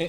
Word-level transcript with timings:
Hi, 0.00 0.06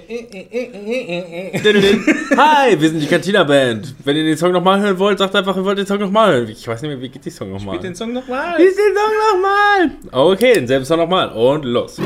wir 2.79 2.89
sind 2.89 3.01
die 3.01 3.07
Cantina 3.07 3.43
Band. 3.43 3.93
Wenn 4.05 4.15
ihr 4.15 4.23
den 4.23 4.37
Song 4.37 4.53
nochmal 4.53 4.79
hören 4.79 4.97
wollt, 4.97 5.19
sagt 5.19 5.35
einfach, 5.35 5.57
ihr 5.57 5.65
wollt 5.65 5.77
den 5.79 5.85
Song 5.85 5.99
nochmal 5.99 6.31
hören. 6.33 6.47
Ich 6.47 6.65
weiß 6.65 6.81
nicht 6.81 6.91
mehr, 6.91 7.01
wie 7.01 7.09
geht 7.09 7.25
die 7.25 7.29
Song 7.29 7.51
nochmal? 7.51 7.75
Spielt 7.75 7.83
den 7.83 7.95
Song 7.95 8.13
nochmal. 8.13 8.53
Spielt 8.53 8.77
den 8.77 8.95
Song 8.95 9.11
nochmal. 9.33 9.91
Okay, 10.13 10.53
denselben 10.53 10.85
Song 10.85 10.97
nochmal. 10.97 11.27
Und 11.33 11.65
los. 11.65 11.99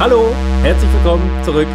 Hallo, 0.00 0.34
herzlich 0.62 0.90
willkommen 0.94 1.30
zurück. 1.44 1.68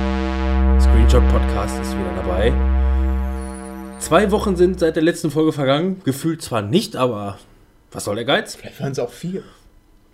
Zwei 4.14 4.30
Wochen 4.30 4.56
sind 4.56 4.80
seit 4.80 4.96
der 4.96 5.02
letzten 5.02 5.32
Folge 5.32 5.52
vergangen. 5.54 6.00
Gefühlt 6.04 6.44
zwar 6.44 6.62
nicht, 6.62 6.96
aber 6.96 7.40
was 7.92 8.04
soll 8.04 8.14
der 8.14 8.26
Geiz? 8.26 8.54
Vielleicht 8.54 8.80
waren 8.80 8.92
es 8.92 9.00
auch 9.00 9.10
vier. 9.10 9.42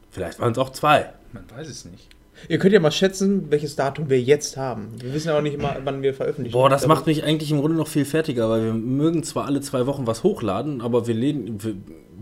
Vielleicht 0.10 0.40
waren 0.40 0.54
es 0.54 0.58
auch 0.58 0.70
zwei. 0.70 1.10
Man 1.34 1.44
weiß 1.54 1.68
es 1.68 1.84
nicht. 1.84 2.08
Ihr 2.48 2.60
könnt 2.60 2.72
ja 2.72 2.80
mal 2.80 2.94
schätzen, 2.94 3.52
welches 3.52 3.76
Datum 3.76 4.10
wir 4.10 4.22
jetzt 4.22 4.56
haben. 4.56 4.94
Wir 5.02 5.14
wissen 5.14 5.28
ja 5.28 5.38
auch 5.38 5.42
nicht 5.42 5.56
immer, 5.56 5.76
wann 5.84 6.02
wir 6.02 6.14
veröffentlichen. 6.14 6.54
Boah, 6.54 6.70
das 6.70 6.86
Aber 6.86 6.96
macht 6.96 7.08
mich 7.08 7.26
eigentlich 7.26 7.52
im 7.52 7.60
Grunde 7.60 7.76
noch 7.76 7.90
viel 7.90 8.06
fertiger, 8.06 8.50
weil 8.50 8.64
wir 8.64 8.74
mögen 8.74 9.22
zwar 9.24 9.48
alle 9.48 9.60
zwei 9.60 9.86
Wochen 9.86 10.08
was 10.08 10.24
hochladen, 10.24 10.80
aber 10.80 11.06
wir, 11.06 11.14
lehnen, 11.14 11.62
wir, 11.62 11.76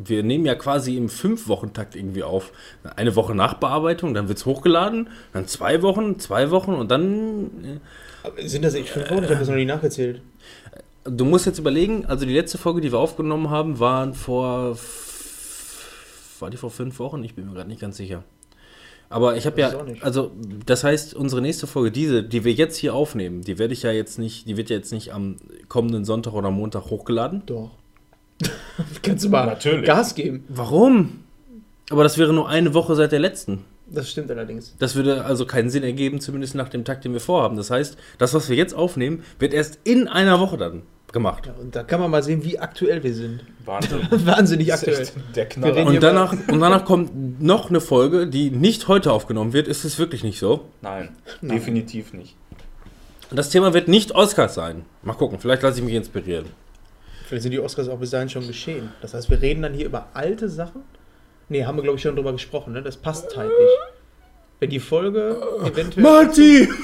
wir 0.03 0.23
nehmen 0.23 0.47
ja 0.47 0.55
quasi 0.55 0.97
im 0.97 1.09
Fünf-Wochen-Takt 1.09 1.95
irgendwie 1.95 2.23
auf. 2.23 2.53
Eine 2.95 3.15
Woche 3.15 3.35
Nachbearbeitung, 3.35 4.15
dann 4.15 4.29
wird 4.29 4.39
es 4.39 4.47
hochgeladen, 4.47 5.09
dann 5.31 5.45
zwei 5.45 5.83
Wochen, 5.83 6.17
zwei 6.17 6.49
Wochen 6.49 6.73
und 6.73 6.89
dann. 6.89 7.81
Sind 8.39 8.65
das 8.65 8.73
echt 8.73 8.89
fünf 8.89 9.11
Wochen? 9.11 9.25
Ich 9.25 9.29
habe 9.29 9.39
das 9.39 9.47
noch 9.47 9.55
nie 9.55 9.65
nachgezählt. 9.65 10.21
Du 11.09 11.25
musst 11.25 11.45
jetzt 11.45 11.59
überlegen, 11.59 12.05
also 12.05 12.25
die 12.25 12.33
letzte 12.33 12.57
Folge, 12.57 12.81
die 12.81 12.91
wir 12.91 12.99
aufgenommen 12.99 13.49
haben, 13.49 13.79
waren 13.79 14.13
vor. 14.13 14.77
War 16.39 16.49
die 16.49 16.57
vor 16.57 16.69
fünf 16.69 16.99
Wochen? 16.99 17.23
Ich 17.23 17.33
bin 17.33 17.47
mir 17.47 17.53
gerade 17.53 17.69
nicht 17.69 17.81
ganz 17.81 17.97
sicher. 17.97 18.23
Aber 19.09 19.37
ich 19.37 19.45
habe 19.45 19.59
ja, 19.59 19.69
ich 19.69 19.75
auch 19.75 19.85
nicht. 19.85 20.03
also 20.03 20.31
das 20.65 20.83
heißt, 20.83 21.13
unsere 21.13 21.41
nächste 21.41 21.65
Folge, 21.65 21.91
diese, 21.91 22.23
die 22.23 22.43
wir 22.43 22.51
jetzt 22.51 22.75
hier 22.75 22.93
aufnehmen, 22.93 23.41
die 23.41 23.57
werde 23.57 23.73
ich 23.73 23.83
ja 23.83 23.91
jetzt 23.91 24.19
nicht, 24.19 24.47
die 24.47 24.57
wird 24.57 24.69
ja 24.69 24.75
jetzt 24.75 24.91
nicht 24.91 25.13
am 25.13 25.37
kommenden 25.69 26.03
Sonntag 26.03 26.33
oder 26.33 26.51
Montag 26.51 26.89
hochgeladen. 26.89 27.43
Doch. 27.45 27.71
Kannst 29.01 29.23
du 29.23 29.29
mal 29.29 29.45
Natürlich. 29.45 29.85
Gas 29.85 30.13
geben. 30.13 30.43
Warum? 30.49 31.23
Aber 31.89 32.03
das 32.03 32.17
wäre 32.17 32.33
nur 32.33 32.49
eine 32.49 32.73
Woche 32.73 32.95
seit 32.95 33.13
der 33.13 33.19
letzten. 33.19 33.63
Das 33.89 34.11
stimmt 34.11 34.29
allerdings. 34.29 34.75
Das 34.77 34.95
würde 34.95 35.23
also 35.23 35.45
keinen 35.45 35.69
Sinn 35.69 35.83
ergeben, 35.83 36.19
zumindest 36.19 36.55
nach 36.55 36.67
dem 36.67 36.83
Takt, 36.83 37.05
den 37.05 37.13
wir 37.13 37.21
vorhaben. 37.21 37.55
Das 37.55 37.71
heißt, 37.71 37.97
das, 38.17 38.33
was 38.33 38.49
wir 38.49 38.57
jetzt 38.57 38.73
aufnehmen, 38.73 39.23
wird 39.39 39.53
erst 39.53 39.79
in 39.85 40.09
einer 40.09 40.41
Woche 40.41 40.57
dann 40.57 40.81
gemacht. 41.13 41.45
Ja, 41.45 41.53
und 41.53 41.75
da 41.75 41.83
kann 41.83 41.99
man 41.99 42.11
mal 42.11 42.23
sehen, 42.23 42.43
wie 42.43 42.59
aktuell 42.59 43.03
wir 43.03 43.13
sind. 43.13 43.43
Wahnsinn. 43.65 44.07
Wahnsinnig 44.11 44.73
aktuell. 44.73 45.07
der 45.35 45.45
Knaller. 45.47 45.85
Und 45.85 46.03
danach, 46.03 46.31
und 46.31 46.59
danach 46.59 46.85
kommt 46.85 47.41
noch 47.41 47.69
eine 47.69 47.81
Folge, 47.81 48.27
die 48.27 48.51
nicht 48.51 48.87
heute 48.87 49.11
aufgenommen 49.11 49.53
wird. 49.53 49.67
Ist 49.67 49.85
es 49.85 49.99
wirklich 49.99 50.23
nicht 50.23 50.39
so? 50.39 50.65
Nein, 50.81 51.09
Nein. 51.41 51.57
definitiv 51.57 52.13
nicht. 52.13 52.35
Und 53.29 53.37
das 53.37 53.49
Thema 53.49 53.73
wird 53.73 53.87
nicht 53.87 54.13
Oscars 54.13 54.55
sein. 54.55 54.85
Mal 55.01 55.13
gucken, 55.13 55.39
vielleicht 55.39 55.61
lasse 55.61 55.79
ich 55.79 55.85
mich 55.85 55.95
inspirieren. 55.95 56.45
Vielleicht 57.25 57.43
sind 57.43 57.51
die 57.51 57.59
Oscars 57.59 57.89
auch 57.89 57.99
bis 57.99 58.11
dahin 58.11 58.29
schon 58.29 58.47
geschehen. 58.47 58.91
Das 59.01 59.13
heißt, 59.13 59.29
wir 59.29 59.41
reden 59.41 59.61
dann 59.61 59.73
hier 59.73 59.85
über 59.85 60.07
alte 60.13 60.47
Sachen. 60.47 60.83
Nee, 61.49 61.65
haben 61.65 61.77
wir, 61.77 61.83
glaube 61.83 61.97
ich, 61.97 62.01
schon 62.01 62.15
drüber 62.15 62.31
gesprochen. 62.31 62.73
Ne? 62.73 62.81
Das 62.81 62.95
passt 62.95 63.35
halt 63.35 63.49
nicht. 63.49 63.77
Wenn 64.59 64.69
die 64.69 64.79
Folge 64.79 65.37
eventuell. 65.63 66.03
Marty! 66.03 66.69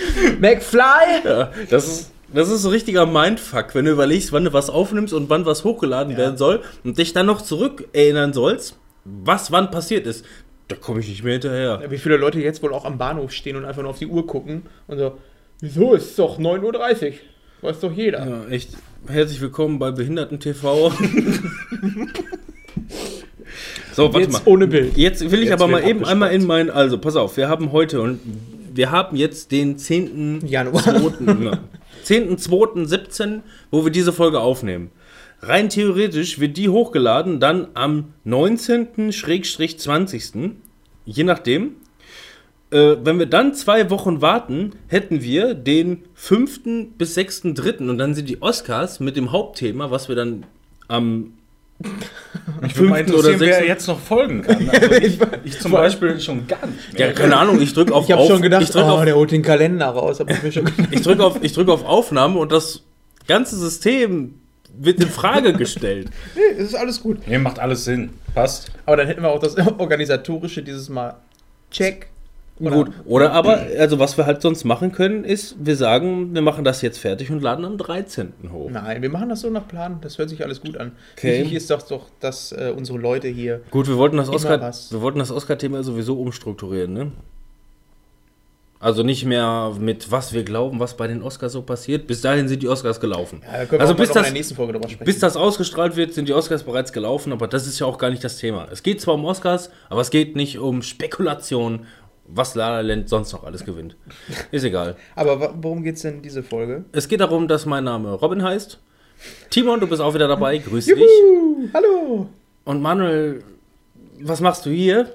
McFly! 0.40 1.22
Ja, 1.24 1.50
das 1.70 1.86
ist, 1.88 2.12
das 2.32 2.48
ist 2.50 2.62
so 2.62 2.68
richtiger 2.70 3.06
Mindfuck, 3.06 3.74
wenn 3.74 3.84
du 3.86 3.90
überlegst, 3.92 4.32
wann 4.32 4.44
du 4.44 4.52
was 4.52 4.70
aufnimmst 4.70 5.14
und 5.14 5.28
wann 5.30 5.46
was 5.46 5.64
hochgeladen 5.64 6.12
Ja. 6.12 6.18
werden 6.18 6.36
soll 6.36 6.60
und 6.84 6.98
dich 6.98 7.12
dann 7.12 7.26
noch 7.26 7.42
zurück 7.42 7.88
erinnern 7.92 8.32
sollst, 8.32 8.76
was 9.04 9.50
wann 9.52 9.70
passiert 9.70 10.06
ist. 10.06 10.24
Da 10.68 10.76
komme 10.76 11.00
ich 11.00 11.08
nicht 11.08 11.24
mehr 11.24 11.32
hinterher. 11.32 11.82
Wie 11.88 11.96
viele 11.98 12.16
Leute 12.18 12.40
jetzt 12.40 12.62
wohl 12.62 12.74
auch 12.74 12.84
am 12.84 12.98
Bahnhof 12.98 13.32
stehen 13.32 13.56
und 13.56 13.64
einfach 13.64 13.80
nur 13.82 13.90
auf 13.90 13.98
die 13.98 14.06
Uhr 14.06 14.26
gucken 14.26 14.62
und 14.86 14.98
so, 14.98 15.16
wieso 15.60 15.94
ist 15.94 16.10
es 16.10 16.16
doch 16.16 16.38
9.30 16.38 17.06
Uhr? 17.06 17.12
Weiß 17.62 17.80
doch 17.80 17.92
jeder. 17.92 18.26
Ja, 18.28 18.44
echt. 18.50 18.70
Herzlich 19.08 19.40
willkommen 19.40 19.78
bei 19.78 19.90
Behinderten 19.90 20.38
TV. 20.40 20.90
so, 23.92 24.04
warte 24.12 24.20
Jetzt 24.20 24.32
mal. 24.32 24.40
ohne 24.44 24.66
Bild. 24.66 24.96
Jetzt 24.96 25.28
will 25.30 25.40
ich 25.42 25.48
Jetzt 25.48 25.54
aber 25.60 25.66
mal 25.68 25.86
eben 25.86 26.04
einmal 26.04 26.32
in 26.32 26.46
mein. 26.46 26.70
Also, 26.70 26.98
pass 26.98 27.16
auf, 27.16 27.36
wir 27.36 27.48
haben 27.48 27.72
heute 27.72 28.00
und 28.00 28.20
wir 28.78 28.90
haben 28.92 29.16
jetzt 29.16 29.52
den 29.52 29.76
10. 29.76 30.46
Januar. 30.46 30.84
2. 30.84 30.92
ja, 31.42 31.58
10.2.17, 32.04 33.40
wo 33.72 33.84
wir 33.84 33.90
diese 33.90 34.12
Folge 34.12 34.38
aufnehmen. 34.40 34.92
Rein 35.42 35.68
theoretisch 35.68 36.38
wird 36.38 36.56
die 36.56 36.68
hochgeladen 36.68 37.40
dann 37.40 37.70
am 37.74 38.14
19.-20. 38.24 40.52
Je 41.04 41.24
nachdem. 41.24 41.72
Äh, 42.70 42.98
wenn 43.02 43.18
wir 43.18 43.26
dann 43.26 43.52
zwei 43.54 43.90
Wochen 43.90 44.22
warten, 44.22 44.74
hätten 44.86 45.22
wir 45.22 45.54
den 45.54 46.04
5. 46.14 46.60
bis 46.98 47.18
6.3. 47.18 47.88
und 47.88 47.98
dann 47.98 48.14
sind 48.14 48.28
die 48.28 48.40
Oscars 48.42 49.00
mit 49.00 49.16
dem 49.16 49.32
Hauptthema, 49.32 49.90
was 49.90 50.08
wir 50.08 50.14
dann 50.16 50.46
am 50.86 51.32
Mich 52.60 52.76
würde 52.76 52.90
mal 52.90 53.04
5. 53.04 53.18
oder 53.18 53.30
interessieren, 53.30 53.40
wer 53.40 53.54
6. 53.54 53.68
jetzt 53.68 53.86
noch 53.86 54.00
folgen 54.00 54.42
kann. 54.42 54.68
Also 54.68 54.92
ich, 55.00 55.18
ich 55.44 55.60
zum 55.60 55.72
Beispiel 55.72 56.20
schon 56.20 56.46
gar 56.46 56.66
nicht 56.66 56.92
mehr. 56.92 57.08
Ja, 57.08 57.12
keine 57.12 57.36
Ahnung, 57.36 57.60
ich 57.60 57.72
drücke 57.72 57.94
auf 57.94 58.04
Ich 58.04 58.12
habe 58.12 58.26
schon 58.26 58.42
gedacht, 58.42 58.62
ich 58.62 58.70
drück 58.70 58.84
oh, 58.84 58.90
auf, 58.90 59.04
der 59.04 59.14
holt 59.14 59.30
den 59.30 59.42
Kalender 59.42 59.86
raus. 59.86 60.18
Hab 60.18 60.30
ich 60.30 60.42
mir 60.42 60.50
schon 60.50 60.64
gedacht. 60.64 60.88
ich 60.90 61.02
drück 61.02 61.20
auf, 61.20 61.38
ich 61.40 61.52
drück 61.52 61.68
auf 61.68 61.84
Aufnahme 61.84 62.38
und 62.40 62.50
das 62.50 62.82
ganze 63.28 63.56
System 63.56 64.34
wird 64.76 65.00
in 65.00 65.08
Frage 65.08 65.52
gestellt. 65.52 66.10
nee, 66.34 66.40
es 66.58 66.70
ist 66.70 66.74
alles 66.74 67.00
gut. 67.00 67.26
Nee, 67.26 67.38
macht 67.38 67.58
alles 67.58 67.84
Sinn. 67.84 68.10
Passt. 68.34 68.72
Aber 68.84 68.96
dann 68.96 69.06
hätten 69.06 69.22
wir 69.22 69.30
auch 69.30 69.40
das 69.40 69.56
Organisatorische 69.78 70.62
dieses 70.62 70.88
Mal. 70.88 71.16
Check. 71.70 72.08
Oder- 72.60 72.76
Gut, 72.76 72.90
oder 73.04 73.32
aber, 73.32 73.66
also 73.78 73.98
was 73.98 74.16
wir 74.16 74.26
halt 74.26 74.42
sonst 74.42 74.64
machen 74.64 74.92
können, 74.92 75.24
ist, 75.24 75.56
wir 75.60 75.76
sagen, 75.76 76.34
wir 76.34 76.42
machen 76.42 76.64
das 76.64 76.82
jetzt 76.82 76.98
fertig 76.98 77.30
und 77.30 77.42
laden 77.42 77.64
am 77.64 77.78
13. 77.78 78.32
hoch. 78.52 78.70
Nein, 78.70 79.00
wir 79.02 79.10
machen 79.10 79.28
das 79.28 79.40
so 79.42 79.50
nach 79.50 79.68
Plan. 79.68 79.98
Das 80.00 80.18
hört 80.18 80.28
sich 80.28 80.44
alles 80.44 80.60
gut 80.60 80.76
an. 80.76 80.92
Okay. 81.16 81.40
Wichtig 81.40 81.54
ist 81.54 81.70
doch, 81.70 81.82
doch 81.82 82.06
dass 82.20 82.52
äh, 82.52 82.72
unsere 82.76 82.98
Leute 82.98 83.28
hier. 83.28 83.60
Gut, 83.70 83.86
wir 83.86 83.96
wollten 83.96 84.16
das 84.16 84.28
Immer 84.28 84.36
Oscar, 84.36 85.36
Oscar-Thema 85.36 85.82
sowieso 85.82 86.20
umstrukturieren, 86.20 86.92
ne? 86.92 87.12
Also 88.80 89.02
nicht 89.02 89.24
mehr 89.24 89.72
mit 89.78 90.12
was 90.12 90.32
wir 90.32 90.44
glauben, 90.44 90.78
was 90.78 90.96
bei 90.96 91.08
den 91.08 91.22
Oscars 91.22 91.52
so 91.52 91.62
passiert. 91.62 92.06
Bis 92.06 92.20
dahin 92.20 92.46
sind 92.46 92.62
die 92.62 92.68
Oscars 92.68 93.00
gelaufen. 93.00 93.42
Ja, 93.44 93.78
also 93.78 93.94
bis 93.94 94.10
das, 94.12 94.22
der 94.24 94.32
nächsten 94.32 94.54
Folge 94.54 94.74
drüber 94.74 94.88
sprechen. 94.88 95.04
bis 95.04 95.18
das 95.18 95.36
ausgestrahlt 95.36 95.96
wird, 95.96 96.14
sind 96.14 96.28
die 96.28 96.32
Oscars 96.32 96.62
bereits 96.62 96.92
gelaufen, 96.92 97.32
aber 97.32 97.48
das 97.48 97.66
ist 97.66 97.80
ja 97.80 97.86
auch 97.86 97.98
gar 97.98 98.10
nicht 98.10 98.22
das 98.22 98.36
Thema. 98.36 98.68
Es 98.70 98.84
geht 98.84 99.00
zwar 99.00 99.14
um 99.14 99.24
Oscars, 99.24 99.70
aber 99.88 100.00
es 100.00 100.10
geht 100.10 100.36
nicht 100.36 100.58
um 100.58 100.82
Spekulation, 100.82 101.86
was 102.30 102.54
La 102.54 102.70
La 102.70 102.80
Land 102.80 103.08
sonst 103.08 103.32
noch 103.32 103.44
alles 103.44 103.64
gewinnt. 103.64 103.96
Ist 104.50 104.64
egal. 104.64 104.96
Aber 105.16 105.54
worum 105.60 105.82
geht's 105.82 106.02
denn 106.02 106.16
in 106.16 106.22
diese 106.22 106.42
Folge? 106.42 106.84
Es 106.92 107.08
geht 107.08 107.20
darum, 107.20 107.48
dass 107.48 107.66
mein 107.66 107.84
Name 107.84 108.12
Robin 108.12 108.42
heißt. 108.42 108.78
Timon, 109.50 109.80
du 109.80 109.86
bist 109.86 110.00
auch 110.00 110.14
wieder 110.14 110.28
dabei. 110.28 110.58
Grüß 110.58 110.84
dich. 110.86 110.96
Juhu, 110.96 111.68
hallo. 111.74 112.28
Und 112.64 112.82
Manuel, 112.82 113.42
was 114.20 114.40
machst 114.40 114.66
du 114.66 114.70
hier? 114.70 115.12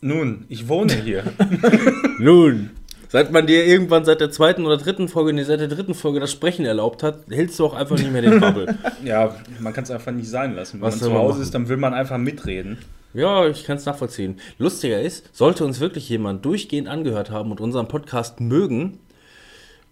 Nun, 0.00 0.46
ich 0.48 0.68
wohne 0.68 0.94
hier. 0.94 1.24
Nun, 2.18 2.70
seit 3.08 3.30
man 3.32 3.46
dir 3.46 3.66
irgendwann 3.66 4.04
seit 4.06 4.20
der 4.22 4.30
zweiten 4.30 4.64
oder 4.64 4.78
dritten 4.78 5.08
Folge, 5.08 5.32
nee, 5.34 5.42
seit 5.42 5.60
der 5.60 5.68
dritten 5.68 5.92
Folge 5.94 6.20
das 6.20 6.32
Sprechen 6.32 6.64
erlaubt 6.64 7.02
hat, 7.02 7.24
hältst 7.28 7.58
du 7.58 7.66
auch 7.66 7.74
einfach 7.74 7.98
nicht 7.98 8.10
mehr 8.10 8.22
den 8.22 8.40
Bubble. 8.40 8.78
ja, 9.04 9.34
man 9.58 9.72
kann 9.74 9.84
es 9.84 9.90
einfach 9.90 10.12
nicht 10.12 10.30
sein 10.30 10.54
lassen. 10.54 10.74
Wenn 10.80 10.86
Was 10.86 11.00
man 11.00 11.10
zu 11.10 11.14
Hause 11.14 11.32
machen? 11.34 11.42
ist, 11.42 11.54
dann 11.54 11.68
will 11.68 11.76
man 11.76 11.92
einfach 11.92 12.16
mitreden. 12.16 12.78
Ja, 13.14 13.46
ich 13.48 13.64
kann 13.64 13.76
es 13.76 13.86
nachvollziehen. 13.86 14.38
Lustiger 14.58 15.00
ist, 15.00 15.34
sollte 15.36 15.64
uns 15.64 15.80
wirklich 15.80 16.08
jemand 16.08 16.44
durchgehend 16.44 16.88
angehört 16.88 17.30
haben 17.30 17.50
und 17.50 17.60
unseren 17.60 17.88
Podcast 17.88 18.40
mögen, 18.40 18.98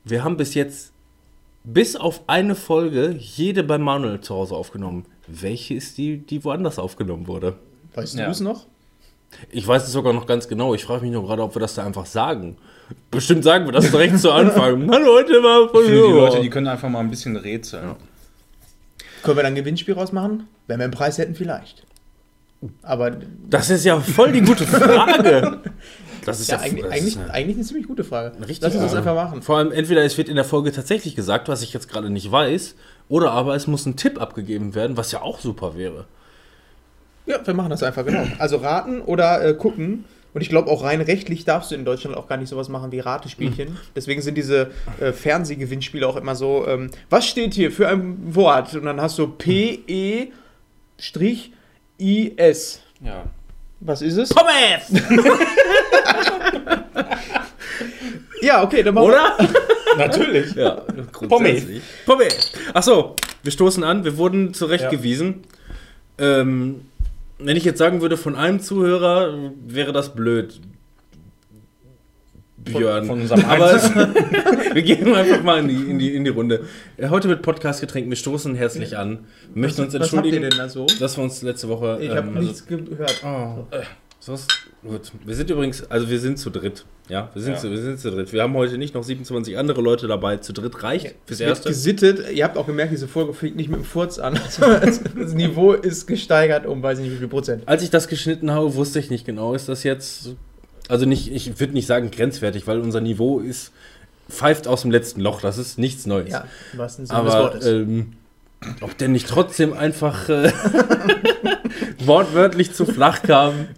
wir 0.04 0.25
haben 0.25 0.37
bis 0.37 0.54
jetzt 0.54 0.93
bis 1.64 1.96
auf 1.96 2.22
eine 2.28 2.54
Folge 2.54 3.16
jede 3.19 3.62
bei 3.62 3.76
Manuel 3.78 4.20
zu 4.20 4.34
Hause 4.34 4.54
aufgenommen. 4.54 5.04
Welche 5.26 5.75
ist 5.75 5.98
die, 5.98 6.19
die 6.19 6.44
woanders 6.44 6.78
aufgenommen 6.78 7.26
wurde? 7.26 7.56
Weißt 7.94 8.16
Ja. 8.16 8.26
du 8.26 8.31
es 8.31 8.40
noch? 8.40 8.66
Ich 9.50 9.66
weiß 9.66 9.84
es 9.87 9.93
sogar 9.93 10.14
noch 10.14 10.26
ganz 10.26 10.48
genau. 10.48 10.75
Ich 10.75 10.84
frage 10.84 11.02
mich 11.02 11.12
nur 11.12 11.26
gerade, 11.26 11.43
ob 11.43 11.54
wir 11.54 11.60
das 11.60 11.75
da 11.75 11.84
einfach 11.84 12.06
sagen. 12.06 12.56
Bestimmt 13.10 13.44
sagen 13.44 13.66
wir 13.66 13.72
das 13.72 13.90
direkt 13.90 14.19
zu 14.19 14.31
Anfang. 14.32 14.90
Hallo, 14.90 15.12
heute 15.19 15.43
war 15.43 15.69
von 15.69 15.84
Für 15.84 15.90
die 15.90 16.12
Leute, 16.12 16.40
die 16.40 16.48
können 16.48 16.69
einfach 16.69 16.88
mal 16.88 17.00
ein 17.00 17.10
bisschen 17.10 17.37
rätseln. 17.37 17.96
Können 19.22 19.37
wir 19.37 19.43
dann 19.43 19.52
ein 19.52 19.56
Gewinnspiel 19.56 19.93
rausmachen? 19.94 20.48
Wenn 20.66 20.78
wir 20.78 20.84
einen 20.84 20.93
Preis 20.94 21.19
hätten, 21.19 21.34
vielleicht. 21.34 21.82
Aber 22.82 23.12
Das 23.49 23.70
ist 23.70 23.84
ja 23.84 24.00
voll 24.00 24.32
die 24.32 24.40
gute 24.40 24.66
Frage. 24.66 25.60
Das 26.25 26.40
ist 26.40 26.50
ja, 26.50 26.56
ja, 26.56 26.62
eigentlich, 26.62 26.82
das 26.82 26.93
eigentlich, 26.93 27.14
ist 27.14 27.20
eine 27.20 27.32
eigentlich 27.32 27.56
eine 27.56 27.64
ziemlich 27.64 27.87
gute 27.87 28.05
Frage. 28.05 28.32
richtig 28.40 28.60
Lass 28.60 28.75
uns 28.75 28.82
das 28.84 28.94
einfach 28.94 29.14
machen. 29.14 29.40
Vor 29.43 29.56
allem 29.58 29.72
entweder 29.72 30.05
es 30.05 30.19
wird 30.19 30.28
in 30.28 30.37
der 30.37 30.44
Folge 30.44 30.72
tatsächlich 30.72 31.16
gesagt, 31.16 31.49
was 31.49 31.62
ich 31.62 31.72
jetzt 31.72 31.88
gerade 31.88 32.10
nicht 32.10 32.31
weiß, 32.31 32.75
oder 33.08 33.31
aber 33.31 33.55
es 33.55 33.66
muss 33.66 33.87
ein 33.87 33.96
Tipp 33.96 34.20
abgegeben 34.20 34.75
werden, 34.75 34.96
was 34.96 35.12
ja 35.12 35.22
auch 35.22 35.38
super 35.40 35.76
wäre. 35.76 36.05
Ja, 37.26 37.46
wir 37.46 37.55
machen 37.55 37.70
das 37.70 37.82
einfach, 37.82 38.05
genau. 38.05 38.26
Also 38.38 38.56
raten 38.56 39.00
oder 39.00 39.43
äh, 39.44 39.55
gucken, 39.55 40.05
Und 40.34 40.43
ich 40.43 40.50
glaube 40.50 40.70
auch 40.70 40.84
rein 40.84 41.00
rechtlich 41.00 41.44
darfst 41.44 41.70
du 41.70 41.75
in 41.75 41.84
Deutschland 41.84 42.16
auch 42.16 42.28
gar 42.28 42.37
nicht 42.37 42.49
sowas 42.49 42.69
machen 42.69 42.93
wie 42.93 43.00
Ratespielchen. 43.00 43.76
Deswegen 43.96 44.20
sind 44.20 44.37
diese 44.37 44.70
äh, 45.00 45.12
Fernsehgewinnspiele 45.12 46.06
auch 46.06 46.16
immer 46.16 46.34
so, 46.34 46.66
ähm, 46.66 46.90
was 47.10 47.26
steht 47.26 47.55
hier 47.55 47.72
für 47.72 47.88
ein 47.88 48.34
Wort? 48.34 48.75
Und 48.75 48.84
dann 48.84 49.00
hast 49.00 49.19
du 49.19 49.28
P-E-I-S. 51.98 52.80
Ja. 53.00 53.24
Was 53.80 54.02
ist 54.02 54.16
es? 54.16 54.30
Pommes! 54.30 54.92
Ja, 58.40 58.62
okay, 58.62 58.84
dann 58.84 58.94
machen 58.94 59.08
Oder? 59.08 59.36
Natürlich. 59.98 60.54
Ja, 60.54 60.82
grundsätzlich. 61.12 61.82
Pommes. 62.06 62.52
Achso, 62.72 63.16
wir 63.42 63.50
stoßen 63.50 63.82
an, 63.82 64.04
wir 64.04 64.16
wurden 64.16 64.54
zurechtgewiesen. 64.54 65.42
Ähm, 66.18 66.82
wenn 67.40 67.56
ich 67.56 67.64
jetzt 67.64 67.78
sagen 67.78 68.00
würde, 68.00 68.16
von 68.16 68.36
einem 68.36 68.60
Zuhörer 68.60 69.50
wäre 69.66 69.92
das 69.92 70.14
blöd. 70.14 70.60
Björn. 72.73 73.06
Von 73.06 73.20
unserem 73.20 73.44
Aber 73.44 73.73
wir 74.75 74.82
gehen 74.82 75.15
einfach 75.15 75.43
mal 75.43 75.59
in 75.61 75.69
die, 75.69 75.91
in 75.91 75.99
die, 75.99 76.15
in 76.15 76.25
die 76.25 76.31
Runde. 76.31 76.65
Äh, 76.97 77.09
Heute 77.09 77.29
mit 77.29 77.43
Podcast 77.43 77.81
getränken, 77.81 78.11
wir 78.11 78.17
stoßen 78.17 78.55
herzlich 78.55 78.97
an. 78.97 79.26
Wir 79.55 79.62
möchten 79.62 79.82
uns 79.82 79.94
entschuldigen, 79.94 80.43
denn 80.43 80.53
da 80.56 80.69
so? 80.69 80.87
dass 81.00 81.17
wir 81.17 81.25
uns 81.25 81.43
letzte 81.43 81.69
Woche. 81.69 81.99
Ich 82.00 82.11
habe 82.11 82.29
ähm, 82.29 82.35
nichts 82.35 82.67
gehört. 82.67 83.23
Oh, 83.25 83.65
äh, 83.75 83.82
sowas. 84.20 84.47
Gut. 84.82 85.11
Wir 85.25 85.35
sind 85.35 85.50
übrigens, 85.50 85.91
also 85.91 86.09
wir 86.09 86.20
sind 86.20 86.38
zu 86.38 86.50
dritt. 86.50 86.85
Ja, 87.09 87.31
wir 87.32 87.43
sind, 87.43 87.55
Ja. 87.55 87.59
Zu, 87.59 87.70
wir 87.70 87.79
sind 87.79 87.99
zu 87.99 88.11
dritt. 88.11 88.32
Wir 88.32 88.43
haben 88.43 88.55
heute 88.55 88.79
nicht 88.79 88.94
noch 88.94 89.03
27 89.03 89.56
andere 89.59 89.81
Leute 89.81 90.06
dabei. 90.06 90.37
Zu 90.37 90.53
dritt 90.53 90.82
reicht 90.82 91.15
fürs 91.26 91.41
Wird 91.41 91.49
Erste. 91.49 91.70
gesittet. 91.70 92.31
Ihr 92.32 92.44
habt 92.44 92.56
auch 92.56 92.67
gemerkt, 92.67 92.93
diese 92.93 93.09
Folge 93.09 93.32
fängt 93.35 93.56
nicht 93.56 93.70
mit 93.70 93.81
dem 93.81 93.85
Furz 93.85 94.19
an. 94.19 94.38
Also 94.59 94.62
das 95.19 95.35
Niveau 95.35 95.73
ist 95.73 96.06
gesteigert 96.06 96.67
um 96.67 96.82
weiß 96.82 96.99
ich 96.99 97.05
nicht 97.06 97.15
wie 97.15 97.19
viel 97.19 97.29
Prozent. 97.29 97.62
Als 97.67 97.82
ich 97.82 97.91
das 97.91 98.06
geschnitten 98.09 98.50
habe, 98.50 98.75
wusste 98.75 98.99
ich 98.99 99.11
nicht 99.11 99.25
genau, 99.25 99.55
ist 99.55 99.69
das 99.69 99.82
jetzt. 99.82 100.37
Also 100.88 101.06
nicht, 101.06 101.31
ich 101.32 101.61
würde 101.61 101.73
nicht 101.75 101.87
sagen 101.87 102.11
grenzwertig, 102.11 102.67
weil 102.67 102.81
unser 102.81 103.00
Niveau 103.00 103.40
ist. 103.40 103.73
pfeift 104.31 104.67
aus 104.69 104.82
dem 104.82 104.90
letzten 104.90 105.20
Loch. 105.20 105.40
Das 105.40 105.58
ist 105.58 105.79
nichts 105.79 106.06
Neues. 106.06 106.31
Ja, 106.32 106.44
im 106.73 106.79
wahrsten 106.79 107.06
Sinne 107.06 107.23
des 107.25 107.32
Aber 107.35 107.43
Wortes. 107.44 107.67
ähm, 107.67 108.12
ob 108.81 108.96
der 108.99 109.08
nicht 109.08 109.29
trotzdem 109.29 109.73
einfach 109.73 110.29
äh, 110.29 110.50
wortwörtlich 112.05 112.73
zu 112.73 112.87
flach 112.87 113.23
kam. 113.23 113.69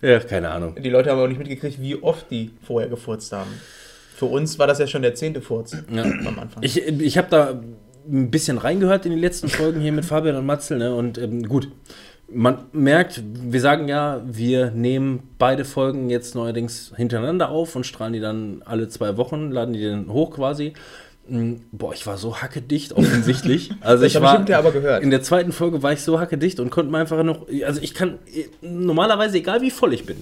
Ja, 0.00 0.18
keine 0.20 0.50
Ahnung. 0.50 0.74
Die 0.82 0.90
Leute 0.90 1.10
haben 1.10 1.20
auch 1.20 1.28
nicht 1.28 1.38
mitgekriegt, 1.38 1.80
wie 1.80 2.02
oft 2.02 2.30
die 2.30 2.50
vorher 2.66 2.88
gefurzt 2.88 3.32
haben. 3.32 3.50
Für 4.16 4.26
uns 4.26 4.58
war 4.58 4.66
das 4.66 4.78
ja 4.78 4.86
schon 4.86 5.02
der 5.02 5.14
zehnte 5.14 5.40
Furz 5.40 5.76
Ja. 5.90 6.02
am 6.02 6.38
Anfang. 6.38 6.62
Ich, 6.62 6.76
ich 6.86 7.18
habe 7.18 7.28
da 7.30 7.60
ein 8.10 8.30
bisschen 8.30 8.58
reingehört 8.58 9.06
in 9.06 9.12
die 9.12 9.18
letzten 9.20 9.48
Folgen 9.48 9.80
hier 9.80 9.92
mit 9.92 10.04
Fabian 10.04 10.36
und 10.36 10.46
Matzel, 10.46 10.78
ne? 10.78 10.94
Und 10.94 11.18
ähm, 11.18 11.44
gut, 11.48 11.68
man 12.34 12.58
merkt, 12.72 13.22
wir 13.24 13.60
sagen 13.60 13.88
ja, 13.88 14.20
wir 14.24 14.70
nehmen 14.70 15.22
beide 15.38 15.64
Folgen 15.64 16.10
jetzt 16.10 16.34
neuerdings 16.34 16.92
hintereinander 16.96 17.48
auf 17.50 17.76
und 17.76 17.84
strahlen 17.84 18.12
die 18.12 18.20
dann 18.20 18.62
alle 18.64 18.88
zwei 18.88 19.16
Wochen, 19.16 19.50
laden 19.50 19.74
die 19.74 19.84
dann 19.84 20.08
hoch 20.08 20.30
quasi. 20.32 20.72
Mm, 21.28 21.54
Boah, 21.72 21.92
ich 21.94 22.06
war 22.06 22.18
so 22.18 22.40
hackedicht 22.40 22.92
offensichtlich. 22.96 23.72
Also 23.80 24.04
ich 24.04 24.14
war 24.14 24.32
bestimmt 24.32 24.48
ja 24.48 24.58
aber 24.58 24.72
gehört. 24.72 25.02
in 25.02 25.10
der 25.10 25.22
zweiten 25.22 25.52
Folge 25.52 25.82
war 25.82 25.92
ich 25.92 26.02
so 26.02 26.18
hackedicht 26.20 26.60
und 26.60 26.70
konnte 26.70 26.90
mir 26.90 26.98
einfach 26.98 27.22
noch, 27.22 27.46
also 27.64 27.80
ich 27.80 27.94
kann 27.94 28.18
normalerweise 28.60 29.38
egal 29.38 29.60
wie 29.62 29.70
voll 29.70 29.92
ich 29.92 30.06
bin, 30.06 30.16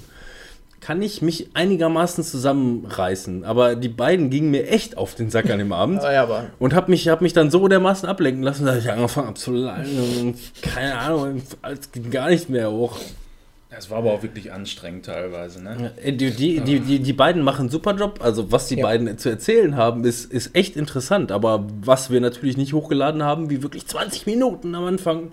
kann 0.91 1.03
ich 1.03 1.23
mich 1.23 1.51
einigermaßen 1.55 2.25
zusammenreißen. 2.25 3.45
Aber 3.45 3.77
die 3.77 3.89
beiden 3.89 4.29
gingen 4.29 4.51
mir 4.51 4.67
echt 4.69 4.99
auf 4.99 5.15
den 5.15 5.31
Sack 5.31 5.49
an 5.49 5.61
dem 5.61 5.73
Abend. 5.73 6.03
ja, 6.03 6.25
aber 6.25 6.47
Und 6.59 6.75
hab 6.75 6.89
mich, 6.89 7.07
hab 7.07 7.21
mich 7.21 7.33
dann 7.33 7.49
so 7.49 7.69
dermaßen 7.69 8.09
ablenken 8.09 8.43
lassen, 8.43 8.67
dass 8.67 8.79
ich 8.79 8.91
angefangen 8.91 9.29
habe 9.29 9.39
zu 9.39 9.53
und 9.53 10.35
keine 10.63 10.99
Ahnung, 10.99 11.43
es 11.63 11.93
ging 11.93 12.11
gar 12.11 12.29
nicht 12.29 12.51
mehr 12.51 12.73
hoch. 12.73 12.99
Es 13.69 13.89
war 13.89 13.99
aber 13.99 14.15
auch 14.15 14.25
wirklich 14.25 14.51
anstrengend 14.51 15.07
teilweise, 15.07 15.63
ne? 15.63 15.93
Äh, 16.03 16.13
Die, 16.13 16.33
die, 16.33 16.59
die, 16.59 16.81
die, 16.81 16.99
die 16.99 17.13
beiden 17.13 17.45
machen 17.45 17.61
einen 17.61 17.69
super 17.71 17.95
Job. 17.95 18.19
Also 18.21 18.51
was 18.51 18.67
die 18.67 18.75
Ja. 18.79 18.83
beiden 18.83 19.17
zu 19.17 19.29
erzählen 19.29 19.77
haben, 19.77 20.05
ist, 20.05 20.25
ist 20.33 20.57
echt 20.57 20.75
interessant. 20.75 21.31
Aber 21.31 21.69
was 21.83 22.11
wir 22.11 22.21
natürlich 22.21 22.57
nicht 22.57 22.73
hochgeladen 22.73 23.23
haben, 23.23 23.49
wie 23.49 23.63
wirklich 23.63 23.87
20 23.87 24.27
Minuten 24.27 24.75
am 24.75 24.87
Anfang, 24.87 25.31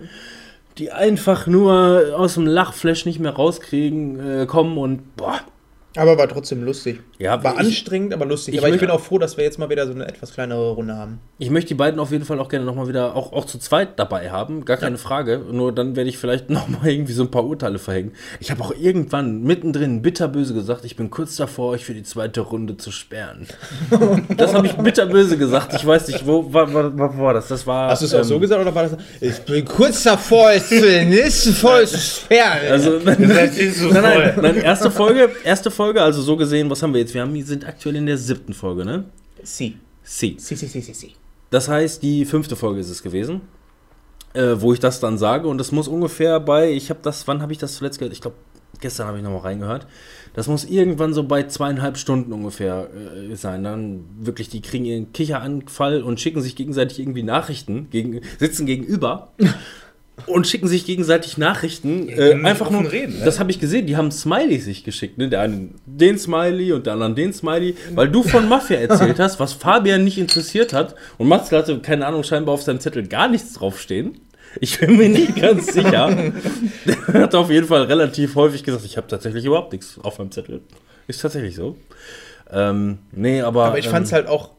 die 0.78 0.92
einfach 0.92 1.48
nur 1.48 2.14
aus 2.16 2.36
dem 2.36 2.46
Lachflash 2.46 3.06
nicht 3.06 3.20
mehr 3.20 3.34
rauskriegen, 3.34 4.42
äh, 4.42 4.46
kommen 4.46 4.78
und 4.78 5.16
boah. 5.16 5.40
Aber 5.98 6.18
war 6.18 6.28
trotzdem 6.28 6.64
lustig. 6.64 7.02
Ja, 7.18 7.44
war 7.44 7.54
ich- 7.54 7.60
anstrengend, 7.60 8.14
aber 8.14 8.26
lustig. 8.26 8.54
ich 8.56 8.60
aber 8.60 8.74
ich 8.74 8.80
bin 8.80 8.90
auch 8.90 9.00
froh, 9.00 9.18
dass 9.18 9.38
wir 9.38 9.44
jetzt 9.44 9.60
mal 9.60 9.70
wieder 9.70 9.86
so 9.88 9.94
eine 9.94 10.08
etwas 10.08 10.34
kleinere 10.34 10.72
Runde 10.72 10.96
haben. 10.96 11.20
Ich 11.40 11.50
möchte 11.50 11.70
die 11.70 11.74
beiden 11.74 12.00
auf 12.00 12.12
jeden 12.12 12.26
Fall 12.26 12.40
auch 12.40 12.50
gerne 12.50 12.66
nochmal 12.66 12.88
wieder, 12.88 13.16
auch, 13.16 13.34
auch 13.34 13.46
zu 13.46 13.58
zweit 13.60 13.98
dabei 14.00 14.30
haben, 14.32 14.66
gar 14.66 14.78
keine 14.78 14.98
Frage. 14.98 15.42
Nur 15.52 15.74
dann 15.74 15.96
werde 15.96 16.10
ich 16.10 16.18
vielleicht 16.18 16.50
nochmal 16.50 16.88
irgendwie 16.90 17.14
so 17.14 17.24
ein 17.24 17.32
paar 17.32 17.46
Urteile 17.46 17.80
verhängen. 17.80 18.12
Ich 18.40 18.52
habe 18.52 18.62
auch 18.64 18.72
irgendwann 18.74 19.44
mittendrin 19.44 20.02
bitterböse 20.02 20.54
gesagt, 20.54 20.86
ich 20.86 20.96
bin 20.96 21.10
kurz 21.10 21.36
davor, 21.36 21.72
euch 21.72 21.86
für 21.86 21.94
die 21.94 22.04
zweite 22.04 22.42
Runde 22.42 22.78
zu 22.78 22.92
sperren. 22.92 23.48
das 24.38 24.54
habe 24.54 24.68
ich 24.68 24.74
bitterböse 24.74 25.38
gesagt. 25.38 25.74
Ich 25.74 25.86
weiß 25.86 26.08
nicht, 26.10 26.26
wo 26.28 26.54
war, 26.54 26.74
war, 26.74 26.98
war, 26.98 27.18
war 27.18 27.34
das? 27.34 27.48
Das 27.48 27.66
war. 27.66 27.90
Hast 27.90 28.02
du 28.02 28.06
es 28.06 28.14
auch 28.14 28.20
ähm, 28.20 28.24
so 28.24 28.40
gesagt 28.40 28.62
oder 28.62 28.74
war 28.74 28.84
das? 28.84 28.98
Ich 29.20 29.40
bin 29.40 29.66
kurz 29.66 30.04
davor, 30.04 30.52
es 30.52 30.70
zur 30.70 30.80
nächsten 30.80 31.54
Folge 31.54 31.88
zu 31.88 31.98
sperren. 31.98 32.72
Also, 32.72 33.00
Das 33.18 33.58
ist 33.58 33.80
so 33.80 33.90
nein, 33.90 34.04
nein, 34.04 34.34
nein, 34.42 34.58
erste 34.58 34.92
Folge, 34.92 35.30
erste 35.44 35.72
Folge, 35.72 35.87
also 35.96 36.22
so 36.22 36.36
gesehen, 36.36 36.70
was 36.70 36.82
haben 36.84 36.94
wir 36.94 37.02
jetzt? 37.02 37.14
Wir 37.14 37.22
haben, 37.22 37.42
sind 37.44 37.66
aktuell 37.66 37.96
in 37.96 38.06
der 38.06 38.18
siebten 38.18 38.54
Folge, 38.54 38.86
ne? 38.86 39.06
sie. 39.44 39.78
Sie. 40.04 40.36
Sie, 40.40 40.56
sie, 40.56 40.68
sie, 40.68 40.82
sie, 40.82 40.94
sie. 40.94 41.14
Das 41.50 41.68
heißt, 41.68 42.02
die 42.04 42.26
fünfte 42.26 42.56
Folge 42.56 42.80
ist 42.80 42.90
es 42.90 43.04
gewesen, 43.04 43.42
äh, 44.34 44.56
wo 44.58 44.74
ich 44.74 44.80
das 44.80 45.00
dann 45.00 45.18
sage. 45.18 45.48
Und 45.48 45.58
das 45.58 45.72
muss 45.72 45.88
ungefähr 45.88 46.40
bei, 46.40 46.72
ich 46.72 46.90
habe 46.90 47.00
das, 47.04 47.28
wann 47.28 47.42
habe 47.42 47.52
ich 47.52 47.58
das 47.58 47.76
zuletzt 47.76 48.00
gehört? 48.00 48.14
Ich 48.14 48.22
glaube, 48.22 48.36
gestern 48.80 49.08
habe 49.08 49.18
ich 49.18 49.24
nochmal 49.24 49.42
reingehört. 49.42 49.88
Das 50.34 50.48
muss 50.48 50.66
irgendwann 50.66 51.14
so 51.14 51.24
bei 51.24 51.44
zweieinhalb 51.44 51.98
Stunden 51.98 52.32
ungefähr 52.32 52.90
äh, 52.94 53.36
sein. 53.36 53.64
Dann 53.64 54.06
wirklich, 54.20 54.50
die 54.50 54.62
kriegen 54.62 54.86
ihren 54.86 55.12
Kicheranfall 55.14 56.04
und 56.04 56.20
schicken 56.20 56.42
sich 56.42 56.56
gegenseitig 56.56 57.00
irgendwie 57.00 57.24
Nachrichten, 57.24 57.90
gegen, 57.90 58.22
sitzen 58.40 58.66
gegenüber. 58.66 59.34
Und 60.26 60.48
schicken 60.48 60.68
sich 60.68 60.86
gegenseitig 60.86 61.38
Nachrichten. 61.38 62.10
Äh, 62.10 62.16
können 62.16 62.46
einfach 62.46 62.70
nur. 62.72 62.92
reden, 62.92 63.20
ne? 63.20 63.26
Das 63.26 63.40
habe 63.40 63.52
ich 63.52 63.60
gesehen. 63.60 63.86
Die 63.86 63.96
haben 63.96 64.12
Smiley 64.12 64.60
sich 64.60 64.84
geschickt. 64.84 65.18
Ne? 65.18 65.30
Der 65.30 65.42
einen 65.42 65.76
den 65.86 66.18
Smiley 66.18 66.74
und 66.74 66.86
der 66.88 66.94
anderen 66.94 67.16
den 67.16 67.34
Smiley. 67.34 67.76
Weil 67.94 68.10
du 68.10 68.24
von 68.24 68.50
Mafia 68.50 68.78
erzählt 68.80 69.20
hast, 69.20 69.40
was 69.40 69.54
Fabian 69.54 70.04
nicht 70.04 70.18
interessiert 70.18 70.74
hat. 70.74 70.96
Und 71.18 71.28
Matze 71.28 71.56
hatte, 71.56 71.80
keine 71.80 72.08
Ahnung, 72.08 72.24
scheinbar 72.24 72.56
auf 72.56 72.64
seinem 72.64 72.80
Zettel 72.80 73.08
gar 73.08 73.28
nichts 73.28 73.54
draufstehen. 73.54 74.20
Ich 74.60 74.80
bin 74.80 74.98
mir 74.98 75.10
nicht 75.10 75.36
ganz 75.40 75.68
sicher. 75.74 76.34
Der 77.08 77.22
hat 77.22 77.36
auf 77.36 77.52
jeden 77.52 77.68
Fall 77.68 77.84
relativ 77.84 78.36
häufig 78.36 78.64
gesagt, 78.64 78.86
ich 78.86 78.98
habe 78.98 79.08
tatsächlich 79.08 79.46
überhaupt 79.46 79.72
nichts 79.72 80.00
auf 80.02 80.18
meinem 80.18 80.32
Zettel. 80.32 80.62
Ist 81.08 81.22
tatsächlich 81.22 81.56
so. 81.56 81.78
Ähm, 82.52 83.00
nee, 83.12 83.42
aber. 83.42 83.66
Aber 83.66 83.80
ich 83.80 83.86
ähm, 83.86 83.92
fand 83.92 84.08
es 84.08 84.14
halt 84.14 84.28
auch, 84.28 84.52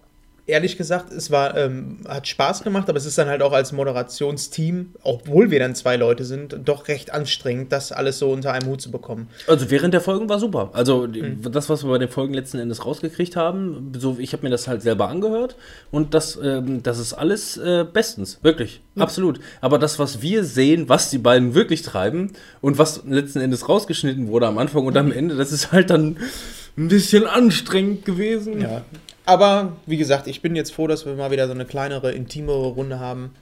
ehrlich 0.48 0.76
gesagt, 0.76 1.12
es 1.12 1.30
war, 1.30 1.56
ähm, 1.56 1.98
hat 2.08 2.26
Spaß 2.26 2.64
gemacht, 2.64 2.88
aber 2.88 2.98
es 2.98 3.06
ist 3.06 3.16
dann 3.18 3.28
halt 3.28 3.42
auch 3.42 3.52
als 3.52 3.70
Moderationsteam, 3.72 4.94
obwohl 5.02 5.50
wir 5.50 5.58
dann 5.58 5.74
zwei 5.74 5.96
Leute 5.96 6.24
sind, 6.24 6.56
doch 6.64 6.88
recht 6.88 7.12
anstrengend, 7.12 7.70
das 7.72 7.92
alles 7.92 8.18
so 8.18 8.30
unter 8.30 8.52
einem 8.52 8.66
Hut 8.68 8.80
zu 8.80 8.90
bekommen. 8.90 9.28
Also 9.46 9.70
während 9.70 9.94
der 9.94 10.00
Folgen 10.00 10.28
war 10.28 10.38
super. 10.40 10.70
Also 10.72 11.06
die- 11.06 11.22
Mhm. 11.22 11.52
das, 11.52 11.68
was 11.68 11.84
wir 11.84 11.90
bei 11.90 11.98
den 11.98 12.08
Folgen 12.08 12.34
letzten 12.34 12.58
Endes 12.58 12.84
rausgekriegt 12.84 13.36
haben, 13.36 13.92
so 13.98 14.16
ich 14.18 14.32
habe 14.32 14.42
mir 14.42 14.50
das 14.50 14.66
halt 14.68 14.82
selber 14.82 15.08
angehört 15.08 15.56
und 15.90 16.14
das, 16.14 16.38
ähm, 16.42 16.82
das 16.82 16.98
ist 16.98 17.12
alles 17.12 17.56
äh, 17.58 17.84
bestens, 17.90 18.38
wirklich, 18.42 18.80
absolut. 18.96 19.40
Aber 19.60 19.78
das, 19.78 19.98
was 19.98 20.22
wir 20.22 20.44
sehen, 20.44 20.88
was 20.88 21.10
die 21.10 21.18
beiden 21.18 21.54
wirklich 21.54 21.82
treiben 21.82 22.32
und 22.60 22.78
was 22.78 23.02
letzten 23.06 23.40
Endes 23.40 23.68
rausgeschnitten 23.68 24.28
wurde 24.28 24.46
am 24.46 24.58
Anfang 24.58 24.86
und 24.86 24.96
am 24.96 25.12
Ende, 25.12 25.36
das 25.36 25.52
ist 25.52 25.72
halt 25.72 25.90
dann 25.90 26.16
ein 26.76 26.88
bisschen 26.88 27.26
anstrengend 27.26 28.04
gewesen. 28.04 28.60
Ja. 28.60 28.82
Aber 29.28 29.72
wie 29.84 29.98
gesagt, 29.98 30.26
ich 30.26 30.40
bin 30.40 30.56
jetzt 30.56 30.72
froh, 30.72 30.86
dass 30.86 31.04
wir 31.04 31.14
mal 31.14 31.30
wieder 31.30 31.46
so 31.46 31.52
eine 31.52 31.66
kleinere, 31.66 32.12
intimere 32.12 32.68
Runde 32.68 32.98
haben. 32.98 33.32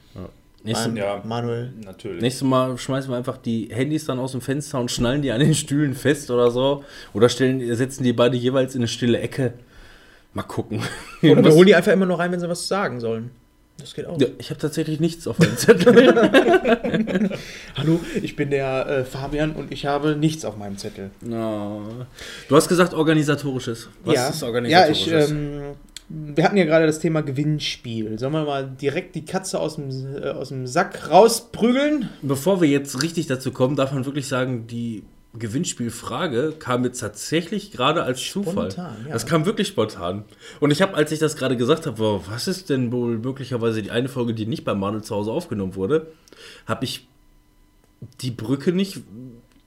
Nächste, 0.64 0.88
Man- 0.88 0.97
Ja. 0.97 1.23
Manuel. 1.25 1.73
Natürlich. 1.85 2.21
Nächstes 2.21 2.43
Mal 2.43 2.76
schmeißen 2.76 3.09
wir 3.09 3.16
einfach 3.16 3.37
die 3.37 3.69
Handys 3.71 4.05
dann 4.05 4.19
aus 4.19 4.33
dem 4.33 4.40
Fenster 4.40 4.81
und 4.81 4.90
schnallen 4.90 5.23
die 5.23 5.31
an 5.31 5.38
den 5.38 5.55
Stühlen 5.55 5.95
fest 5.95 6.28
oder 6.33 6.50
so. 6.50 6.83
Oder 7.14 7.28
stellen, 7.28 7.73
setzen 7.76 8.02
die 8.02 8.12
beide 8.12 8.37
jeweils 8.37 8.75
in 8.75 8.81
eine 8.81 8.88
stille 8.88 9.21
Ecke. 9.21 9.52
Mal 10.35 10.43
gucken. 10.43 10.81
Oder 11.23 11.45
wir 11.45 11.52
holen 11.55 11.66
die 11.66 11.75
einfach 11.76 11.93
immer 11.93 12.07
nur 12.07 12.19
rein, 12.19 12.33
wenn 12.33 12.40
sie 12.40 12.49
was 12.49 12.66
sagen 12.66 12.99
sollen. 12.99 13.31
Das 13.78 13.92
geht 13.95 14.06
auch. 14.06 14.18
Ja, 14.18 14.28
ich 14.38 14.49
habe 14.50 14.59
tatsächlich 14.59 15.00
nichts 15.00 15.26
auf 15.28 15.38
meinem 15.38 15.56
Zettel. 15.56 15.95
Hallo, 17.76 18.00
ich 18.23 18.35
bin 18.35 18.50
der 18.50 18.87
äh, 18.87 19.04
Fabian 19.04 19.52
und 19.52 19.71
ich 19.71 19.85
habe 19.85 20.16
nichts 20.16 20.45
auf 20.45 20.56
meinem 20.56 20.78
Zettel. 20.78 21.11
No. 21.21 21.83
Du 22.49 22.56
hast 22.56 22.68
gesagt 22.68 22.95
organisatorisches. 22.95 23.88
Was 24.04 24.14
ja. 24.14 24.28
ist 24.28 24.40
Ja, 24.40 24.47
organisatorisches? 24.47 25.30
ich, 25.30 25.37
ähm, 25.37 25.61
wir 26.09 26.45
hatten 26.45 26.56
ja 26.56 26.64
gerade 26.64 26.87
das 26.87 27.00
Thema 27.00 27.21
Gewinnspiel. 27.21 28.18
Sollen 28.18 28.33
wir 28.33 28.45
mal 28.45 28.66
direkt 28.80 29.14
die 29.14 29.25
Katze 29.25 29.61
aus 29.61 29.76
dem, 29.76 29.90
äh, 30.23 30.28
aus 30.30 30.49
dem 30.49 30.66
Sack 30.66 31.11
rausprügeln? 31.11 32.09
Bevor 32.23 32.61
wir 32.62 32.68
jetzt 32.68 33.02
richtig 33.02 33.26
dazu 33.26 33.50
kommen, 33.50 33.76
darf 33.76 33.92
man 33.92 34.06
wirklich 34.06 34.26
sagen, 34.28 34.66
die 34.66 35.02
Gewinnspielfrage 35.38 36.55
kam 36.59 36.85
jetzt 36.85 37.00
tatsächlich 37.00 37.71
gerade 37.71 38.02
als 38.02 38.21
Zufall. 38.23 38.71
Spontan, 38.71 38.97
ja. 39.07 39.12
Das 39.12 39.26
kam 39.26 39.47
wirklich 39.47 39.69
spontan. 39.69 40.25
Und 40.61 40.71
ich 40.71 40.83
habe, 40.83 40.95
als 40.95 41.12
ich 41.12 41.19
das 41.19 41.37
gerade 41.37 41.57
gesagt 41.57 41.87
habe, 41.87 41.99
wow, 41.99 42.25
was 42.28 42.49
ist 42.49 42.71
denn 42.71 42.93
wohl 42.93 43.19
möglicherweise 43.19 43.83
die 43.83 43.90
eine 43.90 44.09
Folge, 44.09 44.35
die 44.35 44.47
nicht 44.47 44.64
bei 44.64 44.75
Manuel 44.75 45.02
zu 45.02 45.14
Hause 45.14 45.31
aufgenommen 45.33 45.75
wurde, 45.75 46.12
habe 46.66 46.85
ich 46.85 47.09
die 48.21 48.31
Brücke 48.31 48.73
nicht 48.73 49.00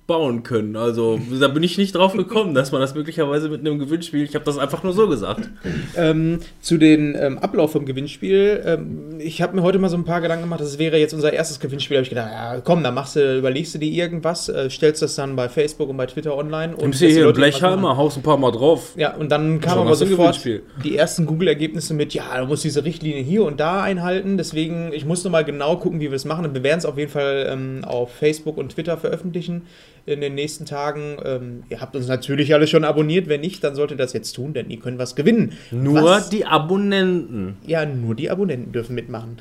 bauen 0.10 0.42
können. 0.42 0.76
Also 0.76 1.20
da 1.40 1.48
bin 1.48 1.62
ich 1.62 1.78
nicht 1.78 1.94
drauf 1.94 2.14
gekommen, 2.14 2.56
dass 2.56 2.72
man 2.72 2.82
das 2.82 2.96
möglicherweise 2.96 3.48
mit 3.48 3.60
einem 3.60 3.78
Gewinnspiel. 3.78 4.24
Ich 4.24 4.34
habe 4.34 4.44
das 4.44 4.58
einfach 4.58 4.82
nur 4.82 4.92
so 4.92 5.08
gesagt. 5.08 5.48
Ähm, 5.96 6.40
zu 6.62 6.78
den 6.80 7.16
ähm, 7.16 7.38
Ablauf 7.38 7.74
vom 7.74 7.86
Gewinnspiel. 7.86 8.64
Ähm, 8.66 9.20
ich 9.20 9.44
habe 9.44 9.56
mir 9.56 9.62
heute 9.62 9.78
mal 9.78 9.88
so 9.88 9.98
ein 9.98 10.06
paar 10.06 10.20
Gedanken 10.20 10.46
gemacht, 10.46 10.62
das 10.62 10.80
wäre 10.80 10.98
jetzt 10.98 11.14
unser 11.14 11.32
erstes 11.32 11.60
Gewinnspiel. 11.60 11.94
Da 11.94 12.00
habe 12.00 12.04
ich 12.04 12.10
gedacht, 12.10 12.32
ja, 12.32 12.62
komm, 12.62 12.82
dann 12.82 12.96
machst 12.96 13.18
du, 13.18 13.38
überlegst 13.38 13.76
du 13.76 13.78
dir 13.78 13.92
irgendwas, 13.92 14.50
äh, 14.50 14.72
stellst 14.72 15.04
das 15.04 15.14
dann 15.14 15.36
bei 15.36 15.48
Facebook 15.48 15.90
und 15.90 15.98
bei 15.98 16.08
Twitter 16.08 16.36
online. 16.36 16.74
Und 16.74 16.82
Nimmst 16.82 17.02
die 17.02 17.12
hier 17.12 17.26
einen. 17.26 17.34
Blechhammer, 17.34 17.96
haust 17.96 18.18
ein 18.18 18.24
paar 18.24 18.38
Mal 18.38 18.52
drauf. 18.52 18.94
Ja, 18.98 19.16
und 19.16 19.32
dann 19.32 19.62
kam 19.62 19.74
Schon 19.74 19.82
aber 19.86 19.96
sofort 19.96 20.18
Gewinnspiel. 20.18 20.64
die 20.84 20.98
ersten 20.98 21.28
Google-Ergebnisse 21.28 21.94
mit, 21.94 22.16
ja, 22.16 22.40
du 22.40 22.48
musst 22.48 22.64
diese 22.64 22.84
Richtlinie 22.84 23.22
hier 23.22 23.44
und 23.44 23.60
da 23.60 23.84
einhalten. 23.84 24.38
Deswegen, 24.38 24.92
ich 24.92 25.06
muss 25.06 25.24
nochmal 25.24 25.46
genau 25.46 25.78
gucken, 25.78 26.00
wie 26.00 26.10
wir 26.10 26.16
es 26.16 26.26
machen. 26.26 26.46
Und 26.46 26.56
wir 26.56 26.64
werden 26.64 26.80
es 26.80 26.86
auf 26.86 26.98
jeden 26.98 27.12
Fall 27.12 27.48
ähm, 27.48 27.86
auf 27.86 28.12
Facebook 28.12 28.58
und 28.58 28.72
Twitter 28.72 28.98
veröffentlichen 28.98 29.62
in 30.10 30.22
den 30.22 30.36
nächsten 30.36 30.66
Tagen. 30.66 31.18
Ähm, 31.24 31.64
ihr 31.70 31.82
habt 31.82 31.96
uns 31.96 32.08
natürlich 32.08 32.54
alle 32.54 32.68
schon 32.68 32.84
abonniert. 32.84 33.30
Wenn 33.30 33.42
nicht, 33.42 33.64
dann 33.64 33.76
solltet 33.76 34.00
ihr 34.00 34.04
das 34.04 34.14
jetzt 34.14 34.34
tun, 34.34 34.54
denn 34.54 34.70
ihr 34.70 34.80
könnt 34.80 34.98
was 34.98 35.16
gewinnen. 35.16 35.54
Nur 35.72 36.04
was, 36.04 36.30
die 36.30 36.46
Abonnenten. 36.46 37.58
Ja, 37.66 37.86
nur 37.86 38.16
die 38.16 38.30
Abonnenten 38.30 38.72
dürfen 38.72 38.96
mitmachen. 38.96 39.38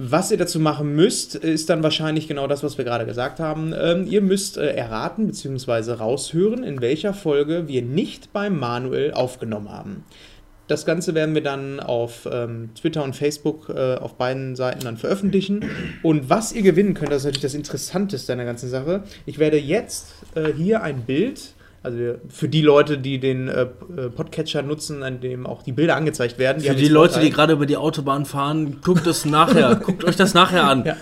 Was 0.00 0.30
ihr 0.30 0.36
dazu 0.36 0.60
machen 0.60 0.94
müsst, 0.94 1.34
ist 1.34 1.70
dann 1.70 1.82
wahrscheinlich 1.82 2.28
genau 2.28 2.46
das, 2.46 2.62
was 2.62 2.78
wir 2.78 2.84
gerade 2.84 3.04
gesagt 3.04 3.40
haben. 3.40 3.74
Ähm, 3.76 4.06
ihr 4.06 4.22
müsst 4.22 4.56
äh, 4.56 4.68
erraten 4.68 5.26
bzw. 5.26 5.92
raushören, 5.92 6.62
in 6.62 6.80
welcher 6.80 7.12
Folge 7.12 7.66
wir 7.66 7.82
nicht 7.82 8.32
beim 8.32 8.58
Manuel 8.60 9.12
aufgenommen 9.12 9.70
haben. 9.70 10.04
Das 10.68 10.84
Ganze 10.84 11.14
werden 11.14 11.34
wir 11.34 11.42
dann 11.42 11.80
auf 11.80 12.28
ähm, 12.30 12.70
Twitter 12.78 13.02
und 13.02 13.16
Facebook 13.16 13.70
äh, 13.70 13.94
auf 13.94 14.16
beiden 14.16 14.54
Seiten 14.54 14.84
dann 14.84 14.98
veröffentlichen. 14.98 15.64
Und 16.02 16.28
was 16.28 16.52
ihr 16.52 16.60
gewinnen 16.60 16.92
könnt, 16.92 17.10
das 17.10 17.22
ist 17.22 17.24
natürlich 17.24 17.42
das 17.42 17.54
Interessanteste 17.54 18.32
an 18.32 18.38
der 18.38 18.46
ganzen 18.46 18.68
Sache. 18.68 19.02
Ich 19.24 19.38
werde 19.38 19.58
jetzt 19.58 20.12
äh, 20.34 20.52
hier 20.52 20.82
ein 20.82 21.04
Bild, 21.04 21.54
also 21.82 22.16
für 22.28 22.50
die 22.50 22.60
Leute, 22.60 22.98
die 22.98 23.18
den 23.18 23.48
äh, 23.48 23.62
äh, 23.62 23.66
Podcatcher 24.10 24.62
nutzen, 24.62 25.02
an 25.02 25.20
dem 25.20 25.46
auch 25.46 25.62
die 25.62 25.72
Bilder 25.72 25.96
angezeigt 25.96 26.38
werden. 26.38 26.62
Für 26.62 26.74
die 26.74 26.88
Leute, 26.88 27.20
die 27.20 27.30
gerade 27.30 27.54
über 27.54 27.64
die 27.64 27.78
Autobahn 27.78 28.26
fahren, 28.26 28.82
guckt 28.84 29.06
es 29.06 29.24
nachher. 29.24 29.74
guckt 29.82 30.04
euch 30.04 30.16
das 30.16 30.34
nachher 30.34 30.64
an. 30.64 30.84
Ja. 30.84 30.96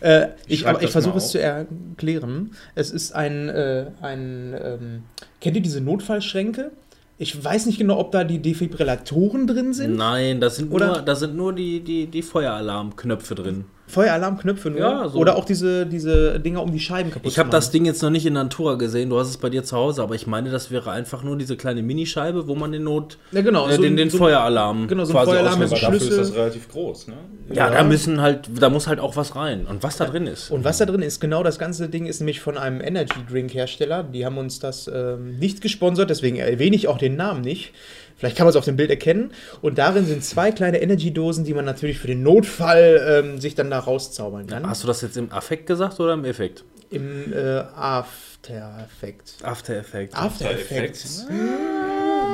Äh, 0.00 0.30
ich 0.48 0.66
ich 0.66 0.90
versuche 0.90 1.18
es 1.18 1.28
zu 1.28 1.40
erklären. 1.40 2.56
Es 2.74 2.90
ist 2.90 3.14
ein, 3.14 3.48
äh, 3.48 3.86
ein 4.00 4.54
ähm, 4.60 5.02
kennt 5.40 5.56
ihr 5.56 5.62
diese 5.62 5.80
Notfallschränke? 5.80 6.72
Ich 7.18 7.42
weiß 7.42 7.66
nicht 7.66 7.78
genau, 7.78 7.98
ob 7.98 8.12
da 8.12 8.24
die 8.24 8.40
Defibrillatoren 8.40 9.46
drin 9.46 9.72
sind. 9.72 9.96
Nein, 9.96 10.40
das 10.40 10.56
sind 10.56 10.70
Oder- 10.72 10.86
nur, 10.88 11.02
da 11.02 11.14
sind 11.14 11.34
nur 11.34 11.52
die, 11.54 11.80
die, 11.80 12.06
die 12.06 12.22
Feueralarmknöpfe 12.22 13.34
drin. 13.34 13.64
Feueralarmknöpfe 13.88 14.70
nur. 14.70 14.80
Ja, 14.80 15.08
so. 15.08 15.18
Oder 15.18 15.36
auch 15.36 15.44
diese, 15.44 15.86
diese 15.86 16.40
Dinger, 16.40 16.62
um 16.62 16.72
die 16.72 16.80
Scheiben 16.80 17.10
kaputt 17.10 17.30
Ich 17.30 17.38
habe 17.38 17.50
das. 17.50 17.70
Ding 17.70 17.84
jetzt 17.84 18.02
noch 18.02 18.10
nicht 18.10 18.24
in 18.26 18.32
Natura 18.32 18.74
gesehen, 18.74 19.10
du 19.10 19.18
hast 19.18 19.28
es 19.28 19.36
bei 19.38 19.50
dir 19.50 19.62
zu 19.64 19.76
Hause, 19.76 20.02
aber 20.02 20.14
ich 20.14 20.26
meine, 20.26 20.50
das 20.50 20.70
wäre 20.70 20.90
einfach 20.90 21.22
nur 21.22 21.36
diese 21.36 21.56
kleine 21.56 21.82
Minischeibe, 21.82 22.46
wo 22.48 22.54
man 22.54 22.72
den 22.72 22.84
Not, 22.84 23.18
Ja, 23.32 23.42
genau. 23.42 23.68
äh, 23.68 23.74
so 23.76 23.82
den, 23.82 23.96
den 23.96 24.08
so 24.10 24.18
Feueralarm 24.18 24.86
genau, 24.88 25.04
so 25.04 25.12
ein 25.12 25.16
quasi 25.16 25.30
Feueralarm 25.32 25.58
mit 25.58 25.72
dafür 25.72 25.94
ist 25.94 26.02
Schlüssel. 26.04 26.18
das 26.18 26.34
relativ 26.34 26.68
groß, 26.68 27.08
ne? 27.08 27.14
Ja, 27.50 27.68
Ja. 27.68 27.70
da 27.70 27.84
müssen 27.84 28.20
halt, 28.20 28.48
da 28.60 28.70
muss 28.70 28.86
halt 28.86 29.00
auch 29.00 29.16
was 29.16 29.34
rein. 29.36 29.66
Und 29.66 29.82
was 29.82 29.96
da 29.96 30.04
drin 30.06 30.26
ist. 30.26 30.50
Und 30.50 30.64
was 30.64 30.78
da 30.78 30.86
drin 30.86 31.02
ist, 31.02 31.20
genau 31.20 31.42
das 31.42 31.58
ganze 31.58 31.88
Ding 31.88 32.06
ist 32.06 32.20
nämlich 32.20 32.40
von 32.40 32.56
einem 32.58 32.80
Energy 32.80 33.14
Drink 33.30 33.52
Hersteller. 33.54 34.02
Die 34.02 34.24
haben 34.24 34.38
uns 34.38 34.58
das 34.58 34.90
ähm, 34.92 35.38
nicht 35.38 35.60
gesponsert, 35.60 36.10
deswegen 36.10 36.36
erwähne 36.36 36.76
ich 36.76 36.88
auch 36.88 36.98
den 36.98 37.16
Namen 37.16 37.40
nicht. 37.42 37.72
Vielleicht 38.16 38.36
kann 38.36 38.46
man 38.46 38.50
es 38.50 38.56
auf 38.56 38.64
dem 38.64 38.76
Bild 38.76 38.90
erkennen. 38.90 39.30
Und 39.60 39.78
darin 39.78 40.06
sind 40.06 40.24
zwei 40.24 40.50
kleine 40.50 40.80
Energy-Dosen, 40.80 41.44
die 41.44 41.54
man 41.54 41.64
natürlich 41.64 41.98
für 41.98 42.06
den 42.06 42.22
Notfall 42.22 43.24
ähm, 43.24 43.40
sich 43.40 43.54
dann 43.54 43.70
da 43.70 43.78
rauszaubern 43.78 44.46
kann. 44.46 44.68
Hast 44.68 44.82
du 44.82 44.86
das 44.86 45.02
jetzt 45.02 45.16
im 45.16 45.30
Affekt 45.32 45.66
gesagt 45.66 46.00
oder 46.00 46.14
im 46.14 46.24
Effekt? 46.24 46.64
Im 46.90 47.32
äh, 47.32 47.62
After 47.74 48.84
Effect. 48.84 49.34
After 49.42 49.76
Effect. 49.76 50.14
After 50.14 50.50
Effects. 50.50 51.24
Effects. 51.24 51.26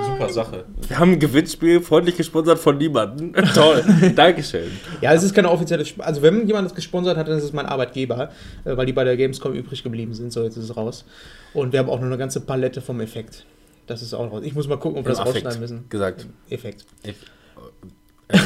Super 0.05 0.29
Sache. 0.29 0.65
Wir 0.89 0.99
haben 0.99 1.12
ein 1.12 1.19
Gewinnspiel 1.19 1.81
freundlich 1.81 2.17
gesponsert 2.17 2.59
von 2.59 2.77
niemandem. 2.77 3.33
Toll. 3.55 3.83
Dankeschön. 4.15 4.71
Ja, 5.01 5.15
es 5.15 5.23
ist 5.23 5.35
keine 5.35 5.51
offizielle. 5.51 5.83
Sp 5.87 6.03
also, 6.03 6.23
wenn 6.23 6.47
jemand 6.47 6.67
das 6.67 6.75
gesponsert 6.75 7.17
hat, 7.17 7.29
dann 7.29 7.39
ist 7.39 7.45
es 7.45 7.53
mein 7.53 7.67
Arbeitgeber, 7.67 8.31
äh, 8.65 8.77
weil 8.77 8.87
die 8.87 8.93
bei 8.93 9.05
der 9.05 9.17
Gamescom 9.17 9.55
übrig 9.55 9.83
geblieben 9.83 10.15
sind. 10.15 10.33
So, 10.33 10.45
jetzt 10.45 10.57
ist 10.57 10.65
es 10.65 10.77
raus. 10.77 11.05
Und 11.55 11.73
wir 11.73 11.81
haben 11.81 11.89
auch 11.89 11.99
noch 11.99 12.07
eine 12.07 12.19
ganze 12.19 12.41
Palette 12.41 12.81
vom 12.81 13.01
Effekt. 13.01 13.45
Das 13.87 14.01
ist 14.03 14.15
auch 14.15 14.31
raus. 14.31 14.43
Ich 14.45 14.55
muss 14.55 14.69
mal 14.69 14.77
gucken, 14.79 14.99
ob 15.01 15.05
wir 15.07 15.11
das 15.11 15.19
Affekt 15.21 15.45
rausschneiden 15.47 15.61
müssen. 15.61 15.89
gesagt. 15.89 16.27
Effekt. 16.49 16.85
Eff- 17.05 17.15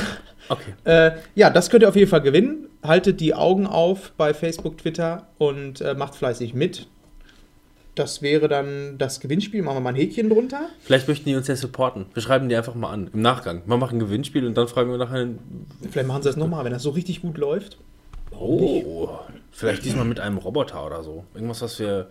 Okay. 0.49 0.75
Äh, 0.85 1.11
ja, 1.35 1.50
das 1.50 1.71
könnt 1.71 1.83
ihr 1.83 1.88
auf 1.88 1.97
jeden 1.97 2.09
Fall 2.09 2.21
gewinnen. 2.21 2.69
Haltet 2.81 3.19
die 3.21 3.35
Augen 3.35 3.66
auf 3.66 4.12
bei 4.16 4.33
Facebook, 4.33 4.78
Twitter 4.78 5.26
und 5.38 5.81
äh, 5.81 5.95
macht 5.95 6.14
fleißig 6.14 6.55
mit. 6.55 6.87
Das 7.97 8.23
wäre 8.23 8.47
dann 8.47 8.97
das 8.97 9.19
Gewinnspiel. 9.19 9.62
Machen 9.62 9.78
wir 9.78 9.81
mal 9.81 9.88
ein 9.90 9.97
Häkchen 9.97 10.28
drunter. 10.31 10.69
Vielleicht 10.83 11.09
möchten 11.09 11.28
die 11.28 11.35
uns 11.35 11.49
ja 11.49 11.57
supporten. 11.57 12.07
Wir 12.14 12.23
schreiben 12.23 12.49
die 12.49 12.55
einfach 12.55 12.76
mal 12.76 12.90
an. 12.90 13.11
Im 13.12 13.23
Nachgang. 13.23 13.62
Wir 13.66 13.76
machen 13.76 13.97
ein 13.97 14.00
Gewinnspiel 14.00 14.47
und 14.47 14.55
dann 14.57 14.69
fragen 14.69 14.90
wir 14.90 14.99
nachher. 14.99 15.26
Vielleicht 15.90 16.07
machen 16.07 16.23
sie 16.23 16.28
das 16.28 16.37
nochmal, 16.37 16.64
wenn 16.64 16.73
das 16.73 16.83
so 16.85 16.90
richtig 16.90 17.23
gut 17.23 17.38
läuft. 17.38 17.78
Oh. 18.31 19.19
Vielleicht 19.50 19.85
diesmal 19.85 20.05
mit 20.05 20.21
einem 20.21 20.37
Roboter 20.38 20.87
oder 20.87 21.02
so. 21.02 21.25
Irgendwas, 21.35 21.61
was 21.62 21.78
wir. 21.81 22.09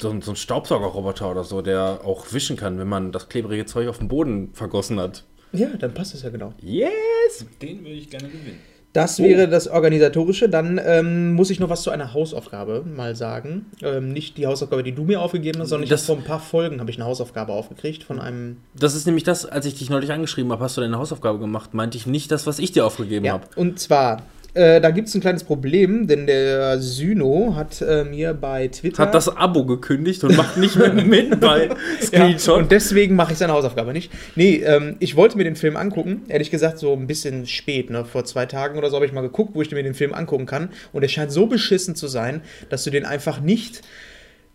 So, 0.00 0.10
ein- 0.10 0.22
so 0.22 0.32
ein 0.32 0.36
Staubsaugerroboter 0.36 1.30
oder 1.30 1.44
so, 1.44 1.62
der 1.62 2.00
auch 2.04 2.32
wischen 2.32 2.56
kann, 2.56 2.78
wenn 2.78 2.88
man 2.88 3.12
das 3.12 3.28
klebrige 3.28 3.66
Zeug 3.66 3.88
auf 3.88 3.98
dem 3.98 4.08
Boden 4.08 4.50
vergossen 4.52 4.98
hat. 5.00 5.24
Ja, 5.52 5.68
dann 5.78 5.94
passt 5.94 6.14
es 6.14 6.22
ja 6.22 6.30
genau. 6.30 6.52
Yes! 6.60 7.46
Den 7.62 7.80
würde 7.80 7.92
ich 7.92 8.10
gerne 8.10 8.28
gewinnen. 8.28 8.58
Das 8.92 9.18
wäre 9.20 9.48
das 9.48 9.66
Organisatorische. 9.66 10.48
Dann 10.48 10.80
ähm, 10.84 11.32
muss 11.34 11.50
ich 11.50 11.58
noch 11.58 11.68
was 11.68 11.82
zu 11.82 11.90
einer 11.90 12.14
Hausaufgabe 12.14 12.84
mal 12.86 13.16
sagen. 13.16 13.66
Ähm, 13.82 14.12
nicht 14.12 14.36
die 14.38 14.46
Hausaufgabe, 14.46 14.84
die 14.84 14.92
du 14.92 15.02
mir 15.02 15.20
aufgegeben 15.20 15.60
hast, 15.60 15.70
sondern 15.70 15.82
ich 15.84 15.90
Das- 15.90 16.06
vor 16.06 16.16
ein 16.16 16.22
paar 16.22 16.38
Folgen 16.38 16.78
habe 16.80 16.90
ich 16.92 16.96
eine 16.96 17.04
Hausaufgabe 17.06 17.52
aufgekriegt 17.52 18.04
von 18.04 18.20
einem. 18.20 18.58
Das 18.78 18.94
ist 18.94 19.06
nämlich 19.06 19.24
das, 19.24 19.46
als 19.46 19.66
ich 19.66 19.74
dich 19.74 19.90
neulich 19.90 20.12
angeschrieben 20.12 20.52
habe, 20.52 20.62
hast 20.62 20.76
du 20.76 20.80
deine 20.80 20.96
Hausaufgabe 20.98 21.40
gemacht, 21.40 21.74
meinte 21.74 21.98
ich 21.98 22.06
nicht 22.06 22.30
das, 22.30 22.46
was 22.46 22.60
ich 22.60 22.70
dir 22.70 22.86
aufgegeben 22.86 23.24
Ja, 23.24 23.32
habe. 23.32 23.46
und 23.56 23.80
zwar, 23.80 24.22
äh, 24.54 24.80
da 24.80 24.90
gibt 24.90 25.08
es 25.08 25.14
ein 25.14 25.20
kleines 25.20 25.44
Problem, 25.44 26.06
denn 26.06 26.26
der 26.26 26.78
Syno 26.80 27.54
hat 27.56 27.82
äh, 27.82 28.04
mir 28.04 28.34
bei 28.34 28.68
Twitter. 28.68 29.02
Hat 29.02 29.14
das 29.14 29.28
Abo 29.28 29.64
gekündigt 29.66 30.22
und 30.24 30.36
macht 30.36 30.56
nicht 30.56 30.76
mehr 30.76 30.92
mit 30.94 31.40
bei 31.40 31.66
Ja, 31.66 31.76
Screenshot. 32.00 32.58
und 32.58 32.70
deswegen 32.72 33.16
mache 33.16 33.32
ich 33.32 33.38
seine 33.38 33.52
Hausaufgabe 33.52 33.92
nicht. 33.92 34.12
Nee, 34.36 34.62
ähm, 34.64 34.96
ich 35.00 35.16
wollte 35.16 35.36
mir 35.36 35.44
den 35.44 35.56
Film 35.56 35.76
angucken. 35.76 36.22
Ehrlich 36.28 36.50
gesagt, 36.50 36.78
so 36.78 36.92
ein 36.92 37.06
bisschen 37.06 37.46
spät, 37.46 37.90
ne? 37.90 38.04
Vor 38.04 38.24
zwei 38.24 38.46
Tagen 38.46 38.78
oder 38.78 38.90
so 38.90 38.96
habe 38.96 39.06
ich 39.06 39.12
mal 39.12 39.20
geguckt, 39.22 39.54
wo 39.54 39.62
ich 39.62 39.70
mir 39.72 39.82
den 39.82 39.94
Film 39.94 40.14
angucken 40.14 40.46
kann. 40.46 40.70
Und 40.92 41.02
er 41.02 41.08
scheint 41.08 41.32
so 41.32 41.46
beschissen 41.46 41.96
zu 41.96 42.06
sein, 42.06 42.40
dass 42.68 42.84
du 42.84 42.90
den 42.90 43.04
einfach 43.04 43.40
nicht 43.40 43.82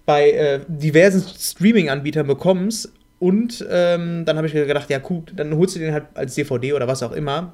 bei 0.05 0.31
äh, 0.31 0.59
diversen 0.67 1.21
Streaming-Anbietern 1.37 2.25
bekommst. 2.25 2.91
Und 3.19 3.65
ähm, 3.69 4.23
dann 4.25 4.37
habe 4.37 4.47
ich 4.47 4.53
mir 4.53 4.65
gedacht, 4.65 4.89
ja 4.89 4.99
gut, 4.99 5.33
dann 5.35 5.53
holst 5.57 5.75
du 5.75 5.79
den 5.79 5.91
halt 5.91 6.05
als 6.13 6.35
DVD 6.35 6.71
oder 6.73 6.87
was 6.87 7.03
auch 7.03 7.11
immer. 7.11 7.51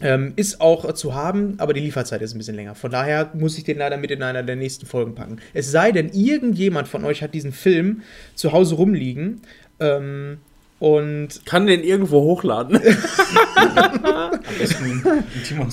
Ähm, 0.00 0.32
ist 0.34 0.60
auch 0.60 0.92
zu 0.94 1.14
haben, 1.14 1.54
aber 1.58 1.72
die 1.72 1.80
Lieferzeit 1.80 2.20
ist 2.20 2.34
ein 2.34 2.38
bisschen 2.38 2.56
länger. 2.56 2.74
Von 2.74 2.90
daher 2.90 3.30
muss 3.34 3.56
ich 3.56 3.62
den 3.62 3.78
leider 3.78 3.96
mit 3.96 4.10
in 4.10 4.24
einer 4.24 4.42
der 4.42 4.56
nächsten 4.56 4.86
Folgen 4.86 5.14
packen. 5.14 5.38
Es 5.52 5.70
sei 5.70 5.92
denn, 5.92 6.10
irgendjemand 6.12 6.88
von 6.88 7.04
euch 7.04 7.22
hat 7.22 7.32
diesen 7.32 7.52
Film 7.52 8.02
zu 8.34 8.50
Hause 8.50 8.74
rumliegen 8.74 9.42
ähm, 9.78 10.38
und, 10.80 11.46
Kann 11.46 11.66
den 11.66 11.84
irgendwo 11.84 12.20
hochladen. 12.22 12.80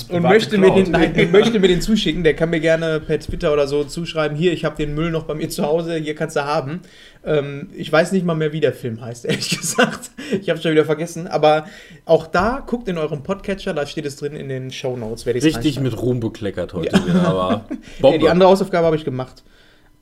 Und 0.10 0.22
möchte, 0.22 0.58
mir 0.58 0.72
den, 0.72 0.92
nein, 0.92 1.14
möchte 1.32 1.60
mir 1.60 1.68
den 1.68 1.82
zuschicken. 1.82 2.24
Der 2.24 2.36
kann 2.36 2.50
mir 2.50 2.60
gerne 2.60 3.00
per 3.00 3.20
Twitter 3.20 3.52
oder 3.52 3.68
so 3.68 3.84
zuschreiben: 3.84 4.38
Hier, 4.38 4.54
ich 4.54 4.64
habe 4.64 4.76
den 4.76 4.94
Müll 4.96 5.12
noch 5.12 5.24
bei 5.24 5.34
mir 5.34 5.50
zu 5.50 5.64
Hause, 5.64 5.96
hier 5.96 6.16
kannst 6.16 6.36
du 6.36 6.46
haben. 6.46 6.82
Ähm, 7.26 7.70
ich 7.76 7.92
weiß 7.92 8.12
nicht 8.12 8.26
mal 8.26 8.36
mehr, 8.36 8.54
wie 8.54 8.60
der 8.60 8.74
Film 8.74 9.02
heißt, 9.02 9.26
ehrlich 9.30 9.50
gesagt. 9.50 10.12
Ich 10.40 10.50
habe 10.50 10.62
schon 10.62 10.72
wieder 10.72 10.86
vergessen. 10.86 11.28
Aber 11.28 11.66
auch 12.06 12.28
da, 12.28 12.64
guckt 12.66 12.88
in 12.88 12.98
eurem 12.98 13.24
Podcatcher, 13.24 13.74
da 13.74 13.86
steht 13.86 14.06
es 14.06 14.16
drin 14.18 14.36
in 14.36 14.50
den 14.50 14.72
Show 14.72 14.96
Notes. 14.98 15.26
Richtig 15.26 15.80
mit 15.80 16.00
Ruhm 16.00 16.20
bekleckert 16.20 16.74
heute 16.74 17.06
wieder, 17.06 17.28
aber 17.28 17.66
Ja, 18.02 18.18
die 18.18 18.30
andere 18.30 18.50
Hausaufgabe 18.50 18.86
habe 18.86 18.96
ich 18.96 19.06
gemacht. 19.06 19.44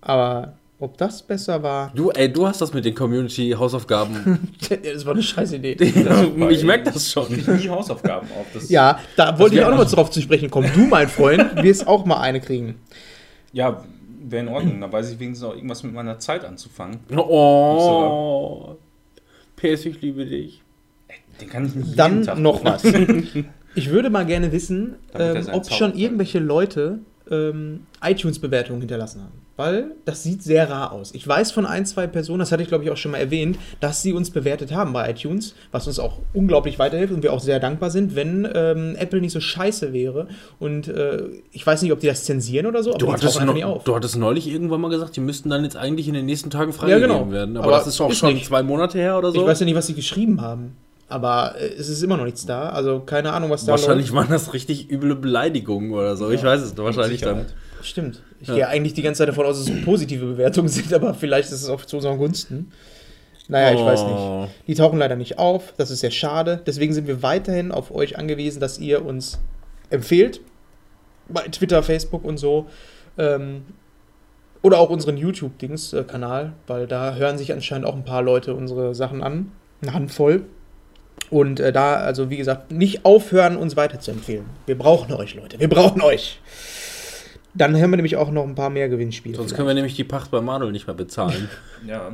Aber 0.01 0.53
ob 0.79 0.97
das 0.97 1.21
besser 1.21 1.61
war, 1.61 1.91
du, 1.93 2.09
ey, 2.11 2.31
du 2.31 2.47
hast 2.47 2.61
das 2.61 2.73
mit 2.73 2.85
den 2.85 2.95
Community-Hausaufgaben. 2.95 4.49
das 4.83 5.05
war 5.05 5.13
eine 5.13 5.21
scheiß 5.21 5.53
Idee. 5.53 5.73
ich 6.49 6.63
merke 6.63 6.91
das 6.91 7.11
schon. 7.11 7.27
Ich 7.37 7.47
nie 7.47 7.69
Hausaufgaben 7.69 8.27
auf. 8.39 8.45
Das, 8.53 8.69
Ja, 8.69 8.99
da 9.17 9.37
wollte 9.37 9.55
ich 9.55 9.63
auch 9.63 9.71
noch 9.71 9.77
mal 9.77 9.85
drauf 9.85 10.09
zu 10.09 10.21
sprechen 10.21 10.49
kommen. 10.49 10.71
Du, 10.73 10.81
mein 10.85 11.09
Freund, 11.09 11.55
wirst 11.63 11.85
auch 11.87 12.05
mal 12.05 12.21
eine 12.21 12.39
kriegen. 12.39 12.79
ja 13.51 13.83
wäre 14.21 14.43
in 14.43 14.49
Ordnung. 14.49 14.81
Da 14.81 14.91
weiß 14.91 15.11
ich 15.11 15.19
wenigstens 15.19 15.49
auch 15.49 15.55
irgendwas 15.55 15.83
mit 15.83 15.93
meiner 15.93 16.19
Zeit 16.19 16.45
anzufangen. 16.45 16.99
Oh. 17.15 18.75
PS, 19.55 19.85
ich 19.85 20.01
liebe 20.01 20.25
dich. 20.25 20.61
Den 21.41 21.49
kann 21.49 21.65
ich 21.65 21.75
nicht 21.75 21.87
jeden 21.87 21.97
Dann 21.97 22.23
Tag 22.23 22.37
noch 22.37 22.63
was. 22.63 22.83
Ich 23.75 23.89
würde 23.89 24.09
mal 24.09 24.25
gerne 24.25 24.51
wissen, 24.51 24.95
ähm, 25.13 25.37
ob 25.51 25.63
Zauber 25.63 25.75
schon 25.75 25.95
irgendwelche 25.95 26.39
Leute 26.39 26.99
ähm, 27.31 27.87
iTunes-Bewertungen 28.03 28.81
hinterlassen 28.81 29.21
haben. 29.21 29.48
Weil 29.59 29.91
das 30.05 30.23
sieht 30.23 30.41
sehr 30.41 30.69
rar 30.69 30.93
aus. 30.93 31.13
Ich 31.13 31.27
weiß 31.27 31.51
von 31.51 31.65
ein, 31.65 31.85
zwei 31.85 32.07
Personen, 32.07 32.39
das 32.39 32.53
hatte 32.53 32.63
ich 32.63 32.69
glaube 32.69 32.85
ich 32.85 32.91
auch 32.91 32.95
schon 32.95 33.11
mal 33.11 33.17
erwähnt, 33.17 33.59
dass 33.81 34.01
sie 34.01 34.13
uns 34.13 34.29
bewertet 34.31 34.71
haben 34.73 34.93
bei 34.93 35.09
iTunes, 35.11 35.53
was 35.73 35.85
uns 35.85 35.99
auch 35.99 36.19
unglaublich 36.33 36.79
weiterhilft 36.79 37.13
und 37.13 37.23
wir 37.23 37.33
auch 37.33 37.41
sehr 37.41 37.59
dankbar 37.59 37.89
sind, 37.91 38.15
wenn 38.15 38.47
ähm, 38.55 38.95
Apple 38.97 39.19
nicht 39.19 39.33
so 39.33 39.41
scheiße 39.41 39.91
wäre. 39.91 40.29
Und 40.59 40.87
äh, 40.87 41.23
ich 41.51 41.67
weiß 41.67 41.81
nicht, 41.81 41.91
ob 41.91 41.99
die 41.99 42.07
das 42.07 42.23
zensieren 42.23 42.67
oder 42.67 42.83
so, 42.83 42.91
aber 42.91 42.99
Du 42.99 43.11
hattest, 43.11 43.37
nie 43.41 43.45
noch, 43.61 43.63
auf. 43.63 43.83
du 43.83 43.93
hattest 43.95 44.15
neulich 44.15 44.47
irgendwann 44.47 44.79
mal 44.79 44.89
gesagt, 44.89 45.17
die 45.17 45.19
müssten 45.19 45.49
dann 45.49 45.65
jetzt 45.65 45.75
eigentlich 45.75 46.07
in 46.07 46.13
den 46.13 46.25
nächsten 46.25 46.49
Tagen 46.49 46.71
Ja, 46.71 46.77
freigegeben 46.77 47.09
genau. 47.09 47.29
werden. 47.31 47.57
Aber, 47.57 47.65
Aber 47.67 47.75
das 47.75 47.87
ist 47.87 47.99
auch 47.99 48.09
ist 48.09 48.17
schon 48.19 48.33
nicht. 48.35 48.45
zwei 48.45 48.63
Monate 48.63 48.97
her 48.97 49.17
oder 49.17 49.33
so. 49.33 49.41
Ich 49.41 49.45
weiß 49.45 49.59
ja 49.59 49.65
nicht, 49.65 49.75
was 49.75 49.87
sie 49.87 49.93
geschrieben 49.93 50.39
haben. 50.39 50.77
Aber 51.09 51.55
äh, 51.59 51.67
es 51.77 51.89
ist 51.89 52.01
immer 52.01 52.15
noch 52.15 52.23
nichts 52.23 52.45
da. 52.45 52.69
Also 52.69 53.01
keine 53.01 53.33
Ahnung, 53.33 53.49
was 53.49 53.65
da 53.65 53.71
Wahrscheinlich 53.73 54.07
läuft. 54.11 54.15
waren 54.15 54.29
das 54.31 54.53
richtig 54.53 54.89
üble 54.89 55.15
Beleidigungen 55.15 55.91
oder 55.91 56.15
so. 56.15 56.29
ich 56.31 56.41
weiß 56.43 56.61
es 56.61 56.77
wahrscheinlich 56.77 57.19
dann. 57.19 57.45
Stimmt. 57.81 58.21
Ich 58.41 58.47
Ja. 58.47 58.55
gehe 58.55 58.67
eigentlich 58.67 58.93
die 58.93 59.01
ganze 59.01 59.19
Zeit 59.19 59.29
davon 59.29 59.45
aus, 59.45 59.63
dass 59.63 59.73
es 59.73 59.85
positive 59.85 60.25
Bewertungen 60.25 60.67
sind, 60.69 60.93
aber 60.93 61.13
vielleicht 61.13 61.51
ist 61.51 61.61
es 61.63 61.69
auch 61.69 61.85
zu 61.85 61.97
unseren 61.97 62.17
Gunsten. 62.17 62.71
Naja, 63.47 63.73
ich 63.77 63.83
weiß 63.83 64.01
Oh. 64.01 64.41
nicht. 64.43 64.53
Die 64.67 64.75
tauchen 64.75 64.99
leider 64.99 65.15
nicht 65.15 65.39
auf. 65.39 65.73
Das 65.77 65.89
ist 65.89 66.01
sehr 66.01 66.11
schade. 66.11 66.61
Deswegen 66.67 66.93
sind 66.93 67.07
wir 67.07 67.23
weiterhin 67.23 67.71
auf 67.71 67.89
euch 67.93 68.17
angewiesen, 68.17 68.59
dass 68.59 68.77
ihr 68.77 69.03
uns 69.03 69.39
empfehlt. 69.89 70.39
Bei 71.27 71.41
Twitter, 71.47 71.81
Facebook 71.81 72.23
und 72.23 72.37
so. 72.37 72.67
Ähm, 73.17 73.63
oder 74.61 74.77
auch 74.77 74.89
unseren 74.89 75.17
YouTube-Dings-Kanal, 75.17 76.53
weil 76.67 76.85
da 76.85 77.15
hören 77.15 77.37
sich 77.37 77.51
anscheinend 77.53 77.87
auch 77.87 77.95
ein 77.95 78.03
paar 78.03 78.21
Leute 78.21 78.53
unsere 78.53 78.93
Sachen 78.93 79.23
an. 79.23 79.51
Eine 79.81 79.93
Handvoll. 79.93 80.43
Und 81.31 81.59
äh, 81.59 81.71
da, 81.71 81.95
also 81.95 82.29
wie 82.29 82.37
gesagt, 82.37 82.71
nicht 82.71 83.05
aufhören, 83.05 83.57
uns 83.57 83.75
weiterzuempfehlen. 83.75 84.45
Wir 84.65 84.77
brauchen 84.77 85.13
euch, 85.13 85.35
Leute. 85.35 85.59
Wir 85.59 85.69
brauchen 85.69 86.01
euch. 86.01 86.39
Dann 87.59 87.75
haben 87.75 87.91
wir 87.91 87.97
nämlich 87.97 88.15
auch 88.15 88.31
noch 88.31 88.45
ein 88.45 88.55
paar 88.55 88.69
mehr 88.69 88.87
Gewinnspiele. 88.87 89.35
Sonst 89.35 89.53
können 89.53 89.67
wir 89.67 89.73
nämlich 89.73 89.93
die 89.93 90.05
Pacht 90.05 90.31
bei 90.31 90.39
Manuel 90.39 90.71
nicht 90.71 90.87
mehr 90.87 90.95
bezahlen. 90.95 91.49
Ja. 91.87 92.11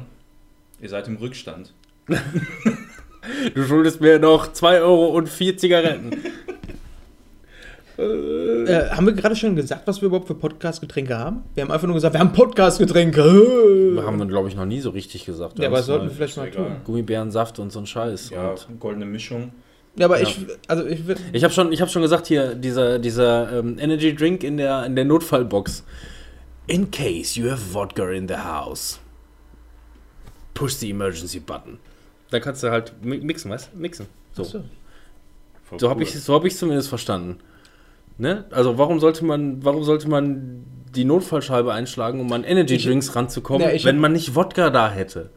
Ihr 0.82 0.90
seid 0.90 1.08
im 1.08 1.16
Rückstand. 1.16 1.74
du 3.56 3.64
schuldest 3.64 4.02
mir 4.02 4.20
noch 4.20 4.52
2 4.52 4.82
Euro 4.82 5.08
und 5.08 5.30
4 5.30 5.58
Zigaretten. 5.58 6.12
Äh, 7.98 8.90
haben 8.90 9.06
wir 9.06 9.14
gerade 9.14 9.36
schon 9.36 9.56
gesagt, 9.56 9.88
was 9.88 10.02
wir 10.02 10.08
überhaupt 10.08 10.28
für 10.28 10.36
Podcast-Getränke 10.36 11.18
haben? 11.18 11.44
Wir 11.54 11.64
haben 11.64 11.72
einfach 11.72 11.88
nur 11.88 11.96
gesagt, 11.96 12.14
wir 12.14 12.20
haben 12.20 12.34
Podcast-Getränke. 12.34 14.02
haben 14.06 14.20
wir, 14.20 14.26
glaube 14.26 14.50
ich, 14.50 14.56
noch 14.56 14.66
nie 14.66 14.82
so 14.82 14.90
richtig 14.90 15.26
gesagt. 15.26 15.60
Ja, 15.60 15.70
aber 15.70 15.82
sollten 15.82 16.08
wir 16.08 16.12
vielleicht 16.12 16.38
mal 16.38 16.48
egal. 16.48 16.66
tun. 16.66 16.76
Gummibärensaft 16.84 17.60
und 17.60 17.72
so 17.72 17.80
ein 17.80 17.86
Scheiß. 17.86 18.32
Ja, 18.32 18.56
Und 18.68 18.80
goldene 18.80 19.06
Mischung. 19.06 19.52
Ja, 19.98 20.06
aber 20.08 20.20
Ja. 20.22 20.28
ich, 20.28 20.46
also 20.68 20.86
ich 20.86 21.06
würde. 21.08 21.22
ich 21.32 21.44
habe 21.44 21.54
schon, 21.54 21.72
ich 21.72 21.82
hab 21.82 21.90
schon 21.90 22.02
gesagt, 22.02 22.28
hier, 22.28 22.54
dieser, 22.56 23.00
dieser 23.00 23.60
ähm, 23.60 23.78
Energy 23.80 24.14
Drink 24.16 24.44
in 24.44 24.58
der, 24.58 24.86
in 24.86 24.96
der 24.96 25.06
Notfallbox. 25.06 25.84
In 26.68 26.90
case 26.92 27.40
you 27.40 27.50
have 27.50 27.62
vodka 27.62 28.10
in 28.12 28.28
the 28.28 28.36
house, 28.36 29.00
push 30.54 30.74
the 30.76 30.90
emergency 30.90 31.40
button. 31.40 31.78
Da 32.32 32.40
kannst 32.40 32.64
du 32.64 32.72
halt 32.72 32.94
mi- 33.04 33.20
mixen, 33.20 33.52
weißt 33.52 33.70
du? 33.74 33.78
Mixen. 33.80 34.08
So. 34.34 34.44
Voll 34.44 35.80
So 35.80 35.90
habe 35.90 36.00
cool. 36.00 36.04
ich 36.04 36.22
so 36.22 36.34
habe 36.34 36.48
ich 36.48 36.58
zumindest 36.58 36.90
verstanden. 36.90 37.38
Ne? 38.18 38.46
Also 38.52 38.78
warum 38.78 39.00
sollte 39.00 39.26
man 39.26 39.64
warum 39.64 39.84
sollte 39.84 40.08
man 40.10 40.64
die 40.96 41.06
Notfallscheibe 41.06 41.74
einschlagen, 41.74 42.20
um 42.20 42.32
an 42.34 42.44
Energy 42.44 42.78
Drinks 42.78 43.16
ranzukommen, 43.16 43.62
Ja, 43.68 43.84
wenn 43.84 43.96
hab- 43.96 44.02
man 44.02 44.14
nicht 44.14 44.36
Wodka 44.36 44.70
da 44.70 44.90
hätte? 44.92 45.30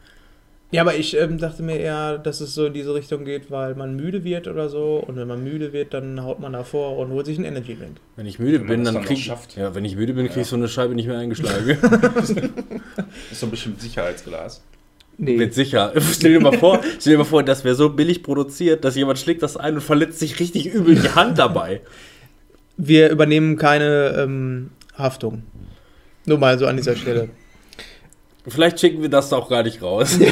Ja, 0.71 0.81
aber 0.83 0.93
ich 0.95 1.17
ähm, 1.17 1.39
dachte 1.39 1.63
mir 1.63 1.77
eher, 1.77 2.19
dass 2.19 2.41
es 2.41 2.53
so 2.53 2.67
in 2.67 2.73
diese 2.73 2.93
Richtung 2.93 3.25
geht, 3.25 3.49
weil 3.49 3.73
man 3.73 3.95
müde 3.95 4.23
wird 4.23 4.47
oder 4.47 4.69
so. 4.69 5.03
Und 5.05 5.15
wenn 5.15 5.27
man 5.27 5.43
müde 5.43 5.73
wird, 5.73 5.95
dann 5.95 6.21
haut 6.23 6.39
man 6.39 6.53
davor 6.53 6.97
und 6.99 7.09
holt 7.09 7.25
sich 7.25 7.37
einen 7.37 7.45
Energy 7.45 7.75
Drink. 7.75 7.97
Wenn 8.15 8.27
ich 8.27 8.37
müde 8.37 8.59
Wenn 8.61 8.67
bin, 8.67 8.77
das 8.83 8.93
dann 8.93 9.01
dann 9.01 9.05
krieg 9.05 9.17
schafft. 9.17 9.55
ja, 9.57 9.73
wenn 9.73 9.83
ich 9.83 9.95
müde 9.95 10.13
bin, 10.13 10.27
krieg 10.27 10.37
ich 10.37 10.47
Ja. 10.47 10.51
so 10.51 10.55
eine 10.57 10.67
Scheibe 10.67 10.93
nicht 10.93 11.07
mehr 11.07 11.17
eingeschlagen. 11.17 11.69
Ist 13.31 13.39
so 13.39 13.47
ein 13.47 13.49
bisschen 13.51 13.79
Sicherheitsglas. 13.79 14.61
Mit 15.17 15.53
sicher. 15.55 15.91
Stell 16.13 16.33
dir 16.33 16.39
mal 16.39 16.57
vor, 16.57 16.79
stell 16.99 17.13
dir 17.13 17.17
mal 17.17 17.25
vor, 17.25 17.43
das 17.43 17.65
wäre 17.65 17.75
so 17.75 17.89
billig 17.89 18.23
produziert, 18.23 18.85
dass 18.85 18.95
jemand 18.95 19.19
schlägt 19.19 19.43
das 19.43 19.57
ein 19.57 19.73
und 19.75 19.81
verletzt 19.81 20.19
sich 20.19 20.39
richtig 20.39 20.67
übel 20.67 20.95
die 20.95 21.09
Hand 21.09 21.37
dabei. 21.39 21.81
Wir 22.77 23.09
übernehmen 23.09 23.57
keine 23.57 24.15
ähm, 24.17 24.69
Haftung. 24.97 25.43
Nur 26.25 26.37
mal 26.37 26.57
so 26.57 26.67
an 26.67 26.77
dieser 26.77 26.95
Stelle. 26.95 27.29
Vielleicht 28.49 28.79
schicken 28.79 29.01
wir 29.01 29.09
das 29.09 29.31
auch 29.33 29.49
gar 29.49 29.63
nicht 29.63 29.81
raus. 29.81 30.19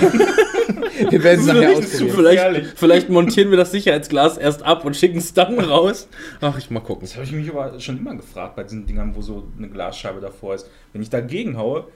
Wir 1.09 1.23
werden 1.23 1.41
es 1.41 1.45
nachher 1.45 1.61
vielleicht, 1.61 1.77
ausprobieren. 1.77 2.15
vielleicht, 2.15 2.77
vielleicht 2.77 3.09
montieren 3.09 3.51
wir 3.51 3.57
das 3.57 3.71
Sicherheitsglas 3.71 4.37
erst 4.37 4.63
ab 4.63 4.83
und 4.83 4.95
schicken 4.95 5.19
es 5.19 5.33
dann 5.33 5.59
raus. 5.59 6.07
Ach, 6.41 6.57
ich 6.57 6.71
mal 6.71 6.79
gucken. 6.79 7.01
Das 7.01 7.15
habe 7.15 7.23
ich 7.25 7.31
mich 7.31 7.49
aber 7.49 7.79
schon 7.79 7.99
immer 7.99 8.15
gefragt 8.15 8.55
bei 8.55 8.63
diesen 8.63 8.87
Dingern, 8.87 9.15
wo 9.15 9.21
so 9.21 9.47
eine 9.57 9.69
Glasscheibe 9.69 10.19
davor 10.19 10.55
ist. 10.55 10.69
Wenn 10.93 11.01
ich 11.01 11.09
dagegen 11.09 11.57
haue, 11.57 11.87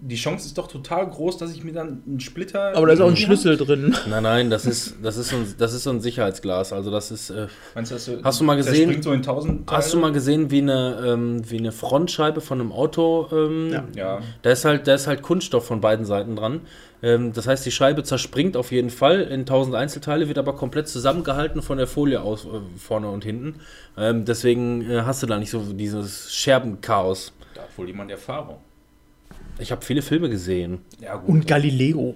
die 0.00 0.16
Chance 0.16 0.46
ist 0.46 0.58
doch 0.58 0.68
total 0.68 1.08
groß, 1.08 1.38
dass 1.38 1.52
ich 1.52 1.64
mir 1.64 1.72
dann 1.72 2.02
einen 2.06 2.20
Splitter. 2.20 2.76
Aber 2.76 2.86
da 2.86 2.92
ist 2.92 3.00
auch 3.00 3.08
ein 3.08 3.16
Schlüssel 3.16 3.56
drin. 3.56 3.94
Nein, 4.08 4.22
nein, 4.22 4.50
das 4.50 4.66
ist, 4.66 4.96
das 5.02 5.16
ist, 5.16 5.30
so, 5.30 5.36
ein, 5.36 5.54
das 5.58 5.72
ist 5.72 5.84
so 5.84 5.90
ein 5.90 6.00
Sicherheitsglas. 6.00 6.72
Also 6.72 6.90
das 6.90 7.10
ist. 7.10 7.30
Äh, 7.30 7.46
Meinst 7.74 7.90
du, 7.90 7.94
das 7.96 8.04
so, 8.04 8.18
Hast 8.22 8.40
du 8.40 8.44
mal 8.44 8.56
gesehen- 8.56 8.88
springt 8.88 9.04
so 9.04 9.12
in 9.12 9.22
tausend 9.22 9.70
hast 9.70 9.92
du 9.92 9.98
mal 9.98 10.12
gesehen, 10.12 10.50
wie 10.50 10.58
eine, 10.62 11.02
ähm, 11.06 11.50
wie 11.50 11.58
eine 11.58 11.72
Frontscheibe 11.72 12.40
von 12.40 12.60
einem 12.60 12.72
Auto? 12.72 13.28
Ähm, 13.32 13.70
Ja. 13.72 13.84
Ja. 13.94 14.20
Da 14.42 14.50
ist 14.50 14.64
halt, 14.64 14.86
da 14.86 14.94
ist 14.94 15.06
halt 15.06 15.22
Kunststoff 15.22 15.66
von 15.66 15.80
beiden 15.80 16.04
Seiten 16.04 16.36
dran. 16.36 16.60
Ähm, 17.02 17.32
das 17.32 17.46
heißt, 17.46 17.64
die 17.66 17.70
Scheibe 17.70 18.02
zerspringt 18.04 18.56
auf 18.56 18.72
jeden 18.72 18.90
Fall 18.90 19.20
in 19.22 19.44
tausend 19.46 19.74
Einzelteile, 19.76 20.28
wird 20.28 20.38
aber 20.38 20.54
komplett 20.54 20.88
zusammengehalten 20.88 21.62
von 21.62 21.78
der 21.78 21.86
Folie 21.86 22.20
aus 22.22 22.44
äh, 22.46 22.48
vorne 22.78 23.08
und 23.10 23.24
hinten. 23.24 23.56
Ähm, 23.98 24.24
deswegen 24.24 24.82
äh, 24.90 25.02
hast 25.02 25.22
du 25.22 25.26
da 25.26 25.38
nicht 25.38 25.50
so 25.50 25.60
dieses 25.72 26.32
Scherbenchaos. 26.34 27.32
Da 27.54 27.62
hat 27.62 27.68
wohl 27.76 27.86
jemand 27.86 28.10
Erfahrung. 28.10 28.56
Ich 29.58 29.70
habe 29.72 29.84
viele 29.84 30.02
Filme 30.02 30.28
gesehen. 30.28 30.78
Ja, 31.00 31.16
gut. 31.16 31.28
Und 31.28 31.46
Galileo. 31.46 32.14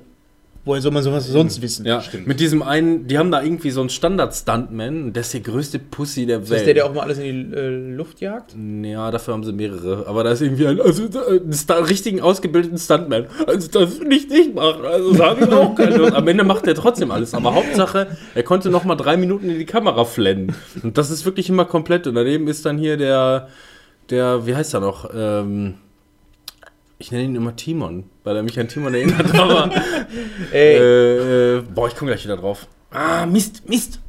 Woher 0.63 0.83
soll 0.83 0.93
man 0.93 1.03
sowas 1.03 1.27
sonst 1.27 1.63
wissen? 1.63 1.87
Ja, 1.87 2.03
Stimmt. 2.03 2.27
mit 2.27 2.39
diesem 2.39 2.63
einen, 2.63 3.07
die 3.07 3.17
haben 3.17 3.31
da 3.31 3.43
irgendwie 3.43 3.71
so 3.71 3.81
einen 3.81 3.89
Standard-Stuntman, 3.89 5.15
der 5.15 5.23
ist 5.23 5.33
der 5.33 5.41
größte 5.41 5.79
Pussy 5.79 6.27
der 6.27 6.41
Ist 6.43 6.51
Welt. 6.51 6.59
das 6.61 6.65
der, 6.67 6.75
der 6.75 6.85
auch 6.87 6.93
mal 6.93 7.01
alles 7.01 7.17
in 7.19 7.51
die 7.51 7.57
äh, 7.57 7.95
Luft 7.97 8.21
jagt? 8.21 8.55
Ja, 8.83 9.11
dafür 9.11 9.33
haben 9.33 9.43
sie 9.43 9.55
mehrere. 9.55 10.07
Aber 10.07 10.23
da 10.23 10.33
ist 10.33 10.43
irgendwie 10.43 10.67
ein, 10.67 10.79
also, 10.79 11.05
äh, 11.05 11.41
einen 11.41 11.55
Sta- 11.55 11.79
richtigen 11.79 12.21
ausgebildeten 12.21 12.77
Stuntman. 12.77 13.25
Also 13.47 13.69
das 13.71 14.01
will 14.01 14.13
ich 14.13 14.29
nicht 14.29 14.55
machen. 14.55 14.85
Also 14.85 15.15
sage 15.15 15.47
ich 15.47 15.51
auch 15.51 15.75
keine 15.75 15.97
Lust. 15.97 16.13
Am 16.13 16.29
Ende 16.29 16.45
macht 16.45 16.67
er 16.67 16.75
trotzdem 16.75 17.11
alles. 17.11 17.33
Aber 17.33 17.55
Hauptsache, 17.55 18.09
er 18.35 18.43
konnte 18.43 18.69
noch 18.69 18.85
mal 18.85 18.97
drei 18.97 19.17
Minuten 19.17 19.49
in 19.49 19.59
die 19.59 19.65
Kamera 19.67 20.05
flennen. 20.05 20.55
Und 20.83 20.99
das 20.99 21.11
ist 21.11 21.25
wirklich 21.25 21.49
immer 21.49 21.65
komplett. 21.65 22.07
Und 22.07 22.17
daneben 22.17 22.47
ist 22.49 22.67
dann 22.67 22.77
hier 22.77 22.99
der, 22.99 23.49
der, 24.11 24.47
wie 24.47 24.55
heißt 24.55 24.75
er 24.75 24.81
noch? 24.81 25.09
Ähm, 25.17 25.77
ich 27.01 27.11
nenne 27.11 27.25
ihn 27.25 27.35
immer 27.35 27.57
Timon, 27.57 28.05
weil 28.23 28.37
er 28.37 28.43
mich 28.45 28.59
an 28.61 28.69
Timon 28.69 28.95
erinnert. 28.95 29.35
Aber, 29.39 29.71
Ey, 30.53 30.77
äh, 30.77 31.57
äh, 31.59 31.63
boah, 31.63 31.89
ich 31.89 31.97
komme 31.97 32.13
gleich 32.13 32.23
wieder 32.25 32.37
drauf. 32.37 32.69
Ah, 32.93 33.27
Mist, 33.27 33.69
Mist. 33.69 34.01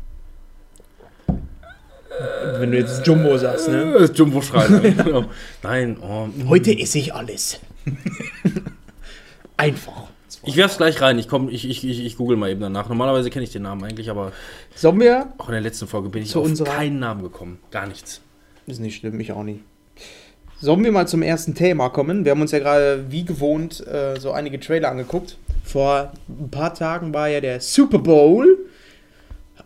wenn 2.59 2.71
du 2.71 2.77
jetzt 2.77 3.05
Jumbo 3.07 3.37
sagst, 3.37 3.69
ne? 3.69 3.81
Äh, 3.95 4.05
Jumbo 4.13 4.41
schreien. 4.41 4.81
genau. 4.97 5.25
Nein, 5.63 5.97
oh, 6.01 6.27
Heute 6.47 6.77
esse 6.77 6.99
ich 6.99 7.13
alles. 7.13 7.59
Einfach. 9.57 10.09
Ich 10.43 10.57
werf's 10.57 10.77
gleich 10.77 10.99
rein. 11.01 11.19
Ich 11.19 11.27
komm, 11.27 11.49
ich, 11.49 11.69
ich, 11.69 11.87
ich, 11.87 12.03
ich 12.03 12.17
google 12.17 12.35
mal 12.35 12.49
eben 12.49 12.61
danach. 12.61 12.89
Normalerweise 12.89 13.29
kenne 13.29 13.43
ich 13.43 13.51
den 13.51 13.61
Namen 13.61 13.83
eigentlich, 13.83 14.09
aber 14.09 14.31
Sollen 14.75 14.99
wir? 14.99 15.31
auch 15.37 15.47
in 15.49 15.53
der 15.53 15.61
letzten 15.61 15.87
Folge 15.87 16.09
bin 16.09 16.23
ich 16.23 16.29
Zu 16.29 16.39
auf 16.39 16.45
unserer- 16.45 16.71
keinen 16.71 16.99
Namen 16.99 17.21
gekommen. 17.21 17.59
Gar 17.69 17.87
nichts. 17.87 18.21
Ist 18.65 18.79
nicht 18.79 18.95
schlimm, 18.97 19.19
ich 19.19 19.31
auch 19.31 19.43
nicht. 19.43 19.59
Sollen 20.61 20.83
wir 20.83 20.91
mal 20.91 21.07
zum 21.07 21.23
ersten 21.23 21.55
Thema 21.55 21.89
kommen? 21.89 22.23
Wir 22.23 22.31
haben 22.31 22.41
uns 22.41 22.51
ja 22.51 22.59
gerade 22.59 23.05
wie 23.09 23.25
gewohnt 23.25 23.85
äh, 23.87 24.19
so 24.19 24.31
einige 24.31 24.59
Trailer 24.59 24.89
angeguckt. 24.89 25.37
Vor 25.63 26.11
ein 26.29 26.51
paar 26.51 26.73
Tagen 26.75 27.13
war 27.13 27.27
ja 27.29 27.41
der 27.41 27.59
Super 27.61 27.97
Bowl. 27.97 28.59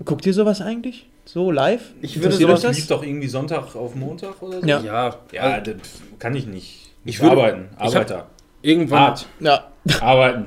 Guckt 0.05 0.25
ihr 0.25 0.33
sowas 0.33 0.61
eigentlich? 0.61 1.07
So 1.25 1.51
live? 1.51 1.81
Ich 2.01 2.21
würde 2.21 2.35
sowas 2.35 2.61
Das 2.61 2.77
lief 2.77 2.87
doch 2.87 3.03
irgendwie 3.03 3.27
Sonntag 3.27 3.75
auf 3.75 3.95
Montag 3.95 4.41
oder 4.41 4.61
so? 4.61 4.67
Ja. 4.67 4.79
Ja, 4.81 5.15
Ja, 5.33 5.59
das 5.59 5.75
kann 6.19 6.35
ich 6.35 6.45
nicht. 6.47 6.91
Ich 7.03 7.15
Ich 7.15 7.21
würde- 7.21 7.35
arbeiten. 7.37 7.69
Arbeiter. 7.77 8.27
irgendwann, 8.61 8.99
Hart. 8.99 9.25
Ja. 9.41 9.65
Arbeiten. 10.01 10.45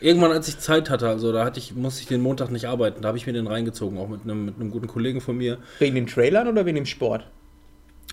irgendwann, 0.00 0.32
als 0.32 0.48
ich 0.48 0.58
Zeit 0.58 0.90
hatte, 0.90 1.08
also 1.08 1.32
da 1.32 1.44
hatte 1.44 1.58
ich, 1.60 1.74
musste 1.74 2.02
ich 2.02 2.08
den 2.08 2.20
Montag 2.20 2.50
nicht 2.50 2.66
arbeiten. 2.66 3.00
Da 3.02 3.08
habe 3.08 3.18
ich 3.18 3.26
mir 3.26 3.32
den 3.32 3.46
reingezogen, 3.46 3.98
auch 3.98 4.08
mit 4.08 4.20
einem, 4.24 4.44
mit 4.44 4.56
einem 4.56 4.70
guten 4.70 4.86
Kollegen 4.86 5.20
von 5.20 5.36
mir. 5.36 5.58
Wegen 5.78 5.94
den 5.94 6.06
Trailern 6.06 6.46
oder 6.48 6.66
wegen 6.66 6.76
dem 6.76 6.86
Sport? 6.86 7.26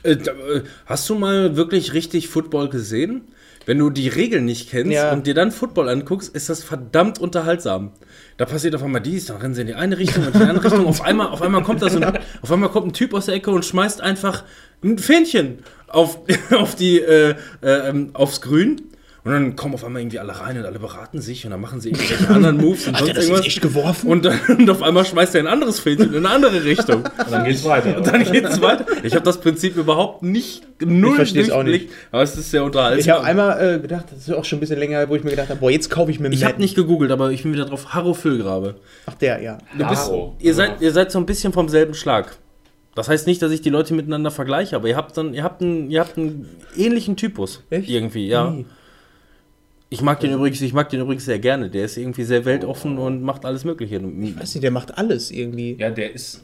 Äh, 0.03 0.12
äh, 0.13 0.63
hast 0.86 1.10
du 1.10 1.15
mal 1.15 1.55
wirklich 1.55 1.93
richtig 1.93 2.27
Football 2.27 2.69
gesehen? 2.69 3.21
Wenn 3.67 3.79
du 3.79 3.89
die 3.89 4.08
Regeln 4.10 4.45
nicht 4.45 4.69
kennst 4.69 4.91
Ja. 4.91 5.12
und 5.12 5.25
dir 5.25 5.34
dann 5.34 5.51
Football 5.51 5.89
anguckst, 5.89 6.36
ist 6.36 6.49
das 6.49 6.63
verdammt 6.63 7.17
unterhaltsam. 7.19 7.93
Da 8.38 8.45
passiert 8.45 8.75
auf 8.75 8.84
einmal 8.84 9.01
dies, 9.01 9.25
dann 9.25 9.38
rennen 9.38 9.55
sie 9.55 9.62
in 9.62 9.67
die 9.67 9.73
eine 9.73 9.97
Richtung 9.97 10.27
und 10.27 10.36
in 10.36 10.41
die 10.41 10.47
andere 10.47 10.65
Richtung. 10.71 10.86
Auf 10.86 11.01
einmal, 11.01 11.29
auf 11.29 11.41
einmal 11.41 11.63
kommt 11.63 11.81
da 11.81 11.89
so 11.89 11.99
ein, 11.99 12.19
auf 12.43 12.51
einmal 12.51 12.69
kommt 12.69 12.88
ein 12.88 12.93
Typ 12.93 13.15
aus 13.15 13.25
der 13.25 13.34
Ecke 13.34 13.49
und 13.49 13.65
schmeißt 13.65 14.01
einfach 14.01 14.43
ein 14.84 14.99
Fähnchen 14.99 15.60
auf, 15.88 16.19
auf 16.51 16.75
die, 16.75 16.99
äh, 16.99 17.34
äh, 17.63 17.89
ähm, 17.89 18.12
aufs 18.13 18.41
Grün. 18.41 18.81
Und 19.26 19.32
dann 19.32 19.56
kommen 19.56 19.74
auf 19.74 19.84
einmal 19.84 20.04
irgendwie 20.04 20.20
alle 20.20 20.40
rein 20.40 20.56
und 20.56 20.66
alle 20.66 20.78
beraten 20.78 21.20
sich 21.20 21.46
und 21.46 21.52
dann 21.52 21.60
machen 21.60 21.82
sie 21.82 21.90
irgendwelche 21.90 22.30
anderen 22.30 22.58
Moves 22.58 22.88
und 22.88 22.94
Hat 22.94 23.08
er 23.08 23.08
sonst 23.08 23.18
das 23.18 23.18
jetzt 23.18 23.28
irgendwas. 23.28 23.46
echt 23.48 23.62
geworfen? 23.64 24.10
Und, 24.12 24.26
dann, 24.26 24.40
und 24.50 24.70
auf 24.70 24.84
einmal 24.84 25.04
schmeißt 25.04 25.34
er 25.34 25.42
ein 25.42 25.48
anderes 25.48 25.80
Fähnchen 25.80 26.14
in 26.14 26.26
eine 26.26 26.30
andere 26.30 26.64
Richtung. 26.64 26.98
Und 27.18 27.32
dann 27.32 27.44
geht's 27.44 27.66
weiter. 27.66 27.98
Und 27.98 28.06
dann 28.06 28.24
geht's 28.24 28.62
weiter. 28.62 28.86
Ich 29.02 29.16
habe 29.16 29.26
das 29.26 29.42
Prinzip 29.42 29.78
überhaupt 29.78 30.22
nicht 30.22 30.62
null 30.80 31.16
versteh's 31.16 31.50
auch 31.50 31.64
nicht. 31.64 31.90
aber 32.12 32.22
es 32.22 32.38
ist 32.38 32.52
sehr 32.52 32.64
unterhaltsam. 32.64 33.00
Ich 33.00 33.10
habe 33.10 33.24
einmal 33.26 33.76
äh, 33.76 33.80
gedacht, 33.80 34.06
das 34.12 34.20
ist 34.20 34.32
auch 34.32 34.46
schon 34.46 34.58
ein 34.58 34.60
bisschen 34.60 34.78
länger, 34.78 35.10
wo 35.10 35.16
ich 35.16 35.24
mir 35.24 35.32
gedacht 35.32 35.50
habe, 35.50 35.60
boah, 35.60 35.72
jetzt 35.72 35.90
kaufe 35.90 36.12
ich 36.12 36.20
mir 36.20 36.30
Ich 36.30 36.46
habe 36.46 36.62
nicht 36.62 36.76
gegoogelt, 36.76 37.12
aber 37.12 37.32
ich 37.32 37.42
bin 37.42 37.52
wieder 37.52 37.66
drauf. 37.66 37.96
Harro 37.96 38.14
Füllgrabe. 38.14 38.76
Ach, 39.08 39.16
der, 39.16 39.42
ja. 39.42 39.58
Du 39.76 39.88
bist, 39.88 40.12
ihr, 40.40 40.54
seid, 40.54 40.82
ihr 40.82 40.92
seid 40.92 41.12
so 41.12 41.18
ein 41.18 41.26
bisschen 41.26 41.52
vom 41.52 41.68
selben 41.68 41.96
Schlag. 41.96 42.38
Das 42.94 43.10
heißt 43.10 43.26
nicht, 43.26 43.42
dass 43.42 43.52
ich 43.52 43.62
die 43.62 43.72
Leute 43.72 43.96
miteinander 43.96 44.30
vergleiche, 44.30 44.76
aber 44.76 44.88
ihr 44.88 44.96
habt 44.96 45.18
dann, 45.18 45.34
ihr 45.34 45.44
habt 45.44 45.64
einen, 45.64 45.90
ihr 45.90 46.00
habt 46.00 46.16
einen 46.18 46.48
ähnlichen 46.78 47.18
Typus. 47.18 47.64
Echt? 47.72 47.90
Irgendwie, 47.90 48.28
ja. 48.28 48.54
Wie? 48.54 48.66
Ich 49.95 50.01
mag 50.01 50.19
den 50.19 50.34
übrigens, 50.34 50.60
ich 50.60 50.73
mag 50.73 50.89
den 50.89 50.99
übrigens 50.99 51.23
sehr 51.23 51.39
gerne. 51.39 51.69
Der 51.69 51.86
ist 51.86 51.95
irgendwie 51.95 52.23
sehr 52.23 52.43
weltoffen 52.43 52.97
und 52.97 53.23
macht 53.23 53.45
alles 53.45 53.63
Mögliche. 53.63 53.95
Ich 53.95 54.38
weiß 54.38 54.55
nicht, 54.55 54.63
der 54.63 54.71
macht 54.71 54.97
alles 54.97 55.31
irgendwie. 55.31 55.77
Ja, 55.79 55.89
der 55.89 56.13
ist 56.13 56.41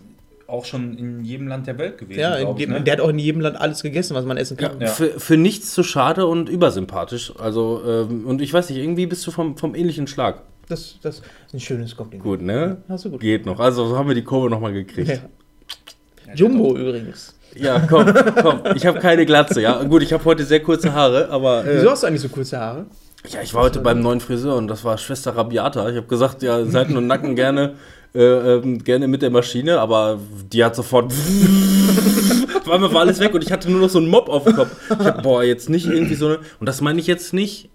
auch 0.47 0.63
schon 0.63 0.97
in 0.97 1.25
jedem 1.25 1.47
Land 1.47 1.67
der 1.67 1.77
Welt 1.77 1.97
gewesen. 1.97 2.19
Ja, 2.19 2.39
ich, 2.39 2.57
jedem, 2.57 2.75
ne? 2.75 2.81
der 2.81 2.93
hat 2.93 3.01
auch 3.01 3.09
in 3.09 3.19
jedem 3.19 3.41
Land 3.41 3.59
alles 3.59 3.81
gegessen, 3.81 4.15
was 4.15 4.23
man 4.23 4.37
essen 4.37 4.55
kann. 4.55 4.79
Ja. 4.79 4.87
Für, 4.87 5.19
für 5.19 5.35
nichts 5.35 5.73
zu 5.73 5.83
schade 5.83 6.27
und 6.27 6.47
übersympathisch. 6.47 7.33
Also, 7.37 7.81
ähm, 7.85 8.25
und 8.25 8.41
ich 8.41 8.53
weiß 8.53 8.69
nicht, 8.69 8.79
irgendwie 8.79 9.05
bist 9.05 9.27
du 9.27 9.31
vom, 9.31 9.57
vom 9.57 9.75
ähnlichen 9.75 10.07
Schlag. 10.07 10.43
Das, 10.69 10.95
das 11.01 11.17
ist 11.17 11.53
ein 11.53 11.59
schönes 11.59 11.97
Kompliment. 11.97 12.23
Gut, 12.23 12.41
ne? 12.41 12.77
Hast 12.87 13.03
du 13.03 13.11
gut. 13.11 13.19
Geht 13.19 13.45
noch. 13.45 13.59
Also 13.59 13.85
so 13.85 13.97
haben 13.97 14.07
wir 14.07 14.15
die 14.15 14.23
Kurve 14.23 14.49
nochmal 14.49 14.71
gekriegt. 14.71 15.09
Ja. 15.09 16.33
Jumbo 16.33 16.77
übrigens. 16.77 17.35
Ja, 17.55 17.79
komm, 17.89 18.13
komm. 18.41 18.61
Ich 18.75 18.85
habe 18.85 18.99
keine 18.99 19.25
Glatze, 19.25 19.61
ja. 19.61 19.83
Gut, 19.83 20.03
ich 20.03 20.13
habe 20.13 20.23
heute 20.23 20.45
sehr 20.45 20.61
kurze 20.61 20.93
Haare, 20.93 21.29
aber. 21.29 21.65
Äh, 21.65 21.77
Wieso 21.77 21.91
hast 21.91 22.03
du 22.03 22.07
eigentlich 22.07 22.21
so 22.21 22.29
kurze 22.29 22.57
Haare? 22.57 22.85
Ja, 23.29 23.41
ich 23.41 23.53
war 23.53 23.63
heute 23.63 23.79
beim 23.79 24.01
neuen 24.01 24.19
Friseur 24.19 24.55
und 24.55 24.67
das 24.67 24.83
war 24.83 24.97
Schwester 24.97 25.35
Rabiata. 25.35 25.87
Ich 25.89 25.97
habe 25.97 26.07
gesagt, 26.07 26.41
ja, 26.41 26.65
Seiten 26.65 26.97
und 26.97 27.05
Nacken 27.07 27.35
gerne, 27.35 27.75
äh, 28.15 28.19
ähm, 28.19 28.83
gerne 28.83 29.07
mit 29.07 29.21
der 29.21 29.29
Maschine, 29.29 29.79
aber 29.79 30.19
die 30.51 30.63
hat 30.63 30.75
sofort. 30.75 31.13
Auf 32.61 32.69
einmal 32.69 32.93
war 32.93 33.01
alles 33.01 33.19
weg 33.19 33.33
und 33.33 33.43
ich 33.43 33.51
hatte 33.51 33.69
nur 33.69 33.81
noch 33.81 33.89
so 33.89 33.99
einen 33.99 34.07
Mob 34.07 34.29
auf 34.29 34.43
dem 34.43 34.55
Kopf. 34.55 34.69
Ich 34.89 35.05
hab, 35.05 35.23
boah, 35.23 35.43
jetzt 35.43 35.69
nicht 35.69 35.85
irgendwie 35.85 36.15
so 36.15 36.27
eine. 36.27 36.39
Und 36.59 36.67
das 36.67 36.81
meine 36.81 36.99
ich 36.99 37.07
jetzt 37.07 37.33
nicht 37.33 37.69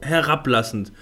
herablassend. 0.00 0.92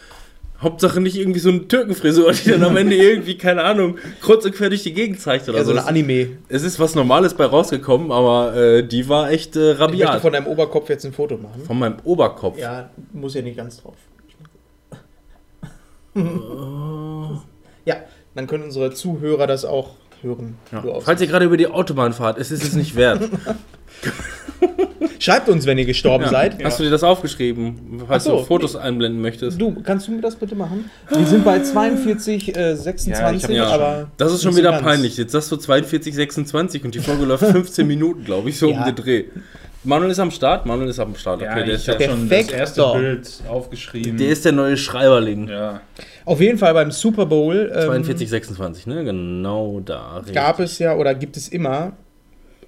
Hauptsache 0.63 1.01
nicht 1.01 1.17
irgendwie 1.17 1.41
so 1.41 1.49
eine 1.51 1.67
Türkenfrisur, 1.69 2.33
die 2.33 2.51
dann 2.51 2.63
am 2.63 2.77
Ende 2.77 2.95
irgendwie, 2.97 3.37
keine 3.37 3.63
Ahnung, 3.65 3.97
kreuz 4.21 4.45
und 4.45 4.55
quer 4.55 4.69
durch 4.69 4.83
die 4.85 4.93
Gegend 4.95 5.21
zeigt 5.21 5.49
oder 5.49 5.59
Ja, 5.59 5.65
so 5.65 5.73
so. 5.73 5.79
eine 5.79 5.87
Anime. 5.89 6.39
es 6.49 6.63
ist 6.63 6.79
was 6.79 6.95
Normales 6.95 7.35
bei 7.35 7.45
rausgekommen, 7.47 8.13
aber 8.13 8.55
äh, 8.57 8.87
die 8.87 9.09
war 9.09 9.31
echt 9.31 9.57
äh, 9.57 9.73
Ich 9.73 9.79
möchte 9.79 9.81
rabiat. 9.81 10.21
von 10.23 10.33
deinem 10.33 10.47
Oberkopf 10.47 10.89
jetzt 10.89 11.05
ein 11.05 11.13
Foto 11.13 11.37
machen. 11.37 11.63
Von 11.67 11.79
meinem 11.79 11.97
Oberkopf. 12.05 12.59
Ja, 12.59 12.91
muss 13.13 13.35
ja 13.35 13.43
nicht 13.43 13.57
ganz 13.57 13.83
drauf. 13.83 13.95
ja, 17.85 17.97
dann 18.35 18.47
können 18.47 18.65
unsere 18.65 18.93
Zuhörer 18.93 19.47
das 19.47 19.65
auch 19.65 19.91
hören. 20.21 20.57
Ja. 20.71 20.83
Falls 21.01 21.21
ihr 21.21 21.27
gerade 21.27 21.45
über 21.47 21.57
die 21.57 21.67
Autobahn 21.69 22.13
fahrt, 22.13 22.39
es 22.39 22.51
ist 22.51 22.63
es 22.63 22.75
nicht 22.75 22.95
wert. 22.97 23.29
Schreibt 25.19 25.49
uns, 25.49 25.67
wenn 25.67 25.79
ihr 25.79 25.85
gestorben 25.85 26.25
Ja. 26.25 26.31
seid. 26.31 26.63
Hast 26.65 26.79
du 26.81 26.85
dir 26.85 26.91
das 26.91 27.03
aufgeschrieben, 27.05 28.03
falls 28.07 28.25
so. 28.25 28.39
du 28.39 28.45
Fotos 28.45 28.75
einblenden 28.77 29.21
möchtest? 29.21 29.61
Du, 29.61 29.75
kannst 29.83 30.09
du 30.09 30.13
mir 30.13 30.21
das 30.21 30.37
bitte 30.37 30.55
machen? 30.55 30.91
Wir 31.11 31.27
sind 31.27 31.45
bei 31.45 31.61
42, 31.61 32.57
äh, 32.57 32.75
26, 32.77 33.51
Ja, 33.57 33.67
hab- 33.67 33.75
aber. 33.75 34.11
Das 34.17 34.33
ist 34.33 34.43
schon 34.43 34.57
wieder 34.57 34.71
ganz. 34.73 34.83
peinlich. 34.83 35.17
Jetzt 35.17 35.33
sagst 35.33 35.51
du 35.53 35.57
42, 35.57 36.15
26 36.15 36.85
und 36.85 36.95
die 36.95 37.01
Folge 37.01 37.25
läuft 37.25 37.45
15 37.51 37.87
Minuten, 37.87 38.25
glaube 38.25 38.49
ich, 38.51 38.59
so 38.59 38.71
Ja. 38.71 38.79
um 38.81 38.85
den 38.85 38.95
Dreh. 38.97 39.25
Manuel 39.85 40.13
ist 40.13 40.21
am 40.21 40.31
Start. 40.31 40.65
Manuel 40.65 40.91
ist 40.91 41.01
am 41.01 41.15
Start. 41.17 41.41
Ja, 41.43 41.51
Okay, 41.53 41.65
der, 41.65 41.75
ich 41.75 41.89
ist 41.89 41.99
der, 42.01 42.09
schon 42.09 42.29
das 42.29 42.49
erste 42.51 42.93
Bild 42.95 43.29
aufgeschrieben. 43.49 44.17
der 44.17 44.29
ist 44.29 44.45
der 44.45 44.53
neue 44.53 44.77
Schreiberling. 44.77 45.49
ja. 45.49 45.81
Auf 46.25 46.41
jeden 46.41 46.57
Fall 46.57 46.73
beim 46.73 46.93
Super 46.93 47.27
Bowl 47.27 47.73
ähm, 47.75 47.87
42, 47.87 48.31
26, 48.31 48.87
ne? 48.87 49.03
Genau 49.05 49.81
da. 49.85 50.19
richtig. 50.19 50.35
gab 50.37 50.61
es 50.61 50.79
ja 50.79 50.95
oder 50.95 51.15
gibt 51.17 51.37
es 51.37 51.49
immer 51.49 51.93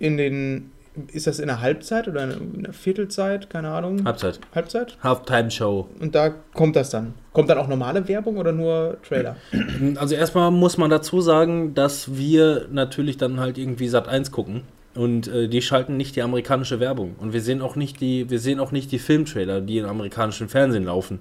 in 0.01 0.17
den. 0.17 0.71
Ist 1.13 1.27
das 1.27 1.41
in 1.41 1.49
der 1.49 1.61
Halbzeit 1.61 2.07
oder 2.07 2.23
in 2.25 2.63
der 2.63 2.73
Viertelzeit? 2.73 3.51
Keine 3.51 3.71
Ahnung. 3.71 4.05
Halbzeit. 4.05 4.39
Halbzeit? 4.55 4.97
Halftime 5.03 5.51
Show. 5.51 5.89
Und 5.99 6.15
da 6.15 6.31
kommt 6.53 6.77
das 6.77 6.91
dann. 6.91 7.15
Kommt 7.33 7.51
dann 7.51 7.59
auch 7.59 7.67
normale 7.67 8.07
Werbung 8.07 8.37
oder 8.37 8.53
nur 8.53 8.99
Trailer? 9.07 9.37
Also 9.97 10.15
erstmal 10.15 10.51
muss 10.51 10.79
man 10.79 10.91
dazu 10.91 11.21
sagen, 11.21 11.75
dass 11.75 12.17
wir 12.17 12.69
natürlich 12.71 13.17
dann 13.17 13.41
halt 13.41 13.59
irgendwie 13.59 13.89
Sat 13.89 14.09
1 14.09 14.31
gucken. 14.31 14.63
Und 14.95 15.27
äh, 15.27 15.49
die 15.49 15.61
schalten 15.61 15.97
nicht 15.97 16.15
die 16.15 16.23
amerikanische 16.23 16.79
Werbung. 16.79 17.17
Und 17.19 17.33
wir 17.33 17.41
sehen 17.41 17.61
auch 17.61 17.75
nicht 17.75 18.01
die, 18.01 18.31
wir 18.31 18.39
sehen 18.39 18.61
auch 18.61 18.71
nicht 18.71 18.93
die 18.93 19.01
Filmtrailer, 19.01 19.61
die 19.61 19.79
im 19.79 19.87
amerikanischen 19.87 20.49
Fernsehen 20.49 20.85
laufen. 20.85 21.19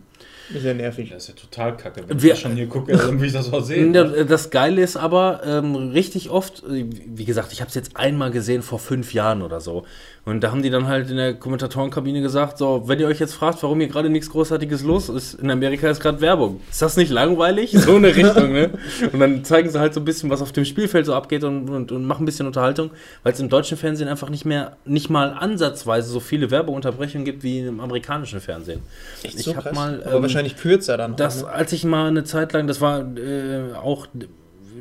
Ist 0.53 0.63
ja 0.65 0.73
nervig. 0.73 1.09
Das 1.11 1.23
ist 1.23 1.29
ja 1.29 1.35
total 1.35 1.77
kacke. 1.77 2.01
Wenn 2.07 2.21
Wir- 2.21 2.33
ich 2.33 2.39
das 2.39 2.39
schon 2.41 2.55
hier 2.55 2.67
gucke, 2.67 2.95
dann 2.97 3.19
will 3.19 3.27
ich 3.27 3.33
das 3.33 3.51
auch 3.53 3.63
sehen. 3.63 3.93
Ja, 3.93 4.03
Das 4.23 4.49
Geile 4.49 4.81
ist 4.81 4.97
aber, 4.97 5.41
ähm, 5.45 5.75
richtig 5.75 6.29
oft, 6.29 6.63
äh, 6.63 6.85
wie 7.05 7.25
gesagt, 7.25 7.53
ich 7.53 7.61
habe 7.61 7.69
es 7.69 7.75
jetzt 7.75 7.95
einmal 7.95 8.31
gesehen 8.31 8.61
vor 8.61 8.79
fünf 8.79 9.13
Jahren 9.13 9.41
oder 9.41 9.61
so. 9.61 9.85
Und 10.25 10.41
da 10.41 10.51
haben 10.51 10.63
die 10.63 10.69
dann 10.69 10.87
halt 10.87 11.09
in 11.09 11.17
der 11.17 11.33
Kommentatorenkabine 11.33 12.21
gesagt, 12.21 12.57
so, 12.57 12.83
wenn 12.87 12.97
ihr 12.97 13.07
euch 13.07 13.19
jetzt 13.19 13.33
fragt, 13.33 13.61
warum 13.61 13.79
hier 13.79 13.89
gerade 13.89 14.09
nichts 14.09 14.29
Großartiges 14.29 14.81
los 14.81 15.09
ist, 15.09 15.33
in 15.33 15.51
Amerika 15.51 15.89
ist 15.89 16.01
gerade 16.01 16.21
Werbung. 16.21 16.61
Ist 16.71 16.81
das 16.81 16.95
nicht 16.95 17.11
langweilig? 17.11 17.71
So 17.73 17.97
eine 17.97 18.07
Richtung, 18.15 18.53
ne? 18.53 18.69
Und 19.11 19.19
dann 19.19 19.43
zeigen 19.43 19.69
sie 19.69 19.77
halt 19.81 19.93
so 19.93 19.99
ein 19.99 20.05
bisschen, 20.05 20.29
was 20.29 20.41
auf 20.41 20.53
dem 20.53 20.63
Spielfeld 20.63 21.05
so 21.05 21.13
abgeht 21.13 21.43
und, 21.43 21.69
und, 21.69 21.91
und 21.91 22.05
machen 22.05 22.23
ein 22.23 22.25
bisschen 22.25 22.47
Unterhaltung, 22.47 22.91
weil 23.23 23.33
es 23.33 23.39
im 23.41 23.49
deutschen 23.49 23.77
Fernsehen 23.77 24.07
einfach 24.07 24.29
nicht 24.29 24.45
mehr, 24.45 24.77
nicht 24.85 25.09
mal 25.09 25.33
ansatzweise 25.33 26.09
so 26.09 26.21
viele 26.21 26.49
Werbeunterbrechungen 26.49 27.25
gibt 27.25 27.43
wie 27.43 27.59
im 27.59 27.81
amerikanischen 27.81 28.39
Fernsehen. 28.39 28.81
Echt 29.23 29.35
ich 29.35 29.43
so 29.43 29.57
hab 29.57 29.63
krass? 29.63 29.75
mal, 29.75 30.03
Aber 30.05 30.15
ähm, 30.15 30.21
wahrscheinlich 30.21 30.55
kürzer 30.55 30.95
dann. 30.95 31.17
das, 31.17 31.43
auch, 31.43 31.47
ne? 31.47 31.53
als 31.53 31.73
ich 31.73 31.83
mal 31.83 32.07
eine 32.07 32.23
Zeit 32.23 32.53
lang, 32.53 32.67
das 32.67 32.79
war 32.79 33.01
äh, 33.17 33.73
auch, 33.75 34.07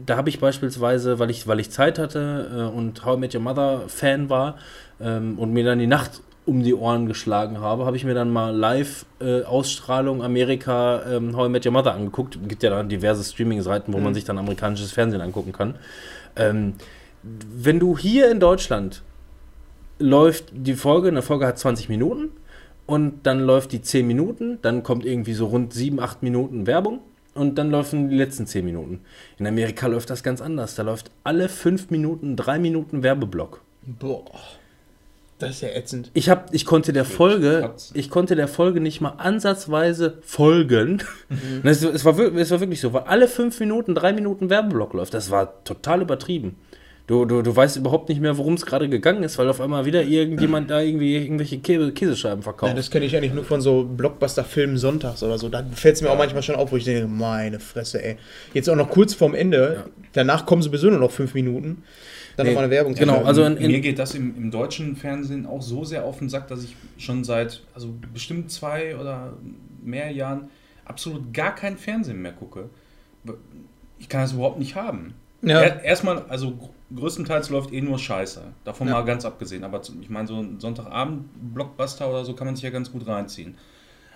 da 0.07 0.17
habe 0.17 0.29
ich 0.29 0.39
beispielsweise, 0.39 1.19
weil 1.19 1.31
ich, 1.31 1.49
weil 1.49 1.59
ich 1.59 1.71
Zeit 1.71 1.99
hatte 1.99 2.71
äh, 2.73 2.77
und 2.77 3.05
How 3.05 3.17
I 3.17 3.21
Met 3.21 3.35
Your 3.35 3.41
Mother 3.41 3.83
Fan 3.89 4.31
war 4.31 4.57
ähm, 5.01 5.39
und 5.39 5.53
mir 5.53 5.65
dann 5.65 5.79
die 5.79 5.87
Nacht 5.87 6.21
um 6.45 6.63
die 6.63 6.75
Ohren 6.75 7.07
geschlagen 7.07 7.61
habe, 7.61 7.87
habe 7.87 7.97
ich 7.97 8.05
mir 8.05 8.15
dann 8.15 8.31
mal 8.31 8.55
Live-Ausstrahlung 8.55 10.23
Amerika 10.23 11.03
ähm, 11.09 11.37
How 11.37 11.47
I 11.47 11.51
Met 11.51 11.65
Your 11.65 11.73
Mother 11.73 11.95
angeguckt. 11.95 12.39
Gibt 12.49 12.63
ja 12.63 12.71
dann 12.71 12.89
diverse 12.89 13.23
Streaming-Seiten, 13.23 13.93
wo 13.93 13.99
man 13.99 14.13
sich 14.13 14.25
dann 14.25 14.39
amerikanisches 14.39 14.91
Fernsehen 14.91 15.21
angucken 15.21 15.53
kann. 15.53 15.77
Ähm, 16.35 16.75
wenn 17.23 17.79
du 17.79 17.97
hier 17.97 18.31
in 18.31 18.41
Deutschland 18.41 19.03
läuft 19.99 20.47
die 20.53 20.75
Folge, 20.75 21.09
eine 21.09 21.23
Folge 21.23 21.47
hat 21.47 21.59
20 21.59 21.89
Minuten 21.89 22.31
und 22.87 23.25
dann 23.25 23.41
läuft 23.41 23.71
die 23.71 23.81
10 23.81 24.05
Minuten, 24.07 24.59
dann 24.63 24.83
kommt 24.83 25.07
irgendwie 25.07 25.35
so 25.35 25.47
rund 25.47 25.73
7, 25.73 26.01
8 26.01 26.25
Minuten 26.25 26.67
Werbung 26.67 26.99
und 27.35 27.57
dann 27.57 27.71
laufen 27.71 28.09
die 28.09 28.17
letzten 28.17 28.47
10 28.47 28.65
Minuten. 28.65 29.01
In 29.39 29.47
Amerika 29.47 29.87
läuft 29.87 30.11
das 30.11 30.25
ganz 30.25 30.41
anders. 30.41 30.75
Da 30.75 30.83
läuft 30.83 31.13
alle 31.23 31.49
5 31.49 31.91
Minuten, 31.91 32.35
3 32.35 32.59
Minuten 32.59 33.05
Werbeblock. 33.05 33.61
Boah. 33.83 34.25
Das 35.43 35.57
ist 35.57 35.61
ja 35.63 35.69
ätzend. 35.71 36.11
Ich, 36.15 36.29
hab, 36.29 36.55
ich 36.55 36.65
konnte 36.65 36.93
der 36.93 37.05
Folge, 37.05 37.75
ich 37.95 38.11
konnte 38.11 38.37
der 38.37 38.49
Folge 38.49 38.81
nicht 38.81 39.01
mal 39.01 39.15
ansatzweise 39.19 40.19
folgen. 40.23 41.03
Es, 41.65 41.83
es, 41.83 42.05
war, 42.05 42.19
es 42.19 42.51
war 42.51 42.61
wirklich 42.61 42.81
so, 42.81 42.93
weil 42.93 43.03
alle 43.03 43.27
5 43.27 43.59
Minuten, 43.61 43.95
3 43.95 44.13
Minuten 44.13 44.51
Werbeblock 44.51 44.93
läuft. 44.93 45.15
Das 45.15 45.31
war 45.31 45.65
total 45.65 46.03
übertrieben. 46.03 46.57
Du, 47.09 47.25
du, 47.25 47.43
du 47.43 47.55
weißt 47.55 47.77
überhaupt 47.77 48.09
nicht 48.09 48.21
mehr, 48.21 48.39
worum 48.39 48.55
es 48.55 48.65
gerade 48.65 48.89
gegangen 48.89 49.25
ist, 49.25 49.37
weil 49.37 49.49
auf 49.49 49.61
einmal 49.61 49.85
wieder 49.85 50.03
irgendjemand 50.03 50.71
da 50.71 50.81
irgendwie 50.81 51.17
irgendwelche 51.17 51.59
Käse, 51.59 51.93
Käsescheiben 51.93 52.43
verkauft. 52.43 52.71
Ja, 52.71 52.77
das 52.77 52.91
kenne 52.91 53.07
ich 53.07 53.17
eigentlich 53.17 53.35
nur 53.35 53.45
von 53.45 53.61
so 53.61 53.85
Blockbuster-Filmen 53.85 54.77
sonntags 54.77 55.23
oder 55.23 55.37
so. 55.37 55.49
Da 55.49 55.65
fällt 55.75 55.97
es 55.97 56.03
mir 56.03 56.11
auch 56.11 56.19
manchmal 56.19 56.43
schon 56.43 56.55
auf, 56.55 56.71
wo 56.71 56.77
ich 56.77 56.85
denke, 56.85 57.09
meine 57.09 57.59
Fresse, 57.59 58.03
ey. 58.03 58.17
Jetzt 58.55 58.71
auch 58.71 58.77
noch 58.77 58.89
kurz 58.89 59.15
vorm 59.15 59.35
Ende. 59.35 59.85
Danach 60.13 60.47
kommen 60.47 60.63
sowieso 60.63 60.91
nur 60.91 61.01
noch 61.01 61.11
fünf 61.11 61.35
Minuten. 61.35 61.83
Dann 62.37 62.47
Nee, 62.47 62.53
nochmal 62.53 62.65
eine 62.65 62.73
Werbung. 62.73 62.95
genau, 62.95 63.23
also 63.25 63.45
in- 63.45 63.55
Mir 63.71 63.81
geht 63.81 63.99
das 63.99 64.15
im, 64.15 64.35
im 64.37 64.51
deutschen 64.51 64.97
Fernsehen 64.97 65.47
auch 65.47 65.61
so 65.63 65.85
sehr 65.85 66.05
auf 66.05 66.19
den 66.19 66.29
Sack, 66.29 66.49
dass 66.49 66.65
ich 66.65 66.75
schon 66.99 67.25
seit 67.25 67.63
also 67.75 67.93
bestimmt 68.13 68.51
zwei 68.51 68.97
oder 68.97 69.35
mehr 69.83 70.11
Jahren 70.11 70.49
absolut 70.85 71.33
gar 71.35 71.55
kein 71.55 71.77
Fernsehen 71.77 72.23
mehr 72.23 72.33
gucke. 72.33 72.71
Ich 73.99 74.09
kann 74.09 74.23
das 74.23 74.33
überhaupt 74.33 74.59
nicht 74.59 74.75
haben. 74.75 75.15
Ja. 75.43 75.61
Er, 75.61 75.83
erstmal, 75.85 76.23
also 76.29 76.53
gr- 76.53 76.69
größtenteils 76.95 77.51
läuft 77.51 77.73
eh 77.73 77.81
nur 77.81 77.99
Scheiße. 77.99 78.43
Davon 78.65 78.89
Ja. 78.89 78.95
mal 78.95 79.03
ganz 79.05 79.25
abgesehen. 79.25 79.65
Aber 79.65 79.81
ich 80.01 80.09
meine, 80.11 80.27
so 80.29 80.37
ein 80.37 80.59
Sonntagabend-Blockbuster 80.61 82.09
oder 82.09 82.25
so 82.25 82.35
kann 82.35 82.47
man 82.47 82.57
sich 82.57 82.65
ja 82.65 82.71
ganz 82.71 82.91
gut 82.93 83.07
reinziehen. 83.07 83.55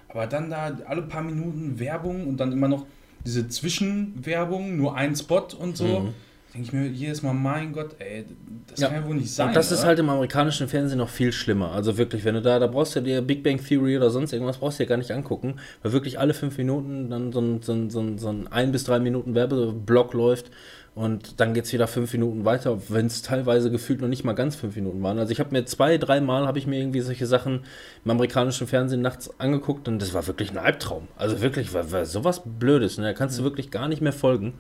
Aber 0.09 0.26
dann 0.26 0.50
da 0.50 0.76
alle 0.87 1.02
paar 1.02 1.22
Minuten 1.22 1.79
Werbung 1.79 2.26
und 2.26 2.38
dann 2.38 2.52
immer 2.52 2.68
noch 2.68 2.87
diese 3.24 3.48
Zwischenwerbung, 3.48 4.76
nur 4.76 4.94
ein 4.96 5.14
Spot 5.16 5.46
und 5.59 5.76
so. 5.76 6.12
Denke 6.57 6.69
ich 6.69 6.73
mir 6.73 6.87
jedes 6.87 7.23
Mal, 7.23 7.35
mein 7.35 7.71
Gott, 7.75 7.97
ey, 7.99 8.25
das 8.71 8.81
Ja. 8.81 8.88
kann 8.88 9.03
ja 9.03 9.07
wohl 9.07 9.16
nicht 9.16 9.31
sein. 9.31 9.49
Und 9.49 9.57
das 9.57 9.71
ist 9.71 9.81
oder? 9.81 9.88
halt 9.88 9.99
im 9.99 10.09
amerikanischen 10.09 10.69
Fernsehen 10.69 10.97
noch 10.97 11.11
viel 11.11 11.31
schlimmer. 11.31 11.73
Also 11.73 11.99
wirklich, 11.99 12.25
wenn 12.25 12.35
du 12.35 12.40
da, 12.40 12.59
da 12.59 12.66
brauchst 12.66 12.97
du 12.97 13.01
dir 13.03 13.21
Big 13.21 13.42
Bang 13.42 13.62
Theory 13.62 13.95
oder 13.99 14.09
sonst 14.09 14.33
irgendwas, 14.33 14.57
brauchst 14.57 14.79
du 14.79 14.85
dir 14.85 14.88
gar 14.88 14.97
nicht 14.97 15.11
angucken, 15.11 15.57
weil 15.83 15.92
wirklich 15.92 16.19
alle 16.19 16.33
fünf 16.33 16.57
Minuten 16.57 17.11
dann 17.11 17.31
so 17.31 17.40
ein, 17.40 17.61
so 17.61 17.73
ein, 17.75 17.90
so 17.90 18.01
ein, 18.01 18.16
so 18.16 18.29
ein 18.31 18.47
ein 18.51 18.73
bis 18.73 18.85
drei 18.85 19.01
Minuten 19.01 19.35
Werbeblock 19.35 20.14
läuft 20.14 20.51
Und 20.96 21.40
dann 21.40 21.52
geht 21.52 21.66
es 21.66 21.74
wieder 21.74 21.88
fünf 21.88 22.11
Minuten 22.14 22.46
weiter, 22.46 22.78
wenn 22.88 23.04
es 23.04 23.20
teilweise 23.20 23.70
gefühlt 23.70 24.00
noch 24.00 24.09
nicht 24.09 24.24
mal 24.24 24.32
ganz 24.32 24.56
fünf 24.56 24.76
Minuten 24.76 25.02
waren. 25.02 25.18
Also 25.18 25.30
ich 25.30 25.40
habe 25.40 25.50
mir 25.52 25.66
zwei, 25.66 25.98
dreimal 25.98 26.46
habe 26.46 26.59
ich 26.59 26.66
mir 26.66 26.80
irgendwie 26.80 27.02
solche 27.02 27.26
Sachen 27.26 27.64
im 28.02 28.11
amerikanischen 28.11 28.66
Fernsehen 28.66 29.02
nachts 29.02 29.38
angeguckt 29.38 29.88
und 29.88 30.00
das 30.00 30.14
war 30.14 30.26
wirklich 30.26 30.52
ein 30.52 30.56
Albtraum. 30.56 31.06
Also 31.18 31.42
wirklich, 31.42 31.74
war, 31.74 31.92
war 31.92 32.06
sowas 32.06 32.40
Blödes. 32.46 32.96
Ne? 32.96 33.04
Da 33.04 33.12
kannst 33.12 33.38
du 33.38 33.42
wirklich 33.42 33.70
gar 33.70 33.88
nicht 33.88 34.00
mehr 34.00 34.14
folgen. 34.14 34.54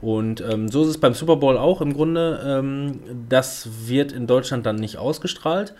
Und 0.00 0.40
ähm, 0.40 0.68
so 0.68 0.84
ist 0.84 0.88
es 0.88 0.98
beim 0.98 1.12
Super 1.12 1.36
Bowl 1.36 1.58
auch 1.58 1.82
im 1.82 1.92
Grunde. 1.92 2.40
Ähm, 2.46 3.00
das 3.28 3.68
wird 3.86 4.10
in 4.10 4.26
Deutschland 4.26 4.64
dann 4.64 4.76
nicht 4.76 4.96
ausgestrahlt. 4.96 5.74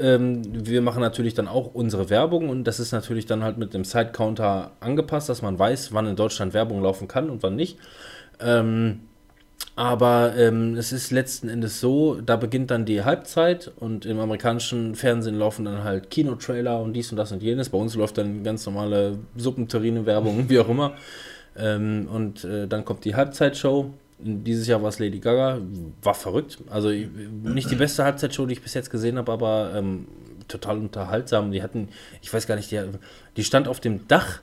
Ähm, 0.00 0.42
wir 0.66 0.82
machen 0.82 1.00
natürlich 1.00 1.34
dann 1.34 1.46
auch 1.46 1.72
unsere 1.74 2.10
Werbung 2.10 2.48
und 2.48 2.64
das 2.64 2.80
ist 2.80 2.90
natürlich 2.90 3.26
dann 3.26 3.44
halt 3.44 3.56
mit 3.56 3.72
dem 3.72 3.84
Side-Counter 3.84 4.72
angepasst, 4.80 5.28
dass 5.28 5.42
man 5.42 5.56
weiß, 5.56 5.92
wann 5.92 6.08
in 6.08 6.16
Deutschland 6.16 6.54
Werbung 6.54 6.82
laufen 6.82 7.06
kann 7.06 7.30
und 7.30 7.44
wann 7.44 7.54
nicht. 7.54 7.78
Ähm, 8.40 8.98
aber 9.76 10.36
ähm, 10.36 10.76
es 10.76 10.92
ist 10.92 11.10
letzten 11.10 11.48
Endes 11.48 11.80
so, 11.80 12.20
da 12.20 12.36
beginnt 12.36 12.70
dann 12.70 12.84
die 12.84 13.02
Halbzeit 13.02 13.72
und 13.76 14.06
im 14.06 14.20
amerikanischen 14.20 14.94
Fernsehen 14.94 15.36
laufen 15.36 15.64
dann 15.64 15.82
halt 15.82 16.10
Kinotrailer 16.10 16.80
und 16.80 16.92
dies 16.92 17.10
und 17.10 17.16
das 17.16 17.32
und 17.32 17.42
jenes. 17.42 17.70
Bei 17.70 17.78
uns 17.78 17.96
läuft 17.96 18.18
dann 18.18 18.44
ganz 18.44 18.64
normale 18.66 19.18
Suppenterrine-Werbung, 19.36 20.44
wie 20.48 20.60
auch 20.60 20.68
immer. 20.68 20.94
Ähm, 21.56 22.08
und 22.12 22.44
äh, 22.44 22.68
dann 22.68 22.84
kommt 22.84 23.04
die 23.04 23.16
Halbzeitshow. 23.16 23.90
Dieses 24.18 24.68
Jahr 24.68 24.80
war 24.80 24.90
es 24.90 25.00
Lady 25.00 25.18
Gaga, 25.18 25.58
war 26.02 26.14
verrückt. 26.14 26.58
Also 26.70 26.90
nicht 26.90 27.68
die 27.68 27.74
beste 27.74 28.04
Halbzeitshow, 28.04 28.46
die 28.46 28.54
ich 28.54 28.62
bis 28.62 28.74
jetzt 28.74 28.90
gesehen 28.90 29.18
habe, 29.18 29.32
aber 29.32 29.72
ähm, 29.74 30.06
total 30.46 30.78
unterhaltsam. 30.78 31.50
Die 31.50 31.62
hatten, 31.62 31.88
ich 32.22 32.32
weiß 32.32 32.46
gar 32.46 32.54
nicht, 32.54 32.70
die, 32.70 32.80
die 33.36 33.44
stand 33.44 33.66
auf 33.66 33.80
dem 33.80 34.06
Dach 34.06 34.40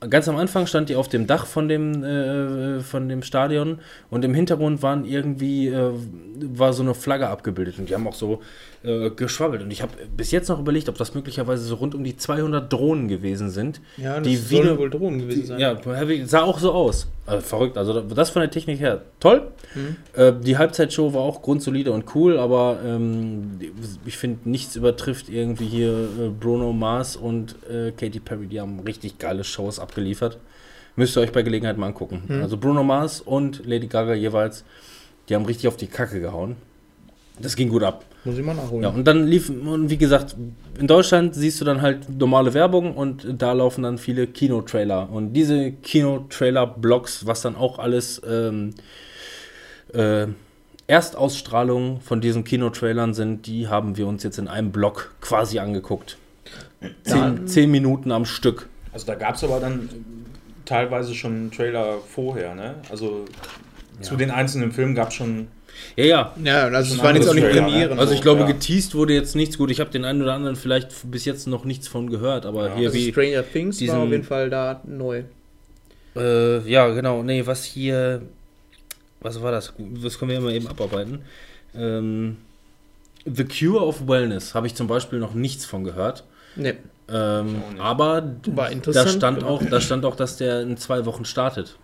ganz 0.00 0.28
am 0.28 0.36
Anfang 0.36 0.66
stand 0.66 0.88
die 0.88 0.96
auf 0.96 1.08
dem 1.08 1.26
Dach 1.26 1.46
von 1.46 1.68
dem, 1.68 2.04
äh, 2.04 2.80
von 2.80 3.08
dem 3.08 3.22
Stadion 3.22 3.80
und 4.10 4.24
im 4.24 4.34
Hintergrund 4.34 4.82
waren 4.82 5.04
irgendwie, 5.04 5.68
äh, 5.68 5.92
war 6.54 6.72
so 6.72 6.82
eine 6.82 6.94
Flagge 6.94 7.28
abgebildet 7.28 7.78
und 7.78 7.88
die 7.88 7.94
haben 7.94 8.06
auch 8.06 8.14
so 8.14 8.42
äh, 8.86 9.10
geschwabbelt. 9.10 9.62
Und 9.62 9.70
ich 9.70 9.82
habe 9.82 9.92
bis 10.16 10.30
jetzt 10.30 10.48
noch 10.48 10.60
überlegt, 10.60 10.88
ob 10.88 10.96
das 10.96 11.14
möglicherweise 11.14 11.64
so 11.64 11.74
rund 11.74 11.94
um 11.94 12.04
die 12.04 12.16
200 12.16 12.72
Drohnen 12.72 13.08
gewesen 13.08 13.50
sind. 13.50 13.80
Ja, 13.96 14.18
das 14.18 14.28
die 14.28 14.36
sollen 14.36 14.78
wohl 14.78 14.90
Drohnen 14.90 15.18
gewesen 15.18 15.46
sein. 15.46 15.58
Ja, 15.58 15.76
sah 16.24 16.42
auch 16.42 16.58
so 16.58 16.72
aus. 16.72 17.08
Also 17.26 17.44
verrückt. 17.44 17.76
Also 17.76 18.00
das 18.00 18.30
von 18.30 18.40
der 18.40 18.50
Technik 18.50 18.78
her 18.78 19.02
toll. 19.18 19.48
Mhm. 19.74 19.96
Äh, 20.14 20.32
die 20.40 20.56
Halbzeitshow 20.56 21.12
war 21.12 21.22
auch 21.22 21.42
grundsolide 21.42 21.90
und 21.90 22.14
cool, 22.14 22.38
aber 22.38 22.78
ähm, 22.84 23.58
ich 24.04 24.16
finde, 24.16 24.48
nichts 24.48 24.76
übertrifft 24.76 25.28
irgendwie 25.28 25.66
hier 25.66 25.90
äh, 25.90 26.28
Bruno 26.28 26.72
Mars 26.72 27.16
und 27.16 27.56
äh, 27.68 27.90
Katy 27.90 28.20
Perry. 28.20 28.46
Die 28.46 28.60
haben 28.60 28.80
richtig 28.80 29.18
geile 29.18 29.42
Shows 29.42 29.80
abgeliefert. 29.80 30.38
Müsst 30.94 31.16
ihr 31.16 31.20
euch 31.20 31.32
bei 31.32 31.42
Gelegenheit 31.42 31.76
mal 31.76 31.88
angucken. 31.88 32.22
Mhm. 32.28 32.42
Also 32.42 32.56
Bruno 32.56 32.84
Mars 32.84 33.20
und 33.20 33.66
Lady 33.66 33.86
Gaga 33.88 34.14
jeweils, 34.14 34.64
die 35.28 35.34
haben 35.34 35.44
richtig 35.44 35.68
auf 35.68 35.76
die 35.76 35.88
Kacke 35.88 36.20
gehauen. 36.20 36.56
Das 37.38 37.54
ging 37.56 37.68
gut 37.68 37.82
ab. 37.82 38.04
Muss 38.24 38.38
ich 38.38 38.44
mal 38.44 38.54
nachholen. 38.54 38.82
Ja, 38.82 38.88
und 38.88 39.04
dann 39.04 39.26
lief, 39.26 39.50
und 39.50 39.90
wie 39.90 39.98
gesagt, 39.98 40.36
in 40.78 40.86
Deutschland 40.86 41.34
siehst 41.34 41.60
du 41.60 41.64
dann 41.64 41.82
halt 41.82 42.08
normale 42.08 42.54
Werbung 42.54 42.96
und 42.96 43.26
da 43.38 43.52
laufen 43.52 43.82
dann 43.82 43.98
viele 43.98 44.26
Kinotrailer. 44.26 45.10
Und 45.10 45.34
diese 45.34 45.72
Kinotrailer-Blogs, 45.72 47.26
was 47.26 47.42
dann 47.42 47.54
auch 47.56 47.78
alles 47.78 48.20
ähm, 48.28 48.74
äh, 49.92 50.26
Erstausstrahlungen 50.86 52.00
von 52.00 52.20
diesen 52.20 52.44
Kinotrailern 52.44 53.12
sind, 53.12 53.46
die 53.46 53.68
haben 53.68 53.96
wir 53.96 54.06
uns 54.06 54.22
jetzt 54.22 54.38
in 54.38 54.48
einem 54.48 54.72
Blog 54.72 55.14
quasi 55.20 55.58
angeguckt. 55.58 56.16
Zehn, 57.04 57.46
zehn 57.46 57.70
Minuten 57.70 58.12
am 58.12 58.24
Stück. 58.24 58.68
Also 58.92 59.06
da 59.06 59.14
gab 59.14 59.34
es 59.34 59.44
aber 59.44 59.60
dann 59.60 59.88
teilweise 60.64 61.14
schon 61.14 61.32
einen 61.32 61.50
Trailer 61.50 61.98
vorher, 61.98 62.54
ne? 62.54 62.76
Also 62.90 63.24
zu 64.00 64.16
den 64.16 64.30
einzelnen 64.30 64.72
Filmen 64.72 64.94
gab 64.94 65.08
es 65.08 65.14
schon. 65.14 65.48
Ja, 65.96 66.04
ja. 66.04 66.34
ja, 66.44 66.62
also 66.68 66.94
es 66.94 67.02
waren 67.02 67.16
jetzt 67.16 67.28
auch 67.28 67.34
nicht 67.34 67.48
Premieren. 67.50 67.98
Also 67.98 68.12
ich 68.14 68.20
glaube, 68.20 68.40
Ja. 68.42 68.46
geteased 68.46 68.94
wurde 68.94 69.14
jetzt 69.14 69.34
nichts 69.36 69.56
gut. 69.58 69.70
Ich 69.70 69.80
habe 69.80 69.90
den 69.90 70.04
einen 70.04 70.22
oder 70.22 70.34
anderen 70.34 70.56
vielleicht 70.56 71.10
bis 71.10 71.24
jetzt 71.24 71.46
noch 71.46 71.64
nichts 71.64 71.88
von 71.88 72.10
gehört, 72.10 72.44
aber 72.46 72.68
Ja, 72.68 72.76
hier 72.76 72.88
also 72.88 72.98
wie. 72.98 73.10
Stranger 73.10 73.44
Things 73.50 73.78
diesen- 73.78 73.96
war 73.96 74.04
auf 74.04 74.10
jeden 74.10 74.24
Fall 74.24 74.50
da 74.50 74.80
neu. 74.86 75.22
Äh, 76.16 76.68
ja, 76.70 76.88
genau. 76.88 77.22
Nee, 77.22 77.46
was 77.46 77.64
hier. 77.64 78.22
Was 79.20 79.42
war 79.42 79.52
das? 79.52 79.72
Das 80.02 80.18
können 80.18 80.30
wir 80.30 80.40
mal 80.40 80.52
eben 80.52 80.66
abarbeiten. 80.68 81.22
Ähm, 81.74 82.36
The 83.24 83.44
Cure 83.44 83.84
of 83.84 84.06
Wellness 84.06 84.54
habe 84.54 84.66
ich 84.66 84.74
zum 84.74 84.86
Beispiel 84.86 85.18
noch 85.18 85.34
nichts 85.34 85.64
von 85.64 85.82
gehört. 85.84 86.24
Ne. 86.54 86.76
Ähm, 87.12 87.56
aber 87.78 88.22
War 88.46 88.70
da 88.70 89.06
stand, 89.08 89.38
gemacht. 89.40 89.44
auch, 89.44 89.62
da 89.68 89.80
stand 89.80 90.04
auch, 90.04 90.16
dass 90.16 90.36
der 90.36 90.62
in 90.62 90.76
zwei 90.76 91.04
Wochen 91.06 91.24
startet. 91.24 91.76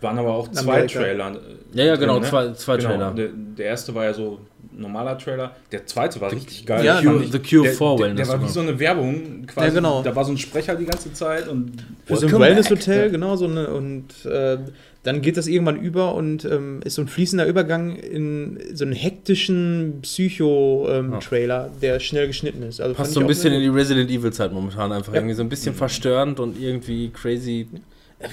Waren 0.00 0.18
aber 0.18 0.34
auch 0.34 0.48
zwei 0.50 0.72
Amerika. 0.74 1.00
Trailer. 1.00 1.30
äh, 1.32 1.38
Ja, 1.78 1.84
ja, 1.84 1.96
genau, 1.96 2.18
drin, 2.20 2.28
zwei- 2.28 2.52
zwei 2.52 2.76
Trailer. 2.78 3.12
Der, 3.12 3.28
der 3.34 3.66
erste 3.66 3.94
war 3.94 4.04
ja 4.04 4.14
so 4.14 4.38
ein 4.72 4.80
normaler 4.82 5.18
Trailer. 5.18 5.54
Der 5.72 5.84
zweite 5.86 6.20
war 6.20 6.32
richtig 6.32 6.64
geil. 6.64 6.84
Ja, 6.84 7.00
Cure- 7.00 7.22
ich. 7.22 7.32
The 7.32 7.38
Cure 7.38 7.64
der, 7.64 7.72
for 7.74 7.96
der, 7.96 8.06
Wellness 8.06 8.28
Der 8.28 8.28
war 8.28 8.42
wie 8.44 8.48
sogar. 8.48 8.64
so 8.64 8.70
eine 8.70 8.78
Werbung 8.80 9.46
quasi. 9.46 9.66
Ja, 9.68 9.72
genau. 9.74 10.02
Da 10.02 10.14
war 10.16 10.24
so 10.24 10.32
ein 10.32 10.38
Sprecher 10.38 10.74
die 10.74 10.86
ganze 10.86 11.12
Zeit 11.12 11.48
und. 11.48 11.72
Für 12.06 12.16
so 12.16 12.26
ein 12.26 12.38
Wellness-Hotel, 12.40 13.10
genau, 13.10 13.36
so 13.36 13.44
eine, 13.46 13.68
und 13.68 14.24
äh, 14.24 14.58
dann 15.02 15.22
geht 15.22 15.36
das 15.38 15.46
irgendwann 15.46 15.80
über 15.80 16.14
und 16.14 16.44
ähm, 16.44 16.80
ist 16.84 16.94
so 16.96 17.02
ein 17.02 17.08
fließender 17.08 17.46
Übergang 17.46 17.96
in 17.96 18.58
so 18.74 18.84
einen 18.84 18.92
hektischen 18.92 20.00
Psycho-Trailer, 20.02 21.70
der 21.80 22.00
schnell 22.00 22.26
geschnitten 22.26 22.62
ist. 22.62 22.80
Also 22.80 22.94
Passt 22.94 23.12
so 23.12 23.20
ein 23.20 23.26
bisschen 23.26 23.52
in 23.52 23.60
die 23.60 23.68
Resident 23.68 24.10
Evil 24.10 24.32
Zeit 24.32 24.52
momentan 24.52 24.92
einfach. 24.92 25.12
Ja. 25.12 25.20
Irgendwie 25.20 25.34
so 25.34 25.42
ein 25.42 25.48
bisschen 25.48 25.74
verstörend 25.74 26.40
und 26.40 26.60
irgendwie 26.60 27.08
crazy. 27.10 27.66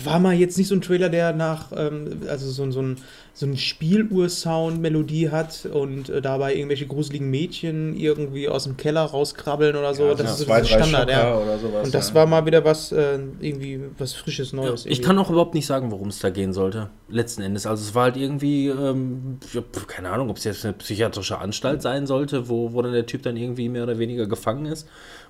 War 0.04 0.20
mal 0.20 0.34
jetzt 0.36 0.58
nicht 0.58 0.68
so 0.68 0.76
ein 0.76 0.82
Trailer, 0.82 1.08
der 1.08 1.32
nach, 1.32 1.72
ähm, 1.74 2.22
also 2.28 2.50
so, 2.50 2.70
so 2.72 2.82
ein, 2.82 2.98
so 3.34 3.46
ein 3.46 3.56
Spieluhr-Sound-Melodie 3.56 5.30
hat 5.30 5.66
und 5.72 6.10
äh, 6.10 6.22
dabei 6.22 6.56
irgendwelche 6.56 6.88
gruseligen 6.88 7.30
Mädchen 7.30 7.96
irgendwie 7.96 8.50
aus 8.50 8.66
dem 8.66 8.76
Keller 8.76 9.04
rauskrabbeln 9.04 9.78
oder 9.78 9.94
so. 9.94 10.08
Ja, 10.08 10.16
das 10.16 10.20
so 10.20 10.34
ist 10.34 10.38
so 10.40 10.46
zwei, 10.46 10.64
Standard, 10.66 11.10
Schocker 11.10 11.30
ja. 11.30 11.38
oder 11.38 11.58
sowas. 11.58 11.86
Und 11.86 11.94
das 11.94 12.10
ja. 12.10 12.16
war 12.16 12.26
mal 12.26 12.46
wieder 12.46 12.66
was, 12.66 12.92
äh, 12.92 13.20
irgendwie 13.40 13.80
was 13.98 14.14
Frisches, 14.14 14.52
Neues. 14.52 14.86
Ich 14.86 14.92
irgendwie. 14.92 15.08
kann 15.08 15.20
auch 15.20 15.30
überhaupt 15.30 15.54
nicht 15.54 15.68
sagen, 15.68 15.90
worum 15.90 16.10
es 16.10 16.20
da 16.20 16.32
gehen 16.32 16.52
sollte. 16.52 16.90
Letzten 17.08 17.44
Endes. 17.44 17.66
Also 17.66 17.84
es 17.84 17.96
war 17.96 18.06
halt 18.06 18.18
irgendwie, 18.18 18.68
ähm, 18.68 19.38
ja, 19.54 19.62
keine 19.88 20.10
Ahnung, 20.10 20.30
ob 20.30 20.36
es 20.36 20.44
jetzt 20.44 20.66
eine 20.66 20.74
psychiatrische 20.74 21.38
Anstalt 21.38 21.82
sein 21.82 22.08
sollte, 22.08 22.50
wo, 22.50 22.74
wo 22.74 22.82
dann 22.82 22.92
der 22.92 23.06
Typ 23.06 23.22
dann 23.24 23.38
irgendwie 23.38 23.70
mehr 23.70 23.84
oder 23.84 24.00
weniger 24.00 24.28
gefangen 24.28 24.66
ist. 24.66 24.86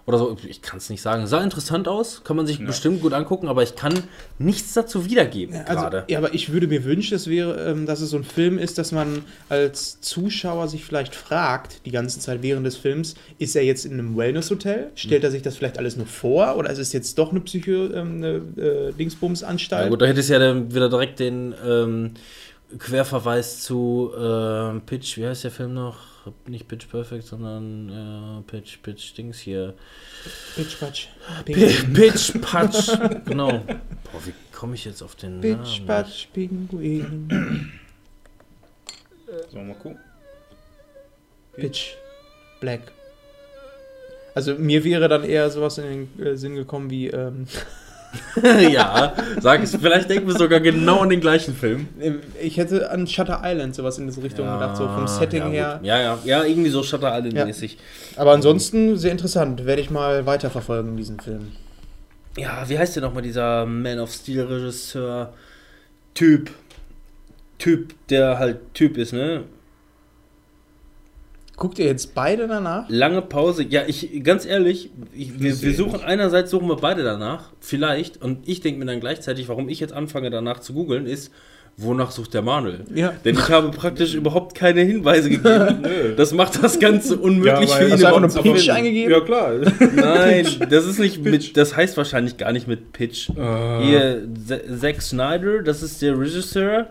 Oder 0.08 0.20
so. 0.20 0.38
Ich 0.48 0.62
kann 0.62 0.78
es 0.78 0.90
nicht 0.90 1.02
sagen. 1.02 1.28
Sah 1.28 1.44
interessant 1.44 1.90
aus, 1.90 2.24
kann 2.24 2.38
man 2.38 2.48
sich 2.48 2.66
bestimmt 2.66 3.02
gut 3.02 3.12
angucken, 3.12 3.50
aber 3.50 3.62
ich 3.62 3.76
kann 3.76 3.94
nichts 4.40 4.74
dazu 4.74 5.04
wiedergeben 5.04 5.54
Also, 5.68 5.82
gerade. 5.82 6.06
ja, 6.08 6.18
aber 6.20 6.34
ich 6.34 6.54
würde 6.54 6.68
mir 6.68 6.86
wünschen, 6.86 7.16
es 7.16 7.28
wäre, 7.28 7.70
ähm, 7.70 7.86
dass 7.86 8.00
es 8.00 8.12
so 8.12 8.18
ein 8.18 8.24
Film 8.24 8.58
ist, 8.58 8.78
dass 8.78 8.94
man 8.94 9.26
als 9.50 10.00
Zuschauer 10.00 10.70
sich 10.70 10.86
vielleicht 10.86 11.14
fragt, 11.14 11.86
die 11.86 11.92
ganze 11.92 12.22
Zeit 12.22 12.42
während 12.42 12.66
des 12.66 12.78
Films, 12.78 13.16
ist 13.38 13.54
er 13.58 13.64
jetzt 13.66 13.86
in 13.86 13.92
einem 13.94 14.16
Wellness-Hotel? 14.16 14.92
Stellt 14.96 15.26
er 15.26 15.32
sich 15.32 15.42
das 15.42 15.58
vielleicht 15.58 15.78
alles 15.78 15.98
nur 15.98 16.08
vor? 16.08 16.56
Oder 16.56 16.70
ist 16.70 16.80
es 16.80 16.94
jetzt 16.94 17.18
doch 17.20 17.32
eine 17.32 17.42
Psycho, 17.42 17.72
ähm, 17.94 18.24
eine 18.24 18.42
äh, 18.58 18.86
Ja, 18.86 18.92
Dingsbums-Anstalt? 18.94 19.90
gut, 19.90 20.02
da 20.02 20.06
hätte 20.06 20.22
es 20.22 20.30
ja 20.30 20.40
dann 20.40 20.74
wieder 20.74 20.88
direkt 20.90 21.20
den 21.20 21.54
ähm, 21.68 22.12
Querverweis 22.80 23.62
zu 23.64 24.12
äh, 24.18 24.80
Pitch, 24.86 25.18
wie 25.18 25.26
heißt 25.28 25.44
der 25.44 25.52
Film 25.52 25.74
noch? 25.74 25.98
Nicht 26.48 26.68
Pitch 26.68 26.88
Perfect, 26.90 27.26
sondern 27.26 27.90
äh, 27.90 28.42
Pitch, 28.50 28.82
Pitch 28.82 29.16
Dings 29.18 29.40
hier. 29.40 29.74
Pitch, 30.56 30.80
Patch, 30.80 31.10
Pitch 31.46 32.42
Patch, 32.42 32.92
genau. 33.26 33.52
Boah, 33.52 34.26
wie 34.26 34.34
komme 34.52 34.76
ich 34.76 34.86
jetzt 34.86 35.02
auf 35.02 35.16
den 35.16 35.42
Pitch, 35.42 35.80
Namen? 35.80 35.86
Patch, 35.86 36.28
Pinguin, 36.34 37.72
So, 39.50 39.60
mal 39.60 39.76
gucken. 39.76 40.00
Pitch, 41.56 41.96
Black. 42.60 42.92
Also 44.36 44.54
mir 44.56 44.84
wäre 44.84 45.08
dann 45.10 45.24
eher 45.24 45.50
sowas 45.50 45.80
in 45.80 46.08
den 46.16 46.26
äh, 46.26 46.38
Sinn 46.38 46.56
gekommen 46.56 46.90
wie, 46.92 47.08
ähm, 47.08 47.48
ja, 48.72 49.14
sag 49.42 49.64
es. 49.64 49.76
Vielleicht 49.76 50.10
denken 50.10 50.28
wir 50.28 50.38
sogar 50.38 50.60
genau 50.60 51.00
an 51.00 51.10
den 51.10 51.22
gleichen 51.22 51.56
Film. 51.56 51.88
ich 52.42 52.58
hätte 52.58 52.90
an 52.90 53.08
Shutter 53.08 53.42
Island 53.44 53.76
sowas 53.76 53.98
in 53.98 54.08
diese 54.08 54.24
Richtung 54.24 54.52
gedacht, 54.52 54.78
so 54.78 54.88
vom 54.88 55.08
Setting 55.08 55.44
ja, 55.44 55.50
her. 55.50 55.80
Ja, 55.84 56.00
ja, 56.00 56.20
ja, 56.24 56.44
irgendwie 56.44 56.70
so 56.70 56.84
Shutter 56.84 57.18
Island-mäßig. 57.18 57.78
Aber 58.16 58.32
ansonsten 58.32 58.98
sehr 58.98 59.12
interessant. 59.12 59.66
Werde 59.66 59.82
ich 59.82 59.90
mal 59.90 60.26
weiterverfolgen, 60.26 60.96
diesen 60.98 61.20
Film. 61.20 61.52
Ja. 62.38 62.64
wie 62.68 62.78
heißt 62.78 62.96
der 62.96 63.04
nochmal, 63.04 63.24
dieser 63.24 63.66
Man 63.66 64.00
of 64.00 64.12
Steel-Regisseur? 64.12 65.34
Typ. 66.14 66.52
Typ, 67.58 67.94
der 68.10 68.38
halt 68.40 68.74
Typ 68.74 68.98
ist, 68.98 69.14
ne? 69.14 69.44
Guckt 71.58 71.80
ihr 71.80 71.88
jetzt 71.88 72.14
beide 72.14 72.48
danach? 72.48 72.86
Lange 72.88 73.24
Pause. 73.24 73.66
Ja, 73.68 73.82
ich, 73.88 74.24
ganz 74.24 74.46
ehrlich, 74.46 74.92
ich, 75.12 75.42
wir, 75.42 75.60
wir 75.60 75.74
suchen, 75.74 76.02
einerseits 76.04 76.52
suchen 76.52 76.70
wir 76.70 76.76
beide 76.76 77.04
danach, 77.04 77.50
vielleicht, 77.60 78.22
und 78.22 78.48
ich 78.48 78.62
denke 78.62 78.80
mir 78.80 78.86
dann 78.86 79.00
gleichzeitig, 79.00 79.50
warum 79.50 79.68
ich 79.68 79.80
jetzt 79.80 79.92
anfange 79.92 80.30
danach 80.30 80.60
zu 80.60 80.74
googeln, 80.74 81.08
ist, 81.08 81.32
wonach 81.76 82.12
sucht 82.12 82.36
der 82.36 82.44
Manuel? 82.44 82.82
Ja. 82.94 83.12
Denn 83.26 83.34
ich 83.36 83.50
habe 83.50 83.72
praktisch 83.72 84.14
überhaupt 84.14 84.54
keine 84.54 84.82
Hinweise 84.82 85.32
gegeben. 85.32 85.84
das 86.16 86.32
macht 86.32 86.64
das 86.64 86.80
Ganze 86.80 87.18
unmöglich 87.18 87.72
Ja, 87.72 87.76
für 87.76 87.86
ihn. 87.86 87.92
Hast 87.94 88.04
du 88.04 88.08
einfach 88.08 88.30
zu 88.30 88.42
Pitch 88.44 88.70
eingegeben? 88.70 89.12
Ja, 89.12 89.22
klar. 89.22 89.54
Nein, 89.96 90.46
das 90.70 90.86
ist 90.86 91.00
nicht 91.00 91.24
mit, 91.24 91.58
das 91.58 91.76
heißt 91.76 91.98
wahrscheinlich 91.98 92.38
gar 92.38 92.52
nicht 92.52 92.68
mit 92.68 92.94
Pitch. 92.94 93.32
Ah. 93.36 93.82
Hier, 93.82 94.28
Zack 94.80 95.02
Snyder, 95.02 95.64
das 95.64 95.82
ist 95.82 96.04
der 96.04 96.20
Regisseur. 96.20 96.88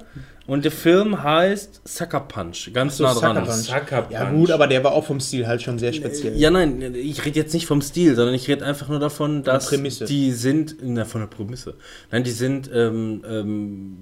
Und 0.47 0.65
der 0.65 0.71
Film 0.71 1.23
heißt 1.25 1.81
Sucker 1.85 2.21
Punch. 2.21 2.73
Ganz 2.73 2.99
so, 2.99 3.05
nah 3.05 3.15
dran. 3.15 3.35
Sucker 3.37 3.47
Punch. 3.47 3.55
Sucker 3.67 4.03
Punch. 4.03 4.13
Ja 4.13 4.31
gut, 4.31 4.51
aber 4.53 4.67
der 4.69 4.85
war 4.85 4.93
auch 4.93 5.05
vom 5.05 5.19
Stil 5.19 5.47
halt 5.47 5.61
schon 5.63 5.79
sehr 5.79 5.93
speziell. 5.93 6.37
Ja, 6.37 6.51
nein, 6.51 6.95
ich 6.95 7.25
rede 7.25 7.39
jetzt 7.41 7.53
nicht 7.53 7.67
vom 7.67 7.83
Stil, 7.83 8.15
sondern 8.15 8.35
ich 8.35 8.47
rede 8.47 8.65
einfach 8.65 8.89
nur 8.89 9.01
davon, 9.01 9.43
dass 9.43 9.69
Prämisse. 9.71 10.05
die 10.05 10.31
sind, 10.33 10.77
na, 10.83 11.05
von 11.05 11.21
der 11.23 11.29
Prämisse. 11.29 11.75
Nein, 12.13 12.23
die 12.23 12.31
sind, 12.31 12.71
ähm, 12.73 13.23
ähm, 13.29 13.97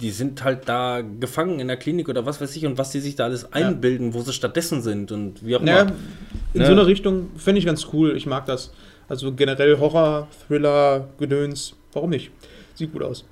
die 0.00 0.10
sind 0.10 0.44
halt 0.44 0.68
da 0.68 1.00
gefangen 1.00 1.58
in 1.58 1.66
der 1.66 1.76
Klinik 1.76 2.08
oder 2.08 2.24
was 2.24 2.40
weiß 2.40 2.54
ich 2.54 2.64
und 2.64 2.78
was 2.78 2.90
die 2.90 3.00
sich 3.00 3.16
da 3.16 3.24
alles 3.24 3.52
einbilden, 3.52 4.14
wo 4.14 4.20
sie 4.22 4.32
stattdessen 4.32 4.82
sind 4.82 5.10
und 5.10 5.44
wie 5.44 5.56
auch 5.56 5.60
immer. 5.60 5.70
Ja, 5.72 5.82
in 6.54 6.60
Ne? 6.60 6.66
so 6.66 6.72
einer 6.72 6.86
Richtung 6.86 7.30
fände 7.36 7.58
ich 7.58 7.66
ganz 7.66 7.88
cool. 7.92 8.16
Ich 8.16 8.24
mag 8.26 8.46
das. 8.46 8.72
Also 9.08 9.32
generell 9.32 9.78
Horror, 9.80 10.28
Thriller, 10.46 11.08
Gedöns. 11.18 11.74
Warum 11.92 12.10
nicht? 12.10 12.30
Sieht 12.74 12.92
gut 12.92 13.02
aus. 13.02 13.24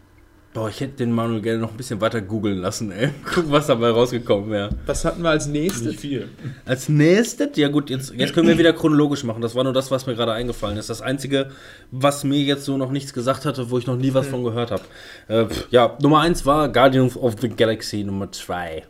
Boah, 0.56 0.70
ich 0.70 0.80
hätte 0.80 0.96
den 0.96 1.12
Manuel 1.12 1.42
gerne 1.42 1.58
noch 1.58 1.72
ein 1.72 1.76
bisschen 1.76 2.00
weiter 2.00 2.22
googeln 2.22 2.56
lassen, 2.56 2.90
ey. 2.90 3.10
Guck, 3.34 3.50
was 3.50 3.66
dabei 3.66 3.90
rausgekommen 3.90 4.50
wäre. 4.50 4.70
Was 4.86 5.04
hatten 5.04 5.22
wir 5.22 5.28
als 5.28 5.46
nächstes? 5.46 5.86
Nicht 5.86 6.00
viel. 6.00 6.30
Als 6.64 6.88
nächstes, 6.88 7.50
ja 7.56 7.68
gut, 7.68 7.90
jetzt, 7.90 8.14
jetzt 8.16 8.32
können 8.32 8.48
wir 8.48 8.56
wieder 8.56 8.72
chronologisch 8.72 9.22
machen. 9.22 9.42
Das 9.42 9.54
war 9.54 9.64
nur 9.64 9.74
das, 9.74 9.90
was 9.90 10.06
mir 10.06 10.14
gerade 10.14 10.32
eingefallen 10.32 10.78
ist. 10.78 10.88
Das 10.88 11.02
Einzige, 11.02 11.50
was 11.90 12.24
mir 12.24 12.40
jetzt 12.40 12.64
so 12.64 12.78
noch 12.78 12.90
nichts 12.90 13.12
gesagt 13.12 13.44
hatte, 13.44 13.70
wo 13.70 13.76
ich 13.76 13.86
noch 13.86 13.98
nie 13.98 14.14
was 14.14 14.28
von 14.28 14.44
gehört 14.44 14.70
habe. 14.70 14.82
Äh, 15.28 15.44
ja, 15.68 15.98
Nummer 16.00 16.20
1 16.20 16.46
war 16.46 16.72
Guardians 16.72 17.18
of 17.18 17.34
the 17.38 17.50
Galaxy 17.50 18.02
Nummer 18.02 18.32
2. 18.32 18.84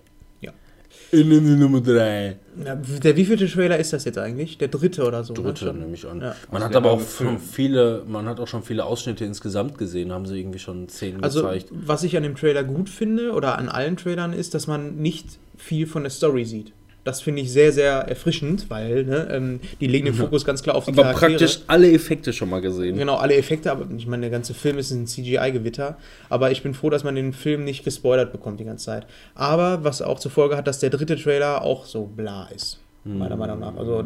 In, 1.12 1.31
in, 1.31 1.59
Nummer 1.59 1.81
3. 1.81 2.37
Na, 2.57 2.75
der 2.75 3.16
wievielte 3.16 3.47
Trailer 3.49 3.79
ist 3.79 3.92
das 3.92 4.05
jetzt 4.05 4.19
eigentlich? 4.19 4.59
Der 4.59 4.69
dritte 4.69 5.05
oder 5.07 5.23
so? 5.23 5.33
ne? 5.35 5.42
Dritte 5.42 5.73
nehme 5.73 5.95
ich 5.95 6.07
an. 6.07 6.21
Ja. 6.21 6.35
Man 6.51 6.62
Also 6.62 6.69
hat 6.69 6.77
aber 6.77 6.90
auch 6.90 7.01
schon 7.09 7.38
viele, 7.38 8.03
man 8.09 8.27
hat 8.27 8.40
auch 8.40 8.49
schon 8.49 8.62
viele 8.62 8.85
Ausschnitte 8.85 9.25
insgesamt 9.25 9.79
gesehen, 9.79 10.11
haben 10.12 10.27
sie 10.27 10.38
irgendwie 10.40 10.59
schon 10.59 10.88
zehn 10.88 11.23
Also, 11.23 11.42
gezeigt. 11.42 11.69
was 11.71 12.03
ich 12.03 12.16
an 12.16 12.23
dem 12.25 12.35
Trailer 12.35 12.64
gut 12.64 12.88
finde 12.88 13.33
oder 13.33 13.59
an 13.59 13.69
allen 13.69 13.97
Trailern 13.97 14.33
ist, 14.33 14.55
dass 14.55 14.66
man 14.66 14.97
nicht 14.97 15.27
viel 15.57 15.87
von 15.87 16.03
der 16.03 16.11
Story 16.11 16.45
sieht. 16.45 16.73
Das 17.07 17.23
finde 17.23 17.40
ich 17.42 17.53
sehr, 17.53 17.73
sehr 17.73 17.92
erfrischend, 18.09 18.69
weil 18.69 19.05
ne, 19.05 19.29
ähm, 19.31 19.61
die 19.81 19.87
legen 19.87 20.07
den 20.07 20.14
Fokus 20.14 20.45
ganz 20.45 20.62
klar 20.62 20.77
auf 20.77 20.85
die 20.85 20.90
Aber 20.92 21.03
Charaktere. 21.05 21.31
praktisch 21.38 21.61
alle 21.69 21.90
Effekte 21.92 22.33
schon 22.33 22.51
mal 22.51 22.61
gesehen. 22.61 22.99
Genau, 22.99 23.16
alle 23.16 23.35
Effekte, 23.37 23.71
aber 23.71 23.87
ich 23.97 24.07
meine, 24.07 24.23
der 24.23 24.31
ganze 24.31 24.53
Film 24.55 24.77
ist 24.77 24.90
ein 24.90 25.07
CGI-Gewitter. 25.07 25.97
Aber 26.29 26.51
ich 26.51 26.62
bin 26.62 26.75
froh, 26.75 26.90
dass 26.90 27.05
man 27.05 27.14
den 27.14 27.33
Film 27.33 27.64
nicht 27.64 27.85
gespoilert 27.85 28.33
bekommt 28.33 28.61
die 28.61 28.64
ganze 28.64 28.87
Zeit. 28.87 29.07
Aber 29.35 29.85
was 29.85 30.03
auch 30.03 30.19
zur 30.19 30.31
Folge 30.31 30.57
hat, 30.57 30.66
dass 30.66 30.81
der 30.81 30.90
dritte 30.90 31.16
Trailer 31.16 31.62
auch 31.62 31.87
so 31.87 32.05
bla 32.07 32.49
ist. 32.55 32.81
Meiner 33.05 33.37
Meinung 33.37 33.61
nach. 33.61 33.77
Also, 33.77 34.05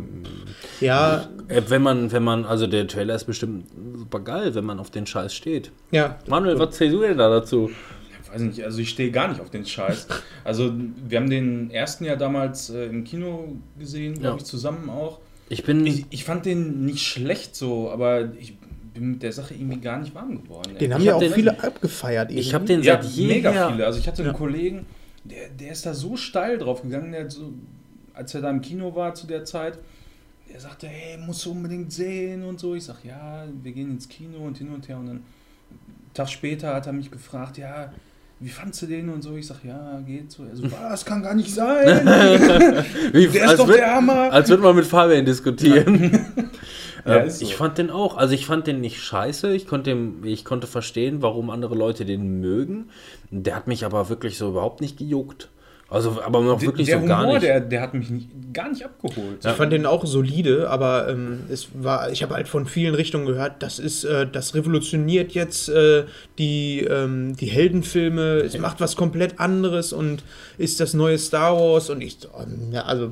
ja, 0.80 1.26
Äh, 1.48 1.62
Wenn 1.68 1.80
man, 1.82 2.12
wenn 2.12 2.22
man, 2.22 2.44
also 2.44 2.66
der 2.66 2.86
Trailer 2.86 3.14
ist 3.14 3.24
bestimmt 3.24 3.64
super 3.96 4.20
geil, 4.20 4.54
wenn 4.54 4.64
man 4.66 4.78
auf 4.78 4.90
den 4.90 5.06
Scheiß 5.06 5.32
steht. 5.34 5.70
ja. 5.90 6.18
Manuel, 6.28 6.58
was 6.58 6.76
zählst 6.76 6.94
du 6.94 7.00
denn 7.00 7.16
da 7.16 7.30
dazu? 7.30 7.70
Ich 8.32 8.34
weiß 8.36 8.42
nicht, 8.42 8.64
also 8.64 8.78
ich 8.78 8.90
stehe 8.90 9.10
gar 9.10 9.28
nicht 9.28 9.40
auf 9.40 9.50
den 9.50 9.66
Scheiß. 9.66 10.06
Also 10.44 10.72
wir 11.08 11.18
haben 11.18 11.28
den 11.28 11.70
ersten 11.70 12.04
ja 12.04 12.16
damals 12.16 12.70
äh, 12.70 12.86
im 12.86 13.04
Kino 13.04 13.56
gesehen, 13.78 14.14
glaube 14.14 14.26
Ja. 14.28 14.36
ich, 14.36 14.44
zusammen 14.44 14.88
auch. 14.88 15.18
Ich 15.48 15.64
bin. 15.64 15.84
Ich, 15.84 16.06
ich 16.10 16.24
fand 16.24 16.46
den 16.46 16.86
nicht 16.86 17.02
schlecht 17.06 17.54
so, 17.56 17.90
aber 17.90 18.32
ich 18.40 18.56
bin 18.94 19.12
mit 19.12 19.22
der 19.22 19.32
Sache 19.32 19.54
irgendwie 19.54 19.80
gar 19.80 19.98
nicht 19.98 20.14
warm 20.14 20.42
geworden. 20.42 20.70
ey. 20.72 20.78
Den 20.78 20.94
haben 20.94 21.00
Ich 21.00 21.06
ja 21.08 21.14
hab 21.14 21.22
auch 21.22 21.32
viele 21.34 21.62
abgefeiert. 21.62 22.30
ich 22.30 22.36
irgendwie. 22.36 22.54
habe 22.54 22.64
den 22.66 22.82
ja, 22.82 23.02
seit 23.02 23.10
jeher. 23.12 23.28
mega 23.36 23.70
viele. 23.70 23.86
Also 23.86 23.98
ich 23.98 24.06
hatte 24.08 24.22
einen 24.22 24.32
Ja. 24.32 24.36
Kollegen, 24.38 24.86
der, 25.24 25.48
der 25.50 25.72
ist 25.72 25.84
da 25.84 25.92
so 25.94 26.16
steil 26.16 26.56
drauf 26.58 26.82
gegangen, 26.82 27.12
der 27.12 27.28
so, 27.30 27.52
als 28.14 28.34
er 28.34 28.40
da 28.40 28.50
im 28.50 28.60
Kino 28.62 28.94
war 28.94 29.14
zu 29.14 29.26
der 29.26 29.44
Zeit, 29.44 29.78
der 30.50 30.58
sagte, 30.58 30.88
hey, 30.88 31.18
musst 31.18 31.44
du 31.44 31.52
unbedingt 31.52 31.92
sehen 31.92 32.42
und 32.44 32.58
so. 32.58 32.74
Ich 32.74 32.84
sag, 32.84 33.04
ja, 33.04 33.44
wir 33.62 33.72
gehen 33.72 33.90
ins 33.90 34.08
Kino 34.08 34.38
und 34.38 34.56
hin 34.58 34.70
und 34.70 34.88
her. 34.88 34.96
Und 34.98 35.06
dann 35.06 35.16
einen 35.16 35.24
Tag 36.14 36.28
später 36.30 36.74
hat 36.74 36.86
er 36.86 36.92
mich 36.92 37.10
gefragt, 37.10 37.58
ja, 37.58 37.92
wie 38.40 38.48
fandst 38.48 38.80
du 38.82 38.86
den 38.86 39.08
und 39.10 39.22
so? 39.22 39.36
Ich 39.36 39.46
sag, 39.46 39.62
ja, 39.64 40.00
geht 40.06 40.32
so. 40.32 40.44
Er 40.44 40.56
so, 40.56 40.64
was, 40.90 41.04
kann 41.04 41.22
gar 41.22 41.34
nicht 41.34 41.52
sein. 41.54 41.86
Wie, 43.12 43.26
Der 43.28 43.44
ist 43.52 43.58
doch 43.58 43.68
würd- 43.68 43.76
der 43.76 43.94
Hammer. 43.94 44.32
Als 44.32 44.48
würde 44.48 44.62
man 44.62 44.74
mit 44.76 44.86
Fabian 44.86 45.24
diskutieren. 45.24 46.10
Ja, 47.06 47.14
Äh, 47.22 47.28
ist 47.28 47.38
so. 47.38 47.46
Ich 47.46 47.56
fand 47.56 47.78
den 47.78 47.90
auch, 47.90 48.18
also 48.18 48.34
ich 48.34 48.44
fand 48.44 48.66
den 48.66 48.82
nicht 48.82 49.00
scheiße. 49.02 49.54
Ich 49.54 49.66
konnte, 49.66 49.96
ich 50.22 50.44
konnte 50.44 50.66
verstehen, 50.66 51.22
warum 51.22 51.48
andere 51.48 51.74
Leute 51.74 52.04
den 52.04 52.40
mögen. 52.40 52.90
Der 53.30 53.56
hat 53.56 53.68
mich 53.68 53.86
aber 53.86 54.10
wirklich 54.10 54.36
so 54.36 54.50
überhaupt 54.50 54.82
nicht 54.82 54.98
gejuckt. 54.98 55.48
Also, 55.90 56.22
aber 56.22 56.40
noch 56.40 56.62
wirklich 56.62 56.86
der 56.86 57.00
so 57.00 57.06
gar 57.06 57.22
Humor, 57.22 57.34
nicht. 57.34 57.46
Der, 57.46 57.60
der 57.60 57.80
hat 57.80 57.94
mich 57.94 58.10
nicht, 58.10 58.28
gar 58.54 58.68
nicht 58.68 58.84
abgeholt. 58.84 59.44
Ich 59.44 59.50
fand 59.50 59.72
den 59.72 59.86
auch 59.86 60.06
solide, 60.06 60.70
aber 60.70 61.08
ähm, 61.08 61.40
es 61.50 61.68
war, 61.74 62.10
ich 62.12 62.22
habe 62.22 62.34
halt 62.34 62.46
von 62.46 62.66
vielen 62.66 62.94
Richtungen 62.94 63.26
gehört, 63.26 63.60
das 63.60 63.80
ist, 63.80 64.04
äh, 64.04 64.24
das 64.30 64.54
revolutioniert 64.54 65.32
jetzt 65.32 65.68
äh, 65.68 66.04
die, 66.38 66.82
ähm, 66.82 67.34
die 67.34 67.46
Heldenfilme, 67.46 68.36
es 68.38 68.56
macht 68.56 68.80
was 68.80 68.94
komplett 68.94 69.40
anderes 69.40 69.92
und 69.92 70.22
ist 70.58 70.78
das 70.78 70.94
neue 70.94 71.18
Star 71.18 71.56
Wars 71.58 71.90
und 71.90 72.02
ich, 72.02 72.18
ähm, 72.40 72.70
ja, 72.70 72.82
also 72.82 73.10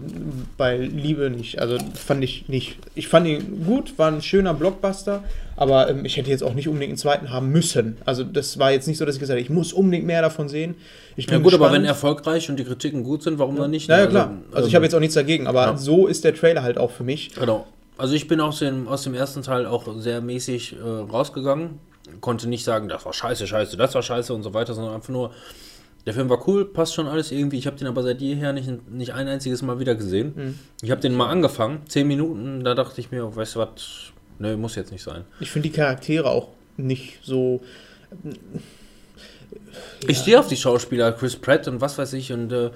bei 0.56 0.76
Liebe 0.76 1.30
nicht, 1.30 1.60
also 1.60 1.78
fand 1.94 2.22
ich 2.22 2.48
nicht. 2.48 2.78
Ich 2.94 3.08
fand 3.08 3.26
ihn 3.26 3.64
gut, 3.66 3.98
war 3.98 4.12
ein 4.12 4.22
schöner 4.22 4.54
Blockbuster, 4.54 5.24
aber 5.58 5.90
ähm, 5.90 6.04
ich 6.04 6.16
hätte 6.16 6.30
jetzt 6.30 6.42
auch 6.42 6.54
nicht 6.54 6.68
unbedingt 6.68 6.90
einen 6.92 6.96
zweiten 6.98 7.30
haben 7.30 7.50
müssen. 7.50 7.98
Also 8.04 8.22
das 8.24 8.58
war 8.58 8.70
jetzt 8.70 8.86
nicht 8.86 8.96
so, 8.96 9.04
dass 9.04 9.16
ich 9.16 9.20
gesagt 9.20 9.36
habe, 9.36 9.42
ich 9.42 9.50
muss 9.50 9.72
unbedingt 9.72 10.06
mehr 10.06 10.22
davon 10.22 10.48
sehen. 10.48 10.76
Ich 11.16 11.26
ja 11.26 11.32
bin 11.32 11.42
gut, 11.42 11.52
aber 11.52 11.66
wenn 11.72 11.82
gespannt. 11.82 11.88
erfolgreich 11.88 12.48
und 12.48 12.58
die 12.58 12.64
Kritiken 12.64 13.02
gut 13.02 13.22
sind, 13.22 13.38
warum 13.38 13.56
dann 13.56 13.70
nicht? 13.70 13.88
Ja, 13.88 13.98
ja, 13.98 14.04
ne? 14.04 14.10
klar. 14.10 14.32
Also, 14.52 14.68
ich 14.68 14.74
habe 14.74 14.84
jetzt 14.84 14.94
auch 14.94 15.00
nichts 15.00 15.14
dagegen, 15.16 15.46
aber 15.46 15.64
Ja. 15.66 15.76
so 15.76 16.06
ist 16.06 16.24
der 16.24 16.34
Trailer 16.34 16.62
halt 16.62 16.78
auch 16.78 16.90
für 16.92 17.04
mich. 17.04 17.34
Genau. 17.34 17.66
Also 17.96 18.14
ich 18.14 18.28
bin 18.28 18.40
aus 18.40 18.60
dem, 18.60 18.86
aus 18.86 19.02
dem 19.02 19.14
ersten 19.14 19.42
Teil 19.42 19.66
auch 19.66 19.84
sehr 19.98 20.20
mäßig 20.20 20.76
äh, 20.76 20.80
rausgegangen. 20.88 21.80
Konnte 22.20 22.48
nicht 22.48 22.64
sagen, 22.64 22.88
das 22.88 23.04
war 23.04 23.12
scheiße, 23.12 23.46
scheiße, 23.46 23.76
das 23.76 23.94
war 23.94 24.02
scheiße 24.02 24.32
und 24.32 24.44
so 24.44 24.54
weiter, 24.54 24.72
sondern 24.74 24.94
einfach 24.94 25.08
nur, 25.08 25.32
der 26.06 26.14
Film 26.14 26.28
war 26.30 26.46
cool, 26.48 26.64
passt 26.64 26.94
schon 26.94 27.08
alles 27.08 27.32
irgendwie. 27.32 27.58
Ich 27.58 27.66
habe 27.66 27.76
den 27.76 27.88
aber 27.88 28.02
seit 28.04 28.20
jeher 28.20 28.52
nicht, 28.52 28.70
nicht 28.88 29.12
ein 29.12 29.26
einziges 29.26 29.60
Mal 29.62 29.80
wieder 29.80 29.96
gesehen. 29.96 30.32
Mhm. 30.36 30.58
Ich 30.80 30.90
habe 30.92 31.00
den 31.00 31.14
mal 31.14 31.28
angefangen, 31.28 31.80
zehn 31.88 32.06
Minuten, 32.06 32.62
da 32.62 32.74
dachte 32.74 33.00
ich 33.00 33.10
mir, 33.10 33.34
weißt 33.34 33.56
du 33.56 33.58
was, 33.58 34.12
ne, 34.38 34.56
muss 34.56 34.74
jetzt 34.74 34.92
nicht 34.92 35.02
sein. 35.02 35.24
Ich 35.40 35.50
finde 35.50 35.68
die 35.68 35.74
Charaktere 35.74 36.30
auch 36.30 36.48
nicht 36.76 37.18
so. 37.22 37.60
Ich 40.06 40.18
stehe 40.18 40.38
auf 40.38 40.48
die 40.48 40.56
Schauspieler, 40.56 41.12
Chris 41.12 41.36
Pratt 41.36 41.68
und 41.68 41.80
was 41.80 41.98
weiß 41.98 42.12
ich, 42.14 42.32
und 42.32 42.52
äh, 42.52 42.70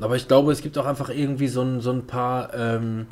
aber 0.00 0.16
ich 0.16 0.28
glaube, 0.28 0.52
es 0.52 0.62
gibt 0.62 0.78
auch 0.78 0.86
einfach 0.86 1.10
irgendwie 1.10 1.48
so 1.48 1.62
ein, 1.62 1.80
so 1.80 1.90
ein 1.90 2.06
paar 2.06 2.54
ähm, 2.54 3.06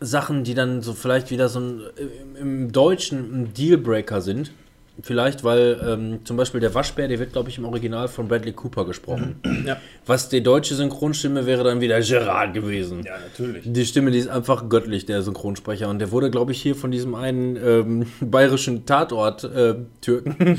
Sachen, 0.00 0.44
die 0.44 0.54
dann 0.54 0.82
so 0.82 0.94
vielleicht 0.94 1.30
wieder 1.30 1.48
so 1.48 1.60
ein, 1.60 1.80
äh, 1.96 2.40
im 2.40 2.70
Deutschen 2.70 3.18
ein 3.18 3.54
Dealbreaker 3.54 4.20
sind. 4.20 4.52
Vielleicht, 5.00 5.44
weil 5.44 5.80
ähm, 5.86 6.18
zum 6.24 6.36
Beispiel 6.36 6.60
der 6.60 6.74
Waschbär, 6.74 7.06
der 7.06 7.18
wird, 7.20 7.32
glaube 7.32 7.48
ich, 7.50 7.58
im 7.58 7.64
Original 7.64 8.08
von 8.08 8.26
Bradley 8.28 8.52
Cooper 8.52 8.84
gesprochen. 8.84 9.36
Ja. 9.66 9.76
Was 10.06 10.28
die 10.30 10.42
deutsche 10.42 10.74
Synchronstimme 10.76 11.44
wäre 11.44 11.62
dann 11.62 11.80
wieder 11.82 12.00
Gerard 12.00 12.54
gewesen. 12.54 13.02
Ja, 13.04 13.12
natürlich. 13.18 13.64
Die 13.66 13.84
Stimme, 13.84 14.10
die 14.10 14.18
ist 14.18 14.28
einfach 14.28 14.68
göttlich, 14.70 15.04
der 15.04 15.20
Synchronsprecher. 15.22 15.88
Und 15.90 15.98
der 15.98 16.10
wurde, 16.10 16.30
glaube 16.30 16.52
ich, 16.52 16.62
hier 16.62 16.74
von 16.74 16.90
diesem 16.90 17.14
einen 17.14 17.56
ähm, 17.56 18.06
bayerischen 18.20 18.86
Tatort-Türken, 18.86 20.58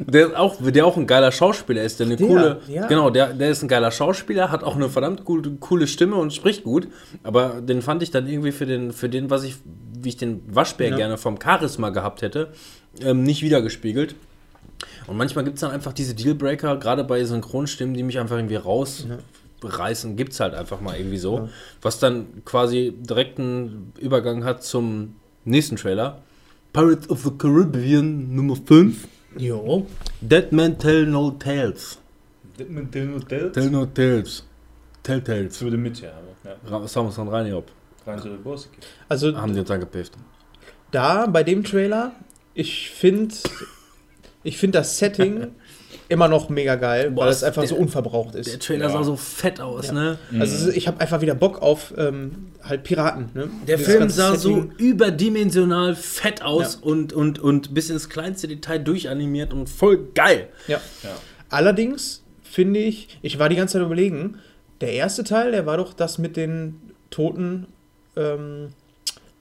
der, 0.00 0.38
auch, 0.38 0.56
der 0.60 0.84
auch 0.86 0.96
ein 0.96 1.06
geiler 1.06 1.32
Schauspieler 1.32 1.82
ist, 1.82 2.00
der 2.00 2.06
eine 2.06 2.16
Der, 2.16 2.26
coole. 2.26 2.60
ja. 2.68 2.86
Genau, 2.86 3.10
der, 3.10 3.32
der 3.32 3.50
ist 3.50 3.62
ein 3.62 3.68
geiler 3.68 3.90
Schauspieler, 3.90 4.50
hat 4.50 4.62
auch 4.62 4.76
eine 4.76 4.88
verdammt 4.88 5.24
coole, 5.24 5.50
coole 5.60 5.86
Stimme 5.86 6.16
und 6.16 6.32
spricht 6.34 6.64
gut. 6.64 6.88
Aber 7.22 7.60
den 7.62 7.82
fand 7.82 8.02
ich 8.02 8.10
dann 8.10 8.26
irgendwie 8.28 8.52
für 8.52 8.66
den, 8.66 8.92
für 8.92 9.08
den 9.08 9.30
was 9.30 9.44
ich, 9.44 9.56
wie 9.98 10.08
ich 10.10 10.16
den 10.16 10.42
Waschbär 10.54 10.90
Ja. 10.90 10.96
gerne 10.96 11.16
vom 11.18 11.38
Charisma 11.42 11.90
gehabt 11.90 12.22
hätte, 12.22 12.48
ähm, 13.02 13.22
nicht 13.22 13.42
wiedergespiegelt. 13.42 14.14
Und 15.06 15.16
manchmal 15.16 15.44
gibt 15.44 15.56
es 15.56 15.60
dann 15.60 15.70
einfach 15.70 15.92
diese 15.92 16.14
Dealbreaker, 16.14 16.76
gerade 16.76 17.04
bei 17.04 17.24
Synchronstimmen, 17.24 17.94
die 17.94 18.02
mich 18.02 18.18
einfach 18.18 18.36
irgendwie 18.36 18.56
rausreißen, 18.56 20.16
gibt 20.16 20.32
es 20.32 20.40
halt 20.40 20.54
einfach 20.54 20.80
mal 20.80 20.96
irgendwie 20.96 21.18
so. 21.18 21.48
Was 21.80 21.98
dann 21.98 22.44
quasi 22.44 22.92
direkt 22.98 23.38
einen 23.38 23.92
Übergang 24.00 24.44
hat 24.44 24.62
zum 24.64 25.16
nächsten 25.44 25.76
Trailer. 25.76 26.22
Pirates 26.72 27.08
of 27.08 27.22
the 27.24 27.30
Caribbean 27.30 28.34
Nummer 28.34 28.56
5. 28.56 29.06
Jo. 29.38 29.86
Dead 30.20 30.50
Man 30.52 30.78
Tell 30.78 31.06
No 31.06 31.30
Tales. 31.32 31.98
Mit 32.68 32.94
den 32.94 33.14
Hotels? 33.14 33.52
Tell 33.52 33.70
No 33.70 33.86
Tales. 33.86 34.44
Tell 35.02 35.20
Tales. 35.22 35.60
würde 35.62 35.76
mit, 35.76 36.00
ja. 36.00 36.10
Ja, 36.70 36.86
Samus 36.86 37.18
und 37.18 37.28
Reini 37.28 37.52
ob. 37.52 37.66
rein 38.06 38.20
Borsig. 38.42 38.70
Also 39.08 39.36
Haben 39.36 39.52
die 39.52 39.60
uns 39.60 39.70
angepifft. 39.70 40.12
da 40.90 41.26
bei 41.26 41.42
dem 41.42 41.64
Trailer, 41.64 42.12
ich 42.56 42.90
finde 42.90 43.34
ich 44.42 44.58
find 44.58 44.74
das 44.74 44.98
Setting 44.98 45.48
immer 46.08 46.28
noch 46.28 46.48
mega 46.48 46.76
geil, 46.76 47.10
Boah, 47.10 47.24
weil 47.24 47.30
es 47.32 47.42
einfach 47.42 47.62
so 47.64 47.74
der- 47.74 47.82
unverbraucht 47.82 48.34
ist. 48.36 48.50
Der 48.50 48.58
Trailer 48.60 48.86
Ja. 48.86 48.92
sah 48.92 49.02
so 49.04 49.16
fett 49.16 49.60
aus, 49.60 49.88
Ja. 49.88 49.92
ne? 49.92 50.18
Also 50.38 50.70
ich 50.70 50.86
habe 50.86 51.00
einfach 51.00 51.20
wieder 51.20 51.34
Bock 51.34 51.60
auf 51.62 51.92
ähm, 51.96 52.52
halt 52.62 52.84
Piraten. 52.84 53.30
Ne? 53.34 53.50
Der 53.66 53.76
Dieses 53.76 53.92
Film 53.92 54.08
sah 54.08 54.36
Setting. 54.36 54.40
so 54.40 54.84
überdimensional 54.84 55.94
fett 55.96 56.42
aus 56.42 56.78
Ja. 56.80 56.86
und, 56.90 57.12
und, 57.12 57.38
und 57.40 57.74
bis 57.74 57.90
ins 57.90 58.08
kleinste 58.08 58.46
Detail 58.48 58.78
durchanimiert 58.78 59.52
und 59.52 59.68
voll 59.68 60.08
geil. 60.14 60.48
Ja. 60.68 60.80
Ja. 61.02 61.10
Allerdings 61.48 62.22
finde 62.42 62.80
ich, 62.80 63.18
ich 63.22 63.38
war 63.40 63.48
die 63.48 63.56
ganze 63.56 63.74
Zeit 63.78 63.82
überlegen, 63.86 64.38
der 64.80 64.92
erste 64.92 65.24
Teil, 65.24 65.50
der 65.52 65.66
war 65.66 65.76
doch 65.76 65.92
das 65.92 66.18
mit 66.18 66.36
den 66.36 66.80
toten. 67.10 67.66
Ähm, 68.16 68.68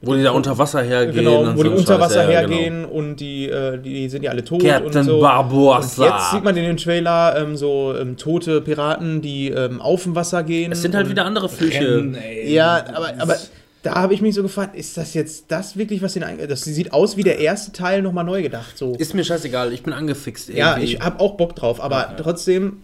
Wo 0.01 0.13
die 0.13 0.23
da 0.23 0.31
unter 0.31 0.57
Wasser 0.57 0.83
hergehen. 0.83 1.25
genau, 1.25 1.41
und 1.41 1.57
wo 1.57 1.63
die 1.63 1.69
so 1.69 1.75
unter. 1.75 1.99
Wasser 1.99 2.23
Ja, 2.25 2.29
ja, 2.29 2.39
hergehen 2.39 2.85
und 2.85 3.15
die, 3.17 3.49
äh, 3.49 3.79
die 3.79 4.07
sind 4.09 4.23
ja 4.23 4.31
alle 4.31 4.43
tot 4.43 4.63
Captain 4.63 4.95
und 4.95 5.03
so. 5.03 5.19
Barbossa. 5.19 6.03
Und 6.03 6.09
jetzt 6.09 6.31
sieht 6.31 6.43
man 6.43 6.55
in 6.57 6.63
dem 6.63 6.77
Trailer 6.77 7.35
ähm, 7.37 7.55
so 7.55 7.95
ähm, 7.97 8.17
tote 8.17 8.61
Piraten, 8.61 9.21
die 9.21 9.49
ähm, 9.49 9.81
auf 9.81 10.03
dem 10.03 10.15
Wasser 10.15 10.43
gehen. 10.43 10.71
Es 10.71 10.81
sind 10.81 10.95
halt 10.95 11.09
wieder 11.09 11.25
andere 11.25 11.49
Flüche. 11.49 11.97
Rennen. 11.97 12.17
Ja, 12.45 12.85
aber, 12.93 13.13
aber 13.17 13.37
da 13.85 13.95
habe 13.95 14.13
ich 14.13 14.21
mich 14.21 14.35
so 14.35 14.41
gefragt, 14.41 14.75
ist 14.75 14.97
das 14.97 15.13
jetzt 15.13 15.45
das 15.49 15.77
wirklich, 15.77 16.01
was 16.01 16.13
den 16.13 16.23
Das 16.47 16.61
sieht 16.61 16.91
aus 16.91 17.17
wie 17.17 17.23
der 17.23 17.39
erste 17.39 17.71
Teil 17.71 18.01
nochmal 18.01 18.25
neu 18.25 18.41
gedacht. 18.41 18.77
So. 18.77 18.93
Ist 18.95 19.13
mir 19.13 19.23
scheißegal, 19.23 19.73
ich 19.73 19.83
bin 19.83 19.93
angefixt. 19.93 20.49
ja, 20.49 20.71
irgendwie. 20.71 20.95
ich 20.95 21.01
habe 21.01 21.19
auch 21.19 21.37
Bock 21.37 21.55
drauf, 21.55 21.81
aber 21.81 22.15
trotzdem. 22.17 22.81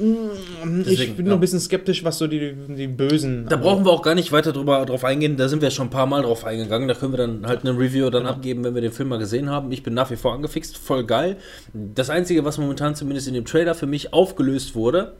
Mm, 0.00 0.80
Ich 0.80 0.86
Deswegen, 0.86 1.16
bin 1.16 1.26
ja. 1.26 1.30
noch 1.30 1.38
ein 1.38 1.40
bisschen 1.40 1.60
skeptisch, 1.60 2.04
was 2.04 2.18
so 2.18 2.26
die, 2.26 2.54
die 2.68 2.86
Bösen. 2.86 3.46
Da 3.48 3.56
brauchen 3.56 3.84
wir 3.84 3.92
auch 3.92 4.02
gar 4.02 4.14
nicht 4.14 4.32
weiter 4.32 4.52
drüber, 4.52 4.84
drauf 4.86 5.04
eingehen. 5.04 5.36
Da 5.36 5.48
sind 5.48 5.62
wir 5.62 5.70
schon 5.70 5.88
ein 5.88 5.90
paar 5.90 6.06
Mal 6.06 6.22
drauf 6.22 6.44
eingegangen. 6.44 6.88
Da 6.88 6.94
können 6.94 7.12
wir 7.12 7.18
dann 7.18 7.46
halt 7.46 7.64
eine 7.64 7.78
Review 7.78 8.10
dann 8.10 8.26
abgeben, 8.26 8.64
wenn 8.64 8.74
wir 8.74 8.82
den 8.82 8.92
Film 8.92 9.08
mal 9.08 9.18
gesehen 9.18 9.50
haben. 9.50 9.70
Ich 9.72 9.82
bin 9.82 9.94
nach 9.94 10.10
wie 10.10 10.16
vor 10.16 10.34
angefixt, 10.34 10.76
voll 10.76 11.04
geil. 11.04 11.36
Das 11.72 12.10
Einzige, 12.10 12.44
was 12.44 12.58
momentan 12.58 12.94
zumindest 12.94 13.28
in 13.28 13.34
dem 13.34 13.44
Trailer 13.44 13.74
für 13.74 13.86
mich 13.86 14.12
aufgelöst 14.12 14.74
wurde, 14.74 15.14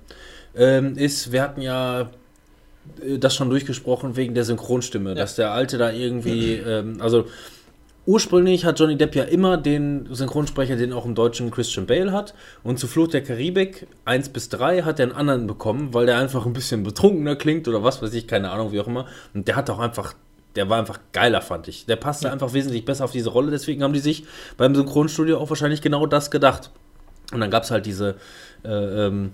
ähm, 0.57 0.97
ist, 0.97 1.33
wir 1.33 1.43
hatten 1.43 1.61
ja 1.62 2.11
äh, 3.05 3.18
das 3.18 3.35
schon 3.35 3.51
durchgesprochen 3.51 4.16
wegen 4.16 4.35
der 4.35 4.45
Synchronstimme, 4.45 5.14
dass 5.14 5.37
der 5.37 5.53
Alte 5.53 5.78
da 5.78 5.91
irgendwie, 5.91 6.55
ähm, 6.66 6.97
also 7.01 7.26
ursprünglich 8.11 8.65
hat 8.65 8.81
Johnny 8.81 8.97
Depp 8.97 9.15
ja 9.15 9.23
immer 9.23 9.57
den 9.57 10.09
Synchronsprecher, 10.11 10.75
den 10.75 10.93
auch 10.93 11.05
im 11.05 11.15
Deutschen 11.15 11.53
Christian 11.53 11.87
Bale 11.87 12.11
hat. 12.11 12.35
Und 12.65 12.81
zu 12.81 12.89
Flucht 12.89 13.15
der 13.15 13.23
Karibik 13.23 13.87
1 14.05 14.31
bis 14.31 14.49
3 14.49 14.83
hat 14.83 14.99
er 14.99 15.07
einen 15.07 15.15
anderen 15.15 15.47
bekommen, 15.47 15.95
weil 15.95 16.07
der 16.07 16.19
einfach 16.19 16.45
ein 16.45 16.53
bisschen 16.53 16.83
betrunkener 16.83 17.37
klingt 17.37 17.69
oder 17.69 17.85
was 17.85 18.03
weiß 18.03 18.13
ich, 18.15 18.27
keine 18.27 18.51
Ahnung, 18.51 18.73
wie 18.73 18.81
auch 18.81 18.89
immer. 18.89 19.07
Und 19.33 19.47
der 19.47 19.55
hat 19.55 19.71
auch 19.71 19.79
einfach, 19.79 20.15
der 20.57 20.69
war 20.69 20.81
einfach 20.81 20.99
geiler, 21.13 21.41
fand 21.41 21.69
ich. 21.69 21.87
Der 21.87 21.95
passte 21.95 22.33
einfach 22.33 22.53
wesentlich 22.53 22.85
besser 22.85 23.05
auf 23.05 23.13
diese 23.13 23.31
Rolle, 23.31 23.53
deswegen 23.53 23.85
haben 23.85 23.93
die 23.93 24.01
sich 24.01 24.25
beim 24.57 24.75
Synchronstudio 24.75 25.39
auch 25.39 25.49
wahrscheinlich 25.49 25.81
genau 25.81 26.05
das 26.07 26.33
gedacht. 26.33 26.71
Und 27.33 27.39
dann 27.39 27.51
gab 27.51 27.63
es 27.63 27.71
halt 27.71 27.87
diese, 27.87 28.17
äh, 28.65 29.07
ähm, 29.07 29.31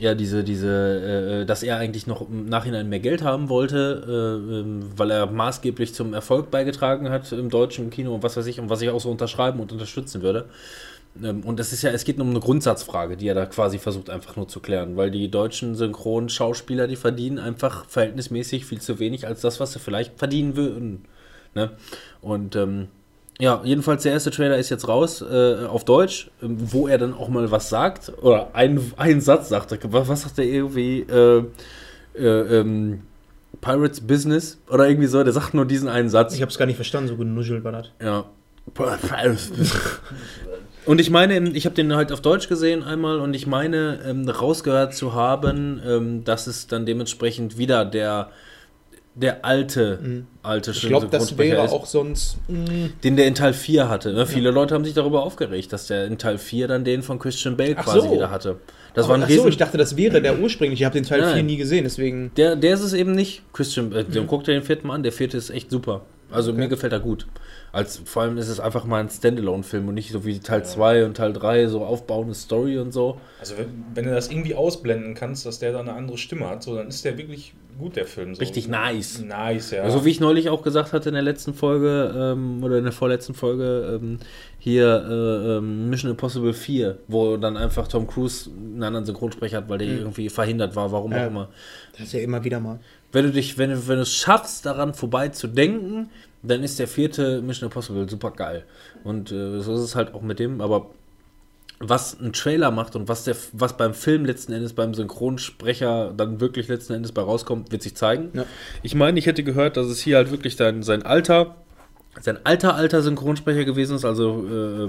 ja, 0.00 0.14
diese, 0.14 0.42
diese, 0.42 1.42
äh, 1.42 1.46
dass 1.46 1.62
er 1.62 1.76
eigentlich 1.76 2.06
noch 2.06 2.22
im 2.22 2.46
Nachhinein 2.46 2.88
mehr 2.88 3.00
Geld 3.00 3.22
haben 3.22 3.48
wollte, 3.48 4.04
äh, 4.06 4.60
ähm, 4.60 4.90
weil 4.96 5.10
er 5.10 5.26
maßgeblich 5.26 5.94
zum 5.94 6.14
Erfolg 6.14 6.50
beigetragen 6.50 7.10
hat 7.10 7.30
im 7.32 7.50
deutschen 7.50 7.90
Kino 7.90 8.14
und 8.14 8.22
was 8.22 8.36
weiß 8.36 8.46
ich, 8.46 8.58
und 8.58 8.70
was 8.70 8.80
ich 8.80 8.88
auch 8.90 9.00
so 9.00 9.10
unterschreiben 9.10 9.60
und 9.60 9.72
unterstützen 9.72 10.22
würde. 10.22 10.46
Ähm, 11.22 11.42
und 11.42 11.60
es 11.60 11.72
ist 11.72 11.82
ja, 11.82 11.90
es 11.90 12.04
geht 12.04 12.18
nur 12.18 12.26
um 12.26 12.30
eine 12.30 12.40
Grundsatzfrage, 12.40 13.16
die 13.16 13.28
er 13.28 13.34
da 13.34 13.46
quasi 13.46 13.78
versucht 13.78 14.10
einfach 14.10 14.36
nur 14.36 14.48
zu 14.48 14.60
klären, 14.60 14.96
weil 14.96 15.10
die 15.10 15.30
deutschen 15.30 15.74
Synchronschauspieler, 15.74 16.86
die 16.86 16.96
verdienen 16.96 17.38
einfach 17.38 17.84
verhältnismäßig 17.86 18.64
viel 18.64 18.80
zu 18.80 18.98
wenig 18.98 19.26
als 19.26 19.40
das, 19.40 19.60
was 19.60 19.72
sie 19.72 19.80
vielleicht 19.80 20.18
verdienen 20.18 20.56
würden. 20.56 21.04
Ne? 21.54 21.72
Und 22.22 22.56
ähm, 22.56 22.88
ja, 23.40 23.60
jedenfalls 23.64 24.02
der 24.02 24.12
erste 24.12 24.30
Trailer 24.30 24.58
ist 24.58 24.68
jetzt 24.68 24.86
raus 24.86 25.22
äh, 25.22 25.64
auf 25.64 25.84
Deutsch, 25.84 26.30
ähm, 26.42 26.56
wo 26.58 26.86
er 26.86 26.98
dann 26.98 27.14
auch 27.14 27.28
mal 27.28 27.50
was 27.50 27.68
sagt 27.68 28.12
oder 28.22 28.54
einen, 28.54 28.92
einen 28.96 29.20
Satz 29.20 29.48
sagt. 29.48 29.76
Was, 29.92 30.08
was 30.08 30.22
sagt 30.22 30.38
er 30.38 30.44
irgendwie? 30.44 31.00
Äh, 31.00 31.44
äh, 32.14 32.60
ähm, 32.60 33.02
Pirates 33.60 34.00
Business 34.00 34.58
oder 34.68 34.88
irgendwie 34.88 35.06
so. 35.06 35.22
Der 35.24 35.32
sagt 35.32 35.54
nur 35.54 35.64
diesen 35.64 35.88
einen 35.88 36.08
Satz. 36.08 36.34
Ich 36.34 36.42
habe 36.42 36.50
es 36.50 36.58
gar 36.58 36.66
nicht 36.66 36.76
verstanden, 36.76 37.08
so 37.08 37.16
genuschelt 37.16 37.64
war 37.64 37.72
das. 37.72 37.90
Ja. 38.02 38.24
Und 40.86 41.00
ich 41.00 41.10
meine, 41.10 41.50
ich 41.50 41.66
habe 41.66 41.74
den 41.74 41.94
halt 41.94 42.10
auf 42.12 42.20
Deutsch 42.20 42.48
gesehen 42.48 42.82
einmal 42.82 43.20
und 43.20 43.34
ich 43.34 43.46
meine, 43.46 44.00
ähm, 44.06 44.28
rausgehört 44.28 44.94
zu 44.94 45.14
haben, 45.14 45.80
ähm, 45.86 46.24
dass 46.24 46.46
es 46.46 46.66
dann 46.66 46.86
dementsprechend 46.86 47.58
wieder 47.58 47.84
der, 47.84 48.30
der 49.14 49.44
alte, 49.44 50.24
alte 50.42 50.70
Ich 50.70 50.82
glaube, 50.82 51.08
das 51.10 51.36
wäre 51.36 51.64
ist, 51.64 51.72
auch 51.72 51.86
sonst. 51.86 52.38
mm, 52.48 53.00
den 53.02 53.16
der 53.16 53.26
in 53.26 53.34
Teil 53.34 53.52
4 53.52 53.88
hatte. 53.88 54.12
Ne? 54.12 54.26
Viele 54.26 54.50
Leute 54.50 54.74
haben 54.74 54.84
sich 54.84 54.94
darüber 54.94 55.24
aufgeregt, 55.24 55.72
dass 55.72 55.88
der 55.88 56.06
in 56.06 56.16
Teil 56.16 56.38
4 56.38 56.68
dann 56.68 56.84
den 56.84 57.02
von 57.02 57.18
Christian 57.18 57.56
Bale 57.56 57.74
Ach 57.76 57.84
quasi 57.84 58.08
so. 58.08 58.14
wieder 58.14 58.30
hatte. 58.30 58.56
Das 58.94 59.04
aber, 59.04 59.10
war 59.10 59.18
ein 59.18 59.24
ach 59.24 59.28
so, 59.28 59.34
riesen... 59.34 59.48
ich 59.48 59.56
dachte, 59.56 59.78
das 59.78 59.96
wäre 59.96 60.22
der 60.22 60.38
ursprüngliche. 60.38 60.82
Ich 60.82 60.84
habe 60.84 60.94
den 60.94 61.04
Teil 61.04 61.20
Nein. 61.20 61.34
4 61.34 61.42
nie 61.42 61.56
gesehen, 61.56 61.84
deswegen. 61.84 62.30
Der, 62.36 62.56
der 62.56 62.74
ist 62.74 62.82
es 62.82 62.92
eben 62.92 63.12
nicht. 63.12 63.42
Christian, 63.52 63.92
äh, 63.92 64.04
dann 64.04 64.26
guckt 64.26 64.48
er 64.48 64.54
den 64.54 64.62
vierten 64.62 64.86
mal 64.86 64.94
an. 64.94 65.02
Der 65.02 65.12
vierte 65.12 65.36
ist 65.36 65.50
echt 65.50 65.70
super. 65.70 66.02
Also 66.30 66.52
mir 66.52 66.68
gefällt 66.68 66.92
er 66.92 67.00
gut. 67.00 67.26
Als, 67.72 67.98
vor 68.04 68.22
allem 68.22 68.36
ist 68.38 68.48
es 68.48 68.58
einfach 68.58 68.84
mal 68.84 69.00
ein 69.00 69.08
Standalone-Film 69.08 69.86
und 69.88 69.94
nicht 69.94 70.10
so 70.10 70.24
wie 70.24 70.40
Teil 70.40 70.64
2 70.64 71.04
und 71.04 71.16
Teil 71.16 71.32
3, 71.32 71.68
so 71.68 71.84
aufbauende 71.84 72.34
Story 72.34 72.78
und 72.78 72.92
so. 72.92 73.20
Also 73.38 73.56
wenn, 73.58 73.84
wenn 73.94 74.04
du 74.06 74.10
das 74.10 74.28
irgendwie 74.30 74.54
ausblenden 74.56 75.14
kannst, 75.14 75.46
dass 75.46 75.60
der 75.60 75.72
da 75.72 75.80
eine 75.80 75.92
andere 75.92 76.18
Stimme 76.18 76.48
hat, 76.48 76.62
so, 76.64 76.74
dann 76.74 76.88
ist 76.88 77.04
der 77.04 77.16
wirklich 77.16 77.54
gut, 77.78 77.94
der 77.96 78.06
Film. 78.06 78.34
So. 78.34 78.40
Richtig 78.40 78.66
nice. 78.68 79.20
Nice, 79.22 79.70
ja. 79.70 79.82
Also 79.82 80.04
wie 80.04 80.10
ich 80.10 80.18
neulich 80.20 80.50
auch 80.50 80.62
gesagt 80.62 80.92
hatte 80.92 81.08
in 81.10 81.14
der 81.14 81.22
letzten 81.22 81.54
Folge 81.54 82.12
ähm, 82.16 82.62
oder 82.64 82.76
in 82.78 82.84
der 82.84 82.92
vorletzten 82.92 83.34
Folge, 83.34 83.98
ähm, 84.02 84.18
hier 84.58 84.86
äh, 85.08 85.56
ähm, 85.58 85.88
Mission 85.88 86.10
Impossible 86.10 86.52
4, 86.52 86.98
wo 87.08 87.36
dann 87.36 87.56
einfach 87.56 87.86
Tom 87.88 88.06
Cruise 88.06 88.50
einen 88.50 88.82
anderen 88.82 89.06
Synchronsprecher 89.06 89.58
hat, 89.58 89.68
weil 89.68 89.78
der 89.78 89.88
irgendwie 89.88 90.28
verhindert 90.28 90.74
war, 90.76 90.90
warum 90.92 91.12
Ja. 91.12 91.22
auch 91.24 91.28
immer. 91.28 91.48
Das 91.92 92.02
ist 92.02 92.12
ja 92.12 92.20
immer 92.20 92.42
wieder 92.44 92.60
mal. 92.60 92.80
Wenn 93.12 93.24
du 93.24 93.32
dich, 93.32 93.58
wenn 93.58 93.70
du, 93.70 93.88
wenn 93.88 93.96
du 93.96 94.02
es 94.02 94.14
schaffst, 94.14 94.66
daran 94.66 94.94
vorbei 94.94 95.28
zu 95.28 95.48
denken, 95.48 96.10
dann 96.42 96.62
ist 96.62 96.78
der 96.78 96.88
vierte 96.88 97.42
Mission 97.42 97.68
Impossible 97.68 98.08
super 98.08 98.30
geil. 98.30 98.64
Und 99.04 99.32
äh, 99.32 99.60
so 99.60 99.74
ist 99.74 99.80
es 99.80 99.96
halt 99.96 100.14
auch 100.14 100.22
mit 100.22 100.38
dem, 100.38 100.60
aber 100.60 100.90
was 101.80 102.20
ein 102.20 102.34
Trailer 102.34 102.70
macht 102.70 102.94
und 102.94 103.08
was 103.08 103.24
der 103.24 103.34
was 103.52 103.76
beim 103.76 103.94
Film 103.94 104.26
letzten 104.26 104.52
Endes 104.52 104.74
beim 104.74 104.92
Synchronsprecher 104.92 106.12
dann 106.14 106.38
wirklich 106.38 106.68
letzten 106.68 106.92
Endes 106.92 107.12
bei 107.12 107.22
rauskommt, 107.22 107.72
wird 107.72 107.82
sich 107.82 107.96
zeigen. 107.96 108.28
Ja. 108.34 108.44
Ich 108.82 108.94
meine, 108.94 109.18
ich 109.18 109.26
hätte 109.26 109.42
gehört, 109.42 109.78
dass 109.78 109.86
es 109.86 110.00
hier 110.00 110.16
halt 110.16 110.30
wirklich 110.30 110.56
sein, 110.56 110.82
sein 110.82 111.02
alter 111.02 111.56
sein 112.20 112.38
alter 112.44 112.74
alter 112.74 113.02
Synchronsprecher 113.02 113.64
gewesen 113.64 113.96
ist, 113.96 114.04
also 114.04 114.44
äh, 114.46 114.88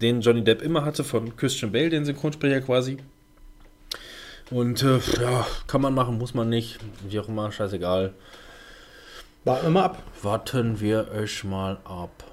den 0.00 0.20
Johnny 0.20 0.44
Depp 0.44 0.62
immer 0.62 0.84
hatte 0.84 1.02
von 1.02 1.36
Christian 1.36 1.72
Bale, 1.72 1.90
den 1.90 2.04
Synchronsprecher 2.04 2.60
quasi. 2.60 2.98
Und 4.50 4.82
äh, 4.82 4.98
ja, 5.20 5.46
kann 5.66 5.80
man 5.80 5.94
machen, 5.94 6.18
muss 6.18 6.34
man 6.34 6.48
nicht, 6.48 6.78
wie 7.08 7.20
auch 7.20 7.28
immer, 7.28 7.52
scheißegal. 7.52 8.14
Warten 9.44 9.66
wir 9.66 9.70
mal 9.70 9.84
ab. 9.84 10.02
Warten 10.22 10.80
wir 10.80 11.08
euch 11.12 11.44
mal 11.44 11.78
ab. 11.84 12.24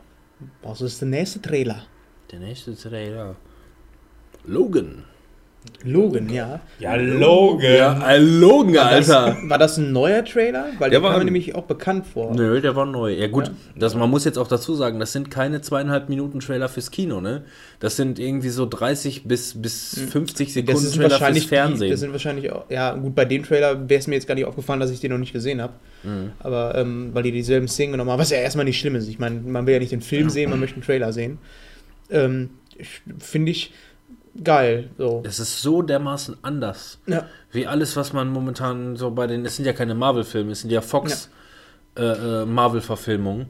Was 0.62 0.82
ist 0.82 1.02
der 1.02 1.08
nächste 1.08 1.42
Trailer? 1.42 1.84
Der 2.32 2.40
nächste 2.40 2.76
Trailer. 2.76 3.36
Logan. 4.44 5.06
Logan, 5.84 6.30
ja. 6.30 6.60
ja, 6.80 6.96
Logan. 6.96 7.74
Ja, 7.76 8.16
Logan, 8.18 8.78
Alter. 8.88 9.38
Das, 9.42 9.50
war 9.50 9.58
das 9.58 9.78
ein 9.78 9.92
neuer 9.92 10.24
Trailer? 10.26 10.66
Weil 10.80 10.90
Der 10.90 11.00
der 11.00 11.04
war 11.04 11.12
kam 11.12 11.20
mir 11.20 11.26
nämlich 11.26 11.56
auch 11.56 11.64
bekannt 11.64 12.06
vor. 12.08 12.34
Nö, 12.34 12.60
der 12.62 12.76
war 12.76 12.86
neu. 12.86 13.14
Ja 13.14 13.28
gut, 13.28 13.46
Ja. 13.48 13.52
Das, 13.76 13.96
man 13.96 14.10
muss 14.10 14.26
jetzt 14.26 14.38
auch 14.38 14.48
dazu 14.48 14.76
sagen, 14.76 15.00
das 15.00 15.14
sind 15.14 15.30
keine 15.32 15.62
zweieinhalb 15.62 16.10
Minuten 16.10 16.40
Trailer 16.40 16.68
fürs 16.70 16.92
Kino, 16.92 17.22
ne? 17.22 17.44
Das 17.80 17.96
sind 17.96 18.18
irgendwie 18.20 18.50
so 18.50 18.66
30 18.66 19.24
bis, 19.26 19.62
bis 19.62 20.00
50 20.10 20.48
Das 20.48 20.54
Sekunden 20.56 20.80
ist 20.86 20.96
Trailer 20.96 21.10
fürs 21.10 21.12
wahrscheinlich 21.22 21.44
die, 21.44 21.50
Fernsehen. 21.50 21.92
das 21.92 22.00
sind 22.00 22.12
wahrscheinlich 22.12 22.52
auch, 22.52 22.66
ja 22.70 22.94
gut, 22.96 23.14
bei 23.14 23.26
dem 23.26 23.44
Trailer 23.44 23.88
wäre 23.88 24.00
es 24.00 24.08
mir 24.08 24.16
jetzt 24.16 24.28
gar 24.28 24.36
nicht 24.36 24.46
aufgefallen, 24.46 24.80
dass 24.80 24.90
ich 24.92 25.00
den 25.00 25.12
noch 25.12 25.20
nicht 25.20 25.34
gesehen 25.34 25.62
habe. 25.62 25.74
Mhm. 26.04 26.32
Aber 26.40 26.76
ähm, 26.76 27.10
weil 27.14 27.24
die 27.24 27.32
dieselben 27.32 27.68
Szenen 27.68 27.92
genommen 27.92 28.10
haben, 28.12 28.20
was 28.20 28.30
ja 28.32 28.38
erstmal 28.38 28.66
nicht 28.66 28.80
schlimm 28.80 28.96
ist. 28.96 29.08
Ich 29.08 29.20
meine, 29.20 29.40
man 29.42 29.66
will 29.68 29.74
ja 29.76 29.80
nicht 29.80 29.92
den 29.92 30.02
Film 30.02 30.30
sehen, 30.30 30.50
man 30.50 30.60
möchte 30.60 30.76
einen 30.76 30.84
Trailer 30.86 31.14
sehen. 31.14 31.38
Ähm, 32.10 32.50
ich- 32.78 33.02
Finde 33.20 33.52
ich 33.52 33.72
geil. 34.44 34.90
So. 34.98 35.24
es 35.26 35.40
ist 35.40 35.62
so 35.62 35.82
dermaßen 35.82 36.38
anders. 36.42 37.00
Ja. 37.08 37.26
Wie 37.52 37.68
alles, 37.68 37.96
was 37.96 38.14
man 38.14 38.30
momentan 38.30 38.96
so 38.96 39.12
bei 39.12 39.28
den, 39.28 39.46
es 39.46 39.56
sind 39.56 39.66
ja 39.66 39.74
keine 39.74 39.96
Marvel-Filme, 39.96 40.52
es 40.52 40.62
sind 40.62 40.72
ja 40.72 40.82
Fox 40.82 41.30
äh, 41.98 42.04
äh, 42.04 42.46
Marvel-Verfilmungen. 42.46 43.48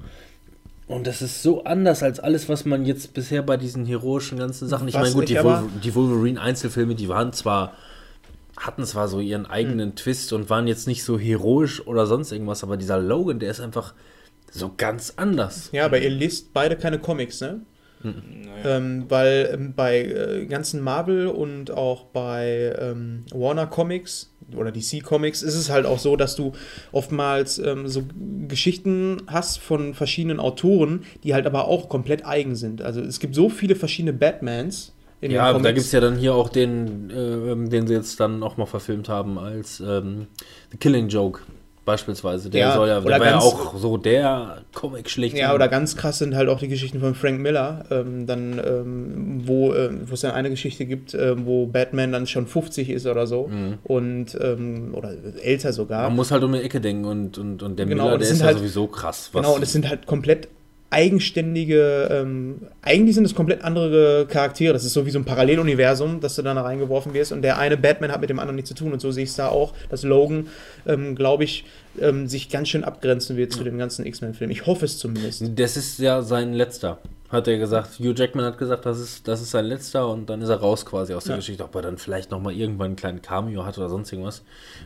Und 0.88 1.06
das 1.06 1.22
ist 1.22 1.44
so 1.44 1.66
anders 1.66 2.02
als 2.02 2.20
alles, 2.20 2.48
was 2.48 2.64
man 2.64 2.86
jetzt 2.86 3.14
bisher 3.14 3.42
bei 3.42 3.58
diesen 3.58 3.86
heroischen 3.86 4.38
ganzen 4.38 4.70
Sachen. 4.70 4.88
Ich 4.88 4.94
meine, 4.94 5.12
gut, 5.12 5.30
ich 5.30 5.38
die, 5.38 5.80
die 5.84 5.96
Wolverine-Einzelfilme, 5.96 6.96
die 6.96 7.10
waren 7.10 7.34
zwar, 7.34 7.74
hatten 8.56 8.86
zwar 8.86 9.10
so 9.10 9.20
ihren 9.20 9.46
eigenen 9.46 9.96
Twist 9.96 10.32
und 10.32 10.50
waren 10.50 10.66
jetzt 10.66 10.88
nicht 10.88 11.04
so 11.04 11.20
heroisch 11.20 11.86
oder 11.86 12.06
sonst 12.06 12.32
irgendwas, 12.32 12.64
aber 12.64 12.78
dieser 12.78 13.00
Logan, 13.00 13.40
der 13.40 13.52
ist 13.52 13.60
einfach 13.60 13.94
so 14.50 14.72
ganz 14.78 15.14
anders. 15.18 15.70
ja, 15.74 15.84
aber 15.86 16.00
ihr 16.00 16.10
liest 16.10 16.54
beide 16.54 16.78
keine 16.78 17.00
Comics, 17.00 17.42
ne? 17.42 17.62
Ähm, 18.64 19.06
weil 19.10 19.50
ähm, 19.54 19.74
bei 19.76 20.04
äh, 20.04 20.46
ganzen 20.46 20.82
Marvel 20.82 21.28
und 21.28 21.72
auch 21.72 22.06
bei 22.06 22.76
ähm, 22.80 23.26
Warner 23.34 23.68
Comics 23.68 24.32
oder 24.56 24.72
DC 24.72 25.04
Comics 25.04 25.42
ist 25.42 25.56
es 25.56 25.70
halt 25.70 25.86
auch 25.86 26.00
so, 26.00 26.16
dass 26.16 26.36
du 26.36 26.54
oftmals 26.92 27.60
ähm, 27.60 27.88
so 27.88 28.04
Geschichten 28.48 29.24
hast 29.28 29.60
von 29.60 29.94
verschiedenen 29.94 30.40
Autoren, 30.40 31.04
die 31.24 31.34
halt 31.34 31.46
aber 31.46 31.68
auch 31.68 31.90
komplett 31.90 32.26
eigen 32.26 32.56
sind. 32.56 32.82
Also 32.82 33.02
es 33.02 33.20
gibt 33.20 33.36
so 33.36 33.50
viele 33.50 33.76
verschiedene 33.76 34.14
Batmans 34.14 34.94
in 35.20 35.32
Ja, 35.32 35.52
den 35.52 35.64
da 35.64 35.72
gibt 35.72 35.86
es 35.86 35.92
ja 35.92 36.00
dann 36.00 36.18
hier 36.18 36.36
auch 36.36 36.50
den, 36.50 37.10
äh, 37.10 37.70
den 37.70 37.88
sie 37.88 37.94
jetzt 37.94 38.20
dann 38.20 38.44
auch 38.44 38.58
mal 38.58 38.68
verfilmt 38.68 39.10
haben 39.10 39.38
als 39.38 39.80
ähm, 39.80 40.28
The 40.72 40.78
Killing 40.78 41.10
Joke. 41.10 41.42
Beispielsweise. 41.88 42.52
Der 42.52 42.60
Ja, 42.62 42.74
soll 42.76 42.88
ja, 42.88 43.00
der 43.02 43.20
war 43.20 43.26
ja 43.26 43.40
auch 43.40 43.76
so 43.76 43.98
der 43.98 44.58
Comic 44.76 45.10
schlecht. 45.10 45.36
Ja, 45.36 45.56
oder 45.56 45.68
ganz 45.68 45.96
krass 45.96 46.20
sind 46.20 46.36
halt 46.36 46.50
auch 46.50 46.60
die 46.60 46.68
Geschichten 46.68 47.00
von 47.00 47.16
Frank 47.16 47.40
Miller, 47.40 47.86
ähm, 47.90 48.28
dann, 48.28 48.62
ähm, 48.64 49.42
wo, 49.46 49.70
wo 49.74 50.14
es 50.14 50.22
dann 50.22 50.32
eine 50.32 50.52
Geschichte 50.52 50.86
gibt, 50.86 51.16
ähm, 51.16 51.46
wo 51.48 51.66
Batman 51.66 52.12
dann 52.12 52.28
schon 52.28 52.46
50 52.46 52.92
ist 52.92 53.08
oder 53.08 53.26
so 53.26 53.50
und 53.86 54.38
ähm, 54.40 54.94
oder 54.94 55.14
älter 55.42 55.74
sogar. 55.74 56.04
Man 56.04 56.16
muss 56.18 56.30
halt 56.32 56.44
um 56.44 56.54
die 56.54 56.60
Ecke 56.62 56.80
denken 56.80 57.06
und, 57.06 57.38
und, 57.40 57.64
und 57.64 57.80
der 57.80 57.86
Genau, 57.88 58.04
Miller, 58.04 58.14
und 58.16 58.22
der 58.22 58.30
ist 58.30 58.40
ja 58.42 58.46
halt- 58.46 58.58
sowieso 58.60 58.86
krass. 58.88 59.32
Genau, 59.34 59.56
und 59.56 59.64
es 59.64 59.72
sind 59.72 59.90
halt 59.90 60.06
komplett 60.06 60.50
eigenständige, 60.90 62.08
ähm, 62.12 62.62
eigentlich 62.82 63.16
sind 63.16 63.26
es 63.26 63.36
komplett 63.36 63.64
andere 63.64 64.26
Charaktere. 64.28 64.74
Das 64.74 64.86
ist 64.86 64.94
so 64.94 65.06
wie 65.06 65.12
so 65.12 65.20
ein 65.20 65.26
Paralleluniversum, 65.26 66.20
dass 66.22 66.36
du 66.36 66.42
da 66.42 66.54
reingeworfen 66.54 67.14
wirst. 67.14 67.32
Und 67.32 67.42
der 67.42 67.58
eine 67.58 67.78
Batman 67.78 68.12
hat 68.12 68.22
mit 68.22 68.30
dem 68.30 68.40
anderen 68.40 68.56
nichts 68.56 68.70
zu 68.70 68.76
tun. 68.76 68.94
Und 68.94 69.02
so 69.02 69.12
sehe 69.12 69.24
ich 69.24 69.30
es 69.32 69.36
da 69.36 69.50
auch, 69.50 69.74
dass 69.90 70.04
Logan, 70.04 70.48
ähm, 70.86 71.16
glaube 71.16 71.44
ich, 71.44 71.66
ähm, 72.00 72.28
sich 72.28 72.50
ganz 72.50 72.70
schön 72.70 72.84
abgrenzen 72.84 73.38
wird 73.38 73.52
zu 73.52 73.64
dem 73.64 73.78
ganzen 73.78 74.06
X-Men-Film. 74.06 74.50
Ich 74.52 74.66
hoffe 74.66 74.86
es 74.86 74.98
zumindest. 74.98 75.44
Das 75.56 75.78
ist 75.78 76.00
ja 76.00 76.22
sein 76.22 76.54
letzter, 76.54 77.00
hat 77.30 77.48
er 77.48 77.58
gesagt. 77.58 78.00
Hugh 78.00 78.14
Jackman 78.16 78.46
hat 78.46 78.58
gesagt, 78.58 78.86
das 78.86 79.00
ist, 79.00 79.28
das 79.28 79.42
ist 79.42 79.52
sein 79.52 79.66
letzter 79.66 80.08
und 80.08 80.30
dann 80.30 80.42
ist 80.42 80.50
er 80.50 80.58
raus 80.58 80.86
quasi 80.86 81.14
aus 81.14 81.24
der 81.26 81.34
Ja. 81.34 81.38
Geschichte. 81.38 81.64
Ob 81.64 81.76
er 81.76 81.82
dann 81.82 81.98
vielleicht 81.98 82.32
nochmal 82.32 82.54
irgendwann 82.54 82.88
einen 82.88 82.96
kleinen 82.96 83.22
Cameo 83.22 83.66
hat 83.66 83.78
oder 83.78 83.90
sonst 83.90 84.12
irgendwas. 84.12 84.44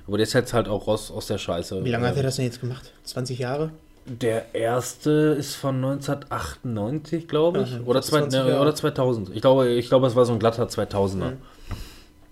Aber 0.08 0.18
der 0.18 0.24
ist 0.24 0.34
jetzt 0.34 0.54
halt 0.54 0.68
auch 0.68 0.88
raus 0.88 1.12
aus 1.12 1.28
der 1.28 1.38
Scheiße. 1.38 1.84
Wie 1.84 1.92
lange 1.92 2.08
hat 2.08 2.18
er 2.18 2.24
das 2.24 2.38
denn 2.38 2.46
jetzt 2.46 2.60
gemacht? 2.62 2.92
20 3.04 3.38
Jahre? 3.38 3.72
Der 4.06 4.56
erste 4.56 5.36
ist 5.38 5.56
von 5.56 5.76
1998, 5.76 7.28
glaube 7.28 7.62
ich. 7.62 7.74
Aha, 7.76 7.82
oder, 7.86 8.02
zwei, 8.02 8.20
20 8.22 8.44
ne, 8.46 8.60
oder 8.60 8.74
2000. 8.74 9.30
Ich 9.36 9.42
glaube, 9.42 9.70
ich 9.70 9.88
glaube, 9.88 10.08
es 10.08 10.16
war 10.16 10.26
so 10.26 10.34
ein 10.34 10.40
glatter 10.40 10.66
2000er. 10.66 11.16
Mhm. 11.16 11.38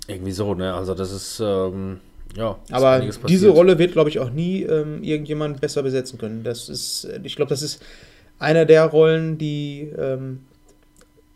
Irgendwie 0.08 0.32
so, 0.32 0.56
ne? 0.56 0.74
Also 0.74 0.96
das 0.96 1.12
ist, 1.12 1.40
ähm, 1.40 2.00
ja. 2.36 2.58
Aber 2.72 3.00
diese. 3.28 3.50
Rolle 3.50 3.78
wird, 3.78 3.94
glaube 3.94 4.10
ich, 4.10 4.20
auch 4.20 4.32
nie 4.32 4.64
ähm, 4.64 5.04
irgendjemand 5.04 5.62
besser 5.62 5.84
besetzen 5.84 6.18
können. 6.18 6.44
Das 6.44 6.70
ist, 6.70 7.08
ich 7.24 7.36
glaube, 7.36 7.50
das 7.50 7.62
ist 7.62 7.82
einer 8.40 8.66
der 8.66 8.86
Rollen, 8.86 9.38
die 9.38 9.94
ähm, 9.98 10.46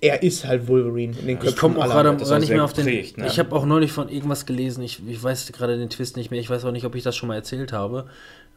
er 0.04 0.22
ist 0.22 0.46
halt 0.46 0.68
Wolverine 0.68 1.14
in 1.18 1.28
den 1.28 1.38
Köpfen 1.40 1.54
Ich 1.54 1.56
komme 1.60 1.80
auch 1.80 1.86
gerade 1.86 2.16
gar 2.18 2.40
nicht 2.40 2.50
mehr 2.50 2.64
auf 2.64 2.74
den. 2.74 2.86
geprägt, 2.86 3.18
ne? 3.18 3.26
Ich 3.28 3.40
habe 3.40 3.56
auch 3.56 3.66
neulich 3.66 3.92
von 3.94 4.10
irgendwas 4.10 4.46
gelesen. 4.46 4.84
Ich, 4.84 5.00
ich 5.08 5.24
weiß 5.24 5.52
gerade 5.54 5.78
den 5.78 5.90
Twist 5.90 6.18
nicht 6.18 6.30
mehr. 6.30 6.40
Ich 6.40 6.50
weiß 6.50 6.66
auch 6.66 6.72
nicht, 6.72 6.86
ob 6.86 6.96
ich 6.96 7.04
das 7.04 7.16
schon 7.16 7.28
mal 7.30 7.36
erzählt 7.36 7.72
habe. 7.72 8.08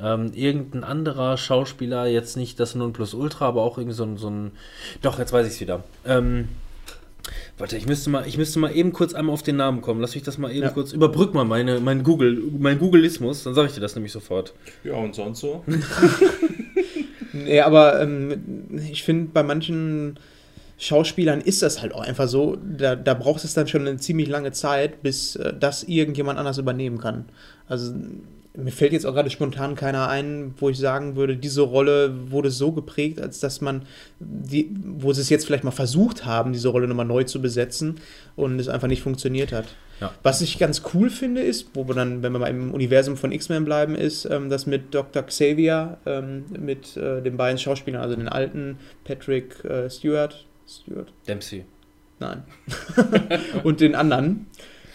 Ähm, 0.01 0.33
irgendein 0.35 0.83
anderer 0.85 1.37
Schauspieler, 1.39 2.07
jetzt 2.07 2.37
nicht 2.37 2.59
das 2.59 2.75
Nonplusultra, 2.75 3.47
aber 3.47 3.63
auch 3.63 3.79
irgendwie 3.79 3.95
so 3.97 4.03
ein. 4.05 4.17
So 4.17 4.29
ein 4.29 4.51
doch, 5.03 5.19
jetzt 5.19 5.33
weiß 5.33 5.47
ich 5.47 5.55
es 5.55 5.61
wieder. 5.61 5.85
Ähm, 6.05 6.49
warte, 7.59 7.77
ich 7.77 7.87
müsste, 7.87 8.11
mal, 8.11 8.27
ich 8.27 8.37
müsste 8.37 8.59
mal 8.59 8.75
eben 8.75 8.93
kurz 8.93 9.15
einmal 9.15 9.33
auf 9.33 9.43
den 9.45 9.57
Namen 9.57 9.81
kommen. 9.83 10.01
Lass 10.01 10.15
mich 10.15 10.25
das 10.25 10.39
mal 10.39 10.51
eben 10.51 10.63
Ja. 10.65 10.71
kurz. 10.71 10.93
Überbrück 10.93 11.33
mal 11.33 11.45
meine, 11.45 11.79
mein 11.81 12.03
Google, 12.03 12.43
mein 12.59 12.79
Googleismus, 12.79 13.45
dann 13.45 13.55
sage 13.55 13.69
ich 13.69 13.75
dir 13.75 13.81
das 13.81 13.95
nämlich 13.95 14.13
sofort. 14.13 14.53
Ja, 14.83 14.95
und 14.95 15.15
sonst 15.15 15.41
so? 15.41 15.63
Nee, 17.33 17.61
aber 17.61 18.01
ähm, 18.01 18.75
ich 18.91 19.03
finde, 19.03 19.29
bei 19.33 19.43
manchen 19.43 20.19
Schauspielern 20.79 21.41
ist 21.41 21.63
das 21.63 21.81
halt 21.81 21.95
auch 21.95 22.03
einfach 22.03 22.29
so, 22.29 22.57
da, 22.57 22.97
da 22.97 23.15
braucht 23.15 23.45
es 23.45 23.55
dann 23.55 23.67
schon 23.67 23.87
eine 23.87 23.97
ziemlich 23.97 24.29
lange 24.29 24.53
Zeit, 24.53 25.03
bis 25.03 25.37
äh, 25.37 25.55
das 25.59 25.85
irgendjemand 25.85 26.39
anders 26.39 26.59
übernehmen 26.59 26.99
kann. 26.99 27.27
Also 27.67 27.95
mir 28.57 28.73
fällt 28.73 28.93
jetzt 28.93 29.05
auch 29.07 29.15
gerade 29.15 29.31
spontan 29.31 29.75
keiner 29.75 30.09
ein, 30.09 30.55
wo 30.59 30.71
ich 30.71 30.79
sagen 30.79 31.17
würde, 31.17 31.37
diese 31.37 31.63
Rolle 31.63 32.31
wurde 32.31 32.51
so 32.51 32.73
geprägt, 32.73 33.21
als 33.21 33.41
dass 33.41 33.61
man, 33.61 33.83
die, 34.19 34.71
wo 34.83 35.13
sie 35.13 35.21
es 35.21 35.29
jetzt 35.29 35.47
vielleicht 35.47 35.65
mal 35.65 35.71
versucht 35.71 36.25
haben, 36.25 36.53
diese 36.53 36.69
Rolle 36.69 36.89
nochmal 36.89 37.07
neu 37.07 37.25
zu 37.25 37.43
besetzen 37.43 37.97
und 38.35 38.59
es 38.59 38.69
einfach 38.69 38.89
nicht 38.89 39.03
funktioniert 39.03 39.53
hat. 39.53 39.67
Ja. 40.01 40.13
Was 40.23 40.41
ich 40.41 40.59
ganz 40.59 40.83
cool 40.95 41.11
finde, 41.11 41.43
ist, 41.43 41.69
wo 41.75 41.87
wir 41.87 41.95
dann, 41.95 42.23
wenn 42.23 42.33
wir 42.33 42.39
mal 42.39 42.49
im 42.49 42.73
Universum 42.73 43.17
von 43.17 43.33
X-Men 43.33 43.65
bleiben, 43.65 43.95
ist, 43.95 44.27
ähm, 44.27 44.51
dass 44.51 44.67
mit 44.67 44.95
Dr. 44.95 45.23
Xavier, 45.23 45.99
ähm, 46.07 46.45
mit 46.59 46.97
äh, 46.97 47.23
den 47.23 47.37
beiden 47.37 47.59
Schauspielern, 47.59 48.03
also 48.03 48.17
den 48.17 48.29
alten 48.29 48.79
Patrick 49.05 49.65
äh, 49.65 49.89
Stewart, 49.89 50.45
Stewart? 50.69 51.13
Dempsey. 51.27 51.65
Nein. 52.19 52.43
und 53.65 53.81
den 53.81 53.95
anderen. 53.95 54.47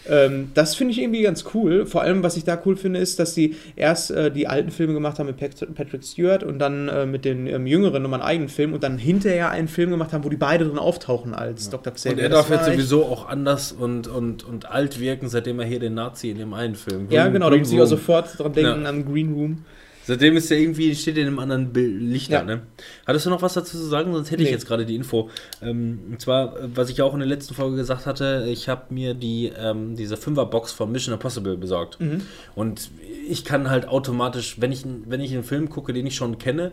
Ähm, 0.08 0.50
das 0.54 0.74
finde 0.74 0.90
ich 0.92 1.00
irgendwie 1.00 1.22
ganz 1.22 1.44
cool. 1.54 1.86
Vor 1.86 2.02
allem, 2.02 2.24
was 2.24 2.36
ich 2.36 2.42
da 2.42 2.60
cool 2.66 2.74
finde, 2.74 2.98
ist, 2.98 3.20
dass 3.20 3.34
sie 3.36 3.54
erst 3.76 4.10
äh, 4.10 4.32
die 4.32 4.48
alten 4.48 4.72
Filme 4.72 4.94
gemacht 4.94 5.20
haben 5.20 5.26
mit 5.26 5.36
Pat 5.36 5.74
Patrick 5.76 6.02
Stewart 6.02 6.42
und 6.42 6.58
dann 6.58 6.88
äh, 6.88 7.06
mit 7.06 7.24
den 7.24 7.46
ähm, 7.46 7.68
Jüngeren 7.68 8.02
nochmal 8.02 8.20
einen 8.20 8.28
eigenen 8.28 8.48
Film 8.48 8.72
und 8.72 8.82
dann 8.82 8.98
hinterher 8.98 9.50
einen 9.50 9.68
Film 9.68 9.90
gemacht 9.90 10.12
haben, 10.12 10.24
wo 10.24 10.28
die 10.28 10.36
beide 10.36 10.64
drin 10.64 10.78
auftauchen 10.78 11.34
als 11.34 11.70
Dr. 11.70 11.92
Xavier. 11.92 12.16
Und 12.16 12.18
er 12.18 12.28
darf 12.30 12.50
jetzt 12.50 12.66
sowieso 12.66 13.04
auch 13.04 13.28
anders 13.28 13.70
und, 13.70 14.08
und, 14.08 14.42
und 14.42 14.68
alt 14.68 14.98
wirken, 14.98 15.28
seitdem 15.28 15.60
er 15.60 15.66
hier 15.66 15.78
den 15.78 15.94
Nazi 15.94 16.30
in 16.30 16.38
dem 16.38 16.52
einen 16.52 16.74
Film. 16.74 17.06
Ja, 17.08 17.22
Green- 17.24 17.34
genau, 17.34 17.50
da 17.50 17.56
muss 17.56 17.70
ich 17.70 17.80
auch 17.80 17.86
sofort 17.86 18.36
dran 18.40 18.52
denken 18.52 18.82
Ja. 18.82 18.88
an 18.88 19.04
Green 19.04 19.32
Room. 19.32 19.64
Seitdem 20.04 20.36
ist 20.36 20.50
er 20.50 20.58
irgendwie, 20.58 20.94
steht 20.94 21.16
er 21.16 21.22
in 21.22 21.28
einem 21.28 21.38
anderen 21.38 21.72
Lichter, 22.10 22.38
Ja. 22.38 22.42
ne? 22.44 22.62
Hattest 23.06 23.26
du 23.26 23.30
noch 23.30 23.40
was 23.42 23.54
dazu 23.54 23.76
zu 23.76 23.84
sagen? 23.84 24.12
Sonst 24.12 24.30
hätte 24.30 24.42
ich 24.42 24.48
Nee. 24.48 24.54
jetzt 24.54 24.66
gerade 24.66 24.84
die 24.84 24.96
Info. 24.96 25.30
Ähm, 25.62 26.00
und 26.10 26.20
zwar, 26.20 26.56
was 26.74 26.90
ich 26.90 27.02
auch 27.02 27.12
in 27.14 27.20
der 27.20 27.28
letzten 27.28 27.54
Folge 27.54 27.76
gesagt 27.76 28.06
hatte, 28.06 28.46
ich 28.48 28.68
habe 28.68 28.92
mir 28.92 29.14
die, 29.14 29.52
ähm, 29.56 29.94
diese 29.96 30.16
Fünfer-Box 30.16 30.72
von 30.72 30.90
Mission 30.90 31.12
Impossible 31.14 31.56
besorgt. 31.56 32.00
Mhm. 32.00 32.22
Und 32.54 32.90
ich 33.28 33.44
kann 33.44 33.70
halt 33.70 33.86
automatisch, 33.88 34.56
wenn 34.60 34.72
ich, 34.72 34.84
wenn 35.06 35.20
ich 35.20 35.32
einen 35.32 35.44
Film 35.44 35.68
gucke, 35.70 35.92
den 35.92 36.06
ich 36.06 36.16
schon 36.16 36.38
kenne, 36.38 36.72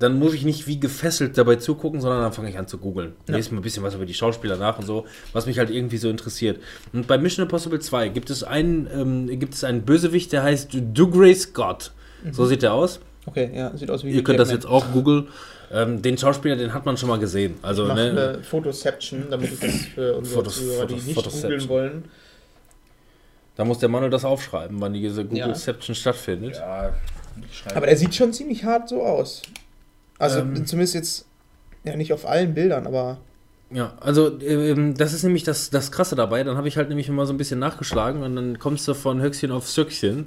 dann 0.00 0.18
muss 0.18 0.34
ich 0.34 0.44
nicht 0.44 0.66
wie 0.66 0.80
gefesselt 0.80 1.38
dabei 1.38 1.54
zugucken, 1.56 2.00
sondern 2.00 2.20
dann 2.22 2.32
fange 2.32 2.50
ich 2.50 2.58
an 2.58 2.66
zu 2.66 2.78
googeln. 2.78 3.12
Ja. 3.28 3.36
Lese 3.36 3.52
mir 3.54 3.60
ein 3.60 3.62
bisschen 3.62 3.84
was 3.84 3.94
über 3.94 4.04
die 4.06 4.14
Schauspieler 4.14 4.56
nach 4.56 4.78
und 4.80 4.84
so, 4.86 5.06
was 5.32 5.46
mich 5.46 5.58
halt 5.58 5.70
irgendwie 5.70 5.98
so 5.98 6.10
interessiert. 6.10 6.58
Und 6.92 7.06
bei 7.06 7.16
Mission 7.16 7.44
Impossible 7.44 7.78
2 7.78 8.08
gibt 8.08 8.28
es 8.30 8.42
einen, 8.42 8.88
ähm, 8.92 9.38
gibt 9.38 9.54
es 9.54 9.62
einen 9.62 9.82
Bösewicht, 9.82 10.32
der 10.32 10.42
heißt 10.42 10.70
Dougray 10.92 11.32
Scott. 11.36 11.92
So 12.32 12.46
sieht 12.46 12.62
er 12.62 12.72
aus. 12.72 13.00
Okay, 13.26 13.50
ja, 13.54 13.74
sieht 13.76 13.90
aus 13.90 14.04
wie 14.04 14.10
Ihr 14.10 14.22
könnt 14.24 14.38
das 14.38 14.50
jetzt 14.50 14.66
auch 14.66 14.92
googeln. 14.92 15.28
Ähm, 15.72 16.02
den 16.02 16.18
Schauspieler, 16.18 16.56
den 16.56 16.74
hat 16.74 16.84
man 16.84 16.96
schon 16.96 17.08
mal 17.08 17.18
gesehen. 17.18 17.54
Also, 17.62 17.82
Ich 17.84 17.88
mach 17.88 17.94
ne, 17.96 18.10
eine 18.10 18.42
Photoception, 18.42 19.24
damit 19.30 19.52
ich 19.52 19.60
das 19.60 19.74
für 19.94 20.14
unsere 20.16 20.36
Fotos- 20.36 20.56
Zuhörer, 20.58 20.86
die 20.86 20.94
Fotos- 20.94 21.06
nicht 21.06 21.14
Photoception. 21.14 21.50
googeln 21.50 21.68
wollen. 21.68 22.04
da 23.56 23.64
muss 23.64 23.78
der 23.78 23.88
Manuel 23.88 24.10
das 24.10 24.24
aufschreiben, 24.24 24.80
wann 24.80 24.92
diese 24.92 25.22
Ja. 25.22 25.26
Googleception 25.46 25.94
stattfindet. 25.94 26.56
Ja, 26.56 26.92
ich 27.50 27.58
schreibe- 27.58 27.76
Aber 27.76 27.86
der 27.86 27.96
sieht 27.96 28.14
schon 28.14 28.32
ziemlich 28.32 28.64
hart 28.64 28.88
so 28.88 29.02
aus. 29.02 29.42
Also 30.18 30.40
Ähm. 30.40 30.66
zumindest 30.66 30.94
jetzt, 30.94 31.26
ja 31.84 31.96
nicht 31.96 32.12
auf 32.12 32.26
allen 32.26 32.52
Bildern, 32.54 32.86
aber 32.86 33.18
Ja, 33.70 33.94
also 34.00 34.38
ähm, 34.40 34.94
das 34.96 35.12
ist 35.14 35.22
nämlich 35.24 35.42
das, 35.44 35.70
das 35.70 35.90
Krasse 35.90 36.14
dabei. 36.14 36.44
Dann 36.44 36.56
habe 36.56 36.68
ich 36.68 36.76
halt 36.76 36.88
nämlich 36.90 37.08
immer 37.08 37.26
so 37.26 37.32
ein 37.32 37.36
bisschen 37.38 37.58
nachgeschlagen 37.58 38.22
und 38.22 38.36
dann 38.36 38.58
kommst 38.58 38.86
du 38.86 38.94
von 38.94 39.20
Höchstchen 39.20 39.50
auf 39.50 39.66
Stöckchen. 39.68 40.26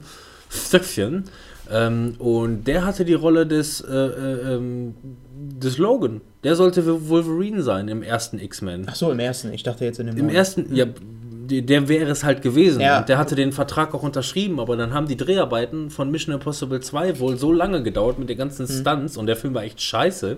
Stöckchen. 0.49 1.25
Ähm, 1.71 2.15
und 2.19 2.65
der 2.65 2.85
hatte 2.85 3.03
die 3.05 3.13
Rolle 3.13 3.45
des, 3.45 3.81
äh, 3.81 3.93
äh, 3.93 4.55
ähm, 4.55 4.95
des 5.35 5.77
Logan. 5.77 6.21
Der 6.43 6.55
sollte 6.55 7.09
Wolverine 7.09 7.61
sein 7.61 7.87
im 7.87 8.03
ersten 8.03 8.39
X-Men. 8.39 8.85
ach 8.87 8.95
so, 8.95 9.11
im 9.11 9.19
ersten. 9.19 9.51
Ich 9.53 9.63
dachte 9.63 9.85
jetzt 9.85 9.99
in 9.99 10.07
dem 10.07 10.17
Im 10.17 10.25
neuen. 10.27 10.35
ersten, 10.35 10.73
ja, 10.75 10.85
der 11.49 11.87
wäre 11.89 12.11
es 12.11 12.23
halt 12.23 12.41
gewesen. 12.41 12.81
Ja. 12.81 13.01
Der 13.01 13.17
hatte 13.17 13.35
den 13.35 13.51
Vertrag 13.51 13.93
auch 13.93 14.03
unterschrieben, 14.03 14.59
aber 14.59 14.75
dann 14.77 14.93
haben 14.93 15.07
die 15.07 15.17
Dreharbeiten 15.17 15.89
von 15.89 16.11
Mission 16.11 16.33
Impossible 16.35 16.79
2 16.79 17.19
wohl 17.19 17.37
so 17.37 17.51
lange 17.53 17.83
gedauert 17.83 18.19
mit 18.19 18.29
den 18.29 18.37
ganzen 18.37 18.63
Mhm. 18.65 18.81
Stunts 18.81 19.17
und 19.17 19.27
der 19.27 19.35
Film 19.37 19.53
war 19.53 19.63
echt 19.63 19.81
scheiße. 19.81 20.37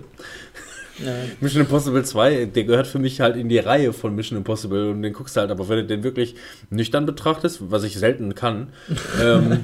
Ja. 1.04 1.12
Mission 1.40 1.62
Impossible 1.62 2.04
2, 2.04 2.44
der 2.46 2.64
gehört 2.64 2.86
für 2.86 2.98
mich 2.98 3.20
halt 3.20 3.36
in 3.36 3.48
die 3.48 3.58
Reihe 3.58 3.92
von 3.92 4.14
Mission 4.14 4.36
Impossible 4.38 4.90
und 4.90 5.02
den 5.02 5.12
guckst 5.12 5.34
du 5.36 5.40
halt, 5.40 5.50
aber 5.50 5.68
wenn 5.68 5.78
du 5.78 5.84
den 5.86 6.02
wirklich 6.04 6.34
nüchtern 6.70 7.06
betrachtest, 7.06 7.70
was 7.70 7.82
ich 7.84 7.98
selten 7.98 8.34
kann, 8.34 8.68
ähm, 9.22 9.60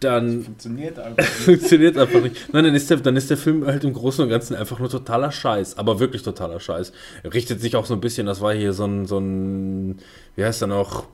dann 0.00 0.42
Funktioniert 0.42 0.98
einfach. 0.98 1.16
nicht. 1.18 1.28
funktioniert 1.28 1.98
einfach 1.98 2.20
nicht. 2.20 2.52
Nein, 2.52 2.64
dann 2.64 2.74
ist, 2.74 2.90
der, 2.90 2.98
dann 2.98 3.16
ist 3.16 3.30
der 3.30 3.36
Film 3.36 3.66
halt 3.66 3.84
im 3.84 3.92
Großen 3.92 4.22
und 4.22 4.30
Ganzen 4.30 4.54
einfach 4.54 4.78
nur 4.78 4.90
totaler 4.90 5.32
Scheiß. 5.32 5.78
Aber 5.78 6.00
wirklich 6.00 6.22
totaler 6.22 6.60
Scheiß. 6.60 6.92
Er 7.22 7.34
richtet 7.34 7.60
sich 7.60 7.76
auch 7.76 7.86
so 7.86 7.94
ein 7.94 8.00
bisschen, 8.00 8.26
das 8.26 8.40
war 8.40 8.54
hier 8.54 8.72
so 8.72 8.84
ein, 8.84 9.06
so 9.06 9.18
ein 9.18 9.98
wie 10.34 10.44
heißt 10.44 10.62
er 10.62 10.68
noch? 10.68 11.06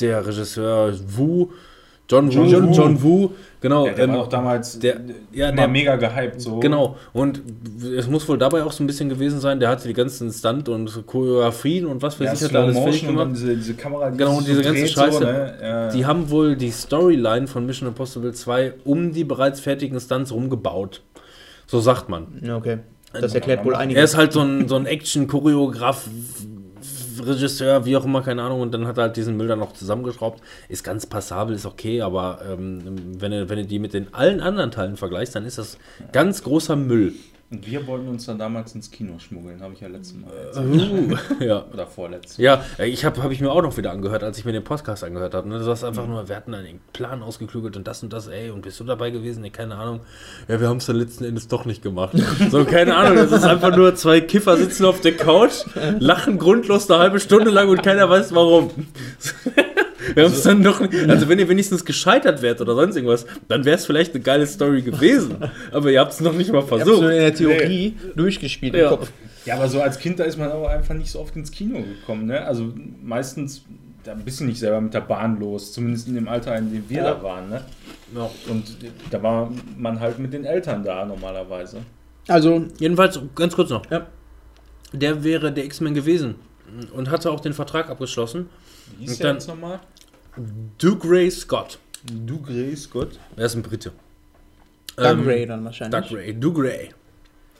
Der 0.00 0.26
Regisseur 0.26 0.94
Wu. 1.16 1.50
John 2.08 2.28
Wu. 2.28 2.32
John 2.32 2.48
John, 2.48 2.68
Woo. 2.68 2.72
John 2.74 3.02
Wu. 3.02 3.30
Genau. 3.60 3.86
Ja, 3.86 3.92
der 3.94 4.04
ähm, 4.04 4.12
war 4.12 4.20
auch 4.20 4.28
damals 4.28 4.78
der- 4.78 5.00
ja, 5.32 5.48
immer 5.48 5.56
der- 5.62 5.68
mega 5.68 5.96
gehypt. 5.96 6.40
So. 6.40 6.60
Genau, 6.60 6.96
und 7.12 7.42
es 7.98 8.06
muss 8.08 8.28
wohl 8.28 8.38
dabei 8.38 8.62
auch 8.62 8.70
so 8.70 8.84
ein 8.84 8.86
bisschen 8.86 9.08
gewesen 9.08 9.40
sein, 9.40 9.58
der 9.58 9.70
hatte 9.70 9.88
die 9.88 9.94
ganzen 9.94 10.30
Stunt- 10.30 10.68
und 10.68 11.04
Choreografien 11.06 11.86
und 11.86 12.00
was 12.02 12.20
weiß 12.20 12.26
Ja, 12.26 12.32
ich, 12.34 12.42
hat 12.44 12.52
er 12.52 12.60
alles 12.62 12.78
fertig 12.78 13.02
und 13.08 13.16
gemacht. 13.16 13.30
diese, 13.32 13.56
diese 13.56 13.74
Kamera, 13.74 14.10
die 14.10 14.18
Genau, 14.18 14.36
sich 14.38 14.46
diese 14.46 14.62
ganze 14.62 14.80
dreht, 14.82 14.90
Scheiße. 14.90 15.18
So, 15.18 15.24
ne? 15.24 15.54
ja. 15.60 15.88
Die 15.90 16.06
haben 16.06 16.30
wohl 16.30 16.54
die 16.54 16.70
Storyline 16.70 17.48
von 17.48 17.66
Mission 17.66 17.88
Impossible 17.88 18.32
2 18.32 18.74
um 18.84 19.12
die 19.12 19.24
bereits 19.24 19.58
fertigen 19.58 19.98
Stunts 19.98 20.32
rumgebaut. 20.32 21.02
So 21.66 21.80
sagt 21.80 22.08
man. 22.08 22.26
Ja, 22.42 22.56
okay. 22.56 22.78
Das 23.12 23.32
Ja, 23.32 23.36
erklärt 23.38 23.64
wohl 23.64 23.72
er 23.72 23.78
Er 23.78 23.82
einiges. 23.82 24.10
ist 24.10 24.16
halt 24.16 24.32
so 24.32 24.40
ein, 24.42 24.68
so 24.68 24.76
ein 24.76 24.86
Action-Choreograf, 24.86 26.06
Regisseur, 27.24 27.84
wie 27.84 27.96
auch 27.96 28.04
immer, 28.04 28.22
keine 28.22 28.42
Ahnung, 28.42 28.60
und 28.60 28.72
dann 28.72 28.86
hat 28.86 28.98
er 28.98 29.04
halt 29.04 29.16
diesen 29.16 29.36
Müll 29.36 29.48
dann 29.48 29.58
noch 29.58 29.72
zusammengeschraubt. 29.72 30.42
Ist 30.68 30.84
ganz 30.84 31.06
passabel, 31.06 31.54
ist 31.54 31.66
okay, 31.66 32.02
aber 32.02 32.40
ähm, 32.50 32.82
wenn, 33.18 33.30
du, 33.32 33.48
wenn 33.48 33.58
du 33.58 33.64
die 33.64 33.78
mit 33.78 33.94
den 33.94 34.12
allen 34.12 34.40
anderen 34.40 34.70
Teilen 34.70 34.96
vergleichst, 34.96 35.34
dann 35.34 35.44
ist 35.44 35.58
das 35.58 35.78
ganz 36.12 36.42
großer 36.42 36.76
Müll. 36.76 37.14
Und 37.48 37.64
wir 37.64 37.86
wollten 37.86 38.08
uns 38.08 38.26
dann 38.26 38.38
damals 38.38 38.74
ins 38.74 38.90
Kino 38.90 39.20
schmuggeln, 39.20 39.62
habe 39.62 39.72
ich 39.72 39.80
ja 39.80 39.86
letztes 39.86 40.16
Mal 40.16 40.32
erzählt. 40.32 41.12
Uh, 41.40 41.44
ja. 41.44 41.64
Oder 41.72 41.86
vorletztes. 41.86 42.38
Ja, 42.38 42.64
äh, 42.76 42.88
ich 42.88 43.04
habe 43.04 43.22
hab 43.22 43.30
ich 43.30 43.40
mir 43.40 43.52
auch 43.52 43.62
noch 43.62 43.76
wieder 43.76 43.92
angehört, 43.92 44.24
als 44.24 44.36
ich 44.38 44.44
mir 44.44 44.50
den 44.50 44.64
Podcast 44.64 45.04
angehört 45.04 45.32
habe. 45.32 45.48
Ne? 45.48 45.58
Du 45.58 45.64
sagst 45.64 45.84
einfach 45.84 46.08
nur, 46.08 46.28
wir 46.28 46.34
hatten 46.34 46.54
einen 46.54 46.80
Plan 46.92 47.22
ausgeklügelt 47.22 47.76
und 47.76 47.86
das 47.86 48.02
und 48.02 48.12
das, 48.12 48.26
ey, 48.26 48.50
und 48.50 48.62
bist 48.62 48.80
du 48.80 48.84
dabei 48.84 49.10
gewesen? 49.10 49.42
Nee, 49.42 49.50
keine 49.50 49.76
Ahnung. 49.76 50.00
Ja, 50.48 50.60
wir 50.60 50.68
haben 50.68 50.78
es 50.78 50.86
dann 50.86 50.96
letzten 50.96 51.24
Endes 51.24 51.46
doch 51.46 51.64
nicht 51.64 51.82
gemacht. 51.82 52.16
So, 52.50 52.64
keine 52.64 52.94
Ahnung, 52.94 53.16
das 53.16 53.32
ist 53.32 53.44
einfach 53.44 53.74
nur 53.76 53.94
zwei 53.96 54.20
Kiffer 54.20 54.56
sitzen 54.56 54.84
auf 54.84 55.00
der 55.00 55.16
Couch, 55.16 55.64
lachen 55.98 56.38
grundlos 56.38 56.88
eine 56.90 57.00
halbe 57.00 57.18
Stunde 57.18 57.50
lang 57.50 57.68
und 57.68 57.82
keiner 57.82 58.08
weiß 58.08 58.34
warum. 58.34 58.70
Wir 60.14 60.24
haben 60.24 60.32
es 60.32 60.42
dann 60.42 60.60
noch, 60.60 60.80
also 60.80 61.28
wenn 61.28 61.38
ihr 61.38 61.48
wenigstens 61.48 61.84
gescheitert 61.84 62.42
wärt 62.42 62.60
oder 62.60 62.74
sonst 62.74 62.96
irgendwas, 62.96 63.26
dann 63.48 63.64
wäre 63.64 63.76
es 63.76 63.86
vielleicht 63.86 64.14
eine 64.14 64.22
geile 64.22 64.46
Story 64.46 64.82
gewesen. 64.82 65.36
Aber 65.72 65.90
ihr 65.90 66.00
habt 66.00 66.12
es 66.12 66.20
noch 66.20 66.32
nicht 66.32 66.52
mal 66.52 66.60
Ich 66.62 66.68
versucht. 66.68 66.86
so 66.96 67.02
in 67.08 67.18
der 67.18 67.34
Theorie 67.34 67.96
durchgespielt 68.14 68.74
im 68.74 68.80
Ja. 68.80 68.88
Kopf. 68.90 69.10
Ja, 69.44 69.54
aber 69.56 69.68
so 69.68 69.80
als 69.80 69.98
Kind, 69.98 70.18
da 70.18 70.24
ist 70.24 70.38
man 70.38 70.50
aber 70.50 70.70
einfach 70.70 70.94
nicht 70.94 71.10
so 71.10 71.20
oft 71.20 71.36
ins 71.36 71.50
Kino 71.52 71.78
gekommen. 71.80 72.26
Ne? 72.26 72.40
Also 72.44 72.72
meistens, 73.02 73.64
da 74.02 74.14
bist 74.14 74.40
du 74.40 74.44
nicht 74.44 74.58
selber 74.58 74.80
mit 74.80 74.92
der 74.94 75.00
Bahn 75.02 75.38
los, 75.38 75.72
zumindest 75.72 76.08
in 76.08 76.14
dem 76.14 76.26
Alter, 76.28 76.56
in 76.56 76.72
dem 76.72 76.84
wir 76.88 76.96
Ja. 76.98 77.14
da 77.14 77.22
waren. 77.22 77.48
Ne? 77.48 77.60
Ja. 78.14 78.28
Und 78.48 78.76
da 79.10 79.22
war 79.22 79.50
man 79.76 80.00
halt 80.00 80.18
mit 80.18 80.32
den 80.32 80.44
Eltern 80.44 80.82
da 80.82 81.04
normalerweise. 81.04 81.78
Also, 82.28 82.64
Jedenfalls, 82.78 83.20
ganz 83.36 83.54
kurz 83.54 83.70
noch. 83.70 83.88
Ja. 83.90 84.06
Der 84.92 85.22
wäre 85.22 85.52
der 85.52 85.64
X-Men 85.64 85.94
gewesen 85.94 86.36
und 86.92 87.10
hatte 87.10 87.30
auch 87.30 87.38
den 87.40 87.52
Vertrag 87.52 87.88
abgeschlossen. 87.90 88.48
Wie 88.98 89.02
hieß 89.04 89.12
Und 89.12 89.18
der 89.20 89.26
dann- 89.28 89.36
jetzt 89.36 89.48
nochmal? 89.48 89.80
Duke 90.78 91.08
Ray 91.08 91.30
Scott. 91.30 91.78
Du 92.04 92.40
Grace 92.40 92.88
Gott. 92.90 93.18
Er 93.36 93.46
ist 93.46 93.54
ein 93.54 93.62
Brite. 93.62 93.92
Doug 94.96 95.04
Ähm, 95.04 95.26
Ray 95.26 95.46
dann 95.46 95.64
wahrscheinlich. 95.64 96.08
Doug 96.08 96.16
Ray. 96.16 96.34
Duke 96.34 96.62
Ray. 96.62 96.90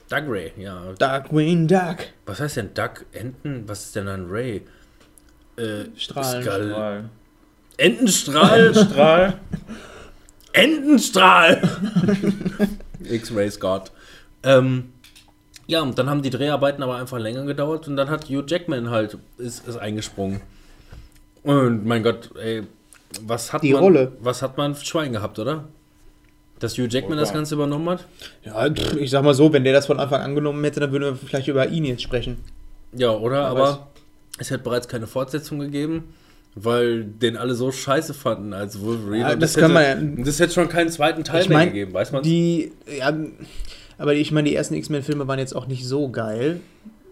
Doug 0.09 0.23
Ray, 0.27 0.53
ja. 0.57 0.93
Doug 0.97 1.31
Wayne 1.31 1.67
Doug. 1.67 1.97
Was 2.25 2.39
heißt 2.39 2.57
denn 2.57 2.73
Duck? 2.73 3.05
Enten? 3.11 3.67
Was 3.67 3.85
ist 3.85 3.95
denn 3.95 4.07
ein 4.07 4.27
Ray? 4.29 4.61
Äh. 5.57 5.85
Strahl. 5.97 7.09
Entenstrahl. 7.77 8.73
Strahl. 8.73 9.39
Entenstrahl! 10.53 11.61
X-Ray 13.03 13.51
Scott. 13.51 13.91
Ähm, 14.43 14.93
ja, 15.67 15.81
und 15.81 15.97
dann 15.99 16.09
haben 16.09 16.21
die 16.21 16.29
Dreharbeiten 16.29 16.81
aber 16.81 16.97
einfach 16.97 17.19
länger 17.19 17.43
gedauert 17.45 17.87
und 17.87 17.97
dann 17.97 18.09
hat 18.09 18.25
Hugh 18.25 18.43
Jackman 18.47 18.89
halt, 18.89 19.17
ist, 19.37 19.67
ist 19.67 19.77
eingesprungen. 19.77 20.41
Und 21.47 21.85
mein 21.85 22.03
Gott, 22.03 22.29
ey, 22.41 22.63
was 23.21 23.53
hat 23.53 23.63
Die 23.63 23.71
man, 23.73 23.81
Rolle. 23.81 24.11
was 24.19 24.41
hat 24.41 24.57
man 24.57 24.75
für 24.75 24.85
Schwein 24.85 25.13
gehabt, 25.13 25.39
oder? 25.39 25.63
Dass 26.59 26.73
Hugh 26.77 26.87
Jackman 26.89 27.17
Oh, 27.17 27.21
das. 27.21 27.33
Ganze 27.33 27.55
übernommen 27.55 27.87
hat? 27.89 28.05
Ja, 28.43 28.67
ich 28.99 29.09
sag 29.11 29.23
mal 29.23 29.33
so, 29.33 29.53
wenn 29.53 29.63
der 29.63 29.73
das 29.73 29.85
von 29.85 29.99
Anfang 29.99 30.21
angenommen 30.21 30.63
hätte, 30.63 30.79
dann 30.79 30.91
würden 30.91 31.03
wir 31.03 31.15
vielleicht 31.15 31.47
über 31.47 31.67
ihn 31.67 31.85
jetzt 31.85 32.01
sprechen. 32.01 32.37
Ja, 32.93 33.11
oder? 33.11 33.35
Ja, 33.41 33.47
aber 33.47 33.87
es 34.39 34.49
hätte 34.49 34.63
bereits 34.63 34.87
keine 34.87 35.07
Fortsetzung 35.07 35.59
gegeben, 35.59 36.13
weil 36.55 37.03
den 37.05 37.37
alle 37.37 37.53
so 37.53 37.71
scheiße 37.71 38.13
fanden 38.13 38.53
als 38.53 38.81
Wolverine. 38.81 39.19
Ja, 39.19 39.33
Und 39.33 39.41
das 39.41 39.51
hätte, 39.51 39.61
kann 39.61 39.73
man 39.73 39.83
ja- 40.17 40.23
Das 40.25 40.39
hätte 40.39 40.53
schon 40.53 40.67
keinen 40.67 40.89
zweiten 40.89 41.23
Teil 41.23 41.43
Ich 41.43 41.49
mehr 41.49 41.59
mein, 41.59 41.67
gegeben, 41.69 41.93
weiß 41.93 42.11
man? 42.11 42.23
Die, 42.23 42.71
ja, 42.97 43.13
aber 43.99 44.15
ich 44.15 44.31
meine, 44.31 44.49
die 44.49 44.55
ersten 44.55 44.73
X-Men-Filme 44.73 45.27
waren 45.27 45.39
jetzt 45.39 45.55
auch 45.55 45.67
nicht 45.67 45.85
so 45.87 46.09
geil. 46.09 46.59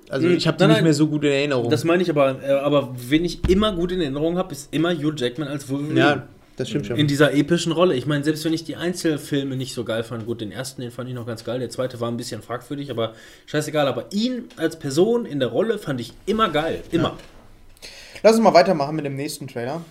Also 0.10 0.28
Mhm. 0.28 0.36
ich 0.36 0.48
habe 0.48 0.58
die 0.58 0.62
Nein, 0.64 0.70
nicht 0.70 0.78
nein. 0.78 0.84
mehr 0.86 0.94
so 0.94 1.08
gut 1.08 1.24
in 1.24 1.32
Erinnerung. 1.32 1.70
Das 1.70 1.84
meine 1.84 2.04
ich 2.04 2.10
aber, 2.10 2.42
äh, 2.44 2.52
aber 2.52 2.94
wen 2.98 3.26
ich 3.26 3.48
immer 3.50 3.74
gut 3.74 3.92
in 3.92 4.02
Erinnerung 4.02 4.38
habe, 4.38 4.52
ist 4.54 4.74
immer 4.74 4.94
Hugh 4.94 5.14
Jackman 5.16 5.48
als 5.48 5.68
Wolverine. 5.70 6.00
ja, 6.00 6.28
das 6.58 6.70
stimmt 6.70 6.86
schon. 6.86 6.96
In 6.98 7.08
dieser 7.08 7.34
epischen 7.34 7.72
Rolle. 7.72 7.96
Ich 7.96 8.06
meine, 8.06 8.24
selbst 8.24 8.46
wenn 8.46 8.54
ich 8.54 8.64
die 8.64 8.76
Einzelfilme 8.76 9.56
nicht 9.56 9.74
so 9.74 9.84
geil 9.84 10.04
fand, 10.04 10.26
gut, 10.26 10.42
den 10.42 10.52
ersten, 10.52 10.82
den 10.82 10.92
fand 10.92 11.10
ich 11.10 11.16
noch 11.16 11.26
ganz 11.26 11.44
geil, 11.44 11.60
der 11.60 11.70
zweite 11.70 12.00
war 12.00 12.10
ein 12.10 12.18
bisschen 12.18 12.42
fragwürdig, 12.42 12.92
aber 12.92 13.14
scheißegal. 13.48 13.88
Aber 13.88 14.06
ihn 14.14 14.46
als 14.58 14.78
Person 14.80 15.26
in 15.26 15.40
der 15.40 15.50
Rolle 15.50 15.78
fand 15.80 16.00
ich 16.00 16.14
immer 16.26 16.50
geil. 16.50 16.82
Immer. 16.92 17.18
Lass 18.24 18.36
uns 18.36 18.44
mal 18.44 18.54
weitermachen 18.54 18.96
mit 18.96 19.06
dem 19.06 19.16
nächsten 19.16 19.48
Trailer. 19.48 19.82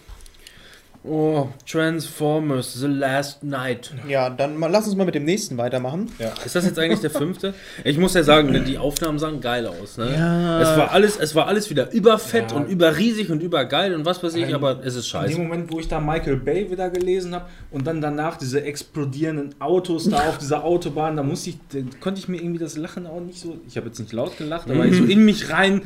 Oh, 1.06 1.48
Transformers, 1.70 2.72
The 2.80 2.86
Last 2.86 3.44
Night. 3.44 3.92
Ja, 4.08 4.30
dann 4.30 4.56
mal, 4.56 4.70
lass 4.70 4.86
uns 4.86 4.96
mal 4.96 5.04
mit 5.04 5.14
dem 5.14 5.26
nächsten 5.26 5.58
weitermachen. 5.58 6.10
Ist 6.46 6.56
das 6.56 6.64
jetzt 6.64 6.78
eigentlich 6.78 7.00
der 7.00 7.10
fünfte? 7.10 7.52
Ich 7.84 7.98
muss 7.98 8.14
ja 8.14 8.22
sagen, 8.22 8.50
ne, 8.50 8.62
die 8.62 8.78
Aufnahmen 8.78 9.18
sahen 9.18 9.42
geil 9.42 9.66
aus. 9.66 9.98
Ne? 9.98 10.14
Ja. 10.16 10.62
Es, 10.62 10.78
war 10.78 10.92
alles, 10.92 11.18
es 11.18 11.34
war 11.34 11.46
alles 11.46 11.68
wieder 11.68 11.92
überfett 11.92 12.52
Ja. 12.52 12.56
und 12.56 12.70
überriesig 12.70 13.30
und 13.30 13.42
übergeil 13.42 13.94
und 13.94 14.06
was 14.06 14.22
weiß 14.22 14.34
ich, 14.36 14.46
Ein- 14.46 14.54
aber 14.54 14.78
es 14.82 14.94
ist 14.94 15.04
In 15.04 15.10
scheiße. 15.10 15.34
dem 15.34 15.42
Moment, 15.44 15.70
wo 15.70 15.78
ich 15.78 15.88
da 15.88 16.00
Michael 16.00 16.36
Bay 16.36 16.70
wieder 16.70 16.88
gelesen 16.88 17.34
habe 17.34 17.44
und 17.70 17.86
dann 17.86 18.00
danach 18.00 18.38
diese 18.38 18.62
explodierenden 18.62 19.54
Autos 19.60 20.08
da 20.08 20.20
auf 20.28 20.38
dieser 20.38 20.64
Autobahn, 20.64 21.18
da 21.18 21.22
musste 21.22 21.50
ich, 21.50 21.58
da 21.70 21.80
konnte 22.00 22.18
ich 22.18 22.28
mir 22.28 22.38
irgendwie 22.38 22.60
das 22.60 22.78
Lachen 22.78 23.06
auch 23.06 23.20
nicht 23.20 23.40
so, 23.40 23.58
ich 23.68 23.76
habe 23.76 23.88
jetzt 23.88 23.98
nicht 23.98 24.12
laut 24.14 24.38
gelacht, 24.38 24.70
aber 24.70 24.90
so 24.90 25.04
in 25.04 25.22
mich 25.26 25.50
rein 25.50 25.82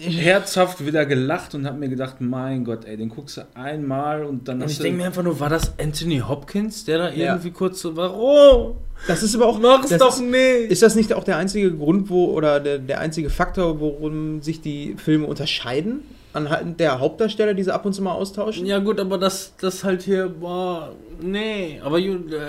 herzhaft 0.00 0.84
wieder 0.84 1.06
gelacht 1.06 1.54
und 1.54 1.66
habe 1.66 1.78
mir 1.78 1.88
gedacht, 1.88 2.16
mein 2.20 2.64
Gott, 2.64 2.84
ey, 2.84 2.96
den 2.96 3.08
guckst 3.08 3.36
du 3.36 3.42
einmal 3.54 4.24
und 4.24 4.48
dann 4.48 4.56
Und 4.56 4.64
hast 4.64 4.72
ich 4.72 4.78
denke 4.78 4.98
mir 4.98 5.06
einfach 5.06 5.22
nur, 5.22 5.38
war 5.38 5.48
das 5.48 5.78
Anthony 5.78 6.18
Hopkins, 6.18 6.84
der 6.84 6.98
da 6.98 7.10
Ja. 7.10 7.32
irgendwie 7.34 7.50
kurz 7.50 7.80
so, 7.80 7.96
warum? 7.96 8.76
Das 9.06 9.22
ist 9.22 9.34
aber 9.34 9.46
auch 9.46 9.58
Mach's 9.58 9.90
das 9.90 9.98
doch 9.98 10.14
ist, 10.14 10.20
nicht! 10.22 10.70
Ist 10.70 10.82
das 10.82 10.94
nicht 10.94 11.12
auch 11.12 11.24
der 11.24 11.36
einzige 11.36 11.72
Grund, 11.74 12.08
wo 12.08 12.26
oder 12.26 12.60
der, 12.60 12.78
der 12.78 13.00
einzige 13.00 13.30
Faktor, 13.30 13.80
worum 13.80 14.42
sich 14.42 14.60
die 14.60 14.94
Filme 14.96 15.26
unterscheiden? 15.26 16.02
Anhand 16.32 16.80
der 16.80 16.98
Hauptdarsteller, 16.98 17.52
die 17.52 17.62
sie 17.62 17.74
ab 17.74 17.84
und 17.84 17.92
zu 17.92 18.00
mal 18.02 18.12
austauschen? 18.12 18.64
Ja 18.64 18.78
gut, 18.78 18.98
aber 18.98 19.18
das, 19.18 19.52
das 19.60 19.84
halt 19.84 20.02
hier, 20.02 20.28
boah, 20.28 20.92
nee. 21.20 21.78
Aber 21.84 21.98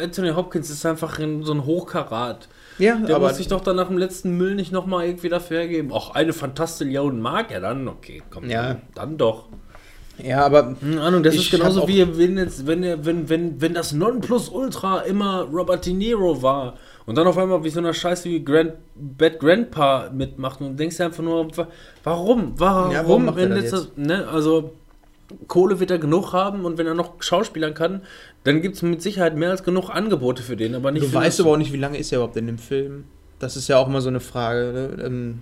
Anthony 0.01 0.29
Hopkins 0.29 0.69
ist 0.69 0.85
einfach 0.85 1.19
ein, 1.19 1.43
so 1.43 1.53
ein 1.53 1.65
Hochkarat. 1.65 2.47
Ja, 2.79 2.95
Der 2.97 3.15
aber 3.15 3.27
muss 3.27 3.37
sich 3.37 3.47
doch 3.47 3.61
dann 3.61 3.75
nach 3.75 3.87
dem 3.87 3.97
letzten 3.97 4.37
Müll 4.37 4.55
nicht 4.55 4.71
nochmal 4.71 5.05
irgendwie 5.05 5.29
dafür 5.29 5.59
hergeben. 5.59 5.91
Auch 5.91 6.15
eine 6.15 6.33
Fantastillion 6.33 7.19
mag 7.21 7.51
er 7.51 7.61
dann, 7.61 7.87
okay, 7.87 8.21
komm, 8.29 8.49
Ja. 8.49 8.77
dann 8.95 9.17
doch. 9.17 9.45
ja, 10.23 10.45
aber 10.45 10.75
Keine 10.79 11.01
Ahnung, 11.01 11.23
das 11.23 11.35
ist 11.35 11.51
genauso 11.51 11.87
wie 11.87 12.17
wenn 12.17 12.37
jetzt, 12.37 12.65
wenn, 12.67 12.83
er- 12.83 13.05
wenn, 13.05 13.29
wenn, 13.29 13.59
wenn 13.61 13.73
das 13.73 13.93
Nonplusultra 13.93 15.01
immer 15.01 15.41
Robert 15.51 15.85
De 15.85 15.93
Niro 15.93 16.41
war 16.41 16.75
und 17.05 17.17
dann 17.17 17.27
auf 17.27 17.37
einmal 17.37 17.63
wie 17.63 17.69
so 17.69 17.79
eine 17.79 17.93
Scheiße 17.93 18.29
wie 18.29 18.43
Grand, 18.43 18.73
Bad 18.95 19.39
Grandpa 19.39 20.09
mitmacht 20.13 20.61
und 20.61 20.77
denkst 20.79 20.97
dir 20.97 21.05
einfach 21.05 21.23
nur, 21.23 21.55
wa- 21.57 21.67
warum? 22.03 22.53
Warum? 22.57 22.91
Ja, 22.91 23.07
warum 23.07 23.25
macht 23.25 23.37
er 23.37 23.43
wenn 23.43 23.51
das 23.55 23.61
jetzt 23.63 23.73
das, 23.73 23.87
ne, 23.97 24.27
also 24.27 24.71
Kohle 25.47 25.79
wird 25.79 25.91
er 25.91 25.99
genug 25.99 26.33
haben 26.33 26.65
und 26.65 26.77
wenn 26.77 26.87
er 26.87 26.93
noch 26.93 27.21
Schauspielern 27.21 27.73
kann, 27.73 28.01
dann 28.43 28.61
gibt 28.61 28.75
es 28.75 28.81
mit 28.81 29.01
Sicherheit 29.01 29.35
mehr 29.35 29.49
als 29.51 29.63
genug 29.63 29.89
Angebote 29.89 30.43
für 30.43 30.55
den, 30.57 30.75
aber 30.75 30.91
nicht 30.91 31.05
du 31.05 31.13
weißt 31.13 31.39
aber 31.41 31.51
auch 31.51 31.57
nicht, 31.57 31.73
wie 31.73 31.77
lange 31.77 31.97
ist 31.97 32.11
er 32.11 32.17
überhaupt 32.19 32.37
in 32.37 32.47
dem 32.47 32.57
Film. 32.57 33.05
Das 33.39 33.57
ist 33.57 33.67
ja 33.67 33.77
auch 33.77 33.87
immer 33.87 34.01
so 34.01 34.09
eine 34.09 34.19
Frage. 34.19 34.71
Ne? 34.97 35.03
Ähm, 35.03 35.39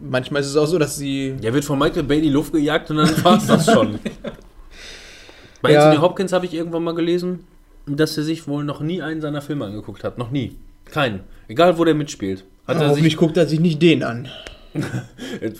manchmal 0.00 0.42
ist 0.42 0.48
es 0.48 0.56
auch 0.56 0.66
so, 0.66 0.78
dass 0.78 0.96
sie. 0.96 1.34
Der 1.42 1.52
wird 1.54 1.64
von 1.64 1.78
Michael 1.78 2.04
Bay 2.04 2.18
in 2.18 2.24
die 2.24 2.30
Luft 2.30 2.52
gejagt 2.52 2.90
und 2.90 2.98
dann 2.98 3.10
war's 3.24 3.46
das 3.46 3.66
schon. 3.72 3.98
Bei 5.62 5.72
Ja. 5.72 5.84
Anthony 5.84 6.00
Hopkins 6.02 6.32
habe 6.32 6.46
ich 6.46 6.54
irgendwann 6.54 6.82
mal 6.84 6.94
gelesen, 6.94 7.44
dass 7.86 8.16
er 8.16 8.24
sich 8.24 8.46
wohl 8.48 8.64
noch 8.64 8.80
nie 8.80 9.02
einen 9.02 9.20
seiner 9.20 9.42
Filme 9.42 9.64
angeguckt 9.64 10.04
hat. 10.04 10.18
Noch 10.18 10.30
nie. 10.30 10.56
Keinen. 10.84 11.20
Egal, 11.48 11.78
wo 11.78 11.84
der 11.84 11.94
mitspielt. 11.94 12.44
Hat 12.66 12.80
er 12.80 12.94
sich, 12.94 13.16
guckt 13.16 13.36
er 13.36 13.46
sich 13.46 13.60
nicht 13.60 13.80
den 13.82 14.02
an. 14.02 14.28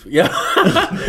Ja. 0.09 0.31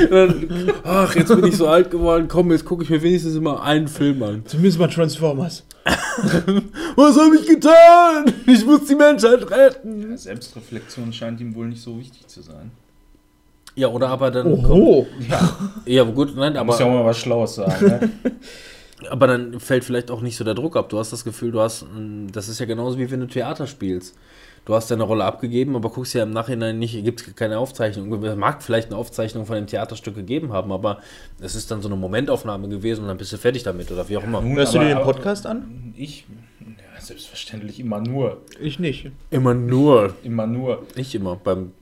Dann, 0.10 0.72
Ach, 0.84 1.16
jetzt 1.16 1.30
bin 1.36 1.46
ich 1.46 1.58
so 1.58 1.68
alt 1.68 1.90
geworden. 1.92 2.28
Komm, 2.28 2.52
jetzt 2.52 2.66
gucke 2.66 2.84
ich 2.84 2.90
mir 2.90 3.02
wenigstens 3.02 3.36
immer 3.36 3.62
einen 3.64 3.88
Film 3.88 4.22
an. 4.24 4.44
Zumindest 4.46 4.80
mal 4.80 4.88
Transformers. 4.88 5.64
Was 6.96 7.18
habe 7.18 7.36
ich 7.38 7.48
getan? 7.48 8.34
Ich 8.48 8.66
muss 8.66 8.86
die 8.86 8.96
Menschheit 8.96 9.50
retten. 9.50 10.12
Ja, 10.12 10.18
Selbstreflexion 10.18 11.12
scheint 11.12 11.42
ihm 11.42 11.56
wohl 11.56 11.68
nicht 11.68 11.82
so 11.82 11.98
wichtig 12.00 12.28
zu 12.28 12.42
sein. 12.42 12.72
Ja, 13.76 13.88
oder 13.88 14.10
aber 14.10 14.32
dann. 14.32 14.48
Oho. 14.48 15.08
Ja, 15.86 16.04
gut, 16.04 16.36
nein, 16.36 16.54
Da 16.54 16.64
muss 16.64 16.80
ja 16.80 16.86
auch 16.86 16.90
aber, 16.92 17.00
mal 17.00 17.06
was 17.10 17.18
Schlaues 17.20 17.56
sagen. 17.56 17.86
Ne? 17.86 18.12
aber 19.10 19.28
dann 19.28 19.60
fällt 19.60 19.84
vielleicht 19.84 20.12
auch 20.12 20.22
nicht 20.22 20.38
so 20.38 20.44
der 20.44 20.54
Druck 20.54 20.78
ab. 20.78 20.90
Du 20.90 21.00
hast 21.00 21.12
das 21.12 21.24
Gefühl, 21.24 21.52
du 21.52 21.60
hast. 21.60 21.84
mm, 21.84 22.28
Das 22.32 22.48
ist 22.50 22.60
ja 22.60 22.66
genauso 22.66 22.98
wie 23.00 23.10
wenn 23.10 23.20
du 23.20 23.28
Theater 23.28 23.66
spielst. 23.68 24.16
Du 24.66 24.74
hast 24.74 24.90
deine 24.90 25.04
Rolle 25.04 25.26
abgegeben, 25.26 25.76
aber 25.76 25.90
guckst 25.90 26.14
ja 26.14 26.24
im 26.24 26.32
Nachhinein 26.32 26.80
nicht, 26.80 26.94
gibt 27.04 27.20
es 27.28 27.36
keine 27.36 27.58
Aufzeichnung. 27.60 28.24
Es 28.24 28.36
mag 28.38 28.64
vielleicht 28.64 28.88
eine 28.90 28.98
Aufzeichnung 28.98 29.46
von 29.46 29.56
dem 29.58 29.68
Theaterstück 29.68 30.16
gegeben 30.16 30.54
haben, 30.54 30.72
aber 30.72 31.00
es 31.42 31.54
ist 31.56 31.70
dann 31.70 31.82
so 31.82 31.90
eine 31.90 31.98
Momentaufnahme 31.98 32.70
gewesen 32.70 33.02
und 33.02 33.08
dann 33.10 33.18
bist 33.18 33.34
du 33.34 33.38
fertig 33.38 33.64
damit 33.64 33.92
oder 33.92 34.08
wie 34.08 34.16
auch 34.16 34.24
immer. 34.24 34.40
Nun, 34.42 34.56
Hörst 34.56 34.74
du 34.74 34.80
dir 34.80 34.96
den 34.96 35.02
Podcast 35.04 35.46
an? 35.46 35.94
Ich, 35.98 36.26
ja, 36.62 37.02
selbstverständlich 37.02 37.80
immer 37.82 38.00
nur. 38.00 38.42
Ich 38.58 38.80
nicht. 38.80 39.12
Immer 39.32 39.54
nur. 39.54 40.14
Immer 40.24 40.48
nur. 40.48 40.84
Ich 40.96 41.14
immer. 41.14 41.36
Beim, 41.36 41.74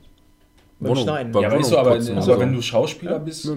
Beim 0.80 0.96
Schneiden. 0.96 1.32
beim 1.32 1.44
Ja, 1.44 1.50
aber, 1.50 1.60
ist 1.60 1.68
so, 1.70 1.78
aber, 1.78 1.90
Wohnungputzen 1.92 2.18
aber 2.18 2.26
und 2.32 2.34
so. 2.34 2.40
wenn 2.40 2.54
du 2.54 2.62
Schauspieler 2.64 3.20
bist, 3.20 3.48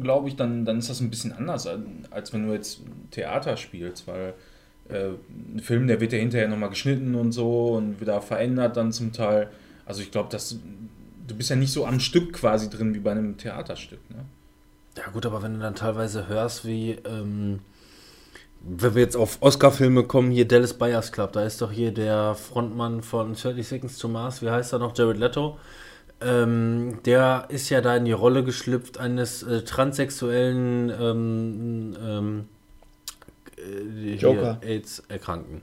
glaube 0.00 0.28
ich, 0.28 0.36
dann, 0.36 0.64
dann 0.64 0.78
ist 0.78 0.88
das 0.88 1.00
ein 1.00 1.10
bisschen 1.10 1.32
anders, 1.32 1.66
als- 1.66 1.82
als 2.10 2.32
wenn 2.32 2.46
du 2.46 2.54
jetzt 2.54 2.80
Theater 3.10 3.58
spielst, 3.58 4.06
weil 4.08 4.32
äh, 4.92 5.10
ein 5.54 5.60
Film, 5.60 5.86
der 5.86 6.00
wird 6.00 6.12
ja 6.12 6.18
hinterher 6.18 6.48
nochmal 6.48 6.70
geschnitten 6.70 7.14
und 7.14 7.32
so 7.32 7.68
und 7.74 8.00
wieder 8.00 8.20
verändert 8.20 8.76
dann 8.76 8.92
zum 8.92 9.12
Teil. 9.12 9.48
Also 9.86 10.02
ich 10.02 10.10
glaube, 10.10 10.28
du 10.30 11.34
bist 11.34 11.50
ja 11.50 11.56
nicht 11.56 11.72
so 11.72 11.86
am 11.86 12.00
Stück 12.00 12.32
quasi 12.32 12.70
drin 12.70 12.94
wie 12.94 13.00
bei 13.00 13.12
einem 13.12 13.36
Theaterstück. 13.36 14.00
Ne? 14.10 14.24
Ja 14.96 15.10
gut, 15.12 15.26
aber 15.26 15.42
wenn 15.42 15.54
du 15.54 15.60
dann 15.60 15.74
teilweise 15.74 16.28
hörst, 16.28 16.64
wie 16.66 16.92
ähm, 17.04 17.60
Wenn 18.62 18.94
wir 18.94 19.02
jetzt 19.02 19.16
auf 19.16 19.38
Oscar-Filme 19.40 20.04
kommen, 20.04 20.30
hier 20.30 20.46
Dallas 20.46 20.74
Buyers 20.74 21.12
Club, 21.12 21.32
da 21.32 21.44
ist 21.44 21.62
doch 21.62 21.72
hier 21.72 21.92
der 21.92 22.34
Frontmann 22.34 23.02
von 23.02 23.34
30 23.34 23.66
Seconds 23.66 23.98
to 23.98 24.08
Mars, 24.08 24.42
wie 24.42 24.50
heißt 24.50 24.72
er 24.72 24.78
noch, 24.78 24.96
Jared 24.96 25.16
Leto. 25.16 25.58
Ähm, 26.20 26.98
der 27.06 27.46
ist 27.48 27.70
ja 27.70 27.80
da 27.80 27.96
in 27.96 28.04
die 28.04 28.12
Rolle 28.12 28.44
geschlüpft 28.44 28.98
eines 28.98 29.42
äh, 29.42 29.62
transsexuellen 29.62 30.90
ähm, 30.90 31.96
ähm, 32.04 32.48
äh, 33.60 34.14
Joker. 34.14 34.58
AIDS-Erkrankten. 34.62 35.62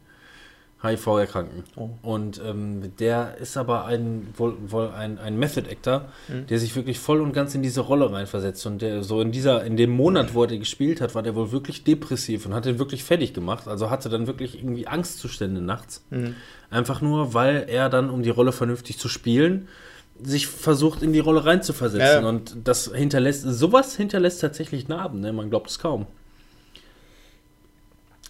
HIV-Erkrankten. 0.83 1.63
Oh. 1.75 1.89
Und 2.03 2.39
ähm, 2.45 2.95
der 2.99 3.37
ist 3.37 3.57
aber 3.57 3.85
ein, 3.85 4.27
wohl, 4.37 4.55
wohl 4.67 4.89
ein, 4.89 5.17
ein 5.17 5.37
Method-Actor, 5.39 6.05
der 6.49 6.59
sich 6.59 6.75
wirklich 6.75 6.99
voll 6.99 7.21
und 7.21 7.33
ganz 7.33 7.55
in 7.55 7.63
diese 7.63 7.81
Rolle 7.81 8.11
reinversetzt. 8.11 8.63
Und 8.67 8.83
der 8.83 9.03
so 9.03 9.19
in 9.19 9.31
dieser, 9.31 9.63
in 9.63 9.75
dem 9.75 9.89
Monat, 9.89 10.35
wo 10.35 10.43
er 10.43 10.55
gespielt 10.55 11.01
hat, 11.01 11.15
war 11.15 11.23
der 11.23 11.33
wohl 11.33 11.51
wirklich 11.51 11.83
depressiv 11.83 12.45
und 12.45 12.53
hat 12.53 12.65
den 12.65 12.77
wirklich 12.77 13.03
fertig 13.03 13.33
gemacht. 13.33 13.67
Also 13.67 13.89
hatte 13.89 14.09
dann 14.09 14.27
wirklich 14.27 14.55
irgendwie 14.59 14.87
Angstzustände 14.87 15.61
nachts. 15.61 16.05
Einfach 16.69 17.01
nur, 17.01 17.33
weil 17.33 17.65
er 17.67 17.89
dann, 17.89 18.11
um 18.11 18.21
die 18.21 18.29
Rolle 18.29 18.51
vernünftig 18.51 18.99
zu 18.99 19.09
spielen, 19.09 19.67
sich 20.21 20.47
versucht, 20.47 21.01
in 21.01 21.13
die 21.13 21.19
Rolle 21.19 21.45
reinzuversetzen. 21.45 22.23
Ja. 22.23 22.29
Und 22.29 22.55
das 22.63 22.91
hinterlässt, 22.93 23.41
sowas 23.43 23.95
hinterlässt 23.95 24.41
tatsächlich 24.41 24.87
Narben, 24.87 25.21
ne? 25.21 25.33
Man 25.33 25.49
glaubt 25.49 25.69
es 25.69 25.79
kaum. 25.79 26.05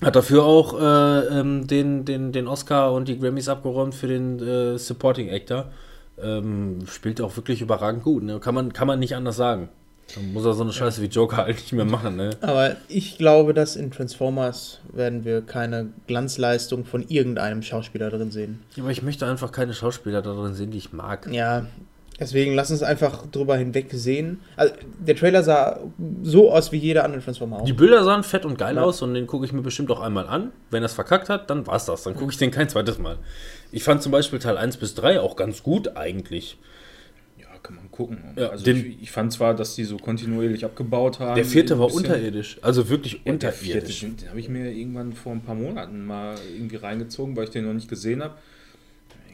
Hat 0.02 0.16
dafür 0.16 0.43
auch 0.43 0.80
äh, 0.80 1.39
ähm, 1.39 1.66
den, 1.66 2.06
den, 2.06 2.32
den 2.32 2.48
Oscar 2.48 2.93
und 2.93 3.08
die 3.08 3.20
Grammys 3.20 3.50
abgeräumt 3.50 3.95
für 3.95 4.08
den 4.08 4.39
äh, 4.39 4.78
Supporting 4.78 5.30
Actor. 5.30 5.72
Ähm, 6.22 6.80
spielt 6.88 7.22
auch 7.22 7.36
wirklich 7.36 7.62
überragend 7.62 8.04
gut. 8.04 8.24
Ne? 8.24 8.39
Kann, 8.39 8.54
man, 8.54 8.74
kann 8.74 8.88
man 8.88 9.00
nicht 9.00 9.16
anders 9.16 9.38
sagen. 9.38 9.70
Dann 10.16 10.34
muss 10.34 10.45
er 10.45 10.54
so 10.54 10.64
eine 10.64 10.72
Scheiße 10.72 11.02
wie 11.02 11.08
Joker 11.08 11.38
halt 11.38 11.58
nicht 11.58 11.74
mehr 11.74 11.86
machen. 11.86 12.16
Ne? 12.16 12.32
Aber 12.41 12.76
ich 12.88 13.18
glaube, 13.18 13.54
dass 13.54 13.76
in 13.76 13.91
Transformers 13.91 14.80
werden 14.93 15.26
wir 15.26 15.41
keine 15.41 15.89
Glanzleistung 16.08 16.86
von 16.86 17.08
irgendeinem 17.08 17.62
Schauspieler 17.62 18.10
drin 18.10 18.32
sehen. 18.32 18.62
Aber 18.80 18.89
ich 18.89 19.02
möchte 19.02 19.26
einfach 19.26 19.52
keine 19.52 19.74
Schauspieler 19.74 20.22
da 20.22 20.34
drin 20.34 20.54
sehen, 20.54 20.72
die 20.72 20.78
ich 20.78 20.93
mag. 20.93 21.28
Ja, 21.32 21.66
deswegen 22.20 22.53
lass 22.55 22.72
uns 22.72 22.84
einfach 22.84 23.26
drüber 23.28 23.57
hinweg 23.57 23.88
sehen. 23.91 24.41
Also, 24.55 24.74
der 24.99 25.15
Trailer 25.15 25.43
sah 25.43 25.80
so 26.24 26.51
aus 26.51 26.72
wie 26.72 26.78
jeder 26.78 27.03
andere 27.03 27.22
Transformer 27.22 27.57
auch. 27.61 27.65
Die 27.65 27.74
Bilder 27.74 28.03
sahen 28.03 28.24
fett 28.24 28.45
und 28.45 28.57
geil 28.57 28.76
Ja. 28.76 28.84
aus 28.84 29.01
und 29.01 29.13
den 29.13 29.28
gucke 29.28 29.45
ich 29.45 29.53
mir 29.53 29.61
bestimmt 29.61 29.91
auch 29.91 30.01
einmal 30.01 30.28
an. 30.28 30.51
Wenn 30.72 30.84
er 30.84 30.88
es 30.88 30.93
verkackt 30.93 31.30
hat, 31.30 31.49
dann 31.49 31.68
war's 31.68 31.86
das. 31.86 32.03
Dann 32.03 32.15
gucke 32.15 32.32
ich 32.32 32.38
den 32.38 32.51
kein 32.51 32.70
zweites 32.70 32.97
Mal. 32.99 33.18
Ich 33.72 33.84
fand 33.84 34.01
zum 34.01 34.11
Beispiel 34.11 34.39
Teil 34.39 34.57
1 34.57 34.78
bis 34.78 34.95
3 34.95 35.20
auch 35.20 35.36
ganz 35.36 35.63
gut 35.63 35.95
eigentlich. 35.97 36.57
Ja, 37.39 37.47
kann 37.61 37.76
man 37.76 37.91
gucken. 37.91 38.20
Ja, 38.36 38.49
also 38.49 38.63
den- 38.65 38.78
ich, 38.78 39.03
ich 39.03 39.11
fand 39.11 39.32
zwar, 39.34 39.53
dass 39.53 39.76
die 39.76 39.84
so 39.84 39.97
kontinuierlich 39.97 40.63
abgebaut 40.65 41.20
haben. 41.20 41.36
Der 41.36 41.45
vierte 41.45 41.78
war 41.80 41.93
unterirdisch. 41.93 42.57
Also 42.61 42.89
wirklich 42.89 43.22
Ja, 43.26 43.34
der 43.34 43.51
vierte, 43.51 43.80
unterirdisch. 43.80 43.99
den 44.01 44.18
den 44.18 44.30
habe 44.30 44.39
ich 44.39 44.49
mir 44.49 44.72
irgendwann 44.72 45.13
vor 45.13 45.34
ein 45.34 45.41
paar 45.41 45.55
Monaten 45.55 46.05
mal 46.05 46.36
irgendwie 46.55 46.78
reingezogen, 46.78 47.36
weil 47.36 47.43
ich 47.45 47.49
den 47.51 47.65
noch 47.65 47.74
nicht 47.74 47.89
gesehen 47.89 48.24
habe. 48.24 48.36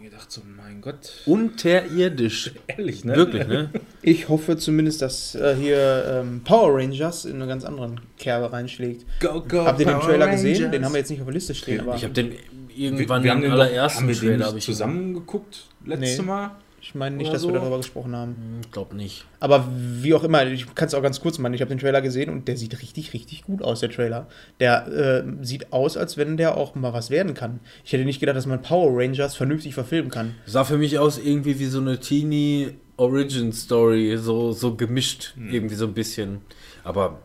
Mir 0.03 0.09
gedacht, 0.09 0.33
so 0.33 0.41
mein 0.57 0.81
Gott, 0.81 1.13
Unterirdisch. 1.25 2.51
ehrlich, 2.67 3.05
ne? 3.05 3.15
Wirklich, 3.15 3.47
ne? 3.47 3.69
Ich 4.01 4.27
hoffe 4.27 4.57
zumindest, 4.57 5.01
dass 5.01 5.33
äh, 5.33 5.55
hier 5.55 6.21
ähm, 6.25 6.41
Power 6.43 6.77
Rangers 6.77 7.23
in 7.23 7.35
eine 7.35 7.47
ganz 7.47 7.63
anderen 7.63 8.01
Kerbe 8.17 8.51
reinschlägt. 8.51 9.05
Go, 9.21 9.39
go, 9.39 9.63
Habt 9.63 9.79
ihr 9.79 9.85
den 9.85 9.93
Power 9.93 10.09
Trailer 10.09 10.27
gesehen? 10.27 10.55
Rangers. 10.55 10.71
Den 10.71 10.83
haben 10.83 10.91
wir 10.91 10.97
jetzt 10.99 11.09
nicht 11.09 11.21
auf 11.21 11.27
der 11.27 11.33
Liste 11.33 11.55
stehen, 11.55 11.79
aber 11.79 11.95
Ich 11.95 12.03
habe 12.03 12.13
den 12.13 12.31
Wir, 12.31 12.37
irgendwann 12.75 13.23
wir 13.23 13.31
haben 13.31 13.37
im 13.37 13.51
den 13.51 13.51
allerersten 13.53 14.01
haben 14.01 14.07
wir 14.09 14.15
den 14.15 14.41
Trailer 14.41 14.57
ich 14.57 14.65
zusammen 14.65 15.13
geguckt 15.13 15.67
letzte 15.85 16.21
Nee. 16.21 16.27
Mal. 16.27 16.51
Ich 16.83 16.95
meine 16.95 17.15
nicht, 17.15 17.31
dass 17.31 17.43
wir 17.43 17.47
so. 17.47 17.51
darüber 17.51 17.77
gesprochen 17.77 18.13
haben. 18.13 18.59
Ich 18.61 18.69
glaube 18.71 18.93
nicht. 18.93 19.23
Aber 19.39 19.69
wie 19.71 20.13
auch 20.13 20.25
immer, 20.25 20.45
ich 20.45 20.75
kann 20.75 20.89
es 20.89 20.93
auch 20.93 21.01
ganz 21.01 21.21
kurz 21.21 21.37
machen. 21.37 21.53
Ich 21.53 21.61
habe 21.61 21.69
den 21.69 21.79
Trailer 21.79 22.01
gesehen 22.01 22.29
und 22.29 22.49
der 22.49 22.57
sieht 22.57 22.81
richtig, 22.81 23.13
richtig 23.13 23.43
gut 23.45 23.63
aus, 23.63 23.79
der 23.79 23.89
Trailer. 23.89 24.27
Der 24.59 24.87
äh, 24.87 25.23
sieht 25.45 25.71
aus, 25.71 25.95
als 25.95 26.17
wenn 26.17 26.35
der 26.35 26.57
auch 26.57 26.75
mal 26.75 26.91
was 26.91 27.09
werden 27.09 27.35
kann. 27.35 27.61
Ich 27.85 27.93
hätte 27.93 28.03
nicht 28.03 28.19
gedacht, 28.19 28.35
dass 28.35 28.47
man 28.47 28.61
Power 28.61 28.91
Rangers 29.01 29.33
vernünftig 29.33 29.73
verfilmen 29.73 30.11
kann. 30.11 30.35
Sah 30.45 30.65
für 30.65 30.77
mich 30.77 30.99
aus 30.99 31.17
irgendwie 31.17 31.57
wie 31.57 31.67
so 31.67 31.79
eine 31.79 32.01
Teenie 32.01 32.73
Origin 32.97 33.53
Story, 33.53 34.17
so, 34.17 34.51
so 34.51 34.75
gemischt, 34.75 35.35
irgendwie 35.37 35.75
so 35.75 35.85
ein 35.85 35.93
bisschen. 35.93 36.41
Aber 36.83 37.21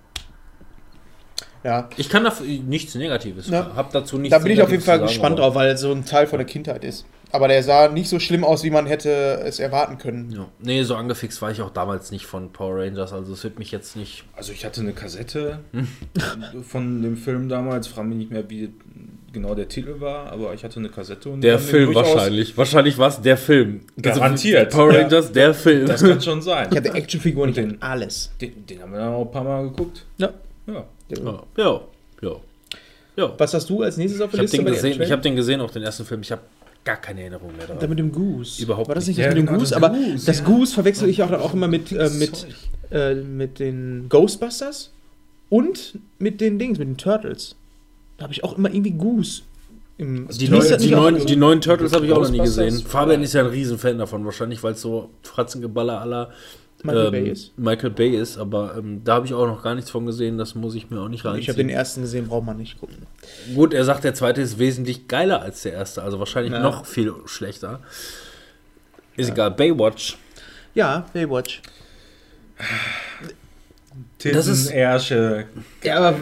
Ja, 1.64 1.90
ich 1.96 2.08
kann 2.08 2.22
dafür 2.22 2.46
nichts 2.46 2.94
Negatives. 2.94 3.48
Ja. 3.48 3.72
Hab 3.74 3.90
dazu 3.90 4.18
nichts 4.18 4.38
da 4.38 4.40
bin 4.40 4.52
ich 4.52 4.62
auf 4.62 4.70
jeden 4.70 4.84
Fall 4.84 5.00
gespannt 5.00 5.40
drauf, 5.40 5.56
weil 5.56 5.70
es 5.70 5.80
so 5.80 5.90
ein 5.90 6.04
Teil 6.04 6.28
von 6.28 6.38
der 6.38 6.46
Kindheit 6.46 6.84
ist. 6.84 7.06
Aber 7.30 7.48
der 7.48 7.62
sah 7.62 7.88
nicht 7.88 8.08
so 8.08 8.18
schlimm 8.18 8.42
aus, 8.44 8.64
wie 8.64 8.70
man 8.70 8.86
hätte 8.86 9.10
es 9.44 9.58
erwarten 9.58 9.98
können. 9.98 10.30
Ja. 10.30 10.48
Nee, 10.60 10.82
so 10.82 10.94
angefixt 10.94 11.42
war 11.42 11.50
ich 11.50 11.60
auch 11.60 11.70
damals 11.70 12.10
nicht 12.10 12.26
von 12.26 12.52
Power 12.52 12.76
Rangers, 12.82 13.12
also 13.12 13.32
es 13.34 13.44
wird 13.44 13.58
mich 13.58 13.70
jetzt 13.70 13.96
nicht. 13.96 14.24
Also 14.34 14.52
ich 14.52 14.64
hatte 14.64 14.80
eine 14.80 14.92
Kassette 14.92 15.58
von 16.62 17.02
dem 17.02 17.16
Film 17.16 17.48
damals, 17.48 17.86
frage 17.88 18.08
mich 18.08 18.18
nicht 18.18 18.30
mehr, 18.30 18.48
wie 18.48 18.70
genau 19.32 19.54
der 19.54 19.68
Titel 19.68 20.00
war, 20.00 20.32
aber 20.32 20.54
ich 20.54 20.64
hatte 20.64 20.78
eine 20.80 20.88
Kassette 20.88 21.28
und 21.28 21.42
Der 21.42 21.58
Film 21.58 21.94
wahrscheinlich. 21.94 22.56
Wahrscheinlich 22.56 22.96
war 22.98 23.08
es 23.08 23.20
der 23.20 23.36
Film. 23.36 23.80
Garantiert. 24.00 24.72
Power 24.72 24.92
Ja. 24.94 25.00
Rangers, 25.02 25.30
der 25.32 25.52
Film. 25.54 25.86
Das 25.86 26.02
kann 26.02 26.20
schon 26.20 26.40
sein. 26.42 26.68
Ich 26.70 26.76
hatte 26.76 26.94
Actionfiguren, 26.94 27.50
ich 27.50 27.58
Und 27.58 27.62
hatte 27.64 27.74
den- 27.74 27.82
alles. 27.82 28.30
Den, 28.40 28.66
den 28.66 28.82
haben 28.82 28.92
wir 28.92 28.98
dann 29.00 29.12
auch 29.12 29.26
ein 29.26 29.30
paar 29.30 29.44
Mal 29.44 29.64
geguckt. 29.68 30.04
Ja. 30.16 30.30
Ja. 30.66 30.84
Ja, 31.10 31.42
ja. 31.56 31.80
ja. 32.22 32.30
ja. 33.16 33.32
Was 33.36 33.54
hast 33.54 33.68
du 33.70 33.82
als 33.82 33.96
nächstes 33.98 34.20
auf 34.20 34.32
Ich 34.32 34.32
der 34.32 34.38
habe 34.38 34.42
Liste? 34.42 34.56
den, 34.58 34.66
gesehen, 34.66 34.90
ich 34.92 34.96
Trailer? 34.98 35.12
hab 35.12 35.22
den 35.22 35.36
gesehen, 35.36 35.60
auch 35.60 35.70
den 35.70 35.82
ersten 35.82 36.04
Film. 36.06 36.22
Ich 36.22 36.32
habe 36.32 36.42
gar 36.84 36.96
keine 36.96 37.20
Erinnerung 37.22 37.56
mehr 37.56 37.66
Da 37.66 37.74
daran. 37.74 37.90
mit 37.90 37.98
dem 37.98 38.12
Goose. 38.12 38.62
Überhaupt 38.62 38.88
War 38.88 38.94
das 38.94 39.06
nicht. 39.06 39.18
nicht 39.18 39.26
das 39.26 39.34
Ja, 39.34 39.40
mit 39.40 39.42
dem 39.42 39.46
genau, 39.46 39.58
Goose? 39.58 39.76
Aber 39.76 39.90
Goose, 39.90 40.26
das 40.26 40.38
ja. 40.38 40.44
Goose 40.44 40.74
verwechsel 40.74 41.08
ich 41.08 41.22
auch 41.22 41.30
dann 41.30 41.40
auch 41.40 41.52
immer 41.54 41.68
mit, 41.68 41.92
äh, 41.92 42.08
mit, 42.10 42.46
äh, 42.90 43.14
mit 43.14 43.58
den 43.58 44.06
Ghostbusters 44.08 44.92
und 45.50 45.98
mit 46.18 46.40
den 46.40 46.58
Dings, 46.58 46.78
mit 46.78 46.88
den 46.88 46.96
Turtles. 46.96 47.56
Da 48.16 48.24
habe 48.24 48.32
ich 48.32 48.42
auch 48.44 48.56
immer 48.56 48.70
irgendwie 48.70 48.92
Goose. 48.92 49.42
Im 49.98 50.26
Also 50.28 50.38
Die, 50.38 50.46
das 50.48 50.76
die, 50.78 50.90
neuen, 50.90 51.26
die 51.26 51.36
neuen 51.36 51.60
Turtles 51.60 51.92
habe 51.92 52.06
ich 52.06 52.12
auch 52.12 52.22
noch 52.22 52.30
nie 52.30 52.38
gesehen. 52.38 52.78
Fabian 52.86 53.22
ist 53.22 53.34
ja 53.34 53.40
ein 53.42 53.48
Riesenfan 53.48 53.98
davon, 53.98 54.24
wahrscheinlich, 54.24 54.62
weil 54.62 54.72
es 54.74 54.80
so 54.80 55.10
Fratzengeballer 55.22 56.00
aller 56.00 56.30
Michael 56.84 57.06
ähm, 57.06 57.10
Bay 57.12 57.28
ist. 57.30 57.58
Michael 57.58 57.90
Bay 57.90 58.16
ist, 58.16 58.38
aber 58.38 58.76
ähm, 58.78 59.02
da 59.04 59.14
habe 59.14 59.26
ich 59.26 59.34
auch 59.34 59.46
noch 59.46 59.62
gar 59.62 59.74
nichts 59.74 59.90
von 59.90 60.06
gesehen, 60.06 60.38
das 60.38 60.54
muss 60.54 60.74
ich 60.76 60.90
mir 60.90 61.00
auch 61.00 61.08
nicht 61.08 61.24
reinziehen. 61.24 61.40
Ich 61.42 61.48
habe 61.48 61.56
den 61.58 61.70
ersten 61.70 62.02
gesehen, 62.02 62.28
braucht 62.28 62.46
man 62.46 62.56
nicht 62.56 62.78
gucken. 62.78 62.96
Gut, 63.54 63.74
er 63.74 63.84
sagt, 63.84 64.04
der 64.04 64.14
zweite 64.14 64.40
ist 64.40 64.58
wesentlich 64.58 65.08
geiler 65.08 65.42
als 65.42 65.62
der 65.62 65.72
erste, 65.72 66.02
also 66.02 66.18
wahrscheinlich 66.20 66.52
Ja. 66.52 66.60
noch 66.60 66.86
viel 66.86 67.12
schlechter. 67.26 67.80
Ist 69.16 69.30
egal, 69.30 69.50
Baywatch. 69.50 70.16
Ja, 70.74 71.06
Baywatch. 71.12 71.62
Das 74.22 74.46
ist- 74.46 74.66
Titten, 74.66 74.78
Ärsche. 74.78 75.46
Ja, 75.82 75.96
aber 75.98 76.16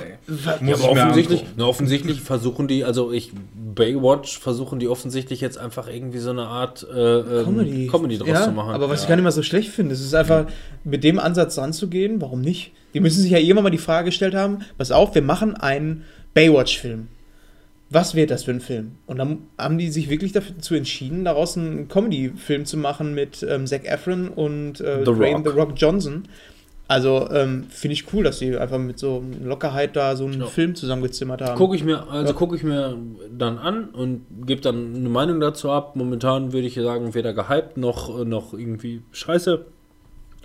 Ja, 0.62 0.74
aber 0.74 0.90
offensichtlich, 0.90 1.44
na, 1.56 1.64
offensichtlich 1.64 2.20
versuchen 2.20 2.68
die, 2.68 2.84
also 2.84 3.12
ich, 3.12 3.32
Baywatch 3.76 4.38
versuchen 4.40 4.80
die 4.80 4.88
offensichtlich 4.88 5.40
jetzt 5.40 5.56
einfach 5.58 5.86
irgendwie 5.86 6.18
so 6.18 6.30
eine 6.30 6.46
Art 6.46 6.84
äh, 6.92 7.18
ähm, 7.20 7.44
Comedy. 7.44 7.86
Comedy 7.86 8.18
draus 8.18 8.28
ja, 8.28 8.42
zu 8.42 8.50
machen. 8.50 8.74
Aber 8.74 8.88
was 8.88 9.00
ich 9.00 9.04
Ja. 9.04 9.10
gar 9.10 9.16
nicht 9.16 9.24
mal 9.24 9.30
so 9.30 9.44
schlecht 9.44 9.68
finde, 9.70 9.94
es 9.94 10.00
ist 10.00 10.14
einfach 10.14 10.46
mit 10.82 11.04
dem 11.04 11.20
Ansatz 11.20 11.56
ranzugehen, 11.58 12.20
warum 12.20 12.40
nicht? 12.40 12.72
Die 12.94 13.00
müssen 13.00 13.22
sich 13.22 13.30
ja 13.30 13.38
irgendwann 13.38 13.64
mal 13.64 13.70
die 13.70 13.78
Frage 13.78 14.06
gestellt 14.06 14.34
haben, 14.34 14.60
pass 14.78 14.90
auf, 14.90 15.14
wir 15.14 15.22
machen 15.22 15.54
einen 15.54 16.02
Baywatch-Film. 16.34 17.06
Was 17.88 18.16
wird 18.16 18.32
das 18.32 18.42
für 18.42 18.50
ein 18.50 18.60
Film? 18.60 18.92
Und 19.06 19.18
dann 19.18 19.38
haben 19.56 19.78
die 19.78 19.90
sich 19.90 20.10
wirklich 20.10 20.32
dazu 20.32 20.74
entschieden, 20.74 21.24
daraus 21.24 21.56
einen 21.56 21.86
Comedy-Film 21.86 22.64
zu 22.64 22.76
machen 22.78 23.14
mit 23.14 23.46
ähm, 23.48 23.66
Zac 23.68 23.84
Efron 23.84 24.28
und 24.28 24.80
äh, 24.80 25.04
The 25.04 25.10
Rock. 25.12 25.44
The 25.44 25.50
Rock 25.50 25.72
Johnson. 25.76 26.24
Also 26.88 27.28
ähm, 27.32 27.64
finde 27.68 27.94
ich 27.94 28.12
cool, 28.12 28.22
dass 28.22 28.38
sie 28.38 28.56
einfach 28.56 28.78
mit 28.78 28.98
so 28.98 29.24
Lockerheit 29.42 29.96
da 29.96 30.14
so 30.14 30.26
einen 30.26 30.40
Ja. 30.40 30.46
Film 30.46 30.76
zusammengezimmert 30.76 31.42
haben. 31.42 31.58
Gucke 31.58 31.74
ich 31.74 31.82
mir, 31.82 32.08
also 32.08 32.32
Ja. 32.32 32.38
gucke 32.38 32.54
ich 32.54 32.62
mir 32.62 32.96
dann 33.36 33.58
an 33.58 33.86
und 33.88 34.24
gebe 34.46 34.60
dann 34.60 34.94
eine 34.94 35.08
Meinung 35.08 35.40
dazu 35.40 35.70
ab. 35.70 35.96
Momentan 35.96 36.52
würde 36.52 36.66
ich 36.68 36.74
sagen, 36.74 37.14
weder 37.14 37.32
gehypt 37.32 37.76
noch, 37.76 38.24
noch 38.24 38.54
irgendwie 38.54 39.02
scheiße. 39.10 39.64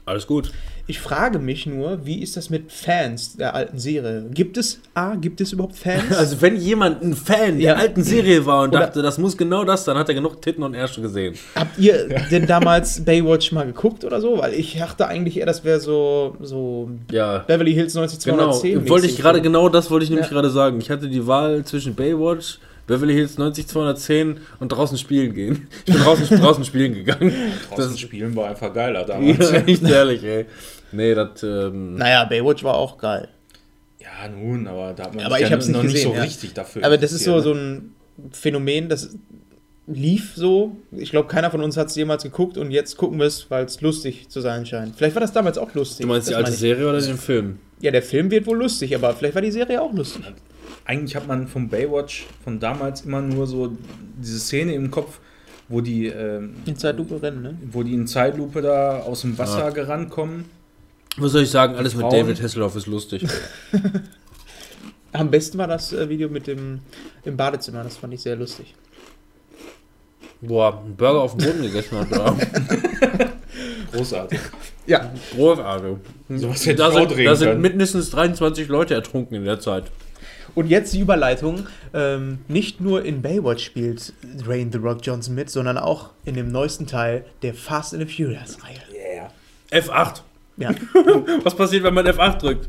Alles 0.06 0.26
gut. 0.26 0.52
Ich 0.92 1.00
frage 1.00 1.40
mich 1.40 1.66
nur, 1.66 2.06
wie 2.06 2.22
ist 2.22 2.36
das 2.36 2.50
mit 2.50 2.70
Fans 2.70 3.38
der 3.38 3.56
alten 3.56 3.80
Serie? 3.80 4.26
Gibt 4.34 4.58
es, 4.58 4.82
A, 4.94 5.16
gibt 5.16 5.40
es 5.40 5.54
überhaupt 5.54 5.78
Fans? 5.78 6.04
Also 6.18 6.42
wenn 6.42 6.58
jemand 6.58 7.02
ein 7.02 7.16
Fan 7.16 7.62
Ja. 7.62 7.76
der 7.76 7.84
alten 7.84 8.04
Serie 8.04 8.46
war 8.46 8.64
und 8.64 8.72
Oder- 8.72 8.80
dachte, 8.88 9.02
das 9.02 9.18
muss 9.18 9.38
genau 9.38 9.64
das, 9.64 9.86
dann 9.86 9.98
hat 9.98 10.10
er 10.10 10.16
genug 10.16 10.42
Titten 10.42 10.64
und 10.64 10.74
Ärsche 10.74 11.02
gesehen. 11.02 11.36
Habt 11.56 11.80
ihr 11.80 12.10
denn 12.30 12.46
damals 12.46 13.06
Baywatch 13.06 13.54
mal 13.54 13.66
geguckt 13.66 14.04
oder 14.04 14.20
so? 14.20 14.38
Weil 14.40 14.54
ich 14.54 14.78
dachte 14.78 15.08
eigentlich 15.08 15.38
eher, 15.38 15.46
das 15.46 15.64
wäre 15.64 15.80
so, 15.80 16.36
so 16.42 16.90
Ja. 17.10 17.38
Beverly 17.48 17.74
Hills 17.74 17.94
Genau, 17.94 18.02
90210. 18.08 18.90
wollte 18.90 19.08
ich 19.08 19.16
gerade 19.18 19.42
genau 19.42 19.70
das 19.70 19.90
wollte 19.90 20.04
ich 20.04 20.10
nämlich 20.10 20.28
Ja. 20.28 20.34
gerade 20.34 20.50
sagen. 20.50 20.78
Ich 20.82 20.90
hatte 20.90 21.08
die 21.08 21.26
Wahl 21.26 21.64
zwischen 21.64 21.96
Baywatch, 21.96 22.60
Beverly 22.86 23.14
Hills 23.14 23.38
90210 23.38 24.42
und 24.60 24.68
draußen 24.74 24.98
spielen 24.98 25.34
gehen. 25.34 25.68
Ich 25.86 25.94
bin 25.94 26.04
draußen, 26.04 26.28
draußen 26.42 26.66
spielen 26.66 26.96
gegangen. 26.96 27.32
Draußen 27.70 27.92
Das- 27.92 27.98
spielen 28.00 28.36
war 28.36 28.50
einfach 28.50 28.74
geiler 28.74 29.02
Ja, 29.02 29.06
damals. 29.06 29.52
echt 29.68 29.84
ehrlich, 29.84 30.22
ey. 30.26 30.46
Nee, 30.92 31.14
das 31.16 31.44
ähm, 31.44 31.96
Naja, 31.96 32.24
Baywatch 32.26 32.64
war 32.64 32.76
auch 32.76 32.98
geil. 32.98 33.28
Ja, 34.00 34.28
nun, 34.30 34.68
aber 34.68 34.94
da 34.94 35.04
hat 35.06 35.16
man 35.16 35.26
Aber 35.26 35.40
ich 35.40 35.48
ja 35.48 35.52
hab's 35.52 35.68
nicht 35.68 35.76
noch 35.76 35.84
gesehen, 35.84 35.94
nicht 35.94 36.04
so 36.04 36.14
ja. 36.16 36.22
richtig 36.24 36.54
dafür. 36.54 36.84
Aber 36.86 36.98
das 36.98 37.12
ist 37.12 37.24
so, 37.24 37.40
so 37.40 37.52
interessiert, 37.52 37.82
ein 38.18 38.32
Phänomen, 38.32 38.90
das 38.90 39.16
lief 39.88 40.34
so. 40.36 40.76
Ich 40.92 41.12
glaube, 41.12 41.28
keiner 41.28 41.52
von 41.52 41.62
uns 41.62 41.78
hat 41.78 41.88
es 41.88 41.96
jemals 41.96 42.24
geguckt 42.24 42.58
und 42.58 42.72
jetzt 42.72 42.98
gucken 42.98 43.20
wir 43.20 43.26
es, 43.28 43.50
weil 43.50 43.66
es 43.66 43.82
lustig 43.82 44.30
zu 44.30 44.42
sein 44.42 44.66
scheint. 44.66 44.96
Vielleicht 44.96 45.16
war 45.16 45.22
das 45.22 45.34
damals 45.34 45.58
auch 45.58 45.74
lustig. 45.74 46.04
du 46.06 46.08
meinst 46.08 46.30
die 46.30 46.36
alte. 46.36 46.52
Serie 46.52 46.88
oder 46.88 47.00
den 47.02 47.18
Film? 47.18 47.60
Ja, 47.80 47.92
der 47.92 48.04
Film 48.04 48.30
wird 48.32 48.46
wohl 48.48 48.58
lustig, 48.58 48.96
aber 48.96 49.14
vielleicht 49.14 49.36
war 49.36 49.42
die 49.42 49.52
Serie 49.52 49.82
auch 49.82 49.94
lustig. 49.94 50.24
ne? 50.24 50.34
eigentlich 50.86 51.16
hat 51.16 51.28
man 51.28 51.48
vom 51.48 51.70
Baywatch 51.70 52.26
von 52.44 52.60
damals 52.60 53.02
immer 53.02 53.22
nur 53.22 53.46
so 53.48 53.72
diese 54.18 54.40
Szene 54.40 54.74
im 54.74 54.90
Kopf, 54.92 55.20
wo 55.70 55.80
die, 55.82 56.08
ähm, 56.08 56.56
In 56.66 56.76
Zeitlupe 56.78 57.22
rennen, 57.22 57.42
ne? 57.42 57.58
wo 57.72 57.84
die 57.84 57.94
in 57.94 58.08
Zeitlupe 58.08 58.62
da 58.62 59.00
aus 59.00 59.22
dem 59.22 59.38
Wasser 59.38 59.60
Ja. 59.60 59.70
gerannt 59.70 60.10
kommen. 60.10 60.46
Was 61.18 61.32
soll 61.34 61.44
ich 61.44 61.50
sagen? 61.52 61.76
Alles 61.76 61.94
mit 61.94 62.02
Frauen. 62.04 62.14
David 62.16 62.42
Hasselhoff 62.42 62.76
ist 62.76 62.88
lustig. 62.88 63.28
Am 65.14 65.30
besten 65.30 65.58
war 65.58 65.68
das 65.68 65.92
äh, 65.92 66.08
Video 66.08 66.30
mit 66.30 66.48
dem 66.48 66.80
im 67.26 67.36
Badezimmer, 67.36 67.84
das 67.84 67.98
fand 67.98 68.14
ich 68.14 68.22
sehr 68.22 68.36
lustig. 68.38 68.74
Boah, 70.40 70.80
einen 70.84 70.96
Burger 70.96 71.22
auf 71.22 71.36
dem 71.36 71.46
Boden 71.46 71.62
gegessen 71.64 71.98
hat. 72.00 72.12
Da. 72.12 72.36
Großartig. 73.92 74.40
Ja, 74.88 75.12
Großartig. 75.36 75.98
Sowas 76.30 76.66
hätte 76.66 76.78
Da 76.78 76.92
sind, 76.92 77.12
da 77.26 77.36
sind 77.36 77.48
können. 77.50 77.62
mindestens 77.62 78.10
23 78.10 78.68
Leute 78.70 78.94
ertrunken 78.96 79.36
in 79.36 79.44
der 79.46 79.60
Zeit. 79.60 79.92
und 80.56 80.68
jetzt 80.68 80.94
die 80.94 81.00
Überleitung. 81.02 81.68
Ähm, 81.94 82.40
nicht 82.48 82.80
nur 82.82 83.04
in 83.06 83.22
Baywatch 83.22 83.64
spielt 83.64 84.14
Dwayne 84.24 84.72
The 84.72 84.80
Rock 84.80 85.00
Johnson 85.04 85.36
mit, 85.36 85.50
sondern 85.50 85.78
auch 85.78 86.10
in 86.26 86.36
dem 86.36 86.52
neuesten 86.52 86.88
Teil 86.88 87.26
der 87.44 87.54
Fast 87.54 87.94
and 87.94 88.08
the 88.10 88.16
Furious-Reihe. 88.24 88.80
Yeah. 88.92 89.32
F8. 89.72 90.22
Ja. 90.58 90.72
Was 91.44 91.56
passiert, 91.56 91.84
wenn 91.84 91.94
man 91.94 92.06
F8 92.06 92.40
drückt? 92.40 92.68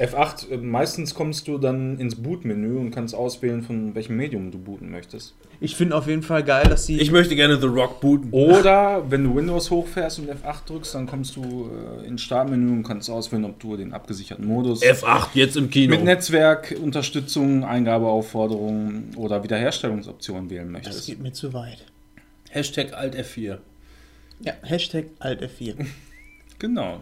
F8, 0.00 0.50
äh, 0.50 0.56
meistens 0.56 1.14
kommst 1.14 1.46
du 1.46 1.58
dann 1.58 1.98
ins 1.98 2.14
Boot-Menü 2.14 2.78
und 2.78 2.90
kannst 2.90 3.14
auswählen, 3.14 3.62
von 3.62 3.94
welchem 3.94 4.16
Medium 4.16 4.50
du 4.50 4.56
booten 4.58 4.90
möchtest. 4.90 5.34
Ich 5.60 5.76
finde 5.76 5.94
auf 5.94 6.06
jeden 6.06 6.22
Fall 6.22 6.42
geil, 6.42 6.64
dass 6.70 6.86
sie. 6.86 6.98
Ich 6.98 7.10
möchte 7.12 7.36
gerne 7.36 7.60
The 7.60 7.66
Rock 7.66 8.00
booten. 8.00 8.30
Oder 8.32 9.04
wenn 9.10 9.24
du 9.24 9.36
Windows 9.36 9.70
hochfährst 9.70 10.18
und 10.20 10.30
F8 10.30 10.64
drückst, 10.66 10.94
dann 10.94 11.06
kommst 11.06 11.36
du 11.36 11.70
äh, 12.02 12.06
ins 12.06 12.22
Startmenü 12.22 12.70
und 12.70 12.82
kannst 12.82 13.10
auswählen, 13.10 13.44
ob 13.44 13.60
du 13.60 13.76
den 13.76 13.92
abgesicherten 13.92 14.46
Modus 14.46 14.82
F8 14.82 15.28
jetzt 15.34 15.56
im 15.58 15.68
Kino. 15.68 15.90
mit 15.94 16.02
Netzwerkunterstützung, 16.04 17.64
Eingabeaufforderungen 17.64 19.10
oder 19.16 19.44
Wiederherstellungsoptionen 19.44 20.48
wählen 20.48 20.72
das 20.72 20.84
möchtest. 20.84 21.06
geht 21.08 21.20
mir 21.20 21.32
zu 21.32 21.52
weit. 21.52 21.84
Hashtag 22.48 22.94
Alt 22.94 23.14
F4. 23.14 23.58
Ja, 24.40 24.54
Hashtag 24.62 25.06
Alt 25.18 25.42
F4. 25.42 25.74
Genau. 26.58 27.00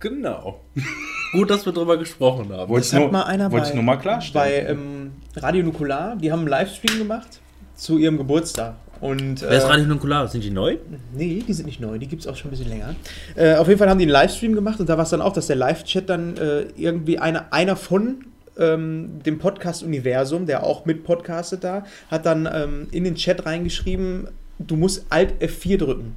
Genau. 0.00 0.60
Gut, 1.32 1.50
dass 1.50 1.66
wir 1.66 1.72
drüber 1.72 1.96
gesprochen 1.96 2.52
haben. 2.52 2.70
Mal 3.12 3.24
einer 3.24 3.50
wolltest 3.50 3.72
bei, 3.72 3.76
nur 3.76 3.84
mal 3.84 3.96
klarstellen. 3.96 4.44
bei 4.44 4.70
ähm, 4.70 5.12
Radio 5.36 5.62
Nukular, 5.62 6.16
die 6.16 6.32
haben 6.32 6.40
einen 6.40 6.48
Livestream 6.48 6.98
gemacht 6.98 7.40
zu 7.74 7.98
ihrem 7.98 8.16
Geburtstag. 8.16 8.76
Und, 9.00 9.42
Wer 9.42 9.58
ist 9.58 9.64
äh, 9.64 9.68
Radio 9.68 9.86
Nukular? 9.86 10.26
Sind 10.28 10.42
die 10.42 10.50
neu? 10.50 10.78
Nee, 11.14 11.42
die 11.46 11.52
sind 11.52 11.66
nicht 11.66 11.80
neu, 11.80 11.98
die 11.98 12.08
gibt 12.08 12.22
es 12.22 12.28
auch 12.28 12.34
schon 12.34 12.48
ein 12.48 12.50
bisschen 12.52 12.68
länger. 12.68 12.96
Äh, 13.36 13.56
auf 13.56 13.68
jeden 13.68 13.78
Fall 13.78 13.88
haben 13.88 13.98
die 13.98 14.04
einen 14.04 14.12
Livestream 14.12 14.54
gemacht 14.54 14.80
und 14.80 14.88
da 14.88 14.96
war 14.96 15.04
es 15.04 15.10
dann 15.10 15.20
auch, 15.20 15.32
dass 15.32 15.46
der 15.46 15.56
Live-Chat 15.56 16.08
dann 16.08 16.36
äh, 16.36 16.62
irgendwie 16.76 17.18
eine, 17.18 17.52
einer 17.52 17.76
von 17.76 18.24
ähm, 18.58 19.20
dem 19.24 19.38
Podcast-Universum, 19.38 20.46
der 20.46 20.64
auch 20.64 20.84
mit 20.84 21.04
podcastet 21.04 21.62
da, 21.62 21.84
hat 22.10 22.26
dann 22.26 22.48
ähm, 22.52 22.88
in 22.90 23.04
den 23.04 23.14
Chat 23.14 23.46
reingeschrieben, 23.46 24.28
du 24.58 24.76
musst 24.76 25.06
Alt 25.10 25.40
F4 25.40 25.78
drücken. 25.78 26.16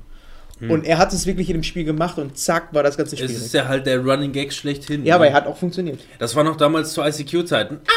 Und 0.70 0.86
er 0.86 0.98
hat 1.00 1.12
es 1.12 1.26
wirklich 1.26 1.50
in 1.50 1.58
dem 1.58 1.64
Spiel 1.64 1.84
gemacht 1.84 2.18
und 2.20 2.38
zack, 2.38 2.74
war 2.74 2.84
das 2.84 2.98
ganze 2.98 3.18
Spiel. 3.18 3.30
Es 3.30 3.38
ist 3.38 3.54
ja 3.54 3.68
halt 3.68 3.86
der 3.88 4.00
Running 4.00 4.32
Gag 4.32 4.54
schlechthin. 4.54 5.06
ja, 5.06 5.16
aber 5.16 5.26
ne? 5.26 5.32
er 5.32 5.36
hat 5.38 5.48
auch 5.48 5.58
funktioniert. 5.58 6.00
Das 6.20 6.36
war 6.36 6.44
noch 6.44 6.56
damals 6.56 6.94
zu 6.94 7.02
ICQ-Zeiten. 7.02 7.80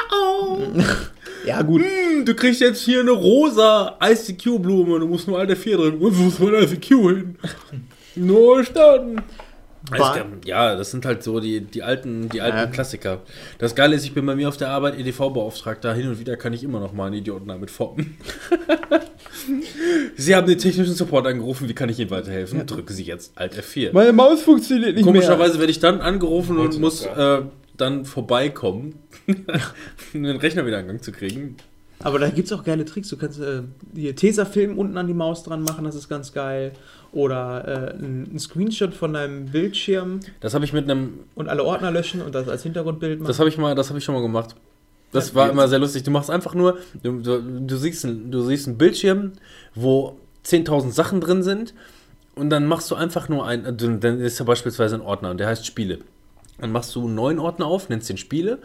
Ja, 1.47 1.61
gut. 1.61 1.83
Hm, 1.83 2.25
du 2.25 2.35
kriegst 2.35 2.63
jetzt 2.63 2.83
hier 2.83 3.01
eine 3.01 3.11
rosa 3.11 3.99
ICQ-Blume. 4.03 4.99
Du 5.01 5.07
musst 5.07 5.29
nur 5.29 5.39
Alt 5.39 5.51
F4 5.51 5.77
drücken. 5.77 5.99
Und 6.03 6.19
wo 6.19 6.29
ist 6.29 6.41
mein 6.41 6.55
ICQ 6.55 6.89
hin? 6.89 7.37
Nur 8.17 8.65
starten. 8.65 9.21
War- 9.91 10.27
Ja, 10.47 10.77
das 10.77 10.91
sind 10.91 11.05
halt 11.05 11.23
so 11.23 11.41
die, 11.41 11.61
die 11.61 11.83
alten, 11.83 12.29
die 12.31 12.41
alten 12.41 12.57
Ja. 12.57 12.67
Klassiker. 12.67 13.21
Das 13.59 13.75
Geile 13.75 13.95
ist, 13.97 14.05
ich 14.05 14.15
bin 14.15 14.25
bei 14.25 14.35
mir 14.35 14.49
auf 14.49 14.57
der 14.57 14.71
Arbeit 14.71 14.99
EDV-Beauftragter. 14.99 15.93
Hin 15.95 16.09
und 16.09 16.19
wieder 16.19 16.37
kann 16.37 16.53
ich 16.53 16.65
immer 16.65 16.81
noch 16.81 16.93
mal 16.93 17.07
einen 17.07 17.17
Idioten 17.17 17.49
damit 17.49 17.71
foppen. 17.71 18.17
Sie 20.17 20.35
haben 20.35 20.47
den 20.47 20.59
technischen 20.59 20.95
Support 20.95 21.27
angerufen. 21.27 21.69
Wie 21.69 21.75
kann 21.75 21.89
ich 21.89 21.99
Ihnen 21.99 22.11
weiterhelfen? 22.11 22.67
Drücken 22.67 22.93
Sie 22.93 23.03
jetzt 23.05 23.33
Alt 23.37 23.55
F4. 23.59 23.93
Meine 23.93 24.13
Maus 24.13 24.43
funktioniert 24.43 24.95
nicht 24.95 25.05
Komischerweise 25.05 25.59
werde 25.59 25.71
ich 25.71 25.81
dann 25.81 26.01
angerufen 26.01 26.59
und 26.59 26.79
muss 26.81 27.05
äh, 27.05 27.43
dann 27.77 28.05
vorbeikommen, 28.05 28.95
um 30.15 30.23
den 30.23 30.37
Rechner 30.37 30.67
wieder 30.67 30.81
in 30.81 30.87
Gang 30.87 31.03
zu 31.05 31.13
kriegen. 31.13 31.57
Aber 32.01 32.19
da 32.19 32.29
gibt 32.29 32.47
es 32.47 32.53
auch 32.53 32.65
geile 32.65 32.85
Tricks. 32.85 33.09
Du 33.09 33.17
kannst 33.17 33.41
äh, 33.41 33.63
hier 33.95 34.15
Tesafilm 34.15 34.79
unten 34.79 34.97
an 34.99 35.07
die 35.07 35.15
Maus 35.15 35.43
dran 35.43 35.63
machen, 35.63 35.85
das 35.85 35.95
ist 35.95 36.09
ganz 36.09 36.33
geil. 36.33 36.73
Oder 37.15 37.95
äh, 37.95 38.05
ein, 38.05 38.39
Screenshot 38.39 38.93
von 38.93 39.13
deinem 39.13 39.47
Bildschirm 39.47 40.21
Das 40.41 40.53
habe 40.53 40.65
ich 40.65 40.73
mit 40.73 40.91
einem, 40.91 41.21
und 41.37 41.49
alle 41.49 41.65
Ordner 41.65 41.91
löschen 41.91 42.21
und 42.21 42.35
das 42.35 42.49
als 42.49 42.65
Hintergrundbild 42.65 43.21
machen. 43.21 43.29
das 43.29 43.39
habe 43.39 43.49
ich 43.49 43.57
mal, 43.57 43.75
das 43.75 43.89
habe 43.89 43.99
ich 43.99 44.05
schon 44.05 44.15
mal 44.15 44.23
gemacht. 44.23 44.57
Das 45.13 45.29
Ja, 45.31 45.37
war 45.37 45.51
immer 45.51 45.69
sehr 45.69 45.79
lustig. 45.79 46.03
Du 46.03 46.11
machst 46.11 46.29
einfach 46.29 46.55
nur, 46.55 46.79
du, 47.03 47.21
du, 47.21 47.41
du, 47.41 47.77
siehst, 47.77 48.05
ein, 48.05 48.33
du 48.33 48.43
siehst 48.43 48.67
einen 48.67 48.79
Bildschirm, 48.79 49.33
wo 49.77 50.19
10.000 50.45 50.91
Sachen 50.91 51.21
drin 51.21 51.45
sind 51.45 51.73
und 52.35 52.51
dann 52.51 52.67
machst 52.67 52.91
du 52.91 52.97
einfach 52.97 53.29
nur 53.29 53.47
ein, 53.47 53.77
dann 53.77 54.21
ist 54.21 54.41
ja 54.41 54.45
beispielsweise 54.45 54.97
ein 54.97 55.01
Ordner 55.01 55.31
und 55.31 55.39
der 55.39 55.47
heißt 55.47 55.65
Spiele. 55.65 56.01
Dann 56.59 56.73
machst 56.73 56.95
du 56.95 57.05
einen 57.05 57.15
neuen 57.15 57.39
Ordner 57.39 57.67
auf, 57.67 57.89
nennst 57.89 58.09
den 58.09 58.17
Spiele, 58.17 58.59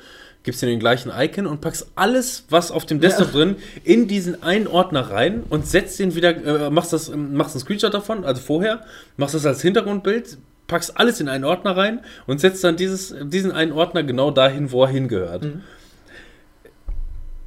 gibst 0.50 0.64
dir 0.64 0.66
den 0.66 0.80
gleichen 0.80 1.12
Icon 1.16 1.46
und 1.46 1.62
packst 1.62 1.92
alles, 1.94 2.46
was 2.50 2.72
auf 2.72 2.84
dem 2.84 3.00
Desktop 3.00 3.34
drin, 3.34 3.58
in 3.84 4.08
diesen 4.08 4.42
einen 4.42 4.66
Ordner 4.66 5.12
rein 5.12 5.44
und 5.48 5.68
setzt 5.68 6.00
den 6.00 6.16
wieder, 6.16 6.36
äh, 6.44 6.72
machst 6.72 6.92
das, 6.92 7.12
machst 7.16 7.54
einen 7.54 7.62
Screenshot 7.62 7.94
davon, 7.94 8.26
also 8.26 8.42
vorher, 8.42 8.84
machst 9.16 9.36
das 9.36 9.46
als 9.46 9.62
Hintergrundbild, 9.62 10.40
packst 10.66 10.98
alles 10.98 11.22
in 11.22 11.30
einen 11.30 11.44
Ordner 11.44 11.78
rein 11.78 12.00
und 12.26 12.42
setzt 12.42 12.64
dann 12.64 12.78
dieses, 12.78 13.14
diesen 13.22 13.52
einen 13.52 13.72
Ordner 13.74 14.02
genau 14.02 14.32
dahin, 14.32 14.72
wo 14.72 14.86
er 14.86 14.90
hingehört. 14.90 15.46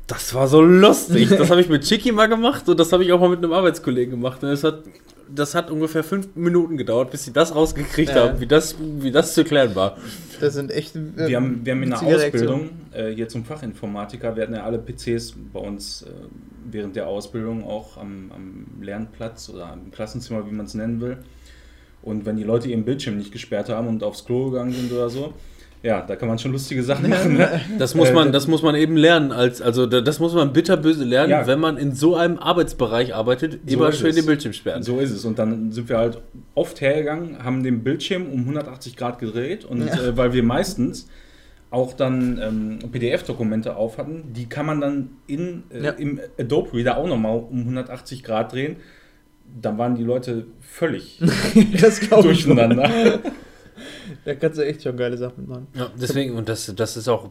Das 0.06 0.34
war 0.34 0.48
so 0.48 0.60
lustig. 0.60 1.28
Das 1.38 1.50
habe 1.50 1.60
ich 1.60 1.68
mit 1.68 1.84
Chicky 1.84 2.12
mal 2.12 2.26
gemacht 2.28 2.68
und 2.68 2.78
das 2.78 2.92
habe 2.92 3.04
ich 3.04 3.12
auch 3.12 3.20
mal 3.20 3.28
mit 3.30 3.38
einem 3.38 3.52
Arbeitskollegen 3.52 4.10
gemacht. 4.12 4.42
Und 4.42 4.50
es 4.50 4.64
hat, 4.64 4.80
das 5.34 5.54
hat 5.54 5.70
ungefähr 5.70 6.04
fünf 6.04 6.28
Minuten 6.34 6.76
gedauert, 6.76 7.10
bis 7.10 7.24
sie 7.24 7.32
das 7.32 7.54
rausgekriegt 7.54 8.10
Ja. 8.14 8.28
haben, 8.28 8.40
wie 8.40 8.46
das, 8.46 8.76
wie 8.78 9.10
das 9.10 9.34
zu 9.34 9.44
klären 9.44 9.74
war. 9.74 9.96
das 10.40 10.54
sind 10.54 10.70
echt. 10.70 10.96
ähm, 10.96 11.14
Wir 11.16 11.36
haben, 11.36 11.60
wir 11.64 11.72
haben 11.72 11.82
in 11.84 11.90
der 11.90 12.02
Ausbildung, 12.02 12.70
äh, 12.92 13.10
hier 13.14 13.28
zum 13.28 13.44
Fachinformatiker, 13.44 14.34
wir 14.36 14.42
hatten 14.42 14.54
ja 14.54 14.64
alle 14.64 14.78
PCs 14.78 15.34
bei 15.52 15.60
uns 15.60 16.02
äh, 16.02 16.06
während 16.70 16.96
der 16.96 17.06
Ausbildung 17.06 17.64
auch 17.64 17.96
am, 17.96 18.30
am 18.34 18.82
Lernplatz 18.82 19.48
oder 19.48 19.72
im 19.72 19.90
Klassenzimmer, 19.92 20.46
wie 20.50 20.54
man 20.54 20.66
es 20.66 20.74
nennen 20.74 21.00
will. 21.00 21.18
Und 22.02 22.26
wenn 22.26 22.36
die 22.36 22.42
Leute 22.42 22.68
ihren 22.68 22.84
Bildschirm 22.84 23.16
nicht 23.16 23.30
gesperrt 23.30 23.68
haben 23.68 23.86
und 23.86 24.02
aufs 24.02 24.24
Klo 24.24 24.50
gegangen 24.50 24.72
sind 24.72 24.92
oder 24.92 25.08
so, 25.08 25.32
ja, 25.82 26.00
da 26.02 26.14
kann 26.16 26.28
man 26.28 26.38
schon 26.38 26.52
lustige 26.52 26.82
Sachen 26.82 27.08
machen. 27.10 27.36
Ne? 27.36 27.60
Das 27.78 27.94
muss 27.94 28.10
Äh, 28.10 28.12
man, 28.12 28.32
das 28.32 28.46
muss 28.46 28.62
man 28.62 28.74
eben 28.76 28.96
lernen. 28.96 29.32
Als, 29.32 29.60
also 29.60 29.86
da- 29.86 30.00
das 30.00 30.20
muss 30.20 30.32
man 30.34 30.52
bitterböse 30.52 31.04
lernen, 31.04 31.30
Ja. 31.30 31.46
wenn 31.46 31.58
man 31.60 31.76
in 31.76 31.92
so 31.94 32.14
einem 32.16 32.38
Arbeitsbereich 32.38 33.14
arbeitet, 33.14 33.60
So 33.66 33.74
immer 33.74 33.92
schön 33.92 34.10
es. 34.10 34.16
den 34.16 34.26
Bildschirm 34.26 34.52
sperren. 34.52 34.82
So 34.82 35.00
ist 35.00 35.10
es. 35.10 35.24
Und 35.24 35.38
dann 35.38 35.72
sind 35.72 35.88
wir 35.88 35.98
halt 35.98 36.18
oft 36.54 36.80
hergegangen, 36.80 37.42
haben 37.42 37.62
den 37.64 37.82
Bildschirm 37.82 38.26
um 38.30 38.40
180 38.40 38.96
Grad 38.96 39.18
gedreht 39.18 39.64
und 39.64 39.84
Ja. 39.86 39.94
äh, 39.94 40.16
weil 40.16 40.32
wir 40.32 40.42
meistens 40.42 41.08
auch 41.70 41.94
dann 41.94 42.38
ähm, 42.42 42.78
PDF-Dokumente 42.92 43.76
auf 43.76 43.96
hatten, 43.98 44.32
die 44.34 44.46
kann 44.46 44.66
man 44.66 44.80
dann 44.80 45.10
in, 45.26 45.62
äh, 45.72 45.84
Ja. 45.84 45.90
im 45.92 46.20
Adobe 46.38 46.74
Reader 46.74 46.98
auch 46.98 47.08
nochmal 47.08 47.38
um 47.50 47.60
180 47.60 48.22
Grad 48.22 48.52
drehen. 48.52 48.76
Dann 49.60 49.78
waren 49.78 49.94
die 49.96 50.04
Leute 50.04 50.46
völlig 50.60 51.18
durcheinander. 52.10 52.90
Da 54.24 54.34
kannst 54.34 54.58
du 54.58 54.64
echt 54.64 54.82
schon 54.82 54.96
geile 54.96 55.16
Sachen 55.16 55.48
machen. 55.48 55.66
Ja, 55.74 55.90
deswegen, 56.00 56.36
und 56.36 56.48
das, 56.48 56.72
das 56.74 56.96
ist 56.96 57.08
auch, 57.08 57.30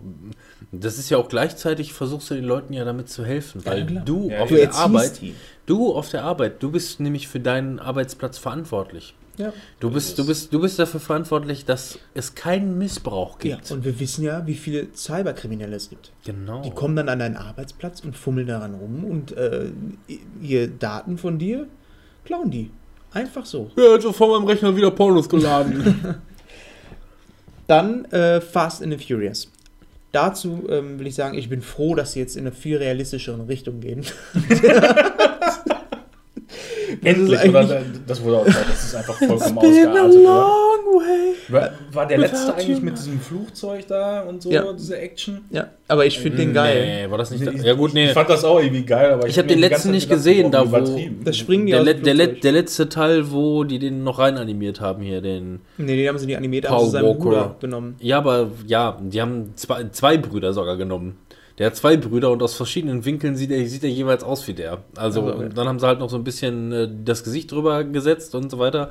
das 0.71 0.97
ist 0.97 1.09
ja 1.09 1.17
auch 1.17 1.29
gleichzeitig, 1.29 1.93
versuchst 1.93 2.29
du 2.29 2.35
den 2.35 2.45
Leuten 2.45 2.73
ja 2.73 2.85
damit 2.85 3.09
zu 3.09 3.25
helfen, 3.25 3.65
weil 3.65 3.85
klar. 3.85 4.03
du 4.05 4.29
Ja, 4.29 4.41
auf 4.41 4.49
du 4.49 4.55
der 4.55 4.73
Arbeit, 4.75 5.21
die. 5.21 5.35
du 5.65 5.93
auf 5.93 6.09
der 6.09 6.23
Arbeit, 6.23 6.61
du 6.63 6.71
bist 6.71 6.99
nämlich 6.99 7.27
für 7.27 7.39
deinen 7.39 7.79
Arbeitsplatz 7.79 8.37
verantwortlich. 8.37 9.15
Ja. 9.37 9.53
Du 9.79 9.89
bist, 9.89 10.19
du 10.19 10.25
bist, 10.25 10.53
du 10.53 10.59
bist 10.59 10.77
dafür 10.77 10.99
verantwortlich, 10.99 11.65
dass 11.65 11.97
es 12.13 12.35
keinen 12.35 12.77
Missbrauch 12.77 13.39
ja. 13.41 13.55
gibt. 13.55 13.71
Und 13.71 13.85
wir 13.85 13.99
wissen 13.99 14.23
ja, 14.23 14.45
wie 14.45 14.55
viele 14.55 14.87
Cyberkriminelle 14.93 15.75
es 15.75 15.89
gibt. 15.89 16.11
genau. 16.25 16.61
Die 16.61 16.71
kommen 16.71 16.95
dann 16.95 17.09
an 17.09 17.19
deinen 17.19 17.37
Arbeitsplatz 17.37 18.01
und 18.01 18.15
fummeln 18.15 18.47
daran 18.47 18.75
rum 18.75 19.03
und 19.05 19.31
äh, 19.35 19.71
ihr 20.41 20.67
Daten 20.67 21.17
von 21.17 21.39
dir 21.39 21.67
klauen 22.25 22.51
die. 22.51 22.71
Einfach 23.13 23.45
so. 23.45 23.71
Ja, 23.75 23.91
also 23.93 24.13
vor 24.13 24.37
meinem 24.37 24.47
Rechner 24.47 24.75
wieder 24.75 24.91
Pornos 24.91 25.27
geladen. 25.27 26.21
Dann 27.71 28.03
äh, 28.11 28.41
Fast 28.41 28.83
and 28.83 28.91
the 28.91 28.99
Furious. 29.01 29.49
Dazu 30.11 30.67
ähm, 30.69 30.99
will 30.99 31.07
ich 31.07 31.15
sagen, 31.15 31.37
ich 31.37 31.47
bin 31.47 31.61
froh, 31.61 31.95
dass 31.95 32.11
sie 32.11 32.19
jetzt 32.19 32.35
in 32.35 32.41
eine 32.41 32.51
viel 32.53 32.75
realistischere 32.75 33.47
Richtung 33.47 33.79
gehen. 33.79 34.03
Endlich, 37.03 37.41
ist 37.43 37.49
oder? 37.49 37.81
Das 38.07 38.21
wurde 38.23 38.37
auch 38.39 38.45
gesagt, 38.45 38.65
das 38.69 38.83
ist 38.83 38.95
einfach 38.95 39.15
vollkommen 39.17 39.57
ausgeartet. 39.57 40.25
War, 41.47 41.69
war 41.91 42.07
der 42.07 42.17
letzte 42.17 42.53
eigentlich 42.53 42.77
you. 42.79 42.83
mit 42.85 42.97
diesem 42.97 43.19
Flugzeug 43.19 43.87
da 43.87 44.21
und 44.21 44.41
so, 44.41 44.51
Ja. 44.51 44.71
diese 44.73 44.97
Action? 44.97 45.41
Ja, 45.49 45.67
aber 45.87 46.05
ich 46.05 46.19
finde 46.19 46.37
den 46.39 46.53
geil. 46.53 47.03
Nee, 47.05 47.11
war 47.11 47.17
das 47.17 47.31
nicht. 47.31 47.43
Nee, 47.43 47.57
da? 47.57 47.63
Ja, 47.63 47.73
gut, 47.73 47.93
nee. 47.93 48.07
Ich 48.07 48.11
fand 48.13 48.29
das 48.29 48.43
auch 48.43 48.59
irgendwie 48.59 48.83
geil, 48.83 49.11
aber 49.11 49.27
Ich 49.27 49.37
hab 49.37 49.45
mir 49.45 49.53
den 49.53 49.59
letzten 49.59 49.91
nicht 49.91 50.09
gesehen, 50.09 50.51
da 50.51 50.61
wo- 50.61 50.65
übertrieben. 50.77 51.21
Da 51.23 51.33
springen 51.33 51.65
die 51.65 51.71
Der, 51.71 51.81
aus 51.81 51.85
le 51.87 51.95
der, 51.95 52.13
le 52.13 52.27
der 52.29 52.51
letzte 52.51 52.89
Teil, 52.89 53.31
wo 53.31 53.63
die 53.63 53.79
den 53.79 54.03
noch 54.03 54.19
rein 54.19 54.37
animiert 54.37 54.81
haben, 54.81 55.01
hier, 55.01 55.21
den. 55.21 55.61
Nee, 55.77 55.95
den 55.95 56.07
haben 56.09 56.17
sie 56.17 56.25
nicht 56.25 56.37
animiert, 56.37 56.69
haben 56.69 56.85
sie 56.85 56.91
seinen. 56.91 57.17
Bruder 57.17 57.55
genommen. 57.59 57.95
Ja, 57.99 58.17
aber 58.17 58.49
ja, 58.67 58.97
die 59.01 59.21
haben 59.21 59.51
zwei, 59.55 59.85
zwei 59.91 60.17
Brüder 60.17 60.53
sogar 60.53 60.77
genommen. 60.77 61.17
Der 61.61 61.67
hat 61.67 61.75
zwei 61.75 61.95
Brüder 61.95 62.31
und 62.31 62.41
aus 62.41 62.55
verschiedenen 62.55 63.05
Winkeln 63.05 63.35
sieht 63.35 63.51
er, 63.51 63.63
sieht 63.67 63.83
er 63.83 63.89
jeweils 63.91 64.23
aus 64.23 64.47
wie 64.47 64.55
der. 64.55 64.79
Also, 64.95 65.21
Also, 65.21 65.35
okay. 65.35 65.45
und 65.45 65.55
dann 65.55 65.67
haben 65.67 65.77
sie 65.77 65.85
halt 65.85 65.99
noch 65.99 66.09
so 66.09 66.15
ein 66.17 66.23
bisschen 66.23 66.71
äh, 66.71 66.89
das 67.05 67.23
Gesicht 67.23 67.51
drüber 67.51 67.83
gesetzt 67.83 68.33
und 68.33 68.49
so 68.49 68.57
weiter. 68.57 68.89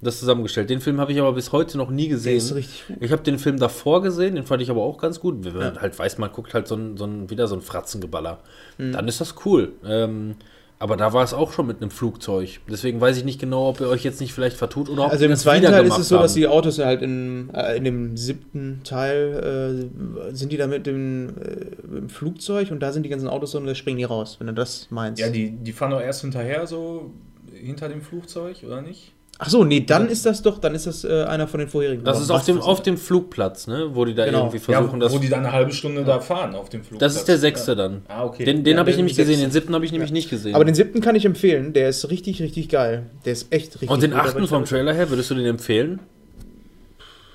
Das 0.00 0.20
zusammengestellt. 0.20 0.70
Den 0.70 0.78
Film 0.80 1.00
habe 1.00 1.10
ich 1.10 1.18
aber 1.18 1.32
bis 1.32 1.50
heute 1.50 1.76
noch 1.78 1.90
nie 1.90 2.06
gesehen. 2.06 2.36
ist 2.36 2.54
richtig 2.54 2.86
gut. 2.86 2.98
Ich 3.00 3.10
habe 3.10 3.24
den 3.24 3.40
Film 3.40 3.58
davor 3.58 4.02
gesehen, 4.02 4.36
den 4.36 4.44
fand 4.44 4.62
ich 4.62 4.70
aber 4.70 4.82
auch 4.82 4.98
ganz 4.98 5.18
gut. 5.18 5.44
Wenn 5.44 5.56
man 5.56 5.80
halt 5.80 5.98
weiß, 5.98 6.18
man 6.18 6.30
guckt 6.30 6.54
halt 6.54 6.68
so 6.68 6.76
ein, 6.76 6.96
so 6.96 7.06
ein, 7.06 7.28
wieder 7.28 7.48
so 7.48 7.56
ein 7.56 7.60
Fratzengeballer. 7.60 8.38
Mhm. 8.78 8.92
Dann 8.92 9.08
ist 9.08 9.20
das 9.20 9.34
cool. 9.44 9.72
Ähm, 9.84 10.36
aber 10.82 10.96
da 10.96 11.12
war 11.12 11.22
es 11.22 11.32
auch 11.32 11.52
schon 11.52 11.68
mit 11.68 11.80
einem 11.80 11.92
Flugzeug. 11.92 12.58
Deswegen 12.68 13.00
weiß 13.00 13.16
ich 13.16 13.24
nicht 13.24 13.40
genau, 13.40 13.68
ob 13.68 13.80
ihr 13.80 13.86
euch 13.86 14.02
jetzt 14.02 14.20
nicht 14.20 14.32
vielleicht 14.32 14.56
vertut 14.56 14.90
oder 14.90 15.04
ob 15.04 15.12
Also 15.12 15.26
im 15.26 15.30
das 15.30 15.42
zweiten 15.42 15.64
Teil 15.64 15.86
ist 15.86 15.96
es 15.96 16.08
so, 16.08 16.18
dass 16.18 16.32
haben. 16.32 16.40
die 16.40 16.48
Autos 16.48 16.80
halt 16.80 17.02
in, 17.02 17.50
äh, 17.54 17.76
in 17.76 17.84
dem 17.84 18.16
siebten 18.16 18.80
Teil 18.82 19.88
äh, 20.28 20.34
sind 20.34 20.50
die 20.50 20.56
da 20.56 20.66
mit 20.66 20.88
dem 20.88 21.34
äh, 21.38 21.98
im 21.98 22.08
Flugzeug 22.08 22.72
und 22.72 22.80
da 22.80 22.90
sind 22.90 23.04
die 23.04 23.10
ganzen 23.10 23.28
Autos 23.28 23.52
so 23.52 23.58
und 23.58 23.66
da 23.66 23.76
springen 23.76 23.98
die 23.98 24.04
raus, 24.04 24.38
wenn 24.40 24.48
du 24.48 24.54
das 24.54 24.88
meinst. 24.90 25.20
Ja, 25.20 25.30
die, 25.30 25.52
die 25.52 25.70
fahren 25.70 25.92
doch 25.92 26.00
erst 26.00 26.22
hinterher, 26.22 26.66
so 26.66 27.12
hinter 27.54 27.88
dem 27.88 28.02
Flugzeug, 28.02 28.64
oder 28.66 28.82
nicht? 28.82 29.12
Ach 29.44 29.48
so, 29.50 29.64
nee, 29.64 29.80
dann 29.80 30.08
ist 30.08 30.24
das 30.24 30.40
doch, 30.40 30.58
dann 30.58 30.72
ist 30.76 30.86
das 30.86 31.02
äh, 31.02 31.24
einer 31.24 31.48
von 31.48 31.58
den 31.58 31.68
vorherigen. 31.68 32.04
Das 32.04 32.20
ist 32.20 32.30
auf 32.30 32.44
dem, 32.44 32.60
auf 32.60 32.80
dem 32.80 32.96
Flugplatz, 32.96 33.66
ne? 33.66 33.88
wo 33.92 34.04
die 34.04 34.14
da 34.14 34.24
Genau. 34.24 34.42
irgendwie 34.42 34.60
versuchen, 34.60 35.00
ja, 35.00 35.04
das. 35.06 35.12
wo 35.12 35.18
die 35.18 35.28
dann 35.28 35.40
eine 35.40 35.50
halbe 35.52 35.72
Stunde 35.72 36.04
da 36.04 36.20
fahren 36.20 36.54
auf 36.54 36.68
dem 36.68 36.84
Flugplatz. 36.84 37.12
Das 37.12 37.20
ist 37.20 37.26
der 37.26 37.38
sechste 37.38 37.74
dann. 37.74 38.02
Ah, 38.06 38.24
okay. 38.24 38.44
Den, 38.44 38.62
den 38.62 38.74
Ja, 38.74 38.78
habe 38.78 38.90
ich 38.90 38.96
nämlich 38.96 39.16
gesehen, 39.16 39.40
den 39.40 39.50
siebten 39.50 39.74
habe 39.74 39.84
ich 39.84 39.90
nämlich 39.90 40.12
nicht 40.12 40.30
gesehen. 40.30 40.54
Aber 40.54 40.64
den 40.64 40.76
siebten 40.76 41.00
kann 41.00 41.16
ich 41.16 41.24
empfehlen, 41.24 41.72
der 41.72 41.88
ist 41.88 42.08
richtig, 42.08 42.40
richtig 42.40 42.68
geil. 42.68 43.06
Der 43.24 43.32
ist 43.32 43.52
echt 43.52 43.74
richtig 43.74 43.90
Und 43.90 44.00
den 44.04 44.12
achten 44.12 44.46
vom 44.46 44.58
glaub, 44.58 44.66
Trailer 44.66 44.94
her, 44.94 45.10
würdest 45.10 45.28
du 45.32 45.34
den 45.34 45.46
empfehlen? 45.46 45.98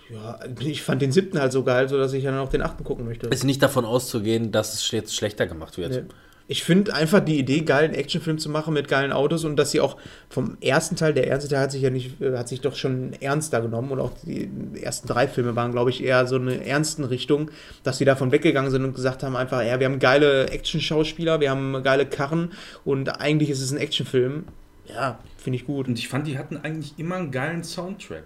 Ja, 0.10 0.39
ich 0.62 0.84
fand 0.84 1.01
den 1.01 1.12
siebten 1.12 1.41
halt 1.41 1.51
so 1.51 1.64
geil, 1.64 1.89
sodass 1.89 2.14
ich 2.14 2.24
dann 2.24 2.38
auch 2.38 2.47
den 2.47 2.62
achten 2.62 2.86
gucken 2.86 3.03
möchte. 3.03 3.28
Ist 3.28 3.43
nicht 3.43 3.62
davon 3.62 3.84
auszugehen, 3.84 4.53
dass 4.53 4.74
es 4.76 4.89
jetzt 4.91 5.14
schlechter 5.14 5.45
gemacht 5.45 5.78
wird. 5.78 5.91
Nee. 5.91 6.01
Ich 6.49 6.63
finde 6.63 6.93
einfach 6.93 7.19
die 7.19 7.37
Idee 7.37 7.61
geil, 7.61 7.85
einen 7.85 7.93
Actionfilm 7.93 8.37
zu 8.37 8.49
machen 8.49 8.73
mit 8.73 8.87
geilen 8.87 9.11
Autos 9.11 9.43
und 9.43 9.57
dass 9.57 9.71
sie 9.71 9.81
auch 9.81 9.97
vom 10.29 10.57
ersten 10.61 10.95
Teil, 10.95 11.13
der 11.13 11.27
erste 11.27 11.49
Teil 11.49 11.59
hat 11.59 11.71
sich 11.71 11.81
ja 11.81 11.89
nicht, 11.89 12.21
äh, 12.21 12.37
hat 12.37 12.47
sich 12.47 12.61
doch 12.61 12.75
schon 12.75 13.13
ernster 13.19 13.61
genommen 13.61 13.91
und 13.91 13.99
auch 13.99 14.11
die 14.23 14.49
ersten 14.81 15.07
drei 15.07 15.27
Filme 15.27 15.55
waren, 15.57 15.73
glaube 15.73 15.89
ich, 15.89 16.03
eher 16.03 16.25
so 16.25 16.37
eine 16.37 16.65
ernsten 16.65 17.03
Richtung, 17.03 17.51
dass 17.83 17.97
sie 17.97 18.05
davon 18.05 18.31
weggegangen 18.31 18.71
sind 18.71 18.85
und 18.85 18.95
gesagt 18.95 19.23
haben 19.23 19.35
einfach, 19.35 19.61
ja, 19.63 19.79
wir 19.79 19.87
haben 19.87 19.99
geile 19.99 20.49
Action-Schauspieler, 20.49 21.41
wir 21.41 21.51
haben 21.51 21.83
geile 21.83 22.05
Karren 22.05 22.53
und 22.85 23.19
eigentlich 23.19 23.49
ist 23.49 23.61
es 23.61 23.71
ein 23.71 23.77
Actionfilm. 23.77 24.45
Ja, 24.87 25.19
finde 25.37 25.57
ich 25.57 25.65
gut. 25.65 25.89
Und 25.89 25.99
ich 25.99 26.07
fand, 26.07 26.27
die 26.27 26.37
hatten 26.37 26.57
eigentlich 26.57 26.93
immer 26.97 27.15
einen 27.15 27.31
geilen 27.31 27.63
Soundtrack. 27.63 28.23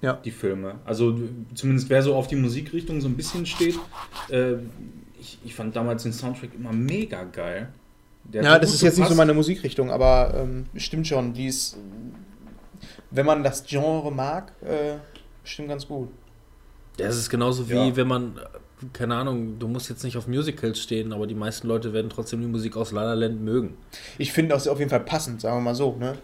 Ja. 0.00 0.14
Die 0.14 0.32
Filme. 0.32 0.80
Also 0.84 1.16
zumindest 1.54 1.88
wer 1.88 2.02
so 2.02 2.16
auf 2.16 2.26
die 2.26 2.34
Musikrichtung 2.34 3.00
so 3.00 3.06
ein 3.06 3.16
bisschen 3.16 3.46
steht. 3.46 3.78
Äh, 4.28 4.54
ich, 5.22 5.38
ich 5.44 5.54
fand 5.54 5.74
damals 5.76 6.02
den 6.02 6.12
Soundtrack 6.12 6.50
immer 6.54 6.72
mega 6.72 7.22
geil. 7.24 7.68
Der 8.24 8.42
Ja, 8.42 8.58
das 8.58 8.74
ist 8.74 8.82
jetzt 8.82 8.98
nicht 8.98 9.08
so 9.08 9.14
meine 9.14 9.34
Musikrichtung, 9.34 9.90
aber 9.90 10.34
ähm, 10.36 10.66
stimmt 10.76 11.06
schon, 11.06 11.32
die 11.32 11.46
ist, 11.46 11.76
wenn 13.10 13.26
man 13.26 13.42
das 13.42 13.64
Genre 13.64 14.10
mag, 14.12 14.52
äh, 14.62 14.94
stimmt 15.44 15.68
ganz 15.68 15.86
gut. 15.86 16.08
Das 16.96 17.16
ist 17.16 17.30
genauso 17.30 17.68
wie 17.68 17.74
Ja. 17.74 17.96
wenn 17.96 18.06
man, 18.06 18.38
keine 18.92 19.14
Ahnung, 19.16 19.58
du 19.58 19.66
musst 19.68 19.88
jetzt 19.88 20.04
nicht 20.04 20.16
auf 20.16 20.26
Musicals 20.26 20.80
stehen, 20.80 21.12
aber 21.12 21.26
die 21.26 21.34
meisten 21.34 21.66
Leute 21.68 21.92
werden 21.92 22.10
trotzdem 22.10 22.40
die 22.40 22.46
Musik 22.46 22.76
aus 22.76 22.92
La 22.92 23.02
La 23.04 23.14
Land 23.14 23.40
mögen. 23.40 23.76
Ich 24.18 24.32
finde 24.32 24.54
das 24.54 24.68
auf 24.68 24.78
jeden 24.78 24.90
Fall 24.90 25.00
passend, 25.00 25.40
sagen 25.40 25.56
wir 25.58 25.62
mal 25.62 25.74
so. 25.74 25.96
Ne? 25.98 26.14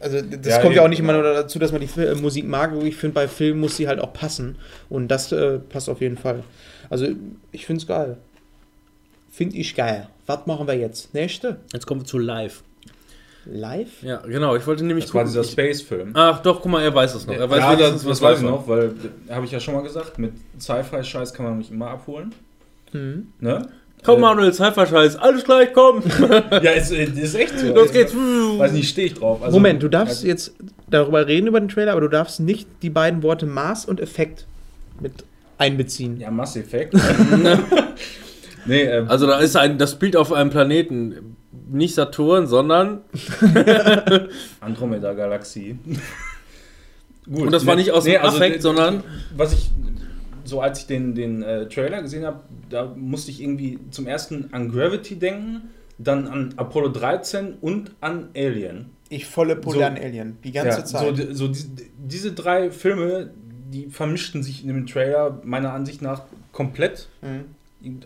Also 0.00 0.22
das 0.22 0.46
Ja, 0.46 0.60
kommt 0.62 0.74
ja 0.74 0.84
auch 0.84 0.88
nicht 0.88 1.00
immer 1.00 1.12
nur 1.12 1.22
dazu, 1.22 1.58
dass 1.58 1.70
man 1.72 1.80
die 1.80 1.86
Fi- 1.86 2.04
äh, 2.06 2.14
Musik 2.14 2.46
mag. 2.46 2.72
Ich 2.82 2.96
finde, 2.96 3.14
bei 3.14 3.28
Filmen 3.28 3.60
muss 3.60 3.76
sie 3.76 3.88
halt 3.88 4.00
auch 4.00 4.12
passen. 4.12 4.56
Und 4.88 5.08
das 5.08 5.32
äh, 5.32 5.58
passt 5.58 5.88
auf 5.90 6.00
jeden 6.00 6.16
Fall. 6.16 6.44
Also 6.88 7.08
ich 7.50 7.66
finde 7.66 7.82
es 7.82 7.86
geil. 7.86 8.16
Finde 9.32 9.56
ich 9.56 9.74
geil. 9.74 10.08
Was 10.26 10.46
machen 10.46 10.66
wir 10.66 10.74
jetzt? 10.74 11.14
Nächste? 11.14 11.56
Jetzt 11.72 11.86
kommen 11.86 12.02
wir 12.02 12.06
zu 12.06 12.18
Live. 12.18 12.62
Live? 13.46 14.02
Ja, 14.02 14.18
genau, 14.18 14.54
ich 14.54 14.66
wollte 14.66 14.84
nämlich 14.84 15.06
Das 15.06 15.14
war 15.14 15.22
gucken. 15.24 15.32
dieser 15.32 15.44
Ich, 15.44 15.50
Space-Film. 15.52 16.10
ach 16.14 16.40
doch, 16.42 16.60
guck 16.60 16.70
mal, 16.70 16.82
er 16.82 16.94
weiß 16.94 17.14
es 17.14 17.26
noch. 17.26 17.34
Er 17.34 17.48
weiß 17.50 17.58
ja, 17.58 17.74
das, 17.76 18.04
was 18.06 18.20
weiß 18.20 18.38
ich 18.38 18.44
war. 18.44 18.50
noch, 18.52 18.68
weil, 18.68 18.92
äh, 19.28 19.32
habe 19.32 19.46
ich 19.46 19.50
ja 19.50 19.58
schon 19.58 19.74
mal 19.74 19.82
gesagt, 19.82 20.18
mit 20.18 20.34
Sci-Fi-Scheiß 20.60 21.32
kann 21.32 21.46
man 21.46 21.58
mich 21.58 21.70
immer 21.70 21.88
abholen. 21.88 22.32
Mhm. 22.92 23.28
Ne? 23.40 23.66
Komm, 24.04 24.20
Manuel, 24.20 24.52
Cypher-Scheiß, 24.52 25.16
alles 25.16 25.44
gleich, 25.44 25.72
komm! 25.72 26.02
Ja, 26.62 26.72
ist, 26.72 26.92
äh, 26.92 27.04
ist 27.04 27.34
echt 27.34 27.58
so. 27.58 27.72
Los 27.74 27.90
geht's! 27.90 28.14
Weiß 28.14 28.72
nicht, 28.72 28.88
stehe 28.90 29.06
ich 29.06 29.14
drauf. 29.14 29.42
Also, 29.42 29.56
Moment, 29.56 29.82
du 29.82 29.88
darfst 29.88 30.16
also, 30.18 30.26
jetzt 30.26 30.52
darüber 30.90 31.26
reden, 31.26 31.46
über 31.46 31.58
den 31.58 31.68
Trailer, 31.68 31.92
aber 31.92 32.02
du 32.02 32.08
darfst 32.08 32.38
nicht 32.38 32.68
die 32.82 32.90
beiden 32.90 33.22
Worte 33.22 33.46
Maß 33.46 33.86
und 33.86 33.98
Effekt 33.98 34.46
mit 35.00 35.12
einbeziehen. 35.56 36.20
Ja, 36.20 36.30
Mass 36.30 36.54
Effect. 36.56 36.94
nee, 38.66 38.82
äh, 38.82 39.04
Also 39.08 39.26
da 39.26 39.38
ist 39.40 39.56
ein, 39.56 39.78
das 39.78 39.92
spielt 39.92 40.16
auf 40.16 40.32
einem 40.32 40.50
Planeten, 40.50 41.36
nicht 41.70 41.94
Saturn, 41.94 42.46
sondern 42.46 43.00
Andromeda-Galaxie. 44.60 45.78
Gut. 47.26 47.42
Und 47.42 47.52
das 47.52 47.66
war 47.66 47.76
nicht 47.76 47.90
aus 47.92 48.04
dem 48.04 48.20
Affekt, 48.22 48.56
d- 48.56 48.60
sondern- 48.60 49.04
Was 49.36 49.52
ich, 49.52 49.70
so 50.44 50.60
als 50.60 50.80
ich 50.80 50.86
den, 50.86 51.14
den 51.14 51.42
äh, 51.42 51.68
Trailer 51.68 52.02
gesehen 52.02 52.24
habe, 52.24 52.40
da 52.68 52.92
musste 52.96 53.30
ich 53.30 53.40
irgendwie 53.40 53.78
zum 53.90 54.06
ersten 54.06 54.48
an 54.52 54.70
Gravity 54.70 55.16
denken, 55.16 55.70
dann 55.98 56.26
an 56.26 56.54
Apollo 56.56 56.88
13 56.88 57.54
und 57.60 57.92
an 58.00 58.28
Alien. 58.36 58.90
Ich 59.08 59.26
volle 59.26 59.56
Pulle 59.56 59.78
So- 59.78 59.84
an 59.84 59.96
Alien. 59.96 60.38
Die 60.42 60.52
ganze 60.52 60.78
Ja, 60.80 60.84
Zeit. 60.84 61.16
So, 61.16 61.32
so 61.34 61.48
die, 61.48 61.64
diese 61.98 62.32
drei 62.32 62.70
Filme, 62.70 63.30
die 63.72 63.86
vermischten 63.88 64.42
sich 64.42 64.62
in 64.62 64.68
dem 64.68 64.86
Trailer 64.86 65.40
meiner 65.44 65.72
Ansicht 65.72 66.02
nach 66.02 66.22
komplett. 66.50 67.08
Mhm. 67.22 67.44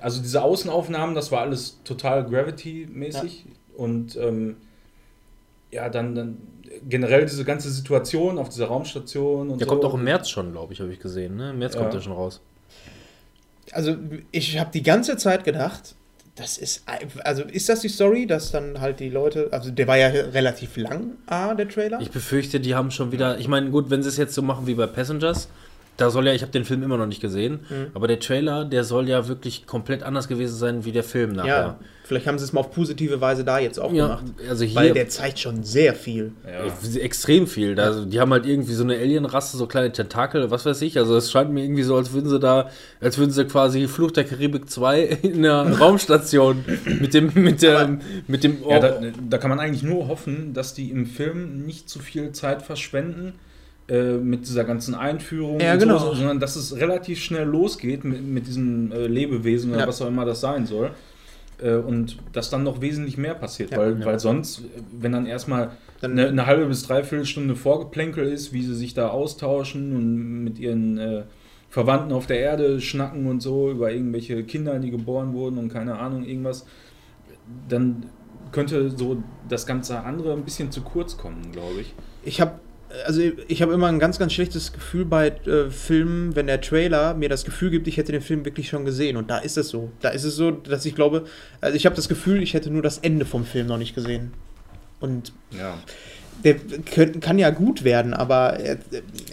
Also 0.00 0.22
diese 0.22 0.42
Außenaufnahmen, 0.42 1.14
das 1.14 1.32
war 1.32 1.40
alles 1.40 1.80
total 1.84 2.24
Gravity-mäßig. 2.24 3.44
Und 3.76 4.16
ähm, 4.16 4.56
ja, 5.70 5.88
dann, 5.88 6.14
dann 6.14 6.38
generell 6.88 7.26
diese 7.26 7.44
ganze 7.44 7.70
Situation 7.70 8.38
auf 8.38 8.48
dieser 8.48 8.66
Raumstation 8.66 9.50
und 9.50 9.60
der 9.60 9.66
so. 9.66 9.74
kommt 9.74 9.84
auch 9.84 9.94
im 9.94 10.04
März 10.04 10.30
schon, 10.30 10.52
glaube 10.52 10.72
ich, 10.72 10.80
habe 10.80 10.92
ich 10.92 11.00
gesehen. 11.00 11.36
Ne? 11.36 11.50
Im 11.50 11.58
März 11.58 11.74
Ja. 11.74 11.80
kommt 11.80 11.94
der 11.94 12.00
schon 12.00 12.12
raus. 12.12 12.40
Also 13.72 13.96
ich 14.30 14.58
habe 14.58 14.70
die 14.72 14.82
ganze 14.82 15.16
Zeit 15.16 15.44
gedacht, 15.44 15.96
das 16.36 16.58
ist, 16.58 16.84
also 17.24 17.42
ist 17.42 17.68
das 17.68 17.80
die 17.80 17.88
Story, 17.88 18.26
dass 18.26 18.50
dann 18.52 18.80
halt 18.80 19.00
die 19.00 19.08
Leute, 19.08 19.48
also 19.52 19.70
der 19.70 19.86
war 19.86 19.96
ja 19.96 20.08
relativ 20.08 20.76
lang, 20.76 21.12
A, 21.26 21.54
der 21.54 21.68
Trailer. 21.68 21.98
Ich 22.00 22.10
befürchte, 22.10 22.60
die 22.60 22.74
haben 22.74 22.90
schon 22.90 23.10
wieder. 23.10 23.38
Ich 23.38 23.48
meine, 23.48 23.70
gut, 23.70 23.88
wenn 23.88 24.02
sie 24.02 24.10
es 24.10 24.18
jetzt 24.18 24.34
so 24.34 24.42
machen 24.42 24.66
wie 24.66 24.74
bei 24.74 24.86
Passengers, 24.86 25.48
da 25.96 26.10
soll 26.10 26.26
ja, 26.26 26.32
ich 26.34 26.42
habe 26.42 26.52
den 26.52 26.64
Film 26.64 26.82
immer 26.82 26.96
noch 26.98 27.06
nicht 27.06 27.20
gesehen, 27.20 27.60
Mhm. 27.68 27.86
aber 27.94 28.06
der 28.08 28.20
Trailer, 28.20 28.64
der 28.64 28.84
soll 28.84 29.08
ja 29.08 29.28
wirklich 29.28 29.66
komplett 29.66 30.02
anders 30.02 30.28
gewesen 30.28 30.56
sein 30.56 30.84
wie 30.84 30.92
der 30.92 31.04
Film 31.04 31.32
nachher. 31.32 31.48
ja, 31.48 31.78
vielleicht 32.04 32.26
haben 32.26 32.38
sie 32.38 32.44
es 32.44 32.52
mal 32.52 32.60
auf 32.60 32.70
positive 32.72 33.20
Weise 33.20 33.44
da 33.44 33.58
jetzt 33.58 33.78
auch 33.80 33.92
Ja, 33.92 34.06
gemacht. 34.06 34.24
also 34.48 34.64
hier 34.64 34.74
Weil 34.76 34.92
der 34.92 35.08
zeigt 35.08 35.38
schon 35.40 35.64
sehr 35.64 35.94
viel. 35.94 36.32
Ja. 36.46 36.66
äh, 36.66 36.98
extrem 37.00 37.46
viel. 37.46 37.74
Da, 37.74 37.84
also 37.84 38.04
die 38.04 38.20
haben 38.20 38.30
halt 38.32 38.46
irgendwie 38.46 38.74
so 38.74 38.84
eine 38.84 38.94
Alienrasse, 38.96 39.56
so 39.56 39.66
kleine 39.66 39.90
Tentakel, 39.90 40.50
was 40.50 40.64
weiß 40.66 40.82
ich. 40.82 40.98
Also 40.98 41.16
es 41.16 41.30
scheint 41.32 41.50
mir 41.52 41.64
irgendwie 41.64 41.82
so, 41.82 41.96
als 41.96 42.12
würden 42.12 42.28
sie 42.30 42.38
da, 42.38 42.70
als 43.00 43.18
würden 43.18 43.30
sie 43.32 43.44
quasi 43.46 43.88
Fluch 43.88 44.12
der 44.12 44.24
Karibik 44.24 44.70
2 44.70 45.02
in 45.22 45.44
einer 45.44 45.76
Raumstation 45.78 46.64
mit 47.00 47.12
dem, 47.14 47.32
mit 47.34 47.62
der, 47.62 47.98
mit 48.28 48.44
dem 48.44 48.58
Ja, 48.68 48.78
da, 48.78 49.00
da 49.28 49.38
kann 49.38 49.50
man 49.50 49.58
eigentlich 49.58 49.82
nur 49.82 50.06
hoffen, 50.08 50.52
dass 50.54 50.74
die 50.74 50.90
im 50.90 51.06
Film 51.06 51.64
nicht 51.66 51.88
zu 51.88 51.98
viel 51.98 52.30
Zeit 52.32 52.62
verschwenden 52.62 53.32
äh, 53.88 54.14
mit 54.14 54.46
dieser 54.48 54.64
ganzen 54.64 54.94
Einführung, 54.94 55.60
Ja, 55.60 55.74
und 55.74 55.78
genau. 55.78 55.98
so, 55.98 56.14
sondern 56.14 56.40
dass 56.40 56.56
es 56.56 56.74
relativ 56.76 57.20
schnell 57.22 57.46
losgeht 57.46 58.04
mit, 58.04 58.22
mit 58.24 58.46
diesem 58.46 58.90
äh, 58.92 59.06
Lebewesen 59.06 59.70
oder 59.72 59.80
Ja. 59.82 59.86
was 59.88 60.02
auch 60.02 60.08
immer 60.08 60.24
das 60.24 60.40
sein 60.40 60.66
soll. 60.66 60.90
Äh, 61.58 61.76
und 61.76 62.18
dass 62.32 62.50
dann 62.50 62.64
noch 62.64 62.80
wesentlich 62.80 63.16
mehr 63.16 63.34
passiert, 63.34 63.70
Ja. 63.70 63.78
weil, 63.78 64.04
weil 64.04 64.18
sonst, 64.18 64.60
äh, 64.60 64.62
wenn 65.00 65.12
dann 65.12 65.26
erstmal 65.26 65.70
eine, 66.02 66.28
eine 66.28 66.46
halbe 66.46 66.66
bis 66.66 66.82
dreiviertel 66.86 67.24
Stunde 67.24 67.56
Vorgeplänkel 67.56 68.26
ist, 68.28 68.52
wie 68.52 68.62
sie 68.62 68.74
sich 68.74 68.92
da 68.92 69.08
austauschen 69.08 69.96
und 69.96 70.44
mit 70.44 70.58
ihren 70.58 71.24
Verwandten 71.70 72.12
auf 72.12 72.26
der 72.26 72.38
Erde 72.40 72.80
schnacken 72.80 73.26
und 73.26 73.40
so 73.40 73.70
über 73.70 73.90
irgendwelche 73.90 74.44
Kinder, 74.44 74.78
die 74.78 74.90
geboren 74.90 75.32
wurden 75.32 75.58
und 75.58 75.68
keine 75.72 75.98
Ahnung, 75.98 76.24
irgendwas, 76.24 76.66
dann 77.68 78.06
könnte 78.52 78.90
so 78.90 79.22
das 79.48 79.66
ganze 79.66 80.00
andere 80.00 80.32
ein 80.32 80.42
bisschen 80.44 80.70
zu 80.70 80.82
kurz 80.82 81.16
kommen, 81.16 81.50
glaube 81.52 81.80
ich. 81.80 81.94
Ich 82.24 82.40
habe 82.40 82.52
also 83.04 83.20
ich 83.48 83.62
habe 83.62 83.72
immer 83.74 83.88
ein 83.88 83.98
ganz, 83.98 84.18
ganz 84.18 84.32
schlechtes 84.32 84.72
Gefühl 84.72 85.04
bei 85.04 85.28
äh, 85.28 85.70
Filmen, 85.70 86.34
wenn 86.36 86.46
der 86.46 86.60
Trailer 86.60 87.14
mir 87.14 87.28
das 87.28 87.44
Gefühl 87.44 87.70
gibt, 87.70 87.86
ich 87.88 87.96
hätte 87.96 88.12
den 88.12 88.22
Film 88.22 88.44
wirklich 88.44 88.68
schon 88.68 88.84
gesehen. 88.84 89.16
Und 89.16 89.30
da 89.30 89.38
ist 89.38 89.56
es 89.58 89.68
so. 89.68 89.90
Da 90.00 90.10
ist 90.10 90.24
es 90.24 90.36
so, 90.36 90.50
dass 90.50 90.84
ich 90.86 90.94
glaube, 90.94 91.24
also 91.60 91.76
ich 91.76 91.84
habe 91.86 91.96
das 91.96 92.08
Gefühl, 92.08 92.42
ich 92.42 92.54
hätte 92.54 92.70
nur 92.70 92.82
das 92.82 92.98
Ende 92.98 93.24
vom 93.24 93.44
Film 93.44 93.66
noch 93.66 93.78
nicht 93.78 93.94
gesehen. 93.94 94.32
Und 95.00 95.32
Ja. 95.50 95.78
der 96.44 96.54
könnt, 96.54 97.20
kann 97.20 97.38
ja 97.38 97.50
gut 97.50 97.84
werden, 97.84 98.14
aber 98.14 98.58
er, 98.60 98.78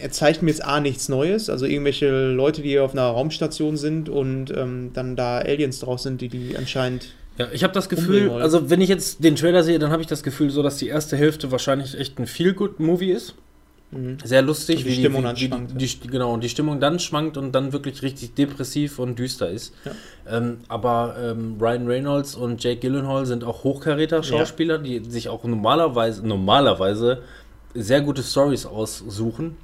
er 0.01 0.11
zeigt 0.11 0.41
mir 0.41 0.49
jetzt 0.51 0.63
A 0.63 0.79
nichts 0.79 1.07
Neues. 1.07 1.49
Also 1.49 1.65
irgendwelche 1.65 2.31
Leute, 2.31 2.61
die 2.61 2.79
auf 2.79 2.91
einer 2.93 3.03
Raumstation 3.03 3.77
sind 3.77 4.09
und 4.09 4.51
ähm, 4.55 4.91
dann 4.93 5.15
da 5.15 5.37
Aliens 5.39 5.79
draus 5.79 6.03
sind, 6.03 6.21
die 6.21 6.29
die 6.29 6.57
anscheinend. 6.57 7.13
Ja, 7.37 7.47
ich 7.51 7.63
habe 7.63 7.73
das 7.73 7.89
Gefühl, 7.89 8.29
also 8.29 8.69
wenn 8.69 8.79
ich 8.79 8.89
jetzt 8.89 9.23
den 9.23 9.35
Trailer 9.35 9.63
sehe, 9.63 9.79
dann 9.79 9.89
habe 9.89 10.01
ich 10.03 10.07
das 10.07 10.21
Gefühl 10.21 10.51
so, 10.51 10.61
dass 10.61 10.77
die 10.77 10.87
erste 10.87 11.17
Hälfte 11.17 11.51
wahrscheinlich 11.51 11.97
echt 11.97 12.19
ein 12.19 12.27
Feel-Good-Movie 12.27 13.09
ist. 13.11 13.33
Sehr 14.23 14.41
lustig, 14.41 14.77
Und 14.77 14.85
die 14.85 14.89
wie 14.89 14.95
Stimmung 14.95 15.21
wie, 15.21 15.25
dann 15.25 15.35
wie, 15.35 15.47
schwankt, 15.47 15.81
Die, 15.81 15.87
die, 15.87 16.07
genau, 16.07 16.33
und 16.33 16.43
die 16.43 16.49
Stimmung 16.49 16.79
dann 16.79 16.99
schwankt 16.99 17.37
und 17.37 17.51
dann 17.53 17.73
wirklich 17.73 18.01
richtig 18.01 18.33
depressiv 18.35 18.99
und 18.99 19.17
düster 19.19 19.49
ist. 19.49 19.73
Ähm, 20.29 20.57
aber 20.67 21.15
ähm, 21.21 21.57
Ryan 21.59 21.87
Reynolds 21.87 22.35
und 22.35 22.63
Jake 22.63 22.79
Gyllenhaal 22.79 23.25
sind 23.25 23.43
auch 23.43 23.63
Hochkaräter 23.63 24.23
Schauspieler, 24.23 24.77
die 24.77 25.03
sich 25.09 25.29
auch 25.29 25.43
normalerweise, 25.43 26.25
normalerweise 26.25 27.21
sehr 27.73 28.01
gute 28.01 28.23
Stories 28.23 28.65
aussuchen. 28.65 29.57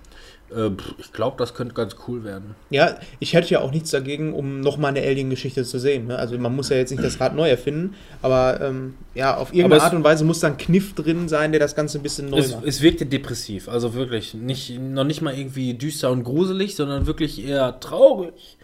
Äh, 0.56 0.72
ich 0.98 1.14
glaube, 1.14 1.36
das 1.38 1.54
könnte 1.54 1.74
ganz 1.74 1.96
cool 2.08 2.24
werden. 2.24 2.56
Ja, 2.70 2.98
ich 3.20 3.34
hätte 3.34 3.50
ja 3.50 3.62
auch 3.62 3.72
nichts 3.72 3.92
dagegen, 3.92 4.34
um 4.34 4.62
nochmal 4.62 4.90
eine 4.96 5.06
Alien-Geschichte 5.06 5.64
zu 5.64 5.80
sehen. 5.80 6.08
Ne? 6.08 6.18
Also 6.18 6.38
man 6.38 6.56
muss 6.56 6.70
ja 6.70 6.78
jetzt 6.78 6.92
nicht 6.92 7.04
das 7.04 7.20
Rad 7.20 7.36
neu 7.36 7.50
erfinden, 7.50 7.96
aber 8.22 8.60
ähm, 8.62 8.96
ja, 9.16 9.38
auf 9.38 9.54
irgendeine 9.54 9.84
Art 9.84 9.94
und 9.94 10.04
Weise 10.04 10.24
muss 10.26 10.40
da 10.40 10.48
ein 10.48 10.58
Kniff 10.58 10.94
drin 10.96 11.30
sein, 11.30 11.52
der 11.52 11.60
das 11.60 11.76
Ganze 11.76 12.00
ein 12.00 12.04
bisschen 12.04 12.30
neu 12.30 12.40
Es, 12.40 12.52
macht. 12.54 12.66
es 12.66 12.82
wirkte 12.82 13.06
depressiv, 13.06 13.70
also 13.70 13.94
wirklich 13.94 14.34
nicht, 14.34 14.80
noch 14.80 15.04
nicht 15.04 15.22
mal 15.22 15.34
irgendwie 15.38 15.74
düster 15.76 16.12
und 16.12 16.24
gruselig, 16.24 16.76
sondern 16.76 17.06
wirklich 17.06 17.46
eher 17.46 17.80
traurig. 17.80 18.58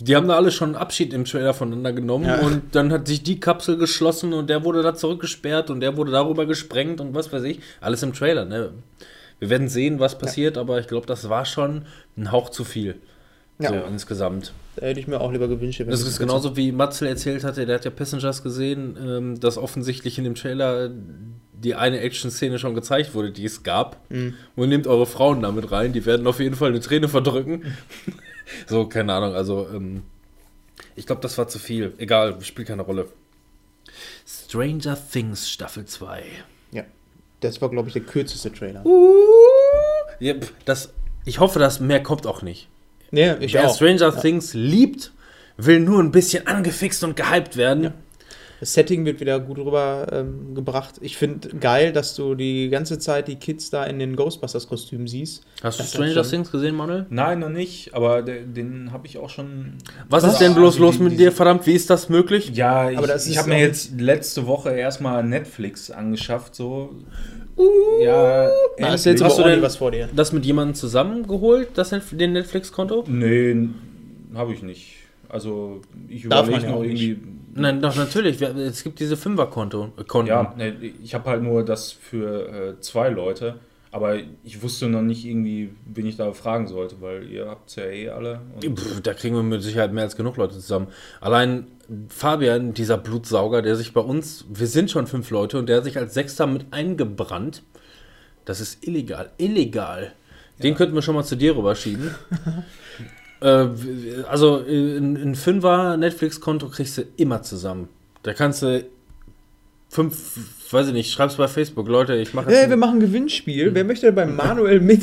Die 0.00 0.14
haben 0.14 0.28
da 0.28 0.36
alle 0.36 0.50
schon 0.50 0.74
Abschied 0.74 1.14
im 1.14 1.24
Trailer 1.24 1.54
voneinander 1.54 1.92
genommen 1.94 2.26
Ja. 2.26 2.40
und 2.40 2.74
dann 2.74 2.92
hat 2.92 3.08
sich 3.08 3.22
die 3.22 3.40
Kapsel 3.40 3.78
geschlossen 3.78 4.34
und 4.34 4.50
der 4.50 4.62
wurde 4.62 4.82
da 4.82 4.94
zurückgesperrt 4.94 5.70
und 5.70 5.80
der 5.80 5.96
wurde 5.96 6.12
darüber 6.12 6.44
gesprengt 6.44 7.00
und 7.00 7.14
was 7.14 7.32
weiß 7.32 7.44
ich. 7.44 7.60
Alles 7.80 8.02
im 8.02 8.12
Trailer, 8.12 8.44
ne? 8.44 8.72
Wir 9.38 9.50
werden 9.50 9.68
sehen, 9.68 9.98
was 10.00 10.18
passiert, 10.18 10.56
aber 10.58 10.78
ich 10.80 10.86
glaube, 10.86 11.06
das 11.06 11.28
war 11.28 11.44
schon 11.44 11.84
ein 12.16 12.32
Hauch 12.32 12.48
zu 12.50 12.64
viel. 12.64 12.96
Ja. 13.58 13.70
So 13.70 13.74
insgesamt. 13.86 14.52
Da 14.76 14.84
hätte 14.86 15.00
ich 15.00 15.06
mir 15.08 15.18
auch 15.20 15.32
lieber 15.32 15.48
gewünscht. 15.48 15.80
wenn 15.80 15.88
Das 15.88 16.02
ist 16.02 16.16
so- 16.16 16.20
genauso 16.20 16.56
wie 16.58 16.72
Matzel 16.72 17.08
erzählt 17.08 17.42
hatte, 17.44 17.64
der 17.64 17.76
hat 17.76 17.84
ja 17.86 17.90
Passengers 17.90 18.42
gesehen, 18.42 18.96
ähm, 19.02 19.40
dass 19.40 19.56
offensichtlich 19.56 20.18
in 20.18 20.24
dem 20.24 20.34
Trailer 20.34 20.90
die 21.54 21.74
eine 21.74 22.00
Action-Szene 22.00 22.58
schon 22.58 22.74
gezeigt 22.74 23.14
wurde, 23.14 23.30
die 23.32 23.46
es 23.46 23.62
gab. 23.62 23.98
Und 24.10 24.68
nehmt 24.68 24.86
eure 24.86 25.06
Frauen 25.06 25.40
damit 25.40 25.70
rein, 25.72 25.94
die 25.94 26.04
werden 26.04 26.26
auf 26.26 26.38
jeden 26.38 26.54
Fall 26.54 26.68
eine 26.68 26.80
Träne 26.80 27.08
verdrücken. 27.08 27.62
so, 28.66 28.86
keine 28.86 29.14
Ahnung, 29.14 29.34
also 29.34 29.66
ähm, 29.72 30.02
ich 30.94 31.06
glaube, 31.06 31.22
das 31.22 31.38
war 31.38 31.48
zu 31.48 31.58
viel. 31.58 31.94
Egal, 31.96 32.36
spielt 32.42 32.68
keine 32.68 32.82
Rolle. 32.82 33.08
Stranger 34.26 34.98
Things 35.10 35.48
Staffel 35.50 35.86
2. 35.86 36.24
Ja, 37.46 37.50
das 37.52 37.62
war, 37.62 37.70
glaube 37.70 37.88
ich, 37.88 37.92
der 37.92 38.02
kürzeste 38.02 38.52
Trailer. 38.52 38.84
Ja, 40.18 40.34
pf, 40.34 40.52
das, 40.64 40.90
ich 41.24 41.38
hoffe, 41.38 41.58
dass 41.58 41.78
mehr 41.78 42.02
kommt 42.02 42.26
auch 42.26 42.42
nicht. 42.42 42.68
Ja, 43.12 43.36
ich 43.38 43.54
Wer 43.54 43.68
auch. 43.68 43.76
Stranger 43.76 44.20
Things 44.20 44.52
liebt, 44.52 45.12
will 45.56 45.78
nur 45.78 46.02
ein 46.02 46.10
bisschen 46.10 46.46
angefixt 46.48 47.04
und 47.04 47.14
gehypt 47.14 47.56
werden. 47.56 47.94
Das 48.60 48.72
Setting 48.72 49.04
wird 49.04 49.20
wieder 49.20 49.38
gut 49.38 49.58
rüber 49.58 50.06
ähm, 50.12 50.54
gebracht. 50.54 50.94
Ich 51.02 51.16
finde 51.16 51.48
geil, 51.60 51.92
dass 51.92 52.14
du 52.14 52.34
die 52.34 52.70
ganze 52.70 52.98
Zeit 52.98 53.28
die 53.28 53.36
Kids 53.36 53.68
da 53.70 53.84
in 53.84 53.98
den 53.98 54.16
Ghostbusters-Kostümen 54.16 55.06
siehst. 55.06 55.44
Hast 55.62 55.78
du 55.78 55.82
Das 55.82 55.94
hat 55.94 56.02
Stranger 56.08 56.22
Things 56.22 56.50
gesehen, 56.50 56.74
Manuel? 56.74 57.04
Nein, 57.10 57.40
noch 57.40 57.50
nicht, 57.50 57.92
aber 57.94 58.22
der, 58.22 58.40
den 58.42 58.92
habe 58.92 59.06
ich 59.06 59.18
auch 59.18 59.28
schon. 59.28 59.74
Was, 60.08 60.24
ist 60.24 60.38
denn 60.38 60.54
bloß 60.54 60.74
Also 60.76 60.84
los 60.86 60.96
die- 60.96 61.02
mit 61.02 61.12
die- 61.12 61.16
dir, 61.18 61.32
verdammt? 61.32 61.66
Wie 61.66 61.72
ist 61.74 61.90
das 61.90 62.08
möglich? 62.08 62.50
Ja, 62.54 62.90
ich, 62.90 62.98
ich 63.28 63.36
habe 63.38 63.50
mir 63.50 63.60
jetzt 63.60 64.00
letzte 64.00 64.46
Woche 64.46 64.70
erstmal 64.70 65.22
Netflix 65.22 65.90
angeschafft, 65.90 66.54
so. 66.54 66.94
Ja, 68.02 68.48
Da 68.78 68.90
hast 68.92 69.06
du 69.06 69.10
jetzt 69.10 69.22
Hast 69.22 69.38
du 69.38 69.42
denn- 69.42 69.62
was 69.62 69.76
vor 69.76 69.90
dir. 69.90 70.08
Das 70.14 70.32
mit 70.32 70.44
jemandem 70.44 70.74
zusammengeholt, 70.74 71.68
das 71.74 71.90
den 72.12 72.32
Netflix-Konto? 72.32 73.04
Nee, 73.08 73.68
habe 74.34 74.52
ich 74.52 74.62
nicht. 74.62 74.94
Also, 75.28 75.80
ich 76.08 76.24
überlege 76.24 76.66
noch 76.68 76.76
auch 76.76 76.82
nicht. 76.82 77.16
Nein, 77.56 77.80
doch, 77.80 77.96
natürlich. 77.96 78.40
Es 78.40 78.82
gibt 78.84 79.00
diese 79.00 79.16
Fünfer-Konto. 79.16 79.92
äh, 79.98 80.04
Konten. 80.04 80.28
Ja, 80.28 80.54
nee, 80.56 80.72
ich 81.02 81.14
habe 81.14 81.30
halt 81.30 81.42
nur 81.42 81.64
das 81.64 81.92
für 81.92 82.48
äh, 82.76 82.80
zwei 82.80 83.08
Leute. 83.08 83.56
Aber 83.92 84.16
ich 84.44 84.62
wusste 84.62 84.88
noch 84.88 85.00
nicht 85.00 85.24
irgendwie, 85.24 85.70
wen 85.86 86.06
ich 86.06 86.16
da 86.16 86.30
fragen 86.32 86.66
sollte, 86.66 87.00
weil 87.00 87.30
ihr 87.30 87.46
habt 87.48 87.74
ja 87.76 87.84
eh 87.84 88.10
alle. 88.10 88.40
Pff, 88.60 89.00
Da 89.00 89.14
kriegen 89.14 89.34
wir 89.34 89.42
mit 89.42 89.62
Sicherheit 89.62 89.92
mehr 89.92 90.04
als 90.04 90.16
genug 90.16 90.36
Leute 90.36 90.54
zusammen. 90.54 90.88
Allein 91.20 91.66
Fabian, 92.08 92.74
dieser 92.74 92.98
Blutsauger, 92.98 93.62
der 93.62 93.74
sich 93.74 93.94
bei 93.94 94.02
uns, 94.02 94.44
wir 94.50 94.66
sind 94.66 94.90
schon 94.90 95.06
fünf 95.06 95.30
Leute 95.30 95.58
und 95.58 95.68
der 95.68 95.78
hat 95.78 95.84
sich 95.84 95.96
als 95.96 96.12
Sechster 96.12 96.46
mit 96.46 96.66
eingebrannt. 96.72 97.62
Das 98.44 98.60
ist 98.60 98.86
illegal. 98.86 99.30
Illegal. 99.38 100.12
Den 100.62 100.74
könnten 100.74 100.94
wir 100.94 101.02
schon 101.02 101.14
mal 101.14 101.24
zu 101.24 101.36
dir 101.36 101.56
rüberschieben. 101.56 102.10
äh, 103.40 103.68
also 104.28 104.64
äh, 104.66 104.96
ein, 104.98 105.16
ein 105.16 105.34
Fünfer 105.34 105.96
Netflix-Konto 105.96 106.68
kriegst 106.68 106.98
du 106.98 107.02
immer 107.16 107.42
zusammen. 107.42 107.88
Da 108.22 108.32
kannst 108.34 108.62
du 108.62 108.84
fünf, 109.88 110.72
weiß 110.72 110.88
ich 110.88 110.92
nicht, 110.92 111.12
schreib's 111.12 111.36
bei 111.36 111.46
Facebook, 111.48 111.88
Leute, 111.88 112.14
ich 112.16 112.34
mache 112.34 112.50
Hey, 112.50 112.64
ein- 112.64 112.70
wir 112.70 112.76
machen 112.76 112.96
ein 112.96 113.00
Gewinnspiel. 113.00 113.74
Wer 113.74 113.84
möchte 113.84 114.10
bei 114.12 114.26
Manuel 114.26 114.80
mit? 114.80 115.02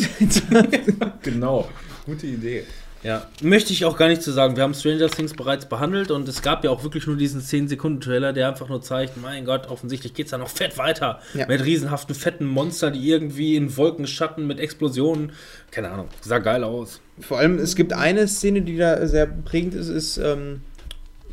genau, 1.21 1.67
gute 2.05 2.27
Idee. 2.27 2.63
Ja, 3.04 3.28
möchte 3.41 3.74
ich 3.74 3.84
auch 3.84 3.97
gar 3.97 4.08
nicht 4.08 4.22
zu 4.22 4.32
sagen. 4.32 4.56
Wir 4.56 4.64
haben 4.64 4.74
Stranger 4.74 5.10
Things 5.10 5.34
bereits 5.34 5.66
behandelt 5.66 6.10
und 6.10 6.28
es 6.30 6.41
gab 6.41 6.64
ja 6.64 6.70
auch 6.70 6.84
wirklich 6.84 7.06
nur 7.06 7.18
diesen 7.18 7.41
10-Sekunden-Trailer, 7.41 8.32
der 8.32 8.47
einfach 8.47 8.70
nur 8.70 8.82
zeigt, 8.82 9.22
mein 9.22 9.43
Gott, 9.43 9.68
offensichtlich 9.68 10.14
geht 10.14 10.28
es 10.28 10.32
da 10.32 10.38
noch 10.38 10.49
fett 10.49 10.78
weiter. 10.78 11.20
Ja. 11.34 11.45
Mit 11.47 11.64
riesenhaften, 11.66 12.16
fetten 12.16 12.45
Monster, 12.45 12.91
die 12.91 13.10
irgendwie 13.10 13.58
in 13.58 13.76
Wolkenschatten 13.76 14.47
mit 14.47 14.60
Explosionen, 14.60 15.34
keine 15.72 15.89
Ahnung, 15.89 16.08
sah 16.22 16.39
geil 16.39 16.64
aus. 16.64 17.01
Vor 17.20 17.39
allem, 17.39 17.60
es 17.60 17.76
gibt 17.76 17.91
eine 17.93 18.28
Szene, 18.28 18.62
die 18.62 18.78
da 18.78 19.06
sehr 19.06 19.26
prägend 19.28 19.76
ist, 19.76 19.89
ist, 19.89 20.18
ähm, 20.18 20.62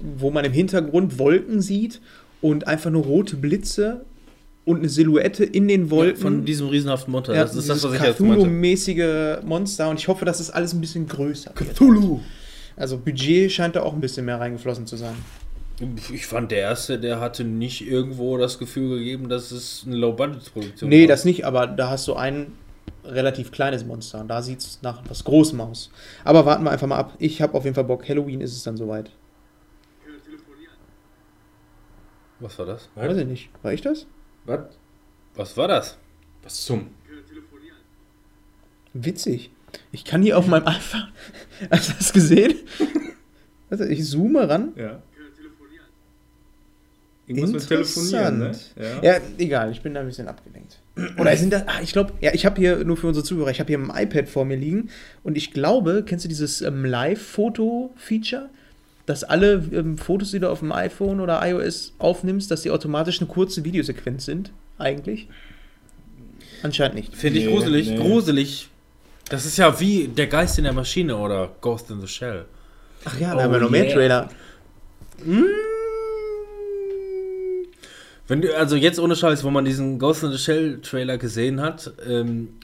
wo 0.01 0.31
man 0.31 0.45
im 0.45 0.53
Hintergrund 0.53 1.19
Wolken 1.19 1.61
sieht 1.61 2.01
und 2.41 2.67
einfach 2.67 2.91
nur 2.91 3.05
rote 3.05 3.37
Blitze 3.37 4.05
und 4.65 4.79
eine 4.79 4.89
Silhouette 4.89 5.45
in 5.45 5.69
den 5.69 5.91
Wolken. 5.91 6.21
Von 6.21 6.45
diesem 6.45 6.69
riesenhaften 6.69 7.11
Monster. 7.13 7.35
Ja, 7.35 7.43
das 7.43 7.57
ist 7.57 7.69
das, 7.69 7.83
was 7.83 7.95
ich 7.95 8.01
jetzt 8.03 8.21
meinte. 8.21 8.37
Cthulhu-mäßige 8.45 9.43
Monster 9.45 9.89
und 9.91 9.99
ich 9.99 10.09
hoffe, 10.09 10.25
dass 10.25 10.41
es 10.41 10.51
alles 10.51 10.73
ein 10.75 10.81
bisschen 10.81 11.07
größer 11.07 11.53
wird. 11.57 11.75
Cthulhu! 11.75 12.21
Also 12.77 12.99
Budget 12.99 13.51
scheint 13.53 13.77
da 13.77 13.83
auch 13.83 13.93
ein 13.93 14.01
bisschen 14.01 14.25
mehr 14.27 14.39
reingeflossen 14.41 14.87
zu 14.87 14.97
sein. 14.97 15.15
Ich 16.13 16.27
fand, 16.27 16.51
der 16.51 16.59
erste, 16.59 16.99
der 16.99 17.21
hatte 17.21 17.43
nicht 17.43 17.87
irgendwo 17.87 18.37
das 18.37 18.59
Gefühl 18.59 18.99
gegeben, 18.99 19.29
dass 19.31 19.51
es 19.51 19.85
eine 19.87 19.97
Low-Budget-Produktion 19.97 20.91
Nee, 20.91 21.03
war. 21.03 21.09
das 21.09 21.25
nicht, 21.25 21.47
aber 21.47 21.67
da 21.67 21.89
hast 21.89 22.07
du 22.07 22.15
ein 22.15 22.53
relativ 23.03 23.51
kleines 23.51 23.85
Monster 23.87 24.21
und 24.21 24.29
da 24.29 24.43
sieht 24.43 24.61
es 24.61 24.81
nach 24.83 25.03
was 25.09 25.25
Großem 25.25 25.59
aus. 25.61 25.91
Aber 26.23 26.45
warten 26.45 26.65
wir 26.65 26.71
einfach 26.71 26.87
mal 26.87 26.99
ab. 26.99 27.15
Ich 27.19 27.41
habe 27.41 27.55
auf 27.55 27.65
jeden 27.65 27.75
Fall 27.75 27.85
Bock. 27.85 28.07
Halloween 28.07 28.43
ist 28.43 28.55
es 28.55 28.63
dann 28.63 28.77
soweit. 28.77 29.11
Was 32.41 32.59
war 32.59 32.67
das? 32.67 32.89
Weiß 32.95 33.17
ich 33.17 33.27
nicht. 33.27 33.51
War 33.63 33.73
ich 33.73 33.81
das? 33.83 34.07
Was? 34.45 34.61
Was 35.35 35.57
war 35.57 35.69
das? 35.69 35.97
Was 36.43 36.65
zum? 36.65 36.91
Witzig. 38.93 39.51
Ich 39.93 40.05
kann 40.05 40.23
hier 40.23 40.37
auf 40.37 40.47
meinem 40.47 40.67
iPhone. 40.67 41.09
Hast 41.71 41.91
du 41.91 41.93
das 41.95 42.13
gesehen? 42.13 42.55
Also 43.69 43.85
ich 43.85 44.05
zoome 44.05 44.49
ran. 44.49 44.73
Ja. 44.77 45.03
Irgendwas 47.31 47.53
mit 47.53 47.69
Telefonieren, 47.69 48.39
ne? 48.39 48.47
Interessant. 48.47 49.03
Ja. 49.05 49.21
egal, 49.39 49.71
ich 49.71 49.81
bin 49.83 49.95
da 49.95 50.01
ein 50.01 50.07
bisschen 50.07 50.27
abgelenkt. 50.27 50.81
Oder 51.17 51.37
sind 51.37 51.53
das. 51.53 51.63
Ah, 51.69 51.81
ich 51.81 51.93
glaube, 51.93 52.13
ja, 52.21 52.35
ich 52.35 52.45
habe 52.45 52.61
hier, 52.61 52.85
nur 52.85 52.97
für 52.97 53.07
unsere 53.07 53.25
Zuhörer, 53.25 53.51
ich 53.51 53.61
habe 53.61 53.69
hier 53.69 53.79
ein 53.79 53.91
iPad 53.95 54.29
vor 54.29 54.45
mir 54.45 54.57
liegen 54.57 54.91
und 55.23 55.37
ich 55.37 55.53
glaube, 55.53 56.03
kennst 56.05 56.25
du 56.25 56.29
dieses 56.29 56.61
ähm, 56.61 56.85
Live-Foto-Feature? 56.85 58.51
Dass 59.11 59.25
alle 59.25 59.55
ähm, 59.73 59.99
Fotos, 59.99 60.31
die 60.31 60.39
du 60.39 60.49
auf 60.49 60.61
dem 60.61 60.71
iPhone 60.71 61.19
oder 61.19 61.45
iOS 61.45 61.95
aufnimmst, 61.99 62.49
dass 62.49 62.63
die 62.63 62.71
automatisch 62.71 63.21
eine 63.21 63.27
kurze 63.27 63.65
Videosequenz 63.65 64.25
sind, 64.25 64.53
eigentlich? 64.79 65.27
Anscheinend 66.63 66.95
nicht. 66.95 67.17
Finde 67.17 67.41
ich 67.41 67.47
Nee, 67.47 67.53
gruselig, 67.53 67.89
nee. 67.89 67.97
gruselig. 67.97 68.69
Das 69.29 69.47
ist 69.47 69.59
ja 69.59 69.81
wie 69.81 70.07
der 70.07 70.29
Geist 70.29 70.59
in 70.59 70.65
der 70.65 70.73
Maschine 70.73 71.17
oder 71.17 71.51
Ghost 71.61 71.91
in 71.91 72.01
the 72.01 72.07
Shell. 72.07 72.45
Ach 73.05 73.19
ja, 73.19 73.35
da 73.35 73.39
Oh 73.39 73.43
haben 73.43 73.53
wir 73.53 73.59
noch 73.59 73.71
mehr 73.71 73.87
yeah. 73.87 73.95
Trailer. 73.95 74.31
Wenn 78.29 78.41
du, 78.41 78.57
also 78.57 78.77
jetzt 78.77 79.01
ohne 79.01 79.17
Scheiß, 79.17 79.43
wo 79.43 79.51
man 79.51 79.65
diesen 79.65 79.99
Ghost 79.99 80.23
in 80.23 80.31
the 80.31 80.39
Shell 80.39 80.83
Trailer 80.83 81.19
gesehen 81.19 81.61
hat 81.61 81.93
ähm, 82.09 82.61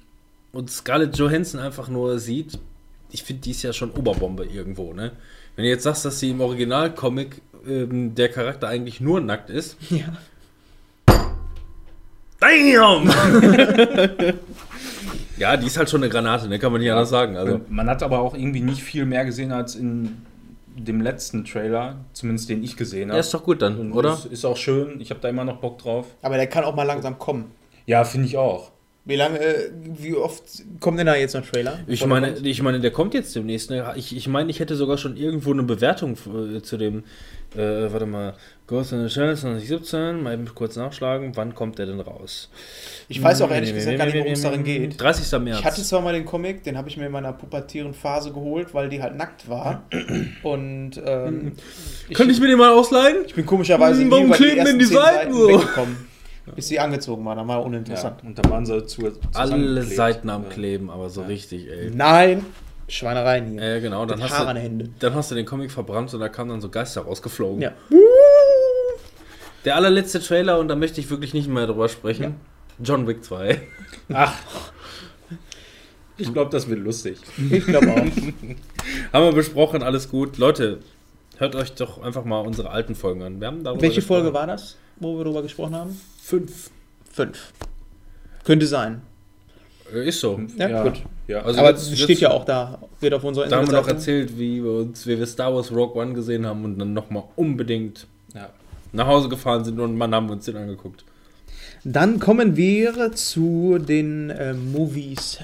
und 0.53 0.71
Scarlett 0.71 1.19
Johansson 1.19 1.61
einfach 1.61 1.89
nur 1.89 2.21
sieht, 2.21 2.57
ich 3.11 3.25
finde, 3.25 3.43
die 3.43 3.51
ist 3.51 3.63
ja 3.63 3.73
schon 3.73 3.91
Oberbombe 3.91 4.45
irgendwo, 4.45 4.93
ne? 4.93 5.11
Wenn 5.57 5.65
du 5.65 5.71
jetzt 5.71 5.83
sagst, 5.83 6.05
dass 6.05 6.21
sie 6.21 6.31
im 6.31 6.41
Originalcomic 6.41 7.41
ähm, 7.67 8.15
der 8.15 8.29
Charakter 8.29 8.69
eigentlich 8.69 9.01
nur 9.01 9.21
nackt 9.21 9.51
ist. 9.51 9.77
Ja. 9.91 10.07
Damn! 12.39 13.11
ja, 15.39 15.57
die 15.57 15.67
ist 15.67 15.79
halt 15.79 15.89
schon 15.89 16.03
eine 16.03 16.11
Granate, 16.11 16.49
ne? 16.49 16.59
Kann 16.59 16.71
man 16.71 16.83
nicht 16.83 16.91
anders 16.91 17.09
sagen. 17.09 17.39
Also, 17.39 17.63
Man 17.71 17.89
hat 17.89 18.03
aber 18.03 18.19
auch 18.21 18.35
irgendwie 18.35 18.61
nicht 18.61 18.83
viel 18.83 19.07
mehr 19.07 19.25
gesehen 19.25 19.53
als 19.53 19.75
in 19.75 20.19
dem 20.77 21.01
letzten 21.01 21.47
Trailer, 21.47 21.97
zumindest 22.13 22.51
den 22.51 22.63
ich 22.63 22.77
gesehen 22.77 23.09
ja, 23.09 23.15
habe. 23.15 23.21
ist 23.21 23.33
doch 23.33 23.43
gut 23.43 23.63
dann, 23.63 23.79
Und 23.79 23.93
oder? 23.93 24.13
Ist, 24.13 24.27
ist 24.27 24.45
auch 24.45 24.59
schön, 24.59 25.01
ich 25.01 25.09
habe 25.09 25.21
da 25.21 25.31
immer 25.31 25.45
noch 25.45 25.57
Bock 25.57 25.79
drauf. 25.79 26.09
Aber 26.21 26.37
der 26.37 26.47
kann 26.47 26.65
auch 26.65 26.75
mal 26.75 26.83
langsam 26.83 27.19
kommen. 27.19 27.51
Ja, 27.87 28.05
finde 28.05 28.27
ich 28.27 28.37
auch. 28.37 28.73
Wie 29.09 29.15
lange, 29.15 29.39
äh, 29.39 29.71
wie 29.99 30.15
oft 30.17 30.43
kommt 30.81 30.99
denn 30.99 31.07
da 31.07 31.15
jetzt 31.15 31.35
noch 31.35 31.47
Trailer? 31.47 31.79
Ich 31.87 32.05
meine, 32.05 32.33
kommt- 32.35 32.47
ich 32.47 32.61
meine, 32.61 32.81
der 32.81 32.91
kommt 32.91 33.15
jetzt 33.15 33.35
demnächst. 33.37 33.71
Ne? 33.71 33.85
Ich, 33.95 34.17
ich 34.17 34.27
meine, 34.27 34.51
ich 34.51 34.59
hätte 34.59 34.75
sogar 34.75 34.99
schon 34.99 35.17
irgendwo 35.17 35.53
eine 35.53 35.63
Bewertung 35.63 36.17
äh, 36.57 36.61
zu 36.61 36.77
dem, 36.77 37.05
äh, 37.55 37.59
warte 37.93 38.07
mal, 38.07 38.35
Ghost 38.67 38.91
in 38.93 39.05
the 39.07 39.09
Shell 39.09 39.37
2017, 39.37 40.21
mal 40.25 40.35
eben 40.35 40.53
kurz 40.53 40.75
nachschlagen, 40.75 41.37
wann 41.37 41.55
kommt 41.55 41.79
der 41.79 41.87
denn 41.87 42.01
raus? 42.01 42.51
ich 43.09 43.23
weiß 43.23 43.43
auch 43.43 43.51
ehrlich 43.53 43.73
gesagt 43.73 43.97
gar 43.97 44.07
nicht, 44.07 44.17
worum 44.17 44.33
es 44.33 44.43
darin 44.43 44.65
geht. 44.65 45.01
30. 45.01 45.39
März. 45.39 45.61
Ich 45.61 45.65
hatte 45.65 45.83
zwar 45.85 46.01
mal 46.01 46.13
den 46.13 46.25
Comic, 46.25 46.65
den 46.65 46.77
habe 46.77 46.89
ich 46.89 46.97
mir 46.97 47.07
in 47.07 47.13
meiner 47.13 47.33
pubertären 47.33 47.95
Phase 47.95 48.33
geholt, 48.33 48.75
weil 48.75 48.89
die 48.89 49.01
halt 49.01 49.15
nackt 49.17 49.49
war. 49.49 49.85
Und 50.43 51.01
ähm, 51.07 51.53
Könnte 52.13 52.33
ich 52.33 52.41
mir 52.41 52.49
den 52.49 52.59
mal 52.59 52.73
ausleihen? 52.73 53.19
ich 53.25 53.35
bin 53.37 53.47
komischerweise 53.47 54.03
Hm, 54.03 54.11
warum 54.11 54.33
kleben 54.33 54.65
denn 54.65 54.81
die 54.81 54.85
Seiten 54.85 55.33
so? 55.33 55.47
weggekommen, 55.49 55.97
bis 56.55 56.69
sie 56.69 56.79
angezogen 56.79 57.25
war. 57.25 57.35
Dann 57.35 57.49
war 57.49 57.59
Ja, 57.61 57.65
uninteressant. 57.67 58.23
und 58.25 58.39
dann 58.39 58.51
waren 58.51 58.65
sie 58.67 58.87
zu, 58.87 59.11
Alle. 59.35 59.83
Seiten 59.83 60.31
am 60.31 60.45
Ja. 60.45 60.49
Kleben, 60.51 60.91
aber 60.91 61.11
so 61.11 61.23
richtig, 61.23 61.69
ey. 61.69 61.91
Nein, 61.95 62.45
Schweinereien 62.89 63.51
hier. 63.53 63.63
Äh, 63.63 63.81
genau, 63.81 64.07
dann 64.07 64.19
Mit 64.19 64.29
hast, 64.31 64.39
Haare 64.39 64.51
an 64.51 64.57
du, 64.57 64.63
den 64.63 64.79
Händen. 64.79 64.95
dann 65.01 65.15
hast 65.15 65.31
du 65.31 65.35
den 65.35 65.45
Comic 65.47 65.71
verbrannt 65.73 66.13
und 66.15 66.21
da 66.21 66.29
kamen 66.29 66.51
dann 66.51 66.61
so 66.61 66.69
Geister 66.69 67.03
rausgeflogen. 67.03 67.61
Ja. 67.63 67.73
Der 69.65 69.75
allerletzte 69.75 70.21
Trailer, 70.21 70.61
und 70.61 70.69
da 70.69 70.77
möchte 70.77 71.01
ich 71.01 71.11
wirklich 71.11 71.35
nicht 71.35 71.49
mehr 71.49 71.67
drüber 71.67 71.89
sprechen. 71.89 72.37
John 72.79 73.07
Wick 73.09 73.25
2. 73.25 73.61
Ach. 74.13 74.33
Ich 76.19 76.33
glaube, 76.33 76.51
das 76.51 76.69
wird 76.69 76.79
lustig. 76.81 77.19
Ich 77.51 77.67
glaube 77.67 77.91
auch. 77.93 77.97
Haben 79.13 79.25
wir 79.25 79.33
besprochen, 79.33 79.83
alles 79.83 80.09
gut. 80.09 80.39
Leute, 80.39 80.79
hört 81.37 81.57
euch 81.57 81.75
doch 81.75 82.01
einfach 82.03 82.25
mal 82.25 82.41
unsere 82.41 82.71
alten 82.71 82.95
Folgen 82.95 83.23
an. 83.23 83.41
Wir 83.41 83.49
haben 83.49 83.65
darüber 83.65 83.83
Welche 83.83 83.97
gesprochen. 83.97 84.23
Folge 84.23 84.35
war 84.35 84.47
das, 84.47 84.77
wo 85.01 85.17
wir 85.19 85.25
darüber 85.25 85.43
gesprochen 85.43 85.75
haben? 85.75 86.01
Fünf. 86.27 86.71
Fünf. 87.13 87.53
Könnte 88.43 88.67
sein. 88.67 89.03
Äh, 89.95 90.09
Ist 90.09 90.19
so. 90.19 90.41
Ja, 90.59 90.83
gut. 90.83 91.01
Ja. 91.29 91.43
Also 91.43 91.61
Aber 91.61 91.71
jetzt- 91.71 91.83
es 91.83 91.91
jetzt- 91.91 92.03
steht 92.03 92.19
ja 92.19 92.33
auch 92.33 92.45
da. 92.45 92.81
Wird 92.99 93.15
auf 93.15 93.23
unserer 93.23 93.47
Da 93.47 93.59
haben 93.59 93.69
wir 93.69 93.75
noch 93.75 93.87
erzählt, 93.87 94.37
wie 94.37 94.61
wir 94.61 94.73
uns, 94.73 95.07
wie 95.07 95.17
wir 95.17 95.27
Star 95.29 95.55
Wars 95.55 95.71
Rogue 95.71 95.95
One 95.95 96.15
gesehen 96.15 96.45
haben 96.45 96.65
und 96.65 96.81
dann 96.81 96.93
nochmal 96.93 97.23
unbedingt 97.37 98.09
ja. 98.35 98.51
nach 98.93 99.07
Hause 99.07 99.29
gefahren 99.29 99.65
sind 99.65 99.79
und 99.79 99.97
man 99.97 100.13
haben 100.13 100.27
wir 100.27 100.33
uns 100.33 100.47
den 100.47 100.57
angeguckt. 100.57 101.05
Dann 101.85 102.19
kommen 102.19 102.57
wir 102.57 103.13
zu 103.13 103.79
den 103.79 104.31
äh, 104.31 104.53
Movies, 104.53 105.39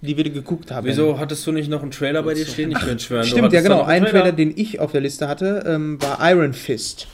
die 0.00 0.16
wir 0.16 0.24
geguckt 0.24 0.70
haben. 0.70 0.86
Wieso 0.86 1.18
hattest 1.18 1.46
du 1.46 1.52
nicht 1.52 1.68
noch 1.68 1.82
einen 1.82 1.90
Trailer 1.90 2.22
bei 2.22 2.32
dir 2.32 2.46
stehen? 2.46 2.70
Ich 2.70 2.86
will 2.86 2.98
schwören. 2.98 3.24
du 3.24 3.28
Stimmt, 3.28 3.52
ja 3.52 3.60
genau. 3.60 3.82
Ein 3.82 4.06
Trailer, 4.06 4.32
den 4.32 4.56
ich 4.56 4.80
auf 4.80 4.92
der 4.92 5.02
Liste 5.02 5.28
hatte, 5.28 5.62
ähm, 5.66 6.00
war 6.00 6.18
Iron 6.32 6.54
Fist. 6.54 7.06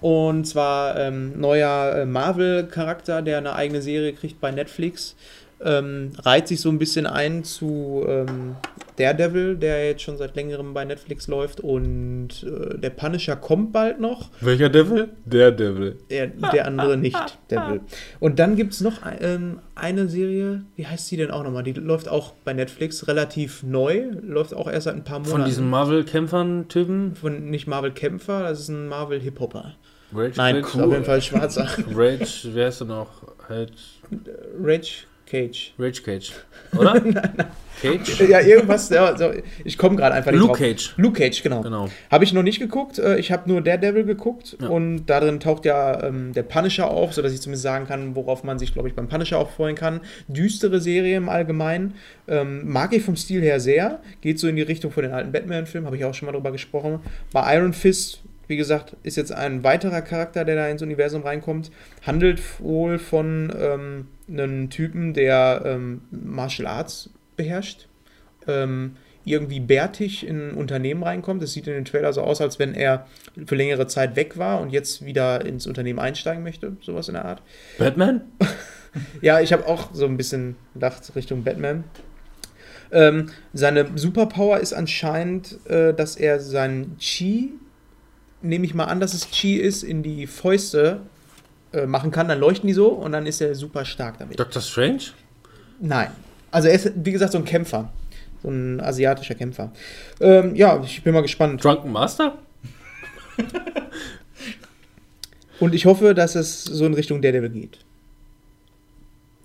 Und 0.00 0.46
zwar 0.46 0.96
ähm, 0.98 1.38
neuer 1.40 1.96
äh, 1.96 2.06
Marvel-Charakter, 2.06 3.22
der 3.22 3.38
eine 3.38 3.54
eigene 3.54 3.82
Serie 3.82 4.12
kriegt 4.12 4.40
bei 4.40 4.50
Netflix. 4.50 5.16
Ähm, 5.60 6.12
reiht 6.18 6.46
sich 6.46 6.60
so 6.60 6.68
ein 6.68 6.78
bisschen 6.78 7.04
ein 7.04 7.42
zu 7.42 8.04
ähm, 8.06 8.54
Daredevil, 8.96 9.56
der 9.56 9.86
jetzt 9.86 10.02
schon 10.02 10.16
seit 10.16 10.36
längerem 10.36 10.72
bei 10.72 10.84
Netflix 10.84 11.26
läuft. 11.26 11.60
Und 11.60 12.28
äh, 12.44 12.78
der 12.78 12.90
Punisher 12.90 13.34
kommt 13.34 13.72
bald 13.72 13.98
noch. 14.00 14.30
Welcher 14.40 14.68
Devil? 14.68 15.08
Der 15.24 15.50
Devil. 15.50 15.98
Der, 16.10 16.28
der 16.28 16.66
andere 16.66 16.96
nicht, 16.96 17.38
Devil. 17.50 17.80
Und 18.20 18.38
dann 18.38 18.54
gibt 18.54 18.72
es 18.74 18.80
noch 18.80 19.00
ähm, 19.20 19.58
eine 19.74 20.08
Serie, 20.08 20.62
wie 20.76 20.86
heißt 20.86 21.10
die 21.10 21.16
denn 21.16 21.32
auch 21.32 21.42
nochmal? 21.42 21.64
Die 21.64 21.72
läuft 21.72 22.08
auch 22.08 22.34
bei 22.44 22.52
Netflix, 22.52 23.08
relativ 23.08 23.64
neu, 23.64 24.04
läuft 24.22 24.54
auch 24.54 24.70
erst 24.70 24.84
seit 24.84 24.94
ein 24.94 25.02
paar 25.02 25.18
Monaten. 25.18 25.38
Von 25.38 25.44
diesen 25.44 25.68
Marvel-Kämpfern-Typen? 25.70 27.16
Von 27.16 27.50
nicht 27.50 27.66
Marvel 27.66 27.90
Kämpfer, 27.90 28.42
das 28.42 28.60
ist 28.60 28.68
ein 28.68 28.86
Marvel 28.86 29.20
Hip-Hopper. 29.20 29.74
Rage 30.12 30.32
Nein, 30.36 30.62
Cage? 30.62 30.76
auf 30.76 30.92
jeden 30.92 31.04
Fall 31.04 31.22
schwarzer. 31.22 31.66
Rage, 31.94 32.48
wer 32.54 32.68
ist 32.68 32.80
denn 32.80 32.88
noch? 32.88 33.08
Halt, 33.48 33.72
Rage 34.60 35.04
Cage. 35.26 35.74
Rage 35.78 36.02
Cage. 36.02 36.32
Oder? 36.76 37.00
Cage? 37.82 38.20
Ja, 38.28 38.40
irgendwas, 38.40 38.88
ja, 38.88 39.16
so, 39.16 39.30
ich 39.64 39.76
komme 39.78 39.94
gerade 39.96 40.14
einfach 40.14 40.32
nicht 40.32 40.40
Luke 40.40 40.52
drauf. 40.52 40.58
Cage. 40.58 40.94
Luke 40.96 41.20
Cage, 41.20 41.42
genau. 41.42 41.60
Genau. 41.60 41.88
Habe 42.10 42.24
ich 42.24 42.32
noch 42.32 42.42
nicht 42.42 42.58
geguckt. 42.58 42.98
äh, 42.98 43.18
Ich 43.18 43.30
habe 43.30 43.48
nur 43.48 43.60
Daredevil 43.60 44.04
geguckt 44.04 44.56
Ja. 44.60 44.68
und 44.68 45.04
darin 45.06 45.38
taucht 45.38 45.64
ja 45.66 46.02
ähm, 46.02 46.32
der 46.32 46.42
Punisher 46.44 46.90
auf, 46.90 47.12
sodass 47.12 47.32
ich 47.32 47.40
zumindest 47.42 47.62
sagen 47.62 47.86
kann, 47.86 48.16
worauf 48.16 48.42
man 48.42 48.58
sich, 48.58 48.72
glaube 48.72 48.88
ich, 48.88 48.94
beim 48.94 49.08
Punisher 49.08 49.38
auch 49.38 49.50
freuen 49.50 49.76
kann. 49.76 50.00
Düstere 50.28 50.80
Serie 50.80 51.18
im 51.18 51.28
Allgemeinen. 51.28 51.94
Ähm, 52.26 52.66
mag 52.68 52.92
ich 52.94 53.02
vom 53.02 53.14
Stil 53.16 53.42
her 53.42 53.60
sehr. 53.60 54.00
Geht 54.22 54.40
so 54.40 54.48
in 54.48 54.56
die 54.56 54.62
Richtung 54.62 54.90
von 54.90 55.02
den 55.04 55.12
alten 55.12 55.30
Batman-Filmen, 55.30 55.86
habe 55.86 55.96
ich 55.96 56.04
auch 56.04 56.14
schon 56.14 56.26
mal 56.26 56.32
drüber 56.32 56.50
gesprochen. 56.52 57.00
Bei 57.32 57.54
Iron 57.54 57.74
Fist, 57.74 58.22
wie 58.48 58.56
gesagt, 58.56 58.96
ist 59.02 59.16
jetzt 59.16 59.32
ein 59.32 59.62
weiterer 59.62 60.02
Charakter, 60.02 60.44
der 60.44 60.56
da 60.56 60.68
ins 60.68 60.82
Universum 60.82 61.22
reinkommt. 61.22 61.70
Handelt 62.04 62.40
wohl 62.60 62.98
von 62.98 63.52
ähm, 63.56 64.08
einem 64.28 64.70
Typen, 64.70 65.14
der 65.14 65.62
ähm, 65.64 66.02
Martial 66.10 66.66
Arts 66.66 67.10
beherrscht 67.36 67.88
ähm, 68.48 68.96
irgendwie 69.24 69.60
bärtig 69.60 70.26
in 70.26 70.50
ein 70.50 70.54
Unternehmen 70.54 71.02
reinkommt. 71.02 71.42
Das 71.42 71.52
sieht 71.52 71.66
in 71.66 71.74
den 71.74 71.84
Trailer 71.84 72.12
so 72.12 72.22
aus, 72.22 72.40
als 72.40 72.58
wenn 72.58 72.74
er 72.74 73.06
für 73.46 73.54
längere 73.54 73.86
Zeit 73.86 74.16
weg 74.16 74.38
war 74.38 74.60
und 74.60 74.70
jetzt 74.70 75.04
wieder 75.04 75.44
ins 75.44 75.66
Unternehmen 75.66 75.98
einsteigen 75.98 76.42
möchte, 76.42 76.76
sowas 76.80 77.08
in 77.08 77.14
der 77.14 77.24
Art. 77.24 77.42
Batman? 77.78 78.22
Ja, 79.20 79.38
ich 79.40 79.52
habe 79.52 79.66
auch 79.66 79.90
so 79.92 80.06
ein 80.06 80.16
bisschen 80.16 80.56
gedacht 80.72 81.12
Richtung 81.14 81.44
Batman. 81.44 81.84
Ähm, 82.90 83.28
seine 83.52 83.86
Superpower 83.96 84.58
ist 84.60 84.72
anscheinend, 84.72 85.58
äh, 85.68 85.92
dass 85.92 86.16
er 86.16 86.40
seinen 86.40 86.96
Chi, 86.98 87.52
nehme 88.42 88.64
ich 88.64 88.74
mal 88.74 88.84
an, 88.84 89.00
dass 89.00 89.14
es 89.14 89.30
Chi 89.30 89.56
ist, 89.56 89.82
in 89.82 90.02
die 90.02 90.26
Fäuste 90.26 91.00
äh, 91.72 91.86
machen 91.86 92.10
kann. 92.10 92.28
Dann 92.28 92.38
leuchten 92.40 92.66
die 92.66 92.72
so 92.72 92.88
und 92.88 93.12
dann 93.12 93.26
ist 93.26 93.40
er 93.40 93.54
super 93.54 93.84
stark 93.84 94.18
damit. 94.18 94.38
Doctor 94.38 94.62
Strange? 94.62 95.00
Nein. 95.80 96.10
Also 96.50 96.68
er 96.68 96.74
ist, 96.74 96.92
wie 96.94 97.12
gesagt, 97.12 97.32
so 97.32 97.38
ein 97.38 97.44
Kämpfer. 97.44 97.90
So 98.42 98.48
ein 98.50 98.80
asiatischer 98.80 99.34
Kämpfer. 99.34 99.72
Ähm, 100.20 100.54
ja, 100.54 100.80
ich 100.82 101.02
bin 101.02 101.12
mal 101.12 101.22
gespannt. 101.22 101.62
Drunken 101.62 101.90
Master? 101.92 102.38
Und 105.60 105.74
ich 105.74 105.86
hoffe, 105.86 106.14
dass 106.14 106.34
es 106.36 106.64
so 106.64 106.86
in 106.86 106.94
Richtung 106.94 107.20
Daredevil 107.20 107.50
geht. 107.50 107.78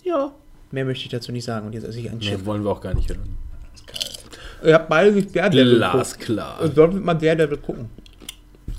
Ja. 0.03 0.32
Mehr 0.72 0.86
möchte 0.86 1.06
ich 1.06 1.10
dazu 1.10 1.32
nicht 1.32 1.44
sagen. 1.44 1.65
Und 1.65 1.74
jetzt 1.74 1.86
esse 1.86 1.99
ich 1.99 2.10
einen 2.10 2.20
Chip. 2.20 2.40
Nee, 2.40 2.45
wollen 2.45 2.64
wir 2.64 2.72
auch 2.72 2.82
gar 2.82 2.94
nicht 2.94 3.10
hören. 3.10 3.38
Ihr 4.64 4.76
habt 4.76 4.90
beide 4.90 5.11
nicht 5.11 5.36
Daredevil 5.36 5.76
Glas 5.78 6.14
geguckt. 6.14 6.26
klar. 6.26 6.61
Und 6.61 6.76
solltet 6.76 7.03
mal 7.03 7.15
Daredevil 7.15 7.57
gucken. 7.57 7.90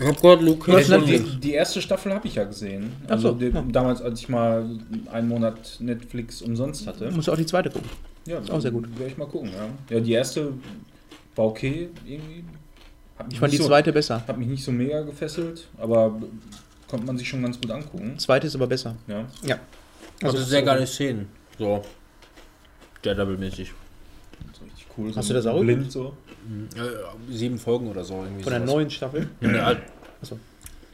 Oh 0.01 0.13
Gott, 0.21 0.41
Du. 0.41 0.55
Netflix. 0.73 1.25
Die, 1.25 1.41
die 1.41 1.53
erste 1.53 1.81
Staffel 1.81 2.13
habe 2.13 2.27
ich 2.27 2.35
ja 2.35 2.45
gesehen. 2.45 2.93
Also 3.09 3.29
so, 3.29 3.35
die, 3.35 3.47
ja. 3.47 3.63
damals, 3.71 4.03
als 4.03 4.21
ich 4.21 4.29
mal 4.29 4.69
einen 5.13 5.29
Monat 5.29 5.77
Netflix 5.81 6.43
umsonst 6.43 6.87
hatte. 6.87 7.09
Du 7.09 7.15
musst 7.15 7.31
auch 7.31 7.37
die 7.37 7.47
zweite 7.47 7.71
gucken. 7.71 7.89
Ja, 8.27 8.41
auch 8.51 8.61
sehr 8.61 8.71
gut. 8.71 8.89
Werde 8.99 9.13
ich 9.13 9.19
mal 9.19 9.27
gucken, 9.27 9.51
ja. 9.51 9.69
Ja, 9.95 10.01
die 10.01 10.13
erste 10.13 10.53
war 11.37 11.47
okay 11.47 11.91
irgendwie. 12.05 12.45
Ich 13.31 13.39
fand 13.39 13.53
die 13.53 13.59
so, 13.59 13.67
zweite 13.67 13.93
besser. 13.93 14.27
Hat 14.27 14.39
mich 14.39 14.49
nicht 14.49 14.65
so 14.65 14.73
mega 14.73 15.03
gefesselt, 15.03 15.69
aber 15.79 16.21
konnte 16.89 17.07
man 17.07 17.17
sich 17.17 17.29
schon 17.29 17.43
ganz 17.43 17.61
gut 17.61 17.71
angucken. 17.71 18.13
Die 18.15 18.19
zweite 18.19 18.47
ist 18.49 18.57
aber 18.57 18.67
besser. 18.67 18.97
Ja. 19.07 19.27
Ja. 19.45 19.61
Also 20.23 20.39
sehr 20.39 20.63
geile 20.63 20.87
Szenen. 20.87 21.29
So. 21.59 21.83
Daredevil-mäßig. 23.03 23.73
Das 24.47 24.57
ist 24.57 24.65
richtig 24.65 24.87
cool. 24.97 25.13
Hast 25.15 25.29
so 25.29 25.35
du 25.35 25.39
das 25.39 25.47
auch 25.47 25.61
blind 25.61 25.93
so? 25.93 26.17
Äh, 26.77 27.33
sieben 27.33 27.59
Folgen 27.59 27.89
oder 27.89 28.05
so. 28.05 28.23
Irgendwie 28.23 28.43
Von 28.43 28.53
der 28.53 28.61
sowas. 28.63 28.75
neuen 28.75 28.91
Staffel. 28.91 29.29
Ja, 29.41 29.49
der 29.53 29.67
Al- 29.67 29.83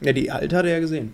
Ja, 0.01 0.13
die 0.13 0.31
alte 0.31 0.55
hat 0.57 0.65
er 0.65 0.71
ja 0.73 0.79
gesehen. 0.79 1.11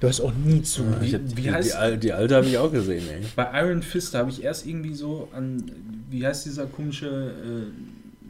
Du 0.00 0.08
hast 0.08 0.20
auch 0.20 0.32
nie 0.44 0.60
zu. 0.62 0.82
Wie- 1.00 1.14
hab, 1.14 1.20
wie 1.36 1.42
die, 1.42 1.50
heißt- 1.50 1.90
die, 1.92 1.98
die 1.98 2.12
alte 2.12 2.34
habe 2.36 2.46
ich 2.46 2.58
auch 2.58 2.70
gesehen, 2.70 3.04
ey. 3.10 3.22
Bei 3.36 3.48
Iron 3.62 3.82
Fist 3.82 4.14
habe 4.14 4.30
ich 4.30 4.42
erst 4.42 4.66
irgendwie 4.66 4.92
so 4.94 5.28
an, 5.34 5.62
wie 6.10 6.26
heißt 6.26 6.44
dieser 6.46 6.66
komische 6.66 7.32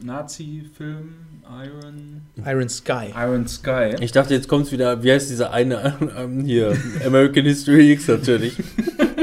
äh, 0.01 0.05
Nazi-Film? 0.05 1.09
Iron, 1.47 2.21
Iron 2.43 2.69
Sky. 2.69 3.13
Iron 3.15 3.47
Sky. 3.47 3.95
Ich 3.99 4.11
dachte, 4.11 4.33
jetzt 4.33 4.47
kommt's 4.47 4.71
wieder, 4.71 5.03
wie 5.03 5.11
heißt 5.11 5.29
dieser 5.29 5.51
eine, 5.53 5.95
ähm, 6.17 6.43
hier, 6.43 6.75
American 7.05 7.43
History 7.45 7.91
X 7.91 8.07
natürlich. 8.07 8.55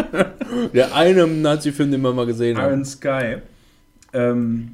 der 0.75 0.95
eine 0.95 1.27
Nazi-Film, 1.27 1.91
den 1.91 2.01
wir 2.01 2.13
mal 2.13 2.27
gesehen 2.27 2.57
Iron 2.59 2.71
haben. 2.71 2.85
Sky. 2.85 3.37
Ähm, 4.13 4.73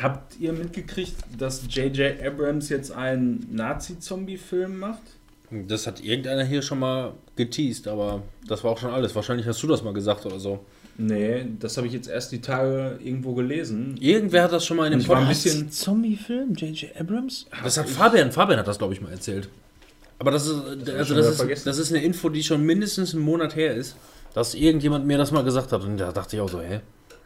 habt 0.00 0.38
ihr 0.38 0.52
mitgekriegt, 0.52 1.16
dass 1.38 1.62
J.J. 1.68 2.22
Abrams 2.22 2.68
jetzt 2.68 2.90
einen 2.92 3.46
Nazi-Zombie-Film 3.52 4.78
macht? 4.78 5.02
Das 5.50 5.86
hat 5.86 6.02
irgendeiner 6.02 6.44
hier 6.44 6.60
schon 6.62 6.80
mal 6.80 7.12
geteased, 7.36 7.86
aber 7.88 8.22
das 8.48 8.64
war 8.64 8.72
auch 8.72 8.78
schon 8.78 8.90
alles. 8.90 9.14
Wahrscheinlich 9.14 9.46
hast 9.46 9.62
du 9.62 9.66
das 9.68 9.82
mal 9.82 9.92
gesagt 9.92 10.26
oder 10.26 10.40
so. 10.40 10.64
Nee, 10.98 11.46
das 11.60 11.76
habe 11.76 11.86
ich 11.86 11.92
jetzt 11.92 12.08
erst 12.08 12.32
die 12.32 12.40
Tage 12.40 12.98
irgendwo 13.04 13.34
gelesen. 13.34 13.96
Irgendwer 14.00 14.42
hat 14.44 14.52
das 14.52 14.64
schon 14.64 14.78
mal 14.78 14.90
in 14.90 14.98
dem 14.98 15.06
war 15.08 15.18
ein 15.18 15.24
Podcast. 15.26 15.44
bisschen- 15.44 15.70
Zombie-Film? 15.70 16.54
J.J. 16.54 16.96
Abrams? 16.98 17.46
Das 17.62 17.76
hat 17.76 17.88
Fabian, 17.88 18.32
Fabian 18.32 18.58
hat 18.58 18.66
das, 18.66 18.78
glaube 18.78 18.94
ich, 18.94 19.00
mal 19.00 19.12
erzählt. 19.12 19.48
Aber 20.18 20.30
das 20.30 20.46
ist, 20.46 20.56
ich 20.86 20.94
also 20.94 21.14
das 21.14 21.38
ist, 21.40 21.66
das 21.66 21.78
ist 21.78 21.92
eine 21.92 22.02
Info, 22.02 22.30
die 22.30 22.42
schon 22.42 22.62
mindestens 22.64 23.14
einen 23.14 23.22
Monat 23.22 23.54
her 23.54 23.74
ist, 23.74 23.94
dass 24.34 24.54
irgendjemand 24.54 25.06
mir 25.06 25.18
das 25.18 25.30
mal 25.30 25.44
gesagt 25.44 25.70
hat. 25.72 25.82
Und 25.84 25.98
da 25.98 26.10
dachte 26.12 26.34
ich 26.36 26.40
auch 26.42 26.48
so, 26.48 26.60
hä? 26.62 26.80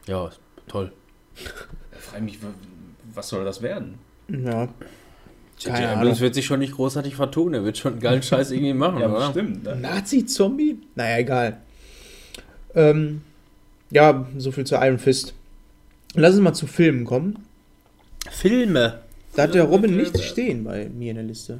Ja, 0.08 0.30
toll. 0.66 0.92
Ich 2.00 2.06
frage 2.06 2.24
mich, 2.24 2.42
wa- 2.42 2.48
was 3.14 3.28
soll 3.28 3.44
das 3.44 3.62
werden? 3.62 3.94
Ja. 4.28 4.68
Keine 5.62 5.88
Abrams 5.90 6.06
Ahnung. 6.08 6.20
wird 6.20 6.34
sich 6.34 6.46
schon 6.46 6.60
nicht 6.60 6.74
großartig 6.74 7.14
vertun. 7.14 7.52
Er 7.52 7.64
wird 7.64 7.76
schon 7.76 7.92
einen 7.92 8.00
geilen 8.00 8.22
Scheiß 8.22 8.50
irgendwie 8.50 8.72
machen, 8.72 9.00
Ja, 9.00 9.08
oder? 9.10 9.26
bestimmt. 9.26 9.62
Ne? 9.64 9.76
Nazi-Zombie? 9.76 10.78
Naja, 10.94 11.18
egal. 11.18 11.58
Ähm, 12.74 13.20
Ja, 13.90 14.26
so 14.38 14.52
viel 14.52 14.64
zu 14.64 14.76
Iron 14.76 14.98
Fist. 14.98 15.34
Lass 16.14 16.34
uns 16.34 16.42
mal 16.42 16.54
zu 16.54 16.66
Filmen 16.66 17.04
kommen. 17.04 17.44
Filme. 18.30 19.00
Da 19.34 19.42
hat 19.44 19.54
der 19.54 19.64
Robin 19.64 19.96
nichts 19.96 20.22
stehen 20.24 20.64
bei 20.64 20.88
mir 20.88 21.10
in 21.10 21.16
der 21.16 21.24
Liste. 21.24 21.58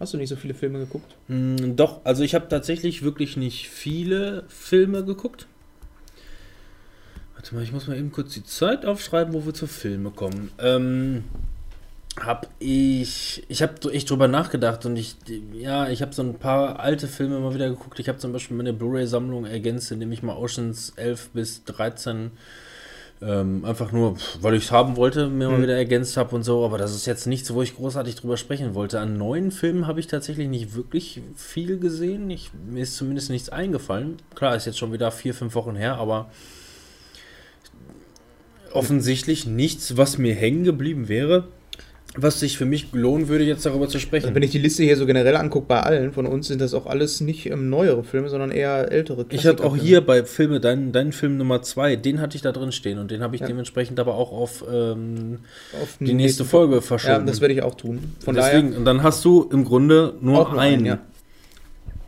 Hast 0.00 0.14
du 0.14 0.16
nicht 0.18 0.28
so 0.30 0.36
viele 0.36 0.54
Filme 0.54 0.78
geguckt? 0.78 1.14
Hm, 1.28 1.76
doch, 1.76 2.00
also 2.04 2.22
ich 2.22 2.34
habe 2.34 2.48
tatsächlich 2.48 3.02
wirklich 3.02 3.36
nicht 3.36 3.68
viele 3.68 4.44
Filme 4.48 5.04
geguckt. 5.04 5.46
Mal, 7.52 7.62
ich 7.62 7.72
muss 7.72 7.86
mal 7.86 7.96
eben 7.96 8.12
kurz 8.12 8.34
die 8.34 8.44
Zeit 8.44 8.84
aufschreiben, 8.86 9.34
wo 9.34 9.44
wir 9.46 9.54
zu 9.54 9.66
Filme 9.66 10.10
kommen. 10.10 10.50
Ähm, 10.58 11.24
hab 12.20 12.48
ich, 12.58 13.44
ich 13.48 13.62
habe 13.62 13.92
echt 13.92 14.10
drüber 14.10 14.26
nachgedacht 14.28 14.84
und 14.86 14.96
ich, 14.96 15.16
ja, 15.52 15.88
ich 15.88 16.02
habe 16.02 16.12
so 16.14 16.22
ein 16.22 16.34
paar 16.34 16.80
alte 16.80 17.06
Filme 17.06 17.38
mal 17.38 17.54
wieder 17.54 17.68
geguckt. 17.68 17.98
Ich 18.00 18.08
habe 18.08 18.18
zum 18.18 18.32
Beispiel 18.32 18.56
meine 18.56 18.72
Blu-ray-Sammlung 18.72 19.44
ergänzt, 19.46 19.92
indem 19.92 20.10
ich 20.12 20.22
mal 20.22 20.36
Oceans 20.36 20.92
11 20.96 21.30
bis 21.32 21.64
13 21.64 22.32
ähm, 23.20 23.64
einfach 23.64 23.90
nur, 23.90 24.16
weil 24.40 24.54
ich 24.54 24.64
es 24.64 24.70
haben 24.72 24.96
wollte, 24.96 25.28
mir 25.28 25.48
mal 25.48 25.58
Mhm. 25.58 25.62
wieder 25.64 25.76
ergänzt 25.76 26.16
habe 26.16 26.34
und 26.36 26.44
so. 26.44 26.64
Aber 26.64 26.78
das 26.78 26.94
ist 26.94 27.06
jetzt 27.06 27.26
nichts, 27.26 27.52
wo 27.52 27.62
ich 27.62 27.76
großartig 27.76 28.14
drüber 28.16 28.36
sprechen 28.36 28.74
wollte. 28.74 29.00
An 29.00 29.16
neuen 29.16 29.50
Filmen 29.50 29.86
habe 29.86 29.98
ich 30.00 30.06
tatsächlich 30.06 30.48
nicht 30.48 30.74
wirklich 30.76 31.20
viel 31.36 31.78
gesehen. 31.78 32.30
Ich, 32.30 32.50
mir 32.68 32.82
ist 32.82 32.96
zumindest 32.96 33.30
nichts 33.30 33.48
eingefallen. 33.48 34.16
Klar, 34.34 34.54
ist 34.56 34.66
jetzt 34.66 34.78
schon 34.78 34.92
wieder 34.92 35.10
vier, 35.10 35.34
fünf 35.34 35.54
Wochen 35.56 35.74
her, 35.74 35.96
aber 35.96 36.30
offensichtlich 38.72 39.46
nichts, 39.46 39.96
was 39.96 40.18
mir 40.18 40.34
hängen 40.34 40.64
geblieben 40.64 41.08
wäre, 41.08 41.44
was 42.16 42.40
sich 42.40 42.56
für 42.58 42.64
mich 42.64 42.88
lohnen 42.92 43.28
würde, 43.28 43.44
jetzt 43.44 43.64
darüber 43.66 43.86
zu 43.88 43.98
sprechen. 44.00 44.26
Also 44.26 44.34
wenn 44.34 44.42
ich 44.42 44.50
die 44.50 44.58
Liste 44.58 44.82
hier 44.82 44.96
so 44.96 45.06
generell 45.06 45.36
angucke, 45.36 45.66
bei 45.68 45.80
allen 45.80 46.12
von 46.12 46.26
uns 46.26 46.48
sind 46.48 46.60
das 46.60 46.74
auch 46.74 46.86
alles 46.86 47.20
nicht 47.20 47.46
ähm, 47.46 47.68
neuere 47.70 48.02
Filme, 48.02 48.28
sondern 48.28 48.50
eher 48.50 48.90
ältere 48.90 49.26
Ich 49.28 49.46
hatte 49.46 49.62
auch 49.64 49.76
hier 49.76 50.00
bei 50.00 50.24
Filme, 50.24 50.58
deinen 50.58 50.90
dein 50.90 51.12
Film 51.12 51.36
Nummer 51.36 51.62
zwei, 51.62 51.96
den 51.96 52.20
hatte 52.20 52.34
ich 52.36 52.42
da 52.42 52.50
drin 52.50 52.72
stehen 52.72 52.98
und 52.98 53.10
den 53.10 53.22
habe 53.22 53.34
ich 53.36 53.42
Ja. 53.42 53.46
dementsprechend 53.46 54.00
aber 54.00 54.14
auch 54.14 54.32
auf 54.32 54.64
ähm, 54.72 55.38
Auf 55.80 55.98
die 56.00 56.14
nächste 56.14 56.44
Folge 56.44 56.80
verschoben. 56.82 57.12
Ja, 57.12 57.20
das 57.20 57.40
werde 57.40 57.54
ich 57.54 57.62
auch 57.62 57.74
tun. 57.74 58.14
Von 58.24 58.34
Deswegen, 58.34 58.74
und 58.74 58.84
dann 58.84 59.02
hast 59.02 59.24
du 59.24 59.48
im 59.52 59.64
Grunde 59.64 60.14
nur 60.20 60.48
einen. 60.50 60.58
einen, 60.58 60.86
ja. 60.86 60.98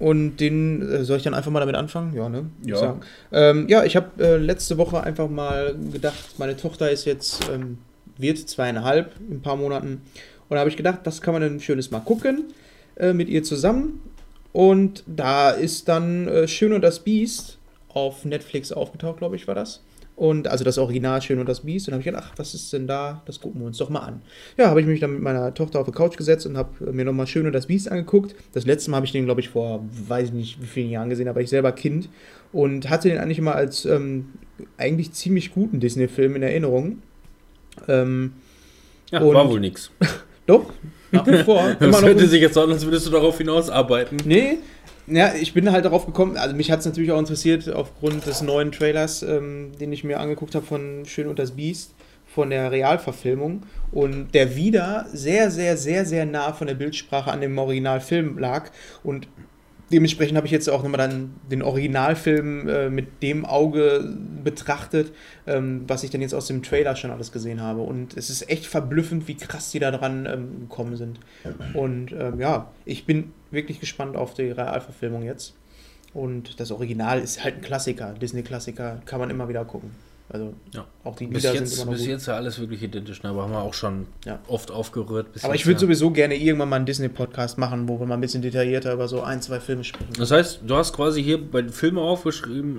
Und 0.00 0.38
den 0.38 0.80
äh, 0.80 1.04
soll 1.04 1.18
ich 1.18 1.22
dann 1.22 1.34
einfach 1.34 1.50
mal 1.50 1.60
damit 1.60 1.76
anfangen? 1.76 2.16
Ja, 2.16 2.28
ne? 2.30 2.46
Ja. 2.64 2.98
Ähm, 3.32 3.68
ja, 3.68 3.84
ich 3.84 3.96
habe 3.96 4.08
äh, 4.18 4.36
letzte 4.38 4.78
Woche 4.78 5.02
einfach 5.02 5.28
mal 5.28 5.76
gedacht, 5.92 6.38
meine 6.38 6.56
Tochter 6.56 6.90
ist 6.90 7.04
jetzt, 7.04 7.48
ähm, 7.50 7.76
wird 8.16 8.38
zweieinhalb 8.38 9.12
in 9.28 9.36
ein 9.36 9.42
paar 9.42 9.56
Monaten. 9.56 10.00
Und 10.48 10.54
da 10.54 10.60
habe 10.60 10.70
ich 10.70 10.78
gedacht, 10.78 11.00
das 11.04 11.20
kann 11.20 11.34
man 11.34 11.42
ein 11.42 11.60
schönes 11.60 11.90
Mal 11.90 12.00
gucken 12.00 12.44
äh, 12.96 13.12
mit 13.12 13.28
ihr 13.28 13.42
zusammen. 13.44 14.00
Und 14.52 15.04
da 15.06 15.50
ist 15.50 15.86
dann 15.88 16.26
äh, 16.26 16.48
Schön 16.48 16.72
und 16.72 16.80
das 16.80 17.00
Biest 17.00 17.58
auf 17.90 18.24
Netflix 18.24 18.72
aufgetaucht, 18.72 19.18
glaube 19.18 19.36
ich, 19.36 19.46
war 19.46 19.54
das. 19.54 19.82
Und 20.20 20.48
also 20.48 20.64
das 20.64 20.76
Original 20.76 21.22
Schön 21.22 21.38
und 21.38 21.48
das 21.48 21.60
Biest. 21.60 21.88
Und 21.88 21.94
habe 21.94 22.00
ich 22.02 22.04
gedacht, 22.04 22.24
ach, 22.26 22.32
was 22.36 22.52
ist 22.52 22.70
denn 22.74 22.86
da? 22.86 23.22
Das 23.24 23.40
gucken 23.40 23.58
wir 23.62 23.66
uns 23.66 23.78
doch 23.78 23.88
mal 23.88 24.00
an. 24.00 24.20
Ja, 24.58 24.66
habe 24.68 24.82
ich 24.82 24.86
mich 24.86 25.00
dann 25.00 25.14
mit 25.14 25.22
meiner 25.22 25.54
Tochter 25.54 25.80
auf 25.80 25.86
die 25.86 25.92
Couch 25.92 26.18
gesetzt 26.18 26.44
und 26.44 26.58
habe 26.58 26.92
mir 26.92 27.06
nochmal 27.06 27.26
Schön 27.26 27.46
und 27.46 27.54
das 27.54 27.68
Biest 27.68 27.90
angeguckt. 27.90 28.34
Das 28.52 28.66
letzte 28.66 28.90
Mal 28.90 28.98
habe 28.98 29.06
ich 29.06 29.12
den, 29.12 29.24
glaube 29.24 29.40
ich, 29.40 29.48
vor 29.48 29.82
weiß 30.08 30.28
ich 30.28 30.34
nicht 30.34 30.60
wie 30.60 30.66
vielen 30.66 30.90
Jahren 30.90 31.08
gesehen, 31.08 31.26
aber 31.26 31.40
ich 31.40 31.48
selber 31.48 31.72
Kind. 31.72 32.10
Und 32.52 32.90
hatte 32.90 33.08
den 33.08 33.16
eigentlich 33.16 33.38
immer 33.38 33.54
als 33.54 33.86
ähm, 33.86 34.26
eigentlich 34.76 35.12
ziemlich 35.12 35.54
guten 35.54 35.80
Disney-Film 35.80 36.36
in 36.36 36.42
Erinnerung. 36.42 36.98
Ähm, 37.88 38.34
Ja, 39.10 39.20
Und- 39.22 39.34
war 39.34 39.48
wohl 39.48 39.60
nix. 39.60 39.90
doch, 40.46 40.70
nach 41.12 41.26
wie 41.26 41.38
vor. 41.44 41.76
Das 41.80 42.02
hörte 42.04 42.26
sich 42.26 42.42
jetzt 42.42 42.58
an, 42.58 42.70
als 42.70 42.84
würdest 42.84 43.06
du 43.06 43.10
darauf 43.10 43.38
hinausarbeiten. 43.38 44.18
Nee, 44.26 44.58
ja, 45.10 45.34
ich 45.34 45.54
bin 45.54 45.70
halt 45.72 45.84
darauf 45.84 46.06
gekommen, 46.06 46.36
also 46.36 46.54
mich 46.54 46.70
hat 46.70 46.80
es 46.80 46.86
natürlich 46.86 47.12
auch 47.12 47.18
interessiert 47.18 47.68
aufgrund 47.68 48.26
des 48.26 48.42
neuen 48.42 48.72
Trailers, 48.72 49.22
ähm, 49.22 49.72
den 49.80 49.92
ich 49.92 50.04
mir 50.04 50.20
angeguckt 50.20 50.54
habe 50.54 50.64
von 50.64 51.04
Schön 51.06 51.26
und 51.26 51.38
das 51.38 51.52
Biest, 51.52 51.94
von 52.26 52.50
der 52.50 52.70
Realverfilmung 52.70 53.62
und 53.90 54.34
der 54.34 54.54
wieder 54.54 55.06
sehr, 55.12 55.50
sehr, 55.50 55.76
sehr, 55.76 56.06
sehr 56.06 56.26
nah 56.26 56.52
von 56.52 56.68
der 56.68 56.74
Bildsprache 56.74 57.30
an 57.30 57.40
dem 57.40 57.58
Originalfilm 57.58 58.38
lag 58.38 58.70
und 59.02 59.26
dementsprechend 59.92 60.36
habe 60.36 60.46
ich 60.46 60.52
jetzt 60.52 60.70
auch 60.70 60.82
nochmal 60.82 60.98
dann 60.98 61.34
den 61.50 61.62
Originalfilm 61.62 62.68
äh, 62.68 62.90
mit 62.90 63.22
dem 63.22 63.44
Auge 63.44 64.16
betrachtet, 64.44 65.12
ähm, 65.46 65.82
was 65.88 66.04
ich 66.04 66.10
dann 66.10 66.20
jetzt 66.20 66.34
aus 66.34 66.46
dem 66.46 66.62
Trailer 66.62 66.94
schon 66.96 67.10
alles 67.10 67.32
gesehen 67.32 67.60
habe. 67.60 67.80
Und 67.80 68.16
es 68.16 68.30
ist 68.30 68.48
echt 68.48 68.66
verblüffend, 68.66 69.26
wie 69.26 69.34
krass 69.34 69.70
die 69.72 69.80
da 69.80 69.90
dran 69.90 70.26
ähm, 70.26 70.60
gekommen 70.60 70.96
sind. 70.96 71.18
Und 71.74 72.12
ähm, 72.12 72.38
ja, 72.38 72.70
ich 72.84 73.04
bin 73.04 73.32
wirklich 73.50 73.80
gespannt 73.80 74.16
auf 74.16 74.34
die 74.34 74.50
Realverfilmung 74.50 75.22
jetzt. 75.22 75.54
Und 76.12 76.58
das 76.58 76.70
Original 76.72 77.20
ist 77.20 77.44
halt 77.44 77.56
ein 77.56 77.60
Klassiker, 77.62 78.14
Disney-Klassiker, 78.14 79.00
kann 79.06 79.20
man 79.20 79.30
immer 79.30 79.48
wieder 79.48 79.64
gucken. 79.64 79.90
Also 80.32 80.54
Ja. 80.72 80.84
auch 81.04 81.16
die 81.16 81.26
Bis 81.26 81.42
Lieder 81.42 81.54
jetzt, 81.54 81.70
sind 81.70 81.78
immer 81.82 81.86
noch 81.86 81.92
bis 81.92 82.02
gut. 82.02 82.10
jetzt 82.10 82.26
ja 82.26 82.36
alles 82.36 82.58
wirklich 82.60 82.82
identisch, 82.82 83.22
ne? 83.22 83.30
aber 83.30 83.42
haben 83.42 83.52
wir 83.52 83.60
auch 83.62 83.74
schon 83.74 84.06
Ja. 84.24 84.38
oft 84.48 84.70
aufgerührt. 84.70 85.32
bis 85.32 85.44
Aber 85.44 85.54
ich 85.56 85.66
würde 85.66 85.80
sowieso 85.80 86.10
gerne 86.12 86.36
irgendwann 86.36 86.68
mal 86.68 86.76
einen 86.76 86.86
Disney-Podcast 86.86 87.58
machen, 87.58 87.88
wo 87.88 87.98
wir 87.98 88.06
mal 88.06 88.14
ein 88.14 88.20
bisschen 88.20 88.42
detaillierter 88.42 88.92
über 88.92 89.08
so 89.08 89.22
ein, 89.22 89.42
zwei 89.42 89.58
Filme 89.60 89.82
sprechen. 89.84 90.12
Das 90.18 90.30
heißt, 90.30 90.60
du 90.66 90.76
hast 90.76 90.92
quasi 90.94 91.22
hier 91.22 91.38
bei 91.50 91.62
den 91.62 91.70
Filmen 91.72 91.98
aufgeschrieben. 91.98 92.78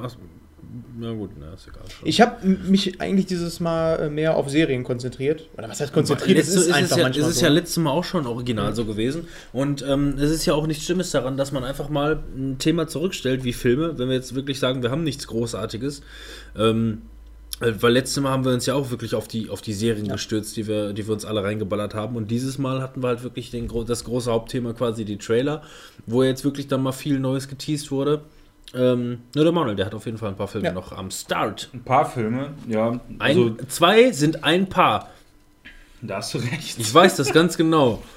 Na 0.98 1.12
gut, 1.12 1.32
na, 1.38 1.54
ist 1.54 1.68
egal. 1.68 1.84
Schon. 1.90 2.08
Ich 2.08 2.22
habe 2.22 2.48
mich 2.48 3.02
eigentlich 3.02 3.26
dieses 3.26 3.60
Mal 3.60 3.96
äh, 4.04 4.10
mehr 4.10 4.38
auf 4.38 4.50
Serien 4.50 4.84
konzentriert. 4.86 5.50
Oder 5.58 5.68
was 5.68 5.82
heißt 5.82 5.92
konzentriert? 5.92 6.38
Letzte, 6.38 6.60
es 6.60 6.68
ist 6.68 6.74
einfach 6.74 6.92
es 6.92 6.98
ja, 6.98 7.04
manchmal 7.04 7.26
es 7.30 7.36
ist 7.36 7.40
so. 7.40 7.46
ja 7.46 7.52
letztes 7.52 7.78
Mal 7.78 7.92
auch 7.92 8.04
schon 8.06 8.26
original 8.26 8.74
so 8.74 8.86
gewesen. 8.86 9.28
Und 9.52 9.84
ähm, 9.86 10.16
es 10.18 10.32
ist 10.32 10.46
ja 10.46 10.54
auch 10.54 10.68
nichts 10.68 10.86
Schlimmes 10.86 11.12
daran, 11.12 11.36
dass 11.36 11.52
man 11.52 11.66
einfach 11.66 11.90
mal 11.90 12.24
ein 12.38 12.58
Thema 12.58 12.88
zurückstellt 12.88 13.44
wie 13.44 13.52
Filme, 13.52 13.98
wenn 14.00 14.08
wir 14.08 14.16
jetzt 14.16 14.34
wirklich 14.34 14.60
sagen, 14.60 14.82
wir 14.82 14.92
haben 14.92 15.04
nichts 15.04 15.28
Großartiges. 15.28 16.04
Ähm, 16.58 17.02
äh, 17.60 17.74
weil 17.82 17.92
letztes 17.92 18.24
Mal 18.24 18.30
haben 18.32 18.46
wir 18.46 18.54
uns 18.54 18.66
ja 18.66 18.74
auch 18.76 18.92
wirklich 18.92 19.14
auf 19.14 19.28
die, 19.28 19.50
auf 19.50 19.62
die 19.62 19.74
Serien 19.74 20.06
Ja. 20.06 20.14
gestürzt, 20.14 20.56
die 20.56 20.68
wir, 20.68 20.94
die 20.94 21.06
wir 21.06 21.14
uns 21.14 21.26
alle 21.26 21.44
reingeballert 21.44 21.96
haben. 21.96 22.16
Und 22.16 22.32
dieses 22.32 22.58
Mal 22.58 22.82
hatten 22.82 23.04
wir 23.04 23.10
halt 23.10 23.24
wirklich 23.24 23.52
den, 23.52 23.70
das 23.88 24.06
große 24.06 24.32
Hauptthema 24.32 24.72
quasi 24.72 25.04
die 25.04 25.18
Trailer, 25.18 25.64
wo 26.06 26.24
jetzt 26.24 26.46
wirklich 26.46 26.68
dann 26.70 26.82
mal 26.82 26.94
viel 26.94 27.20
Neues 27.20 27.50
geteased 27.50 27.92
wurde. 27.92 28.22
Ähm, 28.74 29.20
nur 29.36 29.44
der 29.44 29.52
Manuel, 29.54 29.76
der 29.76 29.86
hat 29.86 29.94
auf 29.94 30.06
jeden 30.06 30.18
Fall 30.18 30.30
ein 30.30 30.36
paar 30.38 30.48
Filme 30.48 30.68
Ja. 30.68 30.74
noch 30.74 30.92
am 30.94 31.12
Start. 31.12 31.70
Ein 31.74 31.84
paar 31.84 32.10
Filme, 32.10 32.54
ja. 32.68 32.90
Ein, 32.92 33.02
Also, 33.20 33.56
zwei 33.68 34.12
sind 34.12 34.44
ein 34.44 34.68
Paar. 34.70 35.10
da 36.02 36.18
hast 36.18 36.34
du 36.34 36.38
recht. 36.38 36.80
Ich 36.80 36.94
weiß 36.94 37.16
das 37.18 37.32
ganz 37.34 37.58
genau. 37.58 38.02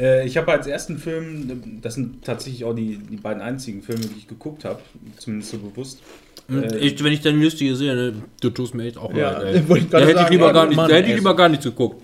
Äh, 0.00 0.24
ich 0.28 0.36
habe 0.36 0.52
als 0.52 0.68
ersten 0.68 0.96
Film, 0.96 1.80
das 1.82 1.94
sind 1.94 2.24
tatsächlich 2.24 2.64
auch 2.64 2.72
die, 2.72 2.98
die 2.98 3.16
beiden 3.16 3.42
einzigen 3.42 3.82
Filme, 3.82 4.02
die 4.02 4.16
ich 4.16 4.28
geguckt 4.28 4.64
habe, 4.64 4.78
zumindest 5.16 5.50
so 5.50 5.58
bewusst. 5.58 5.98
Und 6.46 6.62
Äh, 6.72 6.78
ich, 6.78 7.02
wenn 7.02 7.12
ich 7.12 7.20
deine 7.20 7.38
Liste 7.38 7.64
hier 7.64 7.74
sehe, 7.74 7.96
ne, 7.96 8.14
du 8.40 8.50
tust 8.50 8.76
mir 8.76 8.84
echt 8.86 8.96
auch 8.96 9.12
Ja, 9.12 9.38
leid. 9.42 9.64
Da 9.90 9.98
hätte 9.98 10.20
ich 10.22 10.28
lieber 10.28 10.46
ja, 10.46 10.52
gar 10.52 10.66
nicht, 10.68 10.76
Mann, 10.76 10.88
da 10.88 10.94
hätte 10.94 11.08
ich 11.08 11.16
lieber 11.16 11.34
gar 11.34 11.48
nicht 11.48 11.64
geguckt. 11.64 12.00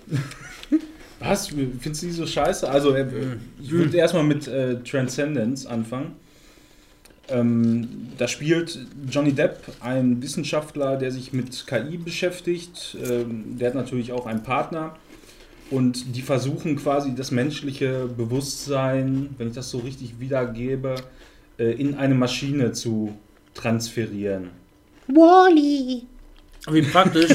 Was? 1.21 1.47
Findest 1.47 2.01
du 2.03 2.07
die 2.07 2.11
so 2.11 2.27
scheiße? 2.27 2.69
Also, 2.69 2.93
äh, 2.93 3.05
ich 3.63 3.71
würde 3.71 3.95
erstmal 3.95 4.25
mit 4.25 4.45
äh, 4.49 4.75
Transcendence 4.83 5.65
anfangen. 5.65 6.17
Ähm, 7.29 8.09
da 8.17 8.27
spielt 8.27 8.79
Johnny 9.09 9.33
Depp, 9.33 9.59
ein 9.79 10.21
Wissenschaftler, 10.21 10.97
der 10.97 11.11
sich 11.11 11.33
mit 11.33 11.65
KI 11.65 11.97
beschäftigt. 11.97 12.97
Ähm, 13.03 13.57
der 13.57 13.69
hat 13.69 13.75
natürlich 13.75 14.11
auch 14.11 14.25
einen 14.25 14.43
Partner. 14.43 14.95
Und 15.71 16.15
die 16.15 16.21
versuchen 16.21 16.75
quasi 16.75 17.15
das 17.15 17.31
menschliche 17.31 18.07
Bewusstsein, 18.07 19.31
wenn 19.37 19.47
ich 19.47 19.55
das 19.55 19.71
so 19.71 19.79
richtig 19.79 20.19
wiedergebe, 20.19 20.95
äh, 21.57 21.71
in 21.71 21.95
eine 21.95 22.13
Maschine 22.13 22.71
zu 22.71 23.17
transferieren. 23.55 24.51
Wie 26.69 26.81
praktisch, 26.83 27.31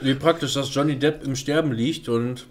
wie 0.00 0.14
praktisch, 0.14 0.54
dass 0.54 0.72
Johnny 0.72 0.96
Depp 0.96 1.24
im 1.24 1.34
Sterben 1.34 1.72
liegt 1.72 2.08
und 2.08 2.46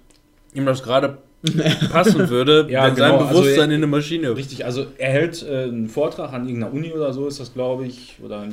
ihm 0.53 0.65
das 0.65 0.83
gerade 0.83 1.19
passen 1.91 2.29
würde, 2.29 2.65
Ja, 2.69 2.87
wenn 2.87 2.95
genau, 2.95 3.19
sein 3.19 3.27
also 3.27 3.39
Bewusstsein 3.41 3.69
er- 3.69 3.75
in 3.75 3.83
eine 3.83 3.87
Maschine. 3.87 4.35
Richtig, 4.35 4.65
also 4.65 4.85
er 4.97 5.11
hält 5.11 5.43
äh, 5.43 5.63
einen 5.63 5.87
Vortrag 5.89 6.33
an 6.33 6.47
irgendeiner 6.47 6.73
Uni 6.73 6.91
oder 6.93 7.11
so, 7.13 7.27
ist 7.27 7.39
das, 7.39 7.53
glaube 7.53 7.85
ich, 7.85 8.17
oder 8.23 8.47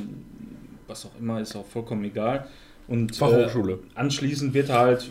was 0.87 1.05
auch 1.05 1.11
immer, 1.19 1.39
ist 1.39 1.55
auch 1.55 1.65
vollkommen 1.65 2.03
egal. 2.03 2.45
Und 2.87 3.15
Fachhochschule. 3.15 3.73
Äh, 3.73 3.77
anschließend 3.95 4.53
wird 4.53 4.69
er 4.69 4.79
halt 4.79 5.07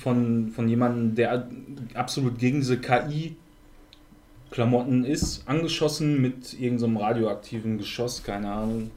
von, 0.00 0.52
von 0.54 0.68
jemandem, 0.68 1.14
der 1.16 1.48
absolut 1.94 2.38
gegen 2.38 2.60
diese 2.60 2.78
KI-Klamotten 2.78 5.04
ist, 5.04 5.42
angeschossen 5.48 6.20
mit 6.20 6.58
irgendeinem 6.58 6.96
radioaktiven 6.98 7.78
Geschoss, 7.78 8.22
keine 8.22 8.50
Ahnung. 8.52 8.90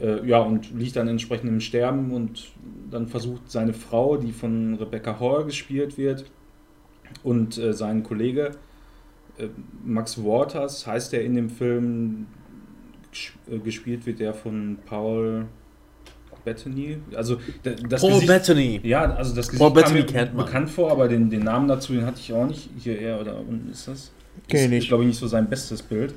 Äh, 0.00 0.26
ja, 0.26 0.38
und 0.40 0.74
liegt 0.76 0.96
dann 0.96 1.06
entsprechend 1.06 1.48
im 1.48 1.60
Sterben 1.60 2.10
und 2.10 2.48
dann 2.90 3.06
versucht 3.06 3.48
seine 3.50 3.72
Frau, 3.74 4.16
die 4.16 4.32
von 4.32 4.74
Rebecca 4.74 5.20
Hall 5.20 5.44
gespielt 5.44 5.96
wird, 5.96 6.24
und 7.22 7.58
äh, 7.58 7.72
sein 7.72 8.02
Kollege, 8.02 8.52
äh, 9.38 9.48
Max 9.84 10.18
Waters 10.18 10.86
heißt 10.86 11.14
er 11.14 11.22
in 11.22 11.34
dem 11.34 11.50
Film, 11.50 12.26
äh, 13.50 13.58
gespielt 13.58 14.06
wird 14.06 14.20
der 14.20 14.34
von 14.34 14.78
Paul 14.86 15.46
Bettany. 16.44 16.98
Also 17.14 17.38
das 17.62 18.02
Paul 18.02 18.12
Gesicht, 18.12 18.28
Bettany. 18.28 18.80
ja, 18.82 19.14
also 19.14 19.34
das 19.34 19.46
Gesicht 19.46 19.60
Paul 19.60 19.72
kam 19.72 19.82
Bettany 19.82 20.00
mir 20.00 20.06
kennt 20.06 20.34
man. 20.34 20.44
bekannt 20.44 20.70
vor, 20.70 20.90
aber 20.90 21.08
den, 21.08 21.30
den 21.30 21.42
Namen 21.42 21.68
dazu, 21.68 21.94
den 21.94 22.06
hatte 22.06 22.20
ich 22.20 22.32
auch 22.32 22.46
nicht. 22.46 22.68
Hier 22.78 22.98
er 22.98 23.20
oder 23.20 23.38
unten 23.38 23.70
ist 23.70 23.88
das. 23.88 24.12
Kenn 24.48 24.58
ich 24.58 24.64
ist, 24.64 24.70
nicht. 24.70 24.88
glaube 24.88 25.04
ich, 25.04 25.08
nicht 25.08 25.18
so 25.18 25.26
sein 25.26 25.48
bestes 25.48 25.82
Bild. 25.82 26.14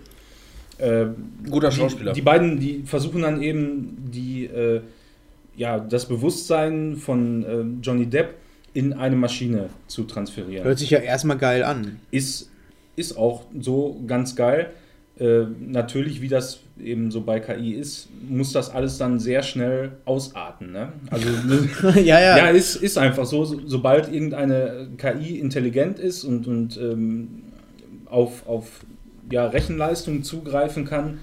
Äh, 0.78 1.08
Guter 1.50 1.70
die, 1.70 1.76
Schauspieler. 1.76 2.14
Die 2.14 2.22
beiden, 2.22 2.60
die 2.60 2.84
versuchen 2.86 3.22
dann 3.22 3.42
eben 3.42 4.12
die, 4.12 4.46
äh, 4.46 4.82
ja, 5.56 5.80
das 5.80 6.08
Bewusstsein 6.08 6.98
von 6.98 7.44
äh, 7.44 7.82
Johnny 7.82 8.06
Depp 8.06 8.36
in 8.78 8.94
eine 8.94 9.16
Maschine 9.16 9.72
zu 9.88 10.04
transferieren. 10.04 10.64
Hört 10.64 10.78
sich 10.78 10.92
ja 10.92 11.00
erstmal 11.00 11.40
geil 11.40 11.64
an. 11.64 11.98
Ist, 12.12 12.52
ist 12.96 13.18
auch 13.18 13.46
so 13.60 14.00
ganz 14.06 14.36
geil. 14.36 14.70
Äh, 15.18 15.46
natürlich, 15.60 16.22
wie 16.22 16.28
das 16.28 16.60
eben 16.80 17.10
so 17.10 17.22
bei 17.22 17.40
KI 17.40 17.72
ist, 17.74 18.08
muss 18.30 18.52
das 18.52 18.70
alles 18.70 19.00
dann 19.00 19.20
sehr 19.20 19.42
schnell 19.42 19.94
ausarten. 20.06 20.74
Ne? 20.74 20.94
Also, 21.10 21.28
ja, 22.02 22.20
ja. 22.20 22.38
ja, 22.38 22.50
ist, 22.50 22.76
ist 22.76 23.00
einfach 23.00 23.26
so. 23.26 23.46
So- 23.46 23.62
Sobald 23.66 24.14
irgendeine 24.14 24.90
KI 25.00 25.40
intelligent 25.40 25.98
ist 25.98 26.24
und, 26.24 26.46
und 26.46 26.78
ähm, 26.78 27.42
auf, 28.06 28.46
auf 28.48 28.82
ja, 29.32 29.48
Rechenleistung 29.48 30.22
zugreifen 30.22 30.86
kann, 30.86 31.18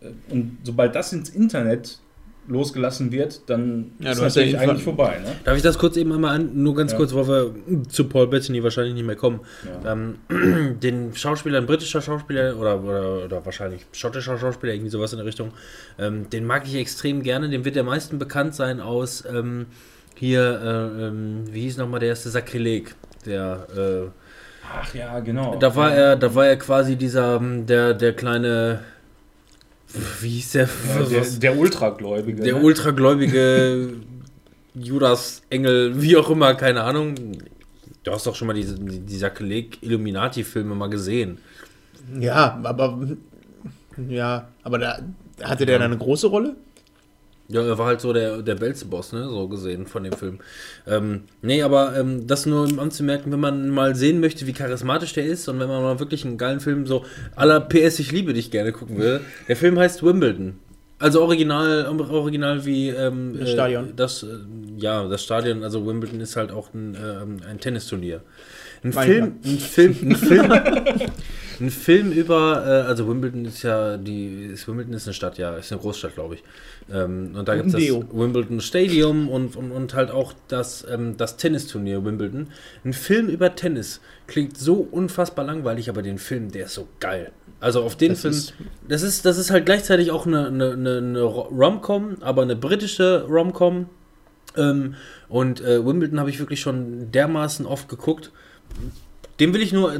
äh, 0.00 0.08
und 0.32 0.58
sobald 0.64 0.96
das 0.96 1.12
ins 1.12 1.28
Internet 1.28 2.00
losgelassen 2.48 3.12
wird, 3.12 3.48
dann 3.48 3.92
Ja, 3.98 4.12
ist 4.12 4.36
ja 4.36 4.42
jedenfalls- 4.42 4.70
eigentlich 4.70 4.84
vorbei. 4.84 5.18
Ne? 5.22 5.32
Darf 5.44 5.56
ich 5.56 5.62
das 5.62 5.78
kurz 5.78 5.96
eben 5.96 6.12
einmal 6.12 6.34
an, 6.36 6.50
nur 6.54 6.74
ganz 6.74 6.92
Ja. 6.92 6.98
kurz, 6.98 7.14
weil 7.14 7.26
wir 7.26 7.54
zu 7.88 8.04
Paul 8.08 8.26
Bettany 8.28 8.62
wahrscheinlich 8.62 8.94
nicht 8.94 9.06
mehr 9.06 9.16
kommen. 9.16 9.40
Ja. 9.84 9.92
Ähm, 9.92 10.16
den 10.82 11.14
Schauspieler, 11.14 11.58
ein 11.58 11.66
britischer 11.66 12.00
Schauspieler 12.00 12.56
oder, 12.56 12.82
oder, 12.82 13.24
oder 13.24 13.44
wahrscheinlich 13.46 13.86
schottischer 13.92 14.38
Schauspieler, 14.38 14.72
irgendwie 14.72 14.90
sowas 14.90 15.12
in 15.12 15.18
der 15.18 15.26
Richtung, 15.26 15.52
ähm, 15.98 16.28
den 16.30 16.44
mag 16.46 16.64
ich 16.66 16.74
extrem 16.76 17.22
gerne. 17.22 17.48
Dem 17.48 17.64
wird 17.64 17.76
der 17.76 17.84
meisten 17.84 18.18
bekannt 18.18 18.54
sein 18.54 18.80
aus 18.80 19.24
ähm, 19.30 19.66
hier, 20.14 20.40
äh, 20.98 21.06
ähm, 21.08 21.44
wie 21.50 21.62
hieß 21.62 21.76
nochmal 21.76 22.00
der 22.00 22.10
erste 22.10 22.30
Sakrileg. 22.30 22.94
Der, 23.26 23.66
äh, 23.76 24.08
Ach 24.72 24.94
ja, 24.94 25.20
genau. 25.20 25.56
da 25.56 25.74
war 25.76 25.92
er, 25.92 26.16
da 26.16 26.34
war 26.34 26.46
er 26.46 26.56
quasi 26.56 26.96
dieser, 26.96 27.36
ähm, 27.36 27.66
der, 27.66 27.94
der 27.94 28.12
kleine, 28.14 28.80
wie 30.20 30.28
hieß 30.28 30.52
der? 30.52 30.68
Ja, 30.88 31.02
der, 31.02 31.24
der 31.24 31.58
Ultragläubige. 31.58 32.42
der 32.42 32.54
ne? 32.54 32.62
ultragläubige 32.62 33.94
Judas 34.74 35.42
Engel, 35.48 36.00
wie 36.00 36.16
auch 36.16 36.28
immer, 36.30 36.54
keine 36.54 36.82
Ahnung. 36.82 37.14
Du 38.02 38.12
hast 38.12 38.26
doch 38.26 38.34
schon 38.34 38.46
mal 38.46 38.54
diese, 38.54 38.78
die, 38.78 39.00
die 39.00 39.16
Sakrileg-Illuminati-Filme 39.16 40.74
mal 40.74 40.90
gesehen. 40.90 41.38
Ja, 42.18 42.60
aber. 42.62 42.98
Ja, 44.08 44.48
aber 44.62 44.78
da 44.78 44.98
hatte 45.42 45.66
der 45.66 45.78
da 45.78 45.86
eine 45.86 45.96
große 45.96 46.26
Rolle? 46.26 46.56
Ja, 47.48 47.62
er 47.62 47.78
war 47.78 47.86
halt 47.86 48.00
so 48.00 48.12
der, 48.12 48.42
der 48.42 48.56
Belzeboss, 48.56 49.12
ne, 49.12 49.28
so 49.28 49.46
gesehen 49.48 49.86
von 49.86 50.02
dem 50.02 50.12
Film. 50.12 50.38
Ähm, 50.86 51.22
nee, 51.42 51.62
aber 51.62 51.96
ähm, 51.96 52.26
das 52.26 52.44
nur 52.46 52.64
um 52.64 52.78
anzumerken, 52.78 53.30
wenn 53.30 53.40
man 53.40 53.68
mal 53.70 53.94
sehen 53.94 54.20
möchte, 54.20 54.46
wie 54.46 54.52
charismatisch 54.52 55.12
der 55.12 55.26
ist 55.26 55.48
und 55.48 55.60
wenn 55.60 55.68
man 55.68 55.82
mal 55.82 56.00
wirklich 56.00 56.24
einen 56.24 56.38
geilen 56.38 56.60
Film 56.60 56.86
so 56.86 57.04
aller 57.36 57.60
PS 57.60 58.00
Ich 58.00 58.10
liebe 58.10 58.34
dich 58.34 58.50
gerne 58.50 58.72
gucken 58.72 58.98
will. 58.98 59.20
Der 59.48 59.56
Film 59.56 59.78
heißt 59.78 60.02
Wimbledon. 60.02 60.58
Also 60.98 61.20
original, 61.20 61.86
original 62.10 62.64
wie 62.64 62.88
ähm, 62.88 63.38
Das 63.38 63.50
Stadion. 63.50 63.90
Äh, 63.90 63.94
das, 63.94 64.22
äh, 64.22 64.26
ja, 64.78 65.06
das 65.06 65.22
Stadion, 65.22 65.62
also 65.62 65.86
Wimbledon 65.86 66.20
ist 66.20 66.36
halt 66.36 66.50
auch 66.50 66.72
ein, 66.72 66.96
ähm, 66.96 67.36
ein 67.48 67.60
Tennisturnier. 67.60 68.22
Ein 68.82 68.92
Film, 68.92 69.32
ein 69.44 69.58
Film, 69.58 69.96
ein 70.02 70.16
Film, 70.16 70.52
ein 71.60 71.70
Film 71.70 72.12
über, 72.12 72.64
äh, 72.66 72.86
also 72.88 73.08
Wimbledon 73.08 73.44
ist 73.44 73.62
ja 73.62 73.96
die, 73.96 74.46
ist, 74.46 74.66
Wimbledon 74.68 74.92
ist 74.94 75.06
eine 75.06 75.14
Stadt, 75.14 75.38
ja, 75.38 75.56
ist 75.56 75.72
eine 75.72 75.80
Großstadt, 75.80 76.14
glaube 76.14 76.34
ich. 76.36 76.42
Ähm, 76.92 77.32
und 77.34 77.48
da 77.48 77.54
gibt 77.56 77.66
es 77.68 77.72
das. 77.72 77.82
Wimbledon 78.12 78.60
Stadium 78.60 79.28
und, 79.28 79.56
und, 79.56 79.72
und 79.72 79.94
halt 79.94 80.10
auch 80.10 80.32
das, 80.48 80.86
ähm, 80.90 81.16
das 81.16 81.36
Tennisturnier 81.36 82.04
Wimbledon. 82.04 82.48
Ein 82.84 82.92
Film 82.92 83.28
über 83.28 83.54
Tennis 83.54 84.00
klingt 84.26 84.56
so 84.58 84.74
unfassbar 84.90 85.44
langweilig, 85.44 85.88
aber 85.88 86.02
den 86.02 86.18
Film, 86.18 86.50
der 86.52 86.66
ist 86.66 86.74
so 86.74 86.88
geil. 87.00 87.32
Also 87.60 87.82
auf 87.82 87.96
den 87.96 88.10
Das 88.12 88.20
Film, 88.20 88.34
ist- 88.34 88.54
das 88.88 89.02
ist, 89.02 89.24
das 89.24 89.38
ist 89.38 89.50
halt 89.50 89.66
gleichzeitig 89.66 90.10
auch 90.10 90.26
eine, 90.26 90.46
eine, 90.48 90.72
eine, 90.72 90.98
eine 90.98 91.22
Rom-Com, 91.22 92.18
aber 92.20 92.42
eine 92.42 92.56
britische 92.56 93.24
Rom-Com. 93.28 93.88
Ähm, 94.56 94.94
und 95.28 95.60
äh, 95.60 95.84
Wimbledon 95.84 96.18
habe 96.20 96.30
ich 96.30 96.38
wirklich 96.38 96.60
schon 96.60 97.10
dermaßen 97.12 97.66
oft 97.66 97.88
geguckt. 97.88 98.30
Den 99.38 99.52
will 99.52 99.60
ich 99.62 99.72
nur, 99.72 99.92
äh, 99.92 99.98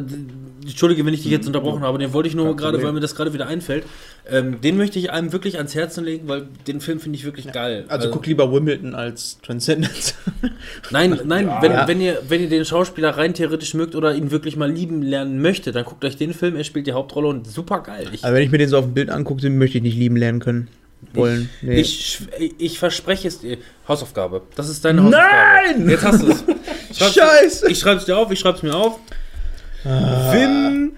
entschuldige, 0.63 1.05
wenn 1.05 1.13
ich 1.15 1.23
dich 1.23 1.31
jetzt 1.31 1.47
unterbrochen 1.47 1.83
habe, 1.83 1.99
den 1.99 2.13
wollte 2.13 2.29
ich 2.29 2.35
nur 2.35 2.57
gerade, 2.57 2.83
weil 2.83 2.93
mir 2.93 3.01
das 3.01 3.15
gerade 3.15 3.33
wieder 3.35 3.47
einfällt. 3.47 3.85
Ähm, 4.29 4.61
den 4.61 4.77
möchte 4.77 4.99
ich 4.99 5.11
einem 5.13 5.33
wirklich 5.33 5.59
ans 5.59 5.75
Herzen 5.75 6.05
legen, 6.05 6.27
weil 6.27 6.49
den 6.67 6.81
Film 6.81 6.99
finde 6.99 7.17
ich 7.19 7.25
wirklich 7.25 7.53
geil. 7.53 7.85
Also 7.89 8.09
Äh, 8.09 8.11
guck 8.13 8.27
lieber 8.27 8.51
Wimbledon 8.53 8.95
als 8.95 9.39
Transcendence. 9.43 10.15
Nein, 10.91 11.21
nein, 11.25 11.47
Ja. 11.47 11.63
wenn, 11.63 11.73
Ja. 11.73 11.87
wenn, 11.87 12.01
ihr, 12.01 12.23
wenn 12.29 12.41
ihr 12.43 12.49
den 12.49 12.65
Schauspieler 12.65 13.11
rein 13.11 13.35
theoretisch 13.35 13.75
mögt 13.75 13.95
oder 13.95 14.15
ihn 14.15 14.31
wirklich 14.31 14.57
mal 14.57 14.71
lieben 14.71 15.03
lernen 15.03 15.41
möchtet, 15.41 15.77
dann 15.77 15.85
guckt 15.85 16.05
euch 16.05 16.17
den 16.17 16.33
Film, 16.35 16.57
er 16.57 16.65
spielt 16.65 16.87
die 16.87 16.93
Hauptrolle 16.93 17.29
und 17.29 17.47
super 17.47 17.81
geil. 17.83 18.07
Ich, 18.13 18.25
Aber 18.25 18.35
wenn 18.35 18.43
ich 18.43 18.51
mir 18.51 18.59
den 18.59 18.69
so 18.69 18.79
auf 18.79 18.85
dem 18.87 18.95
Bild 18.95 19.11
angucke, 19.11 19.43
den 19.43 19.59
möchte 19.59 19.79
ich 19.79 19.83
nicht 19.85 19.97
lieben 19.97 20.17
lernen 20.17 20.41
können. 20.41 20.69
Wollen. 21.13 21.51
Nee. 21.63 21.81
ich, 21.81 22.19
ich 22.59 22.79
verspreche 22.79 23.29
es 23.29 23.41
dir. 23.41 23.59
Hausaufgabe. 23.87 24.43
Das 24.57 24.69
ist 24.69 24.85
deine 24.85 25.05
Hausaufgabe. 25.05 25.79
Nein! 25.79 25.89
Jetzt 25.91 26.05
hast 26.05 26.23
du 26.23 26.29
es. 26.29 26.45
Scheiße! 27.15 27.71
Ich 27.71 27.79
schreibe 27.79 27.99
es 28.01 28.07
dir 28.07 28.17
auf, 28.17 28.31
ich 28.33 28.41
schreibe 28.41 28.57
es 28.57 28.63
mir 28.63 28.75
auf. 28.75 28.99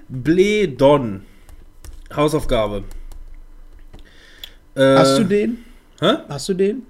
Wimbledon. 0.08 1.22
Hausaufgabe. 2.14 2.84
Äh, 4.74 4.96
Hast 4.96 5.18
du 5.18 5.24
den? 5.24 5.64
Hä? 6.00 6.16
Hast 6.28 6.48
du 6.48 6.54
den? 6.54 6.86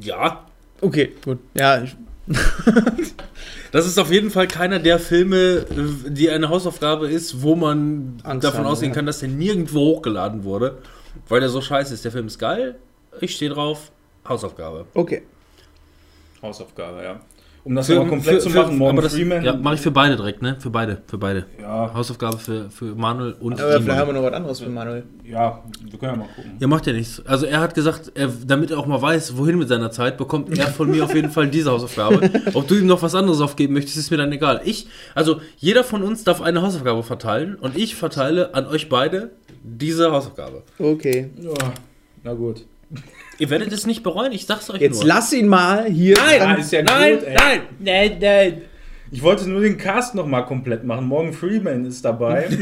Ja. 0.00 0.46
Okay, 0.80 1.12
gut. 1.24 1.38
Ja, 1.54 1.82
ich, 1.82 1.96
Das 3.72 3.86
ist 3.86 3.98
auf 3.98 4.10
jeden 4.10 4.30
Fall 4.30 4.48
keiner 4.48 4.78
der 4.78 4.98
Filme, 4.98 5.36
äh, 5.36 6.10
die 6.10 6.28
eine 6.30 6.48
Hausaufgabe 6.50 7.08
ist, 7.08 7.42
wo 7.42 7.56
man 7.56 8.20
Angst 8.22 8.44
davon 8.44 8.60
haben, 8.60 8.66
ausgehen 8.66 8.92
ja. 8.92 8.96
kann, 8.96 9.06
dass 9.06 9.20
der 9.20 9.30
nirgendwo 9.30 9.80
hochgeladen 9.80 10.44
wurde, 10.44 10.78
weil 11.28 11.40
der 11.40 11.48
so 11.48 11.60
scheiße 11.60 11.94
ist. 11.94 12.04
Der 12.04 12.12
Film 12.12 12.26
ist 12.26 12.38
geil, 12.38 12.76
ich 13.20 13.34
stehe 13.34 13.50
drauf, 13.50 13.90
Hausaufgabe. 14.28 14.86
okay. 14.94 15.22
Hausaufgabe, 16.42 17.02
ja. 17.04 17.20
Um 17.64 17.76
das 17.76 17.88
mal 17.88 18.06
komplett 18.08 18.42
zu 18.42 18.50
machen, 18.50 18.76
Morgan 18.76 18.96
aber 18.96 19.02
das, 19.02 19.14
Freeman. 19.14 19.44
Ja, 19.44 19.54
mache 19.54 19.76
ich 19.76 19.80
für 19.80 19.92
beide 19.92 20.16
direkt, 20.16 20.42
ne? 20.42 20.56
Für 20.58 20.70
beide, 20.70 21.02
für 21.06 21.16
beide. 21.16 21.46
ja, 21.60 21.94
Hausaufgabe 21.94 22.36
für, 22.38 22.68
für 22.70 22.96
Manuel 22.96 23.36
und 23.38 23.60
Aber 23.60 23.80
vielleicht 23.80 23.98
haben 24.00 24.08
wir 24.08 24.14
noch 24.14 24.24
was 24.24 24.32
anderes 24.32 24.60
für 24.60 24.68
Manuel. 24.68 25.04
ja, 25.24 25.62
wir 25.88 25.98
können 25.98 26.12
ja 26.12 26.18
mal 26.18 26.28
gucken. 26.34 26.52
Ja, 26.58 26.66
macht 26.66 26.86
ja 26.88 26.92
nichts. 26.92 27.22
Also 27.24 27.46
er 27.46 27.60
hat 27.60 27.74
gesagt, 27.74 28.10
er, 28.16 28.28
damit 28.46 28.72
er 28.72 28.78
auch 28.78 28.86
mal 28.86 29.00
weiß, 29.00 29.36
wohin 29.36 29.58
mit 29.58 29.68
seiner 29.68 29.92
Zeit, 29.92 30.16
bekommt 30.18 30.58
er 30.58 30.66
von 30.66 30.90
mir 30.90 31.04
auf 31.04 31.14
jeden 31.14 31.30
Fall 31.30 31.46
diese 31.48 31.70
Hausaufgabe. 31.70 32.30
Ob 32.54 32.66
du 32.66 32.74
ihm 32.74 32.86
noch 32.86 33.00
was 33.02 33.14
anderes 33.14 33.40
aufgeben 33.40 33.74
möchtest, 33.74 33.96
ist 33.96 34.10
mir 34.10 34.16
dann 34.16 34.32
egal. 34.32 34.60
Ich, 34.64 34.88
also 35.14 35.40
jeder 35.56 35.84
von 35.84 36.02
uns 36.02 36.24
darf 36.24 36.42
eine 36.42 36.62
Hausaufgabe 36.62 37.04
verteilen 37.04 37.54
und 37.54 37.76
ich 37.78 37.94
verteile 37.94 38.54
an 38.54 38.66
euch 38.66 38.88
beide 38.88 39.30
diese 39.62 40.10
Hausaufgabe. 40.10 40.64
Okay. 40.80 41.30
Ja, 41.40 41.52
na 42.24 42.34
gut. 42.34 42.64
Ihr 43.38 43.50
werdet 43.50 43.72
es 43.72 43.86
nicht 43.86 44.02
bereuen, 44.02 44.32
ich 44.32 44.46
sag's 44.46 44.70
euch 44.70 44.80
Jetzt 44.80 44.98
nur. 45.00 45.06
lass 45.06 45.32
ihn 45.32 45.48
mal 45.48 45.86
hier. 45.90 46.14
nein, 46.16 46.58
ist 46.60 46.72
ja 46.72 46.82
nein, 46.82 47.18
gut, 47.18 47.28
nein, 47.34 47.60
nein, 47.80 48.16
nein. 48.20 48.62
Ich 49.10 49.22
wollte 49.22 49.48
nur 49.48 49.60
den 49.60 49.76
Cast 49.78 50.14
noch 50.14 50.26
mal 50.26 50.42
komplett 50.42 50.84
machen. 50.84 51.06
Morgan 51.06 51.32
Freeman 51.32 51.84
ist 51.84 52.04
dabei. 52.04 52.48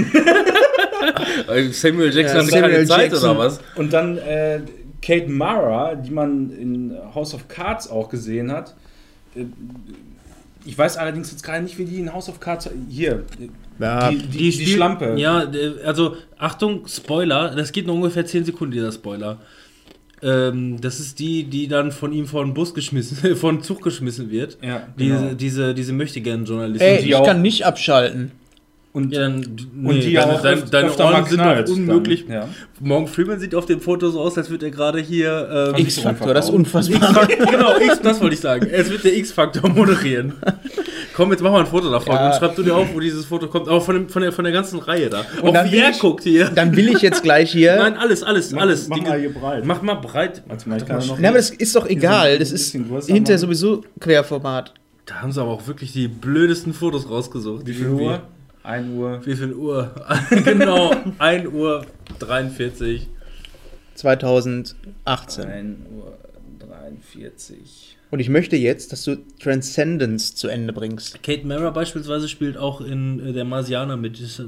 Samuel 1.72 2.12
Jackson 2.14 2.36
Ja, 2.36 2.42
hat 2.42 2.50
Samuel 2.50 2.70
keine 2.72 2.86
Zeit 2.86 3.12
Jackson. 3.12 3.30
oder 3.30 3.38
was? 3.38 3.60
Und 3.76 3.92
dann 3.92 4.18
äh, 4.18 4.60
Kate 5.02 5.28
Mara, 5.28 5.94
die 5.94 6.10
man 6.10 6.50
in 6.50 6.96
House 7.14 7.34
of 7.34 7.48
Cards 7.48 7.88
auch 7.90 8.08
gesehen 8.08 8.50
hat. 8.52 8.74
Äh, 9.34 9.44
Ich 10.64 10.76
weiß 10.76 10.96
allerdings 10.98 11.30
jetzt 11.30 11.42
gerade 11.42 11.62
nicht, 11.62 11.78
wie 11.78 11.84
die 11.84 12.00
in 12.00 12.12
House 12.12 12.28
of 12.28 12.38
Cards. 12.40 12.68
Hier, 12.88 13.24
Ja, 13.78 14.10
die, 14.10 14.18
die, 14.18 14.38
die, 14.38 14.52
spielt- 14.52 14.68
Schlampe. 14.70 15.14
Ja, 15.18 15.44
äh, 15.44 15.82
also 15.84 16.16
Achtung, 16.38 16.86
Spoiler, 16.86 17.54
das 17.54 17.72
geht 17.72 17.86
nur 17.86 17.94
ungefähr 17.96 18.26
10 18.26 18.44
Sekunden, 18.44 18.72
dieser 18.72 18.92
Spoiler. 18.92 19.38
Ähm, 20.22 20.80
das 20.80 21.00
ist 21.00 21.18
die, 21.18 21.44
die 21.44 21.66
dann 21.68 21.92
von 21.92 22.12
ihm 22.12 22.26
vor 22.26 22.44
den 22.44 22.52
Bus 22.54 22.74
geschmissen, 22.74 23.36
vor 23.36 23.52
den 23.52 23.62
Zug 23.62 23.82
geschmissen 23.82 24.30
wird. 24.30 24.58
Ja, 24.62 24.82
Diese, 24.98 25.14
genau. 25.18 25.34
diese, 25.34 25.74
diese 25.74 25.92
Möchtegern-Journalistin. 25.92 26.86
Ey, 26.88 27.02
die 27.02 27.08
ich 27.08 27.14
auch- 27.14 27.24
kann 27.26 27.40
nicht 27.42 27.64
abschalten. 27.64 28.32
Und, 28.92 29.12
ja, 29.12 29.20
dann, 29.20 29.36
und 29.84 29.94
die 30.02 30.14
deine, 30.14 30.32
auch 30.32 30.42
deine, 30.42 30.62
deine 30.62 30.88
öfter 30.88 31.04
Ohren 31.04 31.12
mal 31.12 31.24
sind 31.28 31.38
doch 31.38 31.44
knallt 31.44 31.68
dann. 31.68 31.74
unmöglich. 31.76 32.24
Ja. 32.28 32.48
Morgan 32.80 33.06
Freeman 33.06 33.38
sieht 33.38 33.54
auf 33.54 33.64
dem 33.66 33.80
Foto 33.80 34.10
so 34.10 34.20
aus, 34.20 34.36
als 34.36 34.50
würde 34.50 34.66
er 34.66 34.72
gerade 34.72 34.98
hier. 34.98 35.72
Ähm, 35.76 35.80
X-Faktor, 35.84 36.34
das 36.34 36.46
ist 36.46 36.50
unfassbar. 36.50 37.28
Genau, 37.28 37.76
X, 37.78 38.00
das 38.02 38.20
wollte 38.20 38.34
ich 38.34 38.40
sagen. 38.40 38.66
Es 38.68 38.90
wird 38.90 39.04
der 39.04 39.16
X-Faktor 39.16 39.70
moderieren. 39.70 40.32
Komm, 41.14 41.30
jetzt 41.30 41.40
machen 41.40 41.52
wir 41.54 41.60
ein 41.60 41.66
Foto 41.66 41.88
davon 41.88 42.14
Ja. 42.16 42.30
und 42.32 42.34
schreib 42.38 42.56
du 42.56 42.64
dir 42.64 42.74
auf, 42.74 42.88
wo 42.92 42.98
dieses 42.98 43.26
Foto 43.26 43.46
kommt. 43.46 43.68
Aber 43.68 43.80
von, 43.80 43.94
dem, 43.94 44.08
von, 44.08 44.22
der, 44.22 44.32
von 44.32 44.42
der 44.42 44.52
ganzen 44.52 44.80
Reihe 44.80 45.08
da. 45.08 45.20
Und 45.40 45.50
Auch 45.50 45.52
dann 45.52 45.68
wie 45.68 45.72
will 45.72 45.80
er 45.82 45.90
ich- 45.90 45.98
guckt 46.00 46.24
hier. 46.24 46.46
Dann 46.52 46.74
will 46.76 46.88
ich 46.88 47.00
jetzt 47.00 47.22
gleich 47.22 47.52
hier. 47.52 47.76
Nein, 47.76 47.96
alles, 47.96 48.24
alles, 48.24 48.50
Mach- 48.50 48.62
alles. 48.62 48.88
mach 48.88 48.96
Die- 48.98 49.04
mal 49.04 49.20
hier 49.20 49.32
breit. 49.32 49.64
Mach 49.64 49.82
mal 49.82 49.94
breit. 49.94 50.42
Mal, 50.66 50.78
noch- 50.78 51.16
Na, 51.20 51.28
aber 51.28 51.36
das 51.38 51.50
ist 51.50 51.76
doch 51.76 51.86
egal. 51.86 52.40
Das 52.40 52.50
ist 52.50 52.72
hinterher 52.72 53.38
sowieso 53.38 53.82
Querformat. 54.00 54.74
Da 55.06 55.16
haben 55.22 55.30
sie 55.30 55.40
aber 55.40 55.50
auch 55.52 55.68
wirklich 55.68 55.92
die 55.92 56.08
blödesten 56.08 56.72
Fotos 56.74 57.08
rausgesucht. 57.08 57.66
Wie 57.66 57.72
viel 57.74 57.88
Uhr? 57.88 58.22
1 58.62 58.94
Uhr. 58.94 59.20
Wie 59.24 59.36
viel 59.36 59.52
Uhr? 59.52 59.94
genau, 60.44 60.94
1 61.18 61.48
Uhr 61.48 61.86
43. 62.18 63.08
2018. 63.94 65.44
1 65.44 65.78
Uhr 65.96 66.18
43. 66.58 67.96
Und 68.10 68.18
ich 68.18 68.28
möchte 68.28 68.56
jetzt, 68.56 68.90
dass 68.90 69.04
du 69.04 69.18
Transcendence 69.40 70.34
zu 70.34 70.48
Ende 70.48 70.72
bringst. 70.72 71.22
Kate 71.22 71.46
Mara 71.46 71.70
beispielsweise 71.70 72.28
spielt 72.28 72.56
auch 72.56 72.80
in 72.80 73.20
äh, 73.24 73.32
der 73.32 73.44
Marsianer 73.44 73.96
mit. 73.96 74.16
So 74.16 74.44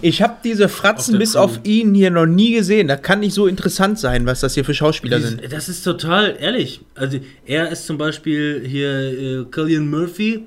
Ich 0.00 0.22
habe 0.22 0.36
diese 0.44 0.68
Fratzen 0.68 1.14
Auf 1.14 1.18
bis 1.18 1.32
Crew. 1.32 1.40
auf 1.40 1.60
ihn 1.64 1.92
hier 1.92 2.10
noch 2.10 2.26
nie 2.26 2.52
gesehen. 2.52 2.86
Das 2.86 3.02
kann 3.02 3.20
nicht 3.20 3.34
so 3.34 3.48
interessant 3.48 3.98
sein, 3.98 4.26
was 4.26 4.40
das 4.40 4.54
hier 4.54 4.64
für 4.64 4.74
Schauspieler 4.74 5.20
sind. 5.20 5.52
Das 5.52 5.68
ist 5.68 5.82
total 5.82 6.36
ehrlich. 6.38 6.82
Also 6.94 7.18
er 7.44 7.70
ist 7.70 7.86
zum 7.86 7.98
Beispiel 7.98 8.62
hier 8.64 8.90
äh, 8.90 9.44
Cillian 9.52 9.90
Murphy, 9.90 10.44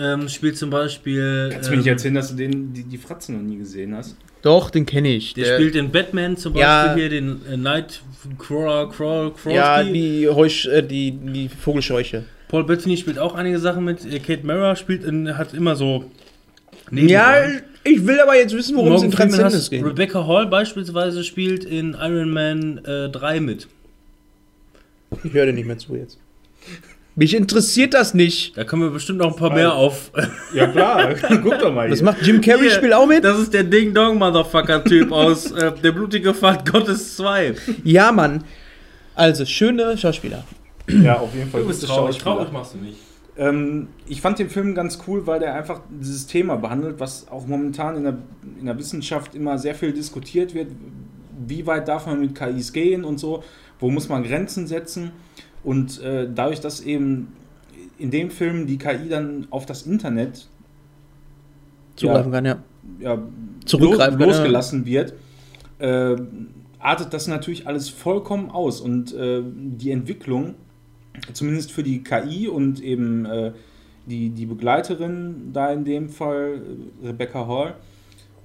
ähm, 0.00 0.28
spielt 0.28 0.56
zum 0.56 0.70
Beispiel. 0.70 1.50
Kannst 1.52 1.68
du 1.68 1.72
mir 1.72 1.76
nicht 1.78 1.86
ähm, 1.86 1.92
erzählen, 1.92 2.14
dass 2.14 2.30
du 2.30 2.36
den, 2.36 2.72
die, 2.72 2.84
die 2.84 2.98
Fratzen 2.98 3.36
noch 3.36 3.42
nie 3.42 3.58
gesehen 3.58 3.94
hast? 3.94 4.16
Doch, 4.42 4.70
den 4.70 4.86
kenne 4.86 5.08
ich. 5.14 5.34
Der 5.34 5.56
spielt 5.56 5.74
in 5.76 5.90
Batman 5.90 6.36
zum 6.36 6.54
Beispiel 6.54 6.66
Ja. 6.66 6.94
hier 6.94 7.08
den 7.10 7.40
äh, 7.46 7.56
Nightcrawler, 7.56 8.88
Crawl, 8.88 9.32
Crawlski. 9.32 9.54
ja, 9.54 9.82
die, 9.82 10.28
Heusch, 10.28 10.66
äh, 10.66 10.82
die, 10.82 11.12
die 11.12 11.48
Vogelscheuche. 11.48 12.24
Paul 12.48 12.64
Bettany 12.64 12.96
spielt 12.96 13.18
auch 13.18 13.34
einige 13.34 13.58
Sachen 13.58 13.84
mit. 13.84 14.04
Äh, 14.04 14.18
Kate 14.18 14.46
Mara 14.46 14.74
spielt 14.76 15.04
in, 15.04 15.36
hat 15.36 15.52
immer 15.54 15.76
so. 15.76 16.10
Ja, 16.90 17.32
Nebenrollen. 17.32 17.62
ich 17.84 18.06
will 18.06 18.18
aber 18.20 18.36
jetzt 18.36 18.56
wissen, 18.56 18.76
worum 18.76 18.94
es 18.94 19.02
in 19.02 19.10
Transcendence 19.10 19.70
geht. 19.70 19.84
Rebecca 19.84 20.26
Hall 20.26 20.46
beispielsweise 20.46 21.22
spielt 21.22 21.64
in 21.64 21.94
Iron 22.00 22.30
Man 22.32 22.78
äh, 22.84 23.08
3 23.10 23.40
mit. 23.40 23.68
Ich 25.22 25.32
höre 25.32 25.46
dir 25.46 25.52
nicht 25.52 25.66
mehr 25.66 25.78
zu 25.78 25.94
jetzt. 25.96 26.18
Mich 27.16 27.34
interessiert 27.34 27.94
das 27.94 28.14
nicht. 28.14 28.56
Da 28.56 28.64
kommen 28.64 28.82
wir 28.82 28.90
bestimmt 28.90 29.18
noch 29.18 29.28
ein 29.28 29.36
paar 29.36 29.52
mehr 29.52 29.74
auf. 29.74 30.10
Ja 30.54 30.66
klar, 30.66 31.14
guck 31.42 31.60
doch 31.60 31.72
mal 31.72 31.88
hier. 31.92 32.02
macht 32.02 32.22
Jim 32.22 32.40
Carrey 32.40 32.62
Hier, 32.62 32.70
spielt 32.72 32.92
auch 32.92 33.06
mit? 33.06 33.22
Das 33.22 33.38
ist 33.38 33.54
der 33.54 33.62
Ding-Dong-Motherfucker-Typ 33.62 35.12
aus 35.12 35.52
äh, 35.52 35.72
Der 35.80 35.92
blutige 35.92 36.34
Pfad 36.34 36.70
Gottes 36.70 37.16
2. 37.16 37.54
Ja, 37.84 38.10
Mann. 38.10 38.42
Also, 39.14 39.44
schöne 39.44 39.96
Schauspieler. 39.96 40.44
Ja, 40.88 41.18
auf 41.18 41.32
jeden 41.34 41.50
Fall. 41.50 41.62
gute 41.62 41.86
Schauspieler. 41.86 42.48
machst 42.52 42.74
du 42.74 42.78
nicht. 42.78 42.98
Ähm, 43.36 43.88
ich 44.06 44.20
fand 44.20 44.38
den 44.38 44.50
Film 44.50 44.74
ganz 44.74 44.98
cool, 45.06 45.26
weil 45.26 45.40
der 45.40 45.54
einfach 45.54 45.82
dieses 45.88 46.26
Thema 46.26 46.56
behandelt, 46.56 46.98
was 46.98 47.28
auch 47.28 47.46
momentan 47.46 47.96
in 47.96 48.02
der, 48.04 48.18
in 48.58 48.66
der 48.66 48.78
Wissenschaft 48.78 49.34
immer 49.34 49.56
sehr 49.56 49.74
viel 49.74 49.92
diskutiert 49.92 50.52
wird. 50.52 50.68
Wie 51.46 51.66
weit 51.66 51.86
darf 51.88 52.06
man 52.06 52.20
mit 52.20 52.34
KIs 52.34 52.72
gehen 52.72 53.04
und 53.04 53.18
so? 53.18 53.42
Wo 53.78 53.88
muss 53.90 54.08
man 54.08 54.24
Grenzen 54.24 54.66
setzen? 54.66 55.12
Und 55.62 56.00
äh, 56.00 56.28
dadurch, 56.32 56.60
dass 56.60 56.80
eben 56.80 57.32
in 57.98 58.10
dem 58.10 58.30
Film 58.30 58.66
die 58.66 58.78
KI 58.78 59.08
dann 59.08 59.46
auf 59.50 59.66
das 59.66 59.82
Internet 59.82 60.48
Zugreifen 61.96 62.32
kann, 62.32 62.44
ja. 62.46 62.58
ja, 62.98 63.18
Zurückgreifen 63.66 64.18
los, 64.18 64.18
kann, 64.18 64.20
ja. 64.20 64.26
losgelassen 64.26 64.86
wird, 64.86 65.14
äh, 65.78 66.16
artet 66.78 67.12
das 67.12 67.26
natürlich 67.26 67.66
alles 67.66 67.90
vollkommen 67.90 68.50
aus. 68.50 68.80
Und 68.80 69.12
äh, 69.12 69.42
die 69.44 69.90
Entwicklung, 69.90 70.54
zumindest 71.32 71.72
für 71.72 71.82
die 71.82 72.02
KI 72.02 72.48
und 72.48 72.80
eben 72.80 73.26
äh, 73.26 73.52
die, 74.06 74.30
die 74.30 74.46
Begleiterin, 74.46 75.50
da 75.52 75.70
in 75.72 75.84
dem 75.84 76.08
Fall 76.08 76.62
Rebecca 77.04 77.46
Hall, 77.46 77.74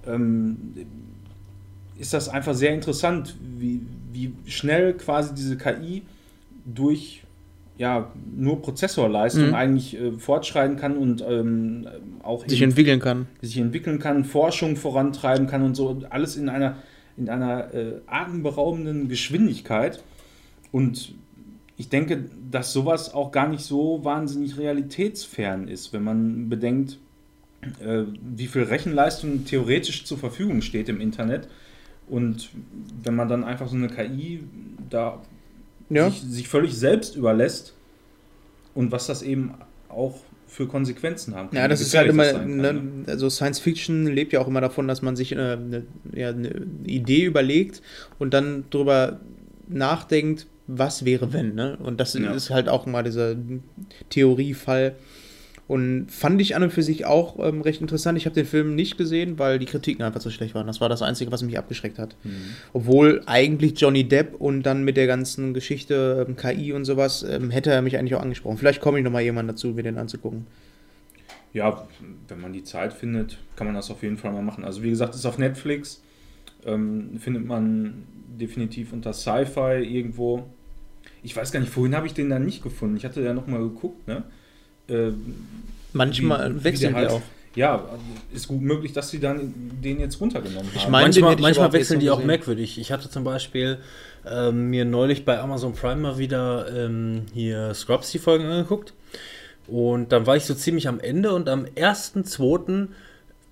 ähm, 0.05 0.57
ist 1.97 2.13
das 2.13 2.27
einfach 2.27 2.53
sehr 2.53 2.73
interessant, 2.73 3.37
wie, 3.57 3.81
wie 4.11 4.33
schnell 4.47 4.93
quasi 4.95 5.33
diese 5.33 5.57
KI 5.57 6.03
durch 6.65 7.21
ja, 7.77 8.11
nur 8.35 8.61
Prozessorleistung 8.61 9.47
Mhm. 9.49 9.53
eigentlich 9.53 9.99
äh, 9.99 10.11
fortschreiten 10.13 10.77
kann 10.77 10.95
und 10.97 11.21
ähm, 11.27 11.85
auch 12.23 12.47
Sich 12.47 12.61
eben 12.61 12.71
entwickeln 12.71 12.99
kann. 13.01 13.27
sich 13.41 13.57
entwickeln 13.57 13.99
kann, 13.99 14.23
Forschung 14.23 14.77
vorantreiben 14.77 15.47
kann 15.47 15.61
und 15.61 15.75
so 15.75 16.01
alles 16.09 16.37
in 16.37 16.47
einer, 16.47 16.77
in 17.17 17.29
einer 17.29 17.73
äh, 17.73 17.93
atemberaubenden 18.07 19.09
Geschwindigkeit. 19.09 20.01
Und 20.71 21.13
ich 21.75 21.89
denke, 21.89 22.23
dass 22.49 22.71
sowas 22.71 23.13
auch 23.13 23.33
gar 23.33 23.49
nicht 23.49 23.63
so 23.63 23.99
wahnsinnig 24.05 24.57
realitätsfern 24.57 25.67
ist, 25.67 25.91
wenn 25.91 26.03
man 26.03 26.47
bedenkt, 26.47 26.97
äh, 27.85 28.03
wie 28.37 28.47
viel 28.47 28.63
Rechenleistung 28.63 29.43
theoretisch 29.43 30.05
zur 30.05 30.17
Verfügung 30.17 30.61
steht 30.61 30.87
im 30.87 31.01
Internet. 31.01 31.49
Und 32.07 32.51
wenn 33.03 33.15
man 33.15 33.27
dann 33.27 33.43
einfach 33.43 33.67
so 33.67 33.75
eine 33.75 33.87
KI 33.89 34.43
da 34.89 35.21
Ja. 35.89 36.09
sich, 36.09 36.21
sich 36.21 36.47
völlig 36.47 36.73
selbst 36.75 37.15
überlässt 37.15 37.73
und 38.73 38.91
was 38.91 39.07
das 39.07 39.21
eben 39.21 39.53
auch 39.89 40.19
für 40.47 40.67
Konsequenzen 40.67 41.35
haben 41.35 41.49
kann. 41.49 41.57
Ja, 41.57 41.67
das 41.67 41.81
ist 41.81 41.93
halt 41.95 42.09
immer, 42.09 42.23
sein 42.25 42.61
kann, 42.61 43.03
ne, 43.03 43.03
also 43.07 43.29
Science 43.29 43.59
Fiction 43.59 44.07
lebt 44.07 44.31
ja 44.33 44.39
auch 44.39 44.47
immer 44.47 44.61
davon, 44.61 44.87
dass 44.87 45.01
man 45.01 45.15
sich 45.15 45.33
äh, 45.33 45.35
eine, 45.35 45.83
ja, 46.13 46.29
eine 46.29 46.49
Idee 46.85 47.25
überlegt 47.25 47.81
und 48.19 48.33
dann 48.33 48.63
drüber 48.69 49.19
nachdenkt, 49.67 50.47
was 50.67 51.05
wäre 51.05 51.33
wenn, 51.33 51.53
ne? 51.55 51.77
Und 51.77 51.99
das 51.99 52.13
Ja. 52.15 52.31
ist 52.33 52.49
halt 52.49 52.69
auch 52.69 52.85
mal 52.85 53.03
dieser 53.03 53.35
Theoriefall. 54.09 54.95
Und 55.67 56.11
fand 56.11 56.39
ich 56.41 56.55
an 56.55 56.61
und 56.61 56.71
für 56.71 56.83
sich 56.83 57.05
auch 57.05 57.39
ähm, 57.39 57.61
recht 57.61 57.81
interessant. 57.81 58.17
Ich 58.19 58.25
habe 58.25 58.35
den 58.35 58.45
Film 58.45 58.75
nicht 58.75 58.99
gesehen, 58.99 59.39
weil 59.39 59.57
die 59.57 59.65
Kritiken 59.65 60.03
einfach 60.03 60.21
so 60.21 60.29
schlecht 60.29 60.53
waren. 60.53 60.67
Das 60.67 60.79
war 60.79 60.89
das 60.89 61.01
Einzige, 61.01 61.31
was 61.31 61.41
mich 61.41 61.57
abgeschreckt 61.57 61.97
hat. 61.97 62.15
Mhm. 62.23 62.31
Obwohl 62.73 63.23
eigentlich 63.25 63.79
Johnny 63.79 64.03
Depp 64.03 64.35
und 64.39 64.61
dann 64.61 64.83
mit 64.83 64.95
der 64.95 65.07
ganzen 65.07 65.55
Geschichte 65.55 66.25
ähm, 66.27 66.35
KI 66.35 66.71
und 66.71 66.85
sowas 66.85 67.23
ähm, 67.23 67.49
hätte 67.49 67.71
er 67.71 67.81
mich 67.81 67.97
eigentlich 67.97 68.13
auch 68.13 68.21
angesprochen. 68.21 68.57
Vielleicht 68.57 68.79
komme 68.79 68.99
ich 68.99 69.03
noch 69.03 69.11
mal 69.11 69.23
jemand 69.23 69.49
dazu, 69.49 69.69
mir 69.69 69.81
den 69.81 69.97
anzugucken. 69.97 70.45
Ja, 71.51 71.87
wenn 72.27 72.41
man 72.41 72.53
die 72.53 72.63
Zeit 72.63 72.93
findet, 72.93 73.39
kann 73.55 73.65
man 73.65 73.75
das 73.75 73.89
auf 73.89 74.03
jeden 74.03 74.17
Fall 74.17 74.33
mal 74.33 74.43
machen. 74.43 74.63
Also 74.65 74.83
wie 74.83 74.89
gesagt, 74.89 75.15
ist 75.15 75.25
auf 75.25 75.39
Netflix, 75.39 76.03
ähm, 76.65 77.17
findet 77.17 77.45
man 77.45 78.03
definitiv 78.39 78.93
unter 78.93 79.13
Sci-Fi 79.13 79.81
irgendwo. 79.81 80.43
Ich 81.23 81.35
weiß 81.35 81.51
gar 81.51 81.59
nicht, 81.59 81.71
vorhin 81.71 81.95
habe 81.95 82.05
ich 82.05 82.13
den 82.13 82.29
da 82.29 82.37
nicht 82.37 82.61
gefunden. 82.61 82.97
Ich 82.97 83.05
hatte 83.05 83.21
ja 83.21 83.33
noch 83.33 83.47
mal 83.47 83.61
geguckt, 83.61 84.07
ne? 84.07 84.25
Äh, 84.87 85.11
Manchmal 85.93 86.55
wie- 86.55 86.59
wie 86.59 86.63
wechseln 86.63 86.89
die 86.93 86.95
halt- 86.95 87.09
auch. 87.09 87.21
Ja, 87.55 87.75
also 87.75 88.03
ist 88.33 88.49
gut 88.49 88.61
möglich, 88.61 88.91
dass 88.91 89.09
sie 89.09 89.19
dann 89.19 89.53
den 89.81 90.01
jetzt 90.01 90.19
runtergenommen 90.19 90.67
haben. 90.67 90.75
Ich 90.75 90.89
meine, 90.89 91.05
manchmal 91.05 91.37
manchmal 91.37 91.71
wechseln 91.71 92.01
die 92.01 92.09
auch 92.09 92.17
gesehen. 92.17 92.27
merkwürdig. 92.27 92.77
Ich 92.77 92.91
hatte 92.91 93.09
zum 93.09 93.23
Beispiel 93.23 93.77
ähm, 94.29 94.69
mir 94.71 94.83
neulich 94.83 95.23
bei 95.23 95.39
Amazon 95.39 95.73
Prime 95.73 96.01
mal 96.01 96.17
wieder 96.17 96.65
ähm, 96.75 97.21
hier 97.33 97.73
Scrubs 97.73 98.11
die 98.11 98.19
Folgen 98.19 98.45
angeguckt. 98.45 98.91
Und 99.67 100.11
dann 100.11 100.27
war 100.27 100.35
ich 100.35 100.43
so 100.45 100.53
ziemlich 100.53 100.87
am 100.89 100.99
Ende 100.99 101.33
und 101.33 101.47
am 101.47 101.65
1.2., 101.77 102.89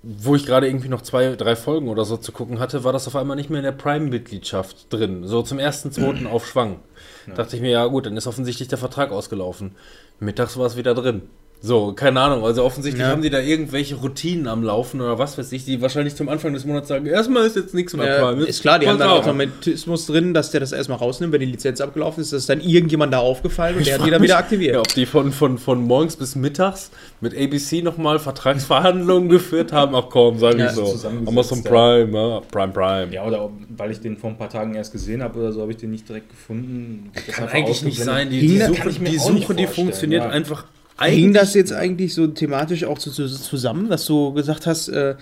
wo 0.05 0.35
ich 0.35 0.45
gerade 0.45 0.67
irgendwie 0.67 0.89
noch 0.89 1.01
zwei, 1.01 1.33
drei 1.37 1.55
Folgen 1.55 1.87
oder 1.87 2.03
so 2.03 2.17
zu 2.17 2.33
gucken 2.33 2.59
hatte, 2.59 2.83
war 2.83 2.91
das 2.91 3.07
auf 3.07 3.15
einmal 3.15 3.37
nicht 3.37 3.49
mehr 3.49 3.59
in 3.59 3.63
der 3.63 3.71
Prime-Mitgliedschaft 3.71 4.91
drin. 4.91 5.25
So 5.27 5.43
zum 5.43 5.59
1.2. 5.59 6.25
auf 6.29 6.45
Schwang. 6.45 6.79
Dachte 7.35 7.55
ich 7.55 7.61
mir, 7.61 7.71
ja 7.71 7.85
gut, 7.85 8.05
dann 8.05 8.17
ist 8.17 8.27
offensichtlich 8.27 8.67
der 8.67 8.77
Vertrag 8.77 9.11
ausgelaufen. 9.11 9.75
Mittags 10.23 10.57
war 10.57 10.65
es 10.65 10.77
wieder 10.77 10.93
drin. 10.93 11.23
So, 11.65 11.93
keine 11.93 12.19
Ahnung. 12.19 12.43
Also 12.43 12.61
offensichtlich 12.61 13.01
Ja. 13.05 13.09
haben 13.11 13.21
die 13.21 13.29
da 13.29 13.39
irgendwelche 13.39 13.95
Routinen 13.95 14.47
am 14.49 14.63
Laufen 14.63 14.99
oder 14.99 15.17
was 15.17 15.37
weiß 15.37 15.49
ich, 15.53 15.63
die 15.63 15.81
wahrscheinlich 15.81 16.13
zum 16.13 16.27
Anfang 16.27 16.53
des 16.53 16.65
Monats 16.65 16.89
sagen, 16.89 17.05
erstmal 17.05 17.45
ist 17.47 17.55
jetzt 17.55 17.73
nichts 17.73 17.93
mehr 17.95 18.05
Ja, 18.05 18.21
Prime. 18.31 18.43
ist 18.43 18.61
klar, 18.61 18.79
die 18.79 18.87
haben 18.89 18.99
da. 18.99 19.09
Automatismus 19.11 20.05
drin, 20.07 20.33
dass 20.33 20.51
der 20.51 20.59
das 20.59 20.73
erstmal 20.73 20.97
rausnimmt, 20.97 21.31
wenn 21.31 21.39
die 21.39 21.45
Lizenz 21.45 21.79
abgelaufen 21.79 22.19
ist. 22.19 22.33
Das 22.33 22.41
ist 22.41 22.49
dann 22.49 22.59
irgendjemand 22.59 23.13
da 23.13 23.19
aufgefallen 23.19 23.77
und 23.77 23.87
der 23.87 23.97
hat 23.97 24.05
die 24.05 24.11
dann 24.11 24.21
wieder 24.21 24.37
aktiviert. 24.39 24.73
Ja, 24.73 24.79
ob 24.81 24.93
die 24.93 25.05
von, 25.05 25.31
von, 25.31 25.57
von 25.57 25.81
morgens 25.81 26.17
bis 26.17 26.35
mittags 26.35 26.91
mit 27.21 27.33
ABC 27.33 27.81
nochmal 27.81 28.19
Vertragsverhandlungen 28.19 29.29
geführt 29.29 29.71
haben, 29.71 29.95
ach 29.95 30.07
komm, 30.09 30.39
sag 30.39 30.57
Ja, 30.57 30.65
ich 30.65 30.71
so. 30.73 30.93
Amazon 31.25 31.61
ja. 31.63 31.69
Prime, 31.71 32.11
ja, 32.17 32.41
Prime, 32.51 32.73
Prime. 32.73 33.13
Ja, 33.13 33.23
oder 33.25 33.49
weil 33.77 33.89
ich 33.91 34.01
den 34.01 34.17
vor 34.17 34.31
ein 34.31 34.37
paar 34.37 34.49
Tagen 34.49 34.75
erst 34.75 34.91
gesehen 34.91 35.23
habe 35.23 35.39
oder 35.39 35.53
so, 35.53 35.61
habe 35.61 35.71
ich 35.71 35.77
den 35.77 35.91
nicht 35.91 36.09
direkt 36.09 36.29
gefunden. 36.29 37.09
Das 37.13 37.35
Kann 37.35 37.45
einfach 37.45 37.55
eigentlich 37.57 37.83
nicht 37.83 38.03
sein. 38.03 38.29
Die, 38.29 38.41
die 38.41 38.57
Suche, 38.59 38.89
ich 38.89 38.99
die, 39.01 39.17
Suche 39.17 39.55
die 39.55 39.67
funktioniert 39.67 40.23
ja. 40.25 40.29
Einfach 40.97 41.15
Hing 41.17 41.33
das 41.33 41.53
jetzt 41.53 41.73
eigentlich 41.73 42.13
so 42.13 42.27
thematisch 42.27 42.83
auch 42.83 42.97
zu, 42.97 43.11
zu, 43.11 43.27
zusammen, 43.27 43.89
dass 43.89 44.05
du 44.05 44.33
gesagt 44.33 44.67
hast, 44.67 44.89
äh, 44.89 45.15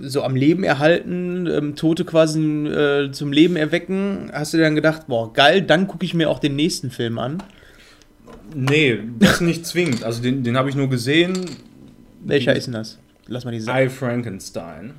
so 0.00 0.22
am 0.22 0.34
Leben 0.34 0.64
erhalten, 0.64 1.46
ähm, 1.46 1.76
Tote 1.76 2.04
quasi 2.04 2.40
äh, 2.40 3.12
zum 3.12 3.32
Leben 3.32 3.56
erwecken? 3.56 4.30
Hast 4.32 4.52
du 4.52 4.56
dir 4.58 4.64
dann 4.64 4.74
gedacht, 4.74 5.06
boah, 5.08 5.32
geil, 5.32 5.62
dann 5.62 5.86
gucke 5.86 6.04
ich 6.04 6.14
mir 6.14 6.30
auch 6.30 6.38
den 6.38 6.56
nächsten 6.56 6.90
Film 6.90 7.18
an? 7.18 7.42
Nee, 8.54 8.98
das 9.18 9.40
nicht 9.40 9.66
zwingend. 9.66 10.04
Also 10.04 10.22
den, 10.22 10.42
den 10.42 10.56
habe 10.56 10.68
ich 10.70 10.74
nur 10.74 10.88
gesehen. 10.88 11.44
Welcher 12.24 12.54
ist 12.54 12.66
denn 12.66 12.74
das? 12.74 12.98
Lass 13.26 13.44
mal 13.44 13.52
die 13.52 13.60
sagen. 13.60 13.86
I 13.86 13.88
Frankenstein. 13.88 14.94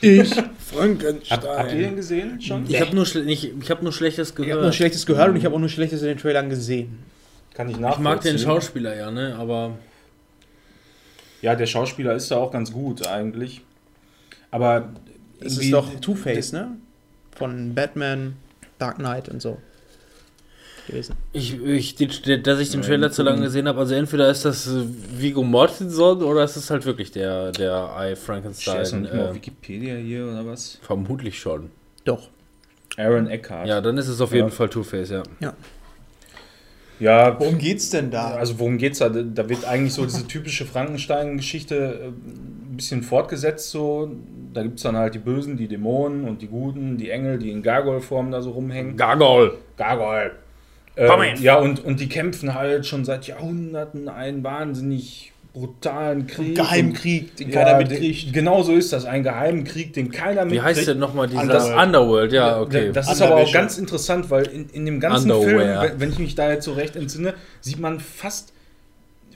Ich. 0.00 0.32
Frankenstein. 0.72 1.38
Habt, 1.38 1.48
habt 1.48 1.72
ihr 1.72 1.78
den 1.80 1.96
gesehen 1.96 2.40
schon? 2.40 2.64
Ich 2.68 2.80
habe 2.80 2.94
nur, 2.94 3.04
ich 3.26 3.52
hab 3.70 3.82
nur 3.82 3.92
Schlechtes 3.92 4.30
Ich 4.30 4.34
gehört. 4.36 4.52
habe 4.52 4.62
nur 4.62 4.72
Schlechtes 4.72 5.04
gehört 5.04 5.30
und 5.30 5.36
ich 5.36 5.44
habe 5.44 5.54
auch 5.56 5.60
nur 5.60 5.68
Schlechtes 5.68 6.00
in 6.02 6.08
den 6.08 6.18
Trailern 6.18 6.48
gesehen. 6.48 6.98
Kann 7.54 7.68
ich 7.68 7.74
ich 7.76 7.80
nachvollziehen. 7.80 8.04
mag 8.04 8.20
den 8.22 8.38
Schauspieler 8.38 8.96
ja, 8.96 9.10
ne? 9.10 9.34
Aber 9.38 9.76
Ja, 11.42 11.54
der 11.54 11.66
Schauspieler 11.66 12.14
ist 12.14 12.30
da 12.30 12.36
auch 12.36 12.50
ganz 12.52 12.72
gut 12.72 13.06
eigentlich. 13.06 13.62
Aber 14.50 14.90
Es 15.40 15.58
ist 15.58 15.72
doch 15.72 15.88
Two-Face, 16.00 16.52
ne? 16.52 16.76
Von 17.34 17.74
Batman, 17.74 18.36
Dark 18.78 18.96
Knight 18.96 19.28
und 19.28 19.40
so. 19.42 19.58
Gewesen. 20.88 21.14
ich, 21.32 21.62
ich, 21.62 21.94
die, 21.94 22.42
dass 22.42 22.58
ich 22.58 22.70
den 22.70 22.82
Trailer 22.82 23.12
zu 23.12 23.22
lange 23.22 23.42
gesehen 23.42 23.68
habe, 23.68 23.78
also 23.78 23.94
entweder 23.94 24.28
ist 24.28 24.44
das 24.44 24.68
Viggo 24.68 25.44
Mortensen 25.44 26.22
oder 26.24 26.42
ist 26.42 26.56
es 26.56 26.70
halt 26.70 26.84
wirklich 26.84 27.12
der, 27.12 27.52
der 27.52 27.94
I 27.96 28.10
das 28.10 28.18
Frankenstein. 28.24 29.02
mal 29.02 29.20
auf 29.26 29.30
Äh, 29.30 29.34
Wikipedia 29.36 29.94
hier 29.94 30.24
oder 30.26 30.44
was? 30.44 30.78
vermutlich 30.82 31.38
schon. 31.38 31.70
Doch. 32.04 32.28
Aaron 32.96 33.28
Eckhart. 33.28 33.68
Ja, 33.68 33.80
dann 33.80 33.96
ist 33.96 34.08
es 34.08 34.20
auf 34.20 34.30
Ja. 34.32 34.38
jeden 34.38 34.50
Fall 34.50 34.68
Two-Face, 34.68 35.10
ja. 35.10 35.22
Ja, 35.38 35.54
Worum 37.00 37.58
geht's 37.58 37.90
denn 37.90 38.10
da? 38.10 38.32
also 38.34 38.58
worum 38.58 38.78
geht's 38.78 38.98
da? 39.00 39.08
Da 39.08 39.48
wird 39.48 39.64
eigentlich 39.64 39.92
so 39.92 40.04
diese 40.04 40.26
typische 40.26 40.64
Frankenstein-Geschichte 40.66 41.74
äh, 41.74 42.06
ein 42.08 42.76
bisschen 42.76 43.02
fortgesetzt. 43.02 43.70
So. 43.70 44.10
Da 44.52 44.62
gibt 44.62 44.76
es 44.76 44.82
dann 44.82 44.96
halt 44.96 45.14
die 45.14 45.18
Bösen, 45.18 45.56
die 45.56 45.66
Dämonen 45.66 46.28
und 46.28 46.42
die 46.42 46.46
Guten, 46.48 46.98
die 46.98 47.10
Engel, 47.10 47.38
die 47.38 47.50
in 47.50 47.62
Gargoyle-Form 47.62 48.30
da 48.30 48.42
so 48.42 48.50
rumhängen. 48.50 48.96
Gargol. 48.96 49.58
Gargoyle. 49.76 50.32
Komm 50.94 51.22
Ähm, 51.22 51.34
hin. 51.34 51.42
ja, 51.42 51.56
und, 51.56 51.82
und 51.84 52.00
die 52.00 52.08
kämpfen 52.08 52.54
halt 52.54 52.84
schon 52.86 53.04
seit 53.06 53.26
Jahrhunderten 53.26 54.08
einen 54.10 54.44
wahnsinnig 54.44 55.31
brutalen 55.52 56.26
Krieg. 56.26 56.54
Geheimkrieg, 56.56 57.36
den 57.36 57.50
keiner 57.50 57.72
ja, 57.72 57.78
mitkriegt. 57.78 58.26
den- 58.26 58.32
Genau 58.32 58.62
so 58.62 58.72
ist 58.72 58.92
das, 58.92 59.04
ein 59.04 59.22
Geheimenkrieg, 59.22 59.92
den 59.92 60.10
keiner 60.10 60.42
Wie 60.46 60.54
mitkriegt. 60.54 60.64
heißt 60.78 60.88
denn 60.88 60.98
nochmal 60.98 61.28
dieser 61.28 61.42
Underworld. 61.42 61.86
Underworld? 61.86 62.32
Ja, 62.32 62.60
okay. 62.60 62.90
Das 62.92 63.12
ist 63.12 63.20
aber 63.22 63.36
auch 63.36 63.52
ganz 63.52 63.76
interessant, 63.78 64.30
weil 64.30 64.46
in, 64.46 64.68
in 64.70 64.86
dem 64.86 64.98
ganzen 65.00 65.30
Underwear. 65.30 65.80
Film, 65.82 65.92
wenn- 65.92 66.00
wenn 66.00 66.10
ich 66.12 66.18
mich 66.18 66.34
da 66.34 66.50
jetzt 66.50 66.64
so 66.64 66.72
recht 66.72 66.96
entsinne, 66.96 67.34
sieht 67.60 67.78
man 67.78 68.00
fast, 68.00 68.52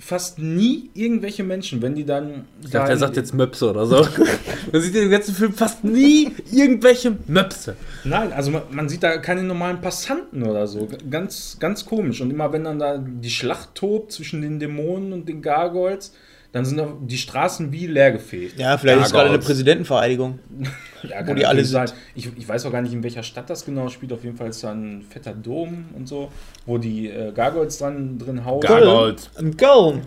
fast 0.07 0.39
nie 0.39 0.89
irgendwelche 0.95 1.43
Menschen, 1.43 1.83
wenn 1.83 1.97
die 1.97 2.05
dann. 2.05 2.45
ich 2.63 2.71
dachte, 2.71 2.93
er 2.93 2.97
sagt 2.97 3.17
jetzt 3.17 3.35
Möpse 3.35 3.69
oder 3.69 3.87
so. 3.87 3.97
Man 4.73 4.81
sieht 4.81 4.95
in 4.95 5.03
dem 5.03 5.11
ganzen 5.11 5.35
Film 5.35 5.53
fast 5.53 5.83
nie 5.83 6.31
irgendwelche 6.53 7.17
Möpse. 7.27 7.77
Nein, 8.05 8.33
also 8.33 8.53
man, 8.53 8.63
man 8.71 8.89
sieht 8.89 9.03
da 9.03 9.19
keine 9.19 9.43
normalen 9.43 9.81
Passanten 9.81 10.45
oder 10.45 10.67
so. 10.67 10.89
Ganz, 11.11 11.57
ganz 11.59 11.85
komisch. 11.85 12.21
Und 12.21 12.31
immer 12.31 12.53
wenn 12.53 12.65
dann 12.65 12.79
da 12.79 12.99
die 12.99 13.31
Schlacht 13.31 13.75
tobt 13.75 14.13
zwischen 14.13 14.43
den 14.43 14.61
Dämonen 14.61 15.13
und 15.13 15.29
den 15.29 15.43
Gargoyles, 15.43 16.13
dann 16.53 16.65
sind 16.65 16.81
auch 16.81 16.95
die 17.01 17.19
Straßen 17.19 17.73
wie 17.73 17.87
leergefegt. 17.87 18.59
Ja, 18.59 18.79
vielleicht 18.79 19.07
ist 19.07 19.13
gerade 19.13 19.31
eine. 19.31 19.39
Präsidentenvereidigung. 19.39 20.39
Ja, 21.03 21.25
Wo 21.25 21.35
die 21.35 21.47
alle 21.47 21.65
sein. 21.65 21.89
Ich, 22.17 22.29
ich 22.37 22.49
weiß 22.49 22.67
auch 22.67 22.73
gar 22.73 22.83
nicht, 22.83 22.93
in 22.93 23.03
welcher 23.05 23.23
Stadt 23.23 23.49
das 23.49 23.65
genau 23.65 23.89
spielt. 23.89 24.13
Auf 24.13 24.25
jeden 24.25 24.37
Fall 24.37 24.49
ist 24.49 24.65
da 24.65 24.73
ein 24.73 25.03
fetter 25.09 25.35
Dom 25.35 25.85
und 25.95 26.09
so, 26.09 26.33
wo 26.65 26.79
die 26.79 27.09
äh, 27.09 27.31
Gargoyles 27.33 27.79
dran 27.79 28.19
drin 28.19 28.45
hauen. 28.45 28.61
Gargoyles. 28.61 29.31
Ein 29.37 29.57
Köln. 29.57 30.03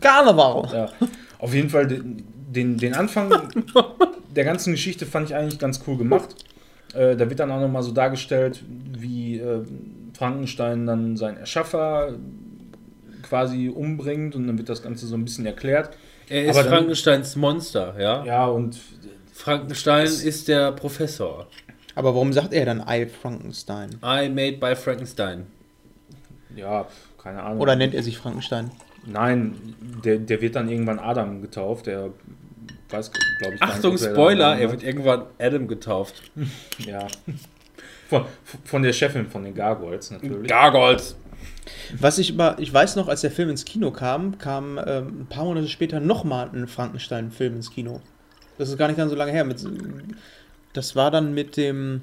Karneval. 0.00 0.68
Ja. 0.72 1.08
Auf 1.38 1.52
jeden 1.54 1.70
Fall 1.70 1.88
den, 1.88 2.24
den, 2.54 2.76
den 2.76 2.94
Anfang 2.94 3.32
der 4.36 4.44
ganzen 4.44 4.72
Geschichte 4.72 5.06
fand 5.06 5.30
ich 5.30 5.34
eigentlich 5.34 5.58
ganz 5.58 5.80
cool 5.86 5.96
gemacht. 5.96 6.36
Äh, 6.94 7.16
da 7.16 7.28
wird 7.28 7.40
dann 7.40 7.50
auch 7.50 7.60
nochmal 7.60 7.82
so 7.82 7.90
dargestellt, 7.90 8.62
wie 8.96 9.38
äh, 9.38 9.62
Frankenstein 10.16 10.86
dann 10.86 11.16
seinen 11.16 11.38
Erschaffer 11.38 12.14
quasi 13.24 13.68
umbringt 13.68 14.34
und 14.36 14.46
dann 14.46 14.56
wird 14.58 14.68
das 14.68 14.82
Ganze 14.82 15.06
so 15.06 15.16
ein 15.16 15.24
bisschen 15.24 15.46
erklärt. 15.46 15.96
Er 16.28 16.44
ist 16.46 16.56
dann- 16.56 16.66
Frankensteins 16.68 17.36
Monster, 17.36 17.94
ja? 17.98 18.24
Ja, 18.24 18.46
und 18.46 18.78
Frankenstein 19.32 20.06
ist 20.06 20.48
der 20.48 20.72
Professor. 20.72 21.46
Aber 21.96 22.14
warum 22.14 22.32
sagt 22.32 22.52
er 22.52 22.64
dann 22.66 22.84
I 22.88 23.06
Frankenstein? 23.06 23.90
I 24.02 24.28
made 24.28 24.56
by 24.58 24.74
Frankenstein. 24.76 25.46
ja, 26.56 26.86
keine 27.22 27.42
Ahnung. 27.42 27.60
Oder 27.60 27.76
nennt 27.76 27.94
er 27.94 28.02
sich 28.02 28.18
Frankenstein? 28.18 28.70
Nein, 29.06 29.74
der, 30.04 30.18
der 30.18 30.40
wird 30.40 30.56
dann 30.56 30.68
irgendwann 30.68 30.98
Adam 30.98 31.42
getauft. 31.42 31.86
Der 31.86 32.10
weiß, 32.90 33.10
glaube 33.38 33.54
ich, 33.56 33.62
Achtung, 33.62 33.92
er 33.92 33.98
Spoiler, 33.98 34.58
er 34.58 34.70
wird 34.70 34.82
irgendwann 34.82 35.24
Adam 35.38 35.68
getauft. 35.68 36.22
Ja. 36.78 37.06
Von, 38.08 38.24
von 38.64 38.82
der 38.82 38.92
Chefin 38.92 39.26
von 39.26 39.44
den 39.44 39.54
Gargoyles 39.54 40.10
natürlich. 40.10 40.46
Gargoyles. 40.48 41.16
Was 41.98 42.18
ich 42.18 42.30
über, 42.30 42.56
ich 42.58 42.72
weiß 42.72 42.96
noch, 42.96 43.08
als 43.08 43.20
der 43.20 43.30
Film 43.30 43.50
ins 43.50 43.64
Kino 43.64 43.90
kam, 43.90 44.38
kam 44.38 44.78
ähm, 44.84 45.22
ein 45.22 45.26
paar 45.28 45.44
Monate 45.44 45.68
später 45.68 46.00
nochmal 46.00 46.50
ein 46.52 46.66
Frankenstein-Film 46.66 47.56
ins 47.56 47.70
Kino. 47.70 48.00
Das 48.58 48.68
ist 48.68 48.78
gar 48.78 48.88
nicht 48.88 48.96
ganz 48.96 49.10
so 49.10 49.16
lange 49.16 49.32
her. 49.32 49.44
Mit, 49.44 49.64
das 50.72 50.96
war 50.96 51.10
dann 51.10 51.34
mit 51.34 51.56
dem 51.56 52.02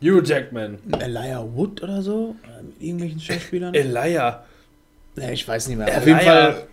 Hugh 0.00 0.22
Jackman. 0.24 0.78
Elijah 1.00 1.44
Wood 1.54 1.82
oder 1.82 2.02
so? 2.02 2.36
Oder 2.44 2.62
mit 2.62 2.80
irgendwelchen 2.80 3.20
Schauspielern? 3.20 3.74
Elijah. 3.74 4.44
ja, 5.16 5.30
ich 5.30 5.46
weiß 5.46 5.68
nicht 5.68 5.78
mehr. 5.78 5.88
Auf 5.88 6.06
Elijah. 6.06 6.06
jeden 6.06 6.20
Fall. 6.20 6.68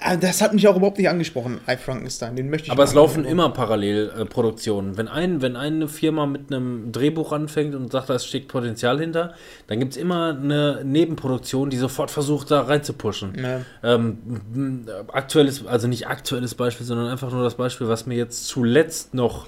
Ja, 0.00 0.16
das 0.16 0.42
hat 0.42 0.52
mich 0.54 0.66
auch 0.68 0.76
überhaupt 0.76 0.98
nicht 0.98 1.08
angesprochen, 1.08 1.60
I 1.68 1.76
Frankenstein. 1.76 2.36
Den 2.36 2.50
möchte 2.50 2.66
ich 2.66 2.72
Aber 2.72 2.84
es 2.84 2.94
laufen 2.94 3.20
angucken. 3.20 3.32
immer 3.32 3.50
Parallelproduktionen. 3.50 4.26
Äh, 4.26 4.30
Produktionen. 4.30 4.96
wenn, 4.96 5.08
ein, 5.08 5.42
wenn 5.42 5.56
eine 5.56 5.88
Firma 5.88 6.26
mit 6.26 6.52
einem 6.52 6.92
Drehbuch 6.92 7.32
anfängt 7.32 7.74
und 7.74 7.90
sagt, 7.90 8.10
da 8.10 8.18
steckt 8.18 8.48
Potenzial 8.48 8.98
hinter, 8.98 9.34
dann 9.66 9.78
gibt 9.80 9.92
es 9.92 9.98
immer 9.98 10.36
eine 10.40 10.82
Nebenproduktion, 10.84 11.70
die 11.70 11.76
sofort 11.76 12.10
versucht, 12.10 12.50
da 12.50 12.62
reinzupushen. 12.62 13.34
Ja. 13.38 13.60
Ähm, 13.82 14.86
aktuelles, 15.12 15.66
also 15.66 15.88
nicht 15.88 16.06
aktuelles 16.06 16.54
Beispiel, 16.54 16.86
sondern 16.86 17.08
einfach 17.08 17.30
nur 17.30 17.42
das 17.42 17.54
Beispiel, 17.54 17.88
was 17.88 18.06
mir 18.06 18.16
jetzt 18.16 18.46
zuletzt 18.46 19.14
noch 19.14 19.46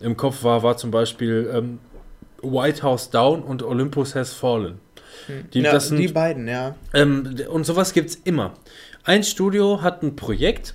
im 0.00 0.16
Kopf 0.16 0.42
war, 0.44 0.62
war 0.62 0.76
zum 0.76 0.90
Beispiel 0.90 1.50
ähm, 1.54 1.78
White 2.42 2.82
House 2.82 3.10
Down 3.10 3.42
und 3.42 3.62
Olympus 3.62 4.14
Has 4.14 4.32
Fallen. 4.32 4.80
Die, 5.52 5.60
ja, 5.60 5.78
sind, 5.78 5.98
die 5.98 6.08
beiden, 6.08 6.48
ja. 6.48 6.74
ähm, 6.94 7.36
und 7.48 7.64
sowas 7.64 7.92
gibt 7.92 8.10
es 8.10 8.16
immer. 8.16 8.54
Ein 9.04 9.24
Studio 9.24 9.82
hat 9.82 10.02
ein 10.02 10.16
Projekt 10.16 10.74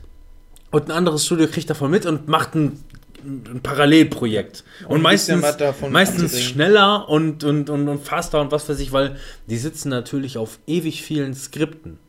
und 0.71 0.85
ein 0.85 0.91
anderes 0.91 1.25
Studio 1.25 1.47
kriegt 1.47 1.69
davon 1.69 1.91
mit 1.91 2.05
und 2.05 2.27
macht 2.27 2.55
ein, 2.55 2.83
ein 3.23 3.61
Parallelprojekt. 3.63 4.63
Und, 4.87 5.01
bisschen 5.03 5.39
meistens, 5.41 5.89
meistens 5.89 6.41
schneller 6.41 7.07
und, 7.09 7.43
und, 7.43 7.69
und, 7.69 7.87
und 7.87 8.03
faster 8.03 8.41
und 8.41 8.51
was 8.51 8.67
weiß 8.67 8.79
ich, 8.79 8.91
weil 8.91 9.15
die 9.47 9.57
sitzen 9.57 9.89
natürlich 9.89 10.37
auf 10.37 10.59
ewig 10.67 11.03
vielen 11.03 11.33
Skripten. 11.33 11.99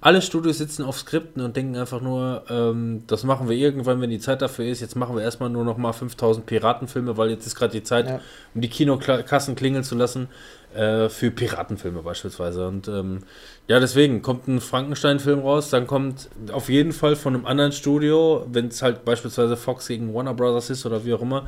Alle 0.00 0.20
Studios 0.20 0.58
sitzen 0.58 0.82
auf 0.82 0.98
Skripten 0.98 1.40
und 1.42 1.54
denken 1.56 1.76
einfach 1.76 2.00
nur, 2.00 2.42
ähm, 2.50 3.04
das 3.06 3.22
machen 3.22 3.48
wir 3.48 3.56
irgendwann, 3.56 4.00
wenn 4.00 4.10
die 4.10 4.18
Zeit 4.18 4.42
dafür 4.42 4.64
ist. 4.64 4.80
Jetzt 4.80 4.96
machen 4.96 5.14
wir 5.14 5.22
erstmal 5.22 5.48
nur 5.48 5.62
noch 5.64 5.76
mal 5.76 5.92
5000 5.92 6.44
Piratenfilme, 6.44 7.16
weil 7.16 7.30
jetzt 7.30 7.46
ist 7.46 7.54
gerade 7.54 7.72
die 7.72 7.84
Zeit, 7.84 8.08
Ja. 8.08 8.20
um 8.54 8.60
die 8.62 8.68
Kinokassen 8.68 9.54
klingeln 9.54 9.84
zu 9.84 9.94
lassen 9.94 10.26
äh, 10.74 11.08
für 11.08 11.30
Piratenfilme 11.30 12.02
beispielsweise. 12.02 12.66
Und 12.66 12.88
ähm, 12.88 13.20
ja, 13.68 13.80
deswegen 13.80 14.22
kommt 14.22 14.46
ein 14.46 14.60
Frankenstein-Film 14.60 15.40
raus, 15.40 15.70
dann 15.70 15.86
kommt 15.86 16.28
auf 16.52 16.68
jeden 16.68 16.92
Fall 16.92 17.16
von 17.16 17.34
einem 17.34 17.46
anderen 17.46 17.72
Studio, 17.72 18.46
wenn 18.50 18.68
es 18.68 18.80
halt 18.80 19.04
beispielsweise 19.04 19.56
Fox 19.56 19.88
gegen 19.88 20.14
Warner 20.14 20.34
Brothers 20.34 20.70
ist 20.70 20.86
oder 20.86 21.04
wie 21.04 21.14
auch 21.14 21.22
immer, 21.22 21.46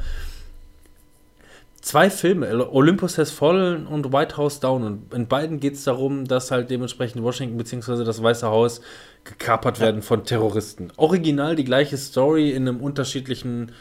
zwei 1.81 2.11
Filme, 2.11 2.71
Olympus 2.71 3.19
Has 3.19 3.31
Fallen 3.31 3.87
und 3.87 4.13
White 4.13 4.37
House 4.37 4.61
Down. 4.61 4.83
Und 4.83 5.15
in 5.15 5.27
beiden 5.29 5.61
geht 5.61 5.75
es 5.75 5.85
darum, 5.85 6.27
dass 6.27 6.51
halt 6.51 6.71
dementsprechend 6.71 7.23
Washington 7.23 7.57
bzw. 7.57 8.05
das 8.05 8.23
Weiße 8.23 8.49
Haus 8.49 8.81
gekapert 9.25 9.79
werden 9.81 10.03
von 10.03 10.25
Terroristen. 10.25 10.93
Original 10.97 11.55
die 11.55 11.65
gleiche 11.65 11.97
Story 11.97 12.51
in 12.51 12.69
einem 12.69 12.81
unterschiedlichen 12.81 13.73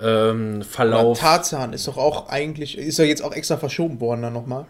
ähm, 0.00 0.56
Aber 0.56 0.64
Verlauf. 0.64 1.18
Tarzan 1.18 1.72
ist 1.72 1.88
doch 1.88 1.96
auch 1.96 2.28
eigentlich, 2.28 2.76
ist 2.76 2.98
ja 2.98 3.04
jetzt 3.04 3.22
auch 3.24 3.32
extra 3.32 3.56
verschoben 3.56 4.00
worden 4.00 4.22
dann 4.22 4.32
nochmal. 4.32 4.66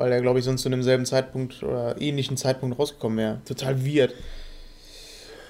Weil 0.00 0.12
er, 0.12 0.22
glaube 0.22 0.38
ich, 0.38 0.46
sonst 0.46 0.62
zu 0.62 0.68
einem 0.70 0.82
selben 0.82 1.04
Zeitpunkt 1.04 1.62
oder 1.62 2.00
ähnlichen 2.00 2.38
Zeitpunkt 2.38 2.78
rausgekommen 2.78 3.18
wäre. 3.18 3.40
Total 3.44 3.84
weird. 3.84 4.14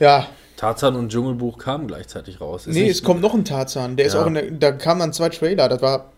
Ja, 0.01 0.27
Tarzan 0.57 0.97
und 0.97 1.13
Dschungelbuch 1.13 1.57
kamen 1.57 1.87
gleichzeitig 1.87 2.41
raus. 2.41 2.67
Ist 2.67 2.75
nee, 2.75 2.89
es 2.91 3.05
kommt 3.05 3.21
noch 3.21 3.33
ein 3.33 3.45
Tarzan. 3.45 3.97
Der 3.97 4.07
ist 4.07 4.15
Ja. 4.15 4.23
auch 4.23 4.27
in 4.27 4.35
der, 4.35 4.51
da 4.51 4.73
kamen 4.73 4.99
dann 4.99 5.13
zwei 5.13 5.29
Trailer. 5.29 5.69
Das 5.69 5.81
war 5.83 6.11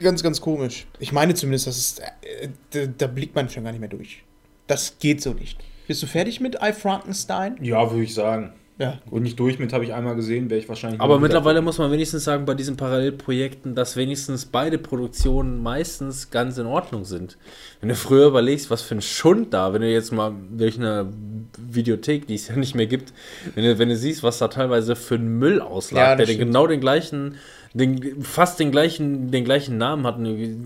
ganz, 0.00 0.22
ganz 0.22 0.42
komisch. 0.42 0.86
Ich 0.98 1.12
meine 1.12 1.32
zumindest, 1.32 1.66
das 1.66 1.78
ist, 1.78 2.00
äh, 2.00 2.48
da, 2.72 2.80
da 2.98 3.06
blickt 3.06 3.34
man 3.34 3.48
schon 3.48 3.64
gar 3.64 3.70
nicht 3.70 3.80
mehr 3.80 3.88
durch. 3.88 4.22
Das 4.66 4.98
geht 4.98 5.22
so 5.22 5.32
nicht. 5.32 5.58
Bist 5.88 6.02
du 6.02 6.06
fertig 6.06 6.40
mit 6.40 6.58
I 6.62 6.74
Frankenstein? 6.74 7.56
Ja, 7.62 7.90
würde 7.90 8.02
ich 8.04 8.12
sagen. 8.12 8.52
Ja. 8.82 8.98
Und 9.10 9.22
nicht 9.22 9.38
durch 9.38 9.60
mit 9.60 9.72
habe 9.72 9.84
ich 9.84 9.94
einmal 9.94 10.16
gesehen, 10.16 10.50
wäre 10.50 10.58
ich 10.58 10.68
wahrscheinlich. 10.68 11.00
Aber 11.00 11.20
mittlerweile 11.20 11.62
muss 11.62 11.78
man 11.78 11.92
wenigstens 11.92 12.24
sagen, 12.24 12.44
bei 12.46 12.54
diesen 12.54 12.76
Parallelprojekten, 12.76 13.76
dass 13.76 13.96
wenigstens 13.96 14.46
beide 14.46 14.76
Produktionen 14.76 15.62
meistens 15.62 16.30
ganz 16.32 16.58
in 16.58 16.66
Ordnung 16.66 17.04
sind. 17.04 17.38
Wenn 17.80 17.90
du 17.90 17.94
früher 17.94 18.26
überlegst, 18.26 18.70
was 18.70 18.82
für 18.82 18.96
ein 18.96 19.00
Schund 19.02 19.54
da, 19.54 19.72
wenn 19.72 19.82
du 19.82 19.88
jetzt 19.88 20.10
mal 20.12 20.32
durch 20.50 20.78
eine 20.78 21.12
Videothek, 21.58 22.26
die 22.26 22.34
es 22.34 22.48
ja 22.48 22.56
nicht 22.56 22.74
mehr 22.74 22.86
gibt, 22.88 23.12
wenn 23.54 23.62
du, 23.62 23.78
wenn 23.78 23.88
du 23.88 23.96
siehst, 23.96 24.24
was 24.24 24.38
da 24.38 24.48
teilweise 24.48 24.96
für 24.96 25.14
ein 25.14 25.38
Müll 25.38 25.60
auslag, 25.60 26.02
Ja, 26.02 26.16
der 26.16 26.24
stimmt. 26.24 26.40
genau 26.40 26.66
den 26.66 26.80
gleichen, 26.80 27.36
den, 27.74 28.20
fast 28.22 28.58
den 28.58 28.72
gleichen, 28.72 29.30
den 29.30 29.44
gleichen 29.44 29.78
Namen 29.78 30.06
hat. 30.08 30.18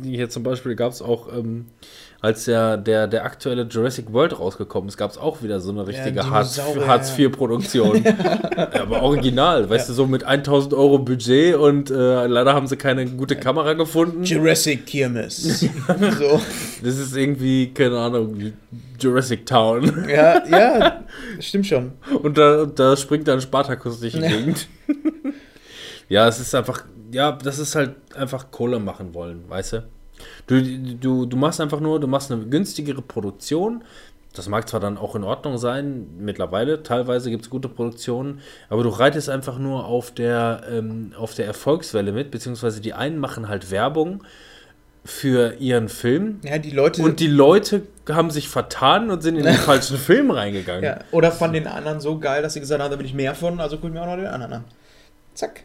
Hier 0.05 0.31
zum 0.31 0.43
Beispiel 0.43 0.75
gab 0.75 0.93
es 0.93 1.03
auch, 1.03 1.31
ähm, 1.37 1.67
als 2.27 2.45
der, 2.45 2.77
der, 2.77 3.07
der 3.07 3.25
aktuelle 3.25 3.63
Jurassic 3.63 4.13
World 4.13 4.41
rausgekommen 4.41 4.89
ist, 4.89 4.97
gab 4.97 5.13
es 5.13 5.17
auch 5.17 5.43
wieder 5.45 5.61
so 5.61 5.71
eine 5.71 5.87
richtige 5.87 6.29
Hartz- 6.29 6.57
Dinosaurier, 6.57 6.87
Hartz-IV-Produktion. 6.89 8.05
Aber 8.81 9.03
original, 9.03 9.71
weißt 9.71 9.89
du, 9.89 9.93
so 9.93 10.07
mit 10.07 10.25
1000 10.25 10.75
Euro 10.75 10.99
Budget 10.99 11.55
und 11.55 11.89
äh, 11.89 12.27
leider 12.27 12.53
haben 12.53 12.67
sie 12.67 12.77
keine 12.77 13.07
gute 13.07 13.37
Kamera 13.37 13.75
gefunden. 13.75 14.25
Jurassic 14.25 14.87
Kirmes. 14.87 15.37
so. 15.61 16.41
Das 16.83 16.99
ist 16.99 17.17
irgendwie, 17.17 17.73
keine 17.73 17.97
Ahnung, 17.97 18.53
Jurassic 19.01 19.47
Town. 19.47 20.09
Ja, 20.09 20.45
ja, 20.49 21.05
stimmt 21.39 21.69
schon. 21.69 21.93
Und 22.25 22.37
da, 22.39 22.65
da 22.67 22.97
springt 22.97 23.29
dann 23.29 23.41
Spartacus 23.41 24.01
durch 24.01 24.15
die 24.15 24.21
Gegend. 24.21 24.67
ja, 26.09 26.27
es 26.27 26.41
ist 26.41 26.53
einfach, 26.57 26.83
ja, 27.13 27.31
das 27.31 27.61
ist 27.61 27.77
halt 27.77 27.95
einfach 28.17 28.51
Kohle 28.51 28.81
machen 28.81 29.15
wollen, 29.15 29.45
weißt 29.49 29.75
du? 29.75 29.83
Du, 30.47 30.63
du, 30.63 31.27
du 31.27 31.37
machst 31.37 31.61
einfach 31.61 31.81
nur, 31.81 32.01
du 32.01 32.07
machst 32.07 32.31
eine 32.31 32.45
günstigere 32.47 33.03
Produktion. 33.03 33.83
Das 34.35 34.49
mag 34.49 34.69
zwar 34.69 34.81
dann 34.81 34.99
auch 34.99 35.15
in 35.17 35.25
Ordnung 35.25 35.57
sein, 35.57 36.09
mittlerweile, 36.19 36.83
teilweise 36.83 37.31
gibt 37.31 37.45
es 37.45 37.51
gute 37.51 37.71
Produktionen, 37.71 38.41
aber 38.69 38.83
du 38.83 38.91
reitest 38.91 39.31
einfach 39.31 39.59
nur 39.59 39.87
auf 39.87 40.11
der, 40.11 40.63
ähm, 40.71 41.13
auf 41.17 41.35
der 41.35 41.47
Erfolgswelle 41.47 42.13
mit, 42.13 42.31
beziehungsweise 42.31 42.83
die 42.83 42.93
einen 42.93 43.19
machen 43.19 43.49
halt 43.49 43.71
Werbung 43.71 44.23
für 45.07 45.55
ihren 45.55 45.89
Film. 45.89 46.41
Ja, 46.43 46.59
die 46.59 46.71
Leute. 46.71 47.01
Und 47.03 47.21
die 47.21 47.29
Leute 47.29 47.83
haben 48.11 48.31
sich 48.31 48.49
vertan 48.49 49.11
und 49.11 49.23
sind 49.23 49.37
in 49.37 49.45
den 49.45 49.55
falschen 49.55 49.97
Film 49.97 50.31
reingegangen. 50.31 50.85
ja, 50.85 50.99
oder 51.13 51.33
fanden 51.33 51.55
den 51.55 51.67
anderen 51.67 52.01
so 52.01 52.19
geil, 52.19 52.43
dass 52.43 52.53
sie 52.55 52.61
gesagt 52.61 52.83
haben, 52.83 52.91
da 52.91 52.99
will 52.99 53.07
ich 53.07 53.15
mehr 53.15 53.35
von, 53.35 53.61
also 53.61 53.79
guck 53.79 53.91
mir 53.91 54.03
auch 54.03 54.07
noch 54.07 54.17
den 54.17 54.27
anderen 54.27 54.53
an. 54.53 54.65
Zack. 55.35 55.63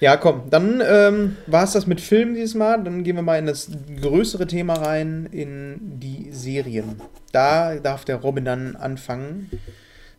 Ja, 0.00 0.16
komm, 0.16 0.48
dann 0.48 0.80
ähm, 0.82 1.36
war 1.46 1.64
es 1.64 1.72
das 1.72 1.86
mit 1.86 2.00
Filmen 2.00 2.34
dieses 2.34 2.54
Mal. 2.54 2.82
Dann 2.82 3.04
gehen 3.04 3.16
wir 3.16 3.22
mal 3.22 3.38
in 3.38 3.44
das 3.46 3.70
größere 4.00 4.46
Thema 4.46 4.72
rein, 4.74 5.28
in 5.30 6.00
die 6.00 6.32
Serien. 6.32 7.02
Da 7.32 7.76
darf 7.76 8.06
der 8.06 8.16
Robin 8.16 8.46
dann 8.46 8.76
anfangen. 8.76 9.50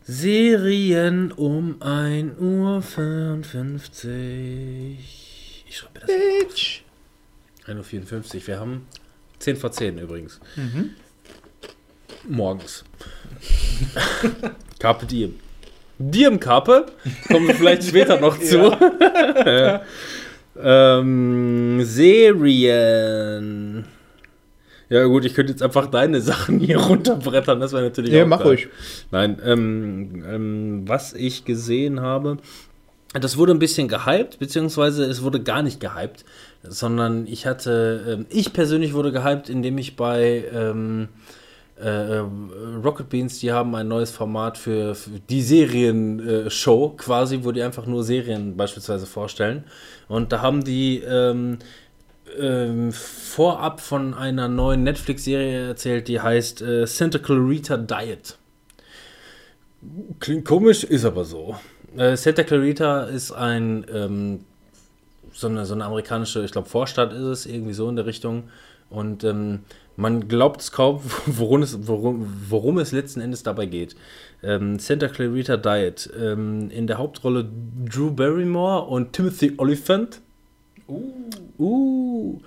Serien 0.04 1.32
um 1.32 1.82
1 1.82 2.38
Uhr 2.38 2.80
55. 2.80 5.64
Ich 5.68 5.76
schreibe 5.76 5.94
mir 5.94 6.00
das 6.06 6.08
mal 6.08 6.16
auf. 6.16 6.48
Bitch. 6.48 6.82
1 7.66 7.78
Uhr 7.78 7.84
54. 7.84 8.46
Wir 8.46 8.60
haben 8.60 8.86
10 9.40 9.56
vor 9.56 9.72
10 9.72 9.98
übrigens. 9.98 10.38
Mhm. 10.54 10.90
Morgens. 12.28 12.84
Carpe 14.78 15.06
diem. 15.06 15.40
Diem 16.10 16.40
Carpe. 16.40 16.86
Kommen 17.30 17.48
wir 17.48 17.54
vielleicht 17.54 17.84
später 17.88 18.20
noch 18.20 18.38
zu. 18.38 18.72
ähm, 20.62 21.80
Serien. 21.84 23.84
Ja 24.88 25.04
gut, 25.06 25.24
ich 25.24 25.34
könnte 25.34 25.52
jetzt 25.52 25.62
einfach 25.62 25.86
deine 25.86 26.20
Sachen 26.20 26.58
hier 26.58 26.78
runterbrettern. 26.88 27.60
Das 27.60 27.72
wäre 27.72 27.82
natürlich 27.84 28.12
Ja, 28.12 28.24
auch 28.24 28.28
mach 28.28 28.38
geil. 28.40 28.48
ruhig. 28.48 28.68
Nein, 29.10 29.40
ähm, 29.44 30.24
ähm, 30.28 30.82
was 30.86 31.14
ich 31.14 31.44
gesehen 31.46 32.00
habe, 32.00 32.36
das 33.14 33.38
wurde 33.38 33.52
ein 33.52 33.58
bisschen 33.58 33.88
gehypt, 33.88 34.38
beziehungsweise 34.38 35.04
es 35.04 35.22
wurde 35.22 35.42
gar 35.42 35.62
nicht 35.62 35.80
gehypt, 35.80 36.24
sondern 36.62 37.26
ich 37.26 37.46
hatte, 37.46 38.18
ähm, 38.20 38.26
ich 38.28 38.52
persönlich 38.52 38.92
wurde 38.92 39.12
gehypt, 39.12 39.48
indem 39.48 39.78
ich 39.78 39.96
bei 39.96 40.44
ähm, 40.52 41.08
äh, 41.82 42.18
äh, 42.18 42.24
Rocket 42.84 43.08
Beans, 43.08 43.38
die 43.40 43.52
haben 43.52 43.74
ein 43.74 43.88
neues 43.88 44.10
Format 44.10 44.56
für, 44.58 44.94
für 44.94 45.18
die 45.18 45.42
Serien-Show 45.42 46.90
quasi, 46.96 47.40
wo 47.42 47.52
die 47.52 47.62
einfach 47.62 47.86
nur 47.86 48.04
Serien 48.04 48.56
beispielsweise 48.56 49.06
vorstellen. 49.06 49.64
Und 50.08 50.32
da 50.32 50.42
haben 50.42 50.64
die 50.64 50.98
ähm, 50.98 51.58
ähm, 52.38 52.92
vorab 52.92 53.80
von 53.80 54.14
einer 54.14 54.48
neuen 54.48 54.84
Netflix-Serie 54.84 55.68
erzählt, 55.68 56.08
die 56.08 56.20
heißt 56.20 56.62
äh, 56.62 56.86
Santa 56.86 57.18
Clarita 57.18 57.76
Diet. 57.76 58.38
Klingt 60.20 60.44
komisch, 60.44 60.84
ist 60.84 61.04
aber 61.04 61.24
so. 61.24 61.56
Äh, 61.96 62.16
Santa 62.16 62.44
Clarita 62.44 63.04
ist 63.04 63.32
ein 63.32 63.84
ähm, 63.92 64.44
so, 65.32 65.48
eine, 65.48 65.66
so 65.66 65.74
eine 65.74 65.84
amerikanische, 65.84 66.44
ich 66.44 66.52
glaube 66.52 66.68
Vorstadt 66.68 67.12
ist 67.12 67.22
es, 67.22 67.46
irgendwie 67.46 67.72
so 67.72 67.88
in 67.88 67.96
der 67.96 68.06
Richtung. 68.06 68.44
Und 68.92 69.24
ähm, 69.24 69.60
man 69.96 70.28
glaubt 70.28 70.60
es 70.60 70.72
kaum, 70.72 71.00
worum 71.26 71.62
es, 71.62 71.86
worum, 71.86 72.26
worum 72.48 72.78
es 72.78 72.92
letzten 72.92 73.20
Endes 73.20 73.42
dabei 73.42 73.66
geht. 73.66 73.96
Ähm, 74.42 74.78
Santa 74.78 75.08
Clarita 75.08 75.56
Diet. 75.56 76.10
Ähm, 76.18 76.70
in 76.70 76.86
der 76.86 76.98
Hauptrolle 76.98 77.48
Drew 77.90 78.10
Barrymore 78.10 78.86
und 78.86 79.12
Timothy 79.12 79.54
Oliphant. 79.56 80.20
Uh. 81.58 82.40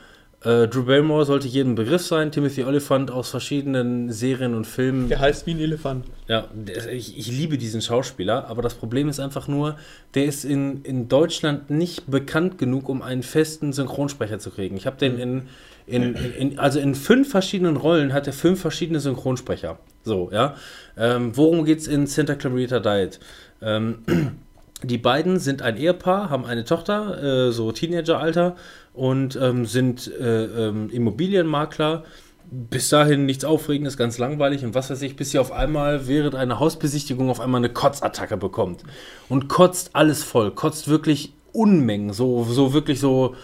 Äh, 0.45 0.67
Drew 0.67 0.83
Barrymore 0.83 1.25
sollte 1.25 1.47
jedem 1.47 1.73
Begriff 1.73 2.05
sein. 2.05 2.31
Timothy 2.31 2.63
Oliphant 2.63 3.09
aus 3.09 3.29
verschiedenen 3.29 4.11
Serien 4.11 4.53
und 4.53 4.67
Filmen. 4.67 5.09
Der 5.09 5.19
heißt 5.19 5.47
wie 5.47 5.51
ein 5.51 5.59
Elefant. 5.59 6.05
Ja, 6.27 6.47
der, 6.53 6.93
ich, 6.93 7.17
ich 7.17 7.27
liebe 7.27 7.57
diesen 7.57 7.81
Schauspieler, 7.81 8.47
aber 8.47 8.61
das 8.61 8.75
Problem 8.75 9.09
ist 9.09 9.19
einfach 9.19 9.47
nur, 9.47 9.77
der 10.13 10.25
ist 10.25 10.45
in, 10.45 10.83
in 10.83 11.07
Deutschland 11.07 11.71
nicht 11.71 12.11
bekannt 12.11 12.59
genug, 12.59 12.89
um 12.89 13.01
einen 13.01 13.23
festen 13.23 13.73
Synchronsprecher 13.73 14.37
zu 14.37 14.51
kriegen. 14.51 14.77
Ich 14.77 14.85
habe 14.85 14.97
den 14.97 15.17
in, 15.17 15.47
in, 15.87 16.15
in, 16.15 16.59
also 16.59 16.79
in 16.79 16.95
fünf 16.95 17.29
verschiedenen 17.29 17.77
Rollen 17.77 18.13
hat 18.13 18.27
er 18.27 18.33
fünf 18.33 18.59
verschiedene 18.61 18.99
Synchronsprecher. 18.99 19.77
So, 20.03 20.29
ja. 20.31 20.55
Ähm, 20.97 21.35
worum 21.35 21.65
geht's 21.65 21.87
in 21.87 22.07
Santa 22.07 22.35
Clarita 22.35 22.79
Diet? 22.79 23.19
Ähm, 23.61 23.99
die 24.83 24.97
beiden 24.97 25.39
sind 25.39 25.61
ein 25.61 25.77
Ehepaar, 25.77 26.29
haben 26.29 26.45
eine 26.45 26.65
Tochter, 26.65 27.47
äh, 27.47 27.51
so 27.51 27.71
Teenageralter 27.71 28.55
und 28.93 29.35
ähm, 29.35 29.65
sind 29.65 30.11
äh, 30.19 30.45
ähm, 30.45 30.89
Immobilienmakler. 30.89 32.03
Bis 32.51 32.89
dahin 32.89 33.25
nichts 33.25 33.43
Aufregendes, 33.43 33.97
ganz 33.97 34.19
langweilig 34.19 34.63
und 34.63 34.75
was 34.75 34.91
weiß 34.91 35.01
ich, 35.01 35.15
bis 35.15 35.31
sie 35.31 35.39
auf 35.39 35.51
einmal 35.51 36.07
während 36.07 36.35
einer 36.35 36.59
Hausbesichtigung 36.59 37.31
auf 37.31 37.39
einmal 37.39 37.59
eine 37.59 37.69
Kotzattacke 37.69 38.37
bekommt. 38.37 38.83
Und 39.29 39.47
kotzt 39.49 39.91
alles 39.93 40.23
voll, 40.23 40.51
kotzt 40.51 40.87
wirklich 40.87 41.33
Unmengen, 41.53 42.11
so, 42.11 42.43
so 42.43 42.73
wirklich 42.73 42.99
so 42.99 43.35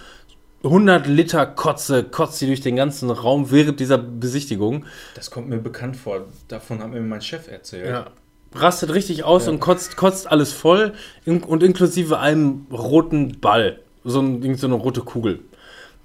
100 0.64 1.08
Liter 1.08 1.46
Kotze, 1.46 2.04
kotzt 2.04 2.38
sie 2.38 2.46
durch 2.46 2.62
den 2.62 2.76
ganzen 2.76 3.10
Raum 3.10 3.52
während 3.52 3.80
dieser 3.80 3.98
Besichtigung. 3.98 4.86
Das 5.16 5.32
kommt 5.32 5.50
mir 5.50 5.58
bekannt 5.58 5.98
vor. 5.98 6.26
Davon 6.48 6.80
hat 6.80 6.92
mir 6.92 7.02
mein 7.02 7.22
Chef 7.22 7.48
erzählt. 7.48 7.88
Ja. 7.88 8.08
Rastet 8.54 8.94
richtig 8.94 9.24
aus 9.24 9.48
und 9.48 9.60
kotzt, 9.60 9.98
kotzt 9.98 10.30
alles 10.30 10.52
voll 10.52 10.94
in, 11.26 11.42
und 11.42 11.64
inklusive 11.64 12.20
einem 12.20 12.68
roten 12.72 13.40
Ball. 13.40 13.80
So, 14.04 14.20
ein, 14.22 14.56
so 14.56 14.68
eine 14.68 14.76
rote 14.76 15.02
Kugel. 15.02 15.40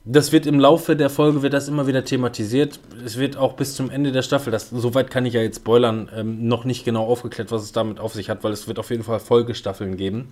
Das 0.09 0.31
wird 0.31 0.47
im 0.47 0.61
Laufe 0.61 0.95
der 0.95 1.11
Folge 1.11 1.43
wird 1.43 1.53
das 1.53 1.67
immer 1.67 1.89
wieder 1.89 2.05
thematisiert. 2.05 2.79
Es 3.05 3.19
wird 3.19 3.37
auch 3.37 3.55
bis 3.55 3.75
zum 3.75 3.91
Ende 3.91 4.13
der 4.13 4.23
Staffel, 4.23 4.53
das, 4.53 4.71
soweit 4.71 5.11
kann 5.11 5.27
ich 5.27 5.35
ja 5.35 5.41
jetzt 5.41 5.57
spoilern, 5.57 6.09
ähm, 6.15 6.47
noch 6.47 6.65
nicht 6.65 6.85
genau 6.85 7.07
aufgeklärt, 7.07 7.51
was 7.51 7.65
es 7.65 7.73
damit 7.73 7.99
auf 7.99 8.15
sich 8.15 8.31
hat, 8.31 8.45
weil 8.45 8.53
es 8.53 8.69
wird 8.69 8.79
auf 8.79 8.91
jeden 8.91 9.03
Fall 9.03 9.19
Folgestaffeln 9.19 9.97
geben. 9.97 10.29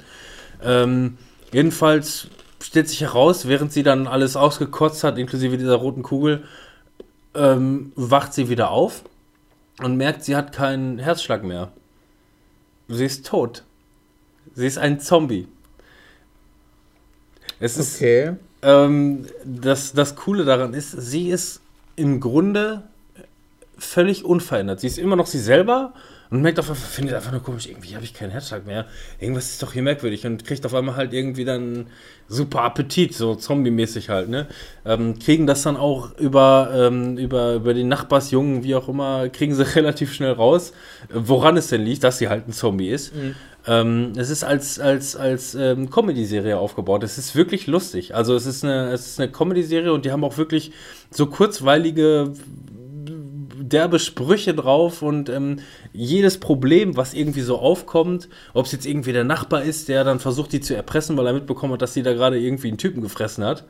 Ähm, 0.63 1.19
jedenfalls 1.53 2.29
stellt 2.65 2.89
sich 2.89 3.03
heraus, 3.03 3.47
während 3.47 3.73
sie 3.73 3.83
dann 3.83 4.07
alles 4.07 4.37
ausgekotzt 4.37 5.05
hat, 5.05 5.19
inklusive 5.19 5.59
dieser 5.59 5.75
roten 5.75 6.03
Kugel, 6.03 6.45
ähm, 7.35 7.93
wacht 7.95 8.33
sie 8.33 8.49
wieder 8.49 8.71
auf 8.71 9.03
und 9.83 9.97
merkt, 9.97 10.25
sie 10.25 10.35
hat 10.35 10.53
keinen 10.53 10.99
Herzschlag 10.99 11.45
mehr. 11.45 11.73
Sie 12.89 13.05
ist 13.05 13.27
tot. 13.27 13.65
Sie 14.55 14.67
ist 14.67 14.79
ein 14.79 14.99
Zombie. 14.99 15.47
Es 17.61 17.77
ist 17.77 17.97
Okay. 17.97 18.37
ähm, 18.63 19.27
das, 19.45 19.93
das 19.93 20.17
Coole 20.17 20.45
daran 20.47 20.73
ist, 20.73 20.91
sie 20.91 21.29
ist 21.29 21.61
im 21.97 22.19
Grunde 22.19 22.83
völlig 23.77 24.25
unverändert. 24.25 24.81
Sie 24.81 24.87
ist 24.87 24.99
immer 24.99 25.17
noch 25.17 25.27
sie 25.27 25.39
selber 25.39 25.93
und 26.35 26.43
merkt 26.43 26.59
auf 26.59 26.69
einmal, 26.69 26.83
findet 26.83 27.15
einfach 27.15 27.31
nur 27.31 27.45
komisch, 27.45 27.69
irgendwie 27.69 27.95
habe 27.95 28.05
ich 28.05 28.13
keinen 28.13 28.33
Herzschlag 28.33 28.67
mehr. 28.67 28.87
Irgendwas 29.21 29.51
ist 29.51 29.63
doch 29.63 29.73
hier 29.73 29.83
merkwürdig 29.83 30.27
und 30.27 30.45
kriegt 30.45 30.67
auf 30.67 30.75
einmal 30.75 30.97
halt 30.97 31.13
irgendwie 31.13 31.45
dann 31.45 31.87
super 32.27 32.63
Appetit, 32.63 33.15
so 33.15 33.37
zombie-mäßig 33.37 34.09
halt, 34.09 34.29
ne? 34.29 34.49
Ähm, 34.85 35.17
kriegen 35.21 35.47
das 35.47 35.63
dann 35.63 35.77
auch 35.77 36.19
über, 36.19 36.73
ähm, 36.75 37.19
über, 37.19 37.55
über 37.55 37.73
den 37.73 37.87
Nachbarsjungen, 37.87 38.65
wie 38.65 38.75
auch 38.75 38.89
immer, 38.89 39.29
kriegen 39.29 39.55
sie 39.55 39.63
relativ 39.77 40.13
schnell 40.13 40.33
raus, 40.33 40.73
woran 41.09 41.57
es 41.57 41.69
denn 41.69 41.83
liegt, 41.83 42.03
dass 42.03 42.19
sie 42.19 42.29
halt 42.29 42.49
ein 42.49 42.53
Zombie 42.53 42.89
ist. 42.89 43.13
Ähm, 43.69 44.11
es 44.17 44.29
ist 44.29 44.43
als, 44.43 44.81
als, 44.81 45.15
als 45.15 45.55
ähm, 45.55 45.89
Comedy-Serie 45.89 46.59
aufgebaut. 46.59 47.05
Es 47.05 47.17
ist 47.17 47.37
wirklich 47.37 47.69
lustig. 47.69 48.13
Also 48.13 48.35
es 48.35 48.45
ist 48.45 48.65
eine, 48.65 48.91
es 48.91 49.07
ist 49.07 49.21
eine 49.21 49.31
Comedy-Serie 49.31 49.93
und 49.93 50.05
die 50.05 50.11
haben 50.11 50.25
auch 50.25 50.37
wirklich 50.37 50.73
so 51.13 51.27
kurzweilige 51.27 52.33
derbe 53.75 53.99
Sprüche 53.99 54.55
drauf 54.55 55.03
und 55.03 55.29
ähm, 55.29 55.59
jedes 55.97 56.39
Problem, 56.39 56.97
was 56.97 57.15
irgendwie 57.15 57.43
so 57.43 57.57
aufkommt, 57.57 58.29
ob 58.53 58.67
es 58.67 58.73
jetzt 58.73 58.85
irgendwie 58.85 59.13
der 59.13 59.23
Nachbar 59.23 59.63
ist, 59.63 59.89
der 59.89 60.03
dann 60.03 60.19
versucht, 60.19 60.53
die 60.53 60.61
zu 60.61 60.75
erpressen, 60.75 61.17
weil 61.17 61.29
er 61.29 61.33
mitbekommen 61.33 61.73
hat, 61.75 61.83
dass 61.83 61.95
sie 61.95 62.03
da 62.03 62.13
gerade 62.13 62.37
irgendwie 62.37 62.67
einen 62.67 62.79
Typen 62.79 63.01
gefressen 63.01 63.45
hat. 63.45 63.65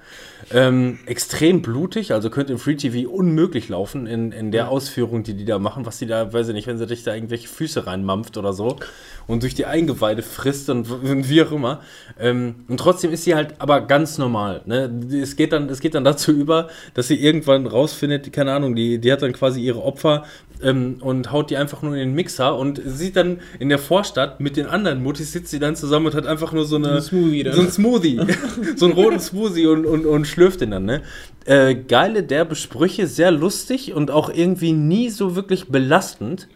Ähm, 0.50 0.98
extrem 1.04 1.60
blutig, 1.60 2.12
also 2.12 2.30
könnte 2.30 2.54
im 2.54 2.58
Free 2.58 2.76
TV 2.76 3.10
unmöglich 3.10 3.68
laufen 3.68 4.06
in, 4.06 4.32
in 4.32 4.52
der 4.52 4.70
Ausführung, 4.70 5.22
die 5.22 5.34
die 5.34 5.44
da 5.44 5.58
machen, 5.58 5.84
was 5.84 5.98
die 5.98 6.06
da, 6.06 6.32
weiß 6.32 6.48
ich 6.48 6.54
nicht, 6.54 6.66
wenn 6.66 6.78
sie 6.78 6.86
dich 6.86 7.02
da 7.04 7.14
irgendwelche 7.14 7.46
Füße 7.48 7.86
reinmampft 7.86 8.38
oder 8.38 8.54
so 8.54 8.78
und 9.26 9.42
durch 9.42 9.54
die 9.54 9.66
Eingeweide 9.66 10.22
frisst 10.22 10.70
und, 10.70 10.90
und 10.90 11.28
wie 11.28 11.42
auch 11.42 11.52
immer. 11.52 11.80
Ähm, 12.18 12.64
und 12.68 12.78
trotzdem 12.78 13.12
ist 13.12 13.24
sie 13.24 13.34
halt 13.34 13.60
aber 13.60 13.82
ganz 13.82 14.16
normal. 14.16 14.62
Ne? 14.64 14.90
Es, 15.12 15.36
geht 15.36 15.52
dann, 15.52 15.68
es 15.68 15.80
geht 15.80 15.94
dann 15.94 16.04
dazu 16.04 16.32
über, 16.32 16.68
dass 16.94 17.08
sie 17.08 17.22
irgendwann 17.22 17.66
rausfindet, 17.66 18.32
keine 18.32 18.52
Ahnung, 18.52 18.74
die, 18.74 18.98
die 18.98 19.12
hat 19.12 19.20
dann 19.20 19.34
quasi 19.34 19.60
ihre 19.60 19.82
Opfer 19.82 20.24
ähm, 20.62 20.96
und 21.00 21.32
haut 21.32 21.50
die 21.50 21.56
einfach 21.56 21.82
nur 21.82 21.92
in 21.94 21.98
den 21.98 22.14
Mixer 22.14 22.56
und 22.56 22.80
sieht 22.84 23.16
dann 23.16 23.40
in 23.58 23.68
der 23.68 23.78
Vorstadt 23.78 24.40
mit 24.40 24.56
den 24.56 24.66
anderen 24.66 25.02
Muttis 25.02 25.32
sitzt 25.32 25.50
sie 25.50 25.58
dann 25.58 25.76
zusammen 25.76 26.06
und 26.06 26.14
hat 26.14 26.26
einfach 26.26 26.52
nur 26.52 26.64
so 26.64 26.76
eine 26.76 26.96
Ein 26.96 27.02
Smoothie 27.02 27.50
so 27.52 27.60
ein 27.60 27.70
Smoothie, 27.70 28.20
so 28.76 28.86
einen 28.86 28.94
roten 28.94 29.20
Smoothie 29.20 29.66
und, 29.66 29.86
und, 29.86 30.06
und 30.06 30.26
schlürft 30.26 30.60
den 30.60 30.70
dann, 30.70 30.84
ne? 30.84 31.02
Äh, 31.44 31.74
geile, 31.74 32.22
derbe 32.22 32.54
Sprüche, 32.54 33.06
sehr 33.06 33.30
lustig 33.30 33.92
und 33.92 34.10
auch 34.10 34.32
irgendwie 34.32 34.72
nie 34.72 35.10
so 35.10 35.36
wirklich 35.36 35.68
belastend. 35.68 36.48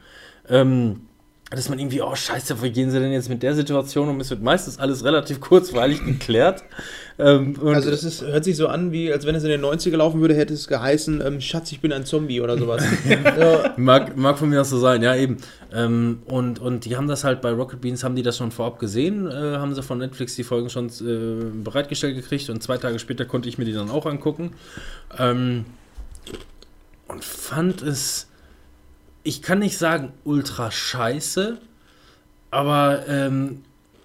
Ähm, 0.49 1.08
dass 1.51 1.71
man 1.71 1.79
irgendwie, 1.79 2.03
oh 2.03 2.15
scheiße, 2.15 2.63
wie 2.63 2.71
gehen 2.71 2.91
sie 2.91 3.01
denn 3.01 3.11
jetzt 3.11 3.31
mit 3.31 3.43
der 3.43 3.55
Situation 3.55 4.09
um? 4.11 4.21
Es 4.21 4.29
wird 4.29 4.43
meistens 4.43 4.79
alles 4.79 5.03
relativ 5.03 5.41
kurzweilig 5.41 6.05
geklärt. 6.05 6.63
Ähm, 7.19 7.59
also 7.65 7.91
das 7.91 8.05
ist, 8.05 8.21
hört 8.21 8.45
sich 8.45 8.57
so 8.57 8.69
an, 8.69 8.93
wie 8.93 9.11
als 9.11 9.25
wenn 9.25 9.35
es 9.35 9.45
in 9.45 9.49
den 9.49 9.65
90er 9.65 9.97
laufen 9.97 10.21
würde, 10.21 10.35
hätte 10.35 10.53
es 10.53 10.69
geheißen, 10.69 11.23
ähm, 11.25 11.41
Schatz, 11.41 11.73
ich 11.73 11.81
bin 11.81 11.91
ein 11.91 12.05
Zombie 12.05 12.43
oder 12.43 12.59
sowas. 12.59 12.85
ja. 13.09 13.73
mag, 13.79 14.15
mag 14.17 14.37
von 14.39 14.51
mir 14.51 14.57
das 14.57 14.69
so 14.69 14.79
sein, 14.79 15.03
ja 15.03 15.17
eben. 15.17 15.39
Ähm, 15.73 16.19
und, 16.27 16.59
und 16.59 16.85
die 16.85 16.99
haben 16.99 17.09
das 17.09 17.25
halt 17.25 17.41
bei 17.41 17.51
Rocket 17.51 17.81
Beans, 17.81 18.05
haben 18.05 18.15
die 18.15 18.23
das 18.23 18.37
schon 18.37 18.51
vorab 18.51 18.79
gesehen, 18.79 19.27
äh, 19.27 19.57
haben 19.57 19.75
sie 19.75 19.83
von 19.83 19.99
Netflix 19.99 20.37
die 20.37 20.45
Folgen 20.45 20.69
schon 20.69 20.89
äh, 20.89 21.65
bereitgestellt 21.65 22.15
gekriegt 22.15 22.51
und 22.51 22.63
zwei 22.63 22.77
Tage 22.77 22.99
später 22.99 23.25
konnte 23.25 23.49
ich 23.49 23.57
mir 23.57 23.65
die 23.65 23.73
dann 23.73 23.91
auch 23.91 24.05
angucken. 24.05 24.53
Ähm, 25.19 25.65
und 27.09 27.25
fand 27.25 27.81
es 27.81 28.29
ich 29.29 29.43
kann 29.43 29.59
nicht 29.59 29.77
sagen 29.77 30.15
ultra 30.25 30.71
scheiße, 30.71 31.59
aber 32.51 33.07
ähm, 33.09 33.61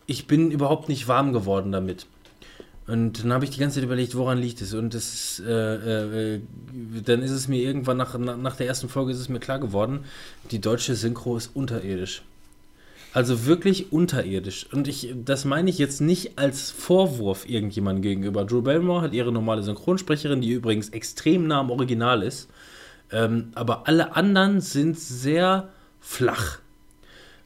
ich 0.05 0.27
bin 0.27 0.51
überhaupt 0.51 0.89
nicht 0.89 1.07
warm 1.07 1.31
geworden 1.31 1.71
damit. 1.71 2.07
Und 2.87 3.23
dann 3.23 3.31
habe 3.31 3.45
ich 3.45 3.51
die 3.51 3.59
ganze 3.61 3.75
Zeit 3.75 3.85
überlegt, 3.85 4.15
woran 4.15 4.37
liegt 4.37 4.61
es? 4.61 4.73
Und 4.73 4.93
das 4.93 5.41
äh, 5.47 6.35
äh, 6.35 6.41
dann 7.05 7.21
ist 7.21 7.31
es 7.31 7.47
mir 7.47 7.61
irgendwann 7.61 7.95
nach, 7.95 8.17
nach 8.17 8.57
der 8.57 8.67
ersten 8.67 8.89
Folge 8.89 9.13
ist 9.13 9.19
es 9.19 9.29
mir 9.29 9.39
klar 9.39 9.59
geworden, 9.59 10.03
die 10.51 10.59
deutsche 10.59 10.93
Synchro 10.93 11.37
ist 11.37 11.51
unterirdisch. 11.53 12.23
Also 13.13 13.45
wirklich 13.45 13.93
unterirdisch. 13.93 14.67
Und 14.73 14.89
ich, 14.89 15.13
das 15.23 15.45
meine 15.45 15.69
ich 15.69 15.77
jetzt 15.77 16.01
nicht 16.01 16.37
als 16.37 16.69
Vorwurf 16.69 17.47
irgendjemandem 17.47 18.01
gegenüber. 18.01 18.43
Drew 18.43 18.61
Barrymore 18.61 19.03
hat 19.03 19.13
ihre 19.13 19.31
normale 19.31 19.63
Synchronsprecherin, 19.63 20.41
die 20.41 20.51
übrigens 20.51 20.89
extrem 20.89 21.47
nah 21.47 21.61
am 21.61 21.71
Original 21.71 22.23
ist. 22.23 22.49
Ähm, 23.13 23.51
aber 23.55 23.87
alle 23.87 24.15
anderen 24.15 24.59
sind 24.59 24.99
sehr 24.99 25.69
flach. 26.01 26.59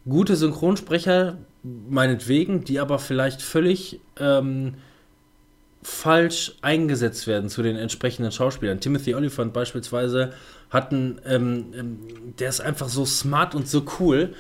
Gute 0.07 0.35
Synchronsprecher, 0.35 1.37
meinetwegen, 1.63 2.63
die 2.63 2.79
aber 2.79 2.97
vielleicht 2.97 3.41
völlig 3.41 3.99
ähm, 4.19 4.75
falsch 5.83 6.53
eingesetzt 6.61 7.27
werden 7.27 7.49
zu 7.49 7.61
den 7.61 7.75
entsprechenden 7.75 8.31
Schauspielern. 8.31 8.79
Timothy 8.79 9.15
Oliphant 9.15 9.53
beispielsweise 9.53 10.33
hat 10.69 10.91
einen, 10.91 11.21
ähm, 11.25 11.65
ähm 11.77 11.99
der 12.39 12.49
ist 12.49 12.61
einfach 12.61 12.89
so 12.89 13.05
smart 13.05 13.53
und 13.53 13.67
so 13.67 13.83
cool. 13.99 14.33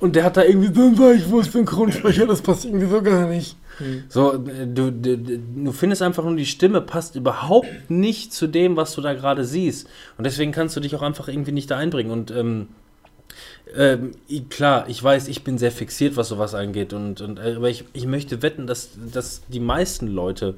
Und 0.00 0.16
der 0.16 0.24
hat 0.24 0.36
da 0.36 0.42
irgendwie, 0.42 0.96
sag 0.96 1.16
ich, 1.16 1.30
wo 1.30 1.40
Synchronsprecher, 1.40 2.26
das 2.26 2.42
passt 2.42 2.64
irgendwie 2.64 2.86
so 2.86 3.00
gar 3.00 3.28
nicht. 3.28 3.56
Hm. 3.78 4.04
So, 4.08 4.36
du, 4.38 4.92
du, 4.92 5.18
du 5.18 5.72
findest 5.72 6.02
einfach 6.02 6.24
nur, 6.24 6.36
die 6.36 6.46
Stimme 6.46 6.80
passt 6.80 7.16
überhaupt 7.16 7.90
nicht 7.90 8.32
zu 8.32 8.46
dem, 8.46 8.76
was 8.76 8.94
du 8.94 9.00
da 9.00 9.14
gerade 9.14 9.44
siehst. 9.44 9.88
Und 10.16 10.24
deswegen 10.24 10.52
kannst 10.52 10.76
du 10.76 10.80
dich 10.80 10.94
auch 10.94 11.02
einfach 11.02 11.28
irgendwie 11.28 11.52
nicht 11.52 11.70
da 11.70 11.76
einbringen. 11.76 12.10
Und 12.10 12.30
ähm, 12.30 12.68
ähm, 13.76 14.12
klar, 14.50 14.88
ich 14.88 15.02
weiß, 15.02 15.28
ich 15.28 15.42
bin 15.44 15.58
sehr 15.58 15.72
fixiert, 15.72 16.16
was 16.16 16.28
sowas 16.28 16.54
angeht. 16.54 16.92
Und, 16.92 17.20
und, 17.20 17.38
äh, 17.38 17.54
aber 17.56 17.70
ich, 17.70 17.84
ich 17.92 18.06
möchte 18.06 18.42
wetten, 18.42 18.66
dass, 18.66 18.90
dass 19.12 19.42
die 19.48 19.60
meisten 19.60 20.06
Leute 20.06 20.56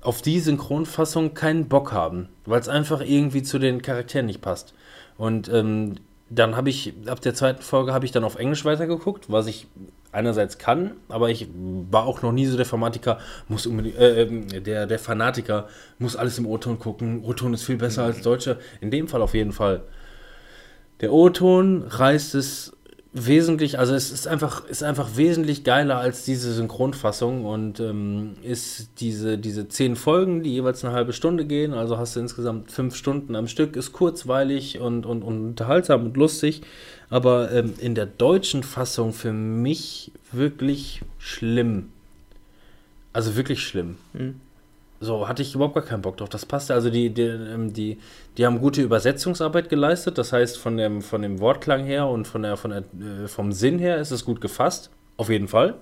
auf 0.00 0.20
die 0.20 0.38
Synchronfassung 0.40 1.32
keinen 1.32 1.68
Bock 1.68 1.92
haben, 1.92 2.28
weil 2.44 2.60
es 2.60 2.68
einfach 2.68 3.00
irgendwie 3.00 3.42
zu 3.42 3.58
den 3.58 3.80
Charakteren 3.80 4.26
nicht 4.26 4.42
passt. 4.42 4.74
Und 5.16 5.48
ähm, 5.48 5.94
dann 6.28 6.56
habe 6.56 6.68
ich, 6.68 6.92
ab 7.06 7.20
der 7.20 7.34
zweiten 7.34 7.62
Folge 7.62 7.92
habe 7.92 8.04
ich 8.04 8.12
dann 8.12 8.24
auf 8.24 8.36
Englisch 8.36 8.64
weitergeguckt, 8.64 9.30
was 9.30 9.46
ich 9.46 9.66
einerseits 10.14 10.58
kann, 10.58 10.92
aber 11.08 11.30
ich 11.30 11.48
war 11.90 12.04
auch 12.04 12.22
noch 12.22 12.32
nie 12.32 12.46
so 12.46 12.56
der 12.56 12.66
Fanatiker, 12.66 13.18
muss 13.48 13.66
äh, 13.66 14.22
ähm, 14.22 14.46
der, 14.64 14.86
der 14.86 14.98
Fanatiker 14.98 15.68
muss 15.98 16.16
alles 16.16 16.38
im 16.38 16.46
O-Ton 16.46 16.78
gucken. 16.78 17.22
O-Ton 17.24 17.54
ist 17.54 17.64
viel 17.64 17.76
besser 17.76 18.04
als 18.04 18.22
Deutsche. 18.22 18.58
In 18.80 18.90
dem 18.90 19.08
Fall 19.08 19.22
auf 19.22 19.34
jeden 19.34 19.52
Fall. 19.52 19.82
Der 21.00 21.12
O-Ton 21.12 21.84
reißt 21.88 22.34
es 22.34 22.72
wesentlich, 23.16 23.78
also 23.78 23.94
es 23.94 24.10
ist 24.10 24.26
einfach, 24.26 24.66
ist 24.66 24.82
einfach 24.82 25.16
wesentlich 25.16 25.62
geiler 25.62 25.98
als 25.98 26.24
diese 26.24 26.52
Synchronfassung 26.52 27.44
und 27.44 27.78
ähm, 27.78 28.34
ist 28.42 29.00
diese, 29.00 29.38
diese 29.38 29.68
zehn 29.68 29.94
Folgen, 29.94 30.42
die 30.42 30.52
jeweils 30.52 30.84
eine 30.84 30.92
halbe 30.92 31.12
Stunde 31.12 31.44
gehen, 31.44 31.74
also 31.74 31.96
hast 31.96 32.16
du 32.16 32.20
insgesamt 32.20 32.72
fünf 32.72 32.96
Stunden 32.96 33.36
am 33.36 33.46
Stück, 33.46 33.76
ist 33.76 33.92
kurzweilig 33.92 34.80
und, 34.80 35.06
und, 35.06 35.22
und 35.22 35.46
unterhaltsam 35.46 36.06
und 36.06 36.16
lustig, 36.16 36.62
aber 37.14 37.52
ähm, 37.52 37.74
in 37.78 37.94
der 37.94 38.06
deutschen 38.06 38.64
Fassung 38.64 39.12
für 39.12 39.32
mich 39.32 40.10
wirklich 40.32 41.00
schlimm. 41.16 41.92
Also 43.12 43.36
wirklich 43.36 43.62
schlimm. 43.62 43.98
Mhm. 44.14 44.40
So, 44.98 45.28
hatte 45.28 45.40
ich 45.40 45.54
überhaupt 45.54 45.76
gar 45.76 45.84
keinen 45.84 46.02
Bock 46.02 46.16
drauf. 46.16 46.28
Das 46.28 46.44
passte. 46.44 46.74
Also 46.74 46.90
die, 46.90 47.10
die, 47.10 47.22
ähm, 47.22 47.72
die, 47.72 47.98
die 48.36 48.44
haben 48.44 48.58
gute 48.58 48.82
Übersetzungsarbeit 48.82 49.68
geleistet. 49.68 50.18
Das 50.18 50.32
heißt, 50.32 50.58
von 50.58 50.76
dem, 50.76 51.02
von 51.02 51.22
dem 51.22 51.38
Wortklang 51.38 51.84
her 51.84 52.08
und 52.08 52.26
von 52.26 52.42
der, 52.42 52.56
von 52.56 52.72
der, 52.72 52.80
äh, 52.80 53.28
vom 53.28 53.52
Sinn 53.52 53.78
her 53.78 53.98
ist 53.98 54.10
es 54.10 54.24
gut 54.24 54.40
gefasst. 54.40 54.90
Auf 55.16 55.28
jeden 55.28 55.46
Fall. 55.46 55.74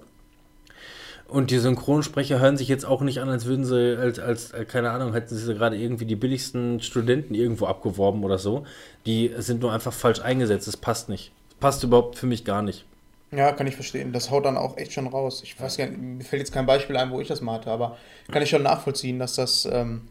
Und 1.33 1.51
die 1.51 1.59
Synchronsprecher 1.59 2.41
hören 2.41 2.59
sich 2.59 2.69
jetzt 2.69 2.85
auch 2.85 3.01
nicht 3.01 3.23
an, 3.23 3.31
als 3.31 3.47
würden 3.47 3.65
sie, 3.65 3.97
als, 3.99 4.19
als 4.19 4.53
äh, 4.53 4.67
keine 4.67 4.91
Ahnung, 4.91 5.15
hätten 5.15 5.35
sie 5.35 5.55
gerade 5.55 5.77
irgendwie 5.77 6.05
die 6.05 6.15
billigsten 6.15 6.83
Studenten 6.83 7.35
irgendwo 7.35 7.65
abgeworben 7.65 8.23
oder 8.23 8.37
so. 8.37 8.67
Die 9.07 9.33
sind 9.39 9.63
nur 9.63 9.73
einfach 9.73 9.95
falsch 9.95 10.21
eingesetzt. 10.21 10.69
Das 10.69 10.77
passt 10.77 11.09
nicht. 11.09 11.33
Das 11.49 11.59
passt 11.59 11.85
überhaupt 11.85 12.19
für 12.19 12.27
mich 12.27 12.45
gar 12.45 12.61
nicht. 12.61 12.85
Ja, 13.31 13.51
kann 13.53 13.67
ich 13.67 13.75
verstehen. 13.75 14.13
Das 14.13 14.31
haut 14.31 14.45
dann 14.45 14.59
auch 14.59 14.77
echt 14.77 14.93
schon 14.93 15.07
raus. 15.07 15.41
Ich 15.43 15.59
weiß 15.59 15.79
gar 15.79 15.87
nicht, 15.87 15.99
mir 15.99 16.23
fällt 16.23 16.41
jetzt 16.41 16.53
kein 16.53 16.67
Beispiel 16.67 16.99
ein, 16.99 17.11
wo 17.11 17.19
ich 17.19 17.29
das 17.29 17.41
mal 17.41 17.55
hatte, 17.55 17.71
aber 17.71 17.97
kann 18.31 18.43
ich 18.43 18.51
schon 18.51 18.63
nachvollziehen, 18.63 19.19
dass 19.19 19.37
das 19.37 19.67
ähm, 19.73 20.03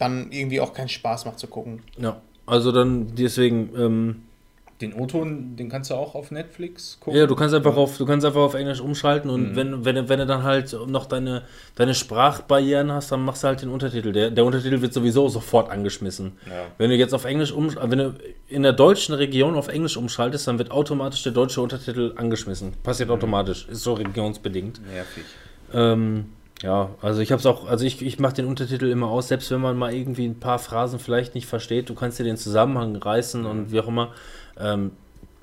dann 0.00 0.32
irgendwie 0.32 0.60
auch 0.60 0.74
keinen 0.74 0.88
Spaß 0.88 1.24
macht 1.24 1.38
zu 1.38 1.46
gucken. 1.46 1.84
Ja, 1.98 2.20
also 2.46 2.72
dann 2.72 3.14
deswegen, 3.14 3.70
ähm, 3.76 4.22
den 4.84 4.94
O-Ton, 4.94 5.56
den 5.56 5.68
kannst 5.68 5.90
du 5.90 5.94
auch 5.94 6.14
auf 6.14 6.30
Netflix 6.30 6.98
gucken. 7.00 7.18
Ja, 7.18 7.26
du 7.26 7.34
kannst 7.34 7.54
einfach 7.54 7.76
auf, 7.76 7.96
du 7.96 8.06
kannst 8.06 8.24
einfach 8.26 8.40
auf 8.40 8.54
Englisch 8.54 8.80
umschalten 8.80 9.30
und 9.30 9.52
mhm. 9.52 9.56
wenn, 9.56 9.84
wenn, 9.84 10.08
wenn 10.08 10.18
du 10.18 10.26
dann 10.26 10.42
halt 10.42 10.76
noch 10.86 11.06
deine, 11.06 11.42
deine 11.74 11.94
Sprachbarrieren 11.94 12.92
hast, 12.92 13.10
dann 13.10 13.24
machst 13.24 13.42
du 13.42 13.48
halt 13.48 13.62
den 13.62 13.70
Untertitel. 13.70 14.12
Der, 14.12 14.30
der 14.30 14.44
Untertitel 14.44 14.80
wird 14.80 14.92
sowieso 14.92 15.28
sofort 15.28 15.70
angeschmissen. 15.70 16.32
Ja. 16.46 16.66
Wenn 16.78 16.90
du 16.90 16.96
jetzt 16.96 17.14
auf 17.14 17.24
Englisch 17.24 17.52
um, 17.52 17.74
wenn 17.74 17.98
du 17.98 18.14
in 18.48 18.62
der 18.62 18.72
deutschen 18.72 19.14
Region 19.14 19.56
auf 19.56 19.68
Englisch 19.68 19.96
umschaltest, 19.96 20.46
dann 20.46 20.58
wird 20.58 20.70
automatisch 20.70 21.22
der 21.22 21.32
deutsche 21.32 21.60
Untertitel 21.60 22.12
angeschmissen. 22.16 22.74
Passiert 22.82 23.08
mhm. 23.08 23.16
automatisch. 23.16 23.66
Ist 23.68 23.82
so 23.82 23.94
regionsbedingt. 23.94 24.80
Nervig. 24.86 25.24
Ähm, 25.72 26.26
ja, 26.62 26.90
also 27.02 27.20
ich 27.20 27.30
habe 27.30 27.40
es 27.40 27.46
auch, 27.46 27.68
also 27.68 27.84
ich, 27.84 28.00
ich 28.00 28.18
mache 28.18 28.34
den 28.34 28.46
Untertitel 28.46 28.86
immer 28.86 29.08
aus, 29.08 29.28
selbst 29.28 29.50
wenn 29.50 29.60
man 29.60 29.76
mal 29.76 29.92
irgendwie 29.92 30.24
ein 30.24 30.40
paar 30.40 30.58
Phrasen 30.58 30.98
vielleicht 30.98 31.34
nicht 31.34 31.46
versteht, 31.46 31.90
du 31.90 31.94
kannst 31.94 32.18
dir 32.18 32.24
den 32.24 32.38
Zusammenhang 32.38 32.96
reißen 32.96 33.42
mhm. 33.42 33.46
und 33.46 33.72
wie 33.72 33.80
auch 33.80 33.88
immer. 33.88 34.12
Ähm, 34.58 34.92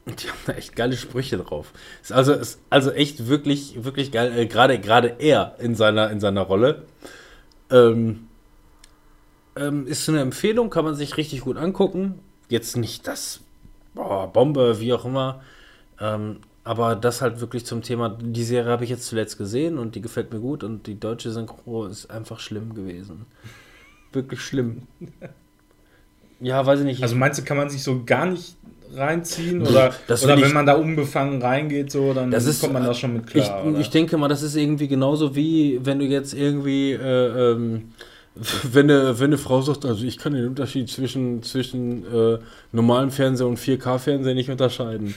die 0.06 0.28
haben 0.28 0.40
da 0.48 0.54
echt 0.54 0.76
geile 0.76 0.98
Sprüche 0.98 1.38
drauf. 1.38 1.74
Ist 2.02 2.12
also, 2.12 2.34
ist 2.34 2.60
also 2.70 2.92
echt 2.92 3.28
wirklich, 3.28 3.84
wirklich 3.84 4.12
geil. 4.12 4.38
Äh, 4.38 4.46
gerade, 4.48 4.80
gerade 4.80 5.16
er 5.20 5.56
in 5.60 5.76
seiner, 5.76 6.10
in 6.10 6.20
seiner 6.20 6.42
Rolle. 6.42 6.84
Ähm, 7.70 8.28
ähm, 9.56 9.86
ist 9.88 10.08
eine 10.10 10.22
Empfehlung, 10.22 10.70
kann 10.70 10.86
man 10.86 10.96
sich 10.96 11.18
richtig 11.18 11.42
gut 11.42 11.58
angucken. 11.58 12.20
Jetzt 12.50 12.78
nicht 12.78 13.08
das 13.08 13.42
boah, 13.94 14.32
Bombe, 14.32 14.80
wie 14.80 14.94
auch 14.94 15.06
immer. 15.06 15.42
Ähm, 16.00 16.38
aber 16.64 16.96
das 16.96 17.22
halt 17.22 17.42
wirklich 17.42 17.66
zum 17.66 17.82
Thema, 17.82 18.10
die 18.10 18.44
Serie 18.44 18.72
habe 18.72 18.84
ich 18.84 18.90
jetzt 18.90 19.08
zuletzt 19.08 19.38
gesehen 19.38 19.78
und 19.78 19.96
die 19.96 20.02
gefällt 20.02 20.32
mir 20.32 20.40
gut 20.40 20.64
und 20.64 20.86
die 20.88 21.00
deutsche 21.00 21.32
Synchro 21.32 21.86
ist 21.86 22.12
einfach 22.12 22.40
schlimm 22.40 22.76
gewesen. 22.76 23.26
Wirklich 24.14 24.42
schlimm. 24.42 24.84
Ja, 26.44 26.66
weiß 26.66 26.80
ich 26.80 26.86
nicht. 26.86 27.04
Also 27.04 27.16
meinst 27.16 27.40
du, 27.40 27.44
kann 27.44 27.56
man 27.56 27.70
sich 27.70 27.84
so 27.84 28.04
gar 28.04 28.26
nicht 28.26 28.56
reinziehen? 28.96 29.62
Oder, 29.62 29.94
oder 30.08 30.42
wenn 30.42 30.54
man 30.54 30.66
da 30.66 30.74
unbefangen 30.74 31.42
reingeht, 31.42 31.92
so, 31.92 32.14
dann 32.14 32.32
ist, 32.32 32.62
kommt 32.62 32.74
man 32.74 32.86
da 32.86 32.94
schon 32.94 33.14
mit 33.14 33.28
klar? 33.28 33.66
Ich, 33.74 33.80
ich, 33.80 33.90
denke 33.90 34.18
mal, 34.18 34.28
das 34.28 34.42
ist 34.42 34.56
irgendwie 34.56 34.88
genauso 34.88 35.36
wie, 35.36 35.80
wenn 35.84 36.00
du 36.00 36.06
jetzt 36.06 36.34
irgendwie, 36.34 36.94
äh, 36.94 37.52
ähm, 37.52 37.92
wenn, 38.72 38.90
eine, 38.90 39.20
wenn 39.20 39.28
eine 39.28 39.38
Frau 39.38 39.62
sagt, 39.62 39.86
also 39.86 40.06
ich 40.06 40.18
kann 40.18 40.34
den 40.34 40.48
Unterschied 40.48 40.90
zwischen, 40.90 41.44
zwischen 41.44 42.06
äh, 42.06 42.40
normalem 42.72 43.12
Fernseher 43.12 43.48
und 43.48 43.60
4K-Fernseher 43.60 44.34
nicht 44.34 44.50
unterscheiden. 44.50 45.14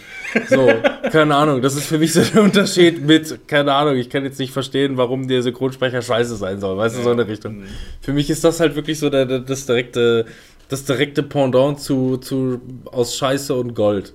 So, 0.48 0.68
keine 1.12 1.36
Ahnung, 1.36 1.62
das 1.62 1.76
ist 1.76 1.86
für 1.86 1.98
mich 1.98 2.12
so 2.12 2.22
der 2.22 2.42
Unterschied 2.42 3.06
mit, 3.06 3.46
keine 3.46 3.72
Ahnung, 3.72 3.96
ich 3.96 4.10
kann 4.10 4.24
jetzt 4.24 4.40
nicht 4.40 4.52
verstehen, 4.52 4.96
warum 4.96 5.28
der 5.28 5.42
Synchronsprecher 5.42 6.02
scheiße 6.02 6.34
sein 6.36 6.59
soll, 6.59 6.76
weißt 6.76 6.98
du, 6.98 7.02
so 7.02 7.10
eine 7.10 7.28
Richtung. 7.28 7.59
Mhm. 7.59 7.64
Für 8.01 8.12
mich 8.12 8.30
ist 8.30 8.42
das 8.42 8.59
halt 8.59 8.74
wirklich 8.74 8.98
so 8.98 9.10
der, 9.10 9.26
der, 9.26 9.38
das 9.38 9.66
direkte 9.66 10.26
das 10.69 10.85
direkte 10.85 11.23
Pendant 11.23 11.81
zu, 11.81 12.16
zu 12.16 12.61
aus 12.86 13.16
Scheiße 13.16 13.55
und 13.55 13.74
Gold. 13.74 14.12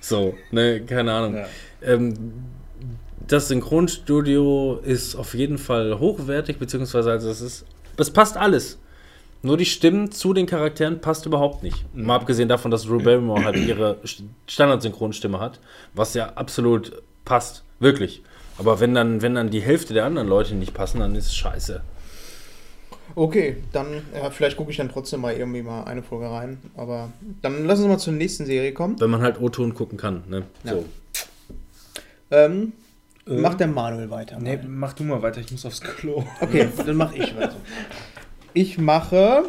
So, 0.00 0.34
ne, 0.50 0.80
keine 0.80 1.12
Ahnung. 1.12 1.36
Ja. 1.36 1.46
Ähm, 1.82 2.14
das 3.26 3.48
Synchronstudio 3.48 4.80
ist 4.84 5.16
auf 5.16 5.34
jeden 5.34 5.58
Fall 5.58 5.98
hochwertig, 5.98 6.58
beziehungsweise 6.58 7.10
also 7.10 7.28
es 7.28 7.40
ist. 7.40 7.64
Es 7.96 8.10
passt 8.10 8.36
alles. 8.36 8.78
Nur 9.42 9.56
die 9.56 9.64
Stimmen 9.64 10.10
zu 10.10 10.32
den 10.32 10.46
Charakteren 10.46 11.00
passt 11.00 11.26
überhaupt 11.26 11.62
nicht. 11.62 11.84
Mal 11.94 12.16
abgesehen 12.16 12.48
davon, 12.48 12.70
dass 12.70 12.84
Drew 12.84 13.02
Barrymore 13.02 13.44
halt 13.44 13.56
ihre 13.56 13.98
Standard-Synchronstimme 14.46 15.38
hat, 15.38 15.60
was 15.94 16.14
ja 16.14 16.32
absolut 16.34 17.02
passt. 17.24 17.62
Wirklich. 17.78 18.22
Aber 18.58 18.80
wenn 18.80 18.94
dann, 18.94 19.22
wenn 19.22 19.34
dann 19.34 19.50
die 19.50 19.60
Hälfte 19.60 19.94
der 19.94 20.04
anderen 20.04 20.28
Leute 20.28 20.54
nicht 20.54 20.74
passen, 20.74 21.00
dann 21.00 21.14
ist 21.14 21.26
es 21.26 21.36
scheiße. 21.36 21.82
Okay, 23.16 23.56
dann, 23.72 24.02
ja, 24.14 24.30
vielleicht 24.30 24.56
gucke 24.58 24.70
ich 24.70 24.76
dann 24.76 24.90
trotzdem 24.90 25.22
mal 25.22 25.34
irgendwie 25.34 25.62
mal 25.62 25.84
eine 25.84 26.02
Folge 26.02 26.30
rein. 26.30 26.58
Aber 26.76 27.10
dann 27.42 27.64
lassen 27.64 27.84
wir 27.84 27.88
mal 27.88 27.98
zur 27.98 28.12
nächsten 28.12 28.44
Serie 28.46 28.72
kommen. 28.72 29.00
Wenn 29.00 29.10
man 29.10 29.22
halt 29.22 29.40
O-Ton 29.40 29.74
gucken 29.74 29.96
kann, 29.98 30.22
ne? 30.28 30.42
Ja. 30.64 30.72
So. 30.72 30.84
Ähm, 32.30 32.72
Äh. 33.26 33.38
Macht 33.38 33.58
der 33.58 33.66
Manuel 33.66 34.10
weiter. 34.10 34.38
Nee, 34.38 34.56
mal. 34.56 34.66
mach 34.68 34.92
du 34.92 35.02
mal 35.02 35.20
weiter, 35.22 35.40
ich 35.40 35.50
muss 35.50 35.64
aufs 35.66 35.80
Klo. 35.80 36.22
Okay, 36.40 36.68
dann 36.84 36.96
mache 36.96 37.16
ich 37.16 37.34
weiter. 37.36 37.56
Ich 38.52 38.78
mache, 38.78 39.44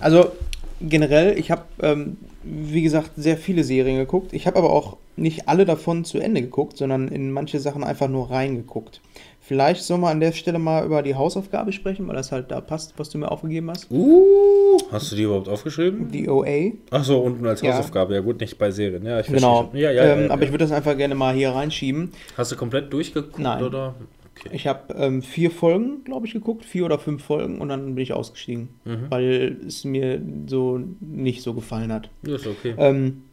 also 0.00 0.32
generell, 0.80 1.38
ich 1.38 1.50
habe, 1.50 1.62
ähm, 1.80 2.16
wie 2.42 2.82
gesagt, 2.82 3.12
sehr 3.16 3.36
viele 3.36 3.64
Serien 3.64 3.98
geguckt. 3.98 4.32
Ich 4.32 4.46
habe 4.46 4.58
aber 4.58 4.70
auch 4.70 4.96
nicht 5.16 5.48
alle 5.48 5.64
davon 5.64 6.04
zu 6.04 6.18
Ende 6.18 6.42
geguckt, 6.42 6.76
sondern 6.76 7.08
in 7.08 7.30
manche 7.30 7.60
Sachen 7.60 7.84
einfach 7.84 8.08
nur 8.08 8.30
reingeguckt. 8.30 9.00
Vielleicht 9.44 9.82
sollen 9.82 10.00
wir 10.02 10.08
an 10.08 10.20
der 10.20 10.30
Stelle 10.30 10.60
mal 10.60 10.84
über 10.86 11.02
die 11.02 11.16
Hausaufgabe 11.16 11.72
sprechen, 11.72 12.06
weil 12.06 12.14
das 12.14 12.30
halt 12.30 12.52
da 12.52 12.60
passt, 12.60 12.94
was 12.96 13.10
du 13.10 13.18
mir 13.18 13.28
aufgegeben 13.30 13.70
hast. 13.70 13.90
Uh, 13.90 14.78
hast 14.92 15.10
du 15.10 15.16
die 15.16 15.24
überhaupt 15.24 15.48
aufgeschrieben? 15.48 16.10
Die 16.12 16.28
OA. 16.28 16.70
Ach 16.92 17.02
so, 17.02 17.18
unten 17.18 17.44
als 17.46 17.60
Ja. 17.60 17.72
Hausaufgabe. 17.72 18.14
Ja 18.14 18.20
gut, 18.20 18.40
nicht 18.40 18.56
bei 18.56 18.70
Serien. 18.70 19.04
Ja, 19.04 19.18
ich 19.18 19.26
Genau. 19.26 19.68
Ja, 19.74 19.90
ja, 19.90 20.04
ähm, 20.14 20.30
aber 20.30 20.44
ich 20.44 20.50
würde 20.52 20.64
das 20.64 20.70
einfach 20.72 20.96
gerne 20.96 21.16
mal 21.16 21.34
hier 21.34 21.50
reinschieben. 21.50 22.12
Hast 22.36 22.52
du 22.52 22.56
komplett 22.56 22.92
durchgeguckt 22.92 23.40
Nein. 23.40 23.64
oder? 23.64 23.96
Okay. 24.36 24.50
Ich 24.52 24.66
habe 24.68 24.94
ähm, 24.94 25.22
vier 25.22 25.50
Folgen, 25.50 26.04
glaube 26.04 26.26
ich, 26.26 26.32
geguckt, 26.32 26.64
vier 26.64 26.84
oder 26.84 26.98
fünf 27.00 27.22
Folgen 27.24 27.60
und 27.60 27.68
dann 27.68 27.96
bin 27.96 28.02
ich 28.02 28.12
ausgestiegen, 28.12 28.68
Mhm. 28.84 29.06
weil 29.10 29.56
es 29.66 29.84
mir 29.84 30.22
so 30.46 30.80
nicht 31.00 31.42
so 31.42 31.52
gefallen 31.52 31.92
hat. 31.92 32.08
Ja, 32.26 32.36
ist 32.36 32.46
okay. 32.46 32.74
Ähm, 32.78 33.24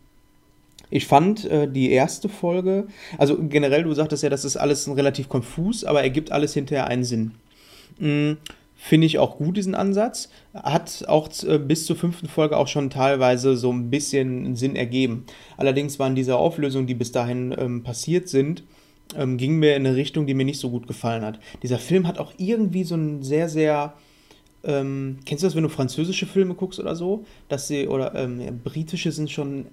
ich 0.90 1.06
fand 1.06 1.46
äh, 1.46 1.68
die 1.68 1.92
erste 1.92 2.30
Folge, 2.30 2.88
also 3.18 3.38
generell, 3.38 3.84
du 3.84 3.94
sagtest 3.94 4.24
ja, 4.24 4.30
das 4.30 4.46
ist 4.46 4.58
alles 4.58 4.88
relativ 4.96 5.30
konfus, 5.30 5.84
aber 5.84 6.02
ergibt 6.02 6.32
alles 6.32 6.54
hinterher 6.54 6.88
einen 6.88 7.04
Sinn. 7.04 7.32
Mm, 8.00 8.34
Finde 8.82 9.08
ich 9.08 9.20
auch 9.20 9.38
gut, 9.38 9.58
diesen 9.58 9.76
Ansatz. 9.76 10.30
Hat 10.54 11.04
auch 11.08 11.30
äh, 11.44 11.58
bis 11.58 11.86
zur 11.86 11.98
fünften 11.98 12.30
Folge 12.30 12.56
auch 12.56 12.70
schon 12.70 12.90
teilweise 12.90 13.58
so 13.58 13.74
ein 13.74 13.90
bisschen 13.90 14.56
Sinn 14.56 14.78
ergeben. 14.78 15.26
Allerdings 15.58 16.00
waren 16.00 16.16
diese 16.16 16.38
Auflösungen, 16.38 16.88
die 16.88 16.94
bis 16.94 17.12
dahin 17.12 17.54
ähm, 17.58 17.84
passiert 17.84 18.30
sind, 18.30 18.64
ähm, 19.18 19.36
gingen 19.36 19.60
mir 19.60 19.76
in 19.76 19.86
eine 19.86 19.98
Richtung, 19.98 20.28
die 20.28 20.34
mir 20.34 20.46
nicht 20.46 20.62
so 20.62 20.70
gut 20.70 20.88
gefallen 20.88 21.26
hat. 21.26 21.40
Dieser 21.62 21.78
Film 21.78 22.08
hat 22.08 22.20
auch 22.20 22.32
irgendwie 22.38 22.86
so 22.86 22.96
einen 22.96 23.22
sehr, 23.22 23.50
sehr 23.50 23.96
ähm, 24.64 25.20
kennst 25.26 25.44
du 25.44 25.48
das, 25.48 25.56
wenn 25.56 25.64
du 25.64 25.70
französische 25.70 26.26
Filme 26.26 26.54
guckst 26.54 26.80
oder 26.80 26.96
so, 26.96 27.26
dass 27.48 27.68
sie, 27.68 27.88
oder 27.88 28.16
ähm, 28.16 28.60
britische 28.64 29.12
sind 29.12 29.32
schon, 29.32 29.68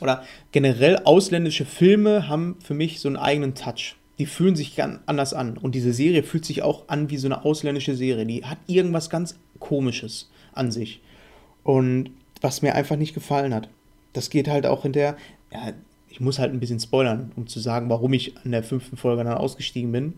oder 0.00 0.24
generell 0.52 0.96
ausländische 1.04 1.64
Filme 1.64 2.28
haben 2.28 2.56
für 2.62 2.74
mich 2.74 3.00
so 3.00 3.08
einen 3.08 3.16
eigenen 3.16 3.54
Touch. 3.54 3.96
Die 4.18 4.26
fühlen 4.26 4.56
sich 4.56 4.74
ganz 4.74 5.00
anders 5.06 5.32
an. 5.34 5.56
Und 5.56 5.74
diese 5.74 5.92
Serie 5.92 6.22
fühlt 6.22 6.44
sich 6.44 6.62
auch 6.62 6.88
an 6.88 7.10
wie 7.10 7.16
so 7.16 7.28
eine 7.28 7.44
ausländische 7.44 7.94
Serie. 7.94 8.26
Die 8.26 8.44
hat 8.44 8.58
irgendwas 8.66 9.10
ganz 9.10 9.38
Komisches 9.58 10.30
an 10.52 10.70
sich. 10.70 11.00
Und 11.62 12.10
was 12.40 12.62
mir 12.62 12.74
einfach 12.74 12.96
nicht 12.96 13.14
gefallen 13.14 13.54
hat. 13.54 13.68
Das 14.12 14.30
geht 14.30 14.48
halt 14.48 14.66
auch 14.66 14.82
hinterher. 14.82 15.16
Ja, 15.52 15.72
ich 16.08 16.20
muss 16.20 16.38
halt 16.38 16.52
ein 16.52 16.60
bisschen 16.60 16.80
spoilern, 16.80 17.32
um 17.36 17.46
zu 17.46 17.60
sagen, 17.60 17.88
warum 17.90 18.12
ich 18.12 18.36
an 18.38 18.52
der 18.52 18.62
fünften 18.62 18.96
Folge 18.96 19.24
dann 19.24 19.34
ausgestiegen 19.34 19.92
bin. 19.92 20.14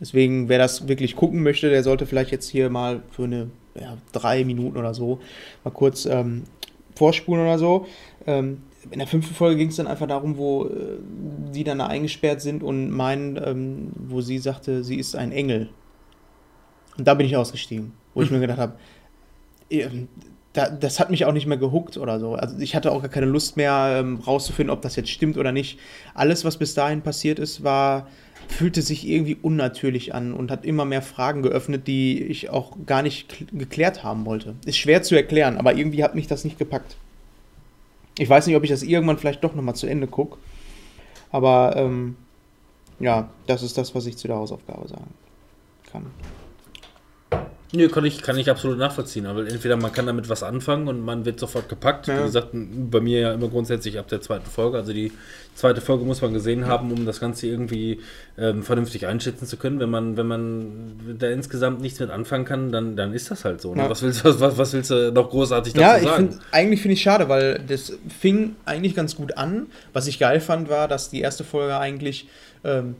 Deswegen, 0.00 0.48
wer 0.48 0.58
das 0.58 0.88
wirklich 0.88 1.14
gucken 1.14 1.42
möchte, 1.42 1.70
der 1.70 1.82
sollte 1.82 2.06
vielleicht 2.06 2.32
jetzt 2.32 2.48
hier 2.48 2.70
mal 2.70 3.02
für 3.10 3.24
eine 3.24 3.50
ja, 3.80 3.96
drei 4.12 4.44
Minuten 4.44 4.76
oder 4.76 4.94
so 4.94 5.20
mal 5.62 5.70
kurz 5.70 6.06
ähm, 6.06 6.44
vorspulen 6.96 7.42
oder 7.42 7.58
so. 7.58 7.86
Ähm, 8.26 8.62
in 8.90 8.98
der 8.98 9.08
fünften 9.08 9.34
Folge 9.34 9.56
ging 9.56 9.68
es 9.68 9.76
dann 9.76 9.86
einfach 9.86 10.06
darum, 10.06 10.36
wo 10.36 10.66
äh, 10.66 10.98
die 11.52 11.64
dann 11.64 11.78
da 11.78 11.86
eingesperrt 11.86 12.40
sind 12.40 12.62
und 12.62 12.90
meinen, 12.90 13.36
ähm, 13.36 13.92
wo 13.96 14.20
sie 14.20 14.38
sagte, 14.38 14.84
sie 14.84 14.96
ist 14.96 15.16
ein 15.16 15.32
Engel. 15.32 15.70
Und 16.96 17.06
da 17.06 17.14
bin 17.14 17.26
ich 17.26 17.36
ausgestiegen, 17.36 17.92
wo 18.14 18.22
ich 18.22 18.30
mir 18.30 18.40
gedacht 18.40 18.58
habe, 18.58 18.74
ähm, 19.70 20.08
da, 20.52 20.70
das 20.70 21.00
hat 21.00 21.10
mich 21.10 21.24
auch 21.24 21.32
nicht 21.32 21.46
mehr 21.46 21.58
gehuckt 21.58 21.96
oder 21.96 22.20
so. 22.20 22.34
Also 22.34 22.58
ich 22.58 22.76
hatte 22.76 22.92
auch 22.92 23.00
gar 23.00 23.10
keine 23.10 23.26
Lust 23.26 23.56
mehr 23.56 23.96
ähm, 23.98 24.20
rauszufinden, 24.24 24.72
ob 24.72 24.82
das 24.82 24.94
jetzt 24.94 25.10
stimmt 25.10 25.36
oder 25.36 25.50
nicht. 25.50 25.80
Alles, 26.14 26.44
was 26.44 26.58
bis 26.58 26.74
dahin 26.74 27.02
passiert 27.02 27.38
ist, 27.38 27.64
war 27.64 28.06
fühlte 28.46 28.82
sich 28.82 29.08
irgendwie 29.08 29.38
unnatürlich 29.40 30.14
an 30.14 30.34
und 30.34 30.50
hat 30.50 30.66
immer 30.66 30.84
mehr 30.84 31.02
Fragen 31.02 31.42
geöffnet, 31.42 31.86
die 31.86 32.22
ich 32.22 32.50
auch 32.50 32.76
gar 32.84 33.02
nicht 33.02 33.32
kl- 33.32 33.58
geklärt 33.58 34.04
haben 34.04 34.26
wollte. 34.26 34.54
Ist 34.66 34.76
schwer 34.76 35.02
zu 35.02 35.14
erklären, 35.16 35.56
aber 35.56 35.74
irgendwie 35.74 36.04
hat 36.04 36.14
mich 36.14 36.26
das 36.26 36.44
nicht 36.44 36.58
gepackt. 36.58 36.96
Ich 38.18 38.28
weiß 38.28 38.46
nicht, 38.46 38.56
ob 38.56 38.64
ich 38.64 38.70
das 38.70 38.82
irgendwann 38.82 39.18
vielleicht 39.18 39.42
doch 39.42 39.54
nochmal 39.54 39.74
zu 39.74 39.86
Ende 39.86 40.06
gucke. 40.06 40.38
Aber 41.30 41.74
ähm, 41.76 42.16
ja, 43.00 43.28
das 43.46 43.62
ist 43.62 43.76
das, 43.76 43.94
was 43.94 44.06
ich 44.06 44.16
zu 44.16 44.28
der 44.28 44.36
Hausaufgabe 44.36 44.86
sagen 44.86 45.12
kann. 45.90 46.06
Nö, 47.74 47.88
kann 47.88 48.04
ich, 48.04 48.22
kann 48.22 48.38
ich 48.38 48.48
absolut 48.50 48.78
nachvollziehen. 48.78 49.26
Aber 49.26 49.40
entweder 49.46 49.76
man 49.76 49.92
kann 49.92 50.06
damit 50.06 50.28
was 50.28 50.42
anfangen 50.42 50.86
und 50.88 51.00
man 51.00 51.24
wird 51.24 51.40
sofort 51.40 51.68
gepackt. 51.68 52.06
Ja. 52.06 52.20
Wie 52.20 52.22
gesagt, 52.24 52.48
bei 52.52 53.00
mir 53.00 53.20
ja 53.20 53.32
immer 53.32 53.48
grundsätzlich 53.48 53.98
ab 53.98 54.08
der 54.08 54.20
zweiten 54.20 54.48
Folge. 54.48 54.76
Also 54.78 54.92
die 54.92 55.12
zweite 55.54 55.80
Folge 55.80 56.04
muss 56.04 56.22
man 56.22 56.32
gesehen 56.32 56.66
haben, 56.66 56.92
um 56.92 57.04
das 57.06 57.20
Ganze 57.20 57.46
irgendwie 57.48 58.00
ähm, 58.38 58.62
vernünftig 58.62 59.06
einschätzen 59.06 59.46
zu 59.46 59.56
können. 59.56 59.80
Wenn 59.80 59.90
man, 59.90 60.16
wenn 60.16 60.26
man 60.26 61.16
da 61.18 61.28
insgesamt 61.28 61.80
nichts 61.80 61.98
mit 62.00 62.10
anfangen 62.10 62.44
kann, 62.44 62.70
dann, 62.72 62.96
dann 62.96 63.12
ist 63.12 63.30
das 63.30 63.44
halt 63.44 63.60
so. 63.60 63.74
Ne? 63.74 63.82
Ja. 63.82 63.90
Was, 63.90 64.02
willst, 64.02 64.24
du- 64.24 64.40
was, 64.40 64.56
was 64.58 64.72
willst 64.72 64.90
du 64.90 65.10
noch 65.12 65.30
großartig 65.30 65.72
dazu 65.72 65.82
Ja, 65.84 65.96
ich 65.96 66.04
sagen? 66.04 66.30
find, 66.30 66.42
eigentlich 66.52 66.80
finde 66.80 66.94
ich 66.94 67.02
schade, 67.02 67.28
weil 67.28 67.60
das 67.66 67.92
fing 68.20 68.56
eigentlich 68.64 68.94
ganz 68.94 69.16
gut 69.16 69.36
an. 69.36 69.66
Was 69.92 70.06
ich 70.06 70.18
geil 70.18 70.40
fand, 70.40 70.68
war, 70.68 70.86
dass 70.88 71.10
die 71.10 71.20
erste 71.20 71.44
Folge 71.44 71.76
eigentlich, 71.76 72.28
ähm, 72.64 72.94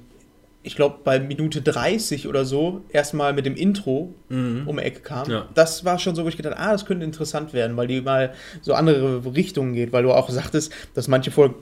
ich 0.66 0.76
glaube, 0.76 0.96
bei 1.04 1.20
Minute 1.20 1.60
30 1.62 2.26
oder 2.26 2.44
so 2.44 2.80
erstmal 2.88 3.34
mit 3.34 3.44
dem 3.46 3.54
Intro 3.54 4.14
um 4.30 4.76
die 4.76 4.82
Ecke 4.82 5.00
kam. 5.00 5.26
Mhm. 5.28 5.32
Ja. 5.32 5.48
Das 5.54 5.84
war 5.84 5.98
schon 5.98 6.14
so, 6.16 6.24
wo 6.24 6.28
ich 6.28 6.36
gedacht 6.36 6.56
ah, 6.58 6.72
das 6.72 6.86
könnte 6.86 7.04
interessant 7.04 7.52
werden, 7.52 7.76
weil 7.76 7.86
die 7.86 8.00
mal 8.00 8.32
so 8.62 8.72
andere 8.74 9.22
Richtungen 9.34 9.74
geht, 9.74 9.92
weil 9.92 10.02
du 10.02 10.12
auch 10.12 10.30
sagtest, 10.30 10.72
dass 10.94 11.06
manche 11.06 11.30
Folgen 11.30 11.54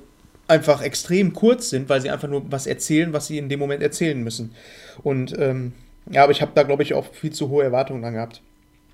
einfach 0.49 0.83
extrem 0.83 1.33
kurz 1.33 1.70
sind, 1.70 1.89
weil 1.89 2.01
sie 2.01 2.11
einfach 2.11 2.29
nur 2.29 2.51
was 2.51 2.66
erzählen, 2.66 3.12
was 3.12 3.27
sie 3.27 3.39
in 3.39 3.49
dem 3.49 3.59
Moment 3.59 3.83
erzählen 3.83 4.23
müssen. 4.23 4.55
Und 5.03 5.37
ähm, 5.39 5.73
ja, 6.11 6.23
aber 6.23 6.33
ich 6.33 6.41
habe 6.41 6.53
da, 6.55 6.62
glaube 6.62 6.83
ich, 6.83 6.95
auch 6.95 7.07
viel 7.12 7.33
zu 7.33 7.49
hohe 7.49 7.65
Erwartungen 7.65 8.03
dann 8.03 8.15
gehabt. 8.15 8.41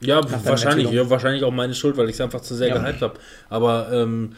Ja, 0.00 0.20
wahrscheinlich, 0.44 0.90
ja, 0.90 1.10
wahrscheinlich 1.10 1.42
auch 1.42 1.50
meine 1.50 1.74
Schuld, 1.74 1.96
weil 1.96 2.08
ich 2.08 2.14
es 2.14 2.20
einfach 2.20 2.40
zu 2.40 2.54
sehr 2.54 2.68
Ja. 2.68 2.78
gehypt 2.78 3.02
habe. 3.02 3.14
Aber 3.48 3.90
ähm, 3.92 4.36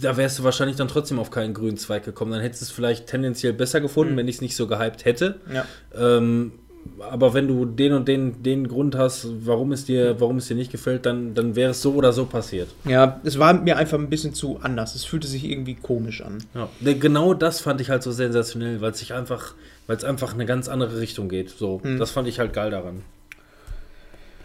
da 0.00 0.16
wärst 0.16 0.38
du 0.38 0.44
wahrscheinlich 0.44 0.76
dann 0.76 0.88
trotzdem 0.88 1.18
auf 1.18 1.30
keinen 1.30 1.54
grünen 1.54 1.76
Zweig 1.76 2.04
gekommen. 2.04 2.32
Dann 2.32 2.40
hättest 2.40 2.62
du 2.62 2.64
es 2.66 2.70
vielleicht 2.70 3.06
tendenziell 3.06 3.52
besser 3.52 3.80
gefunden, 3.80 4.16
wenn 4.16 4.28
ich 4.28 4.36
es 4.36 4.40
nicht 4.40 4.56
so 4.56 4.66
gehypt 4.66 5.04
hätte. 5.04 5.36
Ja. 5.52 5.64
Ähm, 5.94 6.52
aber 6.98 7.32
wenn 7.34 7.48
du 7.48 7.64
den 7.64 7.92
und 7.94 8.08
den, 8.08 8.42
den 8.42 8.68
Grund 8.68 8.94
hast, 8.94 9.26
warum 9.46 9.72
es 9.72 9.84
dir, 9.84 10.20
warum 10.20 10.36
es 10.36 10.48
dir 10.48 10.54
nicht 10.54 10.70
gefällt, 10.70 11.06
dann, 11.06 11.34
dann 11.34 11.56
wäre 11.56 11.70
es 11.70 11.80
so 11.80 11.94
oder 11.94 12.12
so 12.12 12.26
passiert. 12.26 12.68
Ja, 12.84 13.20
es 13.24 13.38
war 13.38 13.54
mir 13.54 13.76
einfach 13.76 13.98
ein 13.98 14.10
bisschen 14.10 14.34
zu 14.34 14.58
anders. 14.60 14.94
Es 14.94 15.04
fühlte 15.04 15.26
sich 15.26 15.44
irgendwie 15.44 15.74
komisch 15.74 16.20
an. 16.20 16.38
Ja. 16.54 16.68
Ne, 16.80 16.94
Genau 16.98 17.32
das 17.34 17.60
fand 17.60 17.80
ich 17.80 17.90
halt 17.90 18.02
so 18.02 18.12
sensationell, 18.12 18.80
weil 18.80 18.90
es 18.92 18.98
sich 18.98 19.14
einfach, 19.14 19.54
weil 19.86 19.96
es 19.96 20.04
einfach 20.04 20.34
eine 20.34 20.46
ganz 20.46 20.68
andere 20.68 21.00
Richtung 21.00 21.28
geht. 21.28 21.50
So, 21.50 21.80
das 21.98 22.10
fand 22.10 22.28
ich 22.28 22.38
halt 22.38 22.52
geil 22.52 22.70
daran. 22.70 23.02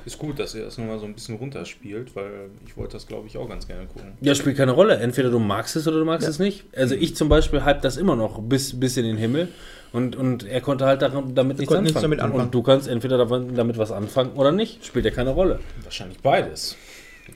Ist 0.10 0.18
gut, 0.18 0.40
dass 0.40 0.56
ihr 0.56 0.64
das 0.64 0.80
nochmal 0.80 0.98
so 0.98 1.06
ein 1.06 1.14
bisschen 1.14 1.36
runterspielt, 1.36 2.15
weil 2.15 2.49
ich 2.65 2.76
wollte 2.76 2.94
das, 2.94 3.06
glaube 3.06 3.27
ich, 3.27 3.38
auch 3.38 3.48
ganz 3.48 3.68
gerne 3.68 3.86
gucken. 3.86 4.14
Ja, 4.22 4.34
spielt 4.34 4.57
keine 4.57 4.72
Rolle. 4.72 4.95
Entweder 4.98 5.30
du 5.30 5.38
magst 5.38 5.76
es 5.76 5.88
oder 5.88 5.99
du 5.99 6.06
magst 6.06 6.27
es 6.27 6.40
nicht. 6.40 6.65
Also 6.76 6.95
ich 6.95 7.15
zum 7.15 7.30
Beispiel 7.30 7.64
hype 7.64 7.84
das 7.84 7.95
immer 7.95 8.15
noch 8.15 8.41
bis, 8.41 8.80
bis 8.80 8.98
in 8.98 9.03
den 9.06 9.18
Himmel. 9.18 9.49
Und, 9.94 10.15
und 10.15 10.45
er 10.45 10.61
konnte 10.61 10.88
halt 10.88 11.03
daran, 11.03 11.36
damit 11.36 11.60
nichts 11.60 11.68
konnte 11.72 11.84
nichts 11.84 11.98
anfangen. 11.98 12.18
damit 12.18 12.23
anfangen. 12.23 12.45
Und 12.45 12.56
du 12.56 12.64
kannst 12.64 12.88
entweder 12.88 13.23
damit 13.23 13.77
was 13.77 13.91
anfangen 13.91 14.31
oder 14.34 14.52
nicht. 14.52 14.84
Spielt 14.84 15.06
ja 15.06 15.11
keine 15.11 15.30
Rolle. 15.30 15.60
Wahrscheinlich 15.84 16.18
beides. 16.18 16.76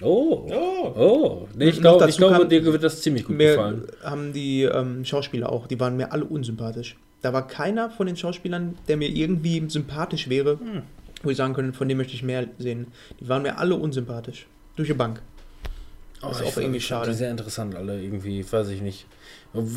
Oh. 0.01 0.47
Oh. 0.51 0.93
Oh. 0.97 1.47
Nee, 1.55 1.69
ich 1.69 1.79
Noch 1.79 1.99
glaube, 1.99 2.09
ich 2.09 2.17
dir 2.49 2.65
wird 2.65 2.83
das 2.83 3.03
ziemlich 3.03 3.25
gut 3.25 3.37
gefallen. 3.37 3.85
haben 4.03 4.33
die 4.33 4.63
ähm, 4.63 5.05
Schauspieler 5.05 5.51
auch, 5.51 5.67
die 5.67 5.79
waren 5.79 5.95
mir 5.95 6.11
alle 6.11 6.25
unsympathisch. 6.25 6.95
Da 7.21 7.33
war 7.33 7.45
keiner 7.45 7.91
von 7.91 8.07
den 8.07 8.17
Schauspielern, 8.17 8.79
der 8.87 8.97
mir 8.97 9.09
irgendwie 9.09 9.63
sympathisch 9.67 10.27
wäre, 10.27 10.59
Hm. 10.59 10.81
Wo 11.23 11.29
ich 11.29 11.37
sagen 11.37 11.53
könnte, 11.53 11.73
von 11.73 11.87
dem 11.89 11.97
möchte 11.97 12.13
ich 12.13 12.23
mehr 12.23 12.45
sehen. 12.59 12.87
Die 13.19 13.27
waren 13.27 13.41
mir 13.41 13.57
alle 13.57 13.75
unsympathisch. 13.75 14.45
Durch 14.75 14.87
die 14.87 14.93
Bank. 14.93 15.21
Das 16.21 16.39
ist 16.39 16.47
auch 16.47 16.57
irgendwie 16.57 16.79
schade. 16.79 17.11
Die 17.11 17.17
sehr 17.17 17.31
interessant 17.31 17.75
alle 17.75 18.01
irgendwie, 18.01 18.45
weiß 18.49 18.69
ich 18.69 18.81
nicht. 18.81 19.05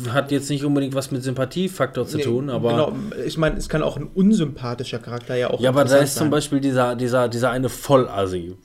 Hat 0.09 0.31
jetzt 0.31 0.49
nicht 0.49 0.63
unbedingt 0.63 0.95
was 0.95 1.11
mit 1.11 1.21
Sympathiefaktor 1.21 2.07
zu 2.07 2.17
Nee, 2.17 2.23
tun, 2.23 2.49
aber. 2.49 2.69
Genau, 2.69 2.95
ich 3.25 3.37
meine, 3.37 3.57
es 3.57 3.69
kann 3.69 3.83
auch 3.83 3.97
ein 3.97 4.07
unsympathischer 4.15 4.99
Charakter 4.99 5.35
ja 5.35 5.49
auch 5.49 5.59
Ja, 5.59 5.69
aber 5.69 5.83
da 5.83 5.97
ist 5.97 6.15
zum 6.15 6.25
sein. 6.25 6.31
Beispiel 6.31 6.59
dieser, 6.61 6.95
dieser, 6.95 7.27
dieser 7.27 7.51
eine 7.51 7.69
Vollassi. 7.69 8.55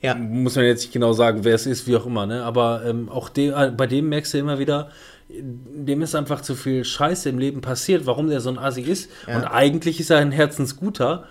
Ja. 0.00 0.14
Muss 0.14 0.54
man 0.54 0.64
jetzt 0.64 0.82
nicht 0.82 0.92
genau 0.92 1.12
sagen, 1.12 1.40
wer 1.42 1.54
es 1.54 1.66
ist, 1.66 1.86
wie 1.86 1.96
auch 1.96 2.06
immer, 2.06 2.24
ne? 2.24 2.44
Aber 2.44 2.82
ähm, 2.86 3.08
auch 3.08 3.28
de, 3.28 3.48
äh, 3.50 3.72
bei 3.76 3.86
dem 3.86 4.08
merkst 4.08 4.32
du 4.32 4.38
immer 4.38 4.58
wieder, 4.58 4.90
dem 5.28 6.00
ist 6.02 6.14
einfach 6.14 6.40
zu 6.40 6.54
viel 6.54 6.84
Scheiße 6.84 7.28
im 7.28 7.38
Leben 7.38 7.60
passiert, 7.60 8.06
warum 8.06 8.28
der 8.28 8.40
so 8.40 8.48
ein 8.48 8.58
Assi 8.58 8.82
ist. 8.82 9.10
Ja. 9.26 9.36
Und 9.36 9.44
eigentlich 9.44 10.00
ist 10.00 10.10
er 10.10 10.18
ein 10.18 10.30
Herzensguter, 10.32 11.26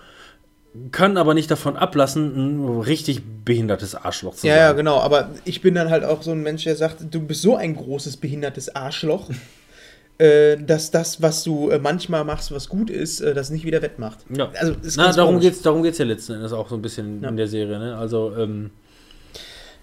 kann 0.92 1.16
aber 1.16 1.34
nicht 1.34 1.50
davon 1.50 1.76
ablassen, 1.76 2.58
ein 2.58 2.80
richtig 2.80 3.22
behindertes 3.44 3.94
Arschloch 3.94 4.34
zu 4.34 4.46
Ja, 4.46 4.54
sein. 4.54 4.62
ja, 4.62 4.72
genau. 4.72 4.98
Aber 5.00 5.30
ich 5.44 5.60
bin 5.62 5.74
dann 5.74 5.90
halt 5.90 6.04
auch 6.04 6.22
so 6.22 6.32
ein 6.32 6.42
Mensch, 6.42 6.64
der 6.64 6.76
sagt, 6.76 6.98
du 7.10 7.20
bist 7.20 7.42
so 7.42 7.56
ein 7.56 7.74
großes, 7.76 8.16
behindertes 8.18 8.74
Arschloch, 8.74 9.30
äh, 10.18 10.56
dass 10.56 10.90
das, 10.90 11.22
was 11.22 11.44
du 11.44 11.70
äh, 11.70 11.78
manchmal 11.78 12.24
machst, 12.24 12.50
was 12.52 12.68
gut 12.68 12.90
ist, 12.90 13.20
äh, 13.20 13.34
das 13.34 13.50
nicht 13.50 13.64
wieder 13.64 13.82
wettmacht. 13.82 14.18
Ja. 14.36 14.50
Also, 14.58 14.74
Na, 14.96 15.12
darum 15.12 15.34
komisch. 15.36 15.44
geht's, 15.50 15.62
darum 15.62 15.82
geht's 15.82 15.98
ja 15.98 16.04
letzten 16.04 16.34
Endes 16.34 16.52
auch 16.52 16.68
so 16.68 16.74
ein 16.74 16.82
bisschen 16.82 17.22
Ja. 17.22 17.28
in 17.28 17.36
der 17.36 17.48
Serie, 17.48 17.78
ne? 17.78 17.96
Also, 17.96 18.34
ähm, 18.36 18.70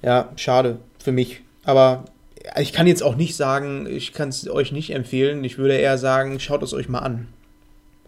Ja, 0.01 0.29
schade 0.35 0.77
für 1.03 1.11
mich. 1.11 1.41
Aber 1.63 2.05
ich 2.59 2.73
kann 2.73 2.85
jetzt 2.85 3.01
auch 3.01 3.15
nicht 3.15 3.35
sagen, 3.35 3.87
ich 3.89 4.13
kann 4.13 4.29
es 4.29 4.47
euch 4.47 4.71
nicht 4.71 4.91
empfehlen. 4.91 5.43
Ich 5.43 5.57
würde 5.57 5.75
eher 5.75 5.97
sagen, 5.97 6.39
schaut 6.39 6.61
es 6.61 6.73
euch 6.73 6.89
mal 6.89 6.99
an. 6.99 7.27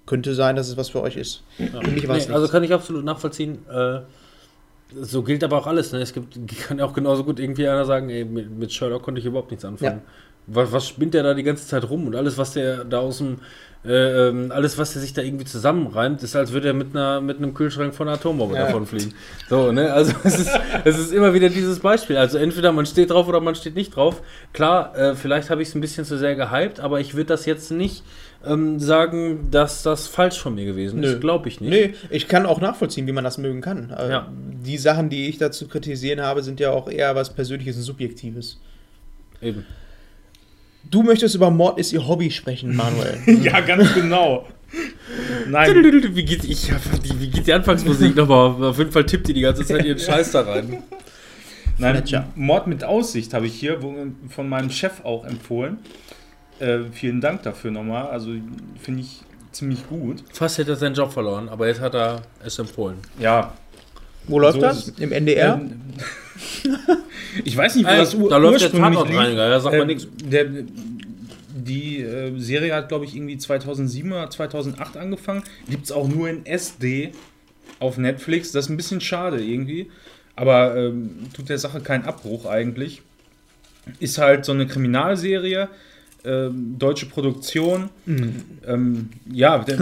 Könnte 0.07 0.33
sein, 0.33 0.55
dass 0.55 0.67
es 0.69 0.77
was 0.77 0.89
für 0.89 1.01
euch 1.01 1.17
ist. 1.17 1.43
Für 1.57 1.91
mich 1.91 2.07
war 2.07 2.17
es 2.17 2.27
Nee, 2.27 2.33
also 2.33 2.47
kann 2.47 2.63
ich 2.63 2.73
absolut 2.73 3.05
nachvollziehen. 3.05 3.59
Äh, 3.69 3.99
so 5.01 5.21
gilt 5.21 5.43
aber 5.43 5.57
auch 5.57 5.67
alles. 5.67 5.91
Ne? 5.91 5.99
Es 5.99 6.13
gibt, 6.13 6.35
kann 6.67 6.79
ja 6.79 6.85
auch 6.85 6.93
genauso 6.93 7.23
gut 7.23 7.39
irgendwie 7.39 7.67
einer 7.67 7.85
sagen, 7.85 8.09
ey, 8.09 8.25
mit, 8.25 8.49
mit 8.49 8.73
Sherlock 8.73 9.03
konnte 9.03 9.19
ich 9.19 9.25
überhaupt 9.25 9.51
nichts 9.51 9.65
anfangen. 9.65 10.01
Was, 10.47 10.71
was 10.71 10.87
spinnt 10.87 11.13
der 11.13 11.23
da 11.23 11.33
die 11.33 11.43
ganze 11.43 11.67
Zeit 11.67 11.89
rum? 11.89 12.07
Und 12.07 12.15
alles, 12.15 12.37
was 12.37 12.53
der 12.53 12.85
da 12.85 12.99
aus 12.99 13.17
dem, 13.17 13.39
äh, 13.85 14.29
ähm, 14.29 14.49
alles, 14.49 14.77
was 14.77 14.93
der 14.93 15.01
sich 15.01 15.11
da 15.11 15.21
irgendwie 15.21 15.43
zusammenreimt, 15.43 16.23
ist, 16.23 16.37
als 16.37 16.53
würde 16.53 16.69
er 16.69 16.73
mit, 16.73 16.95
einer, 16.95 17.19
mit 17.19 17.37
einem 17.37 17.53
Kühlschrank 17.53 17.93
von 17.93 18.07
einer 18.07 18.15
Atombombe 18.17 18.55
Ja. 18.55 18.67
davon 18.67 18.85
fliegen. 18.85 19.13
So, 19.49 19.73
ne? 19.73 19.91
Also 19.91 20.13
es 20.23 20.39
ist, 20.39 20.59
es 20.85 20.97
ist 20.97 21.11
immer 21.11 21.33
wieder 21.33 21.49
dieses 21.49 21.79
Beispiel. 21.79 22.15
Also 22.15 22.37
entweder 22.37 22.71
man 22.71 22.85
steht 22.85 23.11
drauf 23.11 23.27
oder 23.27 23.41
man 23.41 23.55
steht 23.55 23.75
nicht 23.75 23.93
drauf. 23.93 24.21
Klar, 24.53 24.97
äh, 24.97 25.15
vielleicht 25.15 25.49
habe 25.49 25.61
ich 25.61 25.67
es 25.67 25.75
ein 25.75 25.81
bisschen 25.81 26.05
zu 26.05 26.17
sehr 26.17 26.35
gehypt, 26.35 26.79
aber 26.79 27.01
ich 27.01 27.13
würde 27.13 27.25
das 27.25 27.45
jetzt 27.45 27.71
nicht 27.71 28.03
ähm, 28.45 28.79
sagen, 28.79 29.49
dass 29.51 29.83
das 29.83 30.07
falsch 30.07 30.39
von 30.39 30.55
mir 30.55 30.65
gewesen 30.65 31.03
ist. 31.03 31.19
Glaube 31.21 31.47
ich 31.49 31.61
nicht. 31.61 31.69
Nee, 31.69 31.93
ich 32.09 32.27
kann 32.27 32.45
auch 32.45 32.61
nachvollziehen, 32.61 33.07
wie 33.07 33.11
man 33.11 33.23
das 33.23 33.37
mögen 33.37 33.61
kann. 33.61 33.89
Äh, 33.89 34.09
Ja. 34.09 34.31
Die 34.65 34.77
Sachen, 34.77 35.09
die 35.09 35.27
ich 35.29 35.37
dazu 35.37 35.67
kritisieren 35.67 36.21
habe, 36.21 36.43
sind 36.43 36.59
ja 36.59 36.71
auch 36.71 36.89
eher 36.89 37.15
was 37.15 37.33
Persönliches 37.33 37.77
und 37.77 37.83
Subjektives. 37.83 38.59
Eben. 39.41 39.65
Du 40.89 41.03
möchtest 41.03 41.35
über 41.35 41.49
Mord 41.51 41.79
ist 41.79 41.93
ihr 41.93 42.07
Hobby 42.07 42.31
sprechen, 42.31 42.75
Manuel. 42.75 43.17
Ja, 43.43 43.59
ganz 43.61 43.93
genau. 43.93 44.45
Nein, 45.47 45.73
Wie 46.15 46.25
geht, 46.25 46.43
ich, 46.43 46.69
wie 47.19 47.27
geht 47.29 47.47
die 47.47 47.53
Anfangsmusik 47.53 48.15
nochmal? 48.15 48.63
Auf 48.65 48.77
jeden 48.77 48.91
Fall 48.91 49.05
tippt 49.05 49.27
die 49.27 49.33
die 49.33 49.41
ganze 49.41 49.65
Zeit 49.65 49.85
ihren 49.85 49.99
Scheiß 49.99 50.31
da 50.31 50.41
rein. 50.41 50.83
nein. 51.77 52.03
Mord 52.35 52.67
mit 52.67 52.83
Aussicht 52.83 53.33
habe 53.33 53.47
ich 53.47 53.53
hier 53.53 53.79
von 54.29 54.49
meinem 54.49 54.69
Chef 54.69 55.03
auch 55.05 55.25
empfohlen. 55.25 55.77
Äh, 56.59 56.79
vielen 56.91 57.21
Dank 57.21 57.43
dafür 57.43 57.71
nochmal. 57.71 58.07
Also 58.07 58.31
finde 58.81 59.01
ich 59.01 59.21
ziemlich 59.51 59.87
gut. 59.87 60.23
Fast 60.33 60.57
hätte 60.57 60.71
er 60.71 60.75
seinen 60.75 60.95
Job 60.95 61.11
verloren, 61.11 61.49
aber 61.49 61.67
jetzt 61.67 61.81
hat 61.81 61.95
er 61.95 62.21
es 62.43 62.57
empfohlen. 62.59 62.97
Ja. 63.19 63.53
Wo 64.25 64.39
läuft 64.39 64.55
So 64.55 64.61
das? 64.61 64.89
Im 64.99 65.11
NDR? 65.11 65.55
Ähm, 65.55 65.81
ich 67.45 67.55
weiß 67.55 67.75
nicht, 67.75 67.85
wo 67.85 67.91
Ey, 67.91 67.97
das 67.97 68.13
ur 68.13 68.29
da 68.29 68.37
läuft 68.37 68.61
der 68.61 68.67
ursprünglich 68.73 68.99
Tatortreiniger, 68.99 69.49
ja, 69.49 69.59
sagt 69.59 69.73
Ähm, 69.73 69.79
man 69.79 69.87
nichts. 69.87 70.07
Der, 70.23 70.45
die 71.67 72.01
äh, 72.01 72.37
Serie 72.39 72.73
hat, 72.75 72.89
glaube 72.89 73.05
ich, 73.05 73.15
irgendwie 73.15 73.37
2007 73.37 74.11
oder 74.11 74.29
2008 74.29 74.97
angefangen. 74.97 75.43
Gibt 75.69 75.85
es 75.85 75.91
auch 75.91 76.07
nur 76.07 76.29
in 76.29 76.45
SD 76.45 77.11
auf 77.79 77.97
Netflix. 77.97 78.51
Das 78.51 78.65
ist 78.65 78.69
ein 78.69 78.77
bisschen 78.77 79.01
schade 79.01 79.43
irgendwie. 79.43 79.89
Aber 80.35 80.75
ähm, 80.77 81.27
tut 81.33 81.49
der 81.49 81.57
Sache 81.57 81.81
keinen 81.81 82.05
Abbruch 82.05 82.45
eigentlich. 82.45 83.01
Ist 83.99 84.17
halt 84.17 84.45
so 84.45 84.51
eine 84.51 84.67
Kriminalserie. 84.67 85.69
Ähm, 86.27 86.75
deutsche 86.77 87.05
Produktion. 87.05 87.89
Ähm, 88.05 89.09
ja, 89.31 89.63
äh, 89.65 89.77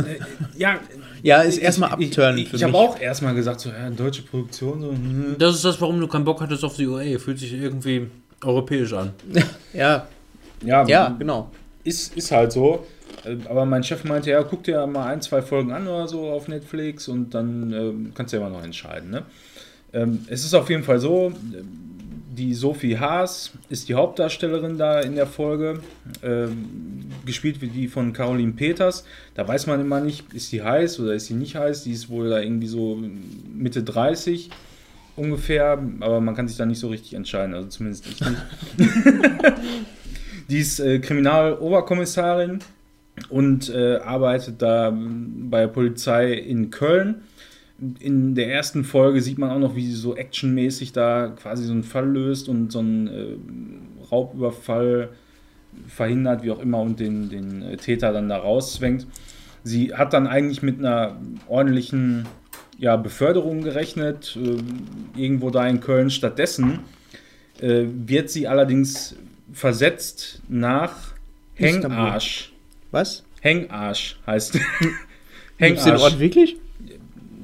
ja, 0.55 0.79
ja, 1.23 1.41
ist 1.41 1.57
erstmal 1.57 1.89
ich, 1.99 2.09
abturnen 2.09 2.37
Ich, 2.37 2.49
für 2.49 2.57
ich 2.57 2.63
habe 2.63 2.77
auch 2.77 2.99
erstmal 2.99 3.33
gesagt, 3.33 3.61
so, 3.61 3.69
ja, 3.69 3.89
deutsche 3.89 4.21
Produktion, 4.21 4.79
so, 4.79 4.91
hm. 4.91 5.35
Das 5.39 5.55
ist 5.55 5.65
das, 5.65 5.81
warum 5.81 5.99
du 5.99 6.07
keinen 6.07 6.23
Bock 6.23 6.41
hattest 6.41 6.63
auf 6.63 6.75
die 6.75 6.85
UA. 6.85 7.17
Fühlt 7.17 7.39
sich 7.39 7.51
irgendwie 7.51 8.07
europäisch 8.43 8.93
an. 8.93 9.13
Ja, 9.73 10.07
ja, 10.63 10.85
ja, 10.87 11.15
genau. 11.17 11.49
ist, 11.83 12.15
ist 12.15 12.31
halt 12.31 12.51
so. 12.51 12.85
Äh, 13.23 13.37
Aber 13.49 13.65
mein 13.65 13.83
Chef 13.83 14.03
meinte, 14.03 14.29
ja, 14.29 14.43
guck 14.43 14.63
dir 14.63 14.85
mal 14.85 15.07
ein, 15.07 15.21
zwei 15.21 15.41
Folgen 15.41 15.71
an 15.71 15.87
oder 15.87 16.07
so 16.07 16.29
auf 16.29 16.47
Netflix 16.47 17.07
und 17.07 17.33
dann 17.33 17.73
ähm, 17.73 18.11
kannst 18.13 18.33
du 18.33 18.37
ja 18.37 18.45
immer 18.45 18.55
noch 18.55 18.63
entscheiden. 18.63 19.09
Ne? 19.09 19.23
Ähm, 19.93 20.25
es 20.27 20.45
ist 20.45 20.53
auf 20.53 20.69
jeden 20.69 20.83
Fall 20.83 20.99
so, 20.99 21.33
die 22.35 22.53
Sophie 22.53 22.97
Haas 22.97 23.51
ist 23.69 23.89
die 23.89 23.95
Hauptdarstellerin 23.95 24.77
da 24.77 24.99
in 24.99 25.15
der 25.15 25.27
Folge. 25.27 25.79
Ähm, 26.23 27.05
gespielt 27.25 27.61
wird 27.61 27.73
die 27.73 27.87
von 27.87 28.13
Caroline 28.13 28.53
Peters. 28.53 29.05
Da 29.33 29.47
weiß 29.47 29.67
man 29.67 29.81
immer 29.81 30.01
nicht, 30.01 30.33
ist 30.33 30.49
sie 30.49 30.61
heiß 30.61 30.99
oder 30.99 31.13
ist 31.13 31.27
sie 31.27 31.33
nicht 31.33 31.55
heiß. 31.55 31.83
Die 31.83 31.91
ist 31.91 32.09
wohl 32.09 32.29
da 32.29 32.39
irgendwie 32.39 32.67
so 32.67 32.99
Mitte 33.53 33.83
30 33.83 34.49
ungefähr, 35.15 35.81
aber 36.01 36.21
man 36.21 36.35
kann 36.35 36.47
sich 36.47 36.57
da 36.57 36.65
nicht 36.65 36.79
so 36.79 36.89
richtig 36.89 37.13
entscheiden, 37.13 37.55
also 37.55 37.69
zumindest 37.69 38.05
ich 38.07 38.19
nicht. 38.19 38.41
Die 40.49 40.59
ist 40.59 40.79
äh, 40.79 40.99
Kriminaloberkommissarin 40.99 42.59
und 43.29 43.69
äh, 43.69 43.97
arbeitet 43.97 44.61
da 44.61 44.93
bei 44.95 45.61
der 45.61 45.67
Polizei 45.69 46.33
in 46.33 46.69
Köln. 46.69 47.23
In 47.99 48.35
der 48.35 48.51
ersten 48.51 48.85
Folge 48.85 49.21
sieht 49.21 49.37
man 49.37 49.49
auch 49.49 49.59
noch, 49.59 49.75
wie 49.75 49.85
sie 49.85 49.95
so 49.95 50.15
actionmäßig 50.15 50.93
da 50.93 51.27
quasi 51.35 51.65
so 51.65 51.73
einen 51.73 51.83
Fall 51.83 52.09
löst 52.09 52.47
und 52.47 52.71
so 52.71 52.79
einen 52.79 53.07
äh, 53.07 53.35
Raubüberfall 54.09 55.09
verhindert, 55.87 56.43
wie 56.43 56.51
auch 56.51 56.59
immer, 56.59 56.79
und 56.79 56.99
den, 56.99 57.29
den 57.29 57.61
äh, 57.61 57.77
Täter 57.77 58.13
dann 58.13 58.29
da 58.29 58.37
rauszwängt. 58.37 59.07
Sie 59.63 59.93
hat 59.93 60.13
dann 60.13 60.27
eigentlich 60.27 60.61
mit 60.61 60.79
einer 60.79 61.19
ordentlichen 61.47 62.27
ja, 62.77 62.95
Beförderung 62.95 63.61
gerechnet, 63.61 64.37
äh, 64.41 65.19
irgendwo 65.19 65.49
da 65.49 65.67
in 65.67 65.79
Köln. 65.79 66.09
Stattdessen 66.09 66.79
äh, 67.59 67.83
wird 67.85 68.29
sie 68.29 68.47
allerdings 68.47 69.15
versetzt 69.51 70.41
nach 70.47 71.13
Istanbul. 71.55 71.97
Hengarsch. 71.97 72.53
Was? 72.91 73.23
Hengarsch 73.41 74.19
heißt. 74.25 74.53
Gibt 75.57 75.77
es 75.77 75.83
den 75.83 75.97
Ort 75.97 76.19
wirklich? 76.19 76.57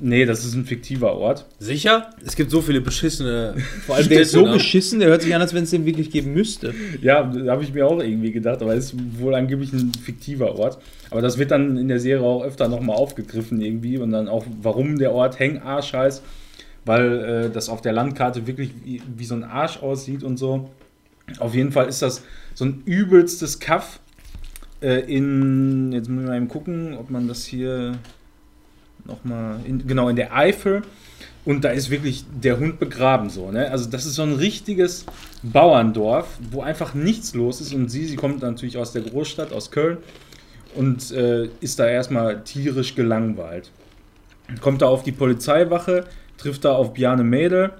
Nee, 0.03 0.25
das 0.25 0.43
ist 0.43 0.55
ein 0.55 0.65
fiktiver 0.65 1.15
Ort. 1.15 1.45
Sicher? 1.59 2.09
Es 2.25 2.35
gibt 2.35 2.49
so 2.49 2.61
viele 2.61 2.81
beschissene. 2.81 3.53
Vor 3.85 3.95
allem, 3.95 4.09
der 4.09 4.21
ist 4.21 4.31
so 4.31 4.47
ne? 4.47 4.53
beschissen, 4.53 4.99
der 4.99 5.09
hört 5.09 5.21
sich 5.21 5.33
an, 5.35 5.41
als 5.41 5.53
wenn 5.53 5.63
es 5.63 5.69
den 5.69 5.85
wirklich 5.85 6.09
geben 6.09 6.33
müsste. 6.33 6.73
Ja, 7.03 7.21
da 7.21 7.51
habe 7.51 7.63
ich 7.63 7.71
mir 7.71 7.85
auch 7.85 7.99
irgendwie 7.99 8.31
gedacht, 8.31 8.63
aber 8.63 8.73
es 8.73 8.85
ist 8.85 9.19
wohl 9.19 9.35
angeblich 9.35 9.71
ein 9.73 9.91
fiktiver 9.93 10.55
Ort. 10.55 10.79
Aber 11.11 11.21
das 11.21 11.37
wird 11.37 11.51
dann 11.51 11.77
in 11.77 11.87
der 11.87 11.99
Serie 11.99 12.25
auch 12.25 12.43
öfter 12.43 12.67
nochmal 12.67 12.95
aufgegriffen 12.95 13.61
irgendwie 13.61 13.99
und 13.99 14.11
dann 14.11 14.27
auch, 14.27 14.43
warum 14.63 14.97
der 14.97 15.11
Ort 15.11 15.37
Hengarsch 15.39 15.93
heißt, 15.93 16.23
weil 16.83 17.19
äh, 17.19 17.49
das 17.51 17.69
auf 17.69 17.81
der 17.81 17.93
Landkarte 17.93 18.47
wirklich 18.47 18.71
wie, 18.83 19.03
wie 19.15 19.25
so 19.25 19.35
ein 19.35 19.43
Arsch 19.43 19.77
aussieht 19.83 20.23
und 20.23 20.37
so. 20.37 20.71
Auf 21.37 21.53
jeden 21.53 21.71
Fall 21.71 21.87
ist 21.87 22.01
das 22.01 22.23
so 22.55 22.65
ein 22.65 22.81
übelstes 22.85 23.59
Kaff 23.59 23.99
äh, 24.81 25.01
in, 25.01 25.91
jetzt 25.91 26.09
müssen 26.09 26.23
wir 26.23 26.29
mal 26.29 26.37
eben 26.37 26.47
gucken, 26.47 26.97
ob 26.97 27.11
man 27.11 27.27
das 27.27 27.45
hier 27.45 27.99
nochmal, 29.05 29.59
in, 29.65 29.87
genau, 29.87 30.09
in 30.09 30.15
der 30.15 30.35
Eifel. 30.35 30.83
Und 31.43 31.63
da 31.63 31.69
ist 31.69 31.89
wirklich 31.89 32.23
der 32.31 32.59
Hund 32.59 32.79
begraben 32.79 33.29
so. 33.29 33.49
Ne? 33.51 33.71
Also 33.71 33.89
das 33.89 34.05
ist 34.05 34.15
so 34.15 34.21
ein 34.21 34.33
richtiges 34.33 35.05
Bauerndorf, 35.41 36.27
wo 36.51 36.61
einfach 36.61 36.93
nichts 36.93 37.33
los 37.33 37.61
ist. 37.61 37.73
Und 37.73 37.89
sie, 37.89 38.05
sie 38.05 38.15
kommt 38.15 38.41
natürlich 38.41 38.77
aus 38.77 38.91
der 38.91 39.01
Großstadt, 39.01 39.51
aus 39.51 39.71
Köln 39.71 39.97
und 40.75 41.11
äh, 41.11 41.49
ist 41.59 41.79
da 41.79 41.87
erstmal 41.87 42.43
tierisch 42.43 42.95
gelangweilt. 42.95 43.71
Kommt 44.59 44.81
da 44.81 44.87
auf 44.87 45.03
die 45.03 45.11
Polizeiwache, 45.11 46.05
trifft 46.37 46.65
da 46.65 46.73
auf 46.73 46.93
Bjarne 46.93 47.23
Mädel. 47.23 47.71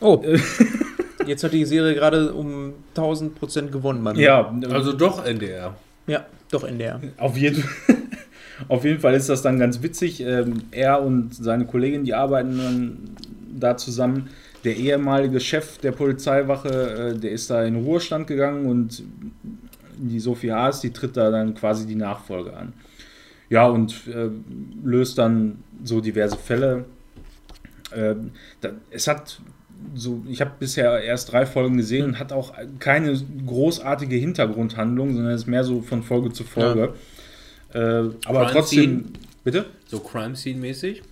Oh. 0.00 0.22
Jetzt 1.26 1.44
hat 1.44 1.52
die 1.52 1.64
Serie 1.64 1.94
gerade 1.94 2.32
um 2.32 2.74
1000% 2.96 3.68
gewonnen, 3.68 4.02
Mann. 4.02 4.16
Ja, 4.16 4.52
Also 4.70 4.92
doch 4.92 5.24
NDR. 5.24 5.76
Ja, 6.06 6.26
doch 6.50 6.64
NDR. 6.64 7.00
Auf 7.18 7.36
jeden, 7.36 7.64
auf 8.66 8.84
jeden 8.84 9.00
Fall 9.00 9.14
ist 9.14 9.28
das 9.28 9.42
dann 9.42 9.58
ganz 9.58 9.82
witzig. 9.82 10.20
Ähm, 10.20 10.62
er 10.70 11.02
und 11.02 11.34
seine 11.34 11.64
Kollegin, 11.66 12.04
die 12.04 12.14
arbeiten 12.14 12.58
dann 12.58 12.98
da 13.58 13.76
zusammen. 13.76 14.30
Der 14.64 14.76
ehemalige 14.76 15.38
Chef 15.38 15.78
der 15.78 15.92
Polizeiwache, 15.92 17.14
äh, 17.14 17.18
der 17.18 17.30
ist 17.30 17.50
da 17.50 17.62
in 17.64 17.76
Ruhestand 17.76 18.26
gegangen 18.26 18.66
und 18.66 19.02
die 19.96 20.20
Sophie 20.20 20.52
Haas, 20.52 20.80
die 20.80 20.90
tritt 20.90 21.16
da 21.16 21.30
dann 21.30 21.54
quasi 21.54 21.86
die 21.86 21.94
Nachfolge 21.94 22.56
an. 22.56 22.72
Ja, 23.50 23.66
und 23.66 24.06
äh, 24.08 24.28
löst 24.84 25.18
dann 25.18 25.62
so 25.82 26.00
diverse 26.00 26.36
Fälle. 26.36 26.84
Ähm, 27.94 28.32
da, 28.60 28.70
es 28.90 29.08
hat 29.08 29.40
so, 29.94 30.22
ich 30.28 30.40
habe 30.40 30.52
bisher 30.58 31.02
erst 31.02 31.32
drei 31.32 31.46
Folgen 31.46 31.76
gesehen 31.76 32.04
und 32.04 32.18
hat 32.18 32.32
auch 32.32 32.52
keine 32.78 33.18
großartige 33.46 34.16
Hintergrundhandlung, 34.16 35.14
sondern 35.14 35.32
ist 35.32 35.46
mehr 35.46 35.64
so 35.64 35.80
von 35.82 36.02
Folge 36.02 36.32
zu 36.32 36.44
Folge. 36.44 36.94
Äh, 37.72 37.78
aber 38.24 38.48
trotzdem, 38.50 38.82
Scene. 38.82 39.04
bitte? 39.44 39.66
So 39.86 40.00
Crime 40.00 40.36
Scene 40.36 40.58
mäßig. 40.58 41.02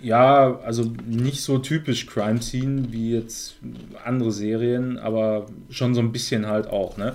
Ja, 0.00 0.60
also 0.60 0.92
nicht 1.06 1.42
so 1.42 1.58
typisch 1.58 2.06
Crime 2.06 2.40
Scene 2.40 2.92
wie 2.92 3.12
jetzt 3.12 3.56
andere 4.04 4.30
Serien, 4.30 4.96
aber 4.98 5.46
schon 5.70 5.94
so 5.94 6.00
ein 6.00 6.12
bisschen 6.12 6.46
halt 6.46 6.68
auch, 6.68 6.96
ne? 6.96 7.14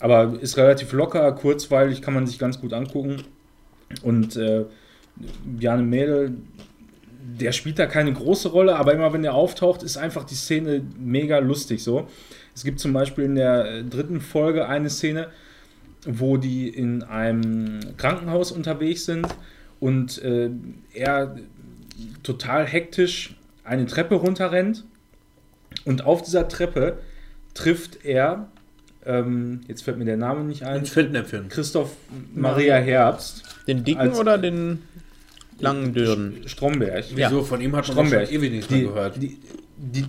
Aber 0.00 0.38
ist 0.40 0.56
relativ 0.56 0.92
locker, 0.92 1.30
kurzweilig, 1.32 2.02
kann 2.02 2.14
man 2.14 2.26
sich 2.26 2.38
ganz 2.38 2.60
gut 2.60 2.72
angucken. 2.72 3.22
Und 4.02 4.36
äh, 4.36 4.64
Bjarne 5.44 5.82
Mädel, 5.82 6.36
der 7.40 7.52
spielt 7.52 7.78
da 7.78 7.86
keine 7.86 8.12
große 8.12 8.48
Rolle, 8.48 8.76
aber 8.76 8.92
immer 8.92 9.12
wenn 9.12 9.24
er 9.24 9.34
auftaucht, 9.34 9.82
ist 9.82 9.96
einfach 9.96 10.24
die 10.24 10.34
Szene 10.34 10.82
mega 10.98 11.38
lustig 11.38 11.82
so. 11.82 12.08
Es 12.54 12.64
gibt 12.64 12.80
zum 12.80 12.92
Beispiel 12.92 13.24
in 13.24 13.34
der 13.34 13.64
äh, 13.64 13.84
dritten 13.84 14.20
Folge 14.20 14.68
eine 14.68 14.90
Szene, 14.90 15.28
wo 16.06 16.36
die 16.36 16.68
in 16.68 17.02
einem 17.02 17.80
Krankenhaus 17.96 18.52
unterwegs 18.52 19.04
sind 19.04 19.26
und 19.80 20.22
äh, 20.22 20.50
er 20.92 21.36
total 22.22 22.66
hektisch 22.66 23.36
eine 23.64 23.86
Treppe 23.86 24.16
runterrennt 24.16 24.84
und 25.84 26.04
auf 26.04 26.22
dieser 26.22 26.48
Treppe 26.48 26.98
trifft 27.54 28.04
er 28.04 28.48
ähm, 29.06 29.60
jetzt 29.68 29.82
fällt 29.82 29.98
mir 29.98 30.04
der 30.04 30.16
Name 30.16 30.44
nicht 30.44 30.62
ein. 30.62 30.80
Christoph 31.48 31.90
Maria 32.34 32.76
Herbst, 32.76 33.42
Den 33.68 33.84
dicken 33.84 34.12
oder 34.14 34.38
den 34.38 34.82
langen 35.58 35.92
Dürren? 35.92 36.42
Stromberg. 36.46 37.04
Wieso? 37.14 37.42
Von 37.42 37.60
ihm 37.60 37.76
hat 37.76 37.86
man 37.88 37.92
Stromberg. 37.92 38.32
ewig 38.32 38.52
nichts 38.52 38.70
mehr 38.70 38.80
gehört. 38.80 39.22
die, 39.22 39.38
die, 39.76 40.04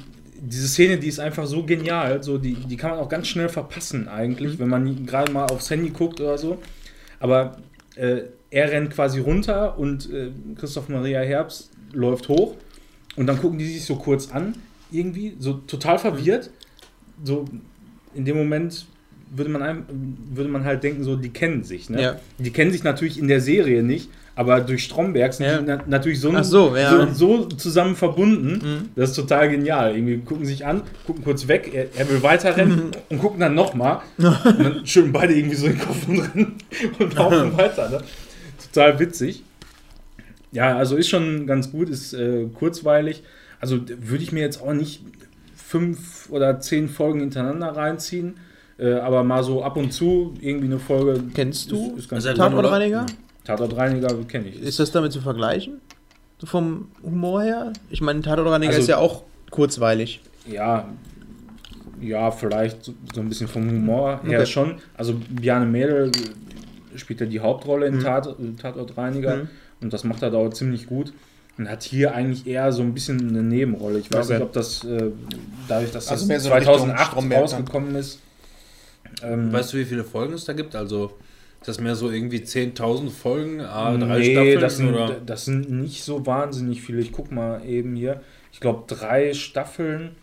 diese 0.45 0.67
Szene, 0.67 0.97
die 0.97 1.07
ist 1.07 1.19
einfach 1.19 1.45
so 1.47 1.63
genial, 1.63 2.21
so 2.21 2.37
die, 2.37 2.53
die 2.53 2.77
kann 2.77 2.91
man 2.91 2.99
auch 2.99 3.09
ganz 3.09 3.27
schnell 3.27 3.49
verpassen 3.49 4.07
eigentlich, 4.07 4.59
wenn 4.59 4.69
man 4.69 5.05
gerade 5.05 5.31
mal 5.31 5.45
aufs 5.45 5.69
Handy 5.69 5.89
guckt 5.89 6.21
oder 6.21 6.37
so. 6.37 6.59
Aber 7.19 7.57
äh, 7.95 8.21
er 8.49 8.71
rennt 8.71 8.91
quasi 8.91 9.19
runter 9.19 9.77
und 9.77 10.11
äh, 10.11 10.29
Christoph 10.55 10.89
Maria 10.89 11.21
Herbst 11.21 11.71
läuft 11.91 12.29
hoch 12.29 12.55
und 13.15 13.27
dann 13.27 13.39
gucken 13.39 13.57
die 13.57 13.65
sich 13.65 13.85
so 13.85 13.95
kurz 13.95 14.31
an, 14.31 14.55
irgendwie, 14.91 15.35
so 15.39 15.53
total 15.53 15.97
verwirrt. 15.97 16.51
So 17.23 17.45
in 18.13 18.25
dem 18.25 18.37
Moment 18.37 18.85
würde 19.31 19.49
man, 19.49 19.61
einem, 19.61 19.85
würde 20.31 20.49
man 20.49 20.63
halt 20.63 20.83
denken, 20.83 21.03
so 21.03 21.15
die 21.15 21.29
kennen 21.29 21.63
sich. 21.63 21.89
Ne? 21.89 22.01
Ja. 22.01 22.19
Die 22.37 22.51
kennen 22.51 22.71
sich 22.71 22.83
natürlich 22.83 23.17
in 23.17 23.27
der 23.27 23.41
Serie 23.41 23.83
nicht, 23.83 24.09
aber 24.35 24.59
durch 24.61 24.83
Stromberg 24.83 25.33
sind 25.33 25.45
Ja. 25.45 25.57
die 25.59 25.65
na 25.65 25.79
natürlich 25.87 26.19
so, 26.19 26.31
so, 26.43 26.75
ja. 26.75 27.07
so, 27.13 27.39
so 27.39 27.45
zusammen 27.45 27.95
verbunden. 27.95 28.61
Mhm. 28.63 28.89
Das 28.95 29.11
ist 29.11 29.15
total 29.15 29.49
genial. 29.49 29.95
Irgendwie 29.95 30.17
gucken 30.17 30.45
sich 30.45 30.65
an, 30.65 30.81
gucken 31.07 31.23
kurz 31.23 31.47
weg, 31.47 31.71
er, 31.73 31.87
er 31.95 32.09
will 32.09 32.21
weiterrennen 32.21 32.91
und 33.09 33.19
gucken 33.19 33.39
dann 33.39 33.55
nochmal. 33.55 34.01
und 34.17 34.35
dann 34.43 34.81
schön 34.85 35.11
beide 35.11 35.33
irgendwie 35.33 35.55
so 35.55 35.67
in 35.67 35.73
den 35.73 35.81
Kopf 35.81 36.07
und 36.07 36.19
rennen 36.19 36.55
und 36.99 37.13
laufen 37.15 37.57
weiter. 37.57 37.89
Ne? 37.89 38.01
Total 38.73 38.99
witzig. 38.99 39.43
Ja, 40.51 40.77
also 40.77 40.95
ist 40.95 41.09
schon 41.09 41.47
ganz 41.47 41.71
gut, 41.71 41.89
ist 41.89 42.13
äh, 42.13 42.45
kurzweilig. 42.53 43.23
Also 43.59 43.79
würde 43.87 44.23
ich 44.23 44.31
mir 44.31 44.41
jetzt 44.41 44.61
auch 44.61 44.73
nicht 44.73 45.01
fünf 45.55 46.29
oder 46.29 46.59
zehn 46.59 46.87
Folgen 46.89 47.21
hintereinander 47.21 47.75
reinziehen. 47.75 48.35
Äh, 48.77 48.93
aber 48.95 49.23
mal 49.23 49.43
so 49.43 49.63
ab 49.63 49.77
und 49.77 49.91
zu 49.93 50.33
irgendwie 50.41 50.65
eine 50.67 50.79
Folge. 50.79 51.23
Kennst 51.33 51.71
du 51.71 51.91
Ist, 51.93 51.99
ist 51.99 52.09
ganz 52.09 52.23
Seit 52.23 52.35
gut. 52.35 52.65
Tatortreiniger? 53.45 54.07
Kenne 54.27 54.47
ich. 54.49 54.61
Ist 54.61 54.79
das 54.79 54.91
damit 54.91 55.11
zu 55.13 55.21
vergleichen? 55.21 55.79
So 56.39 56.47
vom 56.47 56.89
Humor 57.03 57.43
her? 57.43 57.73
Ich 57.89 58.01
meine, 58.01 58.21
Tatortreiniger 58.21 58.71
Also- 58.71 58.81
ist 58.81 58.87
ja 58.89 58.97
auch 58.97 59.23
kurzweilig. 59.51 60.21
Ja, 60.47 60.89
ja, 62.01 62.29
vielleicht 62.31 62.83
so, 62.83 62.93
so 63.13 63.21
ein 63.21 63.29
bisschen 63.29 63.47
vom 63.47 63.69
Humor 63.69 64.19
her 64.23 64.39
Okay. 64.41 64.45
schon. 64.45 64.75
Also 64.95 65.15
Bjarne 65.29 65.65
Mädel 65.65 66.11
spielt 66.95 67.21
ja 67.21 67.25
die 67.25 67.39
Hauptrolle 67.39 67.87
in 67.87 67.95
Mhm. 67.97 68.01
Tat, 68.03 68.35
Tatortreiniger 68.61 69.37
Mhm. 69.37 69.49
und 69.81 69.93
das 69.93 70.03
macht 70.03 70.21
er 70.21 70.31
da 70.31 70.37
auch 70.37 70.49
ziemlich 70.49 70.87
gut. 70.87 71.13
Und 71.57 71.69
hat 71.69 71.83
hier 71.83 72.13
eigentlich 72.13 72.45
eher 72.47 72.73
so 72.73 72.81
ein 72.81 72.93
bisschen 72.93 73.29
eine 73.29 73.41
Nebenrolle. 73.41 73.99
Ich 73.99 74.11
weiß 74.11 74.25
Okay. 74.25 74.33
nicht, 74.33 74.43
ob 74.43 74.51
das 74.51 74.83
äh, 74.83 75.09
dadurch, 75.69 75.91
dass 75.91 76.09
Also 76.09 76.27
das 76.27 76.43
so 76.43 76.49
Richtung 76.49 76.65
2008 76.75 77.07
Stromberg 77.11 77.31
dann. 77.31 77.41
rausgekommen 77.59 77.95
ist. 77.95 78.19
Ähm, 79.23 79.53
Weißt 79.53 79.71
du, 79.71 79.77
wie 79.77 79.85
viele 79.85 80.03
Folgen 80.03 80.33
es 80.33 80.43
da 80.43 80.51
gibt? 80.51 80.75
Also, 80.75 81.13
das 81.67 81.79
mehr 81.79 81.95
so 81.95 82.09
irgendwie 82.09 82.39
10.000 82.39 83.09
Folgen, 83.09 83.61
ah, 83.61 83.95
drei 83.97 84.19
nee, 84.19 84.31
Staffeln? 84.33 84.59
das 84.59 84.77
sind, 84.77 84.93
oder? 84.93 85.19
das 85.25 85.45
sind 85.45 85.69
nicht 85.69 86.03
so 86.03 86.25
wahnsinnig 86.25 86.81
viele. 86.81 87.01
Ich 87.01 87.11
guck 87.11 87.31
mal 87.31 87.65
eben 87.65 87.95
hier. 87.95 88.21
Ich 88.51 88.59
glaube, 88.59 88.83
drei 88.87 89.33
Staffeln, 89.33 90.15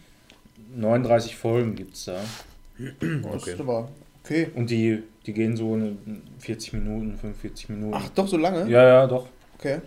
39 0.74 1.36
Folgen 1.36 1.74
gibt 1.74 1.94
es 1.94 2.06
da. 2.06 2.20
Okay. 3.22 3.54
aber 3.58 3.88
okay. 4.24 4.48
Und 4.54 4.70
die, 4.70 5.02
die 5.26 5.32
gehen 5.32 5.56
so 5.56 5.74
eine 5.74 5.96
40 6.38 6.72
Minuten, 6.74 7.16
45 7.16 7.68
Minuten. 7.68 7.94
Ach, 7.94 8.08
doch 8.10 8.26
so 8.26 8.36
lange? 8.36 8.68
Ja, 8.70 8.82
ja, 8.84 9.06
doch. 9.06 9.26
Okay. 9.58 9.80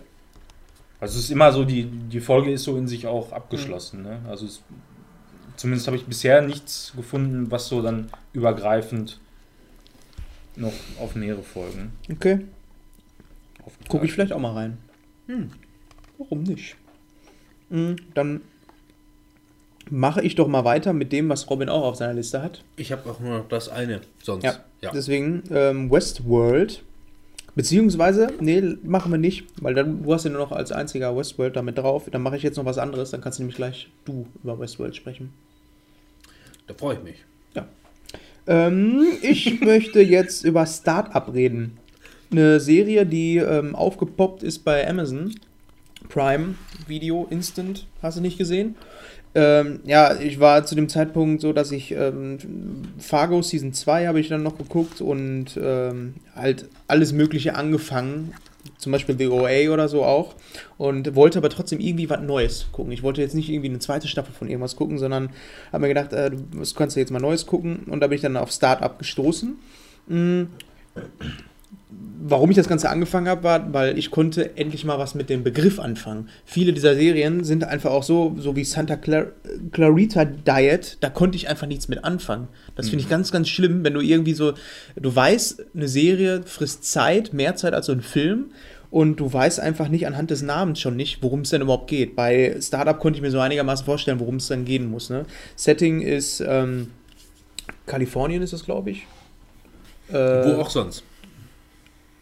Also 1.00 1.18
es 1.18 1.24
ist 1.24 1.30
immer 1.30 1.52
so, 1.52 1.64
die, 1.64 1.84
die 1.84 2.20
Folge 2.20 2.52
ist 2.52 2.64
so 2.64 2.76
in 2.76 2.88
sich 2.88 3.06
auch 3.06 3.32
abgeschlossen. 3.32 4.02
Ne? 4.02 4.20
Also 4.28 4.46
es, 4.46 4.62
zumindest 5.56 5.86
habe 5.88 5.96
ich 5.96 6.06
bisher 6.06 6.40
nichts 6.40 6.92
gefunden, 6.96 7.50
was 7.50 7.68
so 7.68 7.82
dann 7.82 8.08
übergreifend 8.32 9.20
noch 10.56 10.72
auf 11.00 11.14
mehrere 11.14 11.42
Folgen. 11.42 11.92
Okay. 12.10 12.40
Gucke 13.88 14.06
ich 14.06 14.12
vielleicht 14.12 14.32
auch 14.32 14.38
mal 14.38 14.52
rein. 14.52 14.78
Hm. 15.26 15.50
Warum 16.18 16.42
nicht? 16.44 16.76
Hm, 17.70 17.96
dann 18.14 18.40
mache 19.90 20.22
ich 20.22 20.34
doch 20.34 20.48
mal 20.48 20.64
weiter 20.64 20.92
mit 20.92 21.12
dem, 21.12 21.28
was 21.28 21.48
Robin 21.50 21.68
auch 21.68 21.84
auf 21.84 21.96
seiner 21.96 22.14
Liste 22.14 22.42
hat. 22.42 22.62
Ich 22.76 22.92
habe 22.92 23.08
auch 23.10 23.20
nur 23.20 23.38
noch 23.38 23.48
das 23.48 23.68
eine 23.68 24.00
sonst. 24.22 24.44
Ja. 24.44 24.64
ja. 24.80 24.90
Deswegen 24.92 25.42
ähm, 25.50 25.90
Westworld. 25.90 26.82
Beziehungsweise, 27.54 28.34
nee, 28.38 28.60
machen 28.82 29.10
wir 29.10 29.18
nicht, 29.18 29.46
weil 29.62 29.72
dann, 29.72 30.02
du 30.02 30.12
hast 30.12 30.24
ja 30.24 30.30
nur 30.30 30.40
noch 30.40 30.52
als 30.52 30.72
einziger 30.72 31.16
Westworld 31.16 31.56
damit 31.56 31.78
drauf. 31.78 32.06
Dann 32.10 32.20
mache 32.20 32.36
ich 32.36 32.42
jetzt 32.42 32.56
noch 32.56 32.66
was 32.66 32.76
anderes, 32.76 33.12
dann 33.12 33.22
kannst 33.22 33.38
du 33.38 33.44
nämlich 33.44 33.56
gleich 33.56 33.88
du 34.04 34.26
über 34.44 34.58
Westworld 34.58 34.94
sprechen. 34.94 35.32
Da 36.66 36.74
freue 36.74 36.96
ich 36.96 37.02
mich. 37.02 37.24
Ähm, 38.46 39.06
ich 39.22 39.60
möchte 39.60 40.00
jetzt 40.00 40.44
über 40.44 40.66
Startup 40.66 41.32
reden. 41.32 41.78
Eine 42.30 42.60
Serie, 42.60 43.06
die 43.06 43.36
ähm, 43.36 43.74
aufgepoppt 43.74 44.42
ist 44.42 44.60
bei 44.60 44.88
Amazon 44.88 45.34
Prime 46.08 46.54
Video 46.86 47.26
Instant. 47.30 47.86
Hast 48.02 48.16
du 48.16 48.20
nicht 48.20 48.38
gesehen? 48.38 48.74
Ähm, 49.34 49.80
ja, 49.84 50.18
ich 50.18 50.40
war 50.40 50.64
zu 50.64 50.74
dem 50.74 50.88
Zeitpunkt 50.88 51.42
so, 51.42 51.52
dass 51.52 51.70
ich 51.70 51.92
ähm, 51.92 52.38
Fargo 52.98 53.42
Season 53.42 53.72
2 53.72 54.06
habe 54.06 54.18
ich 54.18 54.28
dann 54.28 54.42
noch 54.42 54.56
geguckt 54.56 55.00
und 55.00 55.58
ähm, 55.62 56.14
halt 56.34 56.68
alles 56.88 57.12
Mögliche 57.12 57.54
angefangen. 57.54 58.32
Zum 58.78 58.92
Beispiel 58.92 59.16
The 59.18 59.28
OA 59.28 59.72
oder 59.72 59.88
so 59.88 60.04
auch. 60.04 60.34
Und 60.78 61.14
wollte 61.14 61.38
aber 61.38 61.50
trotzdem 61.50 61.80
irgendwie 61.80 62.10
was 62.10 62.20
Neues 62.20 62.66
gucken. 62.72 62.92
Ich 62.92 63.02
wollte 63.02 63.20
jetzt 63.20 63.34
nicht 63.34 63.48
irgendwie 63.48 63.68
eine 63.68 63.78
zweite 63.78 64.08
Staffel 64.08 64.34
von 64.34 64.48
irgendwas 64.48 64.76
gucken, 64.76 64.98
sondern 64.98 65.30
habe 65.72 65.82
mir 65.82 65.88
gedacht, 65.88 66.12
äh, 66.12 66.30
du 66.30 66.64
kannst 66.74 66.96
du 66.96 67.00
jetzt 67.00 67.10
mal 67.10 67.20
Neues 67.20 67.46
gucken. 67.46 67.84
Und 67.90 68.00
da 68.00 68.06
bin 68.06 68.16
ich 68.16 68.22
dann 68.22 68.36
auf 68.36 68.50
Startup 68.50 68.98
gestoßen. 68.98 69.58
Mm. 70.08 70.42
Warum 71.88 72.50
ich 72.50 72.56
das 72.56 72.66
Ganze 72.66 72.90
angefangen 72.90 73.28
habe, 73.28 73.44
war, 73.44 73.72
weil 73.72 73.96
ich 73.96 74.10
konnte 74.10 74.56
endlich 74.56 74.84
mal 74.84 74.98
was 74.98 75.14
mit 75.14 75.30
dem 75.30 75.44
Begriff 75.44 75.78
anfangen. 75.78 76.28
Viele 76.44 76.72
dieser 76.72 76.96
Serien 76.96 77.44
sind 77.44 77.62
einfach 77.62 77.92
auch 77.92 78.02
so, 78.02 78.34
so 78.38 78.56
wie 78.56 78.64
Santa 78.64 78.96
Clar 78.96 79.26
Clarita 79.70 80.24
Diet, 80.24 80.98
da 81.00 81.10
konnte 81.10 81.36
ich 81.36 81.48
einfach 81.48 81.68
nichts 81.68 81.86
mit 81.86 82.02
anfangen. 82.02 82.48
Das 82.74 82.88
finde 82.88 83.04
ich 83.04 83.08
ganz, 83.08 83.30
ganz 83.30 83.48
schlimm, 83.48 83.84
wenn 83.84 83.94
du 83.94 84.00
irgendwie 84.00 84.34
so, 84.34 84.54
du 84.96 85.14
weißt, 85.14 85.64
eine 85.74 85.86
Serie 85.86 86.42
frisst 86.44 86.84
Zeit, 86.90 87.32
mehr 87.32 87.54
Zeit 87.54 87.74
als 87.74 87.86
so 87.86 87.92
ein 87.92 88.02
Film, 88.02 88.46
und 88.90 89.16
du 89.16 89.32
weißt 89.32 89.60
einfach 89.60 89.88
nicht 89.88 90.06
anhand 90.06 90.30
des 90.30 90.42
Namens 90.42 90.80
schon 90.80 90.96
nicht, 90.96 91.22
worum 91.22 91.40
es 91.40 91.50
denn 91.50 91.60
überhaupt 91.60 91.88
geht. 91.88 92.16
Bei 92.16 92.56
Startup 92.60 92.98
konnte 92.98 93.18
ich 93.18 93.22
mir 93.22 93.30
so 93.30 93.40
einigermaßen 93.40 93.84
vorstellen, 93.84 94.20
worum 94.20 94.36
es 94.36 94.46
dann 94.46 94.64
gehen 94.64 94.90
muss. 94.90 95.10
Ne? 95.10 95.26
Setting 95.56 96.00
ist 96.00 96.40
ähm, 96.40 96.90
Kalifornien, 97.86 98.42
ist 98.42 98.52
das, 98.52 98.64
glaube 98.64 98.92
ich. 98.92 99.06
Äh, 100.08 100.14
Wo 100.14 100.60
auch 100.60 100.70
sonst. 100.70 101.02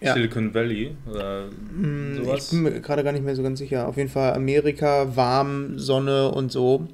Ja. 0.04 0.14
Silicon 0.14 0.52
Valley 0.54 0.92
oder 1.10 1.46
Mm, 1.76 2.16
sowas. 2.16 2.44
Ich 2.44 2.50
bin 2.50 2.62
mir 2.62 2.80
gerade 2.80 3.02
gar 3.04 3.12
nicht 3.12 3.24
mehr 3.24 3.34
so 3.36 3.42
ganz 3.42 3.58
sicher. 3.58 3.88
Auf 3.88 3.96
jeden 3.96 4.10
Fall 4.10 4.34
Amerika, 4.34 5.16
warm, 5.16 5.78
Sonne 5.78 6.30
und 6.30 6.52
so. 6.52 6.86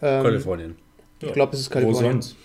Ähm, 0.00 0.22
Kalifornien. 0.22 0.76
Ich 1.20 1.32
glaube, 1.32 1.54
es 1.54 1.60
ist 1.60 1.70
Wo 1.70 1.74
Kalifornien. 1.74 2.12
sonst? 2.22 2.36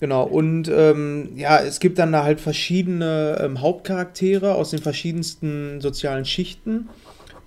Genau. 0.00 0.24
Und 0.24 0.68
ähm, 0.68 1.30
ja, 1.36 1.60
es 1.60 1.78
gibt 1.80 1.98
dann 1.98 2.12
da 2.12 2.24
halt 2.24 2.40
verschiedene 2.40 3.38
ähm, 3.40 3.60
Hauptcharaktere 3.60 4.54
aus 4.54 4.70
den 4.70 4.80
verschiedensten 4.80 5.80
sozialen 5.80 6.24
Schichten, 6.24 6.88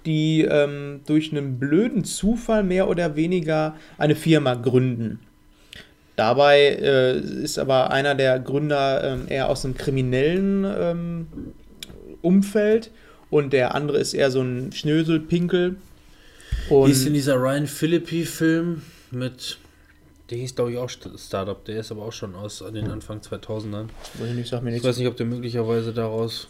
die 0.05 0.41
ähm, 0.43 1.01
durch 1.05 1.31
einen 1.31 1.59
blöden 1.59 2.03
Zufall 2.03 2.63
mehr 2.63 2.87
oder 2.89 3.15
weniger 3.15 3.75
eine 3.97 4.15
Firma 4.15 4.53
gründen. 4.55 5.19
Dabei 6.15 6.59
äh, 6.81 7.19
ist 7.19 7.59
aber 7.59 7.91
einer 7.91 8.15
der 8.15 8.39
Gründer 8.39 9.03
ähm, 9.03 9.21
eher 9.27 9.49
aus 9.49 9.65
einem 9.65 9.75
kriminellen 9.75 10.63
Umfeld 12.25 12.91
und 13.29 13.53
der 13.53 13.75
andere 13.75 13.99
ist 13.99 14.13
eher 14.13 14.31
so 14.31 14.41
ein 14.41 14.71
Schnöselpinkel. 14.71 15.75
Und 16.69 16.87
hieß 16.87 17.05
in 17.05 17.13
dieser 17.13 17.35
Ryan 17.35 17.67
Philippi-Film 17.67 18.81
mit. 19.11 19.57
Der 20.29 20.39
hieß, 20.39 20.55
glaube 20.55 20.71
ich, 20.71 20.77
auch 20.77 20.89
St- 20.89 21.17
Startup. 21.23 21.63
Der 21.65 21.79
ist 21.79 21.91
aber 21.91 22.03
auch 22.03 22.13
schon 22.13 22.33
aus 22.35 22.63
den 22.73 22.89
Anfang 22.89 23.19
2000ern. 23.19 23.85
Weiß 24.15 24.35
ich 24.35 24.49
sag 24.49 24.63
mir 24.63 24.75
Ich 24.75 24.83
weiß 24.83 24.97
nicht, 24.97 25.07
ob 25.07 25.15
der 25.17 25.25
möglicherweise 25.27 25.93
daraus. 25.93 26.47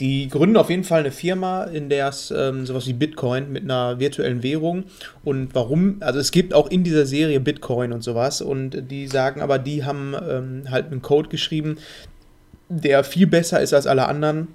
Die 0.00 0.28
gründen 0.28 0.56
auf 0.56 0.70
jeden 0.70 0.84
Fall 0.84 1.00
eine 1.00 1.12
Firma, 1.12 1.64
in 1.64 1.88
der 1.90 2.08
es 2.08 2.30
ähm, 2.36 2.64
sowas 2.66 2.86
wie 2.86 2.94
Bitcoin 2.94 3.52
mit 3.52 3.62
einer 3.64 4.00
virtuellen 4.00 4.42
Währung 4.42 4.84
und 5.22 5.54
warum, 5.54 5.98
also 6.00 6.18
es 6.18 6.30
gibt 6.30 6.54
auch 6.54 6.70
in 6.70 6.82
dieser 6.82 7.04
Serie 7.04 7.40
Bitcoin 7.40 7.92
und 7.92 8.02
sowas 8.02 8.40
und 8.40 8.90
die 8.90 9.06
sagen 9.06 9.42
aber, 9.42 9.58
die 9.58 9.84
haben 9.84 10.14
ähm, 10.26 10.62
halt 10.70 10.86
einen 10.90 11.02
Code 11.02 11.28
geschrieben, 11.28 11.76
der 12.70 13.04
viel 13.04 13.26
besser 13.26 13.60
ist 13.60 13.74
als 13.74 13.86
alle 13.86 14.08
anderen 14.08 14.48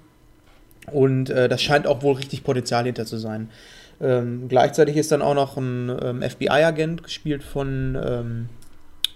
und 0.92 1.30
äh, 1.30 1.48
das 1.48 1.62
scheint 1.62 1.86
auch 1.86 2.02
wohl 2.02 2.16
richtig 2.16 2.44
Potenzial 2.44 2.84
hinter 2.84 3.06
zu 3.06 3.16
sein. 3.18 3.50
Ähm, 4.00 4.46
gleichzeitig 4.48 4.96
ist 4.96 5.10
dann 5.10 5.22
auch 5.22 5.34
noch 5.34 5.56
ein 5.56 5.90
ähm, 6.02 6.22
FBI-Agent 6.22 7.02
gespielt 7.02 7.42
von 7.42 7.98
ähm, 8.00 8.48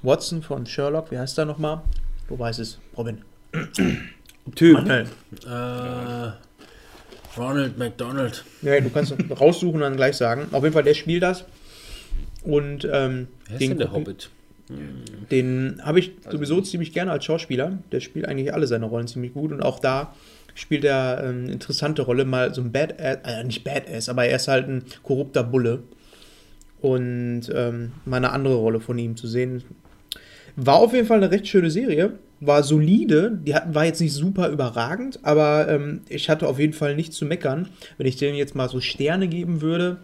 Watson, 0.02 0.42
von 0.42 0.66
Sherlock, 0.66 1.10
wie 1.10 1.18
heißt 1.18 1.38
der 1.38 1.44
nochmal? 1.44 1.82
Du 2.28 2.38
weißt 2.38 2.58
es, 2.58 2.78
Robin. 2.96 3.18
Typ. 4.56 4.74
Manuel. 4.74 5.06
Äh, 5.46 6.32
Ronald 7.38 7.78
McDonald. 7.78 8.44
Ja, 8.62 8.80
du 8.80 8.90
kannst 8.90 9.14
raussuchen 9.40 9.76
und 9.76 9.80
dann 9.82 9.96
gleich 9.96 10.16
sagen. 10.16 10.48
Auf 10.52 10.62
jeden 10.62 10.72
Fall, 10.74 10.82
der 10.82 10.94
spielt 10.94 11.22
das. 11.22 11.44
Und 12.42 12.84
ähm, 12.90 13.28
Wer 13.46 13.54
ist 13.54 13.60
den 13.60 13.68
denn 13.70 13.78
der 13.78 13.92
Hobbit? 13.92 14.30
Den 15.30 15.80
habe 15.84 15.98
ich 16.00 16.12
Also 16.24 16.38
sowieso 16.38 16.56
nicht. 16.56 16.70
ziemlich 16.70 16.92
gerne 16.92 17.12
als 17.12 17.24
Schauspieler. 17.24 17.78
Der 17.92 18.00
spielt 18.00 18.26
eigentlich 18.26 18.52
alle 18.52 18.66
seine 18.66 18.86
Rollen 18.86 19.06
ziemlich 19.06 19.34
gut 19.34 19.52
und 19.52 19.62
auch 19.62 19.78
da 19.78 20.14
spielt 20.54 20.84
er 20.84 21.22
ähm, 21.24 21.44
eine 21.44 21.52
interessante 21.52 22.02
Rolle, 22.02 22.24
mal 22.24 22.54
so 22.54 22.60
ein 22.60 22.72
Badass, 22.72 23.18
äh, 23.24 23.44
nicht 23.44 23.64
Badass, 23.64 24.08
aber 24.08 24.26
er 24.26 24.36
ist 24.36 24.48
halt 24.48 24.68
ein 24.68 24.84
korrupter 25.02 25.44
Bulle. 25.44 25.82
Und 26.80 27.42
ähm, 27.54 27.92
mal 28.04 28.16
eine 28.16 28.32
andere 28.32 28.56
Rolle 28.56 28.80
von 28.80 28.98
ihm 28.98 29.16
zu 29.16 29.28
sehen. 29.28 29.62
War 30.56 30.76
auf 30.76 30.92
jeden 30.92 31.06
Fall 31.06 31.18
eine 31.18 31.30
recht 31.30 31.46
schöne 31.46 31.70
Serie. 31.70 32.18
War 32.40 32.64
solide. 32.64 33.38
Die 33.46 33.54
hatten, 33.54 33.74
war 33.74 33.84
jetzt 33.84 34.00
nicht 34.00 34.12
super 34.12 34.48
überragend, 34.48 35.20
aber 35.22 35.68
ähm, 35.68 36.00
ich 36.08 36.28
hatte 36.28 36.48
auf 36.48 36.58
jeden 36.58 36.72
Fall 36.72 36.96
nichts 36.96 37.16
zu 37.16 37.24
meckern. 37.24 37.68
Wenn 37.98 38.08
ich 38.08 38.16
denen 38.16 38.36
jetzt 38.36 38.56
mal 38.56 38.68
so 38.68 38.80
Sterne 38.80 39.28
geben 39.28 39.60
würde, 39.60 39.98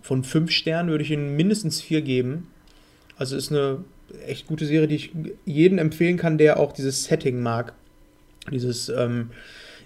von 0.00 0.24
fünf 0.24 0.50
Sternen 0.50 0.88
würde 0.88 1.04
ich 1.04 1.10
ihnen 1.10 1.36
mindestens 1.36 1.82
vier 1.82 2.00
geben. 2.00 2.48
Also 3.16 3.36
ist 3.36 3.52
eine 3.52 3.84
echt 4.26 4.46
gute 4.46 4.66
Serie, 4.66 4.88
die 4.88 4.96
ich 4.96 5.12
jedem 5.44 5.78
empfehlen 5.78 6.16
kann, 6.16 6.38
der 6.38 6.58
auch 6.58 6.72
dieses 6.72 7.04
Setting 7.04 7.42
mag. 7.42 7.74
Dieses, 8.50 8.88
ähm, 8.88 9.30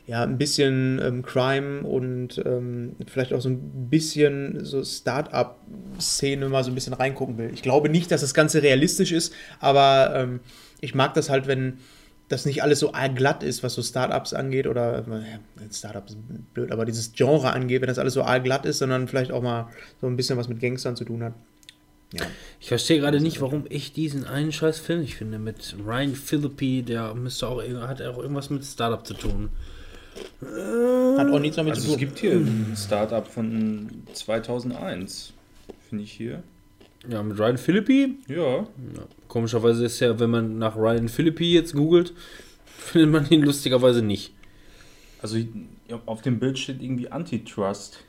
ja, 0.08 0.22
ein 0.22 0.38
bisschen 0.38 0.98
ähm, 1.04 1.22
Crime 1.22 1.82
und 1.82 2.42
ähm, 2.46 2.96
vielleicht 3.06 3.34
auch 3.34 3.42
so 3.42 3.50
ein 3.50 3.90
bisschen 3.90 4.64
so 4.64 4.82
Start-up-Szene 4.82 6.48
mal 6.48 6.64
so 6.64 6.70
ein 6.70 6.74
bisschen 6.74 6.94
reingucken 6.94 7.36
will. 7.36 7.50
Ich 7.52 7.60
glaube 7.60 7.90
nicht, 7.90 8.10
dass 8.10 8.22
das 8.22 8.32
Ganze 8.32 8.62
realistisch 8.62 9.12
ist, 9.12 9.34
aber 9.60 10.14
ähm, 10.16 10.40
ich 10.80 10.94
mag 10.94 11.12
das 11.12 11.28
halt, 11.28 11.46
wenn 11.46 11.74
das 12.28 12.46
nicht 12.46 12.62
alles 12.62 12.80
so 12.80 12.92
glatt 13.16 13.42
ist, 13.42 13.62
was 13.62 13.74
so 13.74 13.82
Startups 13.82 14.32
angeht 14.32 14.66
oder 14.66 15.00
äh, 15.06 15.70
Startups 15.70 16.12
ist 16.12 16.54
blöd, 16.54 16.72
aber 16.72 16.86
dieses 16.86 17.12
Genre 17.12 17.52
angeht, 17.52 17.82
wenn 17.82 17.88
das 17.88 17.98
alles 17.98 18.14
so 18.14 18.24
glatt 18.42 18.64
ist, 18.64 18.78
sondern 18.78 19.08
vielleicht 19.08 19.30
auch 19.30 19.42
mal 19.42 19.68
so 20.00 20.06
ein 20.06 20.16
bisschen 20.16 20.38
was 20.38 20.48
mit 20.48 20.58
Gangstern 20.58 20.96
zu 20.96 21.04
tun 21.04 21.22
hat. 21.22 21.34
Ja. 22.14 22.24
Ich 22.60 22.68
verstehe 22.68 22.98
gerade 22.98 23.20
nicht, 23.20 23.42
warum 23.42 23.66
ich 23.68 23.92
diesen 23.92 24.24
einen 24.24 24.52
scheiß 24.52 24.78
Film 24.78 25.02
nicht 25.02 25.16
finde 25.16 25.38
mit 25.38 25.76
Ryan 25.86 26.14
Philippi, 26.14 26.82
der 26.82 27.14
müsste 27.14 27.46
auch 27.46 27.62
hat 27.62 28.00
auch 28.00 28.16
irgendwas 28.16 28.48
mit 28.48 28.64
Startup 28.64 29.06
zu 29.06 29.12
tun. 29.12 29.50
Hat 31.18 31.30
auch 31.30 31.38
nichts 31.40 31.56
damit 31.56 31.74
Also 31.74 31.82
zu 31.82 31.88
es 31.88 31.92
tun. 31.94 32.00
gibt 32.00 32.18
hier 32.18 32.32
ein 32.32 32.74
Startup 32.76 33.26
von 33.26 33.88
2001, 34.12 35.32
finde 35.88 36.04
ich 36.04 36.12
hier. 36.12 36.42
Ja, 37.08 37.22
mit 37.22 37.38
Ryan 37.38 37.58
Philippi. 37.58 38.18
Ja, 38.28 38.58
Ja, 38.58 38.66
komischerweise 39.28 39.84
ist 39.84 40.00
ja, 40.00 40.18
wenn 40.18 40.30
man 40.30 40.58
nach 40.58 40.76
Ryan 40.76 41.08
Philippi 41.08 41.52
jetzt 41.54 41.74
googelt, 41.74 42.12
findet 42.66 43.10
man 43.10 43.28
ihn 43.30 43.42
lustigerweise 43.42 44.02
nicht. 44.02 44.32
also 45.22 45.38
auf 46.06 46.22
dem 46.22 46.38
Bild 46.38 46.58
steht 46.58 46.82
irgendwie 46.82 47.08
Antitrust. 47.10 48.00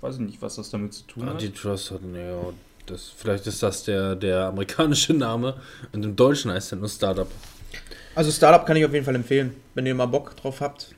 Weiß 0.00 0.16
ich 0.16 0.20
nicht, 0.22 0.42
was 0.42 0.56
das 0.56 0.70
damit 0.70 0.92
zu 0.94 1.04
tun 1.06 1.24
hat. 1.26 1.32
Antitrust 1.34 1.92
hat, 1.92 2.00
ja, 2.14 2.42
das, 2.86 3.08
vielleicht 3.16 3.46
ist 3.46 3.62
das 3.62 3.84
der, 3.84 4.16
der 4.16 4.46
amerikanische 4.46 5.14
Name 5.14 5.60
und 5.92 6.04
im 6.04 6.16
Deutschen 6.16 6.50
heißt 6.50 6.72
er 6.72 6.78
nur 6.78 6.88
Startup. 6.88 7.28
Also 8.14 8.30
Startup 8.30 8.66
kann 8.66 8.76
ich 8.76 8.84
auf 8.84 8.92
jeden 8.92 9.04
Fall 9.04 9.14
empfehlen, 9.14 9.54
wenn 9.74 9.86
ihr 9.86 9.94
mal 9.94 10.06
Bock 10.06 10.36
drauf 10.36 10.60
habt. 10.60 10.94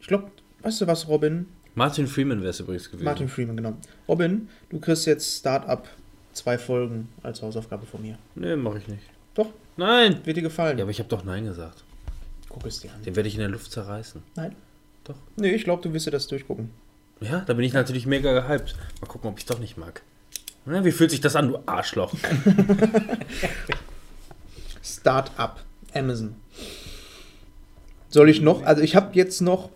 Ich 0.00 0.06
glaube, 0.06 0.30
weißt 0.62 0.80
du 0.80 0.86
was, 0.86 1.08
Robin? 1.08 1.46
Martin 1.74 2.06
Freeman 2.06 2.40
wäre 2.40 2.50
es 2.50 2.60
übrigens 2.60 2.90
gewesen. 2.90 3.04
Martin 3.04 3.28
Freeman, 3.28 3.56
genau. 3.56 3.76
Robin, 4.08 4.48
du 4.70 4.80
kriegst 4.80 5.06
jetzt 5.06 5.38
Startup 5.38 5.86
zwei 6.32 6.58
Folgen 6.58 7.08
als 7.22 7.42
Hausaufgabe 7.42 7.86
von 7.86 8.02
mir. 8.02 8.18
Nee, 8.34 8.56
mache 8.56 8.78
ich 8.78 8.88
nicht. 8.88 9.02
Doch, 9.34 9.48
Nein! 9.76 10.20
wird 10.24 10.38
dir 10.38 10.42
gefallen. 10.42 10.78
Ja, 10.78 10.84
aber 10.84 10.90
ich 10.90 10.98
habe 10.98 11.08
doch 11.08 11.24
Nein 11.24 11.44
gesagt. 11.44 11.84
Guck 12.48 12.66
es 12.66 12.80
dir 12.80 12.92
an. 12.92 13.02
Den 13.02 13.14
werde 13.16 13.28
ich 13.28 13.34
in 13.34 13.40
der 13.40 13.50
Luft 13.50 13.70
zerreißen. 13.70 14.22
Nein? 14.34 14.54
Doch. 15.04 15.16
Nee, 15.36 15.50
ich 15.50 15.64
glaube, 15.64 15.82
du 15.82 15.92
wirst 15.92 16.06
dir 16.06 16.10
das 16.10 16.26
durchgucken. 16.26 16.70
Ja, 17.20 17.40
da 17.40 17.54
bin 17.54 17.64
ich 17.64 17.72
natürlich 17.72 18.06
mega 18.06 18.32
gehypt. 18.32 18.74
Mal 19.00 19.06
gucken, 19.06 19.30
ob 19.30 19.38
ich 19.38 19.44
es 19.44 19.46
doch 19.46 19.58
nicht 19.58 19.76
mag. 19.76 20.02
Na, 20.64 20.84
wie 20.84 20.92
fühlt 20.92 21.10
sich 21.10 21.20
das 21.20 21.36
an, 21.36 21.48
du 21.48 21.58
Arschloch? 21.66 22.12
Startup, 24.82 25.56
Amazon. 25.96 26.36
Soll 28.08 28.28
ich 28.30 28.40
noch, 28.40 28.62
also 28.64 28.82
ich 28.82 28.96
habe 28.96 29.14
jetzt 29.14 29.40
noch, 29.40 29.70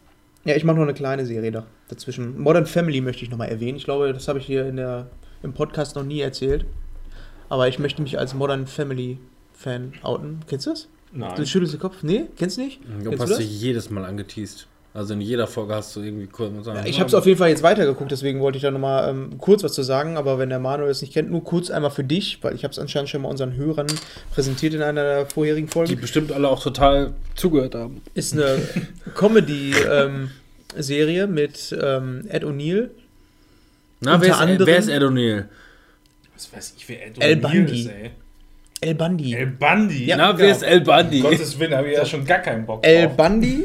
ja, 0.45 0.57
ich 0.57 0.65
mache 0.65 0.77
noch 0.77 0.85
eine 0.85 0.95
kleine 0.95 1.27
Serie 1.27 1.51
da, 1.51 1.67
dazwischen. 1.89 2.41
Modern 2.41 2.67
Family 2.67 3.01
möchte 3.01 3.25
ich 3.25 3.31
noch 3.31 3.39
mal 3.39 3.47
erwähnen. 3.47 3.77
Ich 3.77 3.85
glaube, 3.85 4.13
das 4.13 4.29
habe 4.29 4.39
ich 4.39 4.47
hier 4.47 4.67
in 4.67 4.77
der, 4.77 5.11
im 5.43 5.53
Podcast 5.53 5.97
noch 5.97 6.05
nie 6.05 6.21
erzählt. 6.21 6.65
Aber 7.49 7.69
ich 7.69 7.79
möchte 7.79 8.01
mich 8.01 8.19
als 8.19 8.35
Modern 8.35 8.67
Family 8.67 9.19
Fan 9.53 9.93
outen. 10.03 10.41
Kennst 10.47 10.67
du 10.67 10.71
das? 10.71 10.89
Du 11.13 11.19
Nein. 11.19 11.47
schüttelst 11.47 11.75
den 11.75 11.81
Kopf? 11.81 12.03
Nee, 12.03 12.27
kennst 12.37 12.57
du 12.57 12.63
nicht? 12.63 12.81
Du 12.85 13.11
Kennst 13.11 13.23
hast 13.25 13.33
du 13.33 13.37
dich 13.39 13.61
jedes 13.61 13.91
Mal 13.91 14.05
angeteased. 14.05 14.69
Also 14.93 15.15
in 15.15 15.21
jeder 15.21 15.47
Folge 15.47 15.73
hast 15.77 15.95
du 15.95 16.01
irgendwie 16.01 16.27
kurz. 16.27 16.51
Ja, 16.67 16.85
ich 16.85 16.99
habe 16.99 17.07
es 17.07 17.15
auf 17.15 17.25
jeden 17.25 17.39
Fall 17.39 17.49
jetzt 17.51 17.63
weitergeguckt, 17.63 18.11
deswegen 18.11 18.41
wollte 18.41 18.57
ich 18.57 18.63
da 18.63 18.73
nochmal 18.73 19.09
ähm, 19.11 19.39
kurz 19.39 19.63
was 19.63 19.73
zu 19.73 19.85
sagen. 19.85 20.17
Aber 20.17 20.41
wenn 20.41 20.49
der 20.49 20.59
Manuel 20.59 20.91
es 20.91 21.01
nicht 21.01 21.13
kennt, 21.15 21.31
nur 21.31 21.45
kurz 21.45 21.71
einmal 21.71 21.93
für 21.93 22.03
dich, 22.03 22.39
weil 22.43 22.57
ich 22.57 22.65
habe 22.65 22.73
es 22.73 22.79
anscheinend 22.81 23.09
schon 23.09 23.23
mal 23.23 23.29
unseren 23.29 23.55
Hörern 23.55 23.87
präsentiert 24.35 24.75
in 24.75 24.83
einer 24.83 25.05
der 25.05 25.27
vorherigen 25.27 25.69
die 25.69 25.73
Folgen. 25.73 26.01
bestimmt 26.01 26.33
alle 26.33 26.49
auch 26.49 26.61
total 26.61 27.13
zugehört 27.37 27.77
haben. 27.77 28.01
Ist 28.15 28.33
eine 28.33 28.59
Comedy-Serie 29.15 31.27
mit 31.27 31.77
ähm, 31.81 32.25
Ed 32.29 32.45
O'Neill. 32.45 32.91
Na, 34.01 34.15
Unter 34.15 34.27
wer 34.27 34.33
ist, 34.35 34.41
anderem- 34.41 34.67
wer 34.67 34.79
ist 34.79 34.89
Ed 34.89 35.03
O'Neill? 35.03 35.45
Was 36.35 36.53
weiß 36.53 36.75
ich, 36.79 36.89
wer 36.89 37.07
Ed 37.07 37.23
El 37.23 37.39
O'Neill 37.39 37.41
Bundy. 37.65 37.81
ist, 37.81 37.89
ey. 37.91 38.11
El 38.83 38.95
Bundy. 38.95 39.35
El 39.35 39.47
Bundy? 39.47 40.07
Ja, 40.07 40.17
Na, 40.17 40.39
wer 40.39 40.47
genau. 40.47 40.57
ist 40.57 40.63
El 40.63 40.81
Bundy? 40.81 41.23
Um 41.23 41.31
Gottes 41.31 41.59
Willen, 41.59 41.75
habe 41.75 41.91
ich 41.91 41.97
ja 41.99 42.07
schon 42.07 42.25
gar 42.25 42.39
keinen 42.39 42.65
Bock 42.65 42.85
El 42.87 43.09
drauf. 43.09 43.17
Bundy 43.19 43.65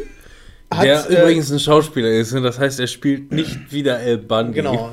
hat. 0.71 0.83
der 0.83 1.09
äh, 1.09 1.21
übrigens 1.21 1.51
ein 1.51 1.59
Schauspieler 1.59 2.09
ist. 2.09 2.33
Und 2.33 2.43
das 2.43 2.59
heißt, 2.59 2.79
er 2.79 2.87
spielt 2.87 3.31
nicht 3.31 3.71
wieder 3.71 3.99
El 3.99 4.17
Bundy. 4.19 4.53
Genau. 4.53 4.91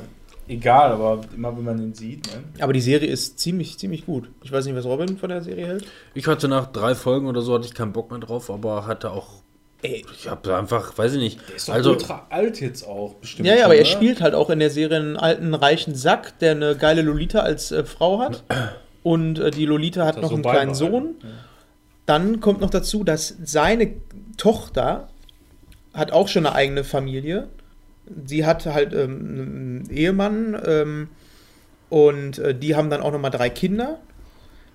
Egal, 0.49 0.93
aber 0.93 1.21
immer 1.35 1.57
wenn 1.57 1.65
man 1.65 1.79
den 1.79 1.95
sieht, 1.95 2.27
ne? 2.27 2.43
Aber 2.63 2.73
die 2.73 2.81
Serie 2.81 3.09
ist 3.09 3.39
ziemlich, 3.39 3.79
ziemlich 3.79 4.05
gut. 4.05 4.29
Ich 4.43 4.51
weiß 4.51 4.65
nicht, 4.67 4.75
was 4.75 4.85
Robin 4.85 5.17
von 5.17 5.29
der 5.31 5.41
Serie 5.41 5.67
hält. 5.67 5.87
Ich 6.15 6.27
hatte 6.27 6.49
nach 6.49 6.67
drei 6.67 6.95
Folgen 6.95 7.27
oder 7.29 7.41
so 7.43 7.55
hatte 7.55 7.67
ich 7.67 7.75
keinen 7.75 7.93
Bock 7.93 8.11
mehr 8.11 8.21
drauf, 8.21 8.51
aber 8.51 8.87
hatte 8.87 9.11
auch. 9.13 9.43
Ey, 9.83 10.05
Ich 10.13 10.29
habe 10.29 10.57
einfach, 10.57 10.97
weiß 10.99 11.15
ich 11.15 11.19
nicht. 11.21 11.41
Der 11.49 11.57
ist 11.57 11.69
doch 11.69 11.75
also, 11.75 11.91
ultra 11.91 12.27
alt 12.31 12.61
jetzt 12.61 12.87
auch, 12.87 13.15
bestimmt. 13.15 13.47
Ja, 13.47 13.55
ja, 13.55 13.59
schon, 13.61 13.65
aber 13.67 13.75
er 13.77 13.81
oder? 13.81 13.91
spielt 13.91 14.21
halt 14.21 14.35
auch 14.35 14.51
in 14.51 14.59
der 14.59 14.71
Serie 14.71 14.99
einen 14.99 15.17
alten, 15.17 15.55
reichen 15.55 15.95
Sack, 15.95 16.39
der 16.41 16.53
eine 16.53 16.77
geile 16.77 17.03
Lolita 17.03 17.41
als 17.41 17.73
äh, 17.73 17.85
Frau 17.85 18.19
hat. 18.19 18.45
Und 19.03 19.39
äh, 19.39 19.51
die 19.53 19.65
Lolita 19.67 20.05
hat 20.05 20.17
Das 20.17 20.23
noch 20.23 20.29
so 20.31 20.35
einen 20.35 20.43
kleinen 20.45 20.73
beibehalten. 20.73 20.93
Sohn. 21.21 21.31
Dann 22.07 22.41
kommt 22.41 22.61
noch 22.61 22.71
dazu, 22.71 23.05
dass 23.05 23.37
seine 23.45 23.93
Tochter 24.37 25.09
hat 25.95 26.13
auch 26.13 26.29
schon 26.29 26.47
eine 26.47 26.55
eigene 26.55 26.85
Familie. 26.85 27.49
Sie 28.27 28.45
hat 28.45 28.67
halt 28.67 28.93
ähm, 28.93 29.85
einen 29.85 29.91
Ehemann 29.91 30.61
ähm, 30.65 31.09
und 31.89 32.39
äh, 32.39 32.55
die 32.55 32.75
haben 32.75 32.91
dann 32.91 33.01
auch 33.01 33.13
noch 33.13 33.21
mal 33.21 33.31
drei 33.31 33.51
Kinder. 33.51 34.01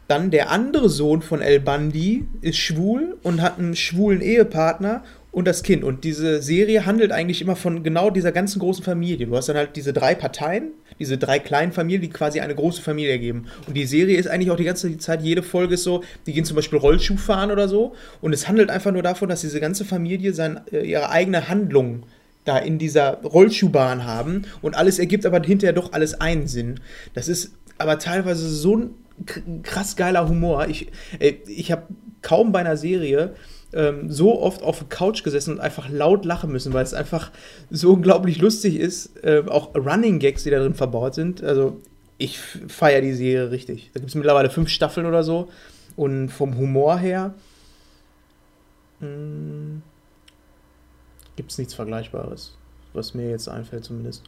Dann 0.07 0.31
der 0.31 0.51
andere 0.51 0.87
Sohn 0.87 1.21
von 1.21 1.41
El 1.41 1.59
Bandi 1.59 2.25
ist 2.41 2.57
schwul 2.57 3.17
und 3.23 3.41
hat 3.41 3.59
einen 3.59 3.75
schwulen 3.75 4.21
Ehepartner 4.21 5.03
und 5.31 5.45
das 5.45 5.63
Kind. 5.63 5.83
Und 5.83 6.03
diese 6.05 6.41
Serie 6.41 6.85
handelt 6.85 7.11
eigentlich 7.11 7.41
immer 7.41 7.57
von 7.57 7.83
genau 7.83 8.09
dieser 8.09 8.31
ganzen 8.31 8.59
großen 8.59 8.83
Familie. 8.83 9.27
Du 9.27 9.35
hast 9.35 9.49
dann 9.49 9.57
halt 9.57 9.75
diese 9.75 9.91
drei 9.91 10.15
Parteien, 10.15 10.71
diese 10.99 11.17
drei 11.17 11.39
kleinen 11.39 11.71
Familien, 11.71 12.01
die 12.01 12.09
quasi 12.09 12.39
eine 12.39 12.55
große 12.55 12.81
Familie 12.81 13.11
ergeben. 13.11 13.47
Und 13.67 13.75
die 13.75 13.85
Serie 13.85 14.17
ist 14.17 14.27
eigentlich 14.27 14.51
auch 14.51 14.57
die 14.57 14.63
ganze 14.63 14.97
Zeit, 14.97 15.21
jede 15.21 15.43
Folge 15.43 15.75
ist 15.75 15.83
so, 15.83 16.03
die 16.25 16.33
gehen 16.33 16.45
zum 16.45 16.55
Beispiel 16.55 16.79
Rollschuh 16.79 17.17
fahren 17.17 17.51
oder 17.51 17.67
so. 17.67 17.95
Und 18.21 18.33
es 18.33 18.47
handelt 18.47 18.69
einfach 18.69 18.91
nur 18.91 19.03
davon, 19.03 19.29
dass 19.29 19.41
diese 19.41 19.59
ganze 19.59 19.85
Familie 19.85 20.33
sein, 20.33 20.61
äh, 20.71 20.89
ihre 20.89 21.09
eigene 21.09 21.49
Handlung 21.49 22.03
da 22.45 22.57
in 22.57 22.77
dieser 22.77 23.21
Rollschuhbahn 23.23 24.05
haben 24.05 24.43
und 24.61 24.75
alles 24.75 24.99
ergibt 24.99 25.25
aber 25.25 25.41
hinterher 25.41 25.73
doch 25.73 25.91
alles 25.91 26.21
einen 26.21 26.47
Sinn. 26.47 26.79
Das 27.13 27.27
ist 27.27 27.51
aber 27.77 27.99
teilweise 27.99 28.47
so 28.49 28.77
ein 28.77 28.89
kr- 29.25 29.63
krass 29.63 29.97
geiler 29.97 30.29
Humor. 30.29 30.67
Ich, 30.67 30.87
ey, 31.19 31.41
ich 31.47 31.71
habe 31.71 31.83
kaum 32.21 32.51
bei 32.51 32.59
einer 32.59 32.77
Serie 32.77 33.35
ähm, 33.73 34.11
so 34.11 34.41
oft 34.41 34.63
auf 34.63 34.79
der 34.79 34.87
Couch 34.87 35.23
gesessen 35.23 35.55
und 35.55 35.59
einfach 35.59 35.89
laut 35.89 36.25
lachen 36.25 36.51
müssen, 36.51 36.73
weil 36.73 36.83
es 36.83 36.93
einfach 36.93 37.31
so 37.69 37.93
unglaublich 37.93 38.39
lustig 38.39 38.77
ist. 38.77 39.23
Äh, 39.23 39.43
auch 39.47 39.75
Running 39.75 40.19
Gags, 40.19 40.43
die 40.43 40.49
da 40.49 40.59
drin 40.59 40.73
verbaut 40.73 41.15
sind. 41.15 41.43
Also 41.43 41.81
ich 42.17 42.39
feiere 42.39 43.01
die 43.01 43.13
Serie 43.13 43.51
richtig. 43.51 43.91
Da 43.93 43.99
gibt 43.99 44.09
es 44.09 44.15
mittlerweile 44.15 44.49
fünf 44.49 44.69
Staffeln 44.69 45.05
oder 45.05 45.23
so. 45.23 45.49
Und 45.95 46.29
vom 46.29 46.57
Humor 46.57 46.97
her 46.97 47.33
gibt 51.35 51.51
es 51.51 51.57
nichts 51.57 51.73
Vergleichbares, 51.75 52.57
was 52.93 53.13
mir 53.13 53.29
jetzt 53.29 53.47
einfällt 53.47 53.85
zumindest. 53.85 54.23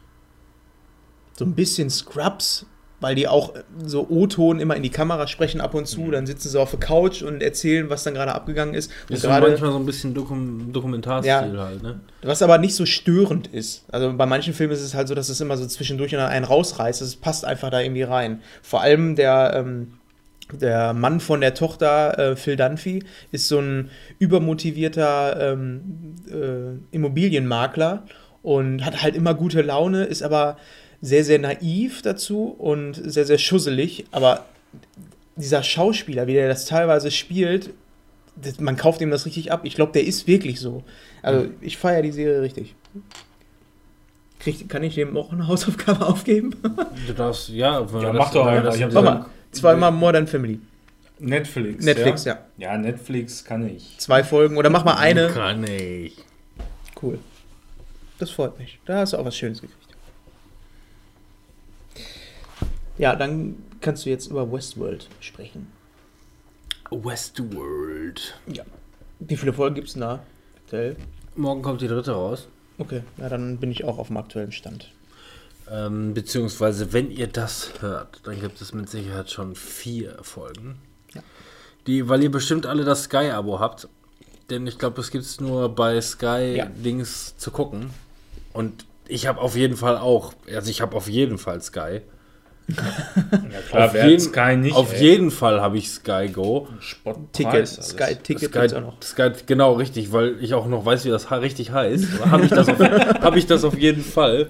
So 1.38 1.46
ein 1.46 1.56
bisschen 1.56 1.90
Scrubs, 1.90 2.66
weil 3.00 3.16
die 3.16 3.28
auch 3.28 3.54
so 3.84 4.08
O-Ton 4.10 4.60
immer 4.60 4.76
in 4.76 4.84
die 4.84 4.90
Kamera 4.90 5.28
sprechen 5.28 5.62
ab 5.62 5.74
und 5.74 5.88
zu, 5.88 6.12
dann 6.12 6.26
sitzen 6.26 6.50
sie 6.50 6.60
auf 6.60 6.72
der 6.72 6.80
Couch 6.80 7.22
und 7.22 7.42
erzählen, 7.42 7.90
was 7.90 8.04
dann 8.04 8.14
gerade 8.14 8.34
abgegangen 8.34 8.74
ist. 8.74 8.92
Und 9.10 9.16
ist 9.16 9.26
manchmal 9.28 9.72
so 9.72 9.78
ein 9.78 9.86
bisschen 9.86 10.14
Dokum 10.14 10.72
Dokumentarstil 10.74 11.30
Ja. 11.30 11.66
halt, 11.66 11.84
ne? 11.84 12.00
was 12.22 12.42
aber 12.42 12.58
nicht 12.58 12.76
so 12.76 12.86
störend 12.86 13.48
ist. 13.48 13.86
Also 13.92 14.14
bei 14.14 14.26
manchen 14.26 14.54
Filmen 14.54 14.74
ist 14.74 14.82
es 14.82 14.94
halt 14.94 15.08
so, 15.08 15.16
dass 15.16 15.30
es 15.30 15.40
immer 15.40 15.58
so 15.58 15.66
zwischendurch 15.66 16.16
einen 16.18 16.46
rausreißt. 16.46 17.02
Es 17.02 17.16
passt 17.16 17.46
einfach 17.46 17.70
da 17.70 17.80
irgendwie 17.80 18.04
rein. 18.04 18.42
Vor 18.62 18.82
allem 18.82 19.16
der, 19.16 19.54
ähm, 19.56 19.94
der 20.52 20.94
Mann 20.94 21.20
von 21.20 21.42
der 21.42 21.54
Tochter, 21.54 22.18
äh, 22.18 22.36
Phil 22.36 22.56
Dunphy, 22.56 23.04
ist 23.32 23.48
so 23.48 23.60
ein 23.60 23.90
übermotivierter 24.18 25.54
ähm, 25.54 26.16
äh, 26.28 26.96
Immobilienmakler 26.96 28.04
und 28.42 28.84
hat 28.86 29.02
halt 29.02 29.16
immer 29.16 29.34
gute 29.34 29.62
Laune, 29.62 30.06
ist 30.06 30.24
aber 30.24 30.58
sehr, 31.02 31.24
sehr 31.24 31.40
naiv 31.40 32.02
dazu 32.02 32.56
und 32.58 32.94
sehr, 32.94 33.26
sehr 33.26 33.38
schusselig. 33.38 34.06
Aber 34.12 34.46
dieser 35.36 35.64
Schauspieler, 35.64 36.28
wie 36.28 36.34
der 36.34 36.48
das 36.48 36.66
teilweise 36.66 37.12
spielt, 37.12 37.72
das, 38.36 38.60
man 38.60 38.76
kauft 38.76 39.02
ihm 39.02 39.10
das 39.10 39.26
richtig 39.26 39.52
ab. 39.52 39.62
Ich 39.64 39.76
glaube, 39.76 39.92
der 39.94 40.04
ist 40.06 40.28
wirklich 40.28 40.60
so. 40.60 40.84
Also 41.22 41.48
ich 41.62 41.78
feiere 41.78 42.02
die 42.02 42.12
Serie 42.12 42.42
richtig. 42.42 42.76
Krieg, 44.40 44.70
kann 44.70 44.84
ich 44.84 44.96
dem 44.96 45.18
auch 45.18 45.34
eine 45.34 45.48
Hausaufgabe 45.48 46.06
aufgeben? 46.08 46.52
Du 47.08 47.14
darfst, 47.14 47.50
ja, 47.50 47.82
Ja, 47.82 48.14
mach 48.14 48.32
doch 48.32 48.46
einfach. 48.46 48.66
das 48.66 48.80
Ich 48.80 48.94
Mach 48.94 49.04
mal. 49.04 49.26
Zweimal 49.52 49.92
Modern 49.92 50.28
Family. 50.28 50.60
Netflix. 51.20 51.84
Netflix, 51.84 52.24
ja. 52.26 52.40
ja. 52.58 52.72
Ja, 52.72 52.78
Netflix 52.78 53.44
kann 53.44 53.68
ich. 53.68 53.96
Zwei 53.98 54.24
Folgen 54.24 54.56
oder 54.58 54.70
mach 54.70 54.86
mal 54.86 54.96
eine. 54.96 55.28
Kann 55.28 55.66
ich. 55.66 56.16
Cool. 57.02 57.20
Das 58.20 58.32
freut 58.32 58.58
mich. 58.58 58.80
Da 58.86 59.00
hast 59.00 59.14
du 59.14 59.18
auch 59.18 59.26
was 59.26 59.36
Schönes 59.36 59.62
gekriegt. 59.62 59.89
Ja, 63.00 63.16
dann 63.16 63.56
kannst 63.82 64.06
du 64.06 64.10
jetzt 64.10 64.28
über 64.28 64.52
Westworld 64.52 65.08
sprechen. 65.22 65.72
Westworld. 66.92 68.36
Ja. 68.46 68.64
Wie 69.20 69.38
viele 69.38 69.54
Folgen 69.54 69.76
gibt 69.76 69.88
es 69.88 69.94
da? 69.94 70.22
Morgen 71.36 71.62
kommt 71.62 71.82
die 71.82 71.88
dritte 71.88 72.12
raus. 72.12 72.48
Okay, 72.78 73.02
ja, 73.18 73.30
dann 73.30 73.58
bin 73.58 73.72
ich 73.72 73.86
auch 73.86 73.98
auf 73.98 74.08
dem 74.08 74.18
aktuellen 74.18 74.52
Stand. 74.52 74.92
Ähm, 75.72 76.14
beziehungsweise, 76.14 76.94
wenn 76.94 77.10
ihr 77.10 77.28
das 77.28 77.72
hört, 77.80 78.22
dann 78.24 78.40
gibt 78.42 78.62
es 78.62 78.74
mit 78.74 78.90
Sicherheit 78.90 79.32
schon 79.32 79.56
vier 79.56 80.18
Folgen. 80.22 80.80
Ja. 81.14 81.22
Die, 81.88 82.10
weil 82.10 82.22
ihr 82.22 82.32
bestimmt 82.32 82.66
alle 82.66 82.84
das 82.84 83.04
Sky-Abo 83.04 83.60
habt. 83.60 83.88
Denn 84.50 84.68
ich 84.68 84.78
glaube, 84.78 84.98
das 84.98 85.12
gibt 85.12 85.24
es 85.24 85.40
nur 85.40 85.70
bei 85.70 86.02
Sky 86.02 86.56
Ja. 86.58 86.66
Dings 86.66 87.38
zu 87.38 87.52
gucken. 87.52 87.92
Und 88.52 88.86
ich 89.08 89.28
habe 89.28 89.40
auf 89.40 89.56
jeden 89.56 89.78
Fall 89.78 89.98
auch, 89.98 90.34
also 90.52 90.70
ich 90.70 90.82
habe 90.82 90.98
auf 90.98 91.08
jeden 91.08 91.38
Fall 91.38 91.62
Sky. 91.62 92.02
Ja 92.70 93.60
klar, 93.70 93.86
auf 93.86 93.96
jeden, 93.96 94.20
Sky 94.20 94.56
nicht. 94.56 94.76
auf 94.76 94.94
ey? 94.94 95.02
jeden 95.04 95.32
Fall 95.32 95.62
habe 95.62 95.78
ich 95.78 95.90
Sky 95.90 96.30
Go. 96.32 96.68
Ticket. 97.34 97.68
Sky 97.68 98.16
Ticket 98.22 98.52
Sky, 98.52 98.76
auch 98.76 98.82
noch. 98.82 99.02
Sky, 99.02 99.32
genau, 99.46 99.74
richtig, 99.74 100.12
weil 100.12 100.36
ich 100.42 100.54
auch 100.54 100.68
noch 100.68 100.86
weiß, 100.86 101.06
wie 101.06 101.10
das 101.10 101.32
richtig 101.32 101.72
heißt. 101.72 102.06
Habe 102.26 102.46
ich, 102.46 102.50
das 102.52 102.70
auf- 102.70 102.80
hab 102.80 103.36
ich 103.36 103.46
das 103.48 103.64
auf 103.64 103.78
jeden 103.78 104.04
Fall. 104.04 104.48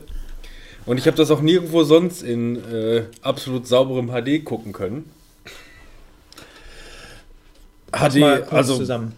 Und 0.85 0.97
ich 0.97 1.05
habe 1.07 1.17
das 1.17 1.29
auch 1.31 1.41
nirgendwo 1.41 1.83
sonst 1.83 2.23
in 2.23 2.55
äh, 2.71 3.03
absolut 3.21 3.67
sauberem 3.67 4.09
HD 4.09 4.43
gucken 4.43 4.73
können. 4.73 5.09
HD, 7.91 8.19
mal 8.19 8.39
kurz 8.41 8.53
also 8.53 8.77
zusammen. 8.77 9.13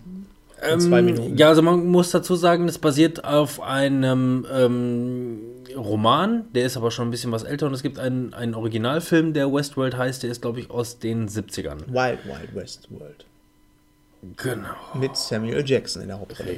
ähm, 0.62 0.80
zwei 0.80 1.02
Minuten. 1.02 1.38
Ja, 1.38 1.50
also 1.50 1.62
man 1.62 1.86
muss 1.88 2.12
dazu 2.12 2.36
sagen, 2.36 2.68
das 2.68 2.78
basiert 2.78 3.24
auf 3.24 3.62
einem 3.62 4.46
ähm, 4.54 5.40
Roman, 5.76 6.46
der 6.54 6.66
ist 6.66 6.78
aber 6.78 6.92
schon 6.92 7.08
ein 7.08 7.12
bisschen 7.12 7.32
was 7.32 7.44
älter 7.44 7.68
und 7.68 7.74
es 7.74 7.84
gibt 7.84 8.00
einen, 8.00 8.34
einen 8.34 8.54
Originalfilm, 8.56 9.34
der 9.34 9.52
Westworld 9.54 9.98
heißt, 9.98 10.24
der 10.24 10.30
ist, 10.32 10.42
glaube 10.42 10.60
ich, 10.60 10.70
aus 10.70 11.00
den 11.00 11.28
70ern. 11.28 11.88
Wild 11.88 12.26
Wild 12.26 12.54
West 12.56 12.88
World. 12.90 13.26
Genau. 14.38 14.70
Mit 14.94 15.16
Samuel 15.18 15.64
Jackson 15.68 16.02
in 16.04 16.10
der 16.10 16.20
Hauptrolle. 16.20 16.56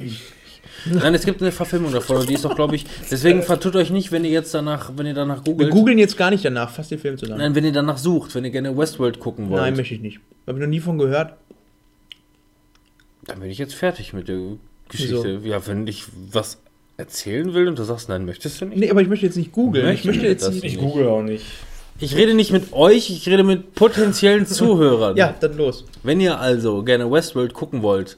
Nein, 0.86 1.14
es 1.14 1.24
gibt 1.24 1.40
eine 1.40 1.52
Verfilmung 1.52 1.92
davon 1.92 2.16
und 2.18 2.28
die 2.28 2.34
ist 2.34 2.44
doch, 2.44 2.54
glaube 2.56 2.74
ich, 2.76 2.84
deswegen 3.10 3.42
vertut 3.42 3.76
euch 3.76 3.90
nicht, 3.90 4.12
wenn 4.12 4.24
ihr 4.24 4.30
jetzt 4.30 4.52
danach, 4.54 4.92
wenn 4.96 5.06
ihr 5.06 5.14
danach 5.14 5.38
Wir 5.44 5.52
googelt. 5.52 5.70
googeln 5.70 5.98
jetzt 5.98 6.16
gar 6.16 6.30
nicht 6.30 6.44
danach, 6.44 6.70
fass 6.70 6.88
den 6.88 6.98
Film 6.98 7.16
zusammen. 7.18 7.38
Nein, 7.40 7.54
wenn 7.54 7.64
ihr 7.64 7.72
danach 7.72 7.98
sucht, 7.98 8.34
wenn 8.34 8.44
ihr 8.44 8.50
gerne 8.50 8.76
Westworld 8.76 9.20
gucken 9.20 9.50
wollt, 9.50 9.62
Nein, 9.62 9.76
möchte 9.76 9.94
ich 9.94 10.00
nicht. 10.00 10.20
Habe 10.46 10.58
ich 10.58 10.62
noch 10.62 10.68
nie 10.70 10.80
von 10.80 10.98
gehört. 10.98 11.34
dann 13.26 13.40
bin 13.40 13.50
ich 13.50 13.58
jetzt 13.58 13.74
fertig 13.74 14.12
mit 14.12 14.28
der 14.28 14.40
Geschichte. 14.88 15.40
Ja, 15.44 15.66
wenn 15.66 15.86
ich 15.86 16.04
was 16.30 16.58
erzählen 16.96 17.54
will 17.54 17.68
und 17.68 17.78
du 17.78 17.82
sagst, 17.84 18.08
nein, 18.08 18.24
möchtest 18.24 18.60
du 18.60 18.66
nicht? 18.66 18.78
Nee, 18.78 18.90
aber 18.90 19.00
ich 19.02 19.08
möchte 19.08 19.26
jetzt 19.26 19.36
nicht 19.36 19.52
googeln. 19.52 19.84
Ich 19.86 20.04
Möchte 20.04 20.08
möchte 20.08 20.26
jetzt 20.26 20.50
nicht. 20.52 20.64
Ich 20.64 20.78
google 20.78 21.08
auch 21.08 21.22
nicht. 21.22 21.44
Ich 22.00 22.16
rede 22.16 22.34
nicht 22.34 22.50
mit 22.52 22.72
euch, 22.72 23.10
ich 23.10 23.28
rede 23.28 23.44
mit 23.44 23.74
potenziellen 23.74 24.46
Zuhörern. 24.46 25.16
Ja, 25.16 25.34
dann 25.38 25.56
los. 25.56 25.84
Wenn 26.02 26.20
ihr 26.20 26.40
also 26.40 26.82
gerne 26.82 27.10
Westworld 27.10 27.54
gucken 27.54 27.82
wollt 27.82 28.16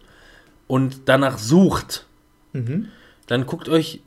und 0.66 1.00
danach 1.06 1.38
sucht, 1.38 2.04
Mhm. 2.52 2.88
dann 3.26 3.44
guckt 3.46 3.68
euch 3.68 4.00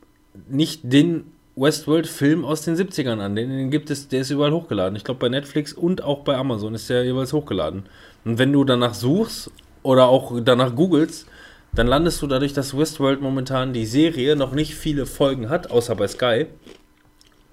nicht 0.50 0.82
den 0.84 1.26
Westworld-Film 1.56 2.46
aus 2.46 2.62
den 2.64 2.76
70ern 2.76 3.20
an. 3.20 3.36
Den, 3.36 3.50
den 3.50 3.70
gibt 3.70 3.92
es, 3.92 4.08
der 4.08 4.22
ist 4.22 4.32
überall 4.32 4.52
hochgeladen. 4.54 4.96
Ich 4.96 5.04
glaube 5.04 5.20
bei 5.20 5.30
Netflix 5.30 5.74
und 5.74 6.04
auch 6.04 6.20
bei 6.20 6.36
Amazon 6.36 6.74
ist 6.74 6.90
der 6.90 7.04
jeweils 7.04 7.34
hochgeladen. 7.34 7.84
Und 8.26 8.40
wenn 8.40 8.52
du 8.54 8.64
danach 8.64 8.94
suchst 8.96 9.52
oder 9.84 10.08
auch 10.08 10.40
danach 10.44 10.74
googelst, 10.76 11.28
dann 11.74 11.88
landest 11.88 12.22
du 12.22 12.28
dadurch, 12.28 12.54
dass 12.54 12.78
Westworld 12.78 13.22
momentan 13.22 13.74
die 13.74 13.86
Serie 13.86 14.36
noch 14.36 14.54
nicht 14.54 14.76
viele 14.76 15.06
Folgen 15.06 15.50
hat, 15.50 15.70
außer 15.72 15.96
bei 15.96 16.08
Sky. 16.08 16.48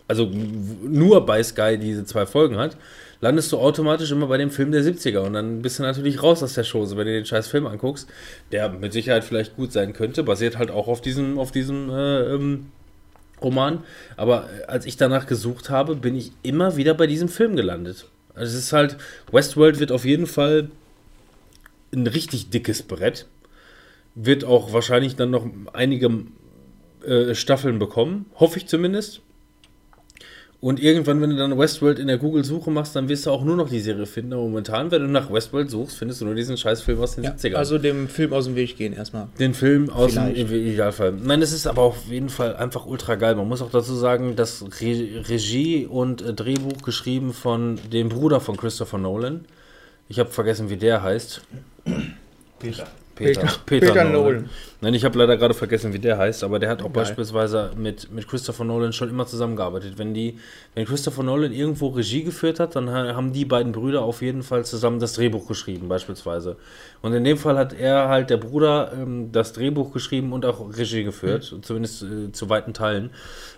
Also 0.08 0.26
nur 0.26 1.26
bei 1.26 1.42
Sky 1.42 1.78
diese 1.78 2.04
zwei 2.04 2.26
Folgen 2.26 2.56
hat, 2.58 2.76
landest 3.20 3.50
du 3.52 3.58
automatisch 3.58 4.10
immer 4.12 4.26
bei 4.26 4.36
dem 4.36 4.50
Film 4.50 4.70
der 4.72 4.82
70er 4.82 5.18
und 5.18 5.32
dann 5.32 5.62
bist 5.62 5.78
du 5.78 5.82
natürlich 5.82 6.22
raus 6.22 6.42
aus 6.42 6.54
der 6.54 6.64
Chose, 6.64 6.96
wenn 6.96 7.06
du 7.06 7.12
den 7.12 7.26
scheiß 7.26 7.48
Film 7.48 7.66
anguckst, 7.66 8.08
der 8.52 8.68
mit 8.68 8.92
Sicherheit 8.92 9.24
vielleicht 9.24 9.56
gut 9.56 9.72
sein 9.72 9.92
könnte, 9.92 10.22
basiert 10.22 10.58
halt 10.58 10.70
auch 10.70 10.86
auf 10.86 11.00
diesem, 11.00 11.38
auf 11.38 11.50
diesem 11.50 11.90
äh, 11.90 12.34
ähm, 12.34 12.66
Roman. 13.42 13.82
Aber 14.16 14.48
äh, 14.48 14.64
als 14.66 14.86
ich 14.86 14.96
danach 14.96 15.26
gesucht 15.26 15.70
habe, 15.70 15.96
bin 15.96 16.14
ich 16.14 16.32
immer 16.42 16.76
wieder 16.76 16.94
bei 16.94 17.06
diesem 17.06 17.28
Film 17.28 17.56
gelandet. 17.56 18.06
Also 18.34 18.56
es 18.56 18.64
ist 18.64 18.72
halt, 18.72 18.96
Westworld 19.32 19.80
wird 19.80 19.92
auf 19.92 20.04
jeden 20.04 20.26
Fall 20.26 20.68
ein 21.92 22.06
richtig 22.06 22.50
dickes 22.50 22.82
Brett. 22.82 23.26
Wird 24.16 24.44
auch 24.44 24.72
wahrscheinlich 24.72 25.14
dann 25.14 25.30
noch 25.30 25.46
einige 25.72 26.10
äh, 27.06 27.34
Staffeln 27.34 27.78
bekommen, 27.78 28.26
hoffe 28.40 28.58
ich 28.58 28.66
zumindest. 28.66 29.20
Und 30.58 30.82
irgendwann, 30.82 31.20
wenn 31.20 31.28
du 31.30 31.36
dann 31.36 31.56
Westworld 31.58 31.98
in 31.98 32.06
der 32.06 32.16
Google-Suche 32.16 32.70
machst, 32.70 32.96
dann 32.96 33.10
wirst 33.10 33.26
du 33.26 33.30
auch 33.30 33.44
nur 33.44 33.56
noch 33.56 33.68
die 33.68 33.78
Serie 33.78 34.06
finden. 34.06 34.32
Aber 34.32 34.42
momentan, 34.42 34.90
wenn 34.90 35.02
du 35.02 35.08
nach 35.08 35.30
Westworld 35.30 35.70
suchst, 35.70 35.98
findest 35.98 36.22
du 36.22 36.24
nur 36.24 36.34
diesen 36.34 36.56
scheiß 36.56 36.80
Film 36.80 36.98
aus 36.98 37.14
den 37.14 37.24
Ja, 37.24 37.32
70ern. 37.32 37.54
also 37.56 37.76
dem 37.76 38.08
Film 38.08 38.32
aus 38.32 38.46
dem 38.46 38.56
Weg 38.56 38.74
gehen 38.78 38.94
erstmal. 38.94 39.28
Den 39.38 39.52
Film 39.52 39.90
aus 39.90 40.14
dem 40.14 40.24
Vielleicht. 40.34 40.50
im 40.50 40.56
Idealfall. 40.66 41.12
Nein, 41.12 41.42
es 41.42 41.52
ist 41.52 41.66
aber 41.66 41.82
auf 41.82 42.06
jeden 42.08 42.30
Fall 42.30 42.56
einfach 42.56 42.86
ultra 42.86 43.16
geil. 43.16 43.34
Man 43.34 43.46
muss 43.46 43.60
auch 43.60 43.70
dazu 43.70 43.94
sagen, 43.94 44.34
dass 44.34 44.62
Re 44.80 45.24
Regie 45.28 45.84
und 45.84 46.22
äh, 46.22 46.32
Drehbuch 46.32 46.82
geschrieben 46.82 47.34
von 47.34 47.78
dem 47.92 48.08
Bruder 48.08 48.40
von 48.40 48.56
Christopher 48.56 48.96
Nolan. 48.98 49.44
Ich 50.08 50.18
habe 50.18 50.30
vergessen, 50.30 50.70
wie 50.70 50.78
der 50.78 51.02
heißt. 51.02 51.42
Peter. 52.58 52.86
Peter, 53.16 53.40
Peter- 53.66 53.86
Peter 53.92 54.04
Nolan. 54.04 54.48
Nein, 54.82 54.92
ich 54.92 55.04
habe 55.06 55.18
leider 55.18 55.38
gerade 55.38 55.54
vergessen, 55.54 55.94
wie 55.94 55.98
der 55.98 56.18
heißt, 56.18 56.44
aber 56.44 56.58
der 56.58 56.68
hat 56.68 56.80
auch 56.82 56.92
Geil. 56.92 57.02
beispielsweise 57.04 57.70
mit, 57.76 58.12
mit 58.12 58.28
Christopher 58.28 58.62
Nolan 58.64 58.92
schon 58.92 59.08
immer 59.08 59.26
zusammengearbeitet. 59.26 59.94
Wenn 59.96 60.12
die, 60.12 60.38
wenn 60.74 60.84
Christopher 60.84 61.22
Nolan 61.22 61.50
irgendwo 61.50 61.88
Regie 61.88 62.22
geführt 62.24 62.60
hat, 62.60 62.76
dann 62.76 62.90
ha- 62.90 63.14
haben 63.14 63.32
die 63.32 63.46
beiden 63.46 63.72
Brüder 63.72 64.02
auf 64.02 64.20
jeden 64.20 64.42
Fall 64.42 64.66
zusammen 64.66 65.00
das 65.00 65.14
Drehbuch 65.14 65.48
geschrieben, 65.48 65.88
beispielsweise. 65.88 66.56
Und 67.00 67.14
in 67.14 67.24
dem 67.24 67.38
Fall 67.38 67.56
hat 67.56 67.72
er 67.72 68.08
halt, 68.08 68.28
der 68.28 68.36
Bruder, 68.36 68.92
ähm, 68.92 69.32
das 69.32 69.54
Drehbuch 69.54 69.92
geschrieben 69.94 70.32
und 70.34 70.44
auch 70.44 70.76
Regie 70.76 71.04
geführt, 71.04 71.54
zumindest 71.62 72.02
äh, 72.02 72.32
zu 72.32 72.50
weiten 72.50 72.74
Teilen. 72.74 73.10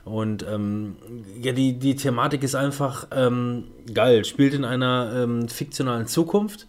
Und 0.05 0.47
ähm, 0.48 0.97
ja, 1.40 1.51
die, 1.52 1.72
die 1.80 1.97
Thematik 1.97 2.44
ist 2.44 2.55
einfach 2.55 3.09
ähm, 3.14 3.64
geil. 3.93 4.24
Spielt 4.24 4.55
in 4.55 4.64
einer 4.64 5.10
ähm, 5.16 5.48
fiktionalen 5.48 6.06
Zukunft, 6.06 6.66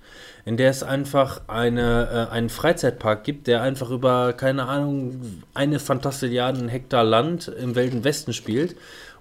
in 0.50 0.58
der 0.58 0.72
es 0.72 0.82
einfach 0.82 1.42
eine, 1.46 2.28
äh, 2.28 2.34
einen 2.34 2.50
Freizeitpark 2.50 3.24
gibt, 3.24 3.46
der 3.46 3.62
einfach 3.62 3.92
über, 3.92 4.34
keine 4.34 4.66
Ahnung, 4.66 5.44
eine 5.54 5.78
Fantastilliarden 5.78 6.70
Hektar 6.70 7.04
Land 7.04 7.50
im 7.50 7.76
Wilden 7.76 8.04
Westen 8.04 8.34
spielt. 8.34 8.76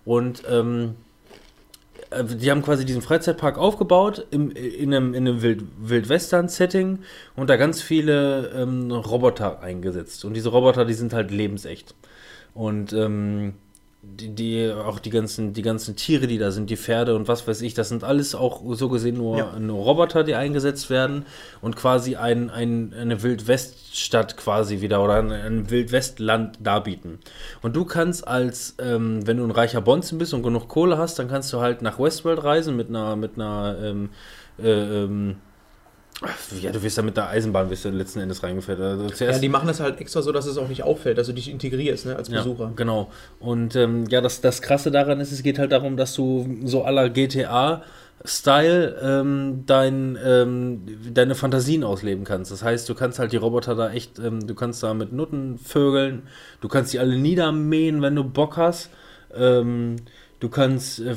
Und 0.07 0.45
ähm, 0.51 0.95
äh, 2.09 2.25
die 2.25 2.51
haben 2.51 2.63
quasi 2.63 2.87
diesen 2.87 3.03
Freizeitpark 3.03 3.59
aufgebaut 3.59 4.27
im, 4.31 4.51
in 4.53 4.95
einem, 4.95 5.13
in 5.13 5.29
einem 5.29 5.43
Wild, 5.43 5.65
Wildwestern-Setting 5.83 7.01
und 7.37 7.51
da 7.51 7.57
ganz 7.57 7.83
viele 7.83 8.51
ähm, 8.57 8.91
Roboter 8.91 9.61
eingesetzt. 9.61 10.25
Und 10.25 10.33
diese 10.33 10.49
Roboter, 10.49 10.87
die 10.87 10.95
sind 10.95 11.13
halt 11.13 11.31
lebensecht. 11.31 11.95
Und 12.55 12.95
ähm, 12.95 13.53
die, 14.01 14.33
die, 14.35 14.73
auch 14.73 15.01
die 15.01 15.11
ganzen, 15.11 15.53
die 15.53 15.63
ganzen 15.63 15.97
Tiere, 15.97 16.29
die 16.29 16.39
da 16.39 16.53
sind, 16.53 16.71
die 16.71 16.77
Pferde 16.77 17.17
und 17.17 17.27
was 17.27 17.49
weiß 17.49 17.63
ich, 17.63 17.75
das 17.75 17.89
sind 17.89 18.05
alles 18.05 18.35
auch 18.35 18.63
so 18.75 18.89
gesehen 18.89 19.17
nur, 19.17 19.39
Ja. 19.39 19.59
nur 19.59 19.83
Roboter, 19.83 20.23
die 20.23 20.37
eingesetzt 20.37 20.89
werden 20.89 21.27
und 21.61 21.75
quasi 21.75 22.15
ein, 22.15 22.49
ein, 22.49 22.95
eine 22.95 23.23
Wildweststadt 23.25 24.37
quasi 24.37 24.81
wieder 24.81 25.03
oder 25.03 25.15
ein, 25.15 25.33
ein 25.33 25.71
Wildwestland 25.71 26.59
darbieten. 26.63 27.19
Und 27.61 27.75
du 27.75 27.85
kannst 27.85 28.27
als, 28.27 28.77
ähm, 28.79 29.27
wenn 29.27 29.39
du 29.39 29.45
ein 29.45 29.51
reicher 29.51 29.81
Bonzen 29.81 30.19
bist 30.19 30.33
und 30.33 30.45
genug 30.45 30.69
Kohle 30.69 30.97
hast, 30.97 31.19
dann 31.19 31.27
kannst 31.29 31.53
du 31.53 31.61
halt 31.61 31.83
nach 31.83 31.99
Westworld 31.99 32.45
reisen 32.45 32.77
mit 32.77 32.89
einer, 32.89 33.17
mit 33.17 33.35
einer, 33.35 33.77
ähm, 33.83 34.11
äh, 34.63 34.71
ähm, 35.05 35.37
ja, 36.61 36.73
du 36.73 36.83
wirst 36.83 36.99
da 36.99 37.03
mit 37.03 37.17
der 37.17 37.29
Eisenbahn 37.29 37.71
wirst 37.71 37.85
du 37.85 37.91
letzten 37.91 38.21
Endes 38.21 38.43
reingeführt. 38.43 38.81
Also 38.81 39.25
Ja, 39.25 39.39
die 39.39 39.49
machen 39.49 39.69
das 39.69 39.79
halt 39.79 40.01
extra 40.01 40.21
so, 40.21 40.33
dass 40.33 40.47
es 40.47 40.59
auch 40.59 40.69
nicht 40.69 40.83
auffällt, 40.83 41.17
dass 41.17 41.29
du 41.29 41.33
dich 41.33 41.49
integrierst 41.49 42.07
ne, 42.07 42.17
als 42.17 42.29
ja, 42.29 42.39
Besucher. 42.39 42.73
genau. 42.75 43.11
Und 43.39 43.77
ähm, 43.77 44.05
ja, 44.09 44.21
das, 44.21 44.41
das 44.41 44.61
Krasse 44.61 44.91
daran 44.91 45.21
ist, 45.21 45.31
es 45.31 45.43
geht 45.45 45.59
halt 45.59 45.71
darum, 45.71 45.97
dass 45.97 46.15
du 46.15 46.59
so 46.65 46.83
aller 46.83 47.09
GTA-Style 47.09 48.99
ähm, 49.01 49.63
dein, 49.67 50.19
ähm, 50.25 50.83
deine 51.15 51.37
Fantasien 51.37 51.85
ausleben 51.85 52.25
kannst. 52.25 52.51
Das 52.51 52.65
heißt, 52.65 52.89
du 52.89 52.95
kannst 52.97 53.21
halt 53.21 53.31
die 53.33 53.37
Roboter 53.37 53.77
da 53.77 53.93
echt, 53.93 54.19
ähm, 54.19 54.45
du 54.45 54.55
kannst 54.57 54.83
da 54.83 54.95
mit 54.95 55.13
Nutten 55.13 55.59
vögeln, 55.59 56.23
du 56.61 56.67
kannst 56.69 56.93
die 56.93 56.99
alle 56.99 57.17
niedermähen, 57.17 58.03
wenn 58.03 58.17
du 58.17 58.25
Bock 58.25 58.57
hast. 58.57 58.91
Ähm, 59.37 59.97
Du 60.41 60.49
kannst, 60.49 61.01
äh, 61.01 61.17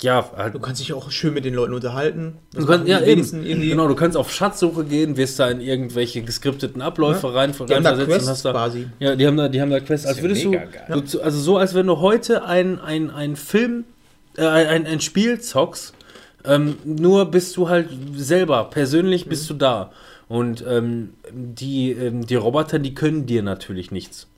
ja, 0.00 0.30
halt, 0.36 0.54
Du 0.54 0.60
kannst 0.60 0.80
dich 0.80 0.92
auch 0.92 1.10
schön 1.10 1.34
mit 1.34 1.44
den 1.44 1.54
Leuten 1.54 1.74
unterhalten. 1.74 2.34
Das 2.52 2.64
Du 2.64 2.70
kannst, 2.70 2.86
ja, 2.86 3.00
die 3.00 3.10
eben. 3.10 3.20
irgendwie. 3.44 3.68
Genau, 3.70 3.88
du 3.88 3.96
kannst 3.96 4.16
auf 4.16 4.32
Schatzsuche 4.32 4.84
gehen, 4.84 5.16
wirst 5.16 5.40
da 5.40 5.48
in 5.50 5.60
irgendwelche 5.60 6.22
geskripteten 6.22 6.80
Abläufe 6.80 7.26
Ja. 7.26 7.32
rein, 7.32 7.52
Die 7.52 7.58
haben 7.58 7.68
da 7.82 7.90
reinversetzt 7.90 8.08
Quests 8.08 8.28
hast 8.28 8.44
da. 8.44 8.52
quasi. 8.52 8.86
Ja, 9.00 9.16
die 9.16 9.26
haben 9.26 9.36
da, 9.36 9.48
die 9.48 9.60
haben 9.60 9.70
da 9.70 9.80
Quests. 9.80 10.06
Als 10.06 10.18
ja 10.18 10.22
würdest 10.22 10.44
du, 10.44 10.50
mega 10.50 10.64
geil. 10.66 11.02
du, 11.10 11.20
also 11.20 11.40
so, 11.40 11.56
als 11.56 11.74
wenn 11.74 11.86
du 11.88 11.98
heute 11.98 12.44
ein, 12.44 12.78
ein, 12.80 13.10
ein 13.10 13.34
Film, 13.34 13.84
äh, 14.36 14.46
ein, 14.46 14.86
ein 14.86 15.00
Spiel 15.00 15.40
zockst, 15.40 15.92
ähm, 16.44 16.76
nur 16.84 17.24
bist 17.30 17.56
du 17.56 17.68
halt 17.68 17.88
selber, 18.14 18.64
persönlich 18.70 19.26
bist 19.28 19.50
du 19.50 19.54
da. 19.54 19.90
Und 20.28 20.64
ähm, 20.66 21.10
die, 21.32 21.90
ähm, 21.90 22.24
die 22.24 22.36
Roboter, 22.36 22.78
die 22.78 22.94
können 22.94 23.26
dir 23.26 23.42
natürlich 23.42 23.90
nichts. 23.90 24.28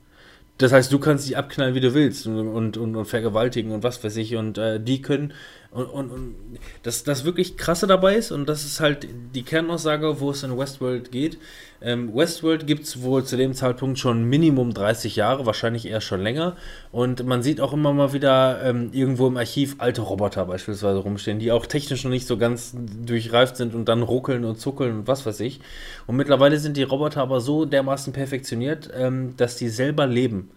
Das 0.57 0.71
heißt, 0.71 0.91
du 0.91 0.99
kannst 0.99 1.27
dich 1.27 1.37
abknallen, 1.37 1.75
wie 1.75 1.79
du 1.79 1.93
willst 1.93 2.27
und, 2.27 2.77
und, 2.77 2.77
und, 2.77 3.05
vergewaltigen 3.05 3.71
und 3.71 3.83
was 3.83 4.03
weiß 4.03 4.15
ich. 4.17 4.35
Und 4.35 4.57
äh, 4.57 4.79
die 4.79 5.01
können. 5.01 5.33
Und, 5.73 5.85
und, 5.85 6.11
und 6.11 6.35
das, 6.83 7.03
das 7.03 7.25
wirklich 7.25 7.57
krasse 7.57 7.87
dabei 7.87 8.15
ist, 8.15 8.31
und 8.31 8.47
das 8.47 8.63
ist 8.63 8.79
halt 8.79 9.07
die 9.33 9.43
Kernaussage, 9.43 10.19
wo 10.19 10.29
es 10.29 10.43
in 10.43 10.57
Westworld 10.57 11.11
geht. 11.11 11.39
Ähm, 11.81 12.15
Westworld 12.15 12.65
gibt 12.65 12.83
es 12.83 13.01
wohl 13.01 13.25
zu 13.25 13.35
dem 13.35 13.53
Zeitpunkt 13.53 13.99
schon 13.99 14.23
Minimum 14.23 14.73
30 14.73 15.17
Jahre, 15.17 15.45
wahrscheinlich 15.45 15.85
eher 15.85 15.99
schon 15.99 16.21
länger. 16.21 16.55
Und 16.91 17.25
man 17.25 17.43
sieht 17.43 17.59
auch 17.59 17.73
immer 17.73 17.91
mal 17.91 18.13
wieder 18.13 18.63
ähm, 18.63 18.91
irgendwo 18.93 19.27
im 19.27 19.35
Archiv 19.35 19.75
alte 19.79 20.01
Roboter 20.01 20.45
beispielsweise 20.45 20.99
rumstehen, 20.99 21.39
die 21.39 21.51
auch 21.51 21.65
technisch 21.65 22.03
noch 22.03 22.11
nicht 22.11 22.27
so 22.27 22.37
ganz 22.37 22.73
durchreift 23.05 23.57
sind 23.57 23.75
und 23.75 23.89
dann 23.89 24.01
ruckeln 24.01 24.45
und 24.45 24.59
zuckeln 24.59 24.99
und 24.99 25.07
was 25.07 25.25
weiß 25.25 25.41
ich. 25.41 25.59
Und 26.07 26.15
mittlerweile 26.15 26.57
sind 26.57 26.77
die 26.77 26.83
Roboter 26.83 27.21
aber 27.21 27.41
so 27.41 27.65
dermaßen 27.65 28.13
perfektioniert, 28.13 28.89
ähm, 28.95 29.35
dass 29.35 29.57
die 29.57 29.69
selber 29.69 30.07
leben. 30.07 30.51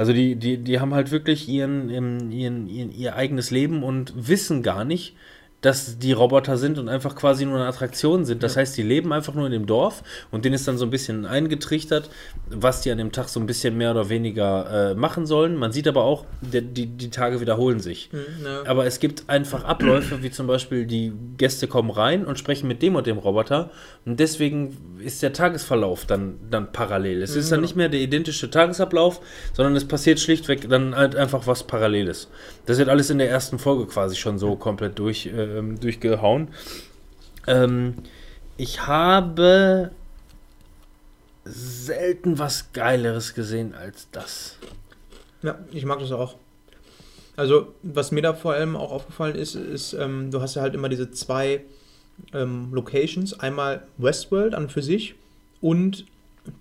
Also 0.00 0.14
die, 0.14 0.34
die, 0.34 0.56
die 0.56 0.80
haben 0.80 0.94
halt 0.94 1.10
wirklich 1.10 1.46
ihren, 1.46 1.90
ihren, 1.90 2.32
ihren, 2.32 2.90
ihr 2.90 3.16
eigenes 3.16 3.50
Leben 3.50 3.82
und 3.82 4.14
wissen 4.16 4.62
gar 4.62 4.86
nicht, 4.86 5.14
dass 5.60 5.98
die 5.98 6.12
Roboter 6.12 6.56
sind 6.56 6.78
und 6.78 6.88
einfach 6.88 7.14
quasi 7.14 7.44
nur 7.44 7.56
eine 7.56 7.66
Attraktion 7.66 8.24
sind. 8.24 8.42
Das 8.42 8.56
heißt, 8.56 8.76
die 8.76 8.82
leben 8.82 9.12
einfach 9.12 9.34
nur 9.34 9.46
in 9.46 9.52
dem 9.52 9.66
Dorf 9.66 10.02
und 10.30 10.44
denen 10.44 10.54
ist 10.54 10.66
dann 10.66 10.78
so 10.78 10.86
ein 10.86 10.90
bisschen 10.90 11.26
eingetrichtert, 11.26 12.10
was 12.48 12.80
die 12.80 12.90
an 12.90 12.98
dem 12.98 13.12
Tag 13.12 13.28
so 13.28 13.40
ein 13.40 13.46
bisschen 13.46 13.76
mehr 13.76 13.90
oder 13.90 14.08
weniger 14.08 14.90
äh, 14.90 14.94
machen 14.94 15.26
sollen. 15.26 15.56
Man 15.56 15.72
sieht 15.72 15.86
aber 15.86 16.04
auch, 16.04 16.24
der, 16.40 16.62
die, 16.62 16.86
die 16.86 17.10
Tage 17.10 17.40
wiederholen 17.40 17.80
sich. 17.80 18.10
ja. 18.44 18.62
Aber 18.66 18.86
es 18.86 19.00
gibt 19.00 19.28
einfach 19.28 19.64
Abläufe, 19.64 20.22
wie 20.22 20.30
zum 20.30 20.46
Beispiel 20.46 20.86
die 20.86 21.12
Gäste 21.36 21.66
kommen 21.66 21.90
rein 21.90 22.24
und 22.24 22.38
sprechen 22.38 22.66
mit 22.66 22.80
dem 22.82 22.94
und 22.94 23.06
dem 23.06 23.18
Roboter 23.18 23.70
und 24.06 24.18
deswegen 24.18 24.76
ist 25.04 25.22
der 25.22 25.32
Tagesverlauf 25.32 26.06
dann, 26.06 26.38
dann 26.50 26.72
parallel. 26.72 27.22
Es 27.22 27.36
ist 27.36 27.52
dann 27.52 27.60
nicht 27.60 27.76
mehr 27.76 27.88
der 27.88 28.00
identische 28.00 28.50
Tagesablauf, 28.50 29.20
sondern 29.52 29.76
es 29.76 29.86
passiert 29.86 30.20
schlichtweg 30.20 30.68
dann 30.68 30.94
halt 30.94 31.16
einfach 31.16 31.46
was 31.46 31.64
Paralleles. 31.64 32.28
Das 32.70 32.78
wird 32.78 32.88
alles 32.88 33.10
in 33.10 33.18
der 33.18 33.28
ersten 33.28 33.58
Folge 33.58 33.84
quasi 33.86 34.14
schon 34.14 34.38
so 34.38 34.54
komplett 34.54 34.96
durch, 35.00 35.26
ähm, 35.26 35.80
durchgehauen. 35.80 36.50
Ähm, 37.48 37.94
ich 38.56 38.86
habe 38.86 39.90
selten 41.44 42.38
was 42.38 42.72
Geileres 42.72 43.34
gesehen 43.34 43.74
als 43.74 44.06
das. 44.12 44.56
Ja, 45.42 45.58
ich 45.72 45.84
mag 45.84 45.98
das 45.98 46.12
auch. 46.12 46.36
Also, 47.34 47.74
was 47.82 48.12
mir 48.12 48.22
da 48.22 48.34
vor 48.34 48.52
allem 48.52 48.76
auch 48.76 48.92
aufgefallen 48.92 49.34
ist, 49.34 49.56
ist, 49.56 49.92
ähm, 49.94 50.30
du 50.30 50.40
hast 50.40 50.54
ja 50.54 50.62
halt 50.62 50.76
immer 50.76 50.88
diese 50.88 51.10
zwei 51.10 51.64
ähm, 52.32 52.68
Locations. 52.70 53.40
Einmal 53.40 53.82
Westworld 53.98 54.54
an 54.54 54.62
und 54.62 54.70
für 54.70 54.82
sich 54.82 55.16
und 55.60 56.06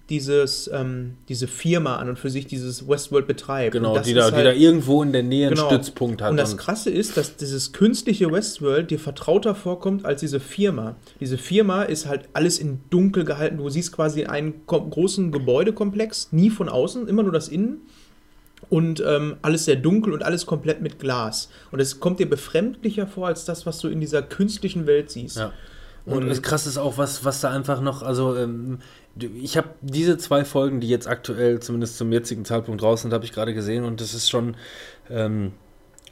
dieses, 0.09 0.69
ähm, 0.73 1.15
diese 1.27 1.47
Firma 1.47 1.97
an 1.97 2.09
und 2.09 2.19
für 2.19 2.29
sich 2.29 2.47
dieses 2.47 2.87
Westworld 2.87 3.27
betreibt. 3.27 3.73
Genau, 3.73 3.97
die 3.99 4.13
da, 4.13 4.27
ist 4.27 4.37
die 4.37 4.43
da 4.43 4.51
irgendwo 4.51 5.03
in 5.03 5.11
der 5.11 5.23
Nähe 5.23 5.47
einen 5.47 5.55
Genau. 5.55 5.67
Stützpunkt 5.69 6.21
hat. 6.21 6.31
Und 6.31 6.37
das 6.37 6.57
Krasse 6.57 6.89
ist, 6.89 7.17
dass 7.17 7.35
dieses 7.35 7.71
künstliche 7.71 8.31
Westworld 8.31 8.91
dir 8.91 8.99
vertrauter 8.99 9.55
vorkommt 9.55 10.05
als 10.05 10.21
diese 10.21 10.39
Firma. 10.39 10.95
Diese 11.19 11.37
Firma 11.37 11.83
ist 11.83 12.07
halt 12.07 12.29
alles 12.33 12.59
in 12.59 12.79
dunkel 12.89 13.25
gehalten. 13.25 13.57
Du 13.57 13.69
siehst 13.69 13.91
quasi 13.91 14.25
einen 14.25 14.61
großen 14.67 15.31
Gebäudekomplex, 15.31 16.29
nie 16.31 16.49
von 16.49 16.69
außen, 16.69 17.07
immer 17.07 17.23
nur 17.23 17.31
das 17.33 17.47
Innen. 17.47 17.81
Und 18.69 19.01
ähm, 19.05 19.37
alles 19.41 19.65
sehr 19.65 19.77
dunkel 19.77 20.13
und 20.13 20.21
alles 20.21 20.45
komplett 20.45 20.81
mit 20.81 20.99
Glas. 20.99 21.49
Und 21.71 21.79
es 21.79 21.99
kommt 21.99 22.19
dir 22.19 22.29
befremdlicher 22.29 23.07
vor 23.07 23.27
als 23.27 23.45
das, 23.45 23.65
was 23.65 23.79
du 23.79 23.87
in 23.87 23.99
dieser 23.99 24.21
künstlichen 24.21 24.85
Welt 24.85 25.09
siehst. 25.09 25.37
Ja. 25.37 25.53
Und 26.05 26.23
Und- 26.23 26.29
das 26.29 26.41
krass 26.41 26.67
ist 26.67 26.77
auch, 26.77 26.97
was, 26.97 27.23
was 27.25 27.41
da 27.41 27.51
einfach 27.51 27.81
noch, 27.81 28.03
also 28.03 28.35
ähm, 28.35 28.79
ich 29.15 29.57
habe 29.57 29.69
diese 29.81 30.17
zwei 30.17 30.45
Folgen, 30.45 30.79
die 30.79 30.87
jetzt 30.87 31.07
aktuell, 31.07 31.59
zumindest 31.59 31.97
zum 31.97 32.11
jetzigen 32.11 32.45
Zeitpunkt 32.45 32.81
draußen 32.81 33.09
sind, 33.09 33.13
habe 33.13 33.25
ich 33.25 33.31
gerade 33.31 33.53
gesehen 33.53 33.83
und 33.83 34.01
das 34.01 34.13
ist 34.13 34.29
schon 34.29 34.55
ähm, 35.09 35.53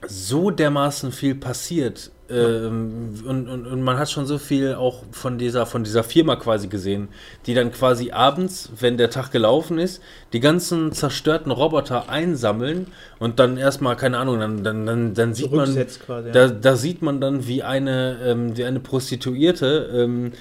so 0.05 0.51
dermaßen 0.51 1.11
viel 1.11 1.35
passiert. 1.35 2.11
Ähm, 2.29 3.23
und, 3.25 3.47
und, 3.47 3.67
und 3.67 3.81
man 3.81 3.97
hat 3.97 4.11
schon 4.11 4.25
so 4.25 4.37
viel 4.37 4.75
auch 4.75 5.03
von 5.11 5.37
dieser, 5.37 5.65
von 5.65 5.85
dieser 5.85 6.03
Firma 6.03 6.35
quasi 6.35 6.67
gesehen, 6.67 7.07
die 7.45 7.53
dann 7.53 7.71
quasi 7.71 8.11
abends, 8.11 8.69
wenn 8.77 8.97
der 8.97 9.09
Tag 9.09 9.31
gelaufen 9.31 9.79
ist, 9.79 10.01
die 10.33 10.41
ganzen 10.41 10.91
zerstörten 10.91 11.53
Roboter 11.53 12.09
einsammeln 12.09 12.87
und 13.19 13.39
dann 13.39 13.55
erstmal, 13.55 13.95
keine 13.95 14.17
Ahnung, 14.17 14.39
dann, 14.39 14.63
dann, 14.63 14.85
dann, 14.85 15.13
dann 15.13 15.33
sieht 15.33 15.53
man, 15.53 15.73
quasi, 16.05 16.27
ja. 16.27 16.33
da, 16.33 16.47
da 16.49 16.75
sieht 16.75 17.01
man 17.01 17.21
dann, 17.21 17.47
wie 17.47 17.63
eine, 17.63 18.17
ähm, 18.25 18.57
wie 18.57 18.65
eine 18.65 18.81
Prostituierte 18.81 19.89
ähm, 19.93 20.33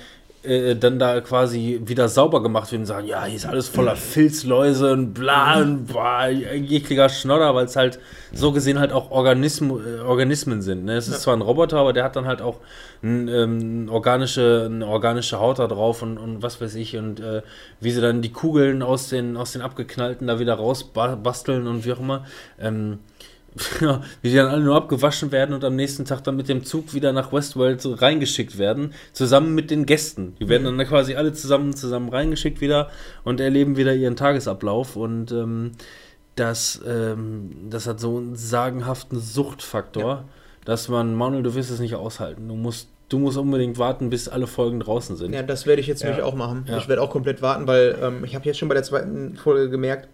äh, 0.47 0.77
dann 0.77 0.99
da 0.99 1.21
quasi 1.21 1.81
wieder 1.85 2.09
sauber 2.09 2.43
gemacht 2.43 2.71
wird 2.73 2.81
und 2.81 2.87
sagen, 2.87 3.07
ja, 3.07 3.25
hier 3.25 3.37
ist 3.37 3.47
alles 3.47 3.69
voller 3.69 3.97
Filzläuse 3.97 4.93
und 4.93 5.15
bla 5.15 5.61
und 5.61 5.87
boah, 5.87 6.29
ekliger 6.29 7.09
Schnodder, 7.09 7.55
weil 7.55 7.67
es 7.67 7.77
halt 7.77 7.99
so 8.33 8.53
gesehen 8.53 8.79
halt 8.79 8.93
auch 8.93 9.11
Organism, 9.11 9.71
äh, 9.71 10.01
Organismen 10.01 10.63
sind. 10.63 10.85
Ne? 10.85 10.97
Es 10.97 11.09
ist 11.09 11.23
zwar 11.23 11.37
ein 11.37 11.43
Roboter, 11.43 11.79
aber 11.79 11.93
der 11.93 12.05
hat 12.05 12.17
dann 12.17 12.27
halt 12.27 12.43
auch 12.43 12.61
ein, 13.03 13.29
ähm, 13.29 13.89
organische, 13.91 14.69
eine 14.71 14.87
organische 14.87 15.39
Haut 15.39 15.59
da 15.59 15.67
drauf 15.67 16.03
und, 16.03 16.19
und 16.19 16.43
was 16.43 16.61
weiß 16.61 16.75
ich 16.77 16.97
und 16.97 17.21
äh, 17.21 17.43
wie 17.81 17.91
sie 17.91 18.01
dann 18.01 18.23
die 18.23 18.33
Kugeln 18.33 18.83
aus 18.83 19.09
den, 19.09 19.37
aus 19.37 19.53
den 19.53 19.63
abgeknallten 19.63 20.27
da 20.27 20.39
wieder 20.39 20.55
rausbasteln 20.55 21.67
und 21.67 21.85
wie 21.85 21.93
auch 21.93 22.01
immer. 22.01 22.25
Ähm, 22.59 22.99
ja, 23.81 24.03
wie 24.23 24.31
die 24.31 24.37
dann 24.37 24.49
alle 24.49 24.63
nur 24.63 24.77
abgewaschen 24.77 25.33
werden 25.33 25.55
und 25.55 25.65
am 25.65 25.77
nächsten 25.77 26.05
Tag 26.05 26.23
dann 26.25 26.37
mit 26.37 26.49
dem 26.49 26.65
Zug 26.65 26.95
wieder 26.95 27.13
nach 27.13 27.33
Westworld 27.33 27.81
so 27.81 27.95
reingeschickt 27.95 28.59
werden, 28.59 28.93
zusammen 29.13 29.55
mit 29.55 29.71
den 29.71 29.87
Gästen. 29.87 30.37
Die 30.39 30.49
werden 30.49 30.65
dann 30.65 30.87
quasi 30.87 31.15
alle 31.15 31.33
zusammen 31.33 31.75
zusammen 31.75 32.09
reingeschickt 32.09 32.61
wieder 32.61 32.91
und 33.25 33.41
erleben 33.41 33.77
wieder 33.77 33.95
ihren 33.95 34.17
Tagesablauf 34.17 34.97
und 34.97 35.33
ähm, 35.33 35.73
das, 36.35 36.81
ähm, 36.87 37.51
das 37.71 37.87
hat 37.87 37.99
so 37.99 38.19
einen 38.19 38.37
sagenhaften 38.37 39.19
Suchtfaktor, 39.19 40.25
dass 40.65 40.89
man, 40.89 41.15
Manuel, 41.15 41.43
du 41.43 41.55
wirst 41.55 41.71
es 41.71 41.81
nicht 41.81 41.95
aushalten. 41.95 42.49
Du 42.49 42.55
musst, 42.57 42.91
du 43.09 43.19
musst 43.19 43.39
unbedingt 43.39 43.79
warten, 43.79 44.11
bis 44.11 44.29
alle 44.29 44.47
Folgen 44.47 44.81
draußen 44.81 45.17
sind. 45.17 45.33
Ja, 45.33 45.43
das 45.43 45.65
werde 45.67 45.81
ich 45.81 45.87
jetzt 45.87 46.03
Ja. 46.03 46.09
nämlich 46.09 46.25
auch 46.25 46.35
machen. 46.35 46.67
Ja. 46.69 46.77
Ich 46.77 46.89
werde 46.89 47.01
auch 47.01 47.11
komplett 47.11 47.41
warten, 47.41 47.67
weil 47.67 47.97
ähm, 48.03 48.25
ich 48.25 48.35
habe 48.35 48.45
jetzt 48.45 48.59
schon 48.59 48.69
bei 48.69 48.75
der 48.75 48.83
zweiten 48.85 49.37
Folge 49.37 49.71
gemerkt, 49.71 50.09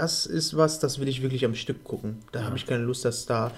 das 0.00 0.26
ist 0.26 0.56
was, 0.56 0.78
das 0.78 1.00
will 1.00 1.08
ich 1.08 1.22
wirklich 1.22 1.44
am 1.44 1.56
Stück 1.56 1.82
gucken. 1.82 2.18
Da 2.30 2.44
habe 2.44 2.56
ich 2.56 2.66
keine 2.66 2.84
Lust, 2.84 3.04
das 3.04 3.26
da 3.26 3.50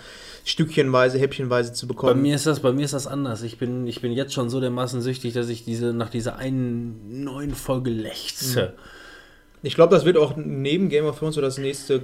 stückchenweise, 0.44 1.18
häppchenweise 1.18 1.74
zu 1.74 1.86
Bei 1.86 1.92
bekommen. 1.94 2.22
mir 2.22 2.34
ist 2.34 2.46
das, 2.46 2.60
bei 2.60 2.72
mir 2.72 2.86
ist 2.86 2.94
das 2.94 3.06
anders. 3.06 3.42
Ich 3.42 3.58
bin, 3.58 3.86
ich 3.86 4.00
bin 4.00 4.12
jetzt 4.12 4.32
schon 4.32 4.48
so 4.48 4.58
dermaßen 4.58 5.02
süchtig, 5.02 5.34
dass 5.34 5.50
ich 5.50 5.64
diese, 5.64 5.92
nach 5.92 6.08
dieser 6.08 6.36
einen 6.36 7.24
neuen 7.24 7.54
Folge 7.54 7.90
lechze. 7.90 8.72
Ich 9.62 9.74
glaube, 9.74 9.95
das 9.95 10.07
wird 10.07 10.16
auch 10.16 10.37
neben 10.37 10.89
Game 10.89 11.05
of 11.05 11.19
Thrones 11.19 11.35
so 11.35 11.43
das 11.43 11.59
nächste, 11.59 12.01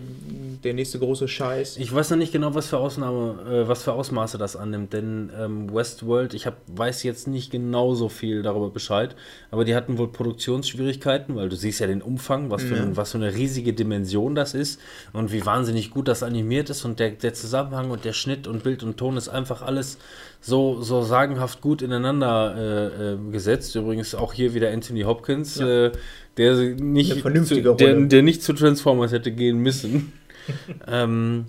der 0.63 0.75
nächste 0.75 0.99
große 0.99 1.27
Scheiß. 1.27 1.79
Ich 1.79 1.95
weiß 1.95 2.11
noch 2.11 2.19
nicht 2.19 2.33
genau, 2.33 2.55
was 2.55 2.67
für 2.67 2.77
Ausnahme, 2.77 3.65
äh, 3.65 3.69
was 3.69 3.83
für 3.83 3.95
Ausmaße 3.95 4.37
das 4.37 4.57
annimmt, 4.57 4.93
denn 4.93 5.31
ähm, 5.39 5.75
Westworld, 5.75 6.35
ich 6.35 6.47
hab, 6.47 6.59
weiß 6.67 7.03
jetzt 7.03 7.29
nicht 7.29 7.51
genau 7.51 7.95
so 7.95 8.11
viel 8.11 8.43
darüber 8.43 8.69
Bescheid, 8.69 9.17
aber 9.51 9.65
die 9.65 9.75
hatten 9.75 9.97
wohl 9.97 10.09
Produktionsschwierigkeiten, 10.09 11.35
weil 11.37 11.49
du 11.49 11.57
siehst 11.57 11.81
ja 11.81 11.87
den 11.87 12.03
Umfang, 12.03 12.51
was 12.51 12.63
für, 12.63 12.77
ein, 12.77 12.97
was 12.97 13.13
für 13.13 13.19
eine 13.19 13.35
riesige 13.35 13.73
Dimension 13.73 14.35
das 14.35 14.53
ist 14.53 14.79
und 15.15 15.33
wie 15.33 15.47
wahnsinnig 15.47 15.91
gut 15.91 16.09
das 16.09 16.23
animiert 16.23 16.69
ist 16.69 16.85
und 16.85 17.01
der, 17.01 17.13
der 17.13 17.33
Zusammenhang 17.33 17.91
und 17.91 18.05
der 18.05 18.13
Schnitt 18.13 18.47
und 18.47 18.65
Bild 18.65 18.83
und 18.83 18.99
Ton 18.99 19.17
ist 19.17 19.31
einfach 19.31 19.63
alles 19.63 19.97
so, 20.41 20.83
so 20.83 21.03
sagenhaft 21.03 21.61
gut 21.61 21.81
ineinander 21.83 22.55
äh, 22.57 23.13
äh, 23.15 23.33
gesetzt. 23.33 23.75
Übrigens 23.75 24.15
auch 24.15 24.33
hier 24.33 24.55
wieder 24.55 24.71
Anthony 24.71 25.03
Hopkins, 25.03 25.57
Ja. 25.57 25.91
Der 26.37 26.55
nicht, 26.75 27.23
zu, 27.47 27.75
der, 27.75 27.95
der 27.95 28.23
nicht 28.23 28.43
zu 28.43 28.53
Transformers 28.53 29.13
hätte 29.13 29.33
gehen 29.33 29.59
müssen. 29.59 30.13
ähm, 30.87 31.47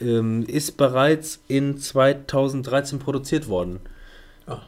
ähm, 0.00 0.44
ist 0.46 0.76
bereits 0.76 1.40
in 1.48 1.78
2013 1.78 2.98
produziert 2.98 3.48
worden. 3.48 3.80
Ah. 4.46 4.60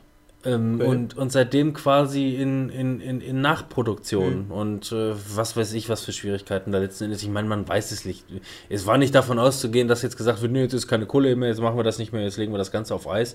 Ähm, 0.44 0.76
Okay. 0.76 0.88
und, 0.88 1.16
und 1.16 1.32
seitdem 1.32 1.72
quasi 1.74 2.36
in, 2.36 2.68
in, 2.68 3.00
in, 3.00 3.20
in 3.20 3.40
Nachproduktion. 3.40 4.46
Mhm. 4.46 4.52
Und 4.52 4.92
äh, 4.92 5.14
was 5.34 5.56
weiß 5.56 5.72
ich, 5.72 5.88
was 5.88 6.02
für 6.02 6.12
Schwierigkeiten 6.12 6.70
da 6.72 6.78
letzten 6.78 7.04
Endes. 7.04 7.22
Ich 7.22 7.28
meine, 7.28 7.48
man 7.48 7.66
weiß 7.66 7.90
es 7.90 8.04
nicht. 8.04 8.24
Es 8.68 8.86
war 8.86 8.98
nicht 8.98 9.14
davon 9.14 9.38
auszugehen, 9.38 9.88
dass 9.88 10.02
jetzt 10.02 10.16
gesagt 10.16 10.40
wird, 10.40 10.52
nee, 10.52 10.62
jetzt 10.62 10.74
ist 10.74 10.86
keine 10.86 11.06
Kohle 11.06 11.34
mehr, 11.36 11.48
jetzt 11.48 11.60
machen 11.60 11.76
wir 11.76 11.84
das 11.84 11.98
nicht 11.98 12.12
mehr, 12.12 12.22
jetzt 12.22 12.36
legen 12.36 12.52
wir 12.52 12.58
das 12.58 12.70
Ganze 12.70 12.94
auf 12.94 13.08
Eis. 13.08 13.34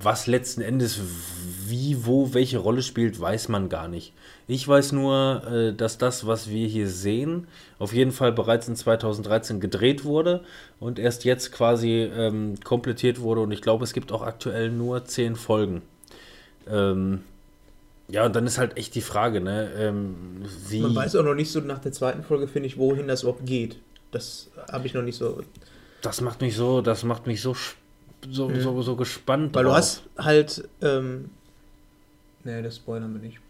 Was 0.00 0.26
letzten 0.26 0.60
Endes 0.60 1.00
wie, 1.66 2.06
wo, 2.06 2.32
welche 2.34 2.58
Rolle 2.58 2.82
spielt, 2.82 3.20
weiß 3.20 3.48
man 3.48 3.68
gar 3.68 3.88
nicht. 3.88 4.12
Ich 4.48 4.66
weiß 4.66 4.92
nur, 4.92 5.42
äh, 5.50 5.72
dass 5.72 5.98
das, 5.98 6.26
was 6.26 6.48
wir 6.48 6.68
hier 6.68 6.88
sehen, 6.88 7.48
auf 7.80 7.92
jeden 7.92 8.12
Fall 8.12 8.32
bereits 8.32 8.68
in 8.68 8.76
2013 8.76 9.58
gedreht 9.58 10.04
wurde 10.04 10.44
und 10.78 11.00
erst 11.00 11.24
jetzt 11.24 11.50
quasi 11.50 12.02
ähm, 12.02 12.54
komplettiert 12.62 13.20
wurde. 13.20 13.40
Und 13.40 13.50
ich 13.50 13.60
glaube, 13.60 13.82
es 13.82 13.92
gibt 13.92 14.12
auch 14.12 14.22
aktuell 14.22 14.70
nur 14.70 15.04
zehn 15.04 15.34
Folgen. 15.34 15.82
Ähm, 16.68 17.22
ja, 18.08 18.24
und 18.24 18.36
dann 18.36 18.46
ist 18.46 18.58
halt 18.58 18.76
echt 18.76 18.94
die 18.94 19.00
Frage, 19.00 19.40
ne? 19.40 19.68
Ähm, 19.76 20.14
wie. 20.68 20.80
Man 20.80 20.94
weiß 20.94 21.16
auch 21.16 21.24
noch 21.24 21.34
nicht 21.34 21.50
so 21.50 21.60
nach 21.60 21.80
der 21.80 21.90
zweiten 21.90 22.22
Folge, 22.22 22.46
finde 22.46 22.68
ich, 22.68 22.78
wohin 22.78 23.08
das 23.08 23.22
überhaupt 23.22 23.44
geht. 23.46 23.78
Das 24.12 24.48
habe 24.70 24.86
ich 24.86 24.94
noch 24.94 25.02
nicht 25.02 25.16
so. 25.16 25.42
Das 26.02 26.20
macht 26.20 26.40
mich 26.40 26.54
so, 26.54 26.82
das 26.82 27.02
macht 27.02 27.26
mich 27.26 27.42
so, 27.42 27.56
so, 28.30 28.54
so, 28.54 28.82
so 28.82 28.94
gespannt. 28.94 29.56
Weil 29.56 29.64
du 29.64 29.70
drauf. 29.70 29.78
hast 29.78 30.02
halt. 30.16 30.68
Ähm, 30.82 31.30
nee, 32.44 32.62
das 32.62 32.76
spoilern 32.76 33.12
wir 33.12 33.20
nicht. 33.20 33.40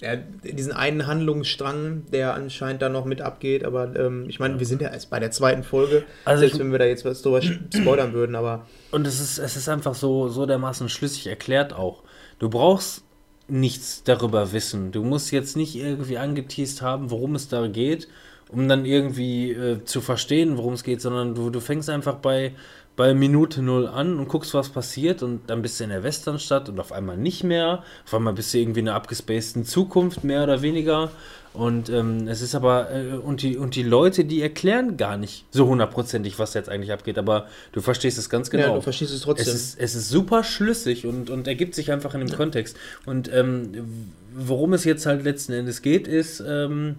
Ja, 0.00 0.14
diesen 0.16 0.72
einen 0.72 1.08
Handlungsstrang, 1.08 2.04
der 2.12 2.34
anscheinend 2.34 2.82
da 2.82 2.88
noch 2.88 3.04
mit 3.04 3.20
abgeht, 3.20 3.64
aber 3.64 3.96
ähm, 3.96 4.26
ich 4.28 4.38
meine, 4.38 4.58
wir 4.60 4.66
sind 4.66 4.80
ja 4.80 4.90
erst 4.90 5.10
bei 5.10 5.18
der 5.18 5.32
zweiten 5.32 5.64
Folge, 5.64 6.04
Also 6.24 6.40
selbst 6.40 6.54
ich- 6.54 6.60
wenn 6.60 6.70
wir 6.70 6.78
da 6.78 6.84
jetzt 6.84 7.04
was 7.04 7.20
drüber 7.22 7.40
spoilern 7.74 8.12
würden, 8.12 8.36
aber 8.36 8.66
Und 8.92 9.06
es 9.08 9.20
ist, 9.20 9.38
es 9.38 9.56
ist 9.56 9.68
einfach 9.68 9.94
so, 9.96 10.28
so 10.28 10.46
dermaßen 10.46 10.88
schlüssig 10.88 11.26
erklärt 11.26 11.72
auch. 11.72 12.02
Du 12.38 12.48
brauchst 12.48 13.02
nichts 13.48 14.02
darüber 14.04 14.52
wissen. 14.52 14.92
Du 14.92 15.02
musst 15.02 15.32
jetzt 15.32 15.56
nicht 15.56 15.74
irgendwie 15.74 16.18
angeteased 16.18 16.80
haben, 16.82 17.10
worum 17.10 17.34
es 17.34 17.48
da 17.48 17.66
geht, 17.66 18.06
um 18.50 18.68
dann 18.68 18.84
irgendwie 18.84 19.50
äh, 19.52 19.84
zu 19.84 20.00
verstehen, 20.00 20.56
worum 20.58 20.74
es 20.74 20.84
geht, 20.84 21.00
sondern 21.00 21.34
du, 21.34 21.50
du 21.50 21.58
fängst 21.60 21.90
einfach 21.90 22.16
bei, 22.16 22.52
bei 22.98 23.14
Minute 23.14 23.62
Null 23.62 23.86
an 23.86 24.18
und 24.18 24.28
guckst, 24.28 24.54
was 24.54 24.70
passiert 24.70 25.22
und 25.22 25.48
dann 25.48 25.62
bist 25.62 25.78
du 25.78 25.84
in 25.84 25.90
der 25.90 26.02
Westernstadt 26.02 26.68
und 26.68 26.80
auf 26.80 26.90
einmal 26.90 27.16
nicht 27.16 27.44
mehr. 27.44 27.84
Auf 28.04 28.12
einmal 28.12 28.32
bist 28.32 28.52
du 28.52 28.58
irgendwie 28.58 28.80
in 28.80 28.88
einer 28.88 28.96
abgespaceden 28.96 29.64
Zukunft, 29.64 30.24
mehr 30.24 30.42
oder 30.42 30.62
weniger. 30.62 31.12
Und 31.54 31.90
ähm, 31.90 32.26
es 32.26 32.42
ist 32.42 32.56
aber, 32.56 32.90
äh, 32.90 33.12
und, 33.16 33.42
die, 33.42 33.56
und 33.56 33.76
die 33.76 33.84
Leute, 33.84 34.24
die 34.24 34.42
erklären 34.42 34.96
gar 34.96 35.16
nicht 35.16 35.44
so 35.52 35.68
hundertprozentig, 35.68 36.40
was 36.40 36.54
jetzt 36.54 36.68
eigentlich 36.68 36.90
abgeht, 36.90 37.18
aber 37.18 37.46
du 37.70 37.80
verstehst 37.80 38.18
es 38.18 38.28
ganz 38.28 38.50
genau. 38.50 38.66
ja, 38.66 38.74
du 38.74 38.80
verstehst 38.80 39.12
es 39.12 39.20
trotzdem. 39.20 39.46
Es 39.46 39.54
ist, 39.54 39.78
es 39.78 39.94
ist 39.94 40.08
super 40.08 40.42
schlüssig 40.42 41.06
und, 41.06 41.30
und 41.30 41.46
ergibt 41.46 41.76
sich 41.76 41.92
einfach 41.92 42.14
in 42.14 42.20
dem 42.26 42.36
Kontext. 42.36 42.76
Und 43.06 43.32
ähm, 43.32 44.10
worum 44.34 44.72
es 44.72 44.82
jetzt 44.82 45.06
halt 45.06 45.22
letzten 45.22 45.52
Endes 45.52 45.82
geht, 45.82 46.08
ist, 46.08 46.42
ähm, 46.44 46.96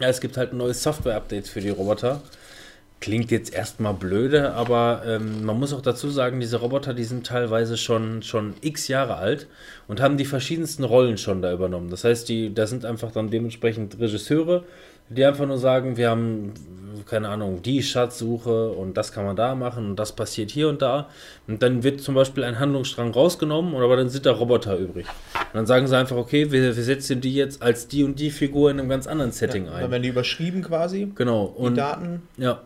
ja, 0.00 0.08
es 0.08 0.20
gibt 0.20 0.36
halt 0.36 0.52
ein 0.52 0.56
neues 0.56 0.82
Software-Update 0.82 1.46
für 1.46 1.60
die 1.60 1.70
Roboter. 1.70 2.20
Klingt 3.00 3.30
jetzt 3.30 3.54
erstmal 3.54 3.94
blöde, 3.94 4.52
aber 4.52 5.02
ähm, 5.06 5.42
man 5.44 5.58
muss 5.58 5.72
auch 5.72 5.80
dazu 5.80 6.10
sagen, 6.10 6.38
diese 6.38 6.58
Roboter, 6.58 6.92
die 6.92 7.04
sind 7.04 7.26
teilweise 7.26 7.78
schon, 7.78 8.22
schon 8.22 8.52
x 8.60 8.88
Jahre 8.88 9.16
alt 9.16 9.46
und 9.88 10.02
haben 10.02 10.18
die 10.18 10.26
verschiedensten 10.26 10.84
Rollen 10.84 11.16
schon 11.16 11.40
da 11.40 11.50
übernommen. 11.50 11.88
Das 11.88 12.04
heißt, 12.04 12.28
die, 12.28 12.52
da 12.52 12.66
sind 12.66 12.84
einfach 12.84 13.10
dann 13.10 13.30
dementsprechend 13.30 13.98
Regisseure, 13.98 14.64
die 15.08 15.24
einfach 15.24 15.46
nur 15.46 15.56
sagen, 15.56 15.96
wir 15.96 16.10
haben, 16.10 16.52
keine 17.06 17.30
Ahnung, 17.30 17.62
die 17.62 17.82
Schatzsuche 17.82 18.68
und 18.70 18.96
das 18.98 19.12
kann 19.12 19.24
man 19.24 19.34
da 19.34 19.54
machen 19.54 19.86
und 19.90 19.96
das 19.96 20.14
passiert 20.14 20.50
hier 20.50 20.68
und 20.68 20.82
da. 20.82 21.08
Und 21.48 21.62
dann 21.62 21.82
wird 21.82 22.02
zum 22.02 22.14
Beispiel 22.14 22.44
ein 22.44 22.58
Handlungsstrang 22.60 23.12
rausgenommen, 23.12 23.74
aber 23.74 23.96
dann 23.96 24.10
sind 24.10 24.26
da 24.26 24.32
Roboter 24.32 24.76
übrig. 24.76 25.06
Und 25.34 25.54
dann 25.54 25.66
sagen 25.66 25.86
sie 25.88 25.96
einfach, 25.96 26.16
okay, 26.16 26.52
wir, 26.52 26.76
wir 26.76 26.84
setzen 26.84 27.22
die 27.22 27.34
jetzt 27.34 27.62
als 27.62 27.88
die 27.88 28.04
und 28.04 28.20
die 28.20 28.30
Figur 28.30 28.70
in 28.70 28.78
einem 28.78 28.90
ganz 28.90 29.06
anderen 29.06 29.32
Setting 29.32 29.64
Dann 29.64 29.74
ein. 29.74 29.90
werden 29.90 30.02
die 30.02 30.10
überschrieben 30.10 30.62
quasi, 30.62 31.10
Genau. 31.14 31.54
die 31.58 31.62
Und 31.64 31.76
Daten. 31.78 32.22
ja. 32.36 32.60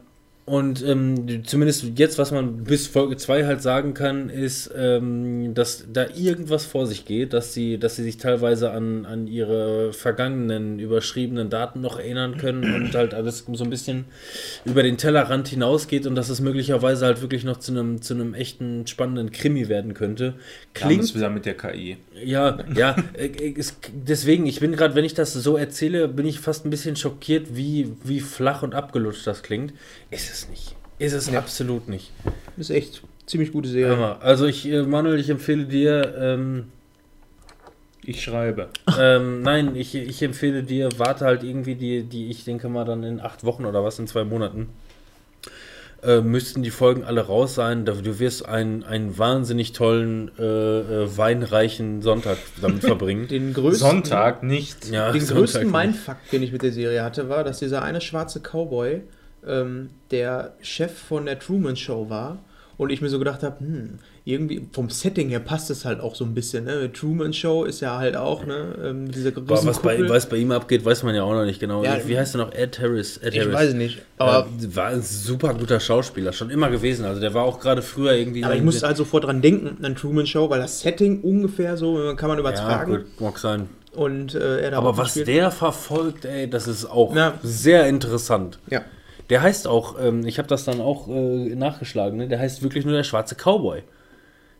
Und 0.46 0.84
ähm, 0.84 1.44
zumindest 1.46 1.86
jetzt, 1.96 2.18
was 2.18 2.30
man 2.30 2.64
bis 2.64 2.86
Folge 2.86 3.16
2 3.16 3.46
halt 3.46 3.62
sagen 3.62 3.94
kann, 3.94 4.28
ist, 4.28 4.70
ähm, 4.76 5.54
dass 5.54 5.86
da 5.90 6.06
irgendwas 6.14 6.66
vor 6.66 6.86
sich 6.86 7.06
geht, 7.06 7.32
dass 7.32 7.54
sie, 7.54 7.78
dass 7.78 7.96
sie 7.96 8.02
sich 8.02 8.18
teilweise 8.18 8.70
an, 8.70 9.06
an 9.06 9.26
ihre 9.26 9.94
vergangenen, 9.94 10.78
überschriebenen 10.78 11.48
Daten 11.48 11.80
noch 11.80 11.98
erinnern 11.98 12.36
können 12.36 12.74
und 12.74 12.94
halt 12.94 13.14
alles 13.14 13.46
so 13.50 13.64
ein 13.64 13.70
bisschen 13.70 14.04
über 14.66 14.82
den 14.82 14.98
Tellerrand 14.98 15.48
hinausgeht 15.48 16.06
und 16.06 16.14
dass 16.14 16.28
es 16.28 16.42
möglicherweise 16.42 17.06
halt 17.06 17.22
wirklich 17.22 17.44
noch 17.44 17.56
zu 17.56 17.72
einem, 17.72 18.02
zu 18.02 18.12
einem 18.12 18.34
echten, 18.34 18.86
spannenden 18.86 19.32
Krimi 19.32 19.70
werden 19.70 19.94
könnte. 19.94 20.34
Klingt 20.74 21.04
ist 21.04 21.14
wieder 21.14 21.30
mit 21.30 21.46
der 21.46 21.56
KI. 21.56 21.96
ja, 22.22 22.58
ja, 22.74 22.96
äh, 23.14 23.28
äh, 23.28 23.54
es, 23.58 23.78
deswegen, 23.94 24.44
ich 24.44 24.60
bin 24.60 24.72
gerade, 24.72 24.94
wenn 24.94 25.06
ich 25.06 25.14
das 25.14 25.32
so 25.32 25.56
erzähle, 25.56 26.06
bin 26.06 26.26
ich 26.26 26.38
fast 26.38 26.66
ein 26.66 26.70
bisschen 26.70 26.96
schockiert, 26.96 27.56
wie, 27.56 27.92
wie 28.04 28.20
flach 28.20 28.62
und 28.62 28.74
abgelutscht 28.74 29.26
das 29.26 29.42
klingt. 29.42 29.72
Ist 30.10 30.33
es 30.34 30.48
nicht. 30.48 30.76
Ist 30.98 31.12
es 31.12 31.30
Ja. 31.30 31.38
absolut 31.38 31.88
nicht. 31.88 32.12
Ist 32.56 32.70
echt 32.70 33.02
ziemlich 33.26 33.52
gute 33.52 33.68
Hör 33.68 33.72
Serie. 33.72 33.96
mal, 33.96 34.12
also 34.20 34.46
ich, 34.46 34.66
äh, 34.66 34.82
Manuel, 34.82 35.18
ich 35.18 35.30
empfehle 35.30 35.64
dir, 35.64 36.14
ähm, 36.18 36.66
Ich 38.04 38.22
schreibe. 38.22 38.68
ähm, 38.98 39.42
nein, 39.42 39.74
ich, 39.76 39.94
ich 39.94 40.22
empfehle 40.22 40.62
dir, 40.62 40.90
warte 40.98 41.24
halt 41.24 41.42
irgendwie 41.42 41.74
die, 41.74 42.02
die, 42.04 42.28
ich 42.30 42.44
denke 42.44 42.68
mal 42.68 42.84
dann 42.84 43.02
in 43.02 43.20
acht 43.20 43.44
Wochen 43.44 43.64
oder 43.64 43.82
was, 43.82 43.98
in 43.98 44.06
zwei 44.06 44.24
Monaten, 44.24 44.68
äh, 46.02 46.20
müssten 46.20 46.62
die 46.62 46.70
Folgen 46.70 47.02
alle 47.02 47.22
raus 47.22 47.54
sein. 47.54 47.86
Du 47.86 48.18
wirst 48.18 48.46
einen, 48.46 48.84
einen 48.84 49.16
wahnsinnig 49.16 49.72
tollen, 49.72 50.30
äh, 50.38 50.42
äh, 50.44 51.16
weinreichen 51.16 52.02
Sonntag 52.02 52.36
damit 52.60 52.80
verbringen. 52.84 53.26
Den 53.26 53.54
größten, 53.54 53.88
Sonntag 53.88 54.42
nicht. 54.42 54.90
ja, 54.90 55.10
Den 55.10 55.22
Sonntag 55.22 55.38
größten. 55.38 55.70
Mindfuck, 55.72 56.16
den 56.30 56.42
ich 56.42 56.52
mit 56.52 56.60
der 56.62 56.72
Serie 56.72 57.02
hatte, 57.02 57.30
war, 57.30 57.42
dass 57.42 57.58
dieser 57.60 57.82
eine 57.82 58.02
schwarze 58.02 58.40
Cowboy 58.40 59.00
ähm, 59.48 59.90
der 60.10 60.54
Chef 60.60 60.92
von 60.92 61.26
der 61.26 61.38
Truman 61.38 61.76
Show 61.76 62.08
war. 62.10 62.38
Und 62.76 62.90
ich 62.90 63.00
mir 63.00 63.08
so 63.08 63.20
gedacht 63.20 63.44
habe, 63.44 63.60
hm, 63.60 64.00
irgendwie 64.24 64.66
vom 64.72 64.90
Setting 64.90 65.28
her 65.28 65.38
passt 65.38 65.70
es 65.70 65.84
halt 65.84 66.00
auch 66.00 66.16
so 66.16 66.24
ein 66.24 66.34
bisschen. 66.34 66.64
Ne? 66.64 66.92
Truman 66.92 67.32
Show 67.32 67.62
ist 67.62 67.78
ja 67.80 67.98
halt 67.98 68.16
auch, 68.16 68.44
ne, 68.46 68.74
ähm, 68.84 69.12
diese 69.12 69.30
Boah, 69.30 69.64
was, 69.64 69.78
bei, 69.78 70.08
was 70.08 70.28
bei 70.28 70.38
ihm 70.38 70.50
abgeht, 70.50 70.84
weiß 70.84 71.04
man 71.04 71.14
ja 71.14 71.22
auch 71.22 71.34
noch 71.34 71.44
nicht 71.44 71.60
genau. 71.60 71.84
Ja, 71.84 71.98
Wie 72.04 72.18
heißt 72.18 72.34
er 72.34 72.38
noch? 72.38 72.52
Ed 72.52 72.80
Harris. 72.80 73.18
Ed 73.18 73.32
Ich 73.32 73.38
Harris. 73.40 73.54
weiß 73.54 73.74
nicht. 73.74 74.02
Aber 74.18 74.32
Aber, 74.38 74.48
war 74.74 74.86
ein 74.88 75.02
super 75.02 75.54
guter 75.54 75.78
Schauspieler, 75.78 76.32
schon 76.32 76.50
immer 76.50 76.68
gewesen. 76.68 77.04
Also 77.04 77.20
der 77.20 77.32
war 77.32 77.44
auch 77.44 77.60
gerade 77.60 77.80
früher 77.80 78.12
irgendwie. 78.14 78.42
aber 78.44 78.56
ich 78.56 78.62
musste 78.62 78.88
halt 78.88 78.96
sofort 78.96 79.22
dran 79.22 79.40
denken, 79.40 79.84
an 79.84 79.94
Truman 79.94 80.26
Show, 80.26 80.50
weil 80.50 80.58
das 80.60 80.80
Setting 80.80 81.20
ungefähr 81.20 81.76
so 81.76 82.12
kann 82.16 82.26
man 82.28 82.38
ja, 82.38 82.40
übertragen. 82.40 82.90
gut, 82.92 83.20
mag 83.20 83.38
sein. 83.38 83.68
und 83.92 84.34
äh, 84.34 84.62
er 84.62 84.72
da 84.72 84.78
Aber 84.78 84.96
was 84.96 85.14
gespielt. 85.14 85.28
der 85.28 85.52
verfolgt, 85.52 86.24
ey, 86.24 86.50
das 86.50 86.66
ist 86.66 86.86
auch 86.86 87.14
Ja. 87.14 87.34
sehr 87.44 87.86
interessant. 87.86 88.58
Ja. 88.68 88.82
Der 89.30 89.42
heißt 89.42 89.66
auch, 89.66 89.96
ähm, 90.00 90.26
ich 90.26 90.38
habe 90.38 90.48
das 90.48 90.64
dann 90.64 90.80
auch 90.80 91.08
äh, 91.08 91.54
nachgeschlagen, 91.54 92.18
ne? 92.18 92.28
der 92.28 92.38
heißt 92.38 92.62
wirklich 92.62 92.84
nur 92.84 92.94
der 92.94 93.04
schwarze 93.04 93.34
Cowboy. 93.34 93.82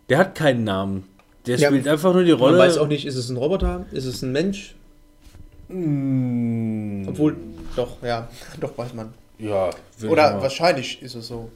Der 0.09 0.19
hat 0.19 0.35
keinen 0.35 0.65
Namen. 0.65 1.05
Der 1.47 1.57
Ja. 1.59 1.69
spielt 1.69 1.87
einfach 1.87 2.13
nur 2.15 2.25
die 2.25 2.31
Rolle. 2.33 2.57
Man 2.57 2.67
weiß 2.69 2.79
auch 2.79 2.89
nicht, 2.89 3.05
ist 3.07 3.17
es 3.17 3.29
ein 3.29 3.37
Roboter, 3.37 3.85
ist 3.93 4.07
es 4.07 4.23
ein 4.23 4.33
Mensch? 4.33 4.75
Mm, 5.69 7.07
Obwohl, 7.09 7.37
doch, 7.77 8.03
ja, 8.03 8.29
doch 8.61 8.77
weiß 8.77 8.95
man. 8.95 9.13
ja, 9.39 9.71
Oder 10.09 10.41
wahrscheinlich 10.41 11.03
ist 11.03 11.15
es 11.15 11.29
so. 11.29 11.51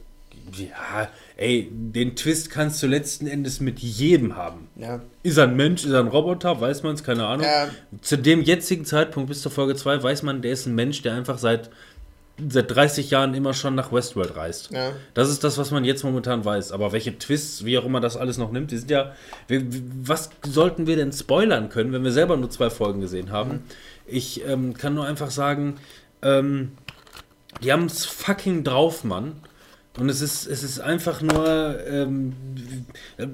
Ja, 0.54 1.08
ey, 1.36 1.68
den 1.70 2.16
Twist 2.16 2.48
kannst 2.48 2.82
du 2.82 2.86
letzten 2.86 3.26
Endes 3.26 3.60
mit 3.60 3.80
jedem 3.80 4.34
haben. 4.34 4.68
Ja. 4.76 5.00
Ist 5.22 5.36
er 5.36 5.44
ein 5.44 5.56
Mensch, 5.56 5.84
ist 5.84 5.90
er 5.92 6.00
ein 6.00 6.08
Roboter, 6.08 6.58
weiß 6.58 6.82
man 6.84 6.94
es, 6.94 7.04
keine 7.04 7.26
Ahnung. 7.26 7.44
Ja. 7.44 7.68
Zu 8.00 8.16
dem 8.16 8.40
jetzigen 8.40 8.86
Zeitpunkt 8.86 9.28
bis 9.28 9.42
zur 9.42 9.52
Folge 9.52 9.74
2 9.74 10.02
weiß 10.02 10.22
man, 10.22 10.40
der 10.40 10.52
ist 10.52 10.64
ein 10.66 10.74
Mensch, 10.74 11.02
der 11.02 11.14
einfach 11.14 11.36
seit, 11.36 11.68
seit 12.48 12.70
30 12.70 13.10
Jahren 13.10 13.34
immer 13.34 13.54
schon 13.54 13.74
nach 13.74 13.92
Westworld 13.92 14.36
reist. 14.36 14.70
Ja. 14.70 14.92
Das 15.14 15.28
ist 15.28 15.42
das, 15.44 15.58
was 15.58 15.70
man 15.70 15.84
jetzt 15.84 16.04
momentan 16.04 16.44
weiß. 16.44 16.72
Aber 16.72 16.92
welche 16.92 17.18
Twists, 17.18 17.64
wie 17.64 17.78
auch 17.78 17.84
immer 17.84 18.00
das 18.00 18.16
alles 18.16 18.38
noch 18.38 18.52
nimmt, 18.52 18.70
die 18.70 18.78
sind 18.78 18.90
ja. 18.90 19.12
Wir, 19.48 19.64
was 20.02 20.30
sollten 20.46 20.86
wir 20.86 20.96
denn 20.96 21.12
spoilern 21.12 21.68
können, 21.68 21.92
wenn 21.92 22.04
wir 22.04 22.12
selber 22.12 22.36
nur 22.36 22.50
zwei 22.50 22.70
Folgen 22.70 23.00
gesehen 23.00 23.30
haben? 23.30 23.64
Ich 24.06 24.46
ähm, 24.46 24.74
kann 24.74 24.94
nur 24.94 25.06
einfach 25.06 25.30
sagen, 25.30 25.76
ähm, 26.22 26.72
die 27.62 27.72
haben 27.72 27.86
es 27.86 28.04
fucking 28.04 28.64
drauf, 28.64 29.04
Mann. 29.04 29.40
Und 30.00 30.08
es 30.08 30.20
ist, 30.20 30.46
es 30.46 30.62
ist 30.62 30.80
einfach 30.80 31.20
nur. 31.22 31.78
Ähm, 31.86 32.32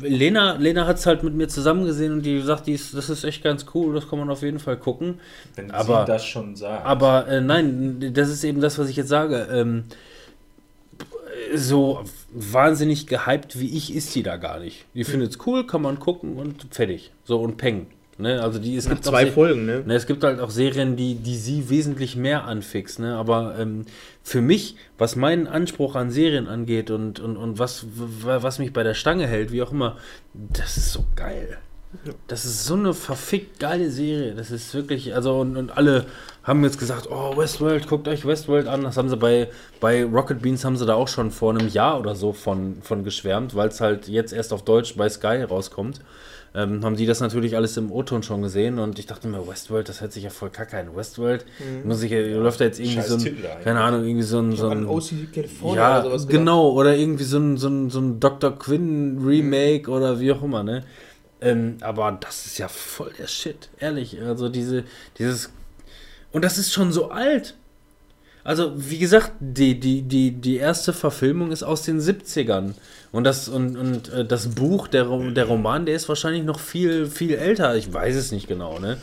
Lena, 0.01 0.55
Lena 0.55 0.87
hat 0.87 0.97
es 0.99 1.07
halt 1.07 1.23
mit 1.23 1.35
mir 1.35 1.49
zusammen 1.49 1.85
gesehen 1.85 2.13
und 2.13 2.23
die 2.23 2.41
sagt, 2.41 2.67
die 2.67 2.73
ist, 2.73 2.95
das 2.95 3.11
ist 3.11 3.25
echt 3.25 3.43
ganz 3.43 3.67
cool, 3.75 3.95
das 3.95 4.09
kann 4.09 4.19
man 4.19 4.31
auf 4.31 4.43
jeden 4.43 4.59
Fall 4.59 4.77
gucken. 4.77 5.21
Wenn 5.57 5.71
Aber- 5.71 6.01
sie 6.07 6.13
das 6.13 6.25
schon 6.25 6.57
sagt. 6.57 6.85
Aber 6.87 7.29
äh, 7.29 7.41
nein, 7.41 8.13
das 8.15 8.29
ist 8.31 8.45
eben 8.45 8.61
das, 8.61 8.79
was 8.79 8.89
ich 8.89 8.97
jetzt 8.97 9.09
sage. 9.09 9.49
Ähm, 9.53 9.85
so 11.55 12.03
wahnsinnig 12.33 13.07
gehypt 13.07 13.59
wie 13.61 13.77
ich 13.77 13.95
ist 13.95 14.15
die 14.15 14.23
da 14.23 14.37
gar 14.37 14.59
nicht. 14.59 14.87
Die 14.95 15.05
findet 15.05 15.33
es 15.33 15.47
cool, 15.47 15.67
kann 15.67 15.83
man 15.83 15.99
gucken 15.99 16.37
und 16.37 16.67
fertig. 16.71 17.13
So 17.25 17.41
und 17.41 17.57
peng. 17.57 17.87
Ne? 18.19 18.43
Also 18.43 18.59
die, 18.59 18.77
es 18.77 18.85
Nach 18.85 18.93
gibt 18.93 19.05
zwei 19.05 19.27
Folgen, 19.27 19.67
ne? 19.67 19.83
Ne, 19.85 19.95
es 19.95 20.07
gibt 20.07 20.23
halt 20.25 20.41
auch 20.41 20.51
Serien, 20.51 20.97
die, 20.97 21.17
die 21.17 21.37
sie 21.37 21.69
wesentlich 21.69 22.17
mehr 22.17 22.45
anfixen. 22.45 23.05
Ne? 23.05 23.17
Aber 23.17 23.57
ähm, 23.59 23.87
für 24.23 24.41
mich, 24.41 24.77
was 24.99 25.17
meinen 25.17 25.47
Anspruch 25.47 25.97
an 25.97 26.11
Serien 26.11 26.47
angeht 26.47 26.91
und, 26.91 27.21
und, 27.21 27.37
und 27.37 27.59
was, 27.59 27.87
was 27.91 28.59
mich 28.59 28.73
bei 28.73 28.83
der 28.83 28.95
Stange 28.95 29.27
hält, 29.27 29.53
wie 29.53 29.63
auch 29.63 29.73
immer, 29.73 29.97
das 30.33 30.77
ist 30.77 30.93
so 30.93 31.05
geil. 31.17 31.59
Das 32.27 32.45
ist 32.45 32.65
so 32.65 32.75
eine 32.75 32.93
verfickt 32.93 33.61
geile 33.61 33.91
Serie. 33.91 34.35
Das 34.35 34.51
ist 34.51 34.75
wirklich, 34.75 35.15
also 35.15 35.41
und, 35.41 35.57
und 35.57 35.77
alle 35.77 36.07
haben 36.43 36.63
jetzt 36.65 36.79
gesagt, 36.79 37.09
oh, 37.11 37.37
Westworld, 37.37 37.89
guckt 37.89 38.09
euch 38.09 38.27
Westworld 38.27 38.67
an. 38.67 38.83
Das 38.83 38.97
haben 38.97 39.09
sie 39.09 39.17
bei, 39.17 39.49
bei 39.81 40.05
Rocket 40.05 40.43
Beans 40.43 40.65
haben 40.65 40.77
sie 40.77 40.87
da 40.87 40.95
auch 40.95 41.09
schon 41.09 41.31
vor 41.31 41.55
einem 41.55 41.69
Jahr 41.69 41.99
oder 41.99 42.15
so 42.15 42.33
von, 42.33 42.77
von 42.83 43.05
geschwärmt, 43.05 43.55
weil 43.55 43.69
es 43.69 43.81
halt 43.81 44.09
jetzt 44.09 44.33
erst 44.33 44.53
auf 44.53 44.65
Deutsch 44.65 44.97
bei 44.97 45.09
Sky 45.09 45.43
rauskommt. 45.43 46.01
Ähm, 46.57 46.85
haben 46.85 46.95
die 46.95 47.07
das 47.07 47.19
natürlich 47.19 47.57
alles 47.57 47.77
im 47.77 47.91
O-Ton 47.91 48.23
schon 48.23 48.41
gesehen 48.41 48.79
und 48.79 49.01
ich 49.01 49.07
dachte 49.07 49.27
mir, 49.27 49.45
Westworld, 49.45 49.89
das 49.89 50.01
hört 50.01 50.13
sich 50.13 50.23
ja 50.23 50.31
voll 50.31 50.51
kacke 50.51 50.79
an. 50.79 50.95
Westworld, 50.95 51.45
muss 51.83 52.01
ich, 52.01 52.13
läuft 52.13 52.61
da 52.61 52.67
jetzt 52.67 52.79
irgendwie 52.79 52.97
Scheiß 52.97 53.09
so 53.09 53.15
ein, 53.17 53.21
Titel 53.21 53.43
keine 53.65 53.81
Ahnung, 53.81 54.05
irgendwie 54.05 54.23
so 54.23 54.39
ein, 54.39 54.55
so 54.55 54.69
An 54.69 54.79
ein 54.79 54.87
OC 54.87 55.33
California 55.35 55.77
ja, 55.81 55.99
oder 55.99 56.11
sowas. 56.11 56.27
gedacht. 56.29 56.39
genau, 56.39 56.71
oder 56.71 56.97
irgendwie 56.97 57.25
so 57.25 57.39
ein, 57.39 57.57
so 57.57 57.67
ein, 57.67 57.91
so 57.91 57.99
ein 58.01 58.21
Dr. 58.21 58.57
Quinn 58.57 59.19
Remake 59.27 59.91
oder 59.91 60.21
wie 60.21 60.31
auch 60.31 60.45
immer, 60.45 60.63
ne? 60.63 60.85
Ähm, 61.41 61.77
aber 61.81 62.17
das 62.21 62.47
ist 62.47 62.59
ja 62.59 62.69
voll 62.69 63.13
der 63.19 63.27
Shit, 63.27 63.69
ehrlich. 63.79 64.21
Also 64.23 64.49
diese, 64.49 64.85
dieses. 65.19 65.51
Und 66.33 66.45
das 66.45 66.57
ist 66.57 66.73
schon 66.73 66.93
so 66.93 67.11
alt. 67.11 67.55
Also, 68.45 68.73
wie 68.77 68.99
gesagt, 68.99 69.33
die, 69.41 69.81
die, 69.81 70.03
die, 70.03 70.31
die 70.31 70.57
erste 70.57 70.93
Verfilmung 70.93 71.51
ist 71.51 71.63
aus 71.63 71.83
den 71.83 72.01
70ern. 72.01 72.75
Und 73.15 73.23
das, 73.23 73.49
und, 73.49 73.77
und 73.77 74.13
äh, 74.13 74.25
das 74.25 74.49
Buch, 74.57 74.89
der, 74.89 75.05
der 75.05 75.45
Roman, 75.45 75.87
der 75.87 75.95
ist 75.95 76.09
wahrscheinlich 76.09 76.43
noch 76.43 76.59
viel, 76.59 77.07
viel 77.07 77.37
älter. 77.37 77.77
Ich 77.77 77.95
weiß 77.95 78.17
es 78.17 78.33
nicht 78.33 78.49
genau, 78.49 78.81
ne? 78.81 78.99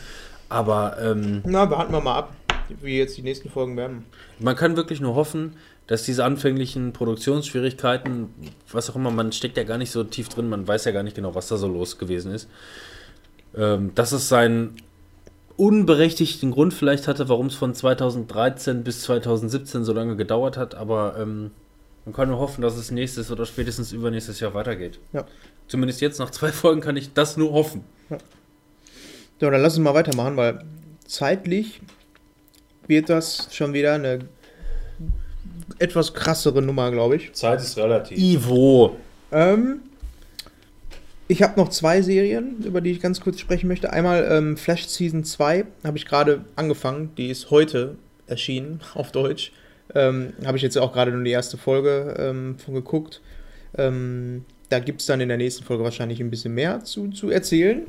Aber 0.50 0.98
ähm, 1.00 1.40
Na, 1.46 1.70
warten 1.70 1.94
wir 1.94 2.02
mal 2.02 2.16
ab, 2.16 2.36
wie 2.82 2.98
jetzt 2.98 3.16
die 3.16 3.22
nächsten 3.22 3.48
Folgen 3.48 3.74
werden. 3.78 4.04
man 4.38 4.54
kann 4.54 4.76
wirklich 4.76 5.00
nur 5.00 5.14
hoffen, 5.14 5.56
dass 5.86 6.02
diese 6.02 6.26
anfänglichen 6.26 6.92
Produktionsschwierigkeiten, 6.92 8.28
was 8.70 8.90
auch 8.90 8.96
immer, 8.96 9.10
man 9.10 9.32
steckt 9.32 9.56
ja 9.56 9.64
gar 9.64 9.78
nicht 9.78 9.90
so 9.90 10.04
tief 10.04 10.28
drin, 10.28 10.46
man 10.50 10.68
weiß 10.68 10.84
ja 10.84 10.92
gar 10.92 11.02
nicht 11.02 11.16
genau, 11.16 11.34
was 11.34 11.48
da 11.48 11.56
so 11.56 11.66
los 11.66 11.96
gewesen 11.96 12.34
ist, 12.34 12.50
ähm, 13.56 13.94
dass 13.94 14.12
es 14.12 14.28
seinen 14.28 14.76
unberechtigten 15.56 16.50
Grund 16.50 16.74
vielleicht 16.74 17.08
hatte, 17.08 17.30
warum 17.30 17.46
es 17.46 17.54
von 17.54 17.74
2013 17.74 18.84
bis 18.84 19.00
2017 19.04 19.84
so 19.84 19.94
lange 19.94 20.16
gedauert 20.16 20.58
hat, 20.58 20.74
aber 20.74 21.16
ähm, 21.18 21.50
man 22.04 22.14
kann 22.14 22.28
nur 22.28 22.38
hoffen, 22.38 22.62
dass 22.62 22.76
es 22.76 22.90
nächstes 22.90 23.30
oder 23.30 23.46
spätestens 23.46 23.92
übernächstes 23.92 24.40
Jahr 24.40 24.54
weitergeht. 24.54 24.98
Ja. 25.12 25.24
Zumindest 25.68 26.00
jetzt 26.00 26.18
nach 26.18 26.30
zwei 26.30 26.48
Folgen 26.52 26.80
kann 26.80 26.96
ich 26.96 27.12
das 27.12 27.36
nur 27.36 27.52
hoffen. 27.52 27.84
So, 29.40 29.50
dann 29.50 29.60
lass 29.60 29.76
uns 29.76 29.84
mal 29.84 29.94
weitermachen, 29.94 30.36
weil 30.36 30.64
zeitlich 31.06 31.80
wird 32.86 33.08
das 33.08 33.48
schon 33.52 33.72
wieder 33.72 33.94
eine 33.94 34.20
etwas 35.78 36.14
krassere 36.14 36.62
Nummer, 36.62 36.90
glaube 36.90 37.16
ich. 37.16 37.32
Zeit 37.32 37.60
ist 37.60 37.76
relativ. 37.76 38.18
Ivo. 38.18 38.96
Ähm, 39.30 39.80
ich 41.28 41.42
habe 41.42 41.58
noch 41.58 41.70
zwei 41.70 42.02
Serien, 42.02 42.62
über 42.62 42.80
die 42.80 42.90
ich 42.90 43.00
ganz 43.00 43.20
kurz 43.20 43.40
sprechen 43.40 43.68
möchte. 43.68 43.92
Einmal 43.92 44.28
ähm, 44.30 44.56
Flash 44.56 44.86
Season 44.86 45.24
2 45.24 45.64
habe 45.84 45.96
ich 45.96 46.06
gerade 46.06 46.44
angefangen. 46.56 47.10
Die 47.16 47.28
ist 47.28 47.50
heute 47.50 47.96
erschienen 48.26 48.80
auf 48.94 49.12
Deutsch. 49.12 49.52
Ähm, 49.94 50.32
habe 50.44 50.56
ich 50.56 50.62
jetzt 50.62 50.78
auch 50.78 50.92
gerade 50.92 51.10
nur 51.10 51.22
die 51.22 51.30
erste 51.30 51.56
Folge 51.56 52.14
ähm, 52.18 52.56
von 52.58 52.74
geguckt. 52.74 53.20
Ähm, 53.76 54.44
da 54.68 54.78
gibt 54.78 55.00
es 55.00 55.06
dann 55.06 55.20
in 55.20 55.28
der 55.28 55.36
nächsten 55.36 55.64
Folge 55.64 55.84
wahrscheinlich 55.84 56.20
ein 56.20 56.30
bisschen 56.30 56.54
mehr 56.54 56.82
zu, 56.84 57.08
zu 57.08 57.30
erzählen. 57.30 57.82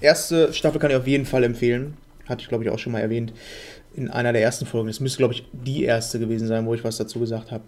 Erste 0.00 0.52
Staffel 0.52 0.80
kann 0.80 0.90
ich 0.90 0.96
auf 0.96 1.06
jeden 1.06 1.24
Fall 1.24 1.44
empfehlen. 1.44 1.96
Hatte 2.28 2.42
ich, 2.42 2.48
glaube 2.48 2.64
ich, 2.64 2.70
auch 2.70 2.78
schon 2.78 2.92
mal 2.92 3.00
erwähnt 3.00 3.32
in 3.94 4.08
einer 4.08 4.32
der 4.32 4.42
ersten 4.42 4.66
Folgen. 4.66 4.88
Das 4.88 5.00
müsste, 5.00 5.18
glaube 5.18 5.34
ich, 5.34 5.44
die 5.52 5.84
erste 5.84 6.18
gewesen 6.18 6.46
sein, 6.46 6.66
wo 6.66 6.74
ich 6.74 6.84
was 6.84 6.98
dazu 6.98 7.18
gesagt 7.18 7.50
habe. 7.50 7.64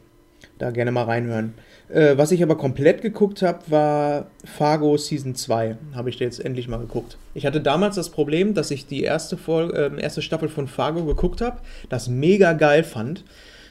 Da 0.58 0.70
gerne 0.70 0.92
mal 0.92 1.04
reinhören. 1.04 1.54
Äh, 1.88 2.18
was 2.18 2.32
ich 2.32 2.42
aber 2.42 2.56
komplett 2.56 3.02
geguckt 3.02 3.42
habe, 3.42 3.58
war 3.68 4.30
Fargo 4.44 4.96
Season 4.96 5.34
2. 5.34 5.76
Habe 5.94 6.10
ich 6.10 6.18
da 6.18 6.24
jetzt 6.24 6.44
endlich 6.44 6.68
mal 6.68 6.78
geguckt. 6.78 7.16
Ich 7.34 7.46
hatte 7.46 7.60
damals 7.60 7.96
das 7.96 8.10
Problem, 8.10 8.54
dass 8.54 8.70
ich 8.70 8.86
die 8.86 9.02
erste, 9.02 9.36
Folge, 9.36 9.90
äh, 9.96 10.00
erste 10.00 10.22
Staffel 10.22 10.48
von 10.48 10.68
Fargo 10.68 11.04
geguckt 11.04 11.40
habe, 11.40 11.60
das 11.88 12.08
mega 12.08 12.52
geil 12.52 12.84
fand 12.84 13.24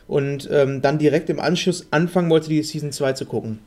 und 0.09 0.49
ähm, 0.51 0.81
dann 0.81 0.97
direkt 0.97 1.29
im 1.29 1.39
Anschluss 1.39 1.88
anfangen 1.91 2.29
wollte, 2.31 2.49
die 2.49 2.63
Season 2.63 2.91
2 2.91 3.13
zu 3.13 3.25
gucken. 3.25 3.59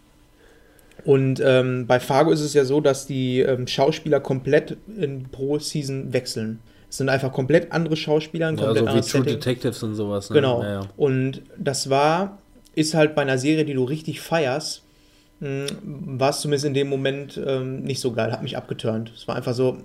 Und 1.04 1.40
ähm, 1.44 1.86
bei 1.86 2.00
Fargo 2.00 2.32
ist 2.32 2.40
es 2.40 2.52
ja 2.52 2.64
so, 2.64 2.80
dass 2.80 3.06
die 3.06 3.40
ähm, 3.40 3.66
Schauspieler 3.66 4.18
komplett 4.20 4.76
in, 4.98 5.28
pro 5.30 5.58
Season 5.60 6.12
wechseln. 6.12 6.58
Es 6.90 6.98
sind 6.98 7.08
einfach 7.08 7.32
komplett 7.32 7.70
andere 7.72 7.96
Schauspieler, 7.96 8.48
ein 8.48 8.56
Ja, 8.56 8.64
komplett 8.64 8.78
so 8.78 8.84
wie 8.84 8.88
anderes 8.90 9.06
True 9.08 9.20
Setting. 9.22 9.38
Detectives 9.38 9.82
und 9.84 9.94
sowas. 9.94 10.30
Ne? 10.30 10.34
Genau. 10.34 10.62
Ja, 10.62 10.72
ja. 10.72 10.80
Und 10.96 11.42
das 11.56 11.88
war, 11.88 12.38
ist 12.74 12.94
halt 12.94 13.14
bei 13.14 13.22
einer 13.22 13.38
Serie, 13.38 13.64
die 13.64 13.74
du 13.74 13.84
richtig 13.84 14.20
feierst, 14.20 14.82
mh, 15.38 15.66
war 15.84 16.30
es 16.30 16.40
zumindest 16.40 16.64
in 16.64 16.74
dem 16.74 16.88
Moment 16.88 17.40
ähm, 17.44 17.82
nicht 17.82 18.00
so 18.00 18.12
geil, 18.12 18.32
hat 18.32 18.42
mich 18.42 18.56
abgeturnt. 18.56 19.12
Es 19.16 19.28
war 19.28 19.36
einfach 19.36 19.54
so, 19.54 19.78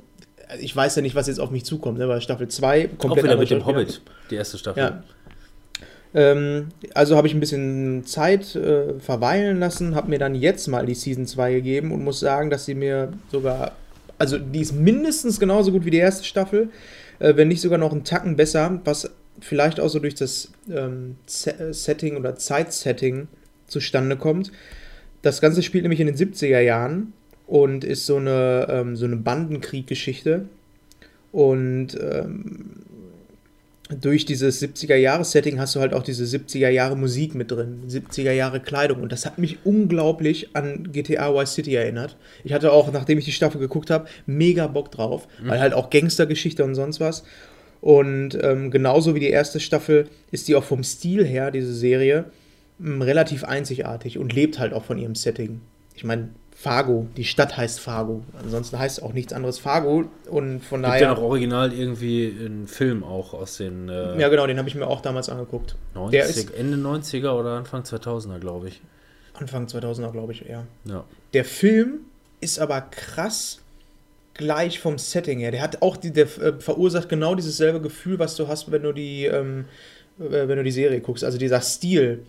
ich 0.60 0.76
weiß 0.76 0.96
ja 0.96 1.04
nicht, 1.04 1.14
was 1.14 1.28
jetzt 1.28 1.40
auf 1.40 1.52
mich 1.52 1.66
zukommt, 1.66 2.00
ne? 2.00 2.10
weil 2.10 2.20
Staffel 2.22 2.48
2 2.48 2.88
komplett 2.98 3.12
Auch 3.12 3.24
wieder 3.24 3.38
mit 3.38 3.50
dem. 3.52 3.66
Hobbit, 3.66 4.02
die 4.32 4.36
erste 4.36 4.58
Staffel. 4.58 4.82
Ja. 4.82 5.04
Ähm, 6.14 6.68
also 6.94 7.16
habe 7.18 7.28
ich 7.28 7.34
ein 7.34 7.40
bisschen 7.40 8.06
Zeit 8.06 8.56
äh, 8.56 9.00
verweilen 9.00 9.60
lassen, 9.60 9.96
habe 9.96 10.10
mir 10.10 10.20
dann 10.20 10.36
jetzt 10.36 10.68
mal 10.68 10.86
die 10.86 10.96
Season 10.96 11.26
2 11.26 11.54
gegeben 11.54 11.92
und 11.92 12.04
muss 12.04 12.20
sagen, 12.20 12.50
dass 12.50 12.66
sie 12.66 12.76
mir 12.76 13.12
sogar, 13.32 13.74
also 14.18 14.38
die 14.38 14.62
ist 14.62 14.74
mindestens 14.74 15.40
genauso 15.40 15.72
gut 15.72 15.86
wie 15.86 15.92
die 15.92 15.98
erste 15.98 16.24
Staffel, 16.24 16.70
äh, 17.20 17.36
wenn 17.36 17.50
nicht 17.50 17.62
sogar 17.62 17.78
noch 17.78 17.92
einen 17.92 18.04
Tacken 18.04 18.36
besser, 18.36 18.80
was 18.86 19.12
vielleicht 19.40 19.80
auch 19.80 19.90
so 19.90 20.00
durch 20.00 20.16
das 20.16 20.52
ähm, 20.70 21.18
Se- 21.28 21.74
Setting 21.74 22.18
oder 22.18 22.36
Zeitsetting 22.36 23.28
zustande 23.68 24.16
kommt. 24.16 24.52
Das 25.22 25.42
Ganze 25.42 25.62
spielt 25.62 25.84
nämlich 25.84 26.00
in 26.00 26.08
den 26.08 26.16
70er 26.16 26.62
Jahren 26.62 27.14
und 27.48 27.84
ist 27.84 28.06
so 28.06 28.16
eine, 28.18 28.68
ähm, 28.70 28.96
so 28.96 29.06
eine 29.06 29.18
Bandenkrieggeschichte. 29.18 30.46
Und 31.32 31.90
ähm, 32.00 32.72
durch 33.90 34.26
dieses 34.26 34.62
70er-Jahres-Setting 34.62 35.60
hast 35.60 35.76
du 35.76 35.80
halt 35.80 35.94
auch 35.94 36.04
diese 36.04 36.26
70er-Jahre-Musik 36.26 37.36
mit 37.36 37.52
drin, 37.52 37.84
70er-Jahre-Kleidung. 37.88 39.02
Und 39.02 39.12
das 39.12 39.26
hat 39.26 39.38
mich 39.38 39.60
unglaublich 39.64 40.56
an 40.56 40.92
GTA 40.92 41.34
Vice 41.34 41.54
City 41.54 41.76
erinnert. 41.76 42.18
Ich 42.44 42.54
hatte 42.54 42.72
auch, 42.72 42.92
nachdem 42.92 43.18
ich 43.18 43.26
die 43.26 43.32
Staffel 43.32 43.60
geguckt 43.60 43.90
habe, 43.90 44.08
mega 44.26 44.68
Bock 44.68 44.92
drauf, 44.92 45.28
weil 45.42 45.60
halt 45.60 45.74
auch 45.74 45.90
Gangstergeschichte 45.90 46.64
und 46.64 46.76
sonst 46.76 47.00
was. 47.00 47.24
Und 47.80 48.38
ähm, 48.42 48.72
genauso 48.72 49.16
wie 49.16 49.20
die 49.20 49.30
erste 49.30 49.60
Staffel 49.60 50.10
ist 50.32 50.48
die 50.48 50.56
auch 50.56 50.64
vom 50.64 50.84
Stil 50.84 51.26
her, 51.26 51.52
diese 51.52 51.74
Serie, 51.74 52.26
relativ 52.80 53.44
einzigartig 53.44 54.18
und 54.18 54.34
lebt 54.34 54.60
halt 54.60 54.74
auch 54.74 54.84
von 54.84 54.98
ihrem 54.98 55.16
Setting. 55.16 55.62
Ich 55.96 56.04
meine, 56.04 56.30
Fargo, 56.60 57.06
die 57.16 57.24
Stadt 57.24 57.56
heißt 57.56 57.80
Fargo. 57.80 58.24
Ansonsten 58.42 58.80
heißt 58.80 59.04
auch 59.04 59.14
nichts 59.14 59.32
anderes 59.32 59.60
Fargo. 59.60 60.06
Und 60.28 60.62
von 60.62 60.82
Gibt 60.82 60.92
daher. 60.92 61.02
ja 61.02 61.14
noch 61.14 61.22
original 61.22 61.72
irgendwie 61.72 62.36
einen 62.40 62.66
Film 62.68 63.04
auch 63.04 63.36
aus 63.36 63.58
den 63.58 63.90
äh, 63.90 64.20
Ja, 64.20 64.28
genau, 64.30 64.48
den 64.48 64.58
habe 64.58 64.68
ich 64.68 64.74
mir 64.74 64.88
auch 64.88 65.02
damals 65.02 65.30
angeguckt. 65.30 65.76
90, 65.94 66.12
Der 66.20 66.26
ist 66.28 66.50
Ende 66.56 66.78
90er 66.78 67.34
oder 67.40 67.52
Anfang 67.52 67.84
2000er, 67.84 68.40
glaube 68.40 68.70
ich. 68.70 68.82
Anfang 69.36 69.68
2000er, 69.68 70.12
glaube 70.12 70.34
ich, 70.34 70.50
eher. 70.50 70.66
Ja. 70.86 71.04
Der 71.34 71.46
Film 71.46 72.00
ist 72.42 72.58
aber 72.58 72.82
krass 72.82 73.62
gleich 74.34 74.80
vom 74.80 74.98
Setting 74.98 75.38
her. 75.38 75.52
Der 75.52 75.62
hat 75.62 75.84
auch 75.84 75.96
die, 75.96 76.12
der 76.12 76.26
äh, 76.26 76.54
verursacht 76.60 77.08
genau 77.08 77.36
dieses 77.36 77.58
selbe 77.58 77.82
Gefühl, 77.82 78.18
was 78.18 78.36
du 78.36 78.48
hast, 78.48 78.72
wenn 78.72 78.82
du 78.82 78.94
die, 78.94 79.26
ähm, 79.26 79.66
äh, 80.20 80.48
wenn 80.48 80.58
du 80.58 80.64
die 80.64 80.72
Serie 80.72 81.02
guckst. 81.02 81.24
Also 81.24 81.38
dieser 81.38 81.62
Stil, 81.62 82.26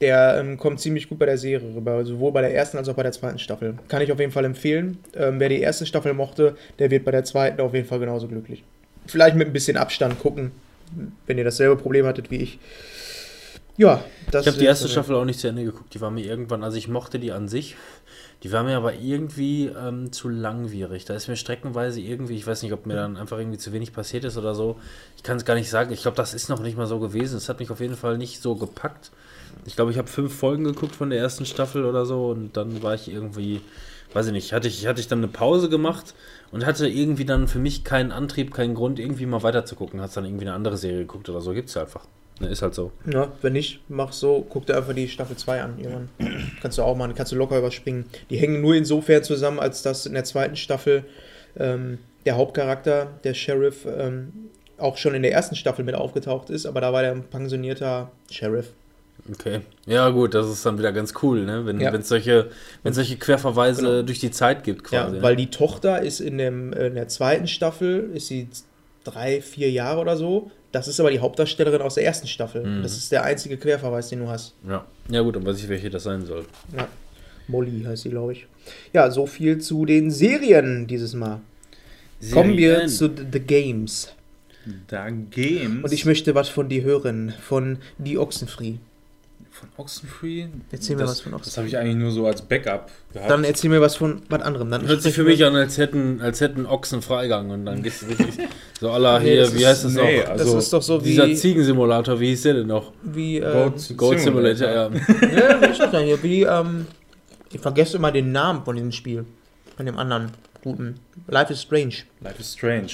der 0.00 0.38
ähm, 0.38 0.58
kommt 0.58 0.80
ziemlich 0.80 1.08
gut 1.08 1.18
bei 1.18 1.26
der 1.26 1.38
Serie 1.38 1.74
rüber, 1.74 2.04
sowohl 2.04 2.32
bei 2.32 2.40
der 2.40 2.54
ersten 2.54 2.78
als 2.78 2.88
auch 2.88 2.94
bei 2.94 3.02
der 3.02 3.12
zweiten 3.12 3.38
Staffel. 3.38 3.78
Kann 3.88 4.02
ich 4.02 4.12
auf 4.12 4.18
jeden 4.18 4.32
Fall 4.32 4.44
empfehlen. 4.44 4.98
Ähm, 5.14 5.38
wer 5.38 5.48
die 5.48 5.60
erste 5.60 5.86
Staffel 5.86 6.14
mochte, 6.14 6.56
der 6.78 6.90
wird 6.90 7.04
bei 7.04 7.10
der 7.10 7.24
zweiten 7.24 7.60
auf 7.60 7.74
jeden 7.74 7.86
Fall 7.86 8.00
genauso 8.00 8.28
glücklich. 8.28 8.64
Vielleicht 9.06 9.36
mit 9.36 9.46
ein 9.46 9.52
bisschen 9.52 9.76
Abstand 9.76 10.18
gucken, 10.18 10.52
wenn 11.26 11.38
ihr 11.38 11.44
dasselbe 11.44 11.76
Problem 11.76 12.06
hattet 12.06 12.30
wie 12.30 12.38
ich. 12.38 12.58
Ja, 13.76 14.04
das 14.30 14.42
Ich 14.42 14.48
habe 14.48 14.58
die 14.58 14.66
erste 14.66 14.88
Staffel 14.88 15.16
auch 15.16 15.24
nicht 15.24 15.40
zu 15.40 15.48
Ende 15.48 15.64
geguckt. 15.64 15.94
Die 15.94 16.00
war 16.00 16.10
mir 16.10 16.24
irgendwann, 16.24 16.62
also 16.62 16.76
ich 16.76 16.88
mochte 16.88 17.18
die 17.18 17.32
an 17.32 17.48
sich. 17.48 17.76
Die 18.42 18.52
war 18.52 18.62
mir 18.62 18.76
aber 18.76 18.94
irgendwie 18.94 19.66
ähm, 19.66 20.12
zu 20.12 20.28
langwierig. 20.28 21.06
Da 21.06 21.14
ist 21.14 21.28
mir 21.28 21.36
streckenweise 21.36 22.00
irgendwie, 22.00 22.36
ich 22.36 22.46
weiß 22.46 22.62
nicht, 22.62 22.72
ob 22.72 22.86
mir 22.86 22.94
dann 22.94 23.16
einfach 23.16 23.38
irgendwie 23.38 23.58
zu 23.58 23.72
wenig 23.72 23.92
passiert 23.92 24.24
ist 24.24 24.36
oder 24.36 24.54
so. 24.54 24.76
Ich 25.16 25.22
kann 25.22 25.38
es 25.38 25.44
gar 25.44 25.54
nicht 25.54 25.70
sagen. 25.70 25.92
Ich 25.92 26.02
glaube, 26.02 26.16
das 26.16 26.34
ist 26.34 26.48
noch 26.48 26.60
nicht 26.60 26.76
mal 26.76 26.86
so 26.86 27.00
gewesen. 27.00 27.36
Es 27.36 27.48
hat 27.48 27.58
mich 27.58 27.70
auf 27.70 27.80
jeden 27.80 27.96
Fall 27.96 28.18
nicht 28.18 28.42
so 28.42 28.54
gepackt. 28.54 29.10
Ich 29.66 29.76
glaube, 29.76 29.90
ich 29.90 29.98
habe 29.98 30.08
fünf 30.08 30.34
Folgen 30.34 30.64
geguckt 30.64 30.94
von 30.94 31.10
der 31.10 31.18
ersten 31.18 31.46
Staffel 31.46 31.84
oder 31.84 32.06
so 32.06 32.28
und 32.30 32.56
dann 32.56 32.82
war 32.82 32.94
ich 32.94 33.10
irgendwie, 33.10 33.60
weiß 34.12 34.26
ich 34.26 34.32
nicht, 34.32 34.52
hatte 34.52 34.68
ich, 34.68 34.86
hatte 34.86 35.00
ich 35.00 35.08
dann 35.08 35.18
eine 35.18 35.28
Pause 35.28 35.68
gemacht 35.68 36.14
und 36.52 36.66
hatte 36.66 36.88
irgendwie 36.88 37.24
dann 37.24 37.48
für 37.48 37.58
mich 37.58 37.84
keinen 37.84 38.12
Antrieb, 38.12 38.52
keinen 38.52 38.74
Grund, 38.74 38.98
irgendwie 38.98 39.26
mal 39.26 39.42
weiter 39.42 39.64
zu 39.64 39.74
gucken. 39.74 40.00
Hat 40.00 40.16
dann 40.16 40.24
irgendwie 40.24 40.44
eine 40.44 40.54
andere 40.54 40.76
Serie 40.76 41.00
geguckt 41.00 41.28
oder 41.28 41.40
so. 41.40 41.52
Gibt's 41.52 41.74
ja 41.74 41.82
einfach. 41.82 42.06
Ne, 42.40 42.48
ist 42.48 42.62
halt 42.62 42.74
so. 42.74 42.90
Ja, 43.06 43.32
wenn 43.42 43.52
nicht, 43.52 43.80
mach 43.88 44.12
so, 44.12 44.44
guck 44.48 44.66
dir 44.66 44.76
einfach 44.76 44.92
die 44.92 45.08
Staffel 45.08 45.36
2 45.36 45.62
an. 45.62 45.78
Irgendwann. 45.78 46.08
kannst 46.62 46.78
du 46.78 46.82
auch 46.82 46.96
machen, 46.96 47.14
kannst 47.14 47.32
du 47.32 47.36
locker 47.36 47.58
überspringen. 47.58 48.06
Die 48.30 48.36
hängen 48.36 48.60
nur 48.60 48.74
insofern 48.74 49.22
zusammen, 49.22 49.60
als 49.60 49.82
dass 49.82 50.06
in 50.06 50.14
der 50.14 50.24
zweiten 50.24 50.56
Staffel 50.56 51.04
ähm, 51.56 51.98
der 52.26 52.36
Hauptcharakter, 52.36 53.08
der 53.22 53.34
Sheriff, 53.34 53.86
ähm, 53.86 54.50
auch 54.78 54.96
schon 54.96 55.14
in 55.14 55.22
der 55.22 55.32
ersten 55.32 55.54
Staffel 55.54 55.84
mit 55.84 55.94
aufgetaucht 55.94 56.50
ist, 56.50 56.66
aber 56.66 56.80
da 56.80 56.92
war 56.92 57.02
der 57.02 57.12
ein 57.12 57.22
pensionierter 57.24 58.10
Sheriff. 58.30 58.72
Okay. 59.32 59.60
Ja, 59.86 60.10
gut, 60.10 60.34
das 60.34 60.48
ist 60.50 60.66
dann 60.66 60.78
wieder 60.78 60.92
ganz 60.92 61.14
cool, 61.22 61.44
ne? 61.46 61.64
Wenn 61.64 61.80
Ja. 61.80 61.92
es 61.94 62.08
solche, 62.08 62.50
wenn 62.82 62.92
solche 62.92 63.16
Querverweise 63.16 63.80
Genau. 63.82 64.02
durch 64.02 64.18
die 64.18 64.30
Zeit 64.30 64.64
gibt, 64.64 64.84
quasi. 64.84 65.16
Ja, 65.16 65.22
weil 65.22 65.34
die 65.36 65.46
Tochter 65.48 66.02
ist 66.02 66.20
in, 66.20 66.36
dem, 66.38 66.72
äh, 66.74 66.88
in 66.88 66.94
der 66.94 67.08
zweiten 67.08 67.46
Staffel, 67.48 68.10
ist 68.12 68.26
sie 68.26 68.48
drei, 69.02 69.40
vier 69.40 69.70
Jahre 69.70 70.00
oder 70.00 70.16
so. 70.16 70.50
Das 70.72 70.88
ist 70.88 70.98
aber 71.00 71.10
die 71.10 71.20
Hauptdarstellerin 71.20 71.80
aus 71.80 71.94
der 71.94 72.04
ersten 72.04 72.26
Staffel. 72.26 72.64
Mhm. 72.66 72.82
Das 72.82 72.96
ist 72.96 73.12
der 73.12 73.22
einzige 73.22 73.56
Querverweis, 73.56 74.08
den 74.08 74.20
du 74.20 74.28
hast. 74.28 74.54
ja. 74.68 74.84
ja, 75.08 75.20
gut, 75.22 75.36
dann 75.36 75.46
weiß 75.46 75.58
ich, 75.58 75.68
welche 75.68 75.88
das 75.88 76.02
sein 76.02 76.26
soll. 76.26 76.44
Ja. 76.76 76.88
Molly 77.48 77.84
heißt 77.86 78.02
sie, 78.04 78.10
glaube 78.10 78.32
ich. 78.32 78.46
Ja, 78.92 79.10
so 79.10 79.26
viel 79.26 79.58
zu 79.58 79.84
den 79.86 80.10
Serien 80.10 80.86
dieses 80.86 81.14
Mal. 81.14 81.40
Kommen 82.32 82.56
wir 82.56 82.86
zu 82.88 83.06
The 83.08 83.24
The 83.32 83.40
Games. 83.40 84.12
Da 84.88 85.10
Games 85.10 85.84
Und 85.84 85.92
ich 85.92 86.06
möchte 86.06 86.34
was 86.34 86.48
von 86.48 86.68
dir 86.70 86.82
hören, 86.82 87.34
von 87.42 87.78
Die 87.98 88.16
Ochsenfree. 88.18 88.76
Von 89.54 89.68
Oxenfree. 89.76 90.46
Erzähl 90.72 90.96
mir 90.96 91.02
das, 91.02 91.10
was 91.12 91.20
von 91.20 91.32
Das 91.32 91.40
Oxenfree. 91.42 91.58
habe 91.60 91.68
ich 91.68 91.78
eigentlich 91.78 91.96
nur 91.96 92.10
so 92.10 92.26
als 92.26 92.42
Backup 92.42 92.90
gehabt. 93.12 93.30
Dann 93.30 93.44
erzähl 93.44 93.70
mir 93.70 93.80
was 93.80 93.96
von 93.96 94.22
was 94.28 94.42
anderem. 94.42 94.70
Dann 94.70 94.86
Hört 94.86 95.00
sich 95.02 95.14
für 95.14 95.22
mich 95.24 95.44
an, 95.44 95.54
als 95.54 95.78
hätten, 95.78 96.20
als 96.20 96.40
hätten 96.40 96.66
Ochsen 96.66 97.02
Freigang 97.02 97.50
und 97.50 97.64
dann 97.64 97.82
gehst 97.82 98.02
du 98.02 98.08
wirklich 98.08 98.34
so 98.80 98.90
aller 98.90 99.20
Nee, 99.20 99.30
hier, 99.30 99.40
das 99.42 99.54
wie 99.54 99.66
heißt 99.66 99.84
das 99.84 99.92
nee, 99.94 100.20
noch? 100.22 100.28
also 100.30 100.54
das 100.56 100.64
ist 100.64 100.72
doch 100.72 100.82
so 100.82 100.98
Dieser 100.98 101.26
wie, 101.28 101.34
Ziegensimulator, 101.36 102.18
wie 102.20 102.28
hieß 102.28 102.42
der 102.42 102.54
denn 102.54 102.66
noch? 102.66 102.92
wie, 103.02 103.38
äh, 103.38 103.52
Goat 103.52 103.96
Goat 103.96 104.20
Simulator, 104.20 104.68
ja. 104.68 104.90
ja, 104.90 105.60
wie 105.62 105.66
ist 105.66 105.80
das 105.80 105.90
denn 105.92 106.04
hier? 106.04 106.22
Wie, 106.22 106.42
ähm, 106.42 106.86
ich 107.52 107.60
vergesse 107.60 107.96
immer 107.96 108.10
den 108.10 108.32
Namen 108.32 108.64
von 108.64 108.74
diesem 108.74 108.92
Spiel. 108.92 109.24
Von 109.76 109.86
dem 109.86 109.98
anderen 109.98 110.32
guten. 110.62 110.98
Life 111.28 111.52
is 111.52 111.62
Strange. 111.62 111.94
Life 112.20 112.40
is 112.40 112.52
Strange. 112.54 112.88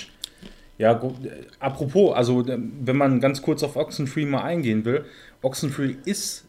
Ja, 0.77 0.93
gut. 0.95 1.15
äh, 1.25 1.31
Apropos, 1.59 2.15
also 2.15 2.41
äh, 2.47 2.59
wenn 2.81 2.97
man 2.97 3.21
ganz 3.21 3.41
kurz 3.43 3.63
auf 3.63 3.77
Oxenfree 3.77 4.25
mal 4.27 4.43
eingehen 4.43 4.85
will, 4.85 5.05
Oxenfree 5.43 5.97
ist 6.05 6.45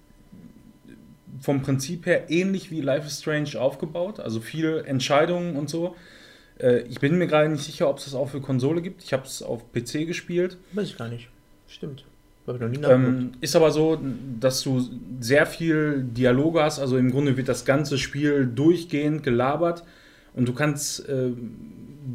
vom 1.42 1.62
Prinzip 1.62 2.06
her 2.06 2.30
ähnlich 2.30 2.72
wie 2.72 2.82
Life 2.82 3.08
is 3.08 3.20
Strange 3.20 3.60
aufgebaut, 3.60 4.20
also 4.20 4.40
viele 4.40 4.84
Entscheidungen 4.86 5.56
und 5.56 5.70
so. 5.70 5.96
Äh, 6.60 6.82
Ich 6.82 7.00
bin 7.00 7.18
mir 7.18 7.28
gerade 7.28 7.50
nicht 7.50 7.64
sicher, 7.64 7.90
ob 7.90 7.98
es 7.98 8.06
das 8.06 8.14
auch 8.14 8.30
für 8.30 8.42
Konsole 8.42 8.82
gibt. 8.82 9.04
Ich 9.04 9.12
habe 9.14 9.26
es 9.26 9.42
auf 9.42 9.72
PC 9.74 10.06
gespielt. 10.06 10.58
Weiß 10.74 10.88
ich 10.88 10.98
gar 10.98 11.10
nicht. 11.10 11.30
Stimmt. 11.68 12.06
Ähm, 12.48 13.32
ist 13.40 13.56
aber 13.56 13.72
so, 13.72 14.00
dass 14.40 14.62
du 14.62 14.82
sehr 15.20 15.46
viel 15.46 16.04
Dialoge 16.04 16.62
hast. 16.64 16.80
Also 16.80 16.98
im 16.98 17.12
Grunde 17.12 17.38
wird 17.38 17.48
das 17.48 17.66
ganze 17.66 17.98
Spiel 17.98 18.48
durchgehend 18.48 19.24
gelabert 19.24 19.84
und 20.34 20.48
du 20.48 20.54
kannst 20.54 21.08
äh, 21.08 21.30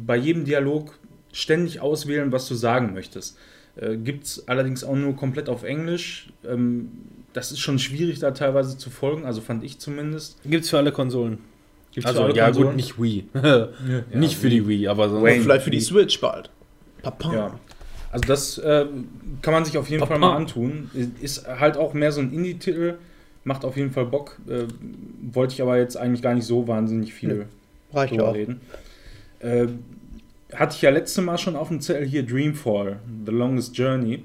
bei 0.05 0.17
jedem 0.17 0.43
Dialog 0.45 0.99
ständig 1.31 1.79
auswählen, 1.79 2.31
was 2.31 2.47
du 2.47 2.55
sagen 2.55 2.93
möchtest. 2.93 3.37
Äh, 3.77 3.97
Gibt 3.97 4.25
es 4.25 4.47
allerdings 4.47 4.83
auch 4.83 4.95
nur 4.95 5.15
komplett 5.15 5.49
auf 5.49 5.63
Englisch. 5.63 6.29
Ähm, 6.45 6.91
das 7.37 7.51
ist 7.51 7.59
schon 7.59 7.77
schwierig, 7.77 8.17
da 8.17 8.31
teilweise 8.31 8.77
zu 8.79 8.89
folgen, 8.89 9.23
also 9.25 9.41
fand 9.41 9.63
ich 9.63 9.77
zumindest. 9.77 10.37
Gibt's 10.43 10.71
für 10.71 10.77
alle 10.77 10.91
Konsolen. 10.91 11.37
Gibt's 11.91 12.07
Also, 12.07 12.21
für 12.21 12.25
alle 12.25 12.35
ja, 12.35 12.45
Konsolen? 12.45 12.67
gut, 12.69 12.75
nicht 12.75 12.99
Wii. 12.99 13.25
Ja, 13.35 13.69
nicht 14.19 14.37
für 14.37 14.49
die 14.49 14.67
Wii, 14.67 14.87
aber 14.87 15.07
so. 15.09 15.21
Wayne. 15.21 15.43
Vielleicht 15.43 15.63
für 15.63 15.69
die 15.69 15.79
Switch 15.79 16.19
bald. 16.19 16.49
Papa. 17.03 17.31
Ja. 17.33 17.59
Also 18.11 18.25
das 18.27 18.57
äh, 18.57 18.85
kann 19.43 19.53
man 19.53 19.65
sich 19.65 19.77
auf 19.77 19.87
jeden 19.87 19.99
Papa. 19.99 20.13
Fall 20.13 20.19
mal 20.19 20.35
antun. 20.35 20.89
Ist 21.21 21.47
halt 21.47 21.77
auch 21.77 21.93
mehr 21.93 22.11
so 22.11 22.21
ein 22.21 22.33
Indie-Titel, 22.33 22.95
macht 23.43 23.63
auf 23.63 23.77
jeden 23.77 23.91
Fall 23.91 24.05
Bock. 24.07 24.39
Äh, 24.49 24.63
wollte 25.31 25.53
ich 25.53 25.61
aber 25.61 25.77
jetzt 25.77 25.95
eigentlich 25.95 26.23
gar 26.23 26.33
nicht 26.33 26.45
so 26.47 26.67
wahnsinnig 26.67 27.13
viel 27.13 27.45
Reicht 27.93 28.13
ja 28.13 28.17
drüber 28.17 28.31
auch. 28.31 28.35
reden. 28.35 28.61
Äh, 29.41 29.67
hatte 30.53 30.75
ich 30.75 30.81
ja 30.81 30.89
letzte 30.89 31.21
Mal 31.21 31.37
schon 31.37 31.55
auf 31.55 31.67
dem 31.67 31.81
Zettel 31.81 32.07
hier 32.07 32.25
Dreamfall, 32.25 32.97
The 33.27 33.31
Longest 33.31 33.77
Journey. 33.77 34.23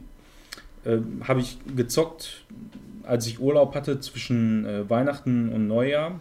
Äh, 0.85 0.99
Habe 1.25 1.41
ich 1.41 1.59
gezockt, 1.77 2.45
als 3.05 3.27
ich 3.27 3.41
Urlaub 3.41 3.75
hatte 3.75 4.01
zwischen 4.01 4.65
äh, 4.65 4.89
Weihnachten 4.89 5.51
und 5.51 5.67
Neujahr. 5.67 6.21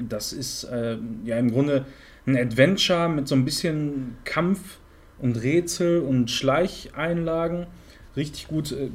Das 0.00 0.32
ist 0.32 0.64
äh, 0.64 0.96
ja 1.24 1.38
im 1.38 1.50
Grunde 1.52 1.86
ein 2.26 2.36
Adventure 2.36 3.08
mit 3.08 3.28
so 3.28 3.34
ein 3.34 3.44
bisschen 3.44 4.16
Kampf 4.24 4.78
und 5.18 5.36
Rätsel 5.42 6.00
und 6.00 6.30
Schleicheinlagen. 6.30 7.66
Richtig 8.16 8.48
gut, 8.48 8.72
äh, 8.72 8.90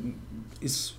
ist 0.61 0.95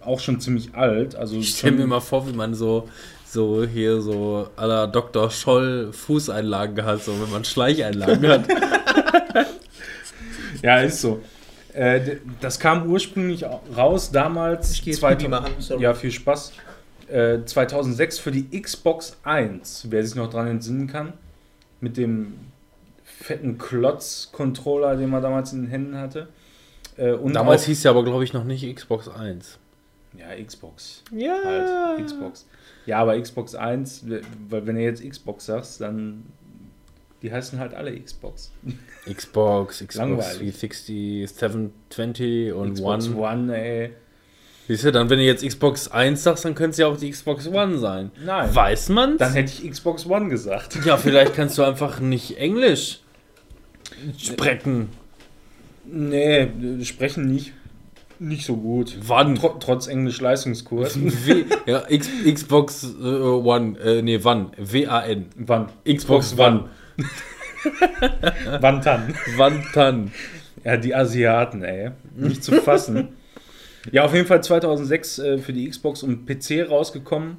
auch 0.00 0.20
schon 0.20 0.40
ziemlich 0.40 0.74
alt. 0.74 1.16
Also 1.16 1.38
Ich 1.38 1.56
stelle 1.56 1.76
mir 1.76 1.86
mal 1.86 2.00
vor, 2.00 2.28
wie 2.28 2.32
man 2.32 2.54
so, 2.54 2.88
so 3.26 3.64
hier 3.64 4.00
so 4.00 4.48
aller 4.56 4.86
Dr. 4.86 5.30
Scholl 5.30 5.92
Fußeinlagen 5.92 6.84
hat, 6.84 7.02
so 7.02 7.20
wenn 7.20 7.30
man 7.30 7.44
Schleicheinlagen 7.44 8.26
hat. 8.28 8.48
Ja, 10.62 10.78
ist 10.78 11.02
so. 11.02 11.20
Äh, 11.74 12.16
das 12.40 12.58
kam 12.60 12.88
ursprünglich 12.90 13.44
au- 13.46 13.60
raus 13.76 14.10
damals. 14.10 14.70
Ich 14.72 14.82
gehe 14.84 14.96
Pipi 14.96 15.28
machen, 15.28 15.52
sorry. 15.58 15.82
Ja, 15.82 15.94
viel 15.94 16.10
Spaß. 16.12 16.52
Äh, 17.08 17.38
2006 17.44 18.18
für 18.18 18.30
die 18.30 18.60
Xbox 18.60 19.16
1, 19.24 19.86
wer 19.90 20.04
sich 20.06 20.14
noch 20.14 20.30
dran 20.30 20.46
entsinnen 20.46 20.86
kann. 20.86 21.12
Mit 21.80 21.96
dem 21.96 22.34
fetten 23.04 23.58
Klotz-Controller, 23.58 24.96
den 24.96 25.10
man 25.10 25.22
damals 25.22 25.52
in 25.52 25.62
den 25.62 25.70
Händen 25.70 25.96
hatte. 25.98 26.28
Äh, 26.96 27.12
und 27.12 27.32
Damals 27.34 27.62
auch, 27.62 27.66
hieß 27.66 27.82
ja 27.82 27.90
aber, 27.90 28.04
glaube 28.04 28.24
ich, 28.24 28.32
noch 28.32 28.44
nicht 28.44 28.72
Xbox 28.74 29.08
1. 29.08 29.58
Ja, 30.16 30.26
Xbox. 30.42 31.02
Ja. 31.10 31.36
Halt, 31.44 32.06
Xbox. 32.06 32.46
Ja, 32.86 32.98
aber 33.00 33.20
Xbox 33.20 33.54
1, 33.56 34.08
w- 34.08 34.20
weil 34.48 34.66
wenn 34.66 34.76
du 34.76 34.82
jetzt 34.82 35.02
Xbox 35.06 35.46
sagst, 35.46 35.80
dann. 35.80 36.24
Die 37.24 37.32
heißen 37.32 37.58
halt 37.58 37.72
alle 37.72 37.98
Xbox. 37.98 38.52
Xbox, 39.10 39.78
Xbox 39.78 39.94
Langweilig. 39.94 40.58
360, 40.58 41.30
720 41.30 42.52
und 42.52 42.74
Xbox 42.74 43.08
One. 43.08 43.16
One, 43.16 43.58
ey. 43.58 43.90
Siehst 44.68 44.84
du, 44.84 44.92
dann, 44.92 45.08
wenn 45.08 45.18
du 45.18 45.24
jetzt 45.24 45.42
Xbox 45.42 45.88
1 45.88 46.22
sagst, 46.22 46.44
dann 46.44 46.54
könnte 46.54 46.72
es 46.72 46.76
ja 46.76 46.86
auch 46.86 46.98
die 46.98 47.10
Xbox 47.10 47.48
One 47.48 47.78
sein. 47.78 48.10
Nein. 48.22 48.54
Weiß 48.54 48.90
man's? 48.90 49.20
Dann 49.20 49.32
hätte 49.32 49.50
ich 49.50 49.70
Xbox 49.70 50.04
One 50.04 50.28
gesagt. 50.28 50.84
ja, 50.84 50.98
vielleicht 50.98 51.32
kannst 51.36 51.56
du 51.56 51.62
einfach 51.62 51.98
nicht 51.98 52.36
Englisch 52.36 53.00
sprechen. 54.18 54.90
Nee, 55.86 56.50
sprechen 56.82 57.32
nicht, 57.32 57.54
nicht 58.18 58.44
so 58.44 58.58
gut. 58.58 58.98
Wann? 59.00 59.36
Tro 59.36 59.56
trotz 59.60 59.86
Englisch-Leistungskurs. 59.86 60.98
Ja, 61.66 61.84
X 61.88 62.10
Xbox 62.30 62.84
äh, 62.84 63.02
One, 63.02 63.78
äh, 63.78 64.02
nee, 64.02 64.18
wann? 64.22 64.50
W-A-N. 64.58 65.24
Wann? 65.36 65.68
Xbox 65.86 66.34
One. 66.34 66.38
Wann 66.38 66.68
dann? 68.82 69.14
Wann 69.36 69.64
dann? 69.74 70.12
Ja, 70.64 70.76
die 70.76 70.94
Asiaten, 70.94 71.62
ey. 71.62 71.90
Nicht 72.16 72.42
zu 72.42 72.52
fassen. 72.60 73.08
ja, 73.92 74.04
auf 74.04 74.14
jeden 74.14 74.26
Fall 74.26 74.42
2006 74.42 75.18
äh, 75.18 75.38
für 75.38 75.52
die 75.52 75.68
Xbox 75.68 76.02
und 76.02 76.26
PC 76.26 76.68
rausgekommen 76.68 77.38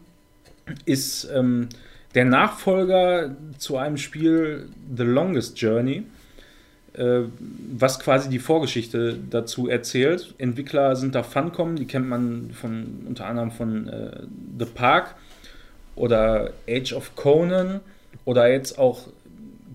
ist 0.86 1.30
ähm, 1.34 1.70
der 2.14 2.26
Nachfolger 2.26 3.36
zu 3.58 3.78
einem 3.78 3.98
Spiel 3.98 4.70
The 4.96 5.04
Longest 5.04 5.60
Journey, 5.60 6.04
äh, 6.94 7.22
was 7.78 8.00
quasi 8.00 8.30
die 8.30 8.40
Vorgeschichte 8.40 9.18
dazu 9.30 9.68
erzählt. 9.68 10.34
Entwickler 10.38 10.96
sind 10.96 11.14
da 11.14 11.24
Funcom, 11.24 11.76
die 11.76 11.86
kennt 11.86 12.08
man 12.08 12.52
von 12.52 13.06
unter 13.08 13.26
anderem 13.26 13.52
von 13.52 13.88
äh, 13.88 14.24
The 14.58 14.66
Park 14.66 15.16
oder 15.96 16.52
Age 16.70 16.94
of 16.94 17.16
Conan 17.16 17.82
oder 18.24 18.50
jetzt 18.50 18.80
auch 18.80 19.08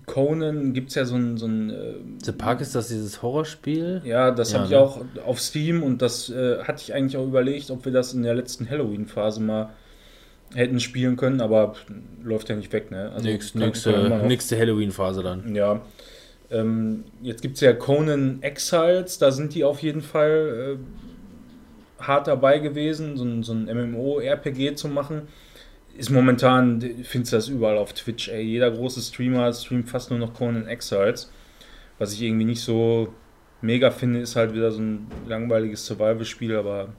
Conan 0.05 0.73
gibt 0.73 0.89
es 0.89 0.95
ja 0.95 1.05
so 1.05 1.15
ein, 1.15 1.37
so 1.37 1.45
ein 1.45 1.69
äh, 1.69 1.93
The 2.23 2.31
Park 2.31 2.61
ist 2.61 2.75
das 2.75 2.87
dieses 2.89 3.21
Horrorspiel? 3.21 4.01
ja, 4.03 4.31
das 4.31 4.51
Ja, 4.51 4.59
habe 4.59 4.65
ich 4.65 4.71
ne? 4.71 4.79
auch 4.79 5.01
auf 5.25 5.39
Steam 5.39 5.83
und 5.83 6.01
das 6.01 6.29
äh, 6.29 6.59
hatte 6.63 6.81
ich 6.83 6.93
eigentlich 6.93 7.17
auch 7.17 7.25
überlegt, 7.25 7.71
ob 7.71 7.85
wir 7.85 7.91
das 7.91 8.13
in 8.13 8.23
der 8.23 8.33
letzten 8.33 8.69
Halloween-Phase 8.69 9.41
mal 9.41 9.69
hätten 10.53 10.79
spielen 10.79 11.15
können, 11.15 11.39
aber 11.39 11.75
läuft 12.23 12.49
ja 12.49 12.55
nicht 12.55 12.73
weg, 12.73 12.91
ne? 12.91 13.11
Also 13.13 13.27
immer 13.27 13.33
nächste, 13.33 13.59
nächste 14.27 14.59
Halloween-Phase 14.59 15.23
dann. 15.23 15.55
Ja. 15.55 15.81
Ähm, 16.49 17.05
jetzt 17.21 17.41
gibt 17.41 17.55
es 17.55 17.61
ja 17.61 17.71
Conan 17.71 18.41
Exiles, 18.41 19.17
da 19.17 19.31
sind 19.31 19.55
die 19.55 19.63
auf 19.63 19.81
jeden 19.81 20.01
Fall 20.01 20.77
äh, 21.99 22.03
hart 22.03 22.27
dabei 22.27 22.59
gewesen, 22.59 23.15
so 23.15 23.23
ein, 23.23 23.43
so 23.43 23.53
ein 23.53 23.65
MMO-RPG 23.65 24.75
zu 24.75 24.89
machen. 24.89 25.23
Ist 26.01 26.09
momentan, 26.09 26.81
findest 27.03 27.31
du 27.31 27.35
das 27.37 27.47
überall 27.47 27.77
auf 27.77 27.93
Twitch, 27.93 28.27
ey. 28.27 28.41
Jeder 28.41 28.71
große 28.71 28.99
Streamer 29.01 29.53
streamt 29.53 29.87
fast 29.87 30.09
nur 30.09 30.17
noch 30.17 30.33
Conan 30.33 30.65
Exiles. 30.67 31.31
Was 31.99 32.11
ich 32.13 32.23
irgendwie 32.23 32.45
nicht 32.45 32.61
so 32.61 33.13
mega 33.61 33.91
finde, 33.91 34.19
ist 34.19 34.35
halt 34.35 34.55
wieder 34.55 34.71
so 34.71 34.81
ein 34.81 35.05
langweiliges 35.27 35.85
Survival-Spiel, 35.85 36.55
aber 36.55 36.89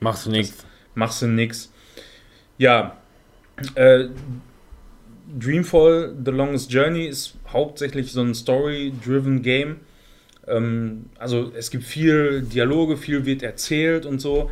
Machst 0.00 0.26
du 0.26 0.30
nichts. 0.30 0.66
machst 0.96 1.22
du 1.22 1.28
nix. 1.28 1.72
Ja, 2.56 2.96
äh, 3.76 4.06
Dreamfall 5.38 6.16
The 6.24 6.32
Longest 6.32 6.72
Journey 6.72 7.06
ist 7.06 7.36
hauptsächlich 7.46 8.10
so 8.10 8.22
ein 8.22 8.34
Story-driven 8.34 9.40
Game. 9.42 9.76
Ähm, 10.48 11.10
also 11.16 11.52
es 11.56 11.70
gibt 11.70 11.84
viel 11.84 12.42
Dialoge, 12.42 12.96
viel 12.96 13.24
wird 13.24 13.44
erzählt 13.44 14.04
und 14.04 14.18
so. 14.18 14.50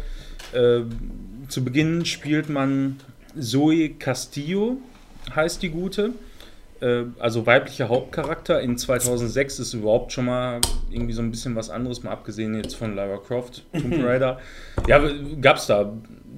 Äh, 0.53 0.83
zu 1.49 1.65
Beginn 1.65 2.05
spielt 2.05 2.49
man 2.49 3.01
Zoe 3.39 3.91
Castillo, 3.91 4.79
heißt 5.35 5.63
die 5.63 5.71
gute. 5.71 6.13
Äh, 6.81 7.05
also 7.19 7.47
weiblicher 7.47 7.89
Hauptcharakter. 7.89 8.61
In 8.61 8.77
2006 8.77 9.59
ist 9.61 9.75
überhaupt 9.75 10.13
schon 10.13 10.27
mal 10.27 10.61
irgendwie 10.91 11.13
so 11.13 11.23
ein 11.23 11.31
bisschen 11.31 11.57
was 11.57 11.71
anderes, 11.71 12.03
mal 12.03 12.11
abgesehen 12.11 12.55
jetzt 12.55 12.75
von 12.75 12.95
Lara 12.95 13.19
Croft, 13.19 13.65
Tomb 13.73 13.95
Raider. 14.05 14.39
ja, 14.87 15.01
gab 15.41 15.57
es 15.57 15.67
da 15.67 15.93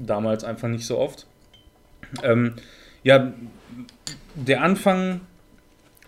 damals 0.06 0.44
einfach 0.44 0.68
nicht 0.68 0.86
so 0.86 0.98
oft. 0.98 1.26
Ähm, 2.22 2.54
ja, 3.02 3.32
der 4.34 4.62
Anfang 4.62 5.20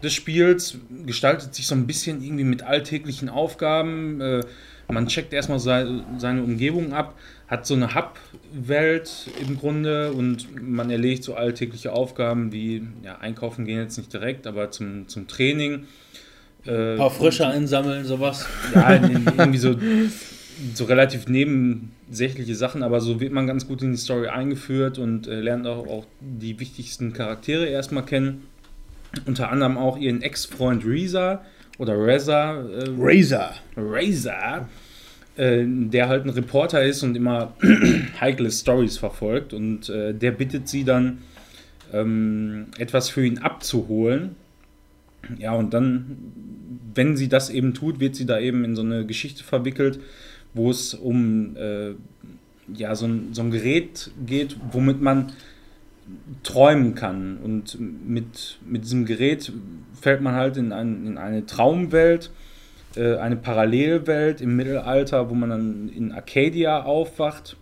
des 0.03 0.15
Spiels 0.15 0.79
gestaltet 1.05 1.55
sich 1.55 1.67
so 1.67 1.75
ein 1.75 1.87
bisschen 1.87 2.23
irgendwie 2.23 2.45
mit 2.45 2.63
alltäglichen 2.63 3.29
Aufgaben. 3.29 4.21
Äh, 4.21 4.41
man 4.89 5.07
checkt 5.07 5.33
erstmal 5.33 5.59
seine, 5.59 6.05
seine 6.19 6.43
Umgebung 6.43 6.93
ab, 6.93 7.15
hat 7.51 7.67
so 7.67 7.75
eine 7.75 7.97
Hub-Welt 7.97 9.29
im 9.45 9.59
Grunde 9.59 10.13
und 10.13 10.63
man 10.63 10.89
erlegt 10.89 11.25
so 11.25 11.35
alltägliche 11.35 11.93
Aufgaben 11.93 12.53
wie 12.53 12.85
ja, 13.03 13.19
einkaufen 13.19 13.65
gehen 13.65 13.81
jetzt 13.81 13.99
nicht 13.99 14.13
direkt, 14.13 14.47
aber 14.47 14.71
zum, 14.71 15.09
zum 15.09 15.27
Training. 15.27 15.87
Äh, 16.65 16.93
Ein 16.93 16.99
paar 16.99 17.11
Frische 17.11 17.49
einsammeln, 17.49 18.05
sowas. 18.05 18.47
Ja, 18.73 18.95
irgendwie 18.95 19.59
so, 19.59 19.75
so 20.75 20.85
relativ 20.85 21.27
nebensächliche 21.27 22.55
Sachen, 22.55 22.85
aber 22.85 23.01
so 23.01 23.21
wird 23.21 23.33
man 23.33 23.49
ganz 23.49 23.67
gut 23.67 23.83
in 23.83 23.91
die 23.91 23.99
Story 23.99 24.29
eingeführt 24.29 24.99
und 24.99 25.27
äh, 25.27 25.41
lernt 25.41 25.67
auch, 25.67 25.89
auch 25.89 26.07
die 26.21 26.61
wichtigsten 26.61 27.13
Charaktere 27.13 27.67
erstmal 27.67 28.05
kennen. 28.05 28.47
Unter 29.27 29.51
anderem 29.51 29.77
auch 29.77 29.99
ihren 29.99 30.23
Ex-Freund 30.23 30.85
Reza 30.87 31.45
oder 31.79 31.95
Reza. 31.95 32.61
Äh, 32.61 32.91
Razor. 32.97 33.55
Razor. 33.77 34.69
Äh, 35.41 35.65
der 35.67 36.09
halt 36.09 36.27
ein 36.27 36.31
Reporter 36.31 36.83
ist 36.83 37.03
und 37.03 37.17
immer 37.17 37.55
heikle 38.21 38.51
Stories 38.51 38.99
verfolgt. 38.99 39.55
Und 39.55 39.89
äh, 39.89 40.13
der 40.13 40.33
bittet 40.33 40.69
sie 40.69 40.85
dann, 40.85 41.23
ähm, 41.95 42.67
etwas 42.77 43.09
für 43.09 43.25
ihn 43.25 43.39
abzuholen. 43.39 44.37
Ja, 45.39 45.55
und 45.55 45.73
dann, 45.73 46.19
wenn 46.95 47.17
sie 47.17 47.31
das 47.31 47.49
eben 47.49 47.73
tut, 47.73 48.01
wird 48.01 48.17
sie 48.17 48.27
da 48.27 48.39
eben 48.39 48.65
in 48.65 48.77
so 48.77 48.83
eine 48.83 49.07
Geschichte 49.07 49.43
verwickelt, 49.43 49.99
wo 50.53 50.71
es 50.71 50.93
um 50.93 51.57
äh, 51.57 51.93
ja, 52.75 52.95
so, 52.95 53.07
ein, 53.07 53.33
so 53.33 53.41
ein 53.41 53.51
Gerät 53.51 54.11
geht, 54.27 54.59
womit 54.73 55.01
man 55.01 55.33
träumen 56.43 56.95
kann. 56.95 57.39
Und 57.39 57.79
mit, 57.81 58.59
mit 58.67 58.85
diesem 58.85 59.07
Gerät 59.07 59.51
fällt 59.99 60.21
man 60.21 60.35
halt 60.35 60.59
in, 60.59 60.73
ein, 60.73 61.07
in 61.07 61.17
eine 61.17 61.47
Traumwelt, 61.47 62.31
äh, 62.97 63.17
eine 63.17 63.37
Parallelwelt 63.37 64.41
im 64.41 64.57
Mittelalter, 64.57 65.31
wo 65.31 65.35
man 65.35 65.51
dann 65.51 65.89
in 65.89 66.13
Arcadia 66.13 66.83
aufwacht, 66.83 67.57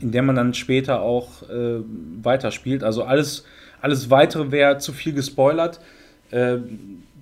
in 0.00 0.12
der 0.12 0.22
man 0.22 0.36
dann 0.36 0.54
später 0.54 1.00
auch 1.00 1.48
äh, 1.48 1.80
weiterspielt. 2.22 2.84
Also 2.84 3.04
alles, 3.04 3.44
alles 3.80 4.10
weitere 4.10 4.50
wäre 4.50 4.78
zu 4.78 4.92
viel 4.92 5.12
gespoilert. 5.12 5.80
Äh, 6.30 6.58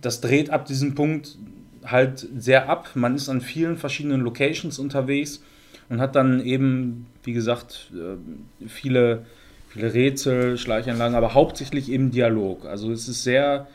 das 0.00 0.20
dreht 0.20 0.50
ab 0.50 0.66
diesem 0.66 0.94
Punkt 0.94 1.36
halt 1.84 2.26
sehr 2.36 2.68
ab. 2.68 2.90
Man 2.94 3.14
ist 3.14 3.28
an 3.28 3.40
vielen 3.40 3.76
verschiedenen 3.76 4.20
Locations 4.20 4.78
unterwegs 4.78 5.42
und 5.88 6.00
hat 6.00 6.14
dann 6.14 6.44
eben, 6.44 7.06
wie 7.24 7.32
gesagt, 7.32 7.90
äh, 7.94 8.68
viele 8.68 9.24
viele 9.68 9.92
Rätsel, 9.92 10.58
Schleichanlagen, 10.58 11.14
aber 11.14 11.34
hauptsächlich 11.34 11.90
eben 11.90 12.10
Dialog. 12.10 12.64
Also 12.64 12.90
es 12.90 13.08
ist 13.08 13.22
sehr, 13.22 13.68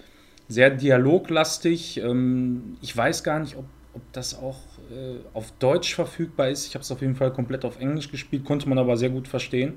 sehr 0.53 0.69
dialoglastig. 0.69 1.97
Ähm, 1.97 2.77
ich 2.81 2.95
weiß 2.95 3.23
gar 3.23 3.39
nicht, 3.39 3.57
ob, 3.57 3.65
ob 3.93 4.01
das 4.13 4.37
auch 4.37 4.59
äh, 4.91 5.17
auf 5.33 5.51
Deutsch 5.59 5.95
verfügbar 5.95 6.49
ist. 6.49 6.67
Ich 6.67 6.75
habe 6.75 6.83
es 6.83 6.91
auf 6.91 7.01
jeden 7.01 7.15
Fall 7.15 7.33
komplett 7.33 7.65
auf 7.65 7.79
Englisch 7.79 8.11
gespielt, 8.11 8.45
konnte 8.45 8.69
man 8.69 8.77
aber 8.77 8.95
sehr 8.97 9.09
gut 9.09 9.27
verstehen. 9.27 9.73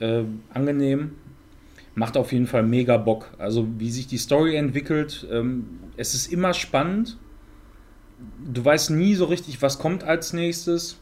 Äh, 0.00 0.24
angenehm. 0.52 1.12
Macht 1.94 2.16
auf 2.16 2.32
jeden 2.32 2.46
Fall 2.46 2.62
mega 2.62 2.96
Bock. 2.96 3.32
Also 3.38 3.68
wie 3.78 3.90
sich 3.90 4.06
die 4.06 4.18
Story 4.18 4.56
entwickelt. 4.56 5.26
Ähm, 5.30 5.80
es 5.96 6.14
ist 6.14 6.32
immer 6.32 6.54
spannend. 6.54 7.18
Du 8.44 8.64
weißt 8.64 8.90
nie 8.90 9.14
so 9.14 9.26
richtig, 9.26 9.62
was 9.62 9.78
kommt 9.78 10.04
als 10.04 10.32
nächstes. 10.32 10.98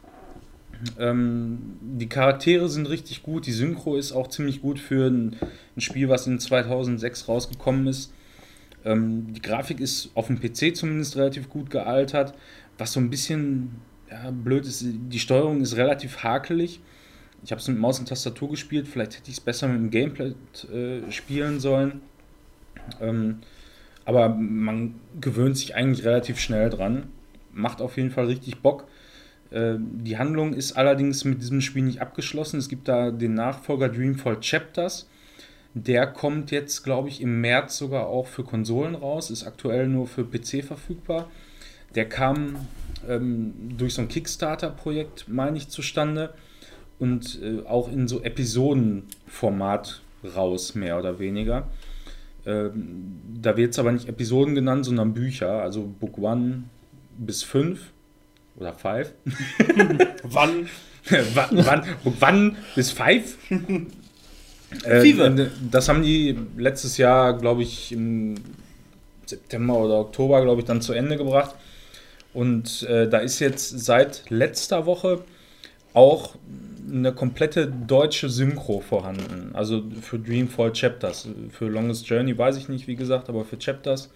Ähm, 0.99 1.77
die 1.81 2.09
Charaktere 2.09 2.69
sind 2.69 2.89
richtig 2.89 3.23
gut, 3.23 3.47
die 3.47 3.53
Synchro 3.53 3.97
ist 3.97 4.12
auch 4.12 4.29
ziemlich 4.29 4.62
gut 4.62 4.79
für 4.79 5.09
ein, 5.09 5.37
ein 5.77 5.81
Spiel, 5.83 6.09
was 6.09 6.27
in 6.27 6.39
2006 6.39 7.29
rausgekommen 7.29 7.87
ist. 7.87 8.15
Ähm, 8.84 9.33
die 9.33 9.42
Grafik 9.42 9.81
ist 9.81 10.10
auf 10.15 10.28
dem 10.28 10.41
PC 10.41 10.76
zumindest 10.76 11.17
relativ 11.17 11.49
gut 11.49 11.70
gealtert. 11.70 12.34
Was 12.78 12.92
so 12.92 13.00
ein 13.00 13.10
bisschen 13.10 13.76
ja, 14.10 14.31
blöd 14.31 14.65
ist, 14.65 14.84
die 14.84 15.18
Steuerung 15.18 15.60
ist 15.60 15.76
relativ 15.76 16.23
hakelig. 16.23 16.81
Ich 17.44 17.52
habe 17.52 17.60
es 17.60 17.68
mit 17.68 17.78
Maus 17.78 17.99
und 17.99 18.09
Tastatur 18.09 18.50
gespielt, 18.50 18.86
vielleicht 18.86 19.17
hätte 19.17 19.31
ich 19.31 19.39
es 19.39 19.41
besser 19.41 19.68
mit 19.68 19.78
dem 19.78 19.91
Gameplay 19.91 20.34
äh, 20.73 21.10
spielen 21.10 21.60
sollen. 21.60 22.02
Ähm, 23.00 23.39
aber 24.05 24.28
man 24.28 24.97
gewöhnt 25.20 25.57
sich 25.57 25.75
eigentlich 25.75 26.05
relativ 26.05 26.39
schnell 26.39 26.70
dran. 26.70 27.09
Macht 27.52 27.81
auf 27.81 27.97
jeden 27.97 28.10
Fall 28.10 28.26
richtig 28.26 28.60
Bock. 28.60 28.86
Ähm, 29.52 30.05
die 30.05 30.18
Handlung 30.18 30.52
ist 30.55 30.73
allerdings 30.73 31.25
mit 31.25 31.41
diesem 31.41 31.60
Spiel 31.60 31.84
nicht 31.84 32.00
abgeschlossen. 32.00 32.59
Es 32.59 32.68
gibt 32.68 32.89
da 32.89 33.10
den 33.10 33.34
Nachfolger 33.34 33.89
Dreamfall 33.89 34.41
Chapters. 34.41 35.09
Der 35.75 36.07
kommt 36.07 36.51
jetzt, 36.51 36.83
glaube 36.83 37.09
ich, 37.09 37.21
im 37.21 37.41
März 37.41 37.79
sogar 37.79 38.07
auch 38.07 38.27
für 38.27 38.43
Konsolen 38.43 38.95
raus, 38.95 39.31
ist 39.31 39.45
aktuell 39.45 39.87
nur 39.87 40.07
für 40.07 40.25
PC 40.25 40.65
verfügbar. 40.65 41.31
Der 41.95 42.09
kam 42.09 42.67
ähm, 43.09 43.55
durch 43.77 43.95
so 43.95 44.03
ein 44.03 44.09
Kickstarter-Projekt, 44.09 45.27
meine 45.29 45.57
ich, 45.57 45.69
zustande 45.69 46.35
und 46.99 47.41
äh, 47.43 47.67
auch 47.67 47.91
in 47.91 48.09
so 48.09 48.23
Episodenformat 48.23 50.03
raus, 50.35 50.75
mehr 50.75 50.99
oder 50.99 51.19
weniger. 51.19 51.69
Ähm, 52.47 53.21
da 53.41 53.57
wird 53.57 53.73
es 53.73 53.79
aber 53.79 53.93
nicht 53.93 54.09
Episoden 54.09 54.55
genannt, 54.55 54.85
sondern 54.85 55.15
Bücher, 55.15 55.63
also 55.63 55.93
Book 56.01 56.19
1 56.19 56.65
bis 57.19 57.43
5 57.43 57.81
oder 58.57 58.75
Five. 58.75 59.13
wann? 60.25 60.69
wann, 61.35 61.65
wann? 61.65 61.85
Wann 62.05 62.57
bis 62.75 62.91
Five? 62.91 63.37
äh, 64.85 65.49
das 65.71 65.89
haben 65.89 66.03
die 66.03 66.39
letztes 66.57 66.97
Jahr, 66.97 67.37
glaube 67.37 67.63
ich, 67.63 67.93
im 67.93 68.37
September 69.27 69.79
oder 69.79 70.01
Oktober, 70.01 70.43
glaube 70.43 70.61
ich, 70.61 70.67
dann 70.67 70.81
zu 70.81 70.93
Ende 70.93 71.17
gebracht. 71.17 71.55
Und 72.33 72.83
äh, 72.85 73.09
da 73.09 73.19
ist 73.19 73.41
jetzt 73.41 73.81
seit 73.81 74.31
letzter 74.31 74.87
Woche 74.87 75.25
auch 75.93 76.37
eine 76.89 77.13
komplette 77.13 77.67
deutsche 77.67 78.29
Synchro 78.29 78.81
vorhanden. 78.81 79.51
Also 79.55 79.83
für 80.01 80.19
Dreamfall 80.19 80.73
Chapters. 80.73 81.29
Für 81.51 81.69
Longest 81.69 82.09
Journey 82.09 82.37
weiß 82.37 82.57
ich 82.57 82.69
nicht, 82.69 82.87
wie 82.87 82.97
gesagt, 82.97 83.29
aber 83.29 83.45
für 83.45 83.59
Chapters 83.59 84.11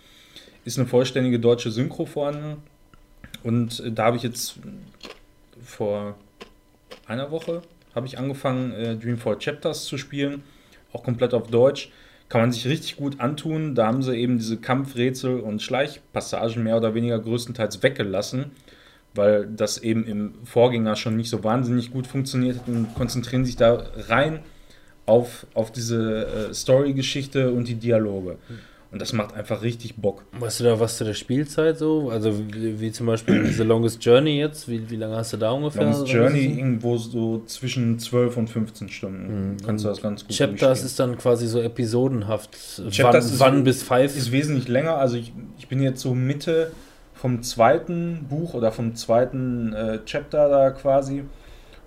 ist 0.64 0.78
eine 0.78 0.86
vollständige 0.86 1.38
deutsche 1.38 1.70
Synchro 1.70 2.06
vorhanden. 2.06 2.62
Und 3.42 3.80
äh, 3.80 3.90
da 3.90 4.06
habe 4.06 4.16
ich 4.16 4.22
jetzt 4.22 4.56
vor 5.64 6.16
einer 7.06 7.30
Woche 7.30 7.62
habe 7.94 8.06
ich 8.06 8.18
angefangen, 8.18 8.72
äh, 8.72 8.96
Dreamfall 8.96 9.38
Chapters 9.38 9.84
zu 9.84 9.98
spielen, 9.98 10.42
auch 10.92 11.02
komplett 11.02 11.34
auf 11.34 11.48
Deutsch. 11.48 11.90
Kann 12.28 12.40
man 12.40 12.52
sich 12.52 12.66
richtig 12.66 12.96
gut 12.96 13.20
antun. 13.20 13.74
Da 13.74 13.86
haben 13.86 14.02
sie 14.02 14.16
eben 14.16 14.38
diese 14.38 14.56
Kampfrätsel 14.56 15.40
und 15.40 15.62
Schleichpassagen 15.62 16.62
mehr 16.62 16.76
oder 16.76 16.94
weniger 16.94 17.18
größtenteils 17.18 17.82
weggelassen, 17.82 18.46
weil 19.14 19.46
das 19.46 19.78
eben 19.78 20.06
im 20.06 20.34
Vorgänger 20.44 20.96
schon 20.96 21.16
nicht 21.16 21.28
so 21.28 21.44
wahnsinnig 21.44 21.92
gut 21.92 22.06
funktioniert 22.06 22.58
hat 22.58 22.68
und 22.68 22.94
konzentrieren 22.94 23.44
sich 23.44 23.56
da 23.56 23.84
rein 24.08 24.40
auf, 25.06 25.46
auf 25.54 25.70
diese 25.70 26.48
äh, 26.50 26.54
Story-Geschichte 26.54 27.52
und 27.52 27.68
die 27.68 27.74
Dialoge. 27.74 28.38
Mhm. 28.48 28.58
Und 28.94 29.00
das 29.00 29.12
macht 29.12 29.34
einfach 29.34 29.62
richtig 29.62 29.96
Bock. 29.96 30.24
Weißt 30.38 30.60
du 30.60 30.64
da 30.64 30.78
was 30.78 30.98
zu 30.98 31.04
der 31.04 31.14
Spielzeit 31.14 31.78
so? 31.78 32.10
Also 32.10 32.32
wie, 32.52 32.78
wie 32.78 32.92
zum 32.92 33.08
Beispiel 33.08 33.44
The 33.44 33.62
Longest 33.64 34.04
Journey 34.04 34.38
jetzt? 34.38 34.68
Wie, 34.68 34.88
wie 34.88 34.94
lange 34.94 35.16
hast 35.16 35.32
du 35.32 35.36
da 35.36 35.50
ungefähr? 35.50 35.82
Longest 35.82 36.06
Journey 36.06 36.44
irgendwo 36.44 36.96
so 36.96 37.42
zwischen 37.46 37.98
12 37.98 38.36
und 38.36 38.50
15 38.50 38.88
Stunden. 38.88 39.50
Mhm. 39.54 39.56
Kannst 39.66 39.84
du 39.84 39.88
das 39.88 40.00
ganz 40.00 40.24
gut 40.24 40.36
Chapters 40.36 40.84
ist 40.84 41.00
dann 41.00 41.18
quasi 41.18 41.48
so 41.48 41.60
episodenhaft. 41.60 42.56
Chapters 42.92 43.40
wann, 43.40 43.54
wann 43.54 43.64
bis 43.64 43.82
5? 43.82 44.16
Ist 44.16 44.30
wesentlich 44.30 44.68
länger. 44.68 44.94
Also 44.94 45.16
ich, 45.16 45.32
ich 45.58 45.66
bin 45.66 45.82
jetzt 45.82 46.00
so 46.00 46.14
Mitte 46.14 46.70
vom 47.14 47.42
zweiten 47.42 48.26
Buch 48.30 48.54
oder 48.54 48.70
vom 48.70 48.94
zweiten 48.94 49.72
äh, 49.72 50.04
Chapter 50.04 50.48
da 50.48 50.70
quasi. 50.70 51.24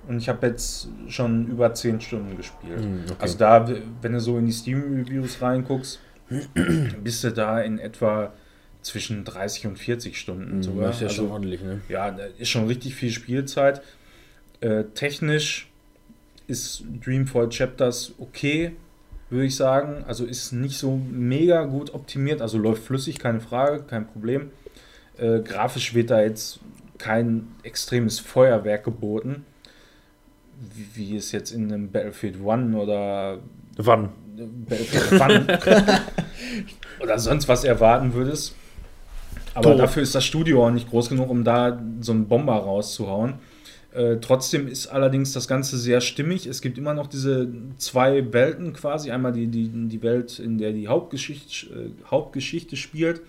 Und 0.09 0.17
ich 0.17 0.27
habe 0.27 0.45
jetzt 0.45 0.89
schon 1.07 1.47
über 1.47 1.73
10 1.73 2.01
Stunden 2.01 2.35
gespielt. 2.35 2.81
Mhm, 2.81 3.03
okay. 3.05 3.15
Also 3.17 3.37
da, 3.37 3.65
wenn 4.01 4.11
du 4.11 4.19
so 4.19 4.37
in 4.37 4.45
die 4.45 4.51
Steam-Reviews 4.51 5.41
reinguckst, 5.41 6.01
bist 7.03 7.23
du 7.23 7.31
da 7.31 7.61
in 7.61 7.79
etwa 7.79 8.33
zwischen 8.81 9.23
30 9.23 9.67
und 9.67 9.79
40 9.79 10.17
Stunden 10.17 10.57
mhm, 10.57 10.63
sogar. 10.63 10.87
Das 10.87 10.95
ist 10.95 11.01
ja 11.01 11.07
also, 11.07 11.23
schon 11.23 11.31
ordentlich, 11.31 11.61
ne? 11.61 11.81
Ja, 11.89 12.07
ist 12.37 12.49
schon 12.49 12.67
richtig 12.67 12.95
viel 12.95 13.11
Spielzeit. 13.11 13.81
Äh, 14.61 14.85
technisch 14.95 15.69
ist 16.47 16.83
Dreamfall 17.03 17.49
Chapters 17.49 18.13
okay, 18.17 18.73
würde 19.29 19.45
ich 19.45 19.55
sagen. 19.55 20.03
Also 20.07 20.25
ist 20.25 20.53
nicht 20.53 20.77
so 20.77 20.97
mega 21.11 21.65
gut 21.65 21.93
optimiert, 21.93 22.41
also 22.41 22.57
läuft 22.57 22.83
flüssig, 22.83 23.19
keine 23.19 23.41
Frage, 23.41 23.83
kein 23.83 24.07
Problem. 24.07 24.51
Äh, 25.17 25.39
grafisch 25.41 25.93
wird 25.93 26.09
da 26.09 26.21
jetzt 26.21 26.59
kein 26.97 27.47
extremes 27.63 28.19
Feuerwerk 28.19 28.83
geboten, 28.83 29.45
wie, 30.73 30.87
wie 30.95 31.15
es 31.17 31.31
jetzt 31.31 31.51
in 31.51 31.71
einem 31.71 31.91
Battlefield 31.91 32.37
1 32.43 32.75
oder 32.75 33.39
Wann? 33.77 34.09
Wann? 35.11 35.47
oder 36.99 37.19
sonst 37.19 37.47
was 37.47 37.63
erwarten 37.63 38.13
würdest. 38.13 38.55
Aber 39.53 39.71
Tot. 39.71 39.79
dafür 39.79 40.03
ist 40.03 40.13
das 40.13 40.23
Studio 40.25 40.65
auch 40.65 40.71
nicht 40.71 40.89
groß 40.89 41.09
genug, 41.09 41.29
um 41.29 41.43
da 41.43 41.81
so 42.01 42.11
einen 42.11 42.27
Bomber 42.27 42.55
rauszuhauen. 42.55 43.35
Äh, 43.91 44.17
trotzdem 44.21 44.67
ist 44.67 44.87
allerdings 44.87 45.33
das 45.33 45.47
Ganze 45.47 45.77
sehr 45.77 46.01
stimmig. 46.01 46.45
Es 46.45 46.61
gibt 46.61 46.77
immer 46.77 46.93
noch 46.93 47.07
diese 47.07 47.47
zwei 47.77 48.31
Welten 48.31 48.73
quasi. 48.73 49.09
Einmal 49.09 49.33
die, 49.33 49.47
die, 49.47 49.69
die 49.69 50.03
Welt, 50.03 50.37
in 50.37 50.59
der 50.59 50.73
die 50.73 50.87
Hauptgeschichte, 50.87 51.65
äh, 51.67 51.89
Hauptgeschichte 52.11 52.75
spielt 52.75 53.21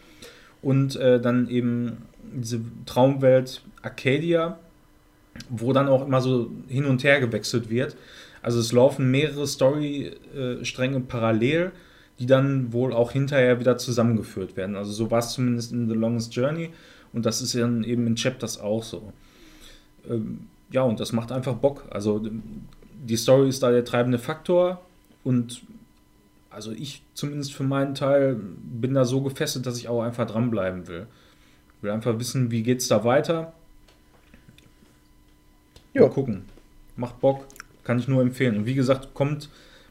und 0.60 0.96
äh, 0.96 1.20
dann 1.20 1.48
eben 1.48 2.02
diese 2.20 2.60
Traumwelt 2.84 3.62
Arcadia, 3.80 4.58
wo 5.48 5.72
dann 5.72 5.88
auch 5.88 6.06
immer 6.06 6.20
so 6.20 6.50
hin 6.68 6.84
und 6.84 7.04
her 7.04 7.20
gewechselt 7.20 7.70
wird. 7.70 7.96
Also 8.42 8.60
es 8.60 8.72
laufen 8.72 9.10
mehrere 9.10 9.46
Story-Stränge 9.46 11.00
parallel, 11.00 11.72
die 12.18 12.26
dann 12.26 12.72
wohl 12.72 12.92
auch 12.92 13.12
hinterher 13.12 13.60
wieder 13.60 13.78
zusammengeführt 13.78 14.56
werden. 14.56 14.76
Also 14.76 14.92
so 14.92 15.10
war 15.10 15.20
es 15.20 15.30
zumindest 15.30 15.72
in 15.72 15.88
The 15.88 15.94
Longest 15.94 16.34
Journey 16.34 16.70
und 17.12 17.26
das 17.26 17.40
ist 17.40 17.54
dann 17.54 17.84
eben 17.84 18.06
in 18.06 18.16
Chapters 18.16 18.60
auch 18.60 18.82
so. 18.82 19.12
Ähm, 20.08 20.48
ja, 20.70 20.82
und 20.82 21.00
das 21.00 21.12
macht 21.12 21.32
einfach 21.32 21.54
Bock. 21.54 21.84
Also 21.90 22.22
die 23.06 23.16
Story 23.16 23.48
ist 23.48 23.62
da 23.62 23.70
der 23.70 23.84
treibende 23.84 24.18
Faktor 24.18 24.80
und 25.24 25.62
also 26.50 26.72
ich 26.72 27.02
zumindest 27.14 27.54
für 27.54 27.62
meinen 27.62 27.94
Teil 27.94 28.34
bin 28.34 28.94
da 28.94 29.04
so 29.04 29.20
gefesselt, 29.22 29.66
dass 29.66 29.78
ich 29.78 29.88
auch 29.88 30.02
einfach 30.02 30.26
dranbleiben 30.26 30.88
will. 30.88 31.06
Will 31.80 31.90
einfach 31.92 32.18
wissen, 32.18 32.50
wie 32.50 32.64
geht's 32.64 32.88
da 32.88 33.04
weiter. 33.04 33.52
Ja. 35.94 36.02
Mal 36.02 36.10
gucken. 36.10 36.42
Macht 36.96 37.20
Bock. 37.20 37.44
Kann 37.84 37.98
ich 37.98 38.08
nur 38.08 38.20
empfehlen. 38.22 38.56
Und 38.56 38.66
wie 38.66 38.74
gesagt, 38.74 39.14
kommt 39.14 39.48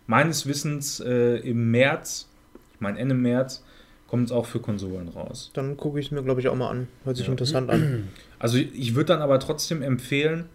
meines 0.07 0.45
Wissens 0.47 0.99
äh, 0.99 1.37
im 1.37 1.69
März, 1.71 2.27
ich 2.73 2.81
meine 2.81 2.97
Ende 2.99 3.15
März, 3.15 3.63
kommt 4.07 4.25
es 4.27 4.31
auch 4.31 4.45
für 4.45 4.59
Konsolen 4.59 5.09
raus. 5.09 5.51
Dann 5.53 5.75
gucke 5.77 5.99
ich 5.99 6.07
es 6.07 6.11
mir, 6.11 6.23
glaube 6.23 6.39
ich, 6.39 6.47
auch 6.47 6.55
mal 6.55 6.69
an. 6.69 6.87
Hört 7.03 7.17
sich 7.17 7.25
Ja. 7.27 7.31
interessant 7.31 7.69
an. 7.69 8.07
Also 8.39 8.57
ich 8.59 8.93
würde 8.93 9.07
dann 9.13 9.21
aber 9.23 9.39
trotzdem 9.39 9.81
empfehlen, 9.81 10.45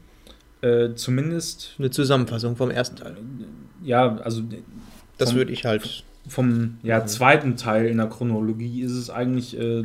äh, 0.60 0.94
zumindest, 0.94 1.74
Eine 1.80 1.90
Zusammenfassung 1.90 2.54
vom 2.54 2.70
ersten 2.70 2.94
Teil. 2.94 3.16
ja, 3.82 4.16
also 4.18 4.40
Das 5.18 5.30
Vom- 5.30 5.38
würde 5.38 5.52
ich 5.52 5.64
halt. 5.64 6.04
vom 6.28 6.78
ja, 6.84 7.04
zweiten 7.06 7.56
Teil 7.56 7.86
in 7.86 7.96
der 7.96 8.06
Chronologie 8.06 8.82
ist 8.82 8.92
es 8.92 9.10
eigentlich 9.10 9.58
äh, 9.58 9.82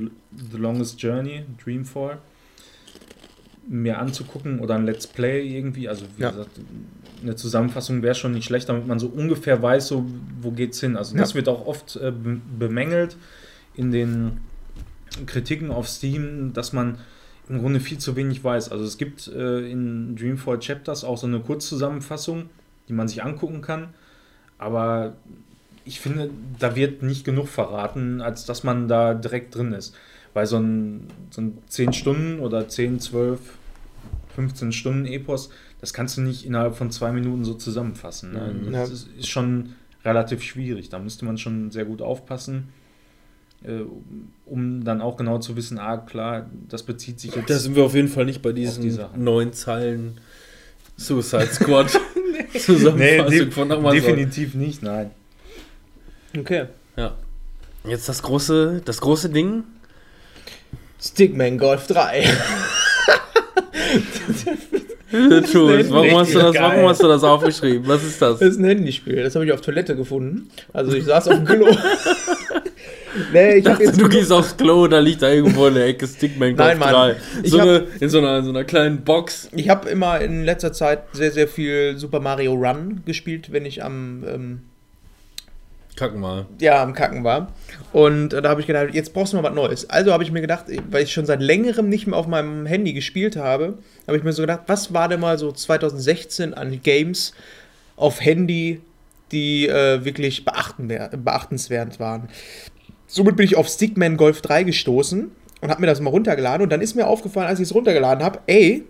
The 0.52 0.58
Longest 0.58 1.02
Journey, 1.02 1.44
Dreamfall, 1.66 2.20
mir 3.68 3.98
anzugucken 4.00 4.60
oder 4.60 4.76
ein 4.76 4.86
Let's 4.86 5.08
Play 5.08 5.48
irgendwie. 5.58 5.90
Also 5.90 6.06
wie 6.16 6.22
Ja. 6.22 6.30
gesagt, 6.30 6.52
eine 7.22 7.36
Zusammenfassung 7.36 8.02
wäre 8.02 8.16
schon 8.16 8.34
nicht 8.34 8.46
schlecht, 8.46 8.70
damit 8.70 8.88
man 8.88 9.00
so 9.00 9.08
ungefähr 9.08 9.62
weiß, 9.62 9.88
so 9.88 10.06
wo 10.42 10.52
geht's 10.52 10.80
hin. 10.80 10.96
Also 10.98 11.16
das 11.18 11.32
Ja. 11.32 11.36
wird 11.36 11.50
auch 11.50 11.66
oft 11.66 11.96
äh, 11.98 12.12
be- 12.12 12.40
bemängelt 12.60 13.18
in 13.76 13.92
den 13.92 14.38
Kritiken 15.26 15.72
auf 15.72 15.88
Steam, 15.88 16.54
dass 16.54 16.74
man 16.74 16.98
im 17.50 17.60
Grunde 17.60 17.80
viel 17.80 17.98
zu 17.98 18.16
wenig 18.16 18.44
weiß. 18.44 18.72
Also 18.72 18.84
es 18.84 18.98
gibt 18.98 19.28
äh, 19.28 19.70
in 19.70 20.16
Dreamfall 20.16 20.60
Chapters 20.60 21.04
auch 21.04 21.18
so 21.18 21.28
eine 21.28 21.40
Kurzzusammenfassung, 21.40 22.50
die 22.90 22.94
man 22.94 23.08
sich 23.08 23.24
angucken 23.24 23.62
kann. 23.62 23.90
Aber 24.58 25.16
ich 25.86 26.00
finde, 26.00 26.30
da 26.60 26.76
wird 26.76 27.04
nicht 27.04 27.24
genug 27.24 27.48
verraten, 27.48 28.22
als 28.22 28.46
dass 28.46 28.64
man 28.64 28.88
da 28.88 29.14
direkt 29.14 29.56
drin 29.56 29.72
ist. 29.74 29.96
Weil 30.34 30.46
so 30.46 30.58
ein, 30.58 31.08
so 31.32 31.42
ein 31.42 31.58
10 31.68 31.94
Stunden 31.94 32.40
oder 32.40 32.68
10, 32.68 33.00
12, 33.00 33.40
15 34.36 34.72
Stunden 34.72 35.06
Epos, 35.06 35.50
das 35.82 35.94
kannst 35.94 36.18
du 36.18 36.22
nicht 36.22 36.46
innerhalb 36.46 36.76
von 36.76 36.90
zwei 36.92 37.12
Minuten 37.12 37.46
so 37.46 37.54
zusammenfassen. 37.54 38.34
Ne? 38.34 38.54
Mhm. 38.54 38.72
Das 38.72 38.90
Ja. 38.90 38.94
ist, 38.96 39.08
ist 39.20 39.28
schon 39.30 39.76
relativ 40.06 40.42
schwierig. 40.44 40.90
Da 40.90 41.00
müsste 41.00 41.26
man 41.26 41.38
schon 41.38 41.72
sehr 41.72 41.86
gut 41.86 42.02
aufpassen, 42.02 42.70
äh, 43.64 43.82
um 44.46 44.84
dann 44.84 45.02
auch 45.02 45.18
genau 45.18 45.38
zu 45.40 45.56
wissen, 45.56 45.78
ah 45.80 45.98
klar, 45.98 46.50
das 46.70 46.84
bezieht 46.84 47.20
sich 47.20 47.36
jetzt. 47.36 47.50
Da 47.50 47.58
sind 47.60 47.76
wir 47.76 47.84
auf 47.84 47.94
jeden 47.96 48.08
Fall 48.08 48.26
nicht 48.26 48.42
bei 48.42 48.52
die 48.54 48.62
diesen 48.62 48.90
Sachen. 48.92 49.24
neun 49.24 49.54
Zeilen 49.54 50.20
Suicide 50.98 51.48
Squad 51.54 51.92
Zusammenfassung 52.60 53.30
de- 53.30 53.52
von 53.52 53.72
Amazon. 53.72 53.96
definitiv 53.96 54.54
nicht, 54.56 54.82
nein. 54.82 55.12
Okay. 56.38 56.66
Ja. 56.96 57.16
Jetzt 57.88 58.10
das 58.10 58.22
große, 58.24 58.82
das 58.84 59.00
große 59.02 59.30
Ding. 59.30 59.64
Stickman 61.00 61.58
Golf 61.60 61.86
3. 61.88 62.26
Jules, 65.52 65.92
warum, 65.92 66.18
hast 66.20 66.34
du 66.34 66.40
das, 66.40 66.54
geil. 66.54 66.64
warum 66.76 66.90
hast 66.90 67.04
du 67.04 67.08
das 67.08 67.24
aufgeschrieben? 67.24 67.88
Was 67.88 68.04
ist 68.04 68.22
das? 68.22 68.40
Das 68.40 68.50
ist 68.50 68.60
ein 68.60 68.66
Handyspiel. 68.66 69.24
Das 69.24 69.36
habe 69.36 69.46
ich 69.46 69.52
auf 69.52 69.62
Toilette 69.62 69.96
gefunden. 69.96 70.50
Also 70.74 70.94
ich 70.96 71.04
saß 71.06 71.28
auf 71.30 71.36
dem 71.36 71.46
Klo. 71.46 71.68
nee, 73.34 73.56
ich 73.56 73.64
dachte, 73.64 73.84
jetzt. 73.84 74.00
du 74.00 74.08
gehst 74.10 74.32
aufs 74.32 74.56
Klo, 74.56 74.88
da 74.88 75.00
liegt 75.00 75.22
da 75.22 75.30
irgendwo 75.32 75.68
in 75.68 75.74
der 75.76 75.88
Ecke 75.88 76.08
Stickman 76.08 76.56
Nein, 76.56 76.78
Mann. 76.80 76.92
3. 76.94 77.16
Ich 77.44 77.52
So 77.52 77.60
hab- 77.60 77.68
eine, 77.68 77.84
in, 78.00 78.10
so 78.10 78.18
einer, 78.20 78.38
in 78.40 78.44
so 78.44 78.50
einer 78.52 78.64
kleinen 78.64 79.04
Box. 79.04 79.50
Ich 79.54 79.70
habe 79.70 79.90
immer 79.90 80.20
in 80.22 80.44
letzter 80.46 80.74
Zeit 80.74 81.04
sehr, 81.14 81.32
sehr 81.32 81.48
viel 81.48 81.98
Super 81.98 82.20
Mario 82.20 82.54
Run 82.54 83.02
gespielt, 83.06 83.52
wenn 83.52 83.66
ich 83.66 83.84
am, 83.84 84.24
ähm, 84.28 84.60
Kack 85.98 86.16
mal. 86.16 86.46
ja, 86.60 86.82
am 86.84 86.94
Kacken 86.94 87.24
war. 87.24 87.52
Und 87.92 88.32
äh, 88.32 88.42
da 88.42 88.50
habe 88.50 88.62
ich 88.62 88.68
gedacht, 88.68 88.94
jetzt 88.94 89.14
brauchst 89.14 89.34
du 89.34 89.38
mal 89.38 89.44
was 89.44 89.56
Neues. 89.56 89.90
Also 89.90 90.14
habe 90.14 90.24
ich 90.24 90.32
mir 90.32 90.42
gedacht, 90.42 90.66
weil 90.92 91.04
ich 91.04 91.12
schon 91.12 91.26
seit 91.26 91.42
längerem 91.42 91.90
nicht 91.90 92.06
mehr 92.06 92.18
auf 92.18 92.28
meinem 92.28 92.68
Handy 92.68 92.94
gespielt 92.94 93.36
habe, 93.36 93.80
habe 94.06 94.16
ich 94.16 94.24
mir 94.24 94.32
so 94.32 94.44
gedacht, 94.44 94.62
was 94.68 94.94
war 94.94 95.10
denn 95.10 95.20
mal 95.20 95.40
so 95.40 95.52
2016 95.52 96.54
an 96.54 96.80
Games 96.84 97.34
auf 97.96 98.22
Handy, 98.22 98.80
die 99.32 99.68
äh, 99.68 100.06
wirklich 100.06 100.46
beachten, 100.46 100.88
beachtenswert 100.88 102.00
waren. 102.00 102.30
Somit 103.08 103.36
bin 103.36 103.46
ich 103.46 103.58
auf 103.58 103.68
Stickman 103.68 104.18
Golf 104.18 104.42
3 104.42 104.64
gestoßen 104.64 105.32
und 105.62 105.70
habe 105.70 105.82
mir 105.82 105.88
das 105.88 106.00
mal 106.00 106.12
runtergeladen. 106.12 106.62
Und 106.62 106.70
dann 106.70 106.82
ist 106.82 106.96
mir 106.96 107.08
aufgefallen, 107.08 107.48
als 107.48 107.60
ich 107.60 107.70
es 107.70 107.74
runtergeladen 107.74 108.24
habe, 108.24 108.40
ey, 108.46 108.86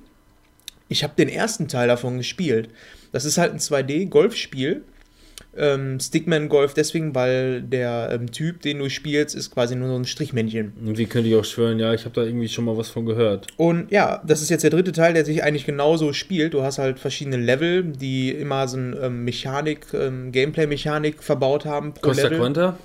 ich 0.89 1.03
habe 1.03 1.13
den 1.17 1.29
ersten 1.29 1.69
Teil 1.69 1.87
davon 1.87 2.17
gespielt. 2.17 2.69
Das 3.13 3.23
ist 3.23 3.37
halt 3.37 3.53
ein 3.53 3.59
2D-Golfspiel. 3.59 4.83
Ähm, 5.57 5.99
Stickman 5.99 6.49
Golf 6.49 6.73
deswegen, 6.73 7.15
weil 7.15 7.61
der 7.61 8.09
ähm, 8.11 8.31
Typ, 8.31 8.61
den 8.61 8.79
du 8.79 8.89
spielst, 8.89 9.35
ist 9.35 9.51
quasi 9.51 9.75
nur 9.75 9.89
so 9.89 9.95
ein 9.95 10.05
Strichmännchen. 10.05 10.73
Und 10.85 10.97
wie 10.97 11.05
könnte 11.05 11.29
ich 11.29 11.35
auch 11.35 11.45
schwören, 11.45 11.79
ja, 11.79 11.93
ich 11.93 12.05
habe 12.05 12.13
da 12.13 12.23
irgendwie 12.23 12.47
schon 12.47 12.65
mal 12.65 12.77
was 12.77 12.89
von 12.89 13.05
gehört. 13.05 13.47
Und 13.57 13.91
ja, 13.91 14.21
das 14.25 14.41
ist 14.41 14.49
jetzt 14.49 14.63
der 14.63 14.69
dritte 14.69 14.91
Teil, 14.91 15.13
der 15.13 15.25
sich 15.25 15.43
eigentlich 15.43 15.65
genauso 15.65 16.13
spielt. 16.13 16.53
Du 16.53 16.63
hast 16.63 16.77
halt 16.77 16.99
verschiedene 16.99 17.37
Level, 17.37 17.83
die 17.83 18.31
immer 18.31 18.67
so 18.67 18.77
eine 18.77 18.95
ähm, 18.97 19.23
Mechanik, 19.23 19.87
ähm, 19.93 20.31
Gameplay-Mechanik 20.31 21.23
verbaut 21.23 21.65
haben. 21.65 21.93
pro 21.93 22.09
Costa 22.09 22.23
Level. 22.23 22.37
Quanta? 22.39 22.77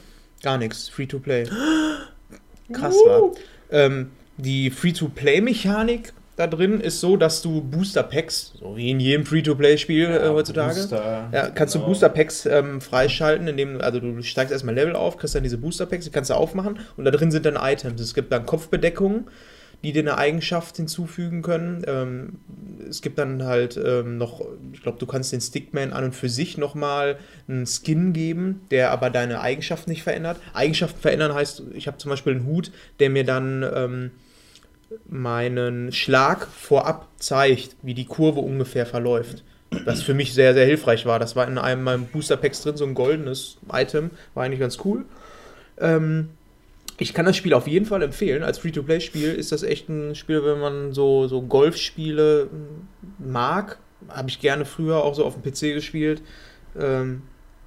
Gar 0.43 0.59
nichts. 0.59 0.89
Free-to-play. 0.89 1.45
Krass 2.73 2.97
war. 3.07 3.33
Ähm, 3.71 4.11
die 4.39 4.71
Free-to-Play-Mechanik 4.71 6.13
da 6.37 6.47
drin 6.47 6.81
ist 6.81 7.01
so, 7.01 7.17
dass 7.17 7.43
du 7.43 7.61
Booster-Packs, 7.61 8.55
so 8.59 8.77
wie 8.77 8.91
in 8.91 9.01
jedem 9.01 9.27
Free-to-Play-Spiel 9.27 10.07
äh, 10.07 10.29
heutzutage, 10.29 10.75
Booster, 10.75 11.29
ja, 11.33 11.51
kannst 11.51 11.75
genau. 11.75 11.85
du 11.85 11.91
Booster-Packs 11.91 12.47
ähm, 12.47 12.81
freischalten, 12.81 13.49
indem 13.49 13.81
also 13.81 14.01
du 14.01 14.23
steigst 14.23 14.53
erstmal 14.53 14.75
Level 14.75 14.97
auf, 14.97 15.19
kriegst 15.19 15.35
dann 15.35 15.43
diese 15.43 15.59
Booster-Packs, 15.59 16.07
die 16.07 16.11
kannst 16.11 16.31
du 16.31 16.35
aufmachen 16.35 16.79
und 16.97 17.05
da 17.05 17.11
drin 17.11 17.31
sind 17.31 17.45
dann 17.45 17.57
Items. 17.57 18.01
Es 18.01 18.15
gibt 18.15 18.33
dann 18.33 18.47
Kopfbedeckungen, 18.47 19.27
die 19.85 19.93
dir 19.93 20.01
eine 20.01 20.17
Eigenschaft 20.17 20.77
hinzufügen 20.77 21.43
können. 21.43 21.83
Ähm, 21.87 22.39
es 22.89 23.03
gibt 23.03 23.19
dann 23.19 23.45
halt 23.45 23.79
ähm, 23.85 24.17
noch, 24.17 24.41
ich 24.73 24.83
glaube, 24.83 24.99
du 24.99 25.07
kannst 25.07 25.33
den 25.33 25.41
Stickman 25.41 25.93
an 25.93 26.05
und 26.05 26.15
für 26.15 26.29
sich 26.29 26.57
nochmal 26.57 27.19
einen 27.49 27.67
Skin 27.67 28.13
geben, 28.13 28.63
der 28.71 28.91
aber 28.93 29.11
deine 29.11 29.41
Eigenschaften 29.41 29.91
nicht 29.91 30.03
verändert. 30.03 30.39
Eigenschaften 30.55 31.01
verändern 31.01 31.35
heißt, 31.35 31.65
ich 31.75 31.89
habe 31.89 31.99
zum 31.99 32.11
Beispiel 32.11 32.35
einen 32.35 32.47
Hut, 32.47 32.71
der 33.01 33.11
mir 33.11 33.25
dann 33.25 33.69
ähm, 33.75 34.11
meinen 35.09 35.93
Schlag 35.93 36.47
vorab 36.47 37.09
zeigt, 37.17 37.77
wie 37.83 37.95
die 37.95 38.05
Kurve 38.05 38.41
ungefähr 38.41 38.87
verläuft. 38.87 39.45
Was 39.85 40.03
für 40.03 40.15
mich 40.15 40.35
sehr, 40.35 40.53
sehr 40.53 40.67
hilfreich 40.67 41.07
war. 41.07 41.19
Das 41.19 41.35
war 41.35 41.49
in 41.49 41.57
einem 41.57 41.83
meinem 41.83 42.07
Booster 42.07 42.37
Packs 42.37 42.63
drin, 42.63 42.77
so 42.77 42.85
ein 42.85 42.95
goldenes 42.95 43.57
Item. 43.73 44.11
War 44.35 44.45
eigentlich 44.45 44.61
ganz 44.61 44.79
cool. 44.85 45.05
Ähm, 45.79 46.29
ich 46.99 47.15
kann 47.15 47.27
das 47.27 47.37
Spiel 47.37 47.55
auf 47.55 47.67
jeden 47.67 47.87
Fall 47.87 48.03
empfehlen. 48.03 48.43
Als 48.43 48.59
Free-to-Play-Spiel 48.59 49.35
ist 49.35 49.51
das 49.51 49.63
echt 49.63 49.89
ein 49.89 50.15
Spiel, 50.15 50.45
wenn 50.45 50.61
man 50.61 50.93
so, 50.93 51.27
so 51.27 51.43
Golfspiele 51.43 52.49
mag. 53.19 53.79
Habe 54.09 54.29
ich 54.29 54.41
gerne 54.41 54.65
früher 54.65 55.03
auch 55.03 55.15
so 55.15 55.25
auf 55.25 55.41
dem 55.41 55.43
PC 55.43 55.75
gespielt. 55.75 56.23
Ähm, 56.79 57.23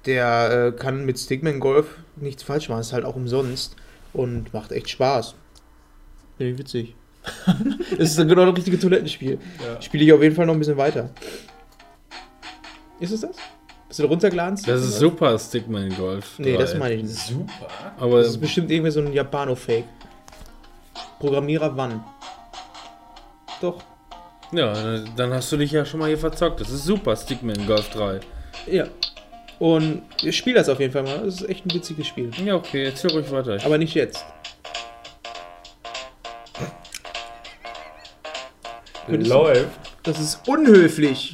der 0.06 0.72
äh, 0.74 0.78
kann 0.78 1.04
mit 1.04 1.18
Stickman 1.18 1.60
Golf 1.60 1.98
nichts 2.16 2.42
falsch 2.42 2.68
machen. 2.68 2.80
Ist 2.80 2.92
halt 2.92 3.04
auch 3.04 3.16
umsonst 3.16 3.76
und 4.12 4.54
macht 4.54 4.72
echt 4.72 4.88
Spaß. 4.88 5.34
Finde 6.38 6.52
ich 6.52 6.58
witzig. 6.58 6.95
das 7.98 8.10
ist 8.10 8.16
genau 8.16 8.46
das 8.46 8.56
richtige 8.56 8.78
Toilettenspiel. 8.78 9.38
Ja. 9.64 9.80
Spiele 9.80 10.04
ich 10.04 10.12
auf 10.12 10.22
jeden 10.22 10.34
Fall 10.34 10.46
noch 10.46 10.54
ein 10.54 10.58
bisschen 10.58 10.76
weiter. 10.76 11.10
Ist 13.00 13.12
es 13.12 13.20
das? 13.20 13.36
Hast 13.88 13.98
du 13.98 14.02
da 14.02 14.08
runtergeladen? 14.08 14.58
Das 14.66 14.80
ist 14.80 14.98
super 14.98 15.38
Stickman 15.38 15.94
Golf. 15.96 16.38
Nee, 16.38 16.54
3. 16.54 16.58
das 16.58 16.74
meine 16.76 16.94
ich 16.94 17.02
nicht. 17.04 17.14
Super. 17.14 17.68
Aber 17.98 18.18
Das 18.18 18.28
ist 18.28 18.38
bestimmt 18.38 18.70
irgendwie 18.70 18.90
so 18.90 19.00
ein 19.00 19.12
Japano-Fake. 19.12 19.84
Programmierer 21.18 21.76
wann? 21.76 22.04
Doch. 23.60 23.82
ja, 24.52 24.98
dann 25.16 25.32
hast 25.32 25.50
du 25.50 25.56
dich 25.56 25.72
ja 25.72 25.84
schon 25.84 26.00
mal 26.00 26.08
hier 26.08 26.18
verzockt. 26.18 26.60
Das 26.60 26.70
ist 26.70 26.84
super 26.84 27.16
Stickman 27.16 27.66
Golf 27.66 27.88
3. 27.90 28.20
Ja. 28.66 28.86
Und 29.58 30.02
ich 30.22 30.36
spiele 30.36 30.56
das 30.56 30.68
auf 30.68 30.80
jeden 30.80 30.92
Fall 30.92 31.04
mal. 31.04 31.24
Das 31.24 31.40
ist 31.40 31.48
echt 31.48 31.64
ein 31.64 31.72
witziges 31.72 32.06
Spiel. 32.06 32.30
Ja, 32.44 32.56
okay, 32.56 32.84
erzähl 32.84 33.10
ruhig 33.12 33.30
weiter. 33.30 33.58
Aber 33.64 33.78
nicht 33.78 33.94
jetzt. 33.94 34.24
Könntest 39.06 39.30
du- 39.30 39.34
Läuft. 39.36 39.68
Das 40.02 40.20
ist 40.20 40.40
unhöflich. 40.48 41.32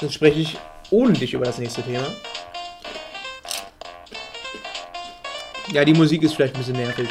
Dann 0.00 0.10
spreche 0.10 0.40
ich 0.40 0.58
ohne 0.90 1.12
dich 1.14 1.32
über 1.34 1.44
das 1.44 1.58
nächste 1.58 1.82
Thema. 1.82 2.04
Ja, 5.72 5.84
die 5.84 5.94
Musik 5.94 6.22
ist 6.22 6.34
vielleicht 6.34 6.54
ein 6.54 6.58
bisschen 6.58 6.76
nervig. 6.76 7.08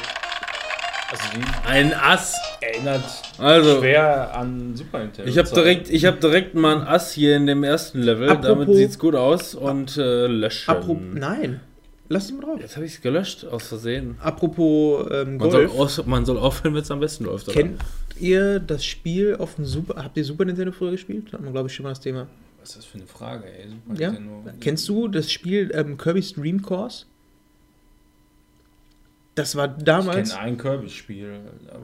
Also 1.12 1.24
die 1.36 1.68
Ein 1.70 1.94
Ass. 1.94 2.36
erinnert 2.62 3.04
Also, 3.38 3.80
schwer 3.80 4.34
an 4.36 4.76
Super 4.76 5.00
Nintendo. 5.00 5.30
ich 5.30 5.38
habe 5.38 5.50
direkt, 5.50 5.90
ich 5.90 6.06
hab 6.06 6.20
direkt 6.20 6.56
mal 6.56 6.78
ein 6.78 6.88
Ass 6.88 7.12
hier 7.12 7.36
in 7.36 7.46
dem 7.48 7.64
ersten 7.64 8.02
Level. 8.02 8.30
Apropos- 8.30 8.48
Damit 8.48 8.76
sieht's 8.76 8.98
gut 8.98 9.16
aus. 9.16 9.56
Und 9.56 9.98
äh, 9.98 10.28
löschen. 10.28 10.70
Apropos. 10.72 11.04
Nein. 11.14 11.60
Lass 12.08 12.28
dich 12.28 12.36
mal 12.36 12.46
drauf. 12.46 12.60
Jetzt 12.60 12.76
habe 12.76 12.86
ich 12.86 12.94
es 12.94 13.02
gelöscht, 13.02 13.46
aus 13.46 13.68
Versehen. 13.68 14.18
Apropos 14.22 15.08
ähm, 15.12 15.38
Man 15.38 15.52
soll, 15.52 15.68
Golf. 15.68 15.80
aus, 15.80 16.06
man 16.06 16.26
soll 16.26 16.38
aufhören, 16.38 16.76
wenn 16.76 16.82
es 16.84 16.92
am 16.92 17.00
besten 17.00 17.26
läuft. 17.26 17.50
Oder? 17.50 17.70
Ihr 18.20 18.60
das 18.60 18.86
Spiel 18.86 19.36
auf 19.38 19.56
dem 19.56 19.66
Super. 19.66 20.04
Habt 20.04 20.16
ihr 20.18 20.24
Super 20.24 20.46
Nintendo 20.46 20.72
früher 20.72 20.92
gespielt? 20.92 21.32
Hat 21.34 21.42
man, 21.42 21.52
glaube 21.52 21.68
ich, 21.68 21.76
schon 21.76 21.84
mal 21.84 21.90
das 21.90 22.00
Thema. 22.00 22.28
Was 22.62 22.70
ist 22.70 22.78
das 22.80 22.86
für 22.86 22.98
eine 22.98 23.08
Frage, 23.08 23.46
ey? 23.46 23.68
Super 23.70 24.02
Ja? 24.02 24.12
Nintendo. 24.12 24.44
Kennst 24.62 24.88
du 24.90 25.08
das 25.08 25.32
Spiel 25.32 25.72
ähm, 25.74 25.98
Kirby's 25.98 26.34
Dream 26.34 26.62
Course? 26.62 27.06
Das 29.36 29.56
war 29.58 29.76
Ich 29.78 29.84
damals. 29.84 30.30
kenne 30.30 30.42
ein 30.42 30.58
Kirby-Spiel. 30.58 31.40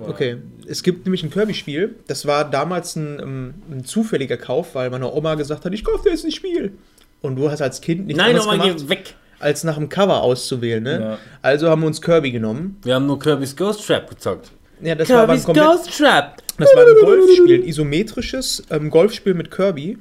Okay, 0.07 0.37
es 0.67 0.83
gibt 0.83 1.05
nämlich 1.05 1.21
ein 1.23 1.29
Kirby-Spiel. 1.29 1.95
Das 2.07 2.25
war 2.25 2.49
damals 2.49 2.95
ein, 2.95 3.19
ähm, 3.21 3.53
ein 3.69 3.83
zufälliger 3.83 4.37
Kauf, 4.37 4.73
weil 4.73 4.89
meine 4.89 5.11
Oma 5.11 5.35
gesagt 5.35 5.65
hat, 5.65 5.73
ich 5.73 5.83
kaufe 5.83 6.03
dir 6.03 6.11
jetzt 6.11 6.23
ein 6.23 6.31
Spiel. 6.31 6.77
Und 7.21 7.35
du 7.35 7.51
hast 7.51 7.61
als 7.61 7.81
Kind 7.81 8.07
nichts 8.07 8.17
Nein, 8.17 8.37
nochmal, 8.37 8.57
gemacht, 8.57 8.77
geh 8.79 8.89
weg. 8.89 9.15
als 9.39 9.65
nach 9.65 9.75
dem 9.75 9.89
Cover 9.89 10.21
auszuwählen. 10.23 10.81
Ne? 10.81 10.99
Ja. 11.01 11.17
Also 11.41 11.69
haben 11.69 11.81
wir 11.81 11.87
uns 11.87 12.01
Kirby 12.01 12.31
genommen. 12.31 12.77
Wir 12.83 12.95
haben 12.95 13.05
nur 13.05 13.19
Kirby's 13.19 13.53
Ghost 13.55 13.85
Trap 13.85 14.09
gezockt. 14.09 14.49
Ja, 14.81 14.95
das 14.95 15.09
war 15.09 15.21
ein 15.21 15.27
Kirby's 15.27 15.45
komplett 15.45 15.65
Ghost 15.65 15.97
Trap. 15.97 16.37
Das 16.57 16.69
war 16.75 16.85
ein 16.85 16.95
Golfspiel, 17.05 17.59
ein 17.59 17.67
isometrisches 17.67 18.63
ähm, 18.69 18.89
Golfspiel 18.89 19.33
mit 19.33 19.51
Kirby. 19.51 19.97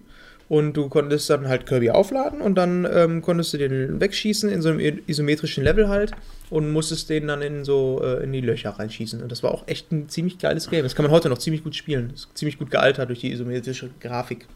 Und 0.48 0.72
du 0.76 0.88
konntest 0.88 1.30
dann 1.30 1.46
halt 1.46 1.64
Kirby 1.64 1.90
aufladen 1.90 2.40
und 2.40 2.56
dann 2.56 2.84
ähm, 2.92 3.22
konntest 3.22 3.52
du 3.52 3.58
den 3.58 4.00
wegschießen 4.00 4.50
in 4.50 4.62
so 4.62 4.70
einem 4.70 4.80
isometrischen 5.06 5.62
Level 5.62 5.88
halt 5.88 6.10
und 6.50 6.72
musstest 6.72 7.08
den 7.08 7.28
dann 7.28 7.40
in 7.40 7.64
so 7.64 8.02
äh, 8.02 8.24
in 8.24 8.32
die 8.32 8.40
Löcher 8.40 8.70
reinschießen. 8.70 9.22
Und 9.22 9.30
das 9.30 9.44
war 9.44 9.52
auch 9.52 9.68
echt 9.68 9.92
ein 9.92 10.08
ziemlich 10.08 10.38
geiles 10.38 10.68
Game. 10.68 10.82
Das 10.82 10.96
kann 10.96 11.04
man 11.04 11.12
heute 11.12 11.28
noch 11.28 11.38
ziemlich 11.38 11.62
gut 11.62 11.76
spielen. 11.76 12.08
Das 12.10 12.22
ist 12.22 12.36
ziemlich 12.36 12.58
gut 12.58 12.72
gealtert 12.72 13.10
durch 13.10 13.20
die 13.20 13.30
isometrische 13.30 13.90
Grafik. 14.00 14.48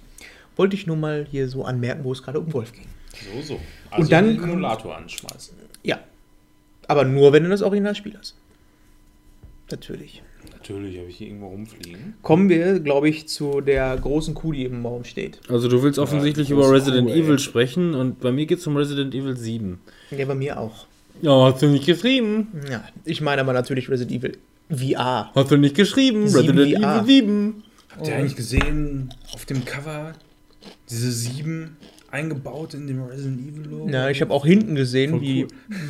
Wollte 0.57 0.75
ich 0.75 0.89
nur 0.89 0.97
mal 0.97 1.29
hier 1.31 1.49
so 1.49 1.65
anmerken, 1.65 2.03
wo 2.03 2.11
es 2.11 2.25
gerade 2.25 2.41
um 2.41 2.51
Golf 2.51 2.73
ging. 2.73 2.87
So, 3.13 3.55
so. 3.55 3.61
Also 3.93 4.11
dann 4.11 4.35
den 4.35 4.43
Emulator 4.43 4.97
anschmeißen. 4.97 5.57
Ja. 5.85 6.01
Aber 6.89 7.05
nur, 7.05 7.33
wenn 7.33 7.45
du 7.45 7.51
das 7.51 7.63
Originalspiel 7.63 8.17
hast. 8.19 8.35
Natürlich. 9.71 10.23
Natürlich 10.53 10.99
habe 10.99 11.09
ich 11.09 11.17
hier 11.17 11.29
irgendwo 11.29 11.49
rumfliegen. 11.49 12.15
Kommen 12.23 12.49
wir, 12.49 12.81
glaube 12.81 13.09
ich, 13.09 13.29
zu 13.29 13.61
der 13.61 13.97
großen 13.97 14.35
Kuh, 14.35 14.53
die 14.53 14.65
im 14.65 14.85
Raum 14.85 15.05
steht. 15.05 15.41
Also 15.49 15.69
du 15.69 15.83
willst 15.83 15.99
offensichtlich 15.99 16.49
Ja, 16.51 16.57
über 16.57 16.71
Resident 16.71 17.09
ey. 17.09 17.21
Evil 17.21 17.39
sprechen 17.39 17.95
und 17.95 18.21
bei 18.21 18.31
mir 18.31 18.47
geht 18.47 18.59
es 18.59 18.67
um 18.67 18.77
Resident 18.77 19.15
Evil 19.15 19.37
7. 19.37 19.81
Ja, 20.11 20.25
bei 20.27 20.35
mir 20.35 20.59
auch. 20.59 20.87
Ja, 21.23 21.45
hast 21.53 21.63
du 21.63 21.67
nicht 21.69 21.87
geschrieben? 21.87 22.49
Ja, 22.71 22.85
ich 23.05 23.21
meine 23.21 23.41
aber 23.41 23.53
natürlich 23.53 23.89
Resident 23.89 24.23
Evil 24.23 24.39
VR. 24.71 25.31
Hast 25.35 25.51
du 25.51 25.57
nicht 25.57 25.77
geschrieben? 25.77 26.29
Sieben 26.29 26.59
Resident 26.59 26.83
VR. 26.83 26.97
Evil 26.99 27.07
7. 27.07 27.63
Habt 27.97 28.09
ihr 28.09 28.17
eigentlich 28.17 28.37
gesehen, 28.37 29.15
auf 29.33 29.45
dem 29.45 29.65
Cover, 29.65 30.13
diese 30.91 31.13
sieben 31.13 31.77
eingebaut 32.11 32.75
in 32.75 32.87
dem 32.87 33.03
Resident 33.03 33.41
Evil 33.49 33.71
Logo? 33.71 33.89
Ja, 33.89 34.09
ich 34.11 34.21
habe 34.21 34.33
auch 34.33 34.45
hinten 34.45 34.75
gesehen, 34.75 35.11
Voll 35.13 35.21
wie 35.21 35.47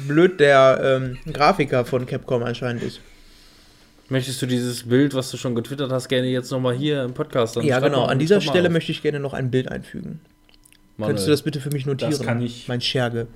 blöd 0.07 0.39
der 0.39 1.01
ähm, 1.03 1.33
Grafiker 1.33 1.85
von 1.85 2.07
Capcom 2.07 2.43
anscheinend 2.43 2.83
ist. 2.83 3.01
Möchtest 4.08 4.42
du 4.42 4.47
dieses 4.47 4.84
Bild, 4.84 5.15
was 5.15 5.31
du 5.31 5.36
schon 5.36 5.55
getwittert 5.55 5.91
hast, 5.91 6.08
gerne 6.08 6.28
jetzt 6.28 6.50
nochmal 6.50 6.74
hier 6.74 7.02
im 7.05 7.15
Podcast 7.15 7.57
dann 7.57 7.65
ja, 7.65 7.81
genau. 7.81 8.05
An 8.05 8.18
dieser 8.18 8.41
Stelle 8.41 8.68
auf. 8.68 8.73
möchte 8.73 8.92
ich 8.92 9.02
gerne 9.02 9.18
noch 9.18 9.33
ein 9.33 9.50
Bild 9.50 9.70
einfügen. 9.70 10.20
Manuel. 10.97 11.10
Könntest 11.10 11.26
du 11.26 11.31
das 11.31 11.42
bitte 11.42 11.60
für 11.60 11.70
mich 11.70 11.86
notieren? 11.86 12.12
Das 12.12 12.23
kann 12.23 12.42
ich. 12.42 12.68
Mein 12.68 12.81
Scherge. 12.81 13.26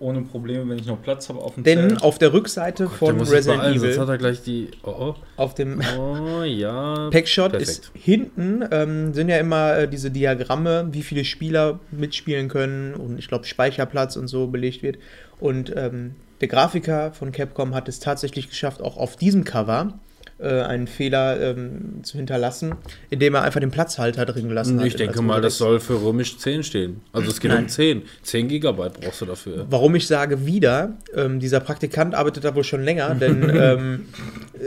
Ohne 0.00 0.22
Probleme, 0.22 0.68
wenn 0.68 0.78
ich 0.78 0.86
noch 0.86 1.00
Platz 1.00 1.28
habe 1.28 1.38
auf 1.38 1.54
dem 1.54 1.64
Denn 1.64 1.90
Zelt. 1.90 2.02
auf 2.02 2.18
der 2.18 2.32
Rückseite 2.32 2.84
Der 2.84 2.92
von 2.92 3.16
muss 3.16 3.28
sich 3.28 3.38
Resident 3.38 3.62
beeilen, 3.62 3.78
Evil, 3.78 3.98
hat 3.98 4.08
er 4.08 4.18
gleich 4.18 4.42
die. 4.42 4.70
Oh, 4.82 5.14
auf 5.36 5.54
dem 5.54 5.80
oh, 5.98 6.40
oh 6.40 6.42
ja. 6.42 7.08
Packshot 7.12 7.52
Perfekt. 7.52 7.70
ist 7.70 7.92
hinten 7.94 8.64
ähm, 8.70 9.14
sind 9.14 9.28
ja 9.28 9.38
immer 9.38 9.76
äh, 9.76 9.88
diese 9.88 10.10
Diagramme, 10.10 10.88
wie 10.90 11.02
viele 11.02 11.24
Spieler 11.24 11.78
mitspielen 11.90 12.48
können 12.48 12.94
und 12.94 13.18
ich 13.18 13.28
glaube 13.28 13.44
Speicherplatz 13.44 14.16
und 14.16 14.28
so 14.28 14.48
belegt 14.48 14.82
wird. 14.82 14.98
Und 15.38 15.72
ähm, 15.76 16.16
der 16.44 16.48
Grafiker 16.48 17.12
von 17.12 17.32
Capcom 17.32 17.74
hat 17.74 17.88
es 17.88 18.00
tatsächlich 18.00 18.50
geschafft, 18.50 18.82
auch 18.82 18.98
auf 18.98 19.16
diesem 19.16 19.44
Cover 19.44 19.98
äh, 20.38 20.60
einen 20.60 20.86
Fehler 20.86 21.40
ähm, 21.40 22.00
zu 22.02 22.18
hinterlassen, 22.18 22.74
indem 23.08 23.34
er 23.34 23.44
einfach 23.44 23.60
den 23.60 23.70
Platzhalter 23.70 24.26
drin 24.26 24.48
gelassen 24.48 24.78
hat. 24.78 24.86
Ich 24.86 24.96
denke 24.96 25.22
mal, 25.22 25.40
das 25.40 25.56
soll 25.56 25.80
für 25.80 25.94
römisch 26.02 26.36
10 26.36 26.62
stehen. 26.62 27.00
Also 27.14 27.30
es 27.30 27.40
geht 27.40 27.50
Nein. 27.50 27.62
um 27.62 27.68
10. 27.70 28.02
10 28.24 28.48
Gigabyte 28.48 29.00
brauchst 29.00 29.22
du 29.22 29.24
dafür. 29.24 29.64
Warum 29.70 29.94
ich 29.94 30.06
sage 30.06 30.44
wieder, 30.44 30.98
ähm, 31.16 31.40
dieser 31.40 31.60
Praktikant 31.60 32.14
arbeitet 32.14 32.44
da 32.44 32.54
wohl 32.54 32.64
schon 32.64 32.82
länger, 32.82 33.14
denn 33.14 33.50
ähm, 33.54 34.08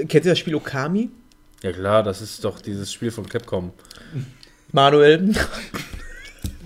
kennt 0.08 0.26
ihr 0.26 0.32
das 0.32 0.40
Spiel 0.40 0.56
Okami? 0.56 1.12
Ja 1.62 1.74
klar, 1.74 2.02
das 2.02 2.24
ist 2.24 2.44
doch 2.44 2.60
dieses 2.60 2.92
Spiel 2.92 3.12
von 3.12 3.30
Capcom. 3.30 3.72
Manuel, 4.72 5.32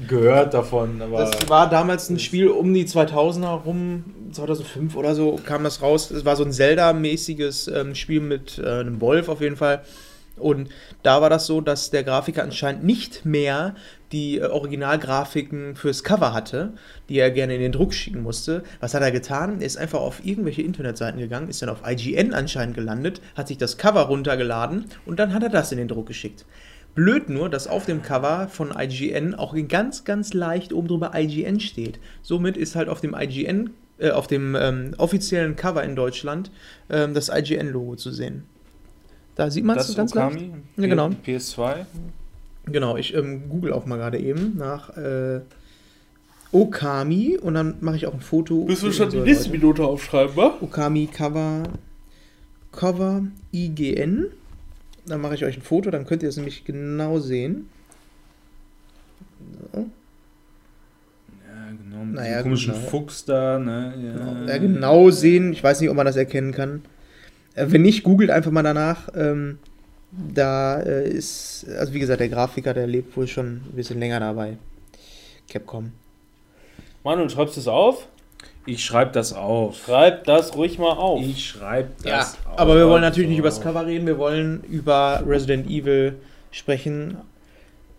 gehört 0.08 0.54
davon, 0.54 1.02
aber 1.02 1.20
Das 1.20 1.50
war 1.50 1.70
damals 1.70 2.10
ein 2.10 2.20
Spiel 2.20 2.48
um 2.48 2.74
die 2.74 2.86
2000er 2.86 3.64
rum, 3.64 4.06
2005 4.32 4.96
oder 4.96 5.16
so 5.16 5.40
kam 5.46 5.64
das 5.64 5.82
raus. 5.82 6.12
Es 6.12 6.26
war 6.26 6.36
so 6.36 6.44
ein 6.44 6.52
Zelda-mäßiges 6.52 7.68
ähm, 7.68 7.96
Spiel 7.96 8.22
mit 8.22 8.60
äh, 8.60 8.80
einem 8.80 9.02
Wolf 9.02 9.30
auf 9.30 9.42
jeden 9.42 9.58
Fall. 9.58 9.84
Und 10.38 10.70
da 11.04 11.22
war 11.22 11.30
das 11.30 11.46
so, 11.46 11.62
dass 11.62 11.92
der 11.92 12.04
Grafiker 12.04 12.44
anscheinend 12.44 12.84
nicht 12.84 13.26
mehr 13.26 13.76
die 14.12 14.40
äh, 14.40 14.46
Originalgrafiken 14.46 15.76
fürs 15.76 16.04
Cover 16.04 16.34
hatte, 16.34 16.74
die 17.10 17.20
er 17.20 17.32
gerne 17.32 17.56
in 17.56 17.62
den 17.62 17.72
Druck 17.72 17.94
schicken 17.94 18.24
musste. 18.24 18.64
Was 18.80 18.94
hat 18.94 19.04
er 19.04 19.12
getan? 19.12 19.60
Er 19.60 19.68
ist 19.68 19.78
einfach 19.78 20.00
auf 20.00 20.26
irgendwelche 20.26 20.62
Internetseiten 20.62 21.20
gegangen, 21.20 21.50
ist 21.50 21.62
dann 21.62 21.70
auf 21.70 21.84
IGN 21.86 22.34
anscheinend 22.34 22.76
gelandet, 22.76 23.22
hat 23.36 23.48
sich 23.48 23.58
das 23.58 23.78
Cover 23.78 24.02
runtergeladen 24.02 24.86
und 25.06 25.20
dann 25.20 25.34
hat 25.34 25.44
er 25.44 25.50
das 25.50 25.72
in 25.72 25.78
den 25.78 25.88
Druck 25.88 26.08
geschickt. 26.08 26.46
Blöd 26.96 27.30
nur, 27.30 27.50
dass 27.50 27.68
auf 27.68 27.86
dem 27.86 28.02
Cover 28.02 28.48
von 28.50 28.74
IGN 28.78 29.34
auch 29.36 29.56
ganz, 29.68 30.04
ganz 30.04 30.34
leicht 30.34 30.74
oben 30.74 30.88
drüber 30.88 31.12
IGN 31.16 31.60
steht. 31.60 32.00
Somit 32.22 32.58
ist 32.58 32.76
halt 32.76 32.90
auf 32.90 33.00
dem 33.02 33.16
IGN, 33.18 33.72
äh, 33.98 34.12
auf 34.12 34.28
dem 34.28 34.56
ähm, 34.56 34.94
offiziellen 34.98 35.56
Cover 35.56 35.84
in 35.84 35.96
Deutschland 35.96 36.52
ähm, 36.90 37.14
das 37.14 37.30
IGN-Logo 37.30 37.96
zu 37.96 38.12
sehen. 38.12 38.44
Da 39.36 39.50
sieht 39.50 39.64
man 39.64 39.78
es 39.78 39.96
ganz 39.96 40.14
leicht. 40.14 40.36
Okami, 40.36 40.52
Ja, 40.78 40.88
genau. 40.88 41.10
PS2. 41.26 41.86
Genau, 42.66 42.98
ich 42.98 43.14
ähm, 43.16 43.50
google 43.50 43.74
auch 43.74 43.86
mal 43.86 43.98
gerade 43.98 44.20
eben 44.20 44.58
nach 44.58 44.96
äh, 44.98 45.40
Okami 46.52 47.38
und 47.42 47.54
dann 47.54 47.76
mache 47.80 47.96
ich 47.96 48.06
auch 48.06 48.14
ein 48.14 48.20
Foto. 48.22 48.68
für 48.68 48.88
unsere 48.88 49.26
Leute. 49.26 49.50
Minute 49.50 49.84
aufschreiben, 49.84 50.36
wa? 50.36 50.58
Okami 50.60 51.08
Cover 51.08 51.64
Cover 52.72 53.24
IGN. 53.54 54.28
Dann 55.06 55.22
mache 55.22 55.36
ich 55.36 55.44
euch 55.46 55.58
ein 55.58 55.62
Foto, 55.64 55.90
dann 55.92 56.06
könnt 56.06 56.24
ihr 56.24 56.30
es 56.30 56.38
nämlich 56.38 56.64
genau 56.66 57.20
sehen. 57.20 57.70
So. 59.74 59.80
Ja, 59.80 61.72
genau. 61.84 62.06
Mit 62.06 62.16
Naja, 62.16 62.42
komischen 62.44 62.74
genau. 62.74 62.88
Fuchs 62.88 63.26
da, 63.26 63.58
ne? 63.60 63.94
Ja, 64.48 64.54
Ja, 64.54 64.58
genau 64.60 65.10
sehen. 65.10 65.54
Ich 65.54 65.64
weiß 65.64 65.82
nicht, 65.82 65.90
ob 65.90 65.96
man 65.96 66.06
das 66.06 66.16
erkennen 66.16 66.52
kann. 66.52 66.84
Äh, 67.56 67.68
wenn 67.70 67.82
nicht, 67.82 68.04
googelt 68.04 68.30
einfach 68.30 68.52
mal 68.52 68.64
danach. 68.64 69.10
Ähm, 69.16 69.58
da 70.12 70.80
äh, 70.82 71.10
ist, 71.10 71.66
also 71.78 71.94
wie 71.94 72.00
gesagt, 72.00 72.20
der 72.20 72.30
Grafiker, 72.30 72.74
der 72.74 72.86
lebt 72.88 73.16
wohl 73.16 73.28
schon 73.28 73.48
ein 73.48 73.74
bisschen 73.76 74.00
länger 74.00 74.20
dabei. 74.20 74.58
Capcom. 75.50 75.92
Manuel, 77.04 77.30
schreibst 77.30 77.56
du 77.56 77.62
es 77.62 77.68
auf? 77.68 78.08
Ich 78.66 78.84
schreibe 78.86 79.12
das 79.12 79.34
auf. 79.34 79.84
Schreib 79.86 80.24
das 80.26 80.56
ruhig 80.56 80.78
mal 80.78 80.92
auf. 80.92 81.22
Ich 81.22 81.46
schreibe 81.50 81.90
Ja, 82.06 82.18
das 82.18 82.38
auf. 82.46 82.60
aber 82.60 82.76
wir 82.76 82.88
wollen 82.88 83.02
natürlich 83.02 83.30
nicht 83.30 83.40
über 83.40 83.50
So. 83.52 83.58
das 83.62 83.66
Cover 83.66 83.86
reden, 83.88 84.06
wir 84.06 84.18
wollen 84.20 84.64
über 84.70 85.24
Resident 85.26 85.68
Evil 85.68 86.16
sprechen. 86.52 87.18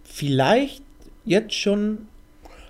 Vielleicht 0.04 0.82
jetzt 1.24 1.54
schon, 1.54 2.06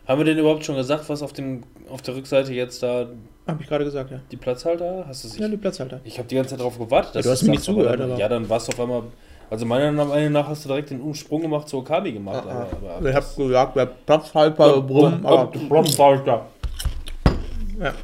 Haben 0.06 0.20
wir 0.20 0.24
denn 0.24 0.38
überhaupt 0.38 0.64
schon 0.64 0.76
gesagt, 0.76 1.08
was 1.08 1.22
auf, 1.22 1.32
dem, 1.32 1.62
auf 1.90 2.02
der 2.02 2.16
Rückseite 2.16 2.52
jetzt 2.52 2.82
da 2.82 3.06
habe 3.46 3.60
ich 3.60 3.68
gerade 3.68 3.84
gesagt, 3.84 4.10
ja. 4.12 4.20
die 4.30 4.36
Platzhalter? 4.36 5.04
Hast 5.08 5.24
du 5.24 5.28
sich 5.28 5.40
Ja, 5.40 5.48
die 5.48 5.56
Platzhalter. 5.56 6.00
Ich 6.04 6.16
habe 6.18 6.28
die 6.28 6.36
ganze 6.36 6.50
Zeit 6.50 6.60
darauf 6.60 6.78
gewartet. 6.78 7.16
dass 7.16 7.24
du 7.24 7.30
hast 7.32 7.42
mir 7.42 7.50
nicht 7.50 7.64
zugehört, 7.64 7.88
aber 7.94 7.96
dann- 7.98 8.10
aber- 8.12 8.20
Ja, 8.20 8.28
dann 8.28 8.48
warst 8.48 8.68
du 8.68 8.72
auf 8.72 8.80
einmal. 8.80 9.02
Also 9.50 9.66
meiner 9.66 9.90
Meinung 9.90 10.32
nach 10.32 10.48
hast 10.48 10.64
du 10.64 10.68
direkt 10.68 10.90
den 10.90 11.00
Umsprung 11.00 11.42
gemacht 11.42 11.68
zu 11.68 11.78
Okami 11.78 12.12
gemacht. 12.12 12.44
Ah, 12.48 12.68
aber, 12.70 12.90
aber 12.98 13.08
Ich 13.10 13.14
habe 13.16 13.26
gesagt, 13.36 13.76
der 13.76 13.86
Platzhalter 13.86 14.80
brummen, 14.80 15.26
aber 15.26 15.46
Plopfalter. 15.50 16.46
Ja. 17.82 17.94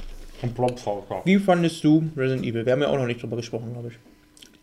Ein 0.43 0.55
Plopfalter. 0.55 1.23
wie 1.25 1.37
fandest 1.39 1.83
du 1.83 2.05
Resident 2.17 2.47
Evil? 2.47 2.65
Wir 2.65 2.73
haben 2.73 2.83
ja 2.83 2.89
auch 2.89 2.97
noch 2.99 3.07
nicht 3.07 3.21
drüber 3.23 3.37
gesprochen, 3.37 3.73
glaube 3.73 3.89
ich. 3.89 3.95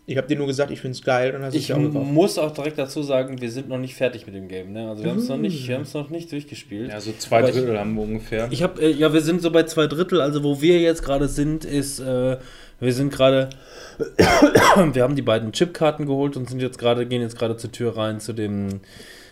Ich 0.08 0.18
habe 0.18 0.28
dir 0.28 0.38
nur 0.38 0.46
gesagt, 0.46 0.70
ich 0.70 0.80
finde 0.80 0.96
es 0.96 1.04
geil 1.04 1.36
und 1.36 1.42
hast 1.44 1.56
Ich 1.56 1.70
ja 1.70 1.76
auch 1.76 1.82
gekauft. 1.82 2.06
muss 2.12 2.38
auch 2.38 2.52
direkt 2.52 2.78
dazu 2.78 3.02
sagen, 3.02 3.42
wir 3.42 3.50
sind 3.50 3.68
noch 3.70 3.80
nicht 3.80 3.96
fertig 3.96 4.28
mit 4.28 4.36
dem 4.36 4.48
Game. 4.48 4.72
Ne? 4.72 4.88
Also 4.88 5.04
wir 5.04 5.10
haben 5.10 5.18
es 5.18 5.28
noch 5.28 5.38
nicht, 5.38 5.68
wir 5.68 5.76
haben 5.76 5.82
es 5.82 5.96
noch 5.96 6.12
nicht 6.12 6.32
durchgespielt. 6.32 6.90
Ja, 6.92 7.02
so 7.02 7.12
zwei 7.18 7.40
Aber 7.40 7.50
ich- 7.50 7.56
Drittel 7.56 7.80
haben 7.80 7.96
wir 7.96 8.04
ungefähr. 8.04 8.48
Ich 8.52 8.62
habe, 8.62 8.80
äh, 8.84 8.92
ja, 8.92 9.12
wir 9.14 9.22
sind 9.22 9.42
so 9.42 9.50
bei 9.50 9.64
zwei 9.64 9.88
Drittel. 9.88 10.22
Also 10.22 10.44
wo 10.44 10.62
wir 10.62 10.80
jetzt 10.80 11.02
gerade 11.04 11.28
sind, 11.28 11.66
ist, 11.66 12.00
äh, 12.00 12.38
wir 12.80 12.94
sind 12.94 13.12
gerade, 13.12 13.50
wir 14.94 15.02
haben 15.04 15.16
die 15.16 15.22
beiden 15.24 15.52
Chipkarten 15.52 16.06
geholt 16.06 16.38
und 16.38 16.50
sind 16.50 16.62
jetzt 16.62 16.78
gerade, 16.78 17.06
gehen 17.08 17.22
jetzt 17.22 17.38
gerade 17.38 17.58
zur 17.58 17.72
Tür 17.72 17.98
rein 17.98 18.20
zu 18.20 18.34
dem 18.34 18.82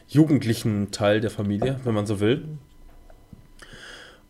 jugendlichen 0.08 0.90
Teil 0.92 1.22
der 1.22 1.30
Familie, 1.30 1.80
wenn 1.84 1.94
man 1.94 2.06
so 2.06 2.20
will. 2.20 2.44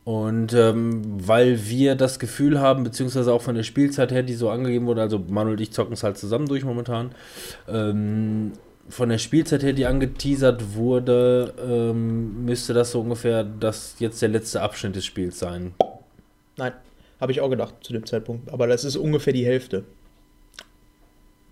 Und 0.06 0.54
ähm, 0.54 1.02
weil 1.28 1.68
wir 1.70 1.96
das 1.96 2.20
Gefühl 2.20 2.60
haben, 2.60 2.84
beziehungsweise 2.84 3.32
auch 3.32 3.42
von 3.42 3.56
der 3.56 3.64
Spielzeit 3.64 4.12
her, 4.12 4.24
die 4.24 4.34
so 4.34 4.50
angegeben 4.50 4.86
wurde, 4.86 5.02
also 5.02 5.18
Manuel 5.20 5.56
und 5.56 5.62
ich 5.62 5.72
zocken 5.72 5.94
es 5.94 6.04
halt 6.04 6.18
zusammen 6.18 6.48
durch 6.48 6.66
momentan, 6.66 7.12
ähm, 7.70 8.52
von 8.90 9.08
der 9.08 9.18
Spielzeit 9.18 9.64
her, 9.64 9.72
die 9.72 9.86
angeteasert 9.86 10.76
wurde, 10.76 11.54
ähm, 11.66 12.44
müsste 12.44 12.74
das 12.74 12.92
so 12.92 13.00
ungefähr 13.00 13.46
das 13.46 13.96
jetzt 14.00 14.22
der 14.22 14.28
letzte 14.28 14.62
Abschnitt 14.62 14.96
des 14.98 15.06
Spiels 15.06 15.40
sein. 15.40 15.74
Nein, 16.58 16.74
habe 17.22 17.32
ich 17.32 17.40
auch 17.40 17.50
gedacht 17.50 17.76
zu 17.82 17.94
dem 17.94 18.06
Zeitpunkt. 18.06 18.52
Aber 18.52 18.68
das 18.68 18.84
ist 18.84 18.98
ungefähr 18.98 19.32
die 19.32 19.46
Hälfte. 19.46 19.86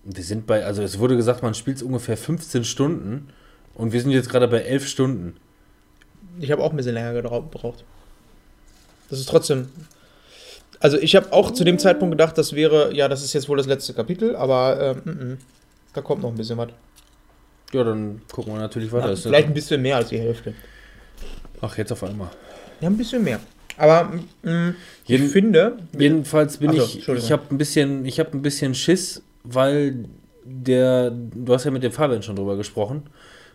Wir 0.04 0.24
sind 0.24 0.46
bei, 0.46 0.64
also 0.64 0.82
es 0.82 0.98
wurde 0.98 1.16
gesagt, 1.16 1.42
man 1.42 1.54
spielt 1.54 1.82
ungefähr 1.82 2.18
15 2.18 2.64
Stunden 2.64 3.28
und 3.74 3.92
wir 3.92 4.00
sind 4.00 4.10
jetzt 4.10 4.28
gerade 4.28 4.48
bei 4.48 4.58
11 4.58 4.86
Stunden. 4.86 5.36
Ich 6.38 6.50
habe 6.50 6.62
auch 6.62 6.70
ein 6.70 6.76
bisschen 6.76 6.94
länger 6.94 7.14
gebraucht. 7.14 7.84
Das 9.12 9.20
ist 9.20 9.28
trotzdem. 9.28 9.68
Also 10.80 10.96
ich 10.96 11.14
habe 11.14 11.34
auch 11.34 11.50
zu 11.50 11.64
dem 11.64 11.78
Zeitpunkt 11.78 12.12
gedacht, 12.12 12.38
das 12.38 12.54
wäre, 12.54 12.94
ja, 12.94 13.08
das 13.08 13.22
ist 13.22 13.34
jetzt 13.34 13.46
wohl 13.46 13.58
das 13.58 13.66
letzte 13.66 13.92
Kapitel, 13.92 14.34
aber 14.34 14.96
ähm, 15.04 15.12
mm, 15.12 15.32
mm. 15.32 15.38
da 15.92 16.00
kommt 16.00 16.22
noch 16.22 16.30
ein 16.30 16.34
bisschen 16.34 16.56
was. 16.56 16.70
Ja, 17.74 17.84
dann 17.84 18.22
gucken 18.32 18.54
wir 18.54 18.60
natürlich 18.60 18.90
weiter. 18.90 19.12
Ist 19.12 19.24
vielleicht 19.24 19.48
ein 19.48 19.54
bisschen 19.54 19.82
mehr 19.82 19.96
als 19.96 20.08
die 20.08 20.18
Hälfte. 20.18 20.54
Ach, 21.60 21.76
jetzt 21.76 21.92
auf 21.92 22.02
einmal. 22.04 22.30
Ja, 22.80 22.88
ein 22.88 22.96
bisschen 22.96 23.22
mehr. 23.22 23.38
Aber 23.76 24.04
mm, 24.44 24.76
ich 25.04 25.10
Jeden- 25.10 25.28
finde, 25.28 25.76
Jedenfalls 25.98 26.56
bin 26.56 26.70
Ach 26.70 26.76
so, 26.76 26.84
ich, 26.84 27.06
ich 27.06 27.32
habe 27.32 27.42
ein 27.50 27.58
bisschen, 27.58 28.06
ich 28.06 28.18
habe 28.18 28.30
ein 28.32 28.40
bisschen 28.40 28.74
Schiss, 28.74 29.20
weil 29.44 30.06
der, 30.42 31.10
du 31.10 31.52
hast 31.52 31.64
ja 31.64 31.70
mit 31.70 31.82
dem 31.82 31.92
Fabian 31.92 32.22
schon 32.22 32.36
drüber 32.36 32.56
gesprochen 32.56 33.02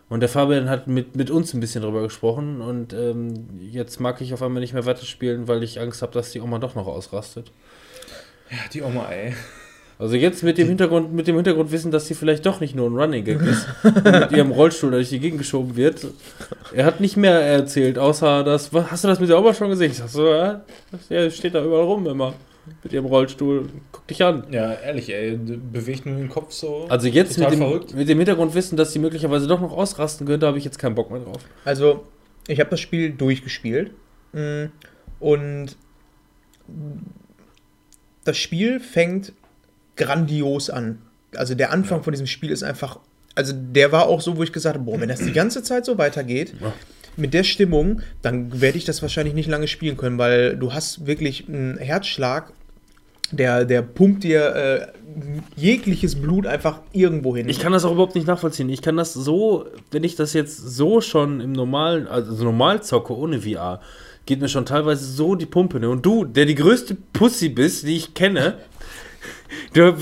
und 0.08 0.20
der 0.20 0.28
Fabian 0.28 0.70
hat 0.70 0.86
mit, 0.86 1.16
mit 1.16 1.30
uns 1.30 1.52
ein 1.54 1.60
bisschen 1.60 1.82
drüber 1.82 2.02
gesprochen 2.02 2.60
und 2.60 2.92
ähm, 2.92 3.48
jetzt 3.60 4.00
mag 4.00 4.20
ich 4.20 4.32
auf 4.32 4.42
einmal 4.42 4.60
nicht 4.60 4.72
mehr 4.72 4.86
weiterspielen, 4.86 5.48
weil 5.48 5.62
ich 5.62 5.80
Angst 5.80 6.02
habe, 6.02 6.12
dass 6.12 6.30
die 6.30 6.40
Oma 6.40 6.58
doch 6.58 6.74
noch 6.74 6.86
ausrastet. 6.86 7.52
ja, 8.50 8.58
die 8.72 8.82
Oma, 8.82 9.10
ey. 9.10 9.34
Also 9.98 10.14
jetzt 10.14 10.44
mit 10.44 10.58
dem 10.58 10.68
Hintergrund, 10.68 11.12
mit 11.12 11.26
dem 11.26 11.34
Hintergrund 11.34 11.72
wissen, 11.72 11.90
dass 11.90 12.06
sie 12.06 12.14
vielleicht 12.14 12.46
doch 12.46 12.60
nicht 12.60 12.74
nur 12.74 12.88
ein 12.88 12.96
Running 12.96 13.24
Gag 13.24 13.42
ist 13.42 13.66
und 13.82 14.04
mit 14.04 14.30
ihrem 14.30 14.52
Rollstuhl 14.52 14.92
durch 14.92 15.08
die 15.08 15.18
Gegend 15.18 15.40
geschoben 15.40 15.74
wird. 15.74 16.06
Er 16.72 16.84
hat 16.84 17.00
nicht 17.00 17.16
mehr 17.16 17.40
erzählt, 17.40 17.98
außer 17.98 18.44
das. 18.44 18.72
Was, 18.72 18.92
hast 18.92 19.02
du 19.02 19.08
das 19.08 19.18
mit 19.18 19.28
der 19.28 19.38
Oma 19.40 19.52
schon 19.54 19.70
gesehen? 19.70 19.90
Ich 19.90 19.98
sag 19.98 20.08
so, 20.08 20.28
ja, 20.28 20.60
steht 21.30 21.54
da 21.54 21.64
überall 21.64 21.82
rum 21.82 22.06
immer. 22.06 22.34
Mit 22.82 22.92
ihrem 22.92 23.06
Rollstuhl. 23.06 23.68
Guck 23.92 24.06
dich 24.06 24.22
an. 24.22 24.44
Ja, 24.50 24.72
ehrlich, 24.72 25.12
ey. 25.12 25.36
Bewegt 25.36 26.06
nur 26.06 26.16
den 26.16 26.28
Kopf 26.28 26.52
so. 26.52 26.86
Also 26.88 27.08
jetzt 27.08 27.38
mit 27.38 27.50
dem, 27.50 27.58
verrückt. 27.58 27.94
mit 27.94 28.08
dem 28.08 28.18
Hintergrundwissen, 28.18 28.76
dass 28.76 28.92
sie 28.92 28.98
möglicherweise 28.98 29.46
doch 29.46 29.60
noch 29.60 29.72
ausrasten 29.72 30.26
könnte, 30.26 30.46
habe 30.46 30.58
ich 30.58 30.64
jetzt 30.64 30.78
keinen 30.78 30.94
Bock 30.94 31.10
mehr 31.10 31.20
drauf. 31.20 31.42
also 31.64 32.04
ich 32.46 32.60
habe 32.60 32.70
das 32.70 32.80
Spiel 32.80 33.10
durchgespielt 33.12 33.92
mm, 34.32 34.64
und 35.20 35.76
das 38.24 38.36
Spiel 38.36 38.80
fängt 38.80 39.32
grandios 39.96 40.70
an. 40.70 41.02
Also 41.34 41.54
der 41.54 41.72
Anfang 41.72 42.02
von 42.02 42.12
diesem 42.12 42.26
Spiel 42.26 42.50
ist 42.50 42.62
einfach, 42.62 43.00
also 43.34 43.52
der 43.54 43.92
war 43.92 44.06
auch 44.06 44.20
so, 44.20 44.36
wo 44.36 44.42
ich 44.42 44.52
gesagt 44.52 44.76
habe, 44.76 44.84
boah, 44.84 45.00
wenn 45.00 45.08
das 45.08 45.20
die 45.20 45.32
ganze 45.32 45.62
Zeit 45.62 45.84
so 45.84 45.98
weitergeht, 45.98 46.54
Ja. 46.60 46.72
Mit 47.18 47.34
der 47.34 47.44
Stimmung, 47.44 48.00
dann 48.22 48.60
werde 48.60 48.78
ich 48.78 48.84
das 48.84 49.02
wahrscheinlich 49.02 49.34
nicht 49.34 49.48
lange 49.48 49.68
spielen 49.68 49.96
können, 49.96 50.18
weil 50.18 50.56
du 50.56 50.72
hast 50.72 51.06
wirklich 51.06 51.48
einen 51.48 51.78
Herzschlag, 51.78 52.52
der, 53.30 53.64
der 53.64 53.82
pumpt 53.82 54.24
dir 54.24 54.54
äh, 54.54 54.86
jegliches 55.56 56.14
Blut 56.16 56.46
einfach 56.46 56.80
irgendwo 56.92 57.36
hin. 57.36 57.48
Ich 57.48 57.58
kann 57.58 57.72
das 57.72 57.84
auch 57.84 57.92
überhaupt 57.92 58.14
nicht 58.14 58.26
nachvollziehen. 58.26 58.70
Ich 58.70 58.80
kann 58.80 58.96
das 58.96 59.12
so, 59.12 59.66
wenn 59.90 60.04
ich 60.04 60.16
das 60.16 60.32
jetzt 60.32 60.56
so 60.56 61.00
schon 61.00 61.40
im 61.40 61.52
normalen, 61.52 62.06
also 62.06 62.44
normal 62.44 62.82
zocke, 62.82 63.14
ohne 63.14 63.42
VR, 63.42 63.80
geht 64.24 64.40
mir 64.40 64.48
schon 64.48 64.66
teilweise 64.66 65.04
so 65.04 65.34
die 65.34 65.46
Pumpe. 65.46 65.80
Ne? 65.80 65.88
Und 65.88 66.04
du, 66.04 66.24
der 66.24 66.46
die 66.46 66.54
größte 66.54 66.96
Pussy 67.12 67.48
bist, 67.48 67.86
die 67.86 67.96
ich 67.96 68.14
kenne, 68.14 68.54
du, 69.74 69.94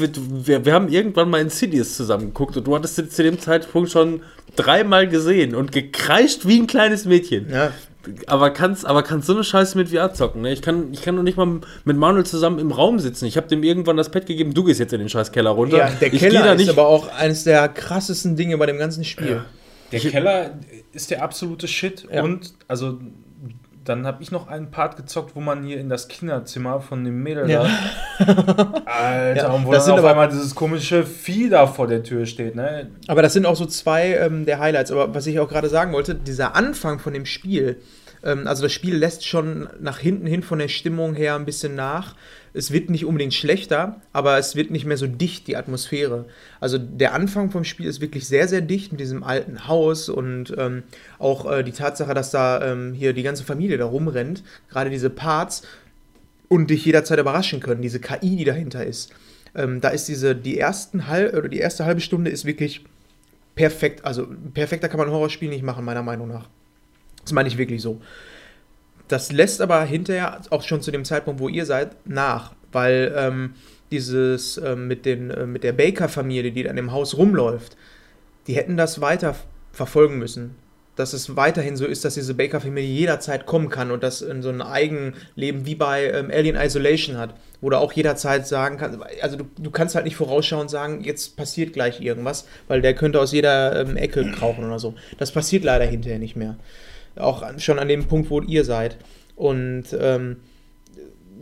wir, 0.47 0.65
wir 0.65 0.73
haben 0.73 0.89
irgendwann 0.89 1.31
mal 1.31 1.39
in 1.39 1.47
Insidious 1.47 1.97
zusammen 1.97 2.27
geguckt 2.27 2.57
und 2.57 2.67
du 2.67 2.75
hattest 2.75 3.12
zu 3.12 3.23
dem 3.23 3.39
Zeitpunkt 3.41 3.91
schon 3.91 4.20
dreimal 4.57 5.09
gesehen 5.09 5.55
und 5.55 5.73
gekreischt 5.73 6.47
wie 6.47 6.59
ein 6.59 6.67
kleines 6.67 7.05
Mädchen. 7.05 7.51
ja, 7.51 7.73
Aber 8.26 8.51
kannst, 8.51 8.86
aber 8.86 9.02
kannst 9.02 9.26
so 9.26 9.35
eine 9.35 9.44
Scheiße 9.44 9.76
mit 9.76 9.91
VR 9.91 10.12
zocken, 10.15 10.43
ne? 10.43 10.52
Ich 10.52 10.62
kann, 10.62 10.93
ich 10.93 11.02
kann 11.02 11.15
noch 11.15 11.23
nicht 11.23 11.36
mal 11.36 11.60
mit 11.85 11.97
Manuel 11.97 12.25
zusammen 12.25 12.59
im 12.59 12.70
Raum 12.70 12.99
sitzen. 12.99 13.26
Ich 13.26 13.36
habe 13.36 13.49
dem 13.49 13.62
irgendwann 13.62 13.97
das 13.97 14.10
Pad 14.10 14.26
gegeben, 14.26 14.55
du 14.55 14.65
gehst 14.65 14.81
jetzt 14.81 14.93
in 14.93 15.01
den 15.01 15.09
scheiß 15.09 15.33
Keller 15.33 15.51
runter. 15.51 15.78
ja, 15.78 15.91
der 15.91 16.12
ich 16.12 16.20
Keller 16.20 16.43
da 16.43 16.52
ist 16.52 16.68
aber 16.68 16.86
auch 16.86 17.09
eines 17.09 17.44
der 17.44 17.68
krassesten 17.68 18.36
Dinge 18.36 18.57
bei 18.59 18.67
dem 18.67 18.78
ganzen 18.78 19.05
Spiel. 19.05 19.43
Der 19.93 20.01
Keller 20.01 20.59
ist 20.93 21.10
der 21.10 21.23
absolute 21.23 21.68
Shit. 21.68 22.07
Ja. 22.12 22.23
Und, 22.23 22.55
also, 22.67 22.99
dann 23.89 24.07
habe 24.07 24.23
ich 24.23 24.31
noch 24.31 24.49
einen 24.49 24.71
Part 24.71 24.97
gezockt, 24.97 25.35
wo 25.37 25.41
man 25.41 25.63
hier 25.65 25.79
in 25.79 25.89
das 25.89 26.09
Kinderzimmer 26.09 26.81
von 26.81 27.05
dem 27.05 27.23
Mädel 27.23 27.49
Ja. 27.49 27.67
da. 28.19 28.83
Alter, 28.87 29.43
Ja, 29.43 29.51
und 29.53 29.67
wo 29.67 29.73
das 29.73 29.85
dann 29.87 29.95
sind 29.97 30.05
auf 30.05 30.11
einmal 30.11 30.29
dieses 30.29 30.55
komische 30.55 31.05
Vieh 31.05 31.49
da 31.49 31.67
vor 31.67 31.87
der 31.87 32.03
Tür 32.03 32.27
steht, 32.27 32.55
ne? 32.55 32.91
Aber 33.09 33.23
das 33.23 33.33
sind 33.33 33.47
auch 33.47 33.57
so 33.57 33.67
zwei 33.67 34.15
ähm, 34.15 34.45
der 34.47 34.59
Highlights. 34.59 34.91
Aber 34.91 35.15
was 35.15 35.27
ich 35.27 35.39
auch 35.41 35.49
gerade 35.49 35.69
sagen 35.69 35.93
wollte, 35.93 36.15
dieser 36.15 36.55
Anfang 36.55 36.99
von 36.99 37.13
dem 37.13 37.27
Spiel, 37.27 37.77
ähm, 38.25 38.47
also 38.47 38.63
das 38.63 38.73
Spiel 38.73 38.97
lässt 38.97 39.27
schon 39.27 39.69
nach 39.81 39.99
hinten 39.99 40.27
hin 40.27 40.43
von 40.43 40.59
der 40.59 40.69
Stimmung 40.69 41.15
her 41.15 41.35
ein 41.37 41.45
bisschen 41.45 41.75
nach. 41.75 42.15
Es 42.57 42.70
wird 42.70 42.91
nicht 42.91 43.05
unbedingt 43.05 43.35
schlechter, 43.35 44.01
aber 44.12 44.39
es 44.39 44.57
wird 44.57 44.70
nicht 44.70 44.86
mehr 44.86 44.97
so 44.97 45.07
dicht, 45.07 45.47
die 45.47 45.57
Atmosphäre. 45.57 46.25
Also 46.60 46.78
der 46.78 47.12
Anfang 47.12 47.51
vom 47.51 47.65
Spiel 47.65 47.86
ist 47.86 48.01
wirklich 48.01 48.26
sehr, 48.26 48.49
sehr 48.49 48.62
dicht 48.62 48.93
mit 48.93 49.01
diesem 49.01 49.23
alten 49.23 49.68
Haus 49.68 50.09
und 50.09 50.55
ähm, 50.57 50.83
auch 51.18 51.51
äh, 51.51 51.62
die 51.62 51.73
Tatsache, 51.73 52.15
dass 52.15 52.31
da 52.31 52.73
ähm, 52.73 52.94
hier 52.94 53.12
die 53.12 53.23
ganze 53.23 53.44
Familie 53.44 53.78
da 53.78 53.85
rumrennt, 53.85 54.43
gerade 54.70 54.91
diese 54.91 55.10
Parts 55.10 55.62
und 56.49 56.70
dich 56.70 56.85
jederzeit 56.85 57.18
überraschen 57.18 57.60
können, 57.60 57.83
diese 57.83 58.01
KI, 58.01 58.36
die 58.36 58.44
dahinter 58.44 58.85
ist. 58.85 59.12
Ähm, 59.55 59.81
da 59.81 59.89
ist 59.89 60.09
diese, 60.09 60.35
die 60.35 60.59
ersten 60.59 61.07
halb, 61.09 61.35
oder 61.35 61.49
die 61.49 61.59
erste 61.59 61.85
halbe 61.85 62.01
Stunde 62.01 62.31
ist 62.31 62.44
wirklich 62.44 62.85
perfekt. 63.55 64.05
Also 64.05 64.26
perfekter 64.55 64.89
kann 64.89 64.99
man 64.99 65.09
ein 65.09 65.15
Horrorspiel 65.15 65.49
nicht 65.49 65.62
machen, 65.62 65.85
meiner 65.85 66.02
Meinung 66.02 66.28
nach. 66.28 66.49
Das 67.23 67.33
meine 67.33 67.49
ich 67.49 67.59
wirklich 67.59 67.83
so. 67.83 68.01
Das 69.09 69.33
lässt 69.33 69.60
aber 69.60 69.85
hinterher, 69.85 70.41
auch 70.51 70.62
schon 70.62 70.83
zu 70.83 70.91
dem 70.91 71.05
Zeitpunkt, 71.05 71.41
wo 71.41 71.49
ihr 71.49 71.67
seid, 71.67 71.97
nach. 72.07 72.52
Weil 72.73 73.15
ähm, 73.17 73.55
dieses 73.91 74.59
ähm, 74.59 74.89
mit, 74.89 75.07
den, 75.07 75.31
äh, 75.31 75.47
mit 75.47 75.65
der 75.65 75.73
Baker-Familie, 75.73 76.52
die 76.52 76.65
dann 76.65 76.78
im 76.78 76.93
Haus 76.93 77.17
rumläuft, 77.17 77.76
die 78.47 78.55
hätten 78.55 78.76
das 78.76 79.01
weiter 79.01 79.36
verfolgen 79.73 80.18
müssen. 80.18 80.57
Dass 80.97 81.12
es 81.12 81.36
weiterhin 81.36 81.76
so 81.76 81.85
ist, 81.85 82.07
dass 82.07 82.15
diese 82.15 82.33
Baker-Familie 82.35 82.89
jederzeit 82.89 83.44
kommen 83.44 83.68
kann 83.68 83.91
und 83.91 84.02
das 84.02 84.23
in 84.23 84.41
so 84.41 84.49
ein 84.49 84.62
Eigenleben 84.62 85.67
wie 85.67 85.75
bei 85.75 86.10
ähm, 86.10 86.31
Alien 86.33 86.57
Isolation 86.57 87.18
hat, 87.18 87.35
wo 87.60 87.68
du 87.68 87.78
auch 87.78 87.93
jederzeit 87.93 88.47
sagen 88.47 88.78
kannst, 88.78 88.99
also 89.20 89.36
du, 89.36 89.44
du 89.59 89.70
kannst 89.70 89.94
halt 89.94 90.07
nicht 90.07 90.17
vorausschauen 90.17 90.62
und 90.62 90.68
sagen, 90.70 91.05
jetzt 91.05 91.36
passiert 91.36 91.75
gleich 91.75 92.01
irgendwas, 92.01 92.49
weil 92.67 92.81
der 92.81 92.94
könnte 92.94 93.20
aus 93.20 93.33
jeder 93.33 93.78
ähm, 93.78 93.97
Ecke 93.97 94.33
krauchen 94.33 94.65
oder 94.65 94.78
so. 94.78 94.94
Das 95.18 95.33
passiert 95.33 95.65
leider 95.65 95.85
hinterher 95.85 96.18
nicht 96.18 96.35
mehr. 96.35 96.57
Auch 97.17 97.45
schon 97.59 97.78
an 97.78 97.89
dem 97.89 98.07
Punkt, 98.07 98.31
wo 98.31 98.41
ihr 98.41 98.65
seid. 98.65 98.97
Und 99.35 99.85
ähm, 99.99 100.36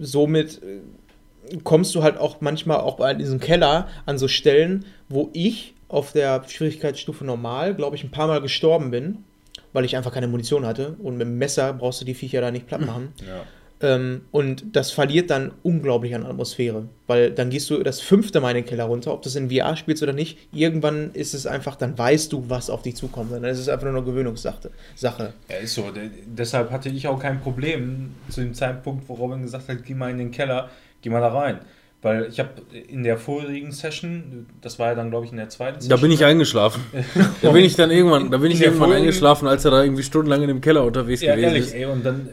somit 0.01 0.61
äh, 0.63 1.59
kommst 1.63 1.95
du 1.95 2.03
halt 2.03 2.19
auch 2.19 2.41
manchmal 2.41 2.79
auch 2.79 2.97
bei 2.97 3.15
diesem 3.15 3.41
Keller 3.41 3.89
an 4.07 4.19
so 4.19 4.29
Stellen, 4.29 4.85
wo 5.09 5.31
ich 5.33 5.75
auf 5.89 6.13
der 6.13 6.43
Schwierigkeitsstufe 6.49 7.25
normal, 7.25 7.75
glaube 7.75 7.97
ich, 7.97 8.05
ein 8.05 8.11
paar 8.11 8.27
Mal 8.27 8.41
gestorben 8.41 8.91
bin, 8.91 9.25
weil 9.73 9.85
ich 9.85 9.97
einfach 9.97 10.13
keine 10.13 10.27
Munition 10.27 10.67
hatte. 10.67 10.97
Und 11.03 11.17
mit 11.17 11.27
dem 11.27 11.39
Messer 11.39 11.73
brauchst 11.73 12.01
du 12.01 12.05
die 12.05 12.15
Viecher 12.15 12.41
da 12.41 12.51
nicht 12.51 12.67
platt 12.67 12.81
machen. 12.87 13.13
Ja. 13.27 13.45
Ähm, 13.85 14.23
und 14.31 14.65
das 14.73 14.91
verliert 14.93 15.29
dann 15.29 15.53
unglaublich 15.63 16.15
an 16.15 16.25
Atmosphäre. 16.25 16.89
Weil 17.07 17.31
dann 17.33 17.51
gehst 17.51 17.69
du 17.69 17.83
das 17.83 18.01
fünfte 18.01 18.41
Mal 18.41 18.51
in 18.53 18.57
den 18.57 18.65
Keller 18.65 18.85
runter, 18.85 19.13
ob 19.13 19.21
du 19.21 19.29
es 19.29 19.37
in 19.37 19.51
VR 19.51 19.77
spielst 19.77 20.03
oder 20.03 20.15
nicht. 20.15 20.39
Irgendwann 20.53 21.11
ist 21.13 21.35
es 21.35 21.47
einfach, 21.47 21.77
dann 21.77 21.99
weißt 21.99 22.33
du, 22.33 22.45
was 22.49 22.71
auf 22.71 22.81
dich 22.81 22.97
zukommt. 22.97 23.31
Dann 23.31 23.45
ist 23.45 23.59
es 23.59 23.69
einfach 23.69 23.87
nur 23.87 23.97
eine 23.97 24.05
Gewöhnungssache. 24.07 24.71
Sache. 24.95 25.35
Ja, 25.51 25.57
ist 25.59 25.75
so. 25.75 25.91
De 25.91 26.09
deshalb 26.27 26.71
hatte 26.71 26.89
ich 26.89 27.07
auch 27.07 27.21
kein 27.21 27.41
Problem 27.41 28.15
zu 28.31 28.41
dem 28.41 28.55
Zeitpunkt, 28.55 29.07
wo 29.07 29.15
Robin 29.15 29.43
gesagt 29.43 29.69
hat, 29.69 29.85
geh 29.85 29.93
mal 29.95 30.11
in 30.11 30.17
den 30.17 30.31
Keller, 30.31 30.71
geh 31.03 31.11
mal 31.11 31.21
da 31.21 31.29
rein. 31.29 31.59
Weil 32.01 32.27
ich 32.31 32.39
habe 32.39 32.51
in 32.89 33.03
der 33.03 33.19
vorigen 33.19 33.73
Session, 33.73 34.47
das 34.63 34.79
war 34.79 34.89
ja 34.89 34.95
dann, 34.95 35.11
glaube 35.11 35.27
ich, 35.27 35.33
in 35.33 35.39
der 35.39 35.49
zweiten 35.51 35.87
Da 35.89 35.97
bin 35.97 36.11
ich 36.11 36.25
eingeschlafen. 36.25 36.83
da 37.43 37.51
bin 37.51 37.65
ich 37.65 37.77
dann 37.77 37.91
irgendwann, 37.91 38.31
da 38.31 38.39
bin 38.39 38.51
ich 38.51 38.63
irgendwann 38.63 38.93
eingeschlafen, 38.93 39.47
als 39.49 39.65
er 39.67 39.71
da 39.73 39.83
irgendwie 39.83 40.03
stundenlang 40.03 40.41
in 40.43 40.49
dem 40.49 40.61
Keller 40.63 40.85
unterwegs 40.85 41.21
Ja, 41.23 41.35
gewesen 41.35 41.49
ehrlich, 41.49 41.67
ist. 41.67 41.75
ey. 41.75 41.85
Und 41.87 42.05
dann 42.05 42.29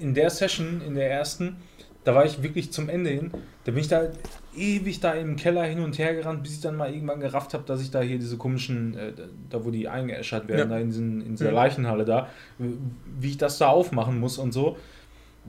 in 0.00 0.14
der 0.14 0.30
Session, 0.30 0.80
in 0.86 0.94
der 0.94 1.10
ersten, 1.10 1.56
da 2.04 2.14
war 2.14 2.24
ich 2.24 2.42
wirklich 2.42 2.72
zum 2.72 2.88
Ende 2.88 3.10
hin. 3.10 3.30
Da 3.64 3.72
bin 3.72 3.80
ich 3.80 3.88
da 3.88 4.08
ewig 4.56 5.00
da 5.00 5.12
im 5.12 5.36
Keller 5.36 5.64
hin 5.64 5.80
und 5.80 5.98
her 5.98 6.14
gerannt, 6.14 6.42
bis 6.44 6.52
ich 6.54 6.60
dann 6.60 6.76
mal 6.76 6.92
irgendwann 6.92 7.20
gerafft 7.20 7.52
habe, 7.52 7.64
dass 7.66 7.80
ich 7.82 7.90
da 7.90 8.00
hier 8.00 8.18
diese 8.18 8.36
komischen, 8.36 8.96
äh, 8.96 9.12
da 9.50 9.64
wo 9.64 9.70
die 9.70 9.88
eingeäschert 9.88 10.46
werden, 10.48 10.58
Ja. 10.70 10.76
da 10.76 10.78
in, 10.78 10.88
diesen, 10.90 11.20
in 11.20 11.30
dieser 11.36 11.48
Mhm. 11.50 11.54
Leichenhalle 11.56 12.04
da, 12.04 12.28
wie 12.58 13.28
ich 13.30 13.38
das 13.38 13.58
da 13.58 13.68
aufmachen 13.68 14.18
muss 14.20 14.38
und 14.38 14.52
so. 14.52 14.76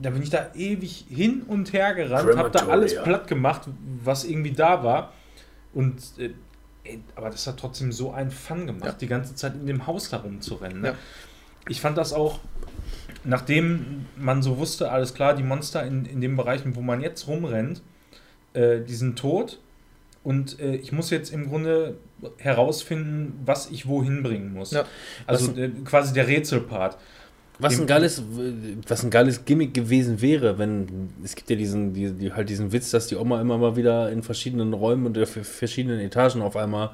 Da 0.00 0.10
bin 0.10 0.22
ich 0.22 0.30
da 0.30 0.50
ewig 0.54 1.06
hin 1.08 1.42
und 1.46 1.72
her 1.72 1.94
gerannt, 1.94 2.36
habe 2.36 2.50
da 2.50 2.66
alles 2.68 3.00
platt 3.02 3.26
gemacht, 3.28 3.62
was 4.04 4.24
irgendwie 4.24 4.52
da 4.52 4.82
war. 4.84 5.12
Und 5.74 5.96
äh, 6.18 6.30
ey, 6.84 7.00
aber 7.14 7.30
das 7.30 7.46
hat 7.46 7.56
trotzdem 7.58 7.92
so 7.92 8.12
einen 8.12 8.30
Fun 8.30 8.66
gemacht, 8.66 8.84
Ja. 8.84 8.92
die 8.92 9.06
ganze 9.06 9.34
Zeit 9.34 9.54
in 9.54 9.66
dem 9.66 9.86
Haus 9.86 10.10
da 10.10 10.18
rumzurennen. 10.18 10.80
Ne? 10.82 10.88
Ja. 10.88 10.94
Ich 11.68 11.80
fand 11.80 11.98
das 11.98 12.12
auch, 12.12 12.40
nachdem 13.28 14.06
man 14.16 14.42
so 14.42 14.58
wusste, 14.58 14.90
alles 14.90 15.12
klar, 15.14 15.36
die 15.36 15.42
Monster 15.42 15.84
in, 15.84 16.06
in 16.06 16.20
den 16.20 16.34
Bereichen, 16.36 16.74
wo 16.74 16.80
man 16.80 17.00
jetzt 17.02 17.28
rumrennt, 17.28 17.82
äh, 18.54 18.80
die 18.80 18.94
sind 18.94 19.18
tot. 19.18 19.60
Und 20.24 20.58
äh, 20.60 20.76
ich 20.76 20.92
muss 20.92 21.10
jetzt 21.10 21.32
im 21.32 21.48
Grunde 21.48 21.96
herausfinden, 22.38 23.40
was 23.44 23.70
ich 23.70 23.86
wohin 23.86 24.22
bringen 24.22 24.52
muss. 24.52 24.72
Ja. 24.72 24.84
Also 25.26 25.52
äh, 25.56 25.70
quasi 25.84 26.12
der 26.14 26.26
Rätselpart. 26.26 26.98
Was 27.60 27.74
Dem- 27.74 27.82
ein 27.82 27.86
geiles, 27.86 28.22
was 28.86 29.04
ein 29.04 29.10
geiles 29.10 29.44
Gimmick 29.44 29.74
gewesen 29.74 30.20
wäre, 30.20 30.58
wenn 30.58 31.10
es 31.24 31.34
gibt 31.34 31.50
ja 31.50 31.56
diesen, 31.56 31.92
die, 31.92 32.12
die, 32.12 32.32
halt 32.32 32.48
diesen 32.48 32.72
Witz, 32.72 32.90
dass 32.90 33.08
die 33.08 33.16
Oma 33.16 33.40
immer 33.40 33.58
mal 33.58 33.76
wieder 33.76 34.10
in 34.10 34.22
verschiedenen 34.22 34.72
Räumen 34.72 35.06
und 35.06 35.18
auf 35.18 35.30
verschiedenen 35.30 36.00
Etagen 36.00 36.40
auf 36.40 36.56
einmal 36.56 36.90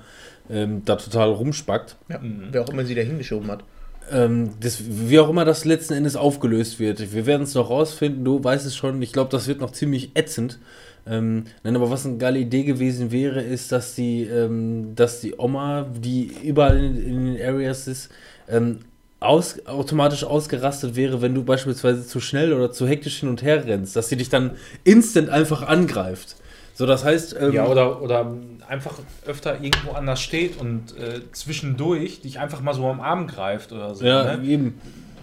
ähm, 0.51 0.83
da 0.85 0.97
total 0.97 1.31
rumspackt. 1.31 1.97
Ja. 2.09 2.19
Mhm. 2.19 2.49
Wer 2.51 2.63
auch 2.63 2.71
immer 2.71 2.85
sie 2.85 2.95
da 2.95 3.03
hingeschoben 3.03 3.51
hat. 3.51 3.63
Ähm, 4.11 4.51
das, 4.61 4.83
wie 4.87 5.19
auch 5.19 5.31
immer 5.31 5.45
das 5.45 5.65
letzten 5.65 5.95
Endes 5.95 6.17
aufgelöst 6.17 6.79
wird. 6.79 7.13
Wir 7.13 7.27
werden 7.27 7.43
es 7.43 7.55
noch 7.55 7.71
rausfinden, 7.71 8.25
du 8.25 8.43
weißt 8.43 8.67
es 8.67 8.77
schon. 8.77 9.01
Ich 9.03 9.13
glaube, 9.13 9.31
das 9.31 9.47
wird 9.47 9.61
noch 9.61 9.73
ziemlich 9.73 10.11
ätzend. 10.15 10.59
Ähm, 11.07 11.45
nein, 11.63 11.77
aber 11.77 11.91
was 11.91 12.07
eine 12.07 12.17
geile 12.17 12.39
Idee 12.39 12.65
gewesen 12.65 13.13
wäre, 13.13 13.43
ist, 13.43 13.73
dass 13.73 13.95
die, 13.95 14.23
ähm, 14.23 14.95
dass 14.95 15.21
die 15.21 15.35
Oma, 15.39 15.87
die 15.95 16.33
überall 16.43 16.79
in, 16.79 16.97
in 16.97 17.35
den 17.35 17.47
Areas 17.47 17.87
ist, 17.89 18.11
ähm, 18.49 18.81
aus, 19.21 19.67
automatisch 19.67 20.25
ausgerastet 20.25 20.97
wäre, 20.97 21.23
wenn 21.23 21.35
du 21.35 21.45
beispielsweise 21.45 22.07
zu 22.07 22.21
schnell 22.21 22.53
oder 22.53 22.73
zu 22.73 22.87
hektisch 22.87 23.21
hin 23.21 23.29
und 23.29 23.43
her 23.43 23.67
rennst, 23.67 23.97
dass 23.97 24.09
sie 24.09 24.17
dich 24.17 24.29
dann 24.29 24.53
instant 24.85 25.29
einfach 25.31 25.63
angreift. 25.63 26.37
So, 26.75 26.87
das 26.87 27.05
heißt, 27.05 27.37
ähm, 27.41 27.53
Ja, 27.53 27.67
oder, 27.67 28.03
oder 28.03 28.35
einfach 28.69 28.99
öfter 29.27 29.61
irgendwo 29.61 29.93
anders 29.93 30.21
steht 30.21 30.59
und 30.59 30.97
äh, 30.97 31.21
zwischendurch 31.33 32.21
dich 32.21 32.39
einfach 32.39 32.61
mal 32.61 32.75
so 32.75 32.89
am 32.89 33.01
Arm 33.01 33.27
greift 33.27 33.73
oder 33.73 33.95
so. 33.95 34.05
ja, 34.05 34.37
ne? 34.37 34.45
eben. 34.47 34.81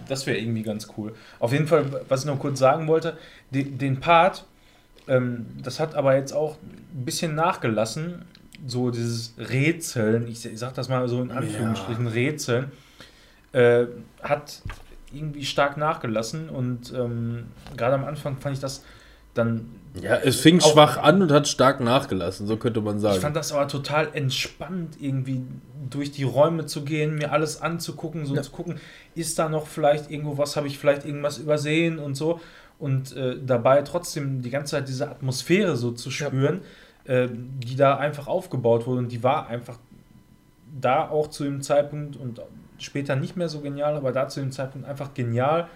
Das 0.08 0.26
wäre 0.26 0.36
irgendwie 0.36 0.62
ganz 0.62 0.88
cool. 0.96 1.14
Auf 1.38 1.52
jeden 1.52 1.66
Fall, 1.66 2.04
was 2.08 2.20
ich 2.20 2.26
noch 2.26 2.38
kurz 2.38 2.58
sagen 2.58 2.88
wollte, 2.88 3.16
den, 3.50 3.78
den 3.78 4.00
Part, 4.00 4.44
ähm, 5.08 5.46
das 5.62 5.80
hat 5.80 5.94
aber 5.94 6.16
jetzt 6.16 6.32
auch 6.32 6.56
ein 6.62 7.04
bisschen 7.04 7.34
nachgelassen. 7.34 8.24
So 8.66 8.90
dieses 8.90 9.34
Rätseln, 9.38 10.28
ich, 10.28 10.44
ich 10.44 10.58
sag 10.58 10.74
das 10.74 10.88
mal 10.88 11.08
so 11.08 11.22
in 11.22 11.30
Anführungsstrichen, 11.30 12.06
Rätseln, 12.06 12.72
äh, 13.52 13.86
hat 14.22 14.62
irgendwie 15.12 15.44
stark 15.44 15.76
nachgelassen 15.76 16.48
und 16.48 16.92
ähm, 16.94 17.44
gerade 17.76 17.94
am 17.94 18.04
Anfang 18.04 18.38
fand 18.38 18.54
ich 18.54 18.60
das 18.60 18.84
dann 19.34 19.66
Ja, 20.00 20.16
es 20.16 20.36
fing 20.40 20.60
Auch- 20.60 20.72
schwach 20.72 20.96
an 20.96 21.20
und 21.22 21.30
hat 21.32 21.46
stark 21.48 21.80
nachgelassen, 21.80 22.46
so 22.46 22.56
könnte 22.56 22.80
man 22.80 22.98
sagen. 22.98 23.16
Ich 23.16 23.20
fand 23.20 23.36
das 23.36 23.52
aber 23.52 23.68
total 23.68 24.08
entspannt, 24.14 24.96
irgendwie 24.98 25.42
durch 25.90 26.12
die 26.12 26.22
Räume 26.24 26.64
zu 26.66 26.82
gehen, 26.84 27.16
mir 27.16 27.30
alles 27.32 27.60
anzugucken, 27.60 28.24
so 28.24 28.34
Ja. 28.34 28.42
zu 28.42 28.50
gucken, 28.52 28.76
ist 29.14 29.38
da 29.38 29.48
noch 29.50 29.66
vielleicht 29.66 30.10
irgendwo 30.10 30.38
was, 30.38 30.56
habe 30.56 30.66
ich 30.66 30.78
vielleicht 30.78 31.04
irgendwas 31.04 31.36
übersehen 31.38 31.98
und 31.98 32.14
so. 32.14 32.40
Und 32.78 33.14
äh, 33.16 33.36
dabei 33.44 33.82
trotzdem 33.82 34.40
die 34.42 34.50
ganze 34.50 34.72
Zeit 34.72 34.88
diese 34.88 35.08
Atmosphäre 35.10 35.76
so 35.76 35.92
zu 35.92 36.10
spüren, 36.10 36.62
äh, 37.04 37.28
die 37.30 37.76
da 37.76 37.96
einfach 37.98 38.26
aufgebaut 38.28 38.86
wurde. 38.86 39.00
Und 39.00 39.12
die 39.12 39.22
war 39.22 39.46
einfach 39.48 39.78
da 40.80 41.06
auch 41.08 41.28
zu 41.28 41.44
dem 41.44 41.60
Zeitpunkt 41.60 42.16
und 42.16 42.40
später 42.78 43.14
nicht 43.14 43.36
mehr 43.36 43.48
so 43.50 43.60
genial, 43.60 43.94
aber 43.94 44.10
da 44.12 44.26
zu 44.28 44.40
dem 44.40 44.50
Zeitpunkt 44.52 44.88
einfach 44.88 45.12
genial. 45.14 45.68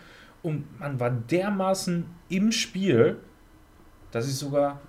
Und 0.43 0.81
man 0.81 0.99
war 0.99 1.11
dermaßen 1.11 2.07
im 2.31 2.51
Spiel, 2.51 3.17
dass 4.17 4.27
ich 4.29 4.37
sogar 4.37 4.81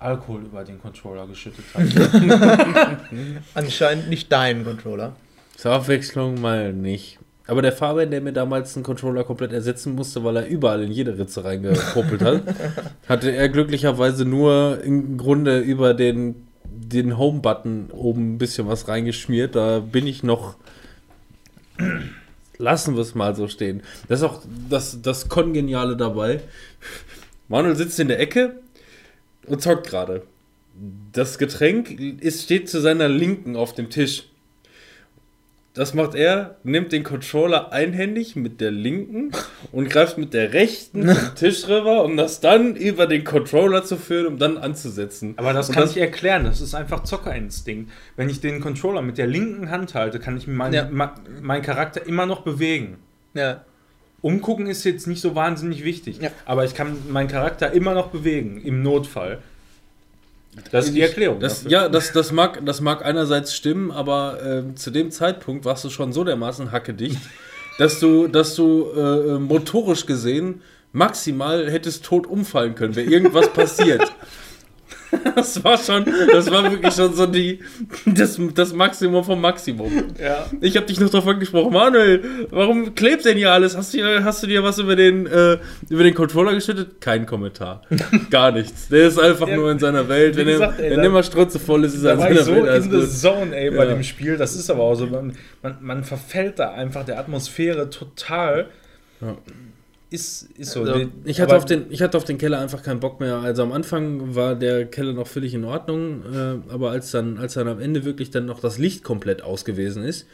Alkohol 0.00 0.42
über 0.42 0.64
den 0.64 0.80
Controller 0.80 1.28
geschüttet 1.28 1.64
habe. 1.72 2.98
Anscheinend 3.54 4.10
nicht 4.10 4.32
dein 4.32 4.64
Controller. 4.64 5.14
Zur 5.56 5.70
Abwechslung 5.70 6.40
mal 6.40 6.72
nicht. 6.72 7.20
Aber 7.46 7.62
der 7.62 7.70
Fabian, 7.70 8.10
der 8.10 8.20
mir 8.20 8.32
damals 8.32 8.74
einen 8.74 8.82
Controller 8.82 9.22
komplett 9.22 9.52
ersetzen 9.52 9.94
musste, 9.94 10.24
weil 10.24 10.36
er 10.36 10.46
überall 10.48 10.82
in 10.82 10.90
jede 10.90 11.16
Ritze 11.16 11.44
reingekuppelt 11.44 12.22
hat, 12.22 12.42
hatte 13.08 13.30
er 13.30 13.48
glücklicherweise 13.48 14.24
nur 14.24 14.82
im 14.82 15.16
Grunde 15.16 15.60
über 15.60 15.94
den, 15.94 16.48
den 16.64 17.16
Home-Button 17.16 17.92
oben 17.92 18.34
ein 18.34 18.38
bisschen 18.38 18.66
was 18.66 18.88
reingeschmiert. 18.88 19.54
Da 19.54 19.78
bin 19.78 20.08
ich 20.08 20.24
noch. 20.24 20.56
Lassen 22.58 22.96
wir 22.96 23.02
es 23.02 23.14
mal 23.14 23.36
so 23.36 23.46
stehen. 23.46 23.84
Das 24.08 24.22
ist 24.22 24.24
auch 24.24 24.40
das, 24.68 25.00
das 25.02 25.28
Kongeniale 25.28 25.96
dabei. 25.96 26.40
Manuel 27.46 27.76
sitzt 27.76 28.00
in 28.00 28.08
der 28.08 28.18
Ecke 28.18 28.61
und 29.46 29.62
zockt 29.62 29.86
gerade. 29.88 30.22
Das 31.12 31.38
Getränk 31.38 31.90
ist, 32.20 32.42
steht 32.44 32.68
zu 32.68 32.80
seiner 32.80 33.08
Linken 33.08 33.56
auf 33.56 33.74
dem 33.74 33.90
Tisch. 33.90 34.24
Das 35.74 35.94
macht 35.94 36.14
er, 36.14 36.56
nimmt 36.64 36.92
den 36.92 37.02
Controller 37.02 37.72
einhändig 37.72 38.36
mit 38.36 38.60
der 38.60 38.70
linken 38.70 39.30
und 39.72 39.88
greift 39.88 40.18
mit 40.18 40.34
der 40.34 40.52
rechten 40.52 41.08
zum 41.14 41.34
Tisch 41.34 41.66
rüber, 41.66 42.04
um 42.04 42.18
das 42.18 42.40
dann 42.40 42.76
über 42.76 43.06
den 43.06 43.24
Controller 43.24 43.82
zu 43.82 43.96
führen, 43.96 44.26
um 44.26 44.38
dann 44.38 44.58
anzusetzen. 44.58 45.32
Aber 45.38 45.54
das 45.54 45.70
Und 45.70 45.74
kann 45.76 45.88
ich 45.88 45.96
erklären, 45.96 46.44
das 46.44 46.60
ist 46.60 46.74
einfach 46.74 47.04
Zockerinstinkt. 47.04 47.90
Wenn 48.16 48.28
ich 48.28 48.40
den 48.42 48.60
Controller 48.60 49.00
mit 49.00 49.16
der 49.16 49.26
linken 49.26 49.70
Hand 49.70 49.94
halte, 49.94 50.18
kann 50.18 50.36
ich 50.36 50.46
meinen 50.46 50.74
Ja. 50.74 50.88
ma, 50.90 51.14
meinen 51.40 51.62
Charakter 51.62 52.06
immer 52.06 52.26
noch 52.26 52.42
bewegen. 52.42 52.98
Ja. 53.32 53.64
Umgucken 54.22 54.66
ist 54.68 54.84
jetzt 54.84 55.06
nicht 55.06 55.20
so 55.20 55.34
wahnsinnig 55.34 55.84
wichtig, 55.84 56.18
Ja. 56.20 56.30
aber 56.46 56.64
ich 56.64 56.74
kann 56.74 56.96
meinen 57.10 57.28
Charakter 57.28 57.72
immer 57.72 57.92
noch 57.92 58.08
bewegen, 58.08 58.62
im 58.62 58.82
Notfall. 58.82 59.38
Das 60.70 60.86
ist 60.86 60.94
die 60.94 61.00
Erklärung. 61.00 61.40
Das, 61.40 61.64
dafür. 61.64 61.70
ja, 61.70 61.88
das, 61.88 62.12
das, 62.12 62.30
mag, 62.30 62.64
das 62.64 62.80
mag 62.80 63.04
einerseits 63.04 63.54
stimmen, 63.54 63.90
aber 63.90 64.38
ähm, 64.44 64.76
zu 64.76 64.90
dem 64.90 65.10
Zeitpunkt 65.10 65.64
warst 65.64 65.84
du 65.84 65.90
schon 65.90 66.12
so 66.12 66.24
dermaßen 66.24 66.70
hackedicht, 66.72 67.18
dass 67.78 67.98
du, 68.00 68.28
dass 68.28 68.54
du 68.54 68.90
äh, 68.92 69.38
motorisch 69.38 70.06
gesehen 70.06 70.60
maximal 70.92 71.70
hättest 71.70 72.04
tot 72.04 72.26
umfallen 72.26 72.74
können, 72.74 72.94
wäre 72.94 73.08
irgendwas 73.10 73.50
passiert. 73.52 74.02
Das 75.34 75.62
war 75.62 75.76
schon, 75.78 76.04
das 76.32 76.50
war 76.50 76.70
wirklich 76.70 76.94
schon 76.94 77.12
so 77.14 77.26
die, 77.26 77.60
das, 78.06 78.38
das 78.54 78.72
Maximum 78.72 79.22
vom 79.24 79.40
Maximum. 79.40 79.90
Ja. 80.20 80.46
Ich 80.60 80.76
habe 80.76 80.86
dich 80.86 81.00
noch 81.00 81.10
davon 81.10 81.38
gesprochen, 81.38 81.72
Manuel, 81.72 82.46
warum 82.50 82.94
klebt 82.94 83.24
denn 83.24 83.36
hier 83.36 83.52
alles? 83.52 83.76
Hast 83.76 83.92
du, 83.94 84.24
hast 84.24 84.42
du 84.42 84.46
dir 84.46 84.62
was 84.62 84.78
über 84.78 84.96
den, 84.96 85.26
äh, 85.26 85.58
über 85.88 86.02
den 86.04 86.14
Controller 86.14 86.54
geschüttet? 86.54 87.00
Kein 87.00 87.26
Kommentar. 87.26 87.82
Gar 88.30 88.52
nichts. 88.52 88.88
Der 88.88 89.08
ist 89.08 89.18
einfach 89.18 89.48
Ja, 89.48 89.56
nur 89.56 89.70
in 89.70 89.78
seiner 89.78 90.08
Welt. 90.08 90.36
Wenn, 90.36 90.46
gesagt, 90.46 90.78
er, 90.78 90.84
ey, 90.86 90.90
wenn 90.92 90.98
er 91.00 91.06
immer 91.06 91.22
strotzevoll 91.22 91.84
ist, 91.84 91.94
ist 91.94 92.04
er 92.04 92.14
in 92.14 92.20
seiner 92.20 92.42
so 92.42 92.54
Welt. 92.54 92.84
In 92.84 92.90
the 92.90 92.98
gut. 92.98 93.10
zone, 93.10 93.56
ey, 93.56 93.70
bei 93.70 93.84
Ja. 93.84 93.94
dem 93.94 94.02
Spiel. 94.02 94.36
Das 94.36 94.54
ist 94.54 94.70
aber 94.70 94.82
auch 94.82 94.94
so. 94.94 95.06
Man, 95.06 95.34
man, 95.62 95.76
man 95.80 96.04
verfällt 96.04 96.58
da 96.58 96.72
einfach 96.72 97.04
der 97.04 97.18
Atmosphäre 97.18 97.90
total. 97.90 98.66
Ja. 99.20 99.36
Ist, 100.12 100.48
ist 100.58 100.72
so. 100.72 100.80
Also, 100.82 101.06
Ich 101.24 101.40
hatte, 101.40 101.52
aber- 101.52 101.58
auf 101.58 101.64
den, 101.64 101.86
ich 101.90 102.02
hatte 102.02 102.16
auf 102.18 102.24
den 102.24 102.36
Keller 102.38 102.58
einfach 102.60 102.82
keinen 102.82 103.00
Bock 103.00 103.18
mehr. 103.20 103.36
Also 103.36 103.62
am 103.62 103.72
Anfang 103.72 104.34
war 104.34 104.54
der 104.54 104.84
Keller 104.86 105.12
noch 105.14 105.26
völlig 105.26 105.54
in 105.54 105.64
Ordnung, 105.64 106.22
äh, 106.32 106.72
aber 106.72 106.90
als 106.90 107.10
dann, 107.10 107.38
als 107.38 107.54
dann 107.54 107.66
am 107.68 107.80
Ende 107.80 108.04
wirklich 108.04 108.30
dann 108.30 108.46
noch 108.46 108.60
das 108.60 108.78
Licht 108.78 109.02
komplett 109.04 109.42
aus 109.42 109.64
gewesen 109.64 110.04
ist 110.04 110.26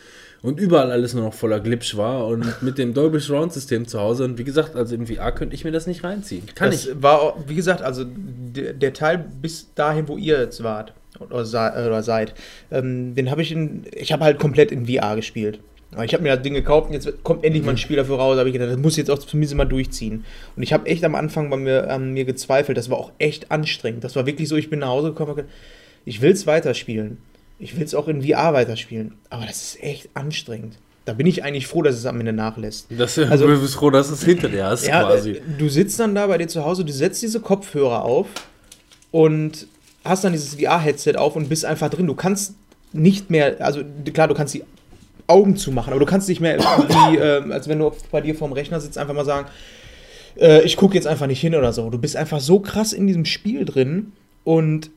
und 0.43 0.59
überall 0.61 0.91
alles 0.91 1.15
nur 1.15 1.25
noch 1.25 1.35
voller 1.35 1.61
Glitch 1.61 1.97
war 1.97 2.27
und 2.27 2.45
mit 2.63 2.77
dem 2.79 2.93
Dolby 2.93 3.21
Surround 3.21 3.53
System 3.53 3.87
zu 3.87 4.01
Hause 4.01 4.25
und 4.25 4.37
wie 4.39 4.45
gesagt, 4.45 4.75
also 4.75 4.95
im 4.95 5.07
VR 5.07 5.33
könnte 5.33 5.55
ich 5.55 5.65
mir 5.65 5.73
das 5.73 5.87
nicht 5.87 6.03
reinziehen. 6.05 6.43
Kann 6.55 6.71
das 6.73 6.87
ich. 6.89 7.03
war, 7.03 7.37
wie 7.47 7.55
gesagt, 7.55 7.81
also 7.83 8.05
der, 8.05 8.73
der 8.73 8.93
Teil 8.93 9.25
bis 9.41 9.73
dahin, 9.75 10.09
wo 10.09 10.17
ihr 10.17 10.41
jetzt 10.41 10.63
wart 10.65 10.93
oder 11.21 12.03
seid, 12.03 12.35
ähm, 12.71 13.15
den 13.15 13.31
habe 13.31 13.43
ich 13.43 13.51
in, 13.53 13.85
ich 13.93 14.13
habe 14.13 14.25
halt 14.25 14.39
komplett 14.39 14.71
in 14.73 14.87
VR 14.87 15.17
gespielt. 15.17 15.61
Aber 15.93 16.05
Ich 16.05 16.13
habe 16.13 16.23
mir 16.23 16.35
das 16.35 16.43
Ding 16.43 16.55
gekauft 16.55 16.89
und 16.89 16.93
jetzt 16.95 17.23
kommt 17.25 17.45
endlich 17.45 17.65
mal 17.65 17.71
ein 17.73 17.79
Spiel 17.79 17.97
dafür 17.97 18.17
raus. 18.17 18.35
Da 18.35 18.41
habe 18.41 18.49
ich 18.51 18.53
gedacht, 18.53 18.71
das 18.71 18.79
muss 18.79 18.93
ich 18.93 18.99
jetzt 18.99 19.11
auch 19.11 19.19
zumindest 19.19 19.55
mal 19.55 19.65
durchziehen. 19.65 20.25
Und 20.57 20.63
ich 20.63 20.73
habe 20.73 20.87
echt 20.87 21.03
am 21.05 21.15
Anfang 21.15 21.49
bei 21.51 21.57
mir, 21.57 21.91
an 21.91 22.13
mir 22.13 22.25
gezweifelt. 22.25 22.77
Das 22.77 22.91
war 22.91 22.99
auch 22.99 23.11
echt 23.19 23.51
anstrengend. 23.51 24.05
Das 24.05 24.15
war 24.15 24.27
wirklich 24.27 24.49
so, 24.49 24.57
ich 24.57 24.69
bin 24.71 24.81
nach 24.81 24.89
Hause 24.89 25.09
gekommen 25.09 25.31
und 25.31 25.37
gedacht, 25.37 25.53
ich 26.05 26.21
will 26.21 26.31
es 26.33 26.47
weiterspielen. 26.47 27.19
Ich 27.59 27.77
will 27.77 27.85
es 27.85 27.95
auch 27.95 28.07
in 28.07 28.23
VR 28.23 28.53
weiterspielen. 28.53 29.15
Aber 29.31 29.47
das 29.47 29.63
ist 29.63 29.83
echt 29.83 30.11
anstrengend. 30.15 30.75
Da 31.07 31.15
bin 31.15 31.27
ich 31.27 31.43
eigentlich 31.43 31.67
froh, 31.67 31.81
dass 31.81 31.97
es 31.97 32.05
am 32.05 32.21
Ende 32.21 32.35
nachlässt. 32.35 32.87
Das, 32.91 33.19
Also- 33.19 33.47
du 33.47 33.59
bist 33.59 33.75
froh, 33.75 33.89
dass 33.91 34.11
es 34.11 34.23
hinter 34.23 34.51
dir 34.51 34.67
hast, 34.67 34.87
Ja, 34.87 35.05
quasi. 35.05 35.31
äh, 35.33 35.41
du 35.59 35.71
sitzt 35.71 35.99
dann 35.99 36.15
da 36.15 36.27
bei 36.27 36.37
dir 36.37 36.49
zu 36.49 36.65
Hause, 36.67 36.85
du 36.85 36.93
setzt 36.93 37.23
diese 37.23 37.41
Kopfhörer 37.41 38.05
auf 38.05 38.27
und 39.11 39.67
hast 40.05 40.25
dann 40.25 40.33
dieses 40.33 40.55
VR-Headset 40.55 41.15
auf 41.17 41.35
und 41.37 41.49
bist 41.49 41.65
einfach 41.65 41.89
drin. 41.91 42.07
Du 42.07 42.15
kannst 42.15 42.55
nicht 42.93 43.31
mehr, 43.31 43.57
also 43.61 43.83
klar, 44.13 44.29
du 44.29 44.35
kannst 44.35 44.55
die 44.55 44.65
Augen 45.29 45.57
zumachen, 45.57 45.93
aber 45.93 46.01
du 46.01 46.07
kannst 46.07 46.29
nicht 46.29 46.41
mehr, 46.41 46.59
wie, 46.89 47.17
ähm, 47.17 47.53
als 47.53 47.69
wenn 47.69 47.79
du 47.79 47.93
bei 48.11 48.21
dir 48.21 48.35
vorm 48.35 48.53
Rechner 48.53 48.81
sitzt, 48.81 48.99
einfach 48.99 49.15
mal 49.15 49.25
sagen, 49.25 49.49
äh, 50.39 50.63
ich 50.63 50.77
gucke 50.77 50.95
jetzt 50.95 51.07
einfach 51.07 51.27
nicht 51.27 51.41
hin 51.41 51.55
oder 51.55 51.73
so. 51.73 51.91
Du 51.91 51.99
bist 51.99 52.17
einfach 52.17 52.41
so 52.41 52.61
krass 52.61 52.93
in 52.93 53.07
diesem 53.07 53.25
Spiel 53.25 53.65
drin 53.65 54.13
und 54.45 54.91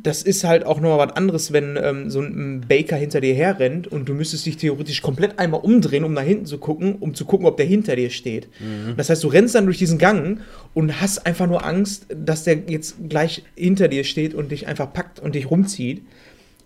das 0.00 0.22
ist 0.22 0.44
halt 0.44 0.64
auch 0.64 0.80
nochmal 0.80 1.08
was 1.08 1.16
anderes, 1.16 1.52
wenn 1.52 1.76
ähm, 1.82 2.08
so 2.08 2.20
ein 2.20 2.64
Baker 2.68 2.94
hinter 2.94 3.20
dir 3.20 3.34
herrennt 3.34 3.88
und 3.88 4.08
du 4.08 4.14
müsstest 4.14 4.46
dich 4.46 4.56
theoretisch 4.56 5.02
komplett 5.02 5.40
einmal 5.40 5.60
umdrehen, 5.60 6.04
um 6.04 6.12
nach 6.12 6.22
hinten 6.22 6.46
zu 6.46 6.58
gucken, 6.58 6.96
um 7.00 7.14
zu 7.14 7.24
gucken, 7.24 7.46
ob 7.46 7.56
der 7.56 7.66
hinter 7.66 7.96
dir 7.96 8.10
steht. 8.10 8.48
Das 8.96 9.10
heißt, 9.10 9.24
du 9.24 9.28
rennst 9.28 9.56
dann 9.56 9.64
durch 9.64 9.78
diesen 9.78 9.98
Gang 9.98 10.40
und 10.72 11.00
hast 11.00 11.26
einfach 11.26 11.48
nur 11.48 11.64
Angst, 11.64 12.06
dass 12.14 12.44
der 12.44 12.58
jetzt 12.68 12.96
gleich 13.08 13.42
hinter 13.56 13.88
dir 13.88 14.04
steht 14.04 14.34
und 14.34 14.52
dich 14.52 14.68
einfach 14.68 14.92
packt 14.92 15.18
und 15.18 15.34
dich 15.34 15.50
rumzieht. 15.50 16.02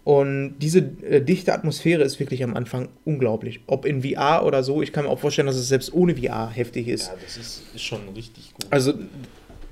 Und 0.05 0.57
diese 0.59 0.81
äh, 0.81 1.21
dichte 1.21 1.53
Atmosphäre 1.53 2.03
ist 2.03 2.19
wirklich 2.19 2.43
am 2.43 2.57
Anfang 2.57 2.89
unglaublich. 3.05 3.61
Ob 3.69 3.85
in 3.85 4.03
VR 4.03 4.45
oder 4.45 4.65
so, 4.65 4.83
ich 4.83 4.93
kann 4.93 5.05
mir 5.05 5.11
auch 5.11 5.21
vorstellen, 5.21 5.47
dass 5.47 5.57
es 5.57 5.69
selbst 5.69 5.93
ohne 5.95 6.17
VR 6.17 6.51
heftig 6.51 6.89
ist. 6.89 7.07
Ja, 7.09 7.15
das 7.23 7.37
ist, 7.37 7.63
ist 7.75 7.83
schon 7.83 8.01
richtig 8.15 8.53
gut. 8.55 8.67
Also, 8.71 8.95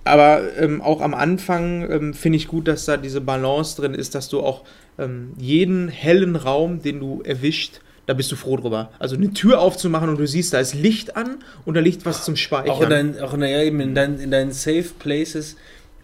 aber 0.05 0.43
ähm, 0.59 0.81
auch 0.83 1.01
am 1.01 1.15
Anfang 1.15 1.91
ähm, 1.91 2.15
finde 2.15 2.37
ich 2.37 2.47
gut, 2.47 2.69
dass 2.69 2.85
da 2.85 2.97
diese 2.97 3.21
Balance 3.21 3.81
drin 3.81 3.93
ist, 3.93 4.15
dass 4.15 4.29
du 4.29 4.41
auch 4.41 4.63
ähm, 4.99 5.33
jeden 5.37 5.89
hellen 5.89 6.37
Raum, 6.37 6.81
den 6.81 7.01
du 7.01 7.23
erwischt, 7.23 7.81
da 8.07 8.15
bist 8.15 8.31
du 8.33 8.37
froh 8.37 8.57
drüber. 8.57 8.91
Also 8.99 9.17
eine 9.17 9.33
Tür 9.33 9.61
aufzumachen 9.61 10.09
und 10.09 10.19
du 10.19 10.27
siehst, 10.27 10.53
da 10.53 10.59
ist 10.59 10.75
Licht 10.75 11.17
an 11.17 11.39
und 11.65 11.75
da 11.75 11.81
liegt 11.81 12.07
was 12.07 12.25
zum 12.25 12.37
Speichern. 12.37 12.71
Auch 12.71 12.83
in 12.83 12.91
deinen, 12.91 13.21
auch 13.21 13.35
in, 13.35 13.43
ja, 13.43 13.63
eben 13.63 13.81
in, 13.81 13.95
deinen, 13.95 14.19
in 14.19 14.31
deinen 14.31 14.53
Safe 14.53 14.87
Places, 14.99 15.57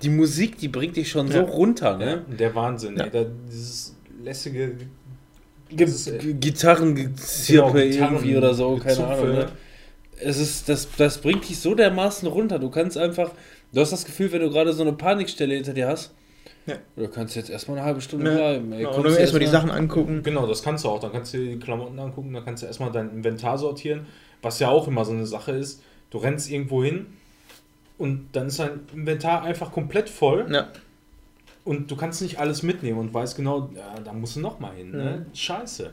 die 0.03 0.09
Musik, 0.11 0.59
die 0.59 0.69
bringt 0.69 0.97
dich 0.97 1.11
schon 1.11 1.29
so 1.29 1.39
Ja. 1.39 1.45
runter, 1.45 1.93
ja, 1.93 2.07
ne? 2.07 2.25
der 2.39 2.55
Wahnsinn. 2.55 2.97
Ja. 2.97 3.05
Ey, 3.05 3.11
da, 3.11 3.25
dieses 3.51 3.96
lässige 4.27 4.65
äh, 5.71 5.75
G- 5.75 6.33
Gitarrengezirpe 6.35 7.73
genau, 7.73 7.87
Gitarren- 7.87 8.13
irgendwie 8.15 8.37
oder 8.37 8.55
so, 8.55 8.77
keine. 8.77 9.07
Ahnung. 9.07 9.29
Ne? 9.33 9.49
Es 10.21 10.39
ist, 10.39 10.69
das, 10.69 10.89
das 10.97 11.19
bringt 11.19 11.49
dich 11.49 11.59
so 11.59 11.75
dermaßen 11.75 12.27
runter. 12.29 12.59
Du 12.59 12.71
kannst 12.71 12.97
einfach, 12.97 13.31
du 13.73 13.81
hast 13.81 13.93
das 13.93 14.05
Gefühl, 14.05 14.33
wenn 14.33 14.41
du 14.41 14.51
gerade 14.51 14.73
so 14.73 14.83
eine 14.83 14.93
Panikstelle 14.93 15.55
hinter 15.55 15.75
dir 15.75 15.89
hast, 15.89 16.13
Ja. 16.67 16.77
du 16.97 17.09
kannst 17.09 17.37
jetzt 17.37 17.51
erstmal 17.51 17.77
eine 17.79 17.87
halbe 17.87 18.01
Stunde 18.01 18.31
Ja. 18.31 18.37
bleiben. 18.37 18.73
Ey. 18.73 18.79
Genau, 18.79 18.97
und 18.97 19.05
dann 19.05 19.17
erstmal 19.17 19.41
die 19.41 19.45
erstmal- 19.47 19.63
Sachen 19.63 19.71
angucken. 19.71 20.23
Genau, 20.23 20.47
das 20.47 20.63
kannst 20.63 20.85
du 20.85 20.89
auch. 20.89 21.01
Dann 21.01 21.13
kannst 21.13 21.35
du 21.35 21.39
dir 21.39 21.51
die 21.55 21.59
Klamotten 21.59 21.99
angucken, 21.99 22.33
dann 22.33 22.45
kannst 22.45 22.63
du 22.63 22.67
erstmal 22.67 22.91
dein 22.93 23.11
Inventar 23.11 23.59
sortieren, 23.59 24.07
was 24.43 24.59
ja 24.59 24.69
auch 24.69 24.89
immer 24.89 25.05
so 25.05 25.13
eine 25.13 25.27
Sache 25.27 25.53
ist. 25.53 25.83
Du 26.11 26.19
rennst 26.19 26.51
irgendwo 26.51 26.83
hin 26.85 27.07
und 27.99 28.29
dann 28.33 28.47
ist 28.47 28.59
dein 28.59 28.81
Inventar 28.95 29.43
einfach 29.43 29.71
komplett 29.73 30.09
voll 30.09 30.47
Ja. 30.51 30.69
Und 31.67 31.91
du 31.91 31.97
kannst 31.97 32.23
nicht 32.23 32.39
alles 32.39 32.63
mitnehmen 32.63 32.99
und 32.99 33.13
weißt 33.13 33.37
genau, 33.37 33.71
ja, 33.75 34.01
da 34.03 34.13
musst 34.13 34.37
du 34.37 34.41
nochmal 34.41 34.77
hin. 34.77 34.93
Ne? 34.93 35.27
Scheiße. 35.35 35.91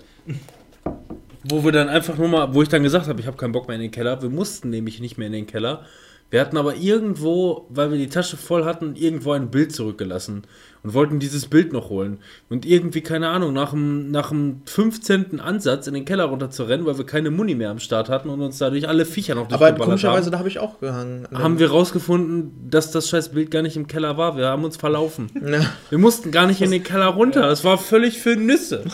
Wo 1.43 1.65
wir 1.65 1.71
dann 1.71 1.89
einfach 1.89 2.15
nur 2.15 2.27
mal, 2.27 2.53
wo 2.53 2.61
ich 2.61 2.69
dann 2.69 2.83
gesagt 2.83 3.07
habe, 3.07 3.19
ich 3.19 3.25
habe 3.25 3.37
keinen 3.37 3.51
Bock 3.51 3.67
mehr 3.67 3.75
in 3.75 3.81
den 3.81 3.91
Keller. 3.91 4.21
Wir 4.21 4.29
mussten 4.29 4.69
nämlich 4.69 5.01
nicht 5.01 5.17
mehr 5.17 5.27
in 5.27 5.33
den 5.33 5.47
Keller. 5.47 5.83
Wir 6.29 6.41
hatten 6.41 6.57
aber 6.57 6.75
irgendwo, 6.75 7.67
weil 7.69 7.91
wir 7.91 7.97
die 7.99 8.09
Tasche 8.09 8.37
voll 8.37 8.65
hatten, 8.65 8.95
irgendwo 8.95 9.33
ein 9.33 9.51
Bild 9.51 9.71
zurückgelassen 9.71 10.43
und 10.81 10.93
wollten 10.95 11.19
dieses 11.19 11.45
Bild 11.45 11.71
noch 11.71 11.89
holen. 11.89 12.17
Und 12.49 12.65
irgendwie, 12.65 13.01
keine 13.01 13.29
Ahnung, 13.29 13.53
nach 13.53 13.69
dem, 13.69 14.09
nach 14.09 14.29
dem 14.29 14.61
15. 14.65 15.39
Ansatz 15.39 15.85
in 15.85 15.93
den 15.93 16.05
Keller 16.05 16.25
runter 16.25 16.49
zu 16.49 16.63
rennen, 16.63 16.85
weil 16.85 16.97
wir 16.97 17.05
keine 17.05 17.29
Muni 17.29 17.53
mehr 17.53 17.69
am 17.69 17.77
Start 17.79 18.09
hatten 18.09 18.29
und 18.29 18.41
uns 18.41 18.57
dadurch 18.57 18.87
alle 18.87 19.05
Viecher 19.05 19.35
noch 19.35 19.43
Aber 19.43 19.57
durchgeballert 19.57 19.83
komischerweise, 19.83 20.25
haben, 20.25 20.31
da 20.31 20.39
habe 20.39 20.49
ich 20.49 20.57
auch 20.59 20.79
gehangen. 20.79 21.27
haben 21.31 21.59
wir 21.59 21.69
rausgefunden, 21.69 22.67
dass 22.69 22.91
das 22.91 23.09
scheiß 23.09 23.29
Bild 23.29 23.51
gar 23.51 23.61
nicht 23.61 23.77
im 23.77 23.85
Keller 23.87 24.17
war. 24.17 24.35
Wir 24.35 24.47
haben 24.47 24.63
uns 24.63 24.77
verlaufen. 24.77 25.29
Ja. 25.53 25.65
Wir 25.89 25.99
mussten 25.99 26.31
gar 26.31 26.47
nicht 26.47 26.61
in 26.61 26.71
den 26.71 26.83
Keller 26.83 27.07
runter. 27.07 27.47
Es 27.51 27.63
war 27.63 27.77
völlig 27.77 28.19
für 28.19 28.35
Nüsse. 28.35 28.85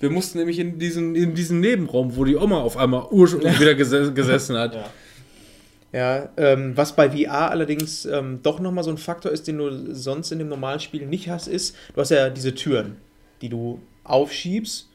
Wir 0.00 0.10
mussten 0.10 0.38
nämlich 0.38 0.58
in 0.58 0.78
diesen, 0.80 1.14
in 1.14 1.34
diesen 1.34 1.60
Nebenraum, 1.60 2.16
wo 2.16 2.24
die 2.24 2.34
Oma 2.34 2.60
auf 2.60 2.76
einmal 2.76 3.06
ursprünglich 3.10 3.60
wieder 3.60 3.74
gese 3.74 4.12
gesessen 4.12 4.56
hat. 4.56 4.74
Ja. 4.74 4.84
Ja, 5.96 6.28
ähm, 6.36 6.76
was 6.76 6.94
bei 6.94 7.08
VR 7.08 7.50
allerdings 7.50 8.04
ähm, 8.04 8.40
doch 8.42 8.60
nochmal 8.60 8.84
so 8.84 8.90
ein 8.90 8.98
Faktor 8.98 9.32
ist, 9.32 9.48
den 9.48 9.56
du 9.56 9.94
sonst 9.94 10.30
in 10.30 10.38
dem 10.38 10.48
normalen 10.48 10.78
Spiel 10.78 11.06
nicht 11.06 11.30
hast, 11.30 11.48
ist, 11.48 11.74
du 11.94 12.00
hast 12.02 12.10
ja 12.10 12.28
diese 12.28 12.54
Türen, 12.54 12.98
die 13.40 13.48
du 13.48 13.80
aufschiebst 14.04 14.90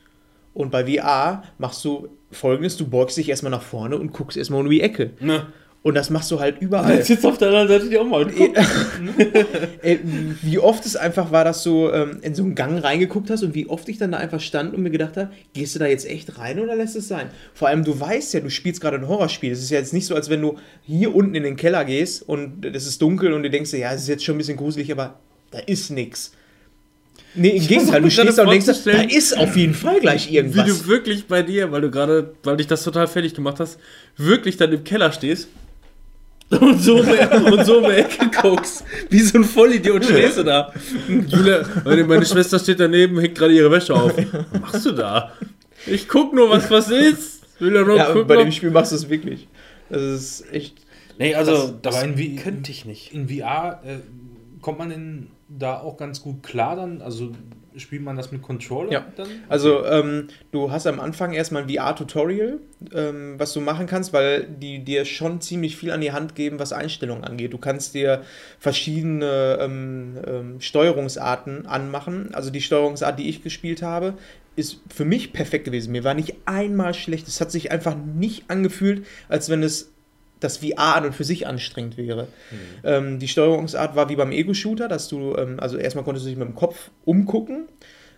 und 0.53 0.69
bei 0.69 0.85
VR 0.85 1.41
machst 1.57 1.83
du 1.85 2.09
folgendes, 2.29 2.77
du 2.77 2.87
beugst 2.87 3.17
dich 3.17 3.29
erstmal 3.29 3.49
nach 3.49 3.63
vorne 3.63 3.97
und 3.97 4.13
guckst 4.13 4.37
erstmal 4.37 4.61
um 4.61 4.69
die 4.69 4.81
Ecke. 4.81 5.13
Ne? 5.19 5.47
Und 5.83 5.95
das 5.95 6.11
machst 6.11 6.29
du 6.29 6.39
halt 6.39 6.61
überall. 6.61 6.97
Jetzt 6.97 7.07
sitzt 7.07 7.25
auf 7.25 7.39
der 7.39 7.47
anderen 7.47 7.67
Seite 7.67 7.89
die 7.89 7.97
Oma 7.97 8.17
und 8.17 8.35
guckt. 8.35 8.55
Ey, 9.81 9.99
wie 10.43 10.59
oft 10.59 10.85
es 10.85 10.95
einfach 10.95 11.31
war, 11.31 11.43
dass 11.43 11.63
du 11.63 11.89
ähm, 11.89 12.19
in 12.21 12.35
so 12.35 12.43
einen 12.43 12.53
Gang 12.53 12.83
reingeguckt 12.83 13.31
hast 13.31 13.41
und 13.41 13.55
wie 13.55 13.67
oft 13.67 13.89
ich 13.89 13.97
dann 13.97 14.11
da 14.11 14.19
einfach 14.19 14.39
stand 14.39 14.75
und 14.75 14.83
mir 14.83 14.91
gedacht 14.91 15.17
habe, 15.17 15.31
gehst 15.53 15.73
du 15.73 15.79
da 15.79 15.87
jetzt 15.87 16.07
echt 16.07 16.37
rein 16.37 16.59
oder 16.59 16.75
lässt 16.75 16.95
es 16.95 17.07
sein? 17.07 17.31
Vor 17.55 17.67
allem, 17.67 17.83
du 17.83 17.99
weißt 17.99 18.35
ja, 18.35 18.41
du 18.41 18.51
spielst 18.51 18.79
gerade 18.79 18.97
ein 18.97 19.07
Horrorspiel. 19.07 19.51
Es 19.51 19.63
ist 19.63 19.71
ja 19.71 19.79
jetzt 19.79 19.91
nicht 19.91 20.05
so, 20.05 20.13
als 20.13 20.29
wenn 20.29 20.41
du 20.41 20.57
hier 20.83 21.15
unten 21.15 21.33
in 21.33 21.41
den 21.41 21.55
Keller 21.55 21.83
gehst 21.83 22.29
und 22.29 22.63
es 22.63 22.85
ist 22.85 23.01
dunkel 23.01 23.33
und 23.33 23.41
du 23.41 23.49
denkst 23.49 23.73
ja, 23.73 23.91
es 23.91 24.03
ist 24.03 24.07
jetzt 24.07 24.23
schon 24.23 24.35
ein 24.35 24.37
bisschen 24.37 24.57
gruselig, 24.57 24.91
aber 24.91 25.19
da 25.49 25.57
ist 25.59 25.89
nix. 25.89 26.33
Nee, 27.33 27.49
im 27.49 27.65
Gegenteil, 27.65 28.01
du 28.01 28.11
stehst 28.11 28.37
da 28.37 28.43
und 28.43 28.51
denkst, 28.51 28.67
da 28.85 29.01
ist 29.01 29.35
auf 29.35 29.55
jeden 29.55 29.73
Fall 29.73 29.99
gleich 29.99 30.29
Wie 30.29 30.35
irgendwas. 30.35 30.67
du 30.67 30.87
wirklich 30.87 31.25
bei 31.25 31.41
dir, 31.41 31.71
weil 31.71 31.81
du 31.81 31.89
gerade, 31.89 32.35
weil 32.43 32.57
dich 32.57 32.67
das 32.67 32.83
total 32.83 33.07
fertig 33.07 33.33
gemacht 33.33 33.59
hast, 33.59 33.79
wirklich 34.17 34.57
dann 34.57 34.71
im 34.71 34.83
Keller 34.83 35.11
stehst 35.11 35.47
und 36.59 36.81
so, 36.81 36.97
um 36.99 37.05
die- 37.05 37.51
und 37.51 37.65
so 37.65 37.77
um 37.79 37.85
die 37.85 37.91
Ecke 37.97 38.29
guckst. 38.41 38.83
Wie 39.09 39.19
so 39.19 39.37
ein 39.37 39.43
Vollidiot 39.43 40.03
stehst 40.05 40.37
du 40.37 40.43
da. 40.43 40.73
Julia, 41.07 41.63
meine, 41.85 42.03
meine 42.03 42.25
Schwester 42.25 42.59
steht 42.59 42.79
daneben, 42.79 43.19
hängt 43.19 43.35
gerade 43.35 43.53
ihre 43.53 43.71
Wäsche 43.71 43.93
auf. 43.93 44.13
Was 44.15 44.61
machst 44.61 44.85
du 44.85 44.91
da? 44.91 45.31
Ich 45.87 46.07
guck 46.07 46.33
nur, 46.33 46.49
was 46.49 46.69
was 46.69 46.89
ist. 46.89 47.41
Will 47.59 47.73
ja 47.75 47.83
nur 47.83 47.95
ja, 47.97 48.05
gucken. 48.11 48.27
bei 48.27 48.37
dem 48.37 48.51
Spiel 48.51 48.71
machst 48.71 48.91
du 48.91 48.95
es 48.95 49.09
wirklich. 49.09 49.47
Das 49.89 50.01
ist 50.01 50.53
echt. 50.53 50.75
Nee, 51.17 51.35
also 51.35 51.73
Das- 51.81 52.01
in 52.03 52.17
wie- 52.17 52.35
könnte 52.35 52.71
ich 52.71 52.85
nicht. 52.85 53.13
In 53.13 53.27
VR 53.29 53.81
äh, 53.85 53.97
kommt 54.61 54.79
man 54.79 54.89
denn 54.89 55.27
da 55.57 55.79
auch 55.79 55.97
ganz 55.97 56.21
gut 56.21 56.43
klar 56.43 56.75
dann? 56.75 57.01
Also 57.01 57.31
spielt 57.77 58.03
man 58.03 58.17
das 58.17 58.33
mit 58.33 58.41
Controller 58.41 58.91
Ja. 58.91 59.05
dann? 59.15 59.27
Also, 59.47 59.85
ähm, 59.85 60.27
du 60.51 60.71
hast 60.71 60.87
am 60.87 60.99
Anfang 60.99 61.31
erstmal 61.31 61.63
ein 61.63 61.69
VR-Tutorial, 61.69 62.59
ähm, 62.93 63.35
was 63.37 63.53
du 63.53 63.61
machen 63.61 63.87
kannst, 63.87 64.11
weil 64.11 64.43
die 64.43 64.83
dir 64.83 65.05
schon 65.05 65.39
ziemlich 65.39 65.77
viel 65.77 65.91
an 65.91 66.01
die 66.01 66.11
Hand 66.11 66.35
geben, 66.35 66.59
was 66.59 66.73
Einstellungen 66.73 67.23
angeht. 67.23 67.53
Du 67.53 67.57
kannst 67.57 67.93
dir 67.93 68.23
verschiedene 68.59 69.57
ähm, 69.61 70.17
ähm, 70.27 70.61
Steuerungsarten 70.61 71.65
anmachen. 71.65 72.33
Also, 72.33 72.49
die 72.49 72.61
Steuerungsart, 72.61 73.17
die 73.19 73.29
ich 73.29 73.41
gespielt 73.43 73.81
habe, 73.81 74.15
ist 74.55 74.81
für 74.93 75.05
mich 75.05 75.31
perfekt 75.33 75.65
gewesen. 75.65 75.91
Mir 75.93 76.03
war 76.03 76.13
nicht 76.13 76.35
einmal 76.45 76.93
schlecht. 76.93 77.27
Es 77.27 77.39
hat 77.39 77.51
sich 77.51 77.71
einfach 77.71 77.95
nicht 77.95 78.49
angefühlt, 78.49 79.05
als 79.29 79.49
wenn 79.49 79.63
es 79.63 79.90
das 80.41 80.57
VR 80.57 80.95
an 80.95 81.05
und 81.05 81.15
für 81.15 81.23
sich 81.23 81.47
anstrengend 81.47 81.97
wäre. 81.97 82.27
Ähm, 82.83 83.19
die 83.19 83.27
Steuerungsart 83.27 83.95
war 83.95 84.09
wie 84.09 84.15
beim 84.15 84.31
Ego-Shooter, 84.31 84.87
dass 84.87 85.07
du, 85.07 85.35
ähm, 85.37 85.59
also 85.59 85.77
erstmal 85.77 86.03
konntest 86.03 86.25
du 86.25 86.29
dich 86.29 86.37
mit 86.37 86.47
dem 86.47 86.55
Kopf 86.55 86.91
umgucken, 87.05 87.67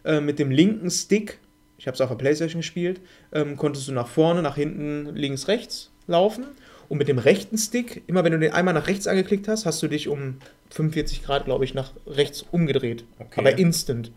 äh, 0.03 0.19
mit 0.19 0.39
dem 0.39 0.49
linken 0.49 0.89
Stick, 0.89 1.39
ich 1.77 1.87
habe 1.87 1.95
es 1.95 2.01
auf 2.01 2.09
der 2.09 2.15
Playstation 2.15 2.61
gespielt, 2.61 3.01
ähm, 3.33 3.57
konntest 3.57 3.87
du 3.87 3.91
nach 3.91 4.07
vorne, 4.07 4.41
nach 4.41 4.55
hinten, 4.55 5.15
links, 5.15 5.47
rechts 5.47 5.91
laufen. 6.07 6.45
Und 6.89 6.97
mit 6.97 7.07
dem 7.07 7.17
rechten 7.17 7.57
Stick, 7.57 8.03
immer 8.07 8.23
wenn 8.23 8.33
du 8.33 8.39
den 8.39 8.51
einmal 8.51 8.73
nach 8.73 8.87
rechts 8.87 9.07
angeklickt 9.07 9.47
hast, 9.47 9.65
hast 9.65 9.81
du 9.81 9.87
dich 9.87 10.09
um 10.09 10.37
45 10.69 11.23
Grad, 11.23 11.45
glaube 11.45 11.65
ich, 11.65 11.73
nach 11.73 11.91
rechts 12.05 12.45
umgedreht. 12.51 13.05
Okay. 13.19 13.39
Aber 13.39 13.57
instant. 13.57 14.11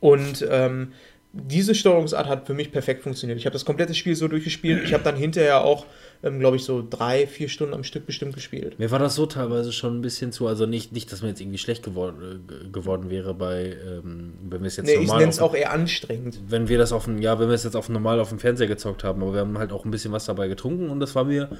Und 0.00 0.46
ähm, 0.50 0.92
diese 1.32 1.74
Steuerungsart 1.74 2.26
hat 2.26 2.46
für 2.46 2.54
mich 2.54 2.72
perfekt 2.72 3.02
funktioniert. 3.02 3.38
Ich 3.38 3.46
habe 3.46 3.52
das 3.52 3.64
komplette 3.64 3.94
Spiel 3.94 4.14
so 4.14 4.28
durchgespielt. 4.28 4.84
Ich 4.84 4.92
habe 4.92 5.04
dann 5.04 5.16
hinterher 5.16 5.64
auch, 5.64 5.86
ähm, 6.22 6.38
glaube 6.38 6.56
ich, 6.56 6.64
so 6.64 6.86
drei, 6.88 7.26
vier 7.26 7.48
Stunden 7.48 7.74
am 7.74 7.84
Stück 7.84 8.06
bestimmt 8.06 8.34
gespielt. 8.34 8.78
Mir 8.78 8.90
war 8.90 8.98
das 8.98 9.14
so 9.14 9.26
teilweise 9.26 9.72
schon 9.72 9.98
ein 9.98 10.02
bisschen 10.02 10.32
zu, 10.32 10.46
also 10.46 10.66
nicht, 10.66 10.92
nicht 10.92 11.10
dass 11.10 11.22
mir 11.22 11.28
jetzt 11.28 11.40
irgendwie 11.40 11.58
schlecht 11.58 11.82
geworden, 11.82 12.46
geworden 12.72 13.10
wäre 13.10 13.34
bei, 13.34 13.76
ähm, 13.86 14.34
wenn 14.48 14.60
wir 14.60 14.68
es 14.68 14.76
jetzt 14.76 14.86
Nee, 14.86 14.94
ich 14.94 15.00
normal 15.00 15.18
nenne 15.18 15.30
es 15.30 15.40
auch 15.40 15.54
eher 15.54 15.72
anstrengend. 15.72 16.40
wenn 16.48 16.68
wir 16.68 16.78
das 16.78 16.92
auf 16.92 17.04
dem, 17.04 17.20
ja, 17.20 17.38
wenn 17.38 17.48
wir 17.48 17.54
es 17.54 17.64
jetzt 17.64 17.76
auf 17.76 17.88
normal 17.88 18.20
auf 18.20 18.28
dem 18.28 18.38
Fernseher 18.38 18.68
gezockt 18.68 19.04
haben, 19.04 19.22
aber 19.22 19.32
wir 19.32 19.40
haben 19.40 19.58
halt 19.58 19.72
auch 19.72 19.84
ein 19.84 19.90
bisschen 19.90 20.12
was 20.12 20.26
dabei 20.26 20.48
getrunken 20.48 20.90
und 20.90 21.00
das 21.00 21.14
war 21.14 21.24
mir 21.24 21.50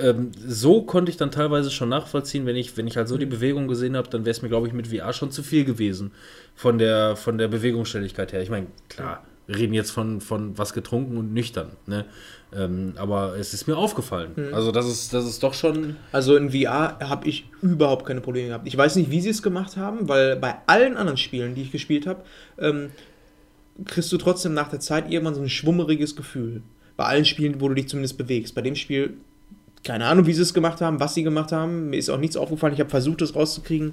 ähm, 0.00 0.30
so 0.46 0.82
konnte 0.82 1.10
ich 1.10 1.16
dann 1.16 1.30
teilweise 1.30 1.70
schon 1.70 1.88
nachvollziehen, 1.88 2.46
wenn 2.46 2.56
ich, 2.56 2.76
wenn 2.76 2.86
ich 2.86 2.96
halt 2.96 3.08
so 3.08 3.18
die 3.18 3.26
Bewegung 3.26 3.66
gesehen 3.68 3.96
habe, 3.96 4.08
dann 4.08 4.24
wäre 4.24 4.30
es 4.30 4.42
mir, 4.42 4.48
glaube 4.48 4.68
ich, 4.68 4.72
mit 4.72 4.88
VR 4.88 5.12
schon 5.12 5.32
zu 5.32 5.42
viel 5.42 5.64
gewesen 5.64 6.12
von 6.54 6.78
der, 6.78 7.16
von 7.16 7.38
der 7.38 7.48
Bewegungsstelligkeit 7.48 8.32
her. 8.32 8.42
Ich 8.42 8.50
meine, 8.50 8.68
klar, 8.88 9.24
wir 9.46 9.56
reden 9.56 9.74
jetzt 9.74 9.90
von, 9.90 10.20
von 10.20 10.56
was 10.56 10.72
getrunken 10.72 11.16
und 11.16 11.32
nüchtern, 11.32 11.70
ne? 11.86 12.04
Ähm, 12.56 12.94
aber 12.96 13.36
es 13.38 13.52
ist 13.52 13.66
mir 13.66 13.76
aufgefallen. 13.76 14.54
Also 14.54 14.72
das 14.72 14.86
ist, 14.86 15.12
das 15.12 15.26
ist 15.26 15.42
doch 15.42 15.52
schon. 15.52 15.96
Also 16.12 16.34
in 16.36 16.50
VR 16.50 16.98
habe 17.00 17.28
ich 17.28 17.46
überhaupt 17.60 18.06
keine 18.06 18.20
Probleme 18.20 18.48
gehabt. 18.48 18.66
Ich 18.66 18.76
weiß 18.76 18.96
nicht, 18.96 19.10
wie 19.10 19.20
sie 19.20 19.28
es 19.28 19.42
gemacht 19.42 19.76
haben, 19.76 20.08
weil 20.08 20.36
bei 20.36 20.56
allen 20.66 20.96
anderen 20.96 21.18
Spielen, 21.18 21.54
die 21.54 21.62
ich 21.62 21.72
gespielt 21.72 22.06
habe, 22.06 22.22
ähm, 22.58 22.90
kriegst 23.84 24.10
du 24.10 24.16
trotzdem 24.16 24.54
nach 24.54 24.68
der 24.68 24.80
Zeit 24.80 25.10
irgendwann 25.10 25.34
so 25.34 25.42
ein 25.42 25.48
schwummeriges 25.50 26.16
Gefühl. 26.16 26.62
Bei 26.96 27.04
allen 27.04 27.26
Spielen, 27.26 27.60
wo 27.60 27.68
du 27.68 27.74
dich 27.74 27.88
zumindest 27.88 28.16
bewegst. 28.16 28.54
Bei 28.54 28.62
dem 28.62 28.74
Spiel, 28.74 29.14
keine 29.84 30.06
Ahnung, 30.06 30.26
wie 30.26 30.32
sie 30.32 30.42
es 30.42 30.54
gemacht 30.54 30.80
haben, 30.80 31.00
was 31.00 31.14
sie 31.14 31.22
gemacht 31.22 31.52
haben. 31.52 31.90
Mir 31.90 31.98
ist 31.98 32.08
auch 32.08 32.18
nichts 32.18 32.36
aufgefallen. 32.36 32.72
Ich 32.72 32.80
habe 32.80 32.90
versucht, 32.90 33.20
das 33.20 33.34
rauszukriegen. 33.34 33.92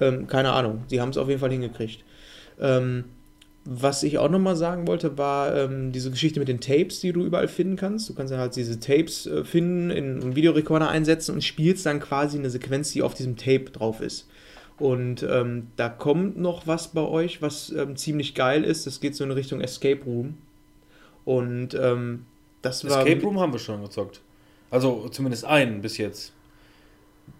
Ähm, 0.00 0.26
keine 0.26 0.52
Ahnung. 0.52 0.84
Sie 0.88 1.00
haben 1.00 1.10
es 1.10 1.18
auf 1.18 1.28
jeden 1.28 1.40
Fall 1.40 1.50
hingekriegt. 1.50 2.02
Ähm, 2.58 3.04
was 3.64 4.02
ich 4.02 4.18
auch 4.18 4.28
nochmal 4.28 4.56
sagen 4.56 4.88
wollte, 4.88 5.18
war 5.18 5.56
ähm, 5.56 5.92
diese 5.92 6.10
Geschichte 6.10 6.40
mit 6.40 6.48
den 6.48 6.60
Tapes, 6.60 7.00
die 7.00 7.12
du 7.12 7.24
überall 7.24 7.48
finden 7.48 7.76
kannst. 7.76 8.08
Du 8.08 8.14
kannst 8.14 8.32
dann 8.32 8.40
halt 8.40 8.56
diese 8.56 8.80
Tapes 8.80 9.26
äh, 9.26 9.44
finden, 9.44 9.90
in 9.90 10.20
einen 10.20 10.36
Videorekorder 10.36 10.88
einsetzen 10.88 11.34
und 11.34 11.44
spielst 11.44 11.86
dann 11.86 12.00
quasi 12.00 12.38
eine 12.38 12.50
Sequenz, 12.50 12.90
die 12.92 13.02
auf 13.02 13.14
diesem 13.14 13.36
Tape 13.36 13.70
drauf 13.70 14.00
ist. 14.00 14.28
Und 14.78 15.22
ähm, 15.22 15.68
da 15.76 15.88
kommt 15.88 16.38
noch 16.38 16.66
was 16.66 16.88
bei 16.88 17.02
euch, 17.02 17.40
was 17.40 17.70
ähm, 17.70 17.94
ziemlich 17.94 18.34
geil 18.34 18.64
ist. 18.64 18.86
Das 18.86 19.00
geht 19.00 19.14
so 19.14 19.22
in 19.22 19.30
Richtung 19.30 19.60
Escape 19.60 20.02
Room. 20.04 20.38
Und 21.24 21.74
ähm, 21.74 22.26
das 22.62 22.88
war. 22.88 23.06
Escape 23.06 23.22
Room 23.24 23.38
haben 23.38 23.52
wir 23.52 23.60
schon 23.60 23.80
gezockt. 23.82 24.20
Also 24.70 25.08
zumindest 25.08 25.44
einen 25.44 25.82
bis 25.82 25.98
jetzt. 25.98 26.32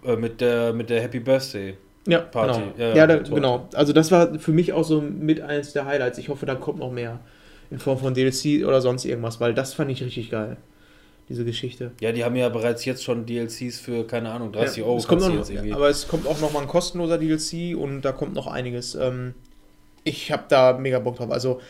Äh, 0.05 0.17
mit, 0.17 0.41
der, 0.41 0.73
mit 0.73 0.89
der 0.89 1.03
Happy 1.03 1.19
Birthday. 1.19 1.77
Ja, 2.07 2.19
Party. 2.21 2.61
Genau. 2.61 2.73
Ja, 2.79 2.89
Ja, 2.89 2.97
ja, 2.97 3.07
da, 3.07 3.17
genau. 3.19 3.69
Also 3.75 3.93
das 3.93 4.11
war 4.11 4.39
für 4.39 4.53
mich 4.53 4.73
auch 4.73 4.85
so 4.85 5.01
mit 5.01 5.41
eines 5.41 5.73
der 5.73 5.85
Highlights. 5.87 6.19
Ich 6.19 6.29
hoffe, 6.29 6.47
da 6.47 6.55
kommt 6.55 6.79
noch 6.81 6.91
mehr 6.93 7.21
in 7.71 7.79
Form 7.79 7.99
von 7.99 8.13
DLC 8.15 8.67
oder 8.67 8.81
sonst 8.81 9.05
irgendwas, 9.05 9.41
weil 9.41 9.55
das 9.55 9.75
fand 9.75 9.91
ich 9.91 10.03
richtig 10.03 10.31
geil. 10.31 10.57
Diese 11.29 11.45
Geschichte. 11.45 11.93
Ja, 12.01 12.11
die 12.13 12.25
haben 12.25 12.35
ja 12.37 12.49
bereits 12.49 12.85
jetzt 12.85 13.05
schon 13.05 13.25
DLCs 13.25 13.79
für, 13.79 14.05
keine 14.07 14.31
Ahnung, 14.33 14.53
30 14.53 14.79
Ja, 14.79 14.85
Euro. 14.85 14.97
es 14.99 15.07
kommt 15.07 15.23
noch, 15.23 15.33
jetzt 15.33 15.51
irgendwie. 15.51 15.73
aber 15.73 15.89
es 15.89 16.09
kommt 16.09 16.27
auch 16.27 16.41
noch 16.41 16.53
mal 16.53 16.61
ein 16.61 16.69
kostenloser 16.69 17.17
DLC 17.17 17.77
und 17.77 18.03
da 18.03 18.11
kommt 18.13 18.35
noch 18.35 18.49
einiges. 18.49 18.97
Ähm, 18.97 19.35
ich 20.05 20.33
habe 20.33 20.43
da 20.49 20.73
mega 20.77 20.99
Bock 20.99 21.17
drauf. 21.17 21.31
Also 21.31 21.61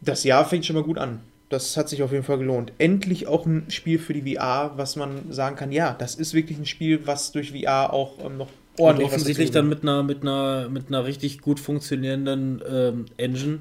das 0.00 0.24
Jahr 0.24 0.44
fängt 0.46 0.64
schon 0.66 0.74
mal 0.74 0.82
gut 0.82 0.98
an. 0.98 1.20
Das 1.50 1.76
hat 1.76 1.90
sich 1.90 2.02
auf 2.02 2.12
jeden 2.12 2.24
Fall 2.24 2.38
gelohnt. 2.38 2.72
Endlich 2.78 3.26
auch 3.28 3.44
ein 3.44 3.66
Spiel 3.68 3.98
für 3.98 4.14
die 4.14 4.34
VR, 4.36 4.72
was 4.76 4.96
man 4.96 5.30
sagen 5.30 5.54
kann, 5.54 5.70
ja, 5.70 5.94
das 5.96 6.14
ist 6.14 6.32
wirklich 6.32 6.58
ein 6.58 6.64
Spiel, 6.66 7.06
was 7.06 7.30
durch 7.30 7.52
VR 7.52 7.92
auch 7.92 8.24
ähm, 8.24 8.38
noch 8.38 8.48
ordentlich 8.78 9.08
was 9.08 9.14
offensichtlich 9.14 9.50
dann 9.50 9.68
mit 9.68 9.82
einer, 9.82 10.02
mit 10.02 10.22
einer, 10.22 10.68
mit 10.68 10.88
einer 10.88 11.04
richtig 11.04 11.40
gut 11.40 11.60
funktionierenden 11.60 12.62
ähm, 12.68 13.04
Engine, 13.16 13.60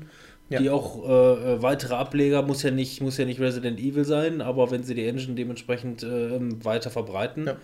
Ja. 0.49 0.59
die 0.59 0.69
auch 0.69 1.07
äh, 1.07 1.53
äh, 1.55 1.61
weitere 1.61 1.95
Ableger, 1.95 2.41
muss 2.41 2.63
ja, 2.63 2.71
nicht, 2.71 3.01
muss 3.01 3.17
ja 3.17 3.25
nicht 3.25 3.39
Resident 3.39 3.79
Evil 3.79 4.05
sein, 4.05 4.41
aber 4.41 4.71
wenn 4.71 4.83
sie 4.83 4.95
die 4.95 5.07
Engine 5.07 5.35
dementsprechend 5.35 6.03
ähm, 6.03 6.63
weiter 6.63 6.89
verbreiten, 6.89 7.45
Ja. 7.47 7.57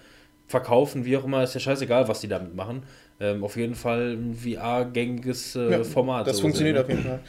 verkaufen, 0.48 1.03
wie 1.06 1.17
auch 1.17 1.26
immer, 1.26 1.43
ist 1.43 1.53
ja 1.53 1.59
scheißegal, 1.59 2.08
was 2.08 2.22
die 2.22 2.27
damit 2.27 2.56
machen. 2.56 2.84
Ähm, 3.20 3.44
auf 3.44 3.58
jeden 3.58 3.74
Fall 3.74 4.12
ein 4.12 4.36
VR-gängiges 4.36 5.56
äh, 5.56 5.72
Ja, 5.72 5.84
Format. 5.84 6.28
Das 6.28 6.36
so 6.38 6.44
funktioniert 6.44 6.78
auf 6.78 6.88
jeden 6.88 7.02
Fall. 7.02 7.20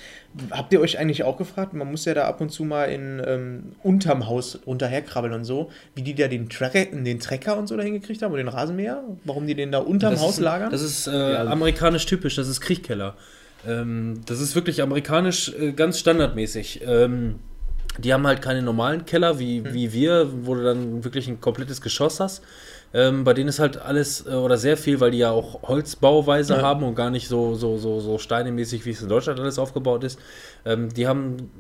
Habt 0.51 0.71
ihr 0.75 0.83
euch 0.83 0.99
eigentlich 0.99 1.25
auch 1.25 1.39
gefragt, 1.39 1.73
man 1.73 1.91
muss 1.91 2.05
ja 2.05 2.13
da 2.13 2.25
ab 2.27 2.43
und 2.43 2.51
zu 2.51 2.65
mal 2.65 2.85
in 2.85 3.23
ähm, 3.25 3.73
unterm 3.83 4.27
Haus 4.27 4.59
runterherkrabbeln 4.67 5.33
und 5.33 5.45
so, 5.45 5.71
wie 5.95 6.03
die 6.03 6.15
da 6.15 6.29
den, 6.29 6.49
den 6.51 7.21
Trecker 7.21 7.57
und 7.57 7.69
so 7.69 7.77
da 7.77 7.83
hingekriegt 7.83 8.21
haben 8.21 8.33
und 8.33 8.39
den 8.39 8.49
Rasenmäher? 8.49 9.03
Warum 9.25 9.47
die 9.47 9.55
den 9.55 9.73
da 9.73 9.79
unterm 9.79 10.13
Das 10.13 10.21
Haus 10.21 10.35
ist, 10.35 10.41
lagern? 10.41 10.71
Das 10.71 10.83
ist 10.83 11.07
äh, 11.07 11.11
amerikanisch 11.11 12.05
typisch, 12.05 12.37
das 12.37 12.49
ist 12.49 12.61
Kriechkeller. 12.61 13.17
Ähm, 13.67 14.21
das 14.27 14.41
ist 14.41 14.55
wirklich 14.55 14.83
amerikanisch 14.83 15.55
äh, 15.59 15.73
ganz 15.73 15.99
standardmäßig. 15.99 16.83
Ähm, 16.87 17.37
die 17.99 18.13
haben 18.13 18.27
halt 18.27 18.43
keine 18.43 18.63
normalen 18.63 19.07
Keller 19.07 19.39
wie, 19.39 19.65
wie 19.73 19.93
wir, 19.93 20.29
wo 20.47 20.55
du 20.55 20.63
dann 20.63 21.03
wirklich 21.03 21.29
ein 21.29 21.41
komplettes 21.41 21.81
Geschoss 21.81 22.21
hast. 22.21 22.43
Ähm, 22.95 23.25
bei 23.25 23.35
denen 23.35 23.49
ist 23.49 23.59
halt 23.59 23.77
alles 23.81 24.27
äh, 24.27 24.31
oder 24.31 24.57
sehr 24.57 24.77
viel, 24.77 24.99
weil 25.01 25.11
die 25.11 25.19
ja 25.19 25.31
auch 25.31 25.63
Holzbauweise 25.63 26.55
Ja. 26.55 26.63
haben 26.63 26.83
und 26.85 26.95
gar 26.95 27.11
nicht 27.11 27.29
so, 27.29 27.55
so, 27.55 27.77
so, 27.77 28.01
so 28.01 28.19
steinemäßig, 28.19 28.87
wie 28.87 28.91
es 28.91 29.03
in 29.03 29.09
Deutschland 29.09 29.39
alles 29.41 29.59
aufgebaut 29.59 30.05
ist. 30.05 30.19
Ähm, 30.65 30.89
die 30.95 31.07
haben 31.07 31.51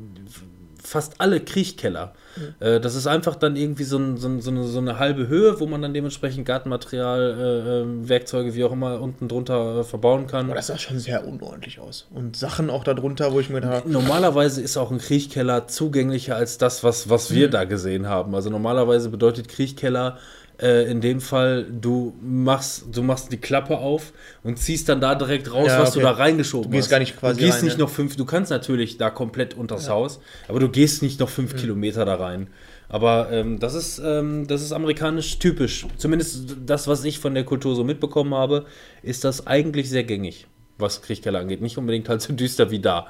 fast 0.83 1.21
alle 1.21 1.41
Kriechkeller. 1.41 2.15
Äh, 2.61 2.81
das 2.81 2.95
ist 2.95 3.07
einfach 3.07 3.35
dann 3.35 3.57
irgendwie 3.57 3.85
so, 3.85 3.99
ein, 3.99 4.17
so, 4.17 4.41
so, 4.41 4.51
eine, 4.51 4.65
so 4.65 4.79
eine 4.79 4.99
halbe 4.99 5.29
Höhe, 5.29 5.61
wo 5.61 5.67
man 5.67 5.83
dann 5.83 5.93
dementsprechend 5.93 6.47
Gartenmaterial, 6.47 7.21
äh, 7.39 7.81
äh, 7.81 8.09
Werkzeuge, 8.09 8.55
wie 8.55 8.65
auch 8.65 8.73
immer, 8.73 8.99
unten 9.01 9.29
drunter 9.29 9.81
äh, 9.81 9.85
verbauen 9.85 10.27
kann. 10.29 10.47
Aber 10.47 10.55
das 10.55 10.69
sah 10.69 10.79
schon 10.79 10.99
sehr 10.99 11.27
unordentlich 11.27 11.79
aus. 11.79 12.07
Und 12.15 12.37
Sachen 12.37 12.71
auch 12.71 12.85
darunter, 12.85 13.33
wo 13.33 13.41
ich 13.41 13.51
mir 13.51 13.61
habe, 13.63 13.91
Normalerweise 13.91 14.63
ist 14.63 14.77
auch 14.79 14.91
ein 14.91 14.99
Kriechkeller 14.99 15.67
zugänglicher 15.69 16.37
als 16.37 16.57
das, 16.57 16.83
was, 16.85 17.11
was 17.11 17.29
Mhm. 17.31 17.35
wir 17.35 17.51
da 17.51 17.65
gesehen 17.65 18.09
haben. 18.09 18.35
Also 18.35 18.49
normalerweise 18.49 19.11
bedeutet 19.11 19.49
Kriechkeller 19.49 20.17
äh, 20.61 20.91
in 20.91 21.01
dem 21.01 21.21
Fall, 21.21 21.67
du 21.71 22.15
machst, 22.21 22.87
du 22.93 23.03
machst 23.03 23.31
die 23.33 23.37
Klappe 23.37 23.79
auf 23.79 24.13
und 24.43 24.59
ziehst 24.59 24.89
dann 24.89 25.01
da 25.01 25.15
direkt 25.15 25.53
raus, 25.53 25.69
Ja, 25.69 25.81
was 25.81 25.91
okay. 25.91 25.99
du 26.01 26.05
da 26.05 26.11
reingeschoben 26.13 26.71
Du 26.71 26.77
gehst 26.77 26.87
hast. 26.87 26.91
gar 26.91 26.99
nicht 26.99 27.17
quasi 27.19 27.39
Du 27.39 27.45
gehst 27.47 27.59
rein, 27.59 27.65
nicht 27.67 27.79
ne? 27.79 27.85
noch 27.85 27.91
fünf, 27.91 28.17
du 28.17 28.25
kannst 28.25 28.51
natürlich 28.51 28.99
da 28.99 29.11
komplett 29.11 29.55
unters 29.55 29.89
Haus, 29.89 30.21
aber 30.49 30.59
du 30.61 30.69
gehst 30.69 31.03
nicht 31.03 31.21
noch 31.21 31.29
Mhm. 31.29 31.33
fünf 31.33 31.57
Kilometer 31.57 32.05
da 32.05 32.17
rein. 32.17 32.49
Aber 32.91 33.29
ähm, 33.31 33.59
das, 33.61 33.75
ist, 33.75 34.01
ähm, 34.03 34.47
das 34.49 34.63
ist 34.63 34.73
amerikanisch 34.73 35.39
typisch. 35.39 35.87
Zumindest 35.99 36.57
das, 36.65 36.89
was 36.89 37.05
ich 37.05 37.19
von 37.19 37.35
der 37.35 37.45
Kultur 37.45 37.75
so 37.77 37.85
mitbekommen 37.85 38.33
habe, 38.35 38.65
ist 39.03 39.25
das 39.25 39.47
eigentlich 39.47 39.91
sehr 39.91 40.05
gängig, 40.05 40.47
was 40.79 41.03
Kriechkeller 41.03 41.41
angeht. 41.41 41.61
Nicht 41.61 41.77
unbedingt 41.77 42.09
halt 42.09 42.23
so 42.23 42.33
düster 42.33 42.71
wie 42.71 42.79
da. 42.79 43.07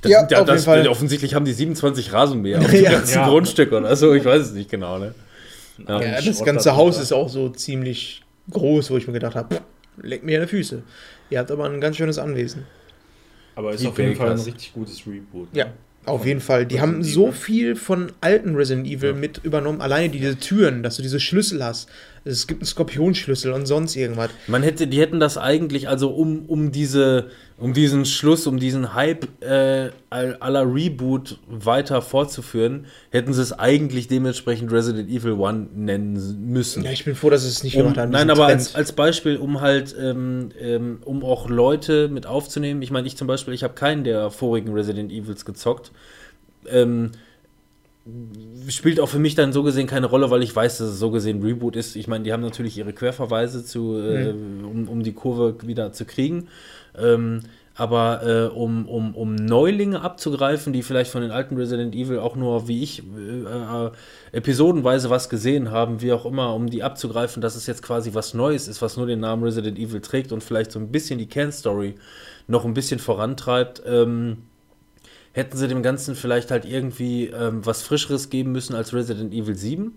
Das 0.00 0.10
Ja, 0.12 0.20
sind 0.20 0.30
ja 0.30 0.40
auf 0.40 0.46
das, 0.46 0.64
jeden 0.64 0.64
Fall. 0.64 0.88
Offensichtlich 0.88 1.34
haben 1.34 1.44
die 1.44 1.52
27 1.52 2.12
Rasenmäher 2.12 2.60
auf 2.60 2.66
dem 2.70 2.84
Ja. 2.84 2.92
ganzen 2.92 3.16
Ja. 3.18 3.28
Grundstück 3.28 3.70
oder 3.72 3.94
so. 3.96 4.14
Ich 4.14 4.24
weiß 4.24 4.42
es 4.46 4.52
nicht 4.52 4.70
genau. 4.70 4.98
Ne? 4.98 5.14
Ja. 5.86 6.00
ja, 6.00 6.10
das 6.20 6.24
Schrott 6.24 6.46
ganze. 6.46 6.76
Haus 6.76 7.00
ist 7.00 7.12
auch 7.12 7.28
so 7.28 7.48
ziemlich 7.50 8.22
groß, 8.50 8.90
wo 8.90 8.96
ich 8.96 9.06
mir 9.06 9.12
gedacht 9.12 9.36
habe, 9.36 9.60
leck 10.02 10.24
mir 10.24 10.40
die 10.40 10.46
Füße. 10.46 10.82
Ihr 11.30 11.38
habt 11.38 11.50
aber 11.50 11.64
ein 11.66 11.80
ganz 11.80 11.96
schönes 11.96 12.18
Anwesen. 12.18 12.64
Aber 13.54 13.72
ist 13.72 13.82
Die 13.82 13.88
auf 13.88 13.98
jeden 13.98 14.14
Fall 14.16 14.30
ein 14.30 14.38
richtig 14.38 14.72
gutes 14.72 15.06
Reboot. 15.06 15.48
Ja, 15.52 15.66
ne? 15.66 15.72
auf 16.06 16.20
Von 16.20 16.28
jeden 16.28 16.40
Fall. 16.40 16.64
Die 16.66 16.80
haben 16.80 16.96
Resident 16.96 17.14
so 17.14 17.22
Evil. 17.24 17.34
viel 17.34 17.76
von 17.76 18.12
alten 18.20 18.54
Resident 18.54 18.86
Evil 18.86 19.14
mit 19.14 19.38
übernommen. 19.44 19.80
Alleine 19.80 20.08
diese 20.08 20.38
Türen, 20.38 20.82
dass 20.82 20.96
du 20.96 21.02
diese 21.02 21.20
Schlüssel 21.20 21.62
hast. 21.64 21.88
Es 22.24 22.46
gibt 22.46 22.62
einen 22.62 22.66
Skorpionschlüssel 22.66 23.52
und 23.52 23.66
sonst 23.66 23.96
irgendwas. 23.96 24.30
Man 24.46 24.62
hätte, 24.62 24.86
die 24.86 25.00
hätten 25.00 25.20
das 25.20 25.38
eigentlich, 25.38 25.88
also 25.88 26.10
um, 26.10 26.44
um 26.46 26.72
diese, 26.72 27.30
um 27.58 27.72
diesen 27.72 28.04
Schluss, 28.04 28.46
um 28.46 28.58
diesen 28.58 28.94
Hype 28.94 29.26
äh, 29.42 29.90
aller 30.10 30.72
Reboot 30.74 31.38
weiter 31.48 32.02
fortzuführen, 32.02 32.86
hätten 33.10 33.32
sie 33.32 33.42
es 33.42 33.52
eigentlich 33.58 34.08
dementsprechend 34.08 34.70
Resident 34.72 35.08
Evil 35.10 35.42
1 35.42 35.68
nennen 35.74 36.46
müssen. 36.50 36.82
Ja, 36.84 36.90
ich 36.92 37.04
bin 37.04 37.14
froh, 37.14 37.30
dass 37.30 37.44
es 37.44 37.62
nicht 37.62 37.76
Um, 37.76 37.82
gemacht 37.82 37.98
haben. 37.98 38.10
nein, 38.12 38.30
aber 38.30 38.46
Trend. 38.46 38.60
als, 38.60 38.74
als 38.74 38.92
Beispiel, 38.92 39.36
um 39.36 39.60
halt, 39.60 39.94
ähm, 39.98 40.50
ähm, 40.60 40.98
um 41.04 41.24
auch 41.24 41.48
Leute 41.48 42.08
mit 42.08 42.26
aufzunehmen. 42.26 42.82
Ich 42.82 42.90
meine, 42.90 43.06
ich 43.06 43.16
zum 43.16 43.26
Beispiel, 43.26 43.54
ich 43.54 43.62
habe 43.64 43.74
keinen 43.74 44.04
der 44.04 44.30
vorigen 44.30 44.72
Resident 44.72 45.12
Evils 45.12 45.44
gezockt. 45.44 45.92
Ähm, 46.68 47.12
spielt 48.68 49.00
auch 49.00 49.08
für 49.08 49.18
mich 49.18 49.34
dann 49.34 49.52
so 49.52 49.62
gesehen 49.62 49.86
keine 49.86 50.06
Rolle, 50.06 50.30
weil 50.30 50.42
ich 50.42 50.54
weiß, 50.54 50.78
dass 50.78 50.88
es 50.88 50.98
so 50.98 51.10
gesehen 51.10 51.42
Reboot 51.42 51.76
ist. 51.76 51.96
Ich 51.96 52.08
meine, 52.08 52.24
die 52.24 52.32
haben 52.32 52.42
natürlich 52.42 52.76
ihre 52.76 52.92
Querverweise, 52.92 53.64
zu, 53.64 53.98
äh, 53.98 54.30
um, 54.30 54.88
um 54.88 55.02
die 55.02 55.12
Kurve 55.12 55.56
wieder 55.66 55.92
zu 55.92 56.04
kriegen. 56.04 56.48
Ähm, 56.98 57.42
aber 57.78 58.22
äh, 58.26 58.54
um, 58.54 58.88
um, 58.88 59.14
um 59.14 59.36
Neulinge 59.36 60.00
abzugreifen, 60.00 60.72
die 60.72 60.82
vielleicht 60.82 61.12
von 61.12 61.22
den 61.22 61.30
alten 61.30 61.56
Resident 61.56 61.94
Evil 61.94 62.18
auch 62.18 62.34
nur, 62.34 62.66
wie 62.66 62.82
ich, 62.82 63.04
äh, 63.04 63.86
äh, 63.86 63.90
episodenweise 64.32 65.10
was 65.10 65.28
gesehen 65.28 65.70
haben, 65.70 66.02
wie 66.02 66.12
auch 66.12 66.26
immer, 66.26 66.54
um 66.54 66.68
die 66.68 66.82
abzugreifen, 66.82 67.40
dass 67.40 67.54
es 67.54 67.68
jetzt 67.68 67.82
quasi 67.82 68.14
was 68.14 68.34
Neues 68.34 68.66
ist, 68.66 68.82
was 68.82 68.96
nur 68.96 69.06
den 69.06 69.20
Namen 69.20 69.44
Resident 69.44 69.78
Evil 69.78 70.00
trägt 70.00 70.32
und 70.32 70.42
vielleicht 70.42 70.72
so 70.72 70.80
ein 70.80 70.90
bisschen 70.90 71.20
die 71.20 71.28
Kernstory 71.28 71.94
noch 72.48 72.64
ein 72.64 72.74
bisschen 72.74 72.98
vorantreibt, 72.98 73.82
ähm, 73.86 74.38
hätten 75.38 75.56
sie 75.56 75.68
dem 75.68 75.82
Ganzen 75.82 76.14
vielleicht 76.14 76.50
halt 76.50 76.64
irgendwie 76.64 77.26
ähm, 77.26 77.64
was 77.64 77.82
Frischeres 77.82 78.28
geben 78.30 78.52
müssen 78.52 78.74
als 78.74 78.92
Resident 78.92 79.32
Evil 79.32 79.54
7. 79.54 79.92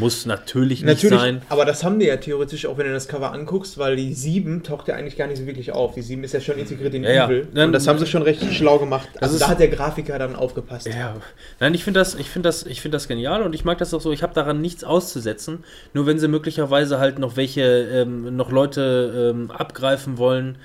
Muss 0.00 0.26
natürlich 0.26 0.82
nicht 0.82 1.04
Natürlich, 1.04 1.20
sein. 1.20 1.42
aber 1.50 1.64
das 1.64 1.84
haben 1.84 2.00
die 2.00 2.06
ja 2.06 2.16
theoretisch 2.16 2.66
auch, 2.66 2.78
wenn 2.78 2.86
du 2.88 2.92
das 2.92 3.06
Cover 3.06 3.30
anguckst, 3.32 3.78
weil 3.78 3.94
die 3.94 4.12
7 4.12 4.64
taucht 4.64 4.88
ja 4.88 4.96
eigentlich 4.96 5.16
gar 5.16 5.28
nicht 5.28 5.38
so 5.38 5.46
wirklich 5.46 5.70
auf. 5.70 5.94
Die 5.94 6.02
7 6.02 6.24
ist 6.24 6.34
ja 6.34 6.40
schon 6.40 6.58
integriert 6.58 6.92
in 6.94 7.04
Ja, 7.04 7.10
ja. 7.12 7.26
Evil. 7.26 7.46
Dann- 7.54 7.68
und 7.68 7.72
das 7.72 7.86
haben 7.86 8.00
sie 8.00 8.06
schon 8.06 8.22
recht 8.22 8.42
schlau 8.52 8.80
gemacht. 8.80 9.08
Also 9.20 9.38
da 9.38 9.46
hat 9.46 9.60
der 9.60 9.68
Grafiker 9.68 10.18
dann 10.18 10.34
aufgepasst. 10.34 10.88
Ja, 10.88 11.14
nein, 11.60 11.74
ich 11.74 11.84
finde 11.84 12.00
das, 12.00 12.16
ich 12.16 12.28
finde 12.28 12.48
das, 12.48 12.66
ich 12.66 12.80
finde 12.80 12.96
das 12.96 13.06
genial 13.06 13.42
und 13.42 13.54
ich 13.54 13.64
mag 13.64 13.78
das 13.78 13.94
auch 13.94 14.00
so. 14.00 14.10
Ich 14.10 14.24
habe 14.24 14.34
daran 14.34 14.60
nichts 14.60 14.82
auszusetzen. 14.82 15.62
Nur 15.94 16.06
wenn 16.06 16.18
sie 16.18 16.26
möglicherweise 16.26 16.98
halt 16.98 17.20
noch 17.20 17.36
welche, 17.36 17.62
ähm, 17.62 18.34
noch 18.34 18.50
Leute 18.50 19.32
ähm, 19.32 19.52
abgreifen 19.52 20.18
wollen, 20.18 20.58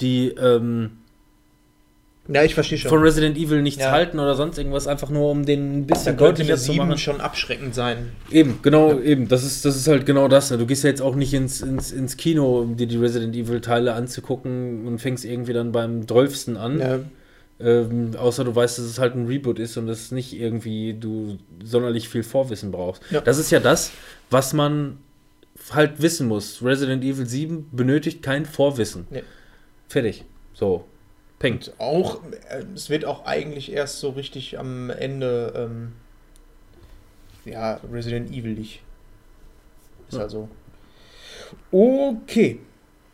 die 0.00 0.28
ähm, 0.28 0.97
Ja, 2.30 2.44
ich 2.44 2.54
verstehe 2.54 2.76
schon. 2.78 2.90
von 2.90 3.00
Resident 3.00 3.38
Evil 3.38 3.62
nichts 3.62 3.82
Ja. 3.82 3.90
halten 3.90 4.18
oder 4.18 4.34
sonst 4.34 4.58
irgendwas, 4.58 4.86
einfach 4.86 5.08
nur 5.08 5.30
um 5.30 5.46
den 5.46 5.78
ein 5.78 5.86
da 5.86 5.94
bisschen 5.94 6.16
könnte 6.16 6.42
deutlicher 6.42 6.56
zu 6.58 6.72
7 6.72 6.76
machen. 6.88 6.98
schon 6.98 7.20
abschreckend 7.20 7.74
sein. 7.74 8.12
Eben, 8.30 8.58
genau, 8.62 8.98
eben. 9.00 9.28
Das 9.28 9.44
ist, 9.44 9.64
das 9.64 9.76
ist 9.76 9.88
halt 9.88 10.04
genau 10.04 10.28
das. 10.28 10.50
Ne? 10.50 10.58
Du 10.58 10.66
gehst 10.66 10.84
ja 10.84 10.90
jetzt 10.90 11.00
auch 11.00 11.14
nicht 11.14 11.32
ins, 11.32 11.62
ins, 11.62 11.90
ins 11.90 12.16
Kino, 12.18 12.60
um 12.60 12.76
dir 12.76 12.86
die 12.86 12.98
Resident 12.98 13.34
Evil 13.34 13.60
Teile 13.62 13.94
anzugucken 13.94 14.86
und 14.86 14.98
fängst 15.00 15.24
irgendwie 15.24 15.54
dann 15.54 15.72
beim 15.72 16.06
12. 16.06 16.56
an. 16.56 16.78
Ja. 16.80 16.98
Ähm, 17.60 18.10
außer 18.16 18.44
du 18.44 18.54
weißt, 18.54 18.78
dass 18.78 18.84
es 18.84 18.98
halt 18.98 19.16
ein 19.16 19.26
Reboot 19.26 19.58
ist 19.58 19.76
und 19.78 19.86
dass 19.86 20.12
nicht 20.12 20.32
irgendwie 20.38 20.94
du 20.94 21.38
sonderlich 21.64 22.08
viel 22.08 22.22
Vorwissen 22.22 22.70
brauchst. 22.70 23.02
Ja. 23.10 23.20
Das 23.20 23.38
ist 23.38 23.50
ja 23.50 23.58
das, 23.58 23.90
was 24.30 24.52
man 24.52 24.98
halt 25.72 26.00
wissen 26.00 26.28
muss. 26.28 26.62
Resident 26.62 27.02
Evil 27.02 27.26
7 27.26 27.68
benötigt 27.72 28.22
kein 28.22 28.46
Vorwissen. 28.46 29.06
Nee. 29.10 29.22
Fertig. 29.88 30.24
So. 30.54 30.84
Pengt. 31.38 31.68
Und 31.68 31.80
auch, 31.80 32.20
äh, 32.50 32.64
es 32.74 32.90
wird 32.90 33.04
auch 33.04 33.24
eigentlich 33.24 33.70
erst 33.72 34.00
so 34.00 34.10
richtig 34.10 34.58
am 34.58 34.90
Ende, 34.90 35.52
ähm, 35.56 35.92
ja, 37.44 37.80
Resident 37.92 38.30
Evil-ig. 38.30 38.82
Ist 40.08 40.14
Ja. 40.16 40.20
also. 40.22 40.48
Okay. 41.70 42.60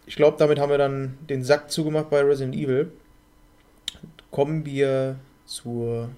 Ich 0.06 0.16
glaube, 0.16 0.36
damit 0.38 0.58
haben 0.58 0.70
wir 0.70 0.78
dann 0.78 1.18
den 1.28 1.42
Sack 1.44 1.70
zugemacht 1.70 2.10
bei 2.10 2.20
Resident 2.20 2.54
Evil. 2.54 2.90
kommen 4.30 4.66
wir 4.66 5.16
zur. 5.46 6.08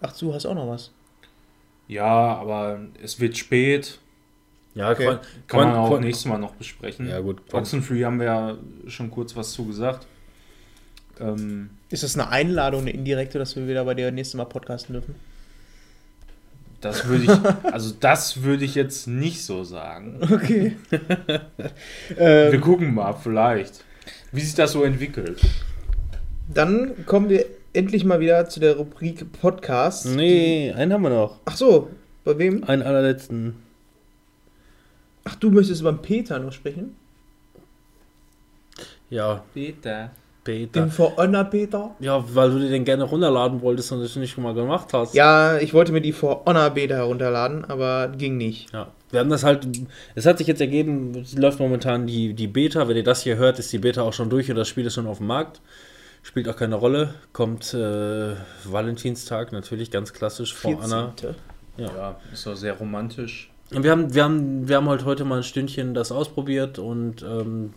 Ach, 0.00 0.16
du 0.16 0.32
hast 0.32 0.46
auch 0.46 0.54
noch 0.54 0.66
was. 0.68 0.90
Ja, 1.88 2.06
aber 2.36 2.80
es 3.02 3.20
wird 3.20 3.36
spät. 3.36 3.98
Ja, 4.74 4.90
Okay. 4.92 5.04
Quan- 5.04 5.20
Kann 5.46 5.60
man 5.68 5.76
auch 5.76 6.00
nächstes 6.00 6.24
Mal 6.26 6.38
noch 6.38 6.54
besprechen. 6.54 7.06
Ja, 7.08 7.20
gut. 7.20 7.42
Oxenfree 7.52 8.04
haben 8.04 8.18
wir 8.18 8.26
ja 8.26 8.58
schon 8.86 9.10
kurz 9.10 9.36
was 9.36 9.52
zu 9.52 9.66
gesagt. 9.66 10.06
Ähm, 11.20 11.70
Ist 11.90 12.02
das 12.02 12.18
eine 12.18 12.28
Einladung, 12.28 12.82
eine 12.82 12.90
indirekte, 12.90 13.38
dass 13.38 13.56
wir 13.56 13.66
wieder 13.68 13.84
bei 13.84 13.94
dir 13.94 14.10
nächstes 14.10 14.36
Mal 14.36 14.44
podcasten 14.44 14.94
dürfen? 14.94 15.14
das 16.84 17.08
würde 17.08 17.24
ich, 17.24 17.72
also 17.72 17.94
das 17.98 18.42
würde 18.42 18.64
ich 18.64 18.74
jetzt 18.74 19.06
nicht 19.06 19.42
so 19.42 19.64
sagen. 19.64 20.20
Okay. 20.22 20.76
Wir 22.08 22.52
ähm, 22.52 22.60
gucken 22.60 22.94
mal, 22.94 23.14
vielleicht, 23.14 23.84
wie 24.32 24.40
sich 24.40 24.54
das 24.54 24.72
so 24.72 24.84
entwickelt. 24.84 25.40
dann 26.52 27.06
kommen 27.06 27.30
wir 27.30 27.46
endlich 27.72 28.04
mal 28.04 28.20
wieder 28.20 28.48
zu 28.48 28.60
der 28.60 28.76
Rubrik 28.76 29.32
Podcast. 29.32 30.06
Nee, 30.06 30.72
einen 30.76 30.92
haben 30.92 31.02
wir 31.02 31.10
noch. 31.10 31.40
Ach 31.46 31.56
so, 31.56 31.90
bei 32.24 32.36
wem? 32.38 32.64
Einen 32.64 32.82
allerletzten. 32.82 33.56
Ach, 35.24 35.36
du 35.36 35.50
möchtest 35.50 35.80
über 35.80 35.92
den 35.92 36.02
Peter 36.02 36.38
noch 36.38 36.52
sprechen? 36.52 36.96
Ja, 39.08 39.42
Peter. 39.54 40.10
Peter. 40.44 40.82
Den 40.82 40.90
For 40.90 41.16
Honor 41.16 41.44
Peter? 41.44 41.94
Ja, 41.98 42.22
weil 42.34 42.50
du 42.50 42.58
dir 42.58 42.68
den 42.68 42.84
gerne 42.84 43.04
runterladen 43.04 43.62
wolltest 43.62 43.90
und 43.92 44.02
das 44.02 44.14
nicht 44.16 44.32
schon 44.32 44.44
mal 44.44 44.54
gemacht 44.54 44.92
hast. 44.92 45.14
Ja, 45.14 45.58
ich 45.58 45.74
wollte 45.74 45.92
mir 45.92 46.00
die 46.00 46.12
For 46.12 46.44
Honor 46.46 46.70
Beta 46.70 46.94
herunterladen, 46.94 47.64
aber 47.64 48.08
ging 48.08 48.36
nicht. 48.36 48.72
Ja, 48.72 48.88
wir 49.10 49.20
haben 49.20 49.30
das 49.30 49.42
halt, 49.42 49.66
es 50.14 50.26
hat 50.26 50.38
sich 50.38 50.46
jetzt 50.46 50.60
ergeben, 50.60 51.16
es 51.22 51.36
läuft 51.36 51.58
momentan 51.58 52.06
die, 52.06 52.34
die 52.34 52.46
Beta, 52.46 52.86
wenn 52.86 52.96
ihr 52.96 53.04
das 53.04 53.22
hier 53.22 53.36
hört, 53.36 53.58
ist 53.58 53.72
die 53.72 53.78
Beta 53.78 54.02
auch 54.02 54.12
schon 54.12 54.30
durch 54.30 54.50
und 54.50 54.56
das 54.56 54.68
Spiel 54.68 54.86
ist 54.86 54.94
schon 54.94 55.06
auf 55.06 55.18
dem 55.18 55.26
Markt. 55.26 55.60
Spielt 56.22 56.48
auch 56.48 56.56
keine 56.56 56.76
Rolle, 56.76 57.14
kommt 57.32 57.74
äh, 57.74 58.34
Valentinstag, 58.64 59.52
natürlich 59.52 59.90
ganz 59.90 60.12
klassisch 60.12 60.54
vor 60.54 60.82
Anna. 60.82 61.12
14.. 61.18 61.34
Ja. 61.76 61.86
Ja, 61.86 62.16
ist 62.32 62.46
doch 62.46 62.54
sehr 62.56 62.74
romantisch. 62.74 63.50
Wir 63.82 63.90
haben, 63.90 64.14
wir, 64.14 64.24
haben, 64.24 64.68
wir 64.68 64.76
haben 64.76 64.88
halt 64.88 65.04
heute 65.04 65.24
mal 65.24 65.38
ein 65.38 65.42
Stündchen 65.42 65.94
das 65.94 66.12
ausprobiert 66.12 66.78
und 66.78 67.22
ähm, 67.22 67.72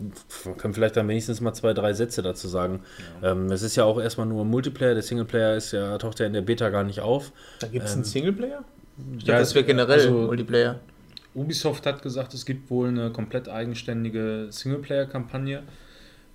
können 0.58 0.74
vielleicht 0.74 0.96
dann 0.96 1.08
wenigstens 1.08 1.42
mal 1.42 1.54
zwei, 1.54 1.74
drei 1.74 1.94
Sätze 1.94 2.22
dazu 2.22 2.48
sagen. 2.48 2.82
Ähm, 3.24 3.52
es 3.52 3.62
ist 3.64 3.76
ja 3.76 3.84
auch 3.84 4.00
erstmal 4.00 4.28
nur 4.28 4.44
ein 4.46 4.50
Multiplayer, 4.50 4.94
der 4.94 5.04
Singleplayer 5.04 5.56
ist 5.56 5.72
ja, 5.72 5.98
taucht 5.98 6.20
ja 6.20 6.26
in 6.26 6.34
der 6.34 6.42
Beta 6.42 6.70
gar 6.70 6.84
nicht 6.84 7.00
auf. 7.02 7.32
Da 7.60 7.68
gibt 7.68 7.86
es 7.86 7.92
Ähm, 7.94 7.98
einen 7.98 8.04
Singleplayer? 8.06 8.64
Ich 9.14 9.24
dachte, 9.24 9.32
ja, 9.32 9.40
das 9.40 9.56
wäre 9.56 9.66
generell 9.66 10.00
also- 10.00 10.12
Multiplayer. 10.12 10.80
Ubisoft 11.36 11.86
hat 11.86 12.02
gesagt, 12.02 12.34
es 12.34 12.46
gibt 12.46 12.70
wohl 12.72 12.88
eine 12.88 13.12
komplett 13.12 13.48
eigenständige 13.48 14.48
Singleplayer-Kampagne. 14.50 15.62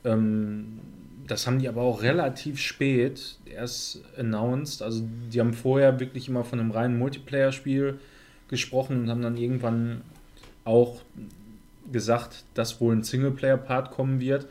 Ähm, 0.04 0.78
das 1.26 1.46
haben 1.46 1.58
die 1.58 1.68
aber 1.68 1.82
auch 1.82 2.02
relativ 2.02 2.60
spät 2.60 3.36
erst 3.44 4.02
announced. 4.16 4.82
Also 4.82 5.02
die 5.32 5.40
haben 5.40 5.54
vorher 5.54 5.98
wirklich 5.98 6.28
immer 6.28 6.44
von 6.44 6.60
einem 6.60 6.70
reinen 6.70 6.98
Multiplayer-Spiel 6.98 7.98
gesprochen 8.52 9.00
und 9.02 9.10
haben 9.10 9.22
dann 9.22 9.36
irgendwann 9.36 10.02
auch 10.64 11.00
gesagt, 11.90 12.44
dass 12.54 12.80
wohl 12.80 12.94
ein 12.94 13.02
Singleplayer-Part 13.02 13.90
kommen 13.90 14.20
wird. 14.20 14.46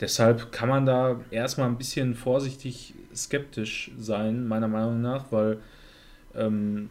Deshalb 0.00 0.52
kann 0.52 0.68
man 0.68 0.86
da 0.86 1.20
erstmal 1.32 1.68
ein 1.68 1.76
bisschen 1.76 2.14
vorsichtig 2.14 2.94
skeptisch 3.14 3.90
sein, 3.98 4.46
meiner 4.46 4.68
Meinung 4.68 5.02
nach, 5.02 5.24
weil 5.32 5.58
ähm, 6.36 6.88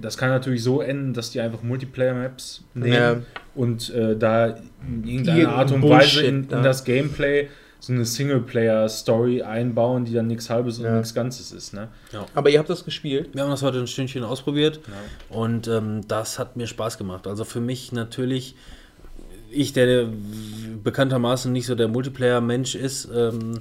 das 0.00 0.16
kann 0.16 0.28
natürlich 0.28 0.62
so 0.62 0.80
enden, 0.80 1.12
dass 1.14 1.30
die 1.30 1.40
einfach 1.40 1.62
Multiplayer-Maps 1.62 2.62
nehmen 2.74 2.92
Ja. 2.94 3.16
und 3.54 3.90
äh, 3.90 4.16
da 4.16 4.46
in 4.86 5.04
irgendeiner 5.04 5.38
Irgendein 5.38 5.46
Art 5.46 5.72
und 5.72 5.80
Bullshit, 5.80 6.16
Weise 6.18 6.26
in, 6.26 6.42
in 6.50 6.62
das 6.62 6.84
Gameplay 6.84 7.48
so 7.80 7.92
eine 7.92 8.04
Singleplayer-Story 8.04 9.42
einbauen, 9.42 10.04
die 10.04 10.12
dann 10.14 10.26
nichts 10.26 10.50
Halbes 10.50 10.78
und 10.78 10.84
Ja. 10.86 10.96
nichts 10.96 11.14
Ganzes 11.14 11.52
ist. 11.52 11.72
Ne? 11.74 11.88
Aber 12.34 12.50
ihr 12.50 12.58
habt 12.58 12.70
das 12.70 12.84
gespielt? 12.84 13.30
Wir 13.34 13.42
haben 13.42 13.50
das 13.50 13.62
heute 13.62 13.78
ein 13.78 13.86
Stündchen 13.86 14.24
ausprobiert. 14.24 14.80
Ja. 14.86 15.36
Und 15.36 15.68
ähm, 15.68 16.00
das 16.08 16.38
hat 16.38 16.56
mir 16.56 16.66
Spaß 16.66 16.98
gemacht. 16.98 17.26
Also 17.26 17.44
für 17.44 17.60
mich 17.60 17.92
natürlich, 17.92 18.56
ich, 19.50 19.72
der 19.72 20.08
bekanntermaßen 20.82 21.52
nicht 21.52 21.66
so 21.66 21.74
der 21.74 21.88
Multiplayer-Mensch 21.88 22.74
ist, 22.74 23.08
ähm, 23.14 23.60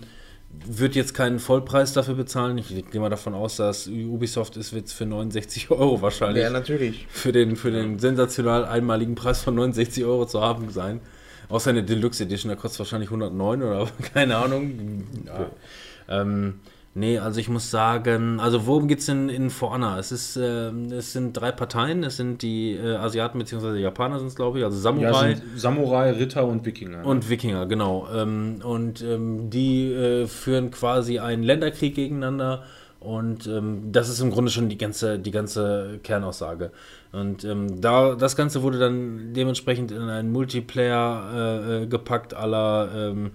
würde 0.65 0.95
jetzt 0.95 1.13
keinen 1.13 1.39
Vollpreis 1.39 1.91
dafür 1.91 2.13
bezahlen. 2.15 2.57
Ich 2.57 2.69
gehe 2.89 3.01
mal 3.01 3.09
davon 3.09 3.33
aus, 3.33 3.57
dass 3.57 3.87
Ubisoft 3.87 4.55
ist 4.55 4.71
jetzt 4.71 4.93
für 4.93 5.05
69 5.05 5.69
Euro 5.71 6.01
wahrscheinlich 6.01 6.43
Ja, 6.43 6.49
natürlich. 6.49 7.05
für 7.09 7.33
den, 7.33 7.57
für 7.57 7.71
den 7.71 7.99
sensational 7.99 8.63
einmaligen 8.65 9.15
Preis 9.15 9.41
von 9.41 9.55
69 9.55 10.05
Euro 10.05 10.25
zu 10.25 10.39
haben 10.41 10.69
sein. 10.69 11.01
Außer 11.49 11.69
eine 11.69 11.83
Deluxe 11.83 12.23
Edition, 12.23 12.49
da 12.49 12.55
kostet 12.55 12.79
wahrscheinlich 12.79 13.09
109 13.09 13.61
oder 13.63 13.87
keine 14.13 14.37
Ahnung. 14.37 15.03
Ja. 15.25 16.21
Ähm, 16.21 16.59
nee, 16.93 17.17
also 17.19 17.39
ich 17.39 17.49
muss 17.49 17.71
sagen, 17.71 18.39
also 18.39 18.65
worum 18.67 18.87
geht 18.87 18.99
es 18.99 19.05
denn 19.07 19.29
in 19.29 19.49
For 19.49 19.71
Honor? 19.71 19.97
Es, 19.97 20.11
ist, 20.11 20.37
ähm, 20.37 20.91
es 20.91 21.13
sind 21.13 21.33
drei 21.33 21.51
Parteien, 21.51 22.03
es 22.03 22.17
sind 22.17 22.41
die 22.41 22.73
äh, 22.73 22.95
Asiaten 22.95 23.39
bzw. 23.39 23.79
Japaner 23.79 24.19
sind 24.19 24.27
es, 24.29 24.35
glaube 24.35 24.59
ich, 24.59 24.65
also 24.65 24.77
Ja, 24.77 24.81
Samurai. 24.83 25.35
sind 25.35 25.59
Samurai, 25.59 26.11
Ritter 26.11 26.45
und 26.45 26.65
Wikinger. 26.65 26.99
ne? 26.99 27.03
Und 27.05 27.29
Wikinger, 27.29 27.65
genau. 27.65 28.07
Ähm, 28.13 28.61
und 28.63 29.01
ähm, 29.01 29.49
die 29.49 29.91
äh, 29.91 30.27
führen 30.27 30.71
quasi 30.71 31.19
einen 31.19 31.43
Länderkrieg 31.43 31.95
gegeneinander. 31.95 32.63
Und 32.99 33.45
ähm, 33.45 33.91
das 33.91 34.09
ist 34.09 34.19
im 34.19 34.31
Grunde 34.31 34.49
schon 34.49 34.67
die 34.67 34.79
ganze, 34.79 35.19
die 35.19 35.29
ganze 35.29 35.99
Kernaussage. 36.01 36.71
Und 37.15 37.43
ähm, 37.45 37.79
da, 37.81 38.15
das 38.15 38.35
Ganze 38.35 38.61
wurde 38.61 38.77
dann 38.79 39.33
dementsprechend 39.33 39.91
in 39.91 40.01
einen 40.01 40.31
Multiplayer 40.31 41.61
äh, 41.69 41.83
äh, 41.83 41.87
gepackt, 41.87 42.33
aller, 42.33 42.89
ähm, 42.93 43.31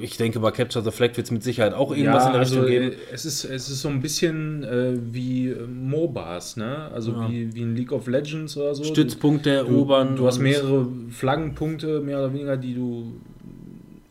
ich 0.00 0.16
denke, 0.16 0.38
bei 0.40 0.50
Capture 0.52 0.84
the 0.84 0.90
Flag 0.92 1.16
wird 1.16 1.26
es 1.26 1.30
mit 1.30 1.42
Sicherheit 1.42 1.74
auch 1.74 1.90
irgendwas 1.94 2.22
ja, 2.24 2.26
in 2.28 2.32
der 2.32 2.40
also, 2.40 2.60
Richtung 2.60 2.70
geben. 2.70 2.92
äh, 2.92 3.12
Es 3.12 3.24
ist, 3.24 3.44
es 3.44 3.68
ist 3.68 3.82
so 3.82 3.88
ein 3.88 4.00
bisschen 4.00 4.62
äh, 4.64 4.96
wie 5.12 5.48
äh, 5.50 5.66
MOBAs, 5.66 6.56
ne? 6.56 6.90
Also 6.94 7.12
Ja. 7.12 7.28
wie, 7.28 7.52
wie 7.54 7.62
ein 7.62 7.74
League 7.76 7.92
of 7.92 8.06
Legends 8.06 8.56
oder 8.56 8.74
so. 8.74 8.84
Stützpunkte 8.84 9.50
Du, 9.50 9.56
erobern. 9.74 10.16
du 10.16 10.26
hast 10.26 10.38
und- 10.38 10.44
mehrere 10.44 10.88
Flaggenpunkte, 11.10 12.00
mehr 12.00 12.18
oder 12.18 12.32
weniger, 12.32 12.56
die 12.56 12.74
du 12.74 13.12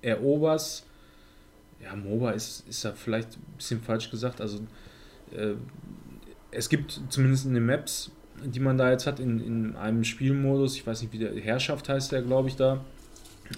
eroberst. 0.01 0.85
Ja, 1.83 1.95
MOBA 1.95 2.31
ist, 2.31 2.67
ist 2.69 2.85
da 2.85 2.91
vielleicht 2.91 3.29
ein 3.37 3.57
bisschen 3.57 3.81
falsch 3.81 4.11
gesagt. 4.11 4.41
Also 4.41 4.59
äh, 5.35 5.53
es 6.51 6.69
gibt 6.69 6.99
zumindest 7.09 7.45
in 7.45 7.53
den 7.53 7.65
Maps, 7.65 8.11
die 8.45 8.59
man 8.59 8.77
da 8.77 8.91
jetzt 8.91 9.07
hat, 9.07 9.19
in, 9.19 9.39
in 9.39 9.75
einem 9.75 10.03
Spielmodus, 10.03 10.75
ich 10.75 10.85
weiß 10.85 11.01
nicht, 11.01 11.13
wie 11.13 11.19
der 11.19 11.33
Herrschaft 11.35 11.89
heißt 11.89 12.11
der, 12.11 12.21
glaube 12.21 12.49
ich, 12.49 12.55
da, 12.55 12.83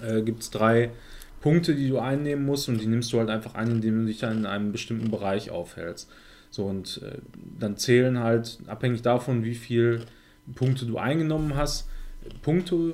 äh, 0.06 0.22
gibt 0.22 0.44
es 0.44 0.50
drei 0.50 0.92
Punkte, 1.42 1.76
die 1.76 1.90
du 1.90 2.00
einnehmen 2.00 2.46
musst 2.46 2.70
und 2.70 2.80
die 2.80 2.88
nimmst 2.88 3.12
du 3.12 3.20
halt 3.20 3.30
einfach 3.30 3.56
ein, 3.56 3.70
indem 3.70 4.02
du 4.02 4.06
dich 4.06 4.20
dann 4.20 4.40
in 4.40 4.46
einem 4.46 4.72
bestimmten 4.72 5.12
Bereich 5.12 5.52
aufhältst. 5.52 6.10
So 6.50 6.66
und 6.66 7.02
äh, 7.04 7.18
dann 7.60 7.78
zählen 7.78 8.20
halt, 8.20 8.60
abhängig 8.68 9.02
davon, 9.02 9.44
wie 9.44 9.56
viel 9.56 10.02
Punkte 10.56 10.86
du 10.86 10.98
eingenommen 10.98 11.56
hast, 11.56 11.88
Punkte 12.42 12.94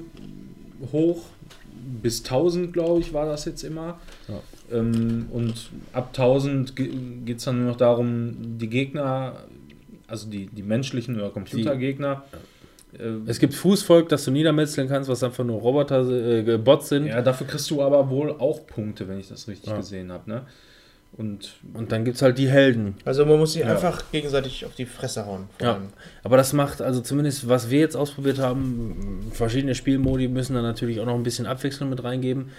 hoch 0.91 1.25
bis 2.01 2.23
1000, 2.23 2.73
glaube 2.73 3.01
ich, 3.01 3.13
war 3.13 3.25
das 3.25 3.45
jetzt 3.45 3.63
immer. 3.63 3.99
Ja. 4.27 4.41
Ähm, 4.71 5.27
und 5.31 5.69
ab 5.93 6.09
1000 6.09 6.75
geht 6.75 7.37
es 7.37 7.43
dann 7.43 7.59
nur 7.59 7.71
noch 7.71 7.77
darum, 7.77 8.57
die 8.57 8.69
Gegner, 8.69 9.43
also 10.09 10.29
die, 10.29 10.47
die 10.47 10.63
menschlichen 10.63 11.15
oder 11.15 11.29
Computergegner, 11.29 12.23
äh, 12.97 13.03
Es 13.27 13.39
gibt 13.39 13.53
Fußvolk, 13.53 14.09
das 14.09 14.25
du 14.25 14.31
niedermetzeln 14.31 14.88
kannst, 14.89 15.09
was 15.09 15.23
einfach 15.23 15.43
nur 15.43 15.59
Roboter, 15.59 16.07
äh, 16.09 16.57
Bots 16.57 16.89
sind. 16.89 17.05
ja, 17.07 17.21
dafür 17.21 17.45
kriegst 17.47 17.69
du 17.69 17.81
aber 17.81 18.09
wohl 18.09 18.31
auch 18.31 18.65
Punkte, 18.65 19.07
wenn 19.07 19.19
ich 19.19 19.27
das 19.29 19.47
richtig 19.47 19.69
Ja. 19.69 19.77
gesehen 19.77 20.11
habe. 20.11 20.29
Ne? 20.29 20.41
Und 21.17 21.53
Und 21.73 21.91
dann 21.91 22.05
gibt 22.05 22.17
es 22.17 22.21
halt 22.21 22.38
die 22.38 22.47
Helden. 22.49 22.95
Also 23.03 23.25
man 23.25 23.39
muss 23.39 23.53
sich 23.53 23.63
Ja. 23.63 23.69
einfach 23.71 24.03
gegenseitig 24.11 24.65
auf 24.65 24.75
die 24.75 24.85
Fresse 24.85 25.25
hauen. 25.25 25.47
Ja. 25.61 25.73
allem. 25.73 25.88
Aber 26.23 26.38
das 26.38 26.53
macht, 26.53 26.81
also 26.81 27.01
zumindest 27.01 27.47
was 27.49 27.69
wir 27.71 27.79
jetzt 27.79 27.95
ausprobiert 27.95 28.38
haben, 28.39 29.27
verschiedene 29.31 29.73
Spielmodi 29.75 30.27
müssen 30.27 30.53
da 30.53 30.61
natürlich 30.61 30.99
auch 30.99 31.05
noch 31.07 31.15
ein 31.15 31.23
bisschen 31.23 31.45
Abwechslung 31.47 31.89
mit 31.89 32.03
reingeben. 32.03 32.49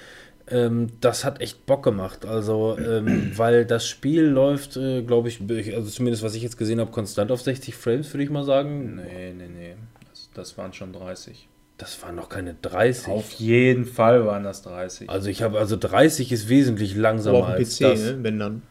Ähm, 0.50 0.88
das 1.00 1.24
hat 1.24 1.40
echt 1.40 1.64
Bock 1.66 1.82
gemacht. 1.84 2.24
Also, 2.26 2.76
ähm, 2.78 3.32
weil 3.36 3.64
das 3.64 3.86
Spiel 3.86 4.24
läuft, 4.24 4.76
äh, 4.76 5.02
glaube 5.02 5.28
ich, 5.28 5.40
also 5.74 5.88
zumindest 5.90 6.22
was 6.22 6.34
ich 6.34 6.42
jetzt 6.42 6.56
gesehen 6.58 6.80
habe, 6.80 6.90
konstant 6.90 7.30
auf 7.30 7.40
60 7.42 7.74
Frames, 7.74 8.12
würde 8.12 8.24
ich 8.24 8.30
mal 8.30 8.44
sagen. 8.44 8.96
nee, 8.96 9.32
nee, 9.32 9.48
nee. 9.48 9.74
Das, 10.10 10.30
das 10.34 10.58
waren 10.58 10.72
schon 10.72 10.92
30. 10.92 11.46
Das 11.78 12.02
waren 12.02 12.16
noch 12.16 12.28
keine 12.28 12.54
30. 12.60 13.08
Auf 13.08 13.30
jeden 13.32 13.86
Fall 13.86 14.26
waren 14.26 14.42
das 14.44 14.62
30. 14.62 15.08
Also 15.08 15.28
ich 15.30 15.42
habe, 15.42 15.58
also 15.58 15.76
30 15.76 16.30
ist 16.32 16.48
wesentlich 16.48 16.94
langsamer 16.94 17.38
Aber 17.38 17.46
auf 17.48 17.54
dem 17.54 17.58
als 17.60 17.76
PC, 17.78 17.80
das. 17.80 18.00
ne? 18.02 18.18
wenn 18.22 18.38
dann. 18.38 18.62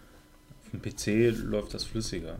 Auf 0.64 0.72
dem 0.72 0.82
PC 0.82 1.36
läuft 1.44 1.74
das 1.74 1.86
flüssiger. 1.86 2.36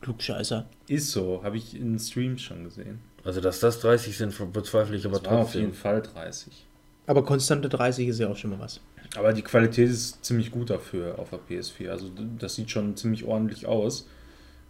Klugscheißer. 0.00 0.66
Ist 0.88 1.10
so, 1.12 1.42
habe 1.42 1.56
ich 1.56 1.74
in 1.78 1.98
Streams 1.98 2.42
schon 2.42 2.64
gesehen. 2.64 3.00
Also 3.24 3.40
dass 3.40 3.60
das 3.60 3.80
30 3.80 4.16
sind, 4.16 4.52
bezweifle 4.52 4.96
ich 4.96 5.04
aber 5.06 5.18
Das 5.18 5.30
war 5.30 5.38
auf 5.40 5.54
jeden 5.54 5.72
trotzdem. 5.72 5.80
Fall 5.82 6.02
30. 6.02 6.65
Aber 7.06 7.24
konstante 7.24 7.68
30 7.68 8.08
ist 8.08 8.18
ja 8.20 8.28
auch 8.28 8.36
schon 8.36 8.50
mal 8.50 8.58
was. 8.60 8.80
Aber 9.16 9.32
die 9.32 9.42
Qualität 9.42 9.88
ist 9.88 10.24
ziemlich 10.24 10.50
gut 10.50 10.70
dafür 10.70 11.18
auf 11.18 11.30
der 11.30 11.38
PS4. 11.38 11.88
Also 11.90 12.08
das 12.38 12.56
sieht 12.56 12.70
schon 12.70 12.96
ziemlich 12.96 13.24
ordentlich 13.24 13.66
aus. 13.66 14.06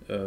Äh, 0.08 0.18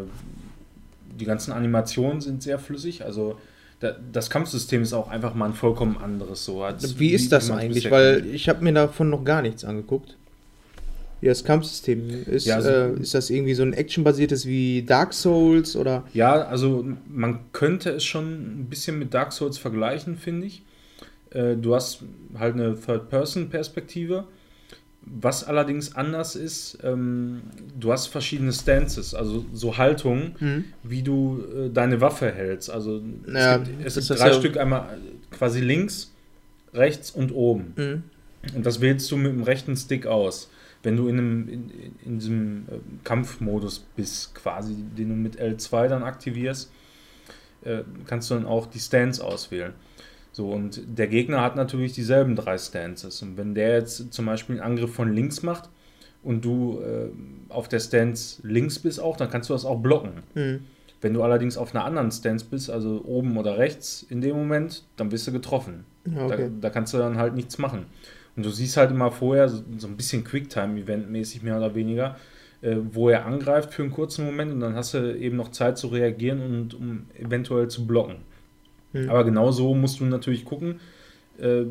Die 1.18 1.26
ganzen 1.26 1.52
Animationen 1.52 2.22
sind 2.22 2.44
sehr 2.44 2.60
flüssig. 2.60 3.04
Also 3.04 3.38
da- 3.80 3.96
das 4.14 4.30
Kampfsystem 4.30 4.84
ist 4.84 4.94
auch 4.94 5.08
einfach 5.10 5.34
mal 5.34 5.46
ein 5.48 5.54
vollkommen 5.56 5.98
anderes. 5.98 6.46
So 6.46 6.62
als 6.64 7.00
Wie 7.00 7.10
ist 7.10 7.32
das 7.32 7.50
eigentlich? 7.50 7.90
Weil 7.90 8.26
ich 8.28 8.48
habe 8.48 8.64
mir 8.64 8.74
davon 8.74 9.10
noch 9.10 9.24
gar 9.26 9.42
nichts 9.42 9.64
angeguckt. 9.66 10.16
wie 11.22 11.26
das 11.28 11.44
Kampfsystem 11.44 12.24
ist. 12.28 12.46
Ja, 12.46 12.56
also- 12.56 12.70
äh, 12.70 12.94
ist 13.02 13.14
das 13.14 13.30
irgendwie 13.30 13.54
so 13.54 13.64
ein 13.64 13.74
actionbasiertes 13.74 14.46
wie 14.46 14.84
Dark 14.84 15.14
Souls 15.14 15.76
oder? 15.76 16.04
Ja, 16.14 16.44
also 16.44 16.86
man 17.10 17.40
könnte 17.52 17.90
es 17.90 18.06
schon 18.06 18.62
ein 18.62 18.68
bisschen 18.70 18.98
mit 19.00 19.14
Dark 19.14 19.34
Souls 19.34 19.58
vergleichen, 19.58 20.16
finde 20.16 20.48
ich. 20.48 20.62
Äh, 21.32 21.56
Du 21.56 21.75
hast 21.75 22.03
halt 22.38 22.56
eine 22.56 22.75
Third-Person-Perspektive. 22.80 24.25
Was 25.01 25.45
allerdings 25.45 25.95
anders 25.95 26.35
ist, 26.35 26.77
ähm, 26.83 27.41
du 27.80 27.91
hast 27.91 28.08
verschiedene 28.08 28.51
Stances, 28.51 29.14
also 29.16 29.45
so 29.53 29.77
Haltungen, 29.77 30.35
Mhm. 30.40 30.64
wie 30.83 31.01
du 31.01 31.41
äh, 31.56 31.69
deine 31.69 32.01
Waffe 32.01 32.32
hältst. 32.32 32.69
Also 32.69 33.01
Ja, 33.33 33.56
es 33.58 33.64
gibt, 33.67 33.85
es 33.85 34.08
gibt 34.08 34.19
drei 34.19 34.27
ja- 34.27 34.33
Stück, 34.33 34.58
einmal 34.58 34.98
quasi 35.32 35.61
links, 35.61 36.11
rechts 36.74 37.11
und 37.11 37.32
oben. 37.32 37.74
Mhm. 37.77 38.03
Und 38.56 38.66
das 38.66 38.82
wählst 38.82 39.09
du 39.09 39.17
mit 39.17 39.32
dem 39.32 39.43
rechten 39.43 39.75
Stick 39.77 40.06
aus. 40.06 40.49
Wenn 40.83 40.95
du 40.98 41.08
in, 41.08 41.17
einem, 41.17 41.49
in, 41.49 41.72
in 42.06 42.19
diesem 42.19 42.64
äh, 42.69 42.75
Kampfmodus 43.03 43.80
bist, 43.95 44.35
quasi, 44.35 44.75
den 44.98 45.09
du 45.09 45.16
mit 45.16 45.40
L2 45.41 45.88
dann 45.88 46.03
aktivierst, 46.03 46.72
äh, 47.64 47.80
kannst 48.06 48.30
du 48.30 48.35
dann 48.35 48.45
auch 48.45 48.67
die 48.67 48.80
Stance 48.80 49.24
auswählen. 49.24 49.74
So, 50.40 50.51
und 50.51 50.82
der 50.98 51.08
Gegner 51.08 51.42
hat 51.42 51.58
natürlich 51.58 51.92
dieselben 51.92 52.38
drei 52.38 52.58
Stances. 52.58 53.22
Und 53.22 53.35
wenn 53.35 53.56
der 53.56 53.74
jetzt 53.74 54.14
zum 54.14 54.26
Beispiel 54.26 54.56
einen 54.56 54.72
Angriff 54.72 54.93
von 54.93 55.11
links 55.11 55.43
macht 55.43 55.69
und 56.24 56.45
du 56.45 56.80
äh, 56.80 57.09
auf 57.50 57.68
der 57.68 57.82
Stance 57.82 58.40
links 58.48 58.80
bist 58.80 59.01
auch, 59.01 59.18
dann 59.18 59.30
kannst 59.30 59.50
du 59.50 59.53
das 59.53 59.66
auch 59.66 59.82
blocken. 59.82 60.24
Mhm. 60.35 60.61
Wenn 61.01 61.14
du 61.14 61.24
allerdings 61.24 61.58
auf 61.58 61.76
einer 61.76 61.84
anderen 61.84 62.09
Stance 62.09 62.45
bist, 62.50 62.69
also 62.69 63.03
oben 63.03 63.35
oder 63.35 63.58
rechts 63.58 64.01
in 64.09 64.22
dem 64.22 64.38
Moment, 64.38 64.85
dann 64.95 65.09
bist 65.09 65.27
du 65.27 65.34
getroffen. 65.34 65.84
Okay. 66.06 66.50
Da, 66.61 66.69
da 66.69 66.69
kannst 66.69 66.93
du 66.93 67.00
dann 67.00 67.18
halt 67.18 67.35
nichts 67.35 67.58
machen. 67.58 67.88
Und 68.38 68.45
du 68.45 68.50
siehst 68.50 68.77
halt 68.77 68.92
immer 68.92 69.11
vorher 69.11 69.50
so, 69.50 69.61
so 69.77 69.88
ein 69.88 69.98
bisschen 69.98 70.24
Quicktime-Event-mäßig 70.24 71.43
mehr 71.43 71.58
oder 71.58 71.76
weniger, 71.76 72.16
äh, 72.61 72.77
wo 72.93 73.09
er 73.09 73.26
angreift 73.26 73.74
für 73.74 73.84
einen 73.84 73.92
kurzen 73.92 74.24
Moment 74.24 74.53
und 74.53 74.61
dann 74.61 74.76
hast 74.76 74.93
du 74.93 75.18
eben 75.18 75.35
noch 75.35 75.51
Zeit 75.51 75.77
zu 75.77 75.88
reagieren 75.88 76.42
und 76.42 76.74
um 76.76 77.08
eventuell 77.14 77.68
zu 77.68 77.85
blocken. 77.85 78.28
Mhm. 78.93 79.09
Aber 79.09 79.24
genau 79.24 79.51
so 79.51 79.74
musst 79.76 80.00
du 80.00 80.06
natürlich 80.06 80.45
gucken, 80.45 80.80
äh, 81.40 81.64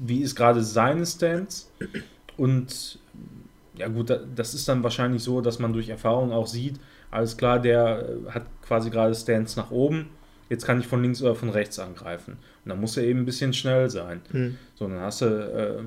wie 0.00 0.20
ist 0.22 0.34
gerade 0.36 0.62
seine 0.62 1.04
Stance 1.06 1.66
und 2.36 2.98
ja 3.76 3.88
gut, 3.88 4.10
da- 4.10 4.20
das 4.34 4.54
ist 4.54 4.68
dann 4.68 4.82
wahrscheinlich 4.82 5.22
so, 5.22 5.40
dass 5.40 5.58
man 5.58 5.72
durch 5.72 5.88
Erfahrung 5.88 6.32
auch 6.32 6.46
sieht, 6.46 6.76
alles 7.10 7.36
klar, 7.36 7.58
der 7.60 8.08
äh, 8.26 8.30
hat 8.30 8.44
quasi 8.62 8.90
gerade 8.90 9.14
Stance 9.14 9.58
nach 9.58 9.70
oben, 9.70 10.08
jetzt 10.48 10.64
kann 10.64 10.80
ich 10.80 10.86
von 10.86 11.02
links 11.02 11.20
oder 11.22 11.34
von 11.34 11.50
rechts 11.50 11.78
angreifen. 11.78 12.32
Und 12.64 12.68
dann 12.68 12.80
muss 12.80 12.96
er 12.96 13.04
eben 13.04 13.20
ein 13.20 13.24
bisschen 13.26 13.52
schnell 13.52 13.90
sein. 13.90 14.20
Mhm. 14.32 14.56
So, 14.74 14.86
dann 14.88 15.00
hast 15.00 15.20
du 15.22 15.26
äh, 15.26 15.82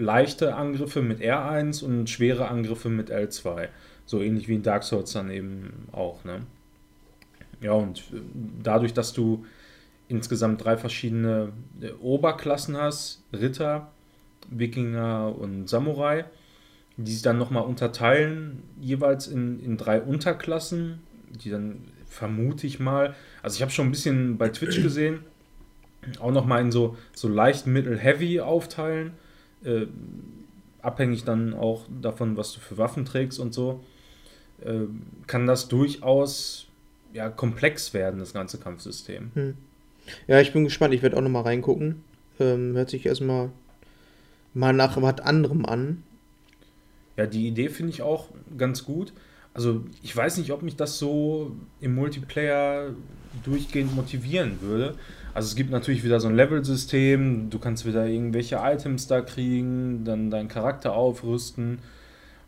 leichte 0.00 0.54
Angriffe 0.54 1.02
mit 1.02 1.20
R1 1.20 1.84
und 1.84 2.10
schwere 2.10 2.48
Angriffe 2.48 2.88
mit 2.88 3.10
L2. 3.10 3.68
So 4.06 4.20
ähnlich 4.20 4.48
wie 4.48 4.56
in 4.56 4.62
Dark 4.62 4.82
Souls 4.84 5.12
dann 5.12 5.30
eben 5.30 5.86
auch. 5.92 6.24
Ne? 6.24 6.40
Ja, 7.60 7.72
und 7.72 8.00
äh, 8.12 8.20
dadurch, 8.62 8.92
dass 8.92 9.12
du 9.12 9.44
insgesamt 10.14 10.64
drei 10.64 10.76
verschiedene 10.76 11.52
äh, 11.80 11.90
Oberklassen 12.00 12.76
hast, 12.76 13.22
Ritter, 13.32 13.90
Wikinger 14.50 15.34
und 15.36 15.68
Samurai, 15.68 16.24
die 16.96 17.12
sich 17.12 17.22
dann 17.22 17.38
nochmal 17.38 17.64
unterteilen, 17.64 18.62
jeweils 18.80 19.26
in, 19.26 19.60
in 19.60 19.76
drei 19.76 20.00
Unterklassen, 20.00 21.00
die 21.30 21.50
dann 21.50 21.82
vermute 22.08 22.66
ich 22.66 22.78
mal, 22.78 23.14
also 23.42 23.56
ich 23.56 23.62
habe 23.62 23.72
schon 23.72 23.88
ein 23.88 23.90
bisschen 23.90 24.38
bei 24.38 24.48
Twitch 24.48 24.80
gesehen, 24.82 25.20
auch 26.20 26.30
nochmal 26.30 26.60
in 26.60 26.70
so, 26.70 26.96
so 27.12 27.28
leicht, 27.28 27.66
mittel, 27.66 27.98
heavy 27.98 28.40
aufteilen, 28.40 29.12
äh, 29.64 29.86
abhängig 30.82 31.24
dann 31.24 31.54
auch 31.54 31.86
davon, 32.00 32.36
was 32.36 32.52
du 32.52 32.60
für 32.60 32.78
Waffen 32.78 33.04
trägst 33.04 33.40
und 33.40 33.52
so, 33.52 33.82
äh, 34.64 34.82
kann 35.26 35.46
das 35.46 35.66
durchaus 35.68 36.68
ja, 37.12 37.30
komplex 37.30 37.94
werden, 37.94 38.20
das 38.20 38.32
ganze 38.32 38.58
Kampfsystem. 38.58 39.30
Ja, 40.26 40.40
ich 40.40 40.52
bin 40.52 40.64
gespannt. 40.64 40.94
Ich 40.94 41.02
werde 41.02 41.16
auch 41.16 41.22
noch 41.22 41.30
mal 41.30 41.42
reingucken. 41.42 42.02
Ähm, 42.40 42.74
hört 42.74 42.90
sich 42.90 43.06
erstmal 43.06 43.50
mal 44.54 44.72
nach 44.72 45.00
was 45.00 45.20
anderem 45.20 45.66
an. 45.66 46.02
Ja, 47.16 47.26
die 47.26 47.46
Idee 47.46 47.68
finde 47.68 47.92
ich 47.92 48.02
auch 48.02 48.28
ganz 48.56 48.84
gut. 48.84 49.12
Also 49.52 49.84
ich 50.02 50.14
weiß 50.14 50.38
nicht, 50.38 50.50
ob 50.50 50.62
mich 50.62 50.76
das 50.76 50.98
so 50.98 51.52
im 51.80 51.94
Multiplayer 51.94 52.90
durchgehend 53.44 53.94
motivieren 53.94 54.60
würde. 54.60 54.96
Also 55.32 55.48
es 55.48 55.56
gibt 55.56 55.70
natürlich 55.70 56.04
wieder 56.04 56.20
so 56.20 56.28
ein 56.28 56.36
Level-System, 56.36 57.50
du 57.50 57.58
kannst 57.58 57.86
wieder 57.86 58.06
irgendwelche 58.06 58.60
Items 58.62 59.06
da 59.06 59.20
kriegen, 59.20 60.04
dann 60.04 60.30
deinen 60.30 60.48
Charakter 60.48 60.94
aufrüsten. 60.94 61.78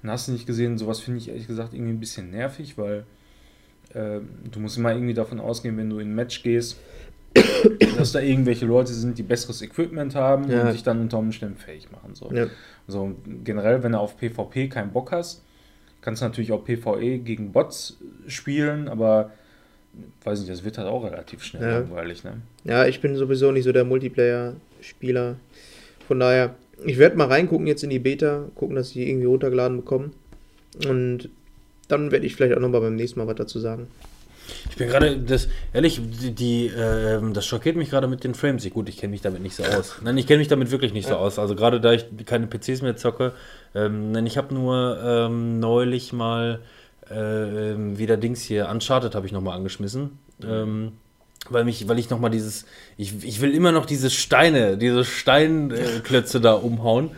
Und 0.03 0.11
hast 0.11 0.29
du 0.29 0.33
nicht 0.33 0.47
gesehen, 0.47 0.79
sowas 0.79 1.01
finde 1.01 1.19
ich 1.19 1.29
ehrlich 1.29 1.47
gesagt 1.47 1.75
irgendwie 1.75 1.93
ein 1.93 2.01
bisschen 2.01 2.31
nervig, 2.31 2.77
weil 2.77 3.05
äh, 3.93 4.21
du 4.51 4.61
musst 4.61 4.77
immer 4.77 4.93
irgendwie 4.93 5.15
davon 5.15 5.41
ausgehen, 5.41 5.77
wenn 5.77 5.91
du 5.91 5.99
in 5.99 6.11
ein 6.11 6.15
Match 6.15 6.43
gehst, 6.43 6.79
dass 7.97 8.13
da 8.13 8.21
irgendwelche 8.21 8.67
Leute 8.67 8.93
sind, 8.93 9.19
die 9.19 9.23
besseres 9.23 9.63
Equipment 9.63 10.15
haben 10.15 10.51
Ja. 10.51 10.63
und 10.67 10.73
dich 10.75 10.83
dann 10.83 11.01
unter 11.01 11.19
Umständen 11.19 11.57
fähig 11.57 11.91
machen. 11.91 12.15
So. 12.15 12.31
Ja. 12.33 12.47
So 12.87 13.15
generell, 13.45 13.83
wenn 13.83 13.93
du 13.93 13.99
auf 13.99 14.17
PvP 14.17 14.69
keinen 14.69 14.93
Bock 14.93 15.13
hast, 15.13 15.43
kannst 16.01 16.23
du 16.23 16.27
natürlich 16.27 16.53
auch 16.53 16.65
PvE 16.65 17.19
gegen 17.19 17.53
Bots 17.53 17.97
spielen, 18.29 18.89
aber 18.89 19.31
weiß 20.25 20.41
nicht, 20.41 20.51
das 20.53 20.63
wird 20.65 20.79
halt 20.79 20.89
auch 20.89 21.05
relativ 21.05 21.43
schnell 21.43 21.63
Ja. 21.63 21.79
langweilig, 21.81 22.23
ne? 22.23 22.35
Ja, 22.65 22.87
ich 22.87 23.01
bin 23.01 23.17
sowieso 23.17 23.51
nicht 23.51 23.65
so 23.65 23.73
der 23.73 23.85
Multiplayer-Spieler. 23.85 25.37
Von 26.07 26.21
daher, 26.21 26.55
ich 26.85 26.99
werde 26.99 27.17
mal 27.17 27.27
reingucken 27.29 27.67
jetzt 27.67 27.83
in 27.83 27.91
die 27.91 27.99
Beta, 27.99 28.45
gucken, 28.55 28.77
dass 28.77 28.89
ich 28.89 28.93
die 28.95 29.09
irgendwie 29.09 29.27
runtergeladen 29.27 29.79
bekomme. 29.79 30.11
Und 30.89 31.31
dann 31.89 32.11
werde 32.11 32.27
ich 32.27 32.37
vielleicht 32.37 32.55
auch 32.57 32.61
nochmal 32.61 32.83
beim 32.83 32.97
nächsten 32.97 33.19
Mal 33.19 33.27
was 33.27 33.37
dazu 33.37 33.59
sagen. 33.59 33.87
Ich 34.71 34.77
bin 34.77 34.89
gerade, 34.89 35.19
das, 35.19 35.49
ehrlich, 35.73 36.01
die, 36.03 36.33
die 36.33 36.67
ähm, 36.67 37.33
das 37.33 37.47
schockiert 37.47 37.77
mich 37.77 37.91
gerade 37.91 38.07
mit 38.07 38.25
den 38.25 38.35
Frames. 38.35 38.65
Ich, 38.65 38.73
gut, 38.73 38.89
ich 38.89 38.99
kenne 38.99 39.13
mich 39.13 39.23
damit 39.23 39.43
nicht 39.43 39.57
so 39.57 39.65
aus. 39.65 39.97
Nein, 40.03 40.17
ich 40.19 40.27
kenne 40.27 40.39
mich 40.39 40.49
damit 40.49 40.71
wirklich 40.71 40.93
nicht 40.93 41.09
so 41.09 41.17
aus. 41.17 41.39
Also 41.39 41.55
gerade 41.55 41.81
da 41.81 41.93
ich 41.93 42.07
keine 42.25 42.47
PCs 42.47 42.83
mehr 42.83 42.97
zocke. 42.97 43.33
Ähm, 43.75 44.13
nein, 44.13 44.27
ich 44.27 44.37
habe 44.37 44.55
nur 44.55 44.99
ähm, 45.03 45.61
neulich 45.61 46.13
mal 46.13 46.61
äh, 47.11 47.15
wieder 47.15 48.17
Dings 48.17 48.43
hier, 48.43 48.69
Uncharted 48.69 49.15
habe 49.15 49.27
ich 49.27 49.33
nochmal 49.33 49.57
angeschmissen. 49.57 50.19
Ähm, 50.43 50.93
weil 51.49 51.65
mich, 51.65 51.89
weil 51.89 51.99
ich 51.99 52.11
nochmal 52.11 52.31
dieses, 52.31 52.67
ich, 52.97 53.25
ich 53.25 53.41
will 53.41 53.55
immer 53.55 53.73
noch 53.73 53.87
diese 53.87 54.11
Steine, 54.11 54.77
diese 54.77 55.05
Steinklötze 55.05 56.41
da 56.41 56.55
umhauen. 56.55 57.11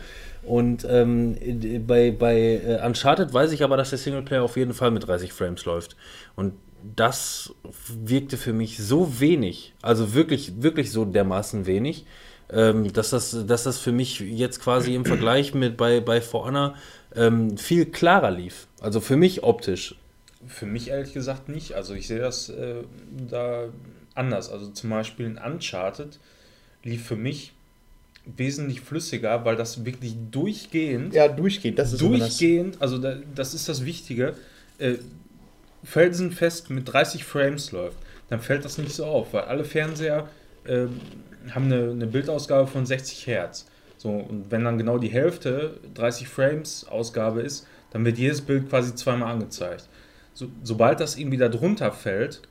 Und 0.43 0.85
ähm, 0.89 1.37
bei, 1.85 2.11
bei 2.11 2.61
äh, 2.65 2.85
Uncharted 2.85 3.33
weiß 3.33 3.51
ich 3.51 3.63
aber, 3.63 3.77
dass 3.77 3.89
der 3.89 3.99
Singleplayer 3.99 4.43
auf 4.43 4.57
jeden 4.57 4.73
Fall 4.73 4.91
mit 4.91 5.05
30 5.07 5.33
Frames 5.33 5.65
läuft. 5.65 5.95
Und 6.35 6.53
das 6.95 7.53
wirkte 8.03 8.37
für 8.37 8.53
mich 8.53 8.77
so 8.77 9.19
wenig, 9.19 9.73
also 9.81 10.13
wirklich, 10.13 10.61
wirklich 10.61 10.91
so 10.91 11.05
dermaßen 11.05 11.65
wenig, 11.65 12.05
ähm, 12.51 12.91
dass, 12.93 13.11
das, 13.11 13.45
dass 13.45 13.63
das 13.63 13.77
für 13.77 13.91
mich 13.91 14.19
jetzt 14.19 14.61
quasi 14.61 14.95
im 14.95 15.05
Vergleich 15.05 15.53
mit 15.53 15.77
bei, 15.77 15.99
bei 15.99 16.21
For 16.21 16.45
Honor 16.45 16.75
ähm, 17.15 17.57
viel 17.57 17.85
klarer 17.85 18.31
lief. 18.31 18.67
Also 18.81 19.01
für 19.01 19.17
mich 19.17 19.43
optisch. 19.43 19.95
Für 20.47 20.65
mich 20.65 20.87
ehrlich 20.89 21.13
gesagt 21.13 21.49
nicht. 21.49 21.73
Also 21.73 21.93
ich 21.93 22.07
sehe 22.07 22.19
das 22.19 22.49
äh, 22.49 22.75
da 23.29 23.65
anders. 24.15 24.49
Also 24.51 24.67
zum 24.71 24.89
Beispiel 24.89 25.25
in 25.25 25.37
Uncharted 25.37 26.19
lief 26.83 27.05
für 27.05 27.15
mich 27.15 27.53
wesentlich 28.37 28.81
flüssiger, 28.81 29.43
weil 29.45 29.55
das 29.55 29.85
wirklich 29.85 30.15
durchgehend 30.31 31.13
Ja, 31.13 31.27
durchgehend, 31.27 31.79
das 31.79 31.93
ist 31.93 32.01
immer 32.01 32.17
das. 32.19 32.37
durchgehend, 32.37 32.81
also 32.81 32.97
da, 32.97 33.17
das 33.33 33.53
ist 33.53 33.67
das 33.69 33.85
Wichtige, 33.85 34.35
äh, 34.77 34.95
felsenfest 35.83 36.69
mit 36.69 36.91
30 36.91 37.23
Frames 37.23 37.71
läuft, 37.71 37.97
dann 38.29 38.41
fällt 38.41 38.65
das 38.65 38.77
nicht 38.77 38.93
so 38.93 39.05
auf, 39.05 39.33
weil 39.33 39.43
alle 39.43 39.63
Fernseher 39.63 40.27
ähm, 40.67 40.99
haben 41.51 41.65
eine, 41.65 41.91
eine 41.91 42.07
Bildausgabe 42.07 42.67
von 42.67 42.85
60 42.85 43.27
Hertz. 43.27 43.65
So, 43.97 44.09
und 44.09 44.49
wenn 44.49 44.63
dann 44.63 44.77
genau 44.77 44.97
die 44.97 45.09
Hälfte 45.09 45.77
30 45.95 46.27
Frames 46.27 46.85
Ausgabe 46.89 47.41
ist, 47.41 47.67
dann 47.91 48.05
wird 48.05 48.17
jedes 48.17 48.41
Bild 48.41 48.69
quasi 48.69 48.95
zweimal 48.95 49.31
angezeigt. 49.31 49.89
So, 50.33 50.47
sobald 50.63 50.99
das 50.99 51.17
irgendwie 51.17 51.37
da 51.37 51.49
drunter 51.49 51.91
fällt, 51.91 52.41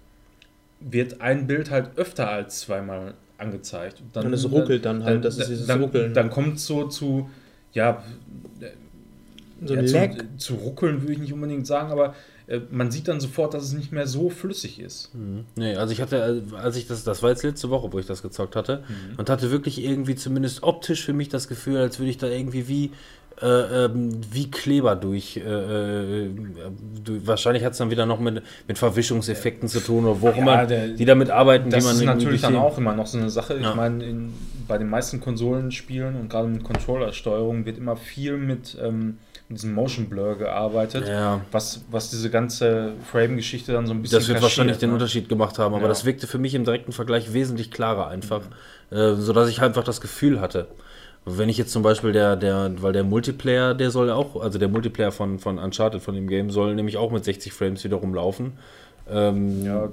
wird 0.81 1.20
ein 1.20 1.47
Bild 1.47 1.70
halt 1.70 1.97
öfter 1.97 2.28
als 2.28 2.60
zweimal 2.60 3.15
angezeigt. 3.39 4.02
Und 4.15 4.24
Und 4.24 4.32
es 4.32 4.50
ruckelt 4.50 4.84
dann 4.84 5.05
halt, 5.05 5.24
das 5.24 5.39
ist 5.39 5.48
dieses 5.48 5.66
dann, 5.66 5.81
Ruckeln. 5.81 6.12
Dann 6.12 6.28
kommt 6.31 6.57
es 6.57 6.66
so 6.66 6.86
zu, 6.86 7.31
ja, 7.73 8.02
So 9.65 9.74
ja, 9.74 9.86
zu, 9.86 10.36
zu 10.36 10.55
ruckeln 10.55 11.02
würde 11.02 11.15
ich 11.15 11.18
nicht 11.18 11.32
unbedingt 11.32 11.66
sagen, 11.66 11.90
aber 11.90 12.08
äh, 12.08 12.12
man 12.70 12.91
sieht 12.91 13.09
dann 13.09 13.20
sofort, 13.20 13.52
dass 13.55 13.65
es 13.65 13.73
nicht 13.73 13.93
mehr 13.93 14.07
so 14.07 14.31
flüssig 14.31 14.81
ist. 14.81 15.10
Nee, 15.57 15.75
also 15.77 15.93
ich 15.93 16.01
hatte, 16.01 16.43
äh, 16.52 16.57
als 16.57 16.77
ich 16.77 16.86
das, 16.86 17.05
das 17.05 17.23
war 17.23 17.31
jetzt 17.31 17.43
letzte 17.43 17.68
Woche, 17.70 17.93
wo 17.93 17.99
ich 17.99 18.07
das 18.07 18.23
gezockt 18.23 18.57
hatte, 18.57 18.83
und 19.18 19.28
hatte 19.28 19.51
wirklich 19.51 19.85
irgendwie 19.85 20.15
zumindest 20.15 20.62
optisch 20.62 21.05
für 21.05 21.12
mich 21.12 21.28
das 21.28 21.49
Gefühl, 21.49 21.77
als 21.78 21.99
würde 21.99 22.10
ich 22.10 22.17
da 22.18 22.27
irgendwie 22.27 22.67
wie, 22.68 22.93
äh, 23.43 23.85
ähm, 23.85 24.20
wie 24.33 24.51
Kleber 24.51 24.97
durch, 24.97 25.36
äh, 25.36 25.43
äh, 25.43 26.31
durch 27.05 27.27
wahrscheinlich 27.27 27.65
hat 27.65 27.73
es 27.73 27.78
dann 27.78 27.91
wieder 27.91 28.07
noch 28.07 28.18
mit, 28.18 28.43
mit 28.67 28.78
Verwischungseffekten 28.78 29.68
zu 29.68 29.81
tun 29.81 30.07
oder 30.07 30.20
wo 30.20 30.28
auch 30.31 30.36
Ja, 30.36 30.43
immer, 30.43 30.67
der- 30.67 30.89
die 30.89 31.05
damit 31.05 31.31
arbeiten, 31.31 31.70
Das 31.70 31.85
die 31.85 31.89
man 31.89 31.97
ist 31.99 32.05
natürlich 32.05 32.41
dann 32.41 32.57
auch 32.57 32.78
immer 32.78 32.94
noch 32.94 33.07
so 33.07 33.18
eine 33.18 33.31
Sache. 33.31 33.55
Ich 33.55 33.62
Ja. 33.62 33.75
meine, 33.75 34.05
in, 34.05 34.33
bei 34.67 34.77
den 34.78 34.89
meisten 34.89 35.20
Konsolenspielen 35.20 36.17
und 36.17 36.28
gerade 36.31 36.49
mit 36.49 36.65
Controllersteuerung 36.65 37.65
wird 37.65 37.78
immer 37.78 37.97
viel 37.97 38.36
mit 38.39 38.77
ähm, 38.83 39.18
mit 39.49 39.59
diesem 39.59 39.73
Motion 39.75 40.07
Blur 40.09 40.36
gearbeitet, 40.36 41.09
Ja. 41.09 41.41
was, 41.52 41.83
was 41.91 42.10
diese 42.10 42.28
ganze 42.31 42.93
Frame-Geschichte 43.10 43.73
dann 43.73 43.86
so 43.86 43.94
ein 43.94 44.02
bisschen 44.02 44.18
Das 44.18 44.28
wird 44.28 44.43
wahrscheinlich 44.43 44.78
den 44.78 44.91
ne? 44.91 44.94
Unterschied 44.94 45.28
gemacht 45.28 45.59
haben, 45.59 45.75
aber 45.75 45.85
Ja. 45.85 45.89
das 45.89 46.05
wirkte 46.05 46.27
für 46.27 46.39
mich 46.39 46.55
im 46.55 46.65
direkten 46.65 46.93
Vergleich 46.93 47.33
wesentlich 47.33 47.70
klarer 47.70 48.09
einfach, 48.09 48.43
äh, 48.91 49.15
sodass 49.15 49.49
ich 49.49 49.62
einfach 49.62 49.85
das 49.85 50.01
Gefühl 50.01 50.41
hatte. 50.41 50.68
Wenn 51.25 51.49
ich 51.49 51.59
jetzt 51.59 51.73
zum 51.73 51.83
Beispiel 51.83 52.12
der, 52.12 52.36
der, 52.36 52.73
weil 52.81 52.93
der 52.93 53.05
Multiplayer, 53.05 53.75
der 53.75 53.91
soll 53.91 54.09
ja 54.09 54.15
auch, 54.15 54.41
also 54.41 54.59
der 54.59 54.68
Multiplayer 54.68 55.12
von, 55.12 55.39
von 55.39 55.59
Uncharted, 55.59 56.01
von 56.02 56.15
dem 56.15 56.28
Game, 56.28 56.51
soll 56.51 56.75
nämlich 56.75 56.97
auch 56.97 57.10
mit 57.10 57.25
60 57.25 57.52
Frames 57.52 57.83
wiederum 57.85 58.15
laufen. 58.15 58.52
Ähm, 59.10 59.65
Ja, 59.65 59.89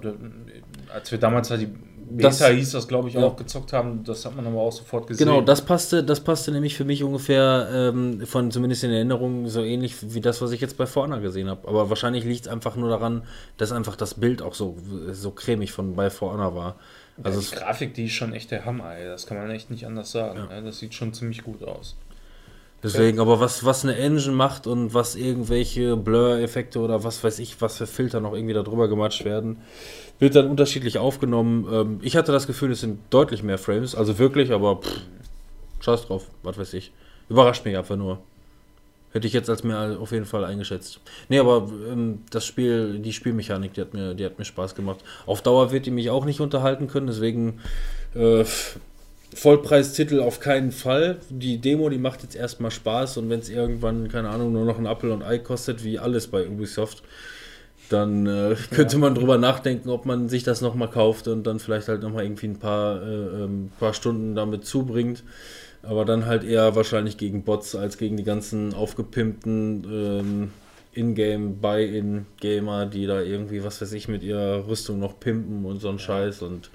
als 0.93 1.11
wir 1.11 1.17
damals 1.17 1.49
halt 1.49 1.61
die 1.61 1.69
Das- 2.09 2.39
Beta 2.39 2.51
hieß 2.51 2.71
das, 2.71 2.87
glaube 2.87 3.07
ich, 3.09 3.15
Ja. 3.15 3.23
auch 3.25 3.35
gezockt 3.35 3.73
haben, 3.73 4.03
das 4.03 4.25
hat 4.25 4.35
man 4.35 4.45
aber 4.45 4.59
auch 4.61 4.71
sofort 4.71 5.07
gesehen. 5.07 5.25
Genau, 5.27 5.41
das 5.41 5.63
passte, 5.63 6.03
das 6.03 6.19
passte 6.19 6.51
nämlich 6.51 6.75
für 6.77 6.85
mich 6.85 7.03
ungefähr 7.03 7.67
ähm, 7.73 8.21
von 8.27 8.51
zumindest 8.51 8.83
in 8.83 8.91
Erinnerung 8.91 9.47
so 9.47 9.61
ähnlich 9.63 9.95
wie 10.13 10.21
das, 10.21 10.41
was 10.41 10.51
ich 10.51 10.61
jetzt 10.61 10.77
bei 10.77 10.85
For 10.85 11.03
Honor 11.03 11.19
gesehen 11.19 11.49
habe. 11.49 11.67
Aber 11.67 11.89
wahrscheinlich 11.89 12.23
liegt 12.23 12.45
es 12.45 12.47
einfach 12.47 12.75
nur 12.75 12.89
daran, 12.89 13.23
dass 13.57 13.71
einfach 13.71 13.95
das 13.95 14.13
Bild 14.13 14.41
auch 14.41 14.53
so, 14.53 14.77
so 15.11 15.31
cremig 15.31 15.71
von 15.71 15.95
bei 15.95 16.09
For 16.09 16.31
Honor 16.33 16.55
war. 16.55 16.75
Also 17.23 17.39
es, 17.39 17.49
die 17.51 17.55
Grafik, 17.55 17.93
die 17.93 18.05
ist 18.05 18.11
schon 18.13 18.33
echt 18.33 18.51
der 18.51 18.65
Hammer, 18.65 18.93
ey. 18.95 19.05
Das 19.07 19.25
kann 19.25 19.37
man 19.37 19.49
echt 19.49 19.71
nicht 19.71 19.85
anders 19.87 20.11
sagen. 20.11 20.47
ne? 20.49 20.61
Das 20.63 20.79
sieht 20.79 20.93
schon 20.93 21.13
ziemlich 21.13 21.43
gut 21.43 21.63
aus. 21.63 21.95
deswegen, 22.83 23.19
aber 23.19 23.39
was, 23.39 23.63
was 23.65 23.83
eine 23.83 23.95
Engine 23.95 24.35
macht 24.35 24.67
und 24.67 24.93
was 24.93 25.15
irgendwelche 25.15 25.95
Blur-Effekte 25.97 26.79
oder 26.79 27.03
was 27.03 27.23
weiß 27.23 27.39
ich, 27.39 27.59
was 27.61 27.77
für 27.77 27.87
Filter 27.87 28.19
noch 28.19 28.33
irgendwie 28.33 28.53
da 28.53 28.61
drüber 28.63 28.87
gematscht 28.87 29.25
werden, 29.25 29.57
wird 30.19 30.35
dann 30.35 30.49
unterschiedlich 30.49 30.97
aufgenommen. 30.97 31.67
Ähm, 31.71 31.99
ich 32.01 32.15
hatte 32.15 32.31
das 32.31 32.47
Gefühl, 32.47 32.71
es 32.71 32.81
sind 32.81 32.99
deutlich 33.09 33.43
mehr 33.43 33.57
Frames, 33.57 33.95
also 33.95 34.17
wirklich, 34.17 34.51
aber 34.51 34.77
pff, 34.77 35.01
scheiß 35.81 36.07
drauf, 36.07 36.27
was 36.43 36.57
weiß 36.57 36.73
ich. 36.73 36.91
Überrascht 37.29 37.65
mich 37.65 37.77
einfach 37.77 37.95
nur. 37.95 38.19
Hätte 39.11 39.27
ich 39.27 39.33
jetzt 39.33 39.49
als 39.49 39.63
mehr 39.63 39.97
auf 39.99 40.11
jeden 40.11 40.25
Fall 40.25 40.43
eingeschätzt. 40.43 40.99
Nee, 41.29 41.39
aber 41.39 41.69
ähm, 41.89 42.19
das 42.31 42.45
Spiel, 42.45 42.99
die 42.99 43.13
Spielmechanik, 43.13 43.73
die 43.73 43.81
hat, 43.81 43.93
mir, 43.93 44.13
die 44.13 44.25
hat 44.25 44.37
mir 44.37 44.45
Spaß 44.45 44.75
gemacht. 44.75 44.99
Auf 45.25 45.41
Dauer 45.41 45.71
wird 45.71 45.85
die 45.85 45.91
mich 45.91 46.09
auch 46.09 46.25
nicht 46.25 46.41
unterhalten 46.41 46.87
können, 46.87 47.07
deswegen 47.07 47.61
äh, 48.13 48.43
Vollpreistitel 49.33 50.19
auf 50.19 50.39
keinen 50.39 50.71
Fall. 50.71 51.17
Die 51.29 51.59
Demo, 51.59 51.89
die 51.89 51.97
macht 51.97 52.23
jetzt 52.23 52.35
erstmal 52.35 52.71
Spaß 52.71 53.17
und 53.17 53.29
wenn 53.29 53.39
es 53.39 53.49
irgendwann, 53.49 54.09
keine 54.09 54.29
Ahnung, 54.29 54.53
nur 54.53 54.65
noch 54.65 54.77
ein 54.77 54.87
Apfel 54.87 55.11
und 55.11 55.23
Ei 55.23 55.39
kostet, 55.39 55.83
wie 55.83 55.97
alles 55.97 56.27
bei 56.27 56.47
Ubisoft, 56.47 57.03
dann 57.89 58.25
äh, 58.25 58.55
könnte 58.71 58.97
man 58.97 59.15
drüber 59.15 59.37
nachdenken, 59.37 59.89
ob 59.89 60.05
man 60.05 60.29
sich 60.29 60.43
das 60.43 60.61
nochmal 60.61 60.89
kauft 60.89 61.27
und 61.27 61.45
dann 61.45 61.59
vielleicht 61.59 61.87
halt 61.87 62.01
nochmal 62.01 62.23
irgendwie 62.23 62.47
ein 62.47 62.59
paar, 62.59 63.01
äh, 63.01 63.43
ähm, 63.43 63.71
paar 63.79 63.93
Stunden 63.93 64.35
damit 64.35 64.65
zubringt. 64.65 65.23
Aber 65.83 66.03
dann 66.03 66.25
halt 66.25 66.43
eher 66.43 66.75
wahrscheinlich 66.75 67.17
gegen 67.17 67.43
Bots 67.43 67.75
als 67.75 67.97
gegen 67.97 68.17
die 68.17 68.23
ganzen 68.23 68.73
aufgepimpten 68.73 69.85
ähm, 69.91 70.51
Ingame, 70.95 71.49
Buy-in-Gamer, 71.49 72.85
die 72.85 73.05
da 73.05 73.21
irgendwie, 73.21 73.63
was 73.63 73.81
weiß 73.81 73.91
ich, 73.91 74.07
mit 74.07 74.23
ihrer 74.23 74.65
Rüstung 74.67 74.99
noch 74.99 75.19
pimpen 75.19 75.65
und 75.65 75.79
so 75.79 75.89
ein 75.89 75.99
Scheiß. 75.99 76.41
Und 76.41 76.71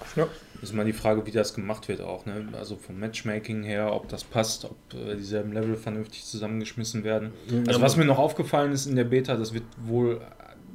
Ist 0.62 0.74
mal 0.74 0.84
die 0.84 0.92
Frage, 0.92 1.26
wie 1.26 1.30
das 1.30 1.55
gemacht 1.55 1.89
wird 1.89 2.02
auch. 2.02 2.26
Ne? 2.26 2.47
Also 2.52 2.76
vom 2.76 3.00
Matchmaking 3.00 3.62
her, 3.62 3.92
ob 3.94 4.08
das 4.08 4.24
passt, 4.24 4.66
ob 4.66 4.76
äh, 4.94 5.16
dieselben 5.16 5.52
Level 5.52 5.74
vernünftig 5.74 6.24
zusammengeschmissen 6.26 7.02
werden. 7.02 7.32
Also 7.66 7.80
Ja, 7.80 7.80
was 7.80 7.97
mir 7.97 8.05
noch 8.05 8.18
aufgefallen 8.18 8.72
ist 8.72 8.86
in 8.86 8.94
der 8.94 9.05
Beta, 9.05 9.36
das 9.36 9.55
wird 9.55 9.64
wohl, 9.82 10.20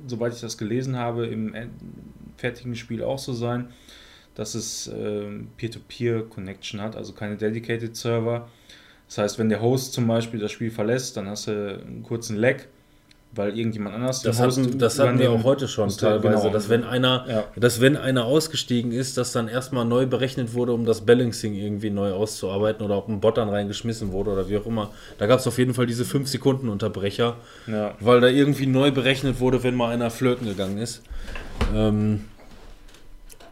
soweit 0.07 0.33
ich 0.33 0.41
das 0.41 0.57
gelesen 0.57 0.97
habe, 0.97 1.27
im 1.27 1.53
en- 1.53 1.71
fertigen 2.37 2.75
Spiel 2.75 3.03
auch 3.03 3.19
so 3.19 3.33
sein, 3.33 3.69
dass 4.35 4.55
es 4.55 4.87
ähm, 4.93 5.47
Peer-to-Peer-Connection 5.57 6.81
hat, 6.81 6.95
also 6.95 7.13
keine 7.13 7.37
Dedicated 7.37 7.95
Server. 7.95 8.49
Das 9.07 9.17
heißt, 9.19 9.39
wenn 9.39 9.49
der 9.49 9.61
Host 9.61 9.93
zum 9.93 10.07
Beispiel 10.07 10.39
das 10.39 10.51
Spiel 10.51 10.71
verlässt, 10.71 11.15
dann 11.17 11.27
hast 11.29 11.47
du 11.47 11.81
einen 11.81 12.03
kurzen 12.03 12.37
Lag, 12.37 12.63
weil 13.35 13.57
irgendjemand 13.57 13.95
anders 13.95 14.21
Das 14.21 14.39
hatten, 14.39 14.79
das 14.79 14.97
hatten 14.97 15.19
wir 15.19 15.31
auch 15.31 15.43
heute 15.43 15.67
schon 15.67 15.89
teilweise, 15.89 16.43
Genau. 16.43 16.53
dass 16.53 16.69
wenn 16.69 16.83
einer, 16.83 17.25
Ja. 17.27 17.43
dass 17.55 17.81
wenn 17.81 17.97
einer 17.97 18.25
ausgestiegen 18.25 18.91
ist, 18.91 19.17
dass 19.17 19.31
dann 19.31 19.47
erstmal 19.47 19.85
neu 19.85 20.05
berechnet 20.05 20.53
wurde, 20.53 20.71
um 20.73 20.85
das 20.85 21.01
Balancing 21.01 21.53
irgendwie 21.53 21.89
neu 21.89 22.11
auszuarbeiten 22.13 22.85
oder 22.85 22.97
ob 22.97 23.09
ein 23.09 23.19
Bot 23.19 23.37
dann 23.37 23.49
reingeschmissen 23.49 24.11
wurde 24.11 24.31
oder 24.31 24.49
wie 24.49 24.57
auch 24.57 24.65
immer. 24.65 24.91
Da 25.17 25.27
gab 25.27 25.39
es 25.39 25.47
auf 25.47 25.57
jeden 25.57 25.73
Fall 25.73 25.85
diese 25.85 26.05
5 26.05 26.27
Sekunden 26.29 26.69
Unterbrecher, 26.69 27.35
Ja. 27.67 27.93
weil 27.99 28.21
da 28.21 28.27
irgendwie 28.27 28.67
neu 28.67 28.91
berechnet 28.91 29.39
wurde, 29.39 29.63
wenn 29.63 29.75
mal 29.75 29.91
einer 29.93 30.09
flirten 30.09 30.47
gegangen 30.47 30.77
ist. 30.77 31.01
Ähm, 31.75 32.21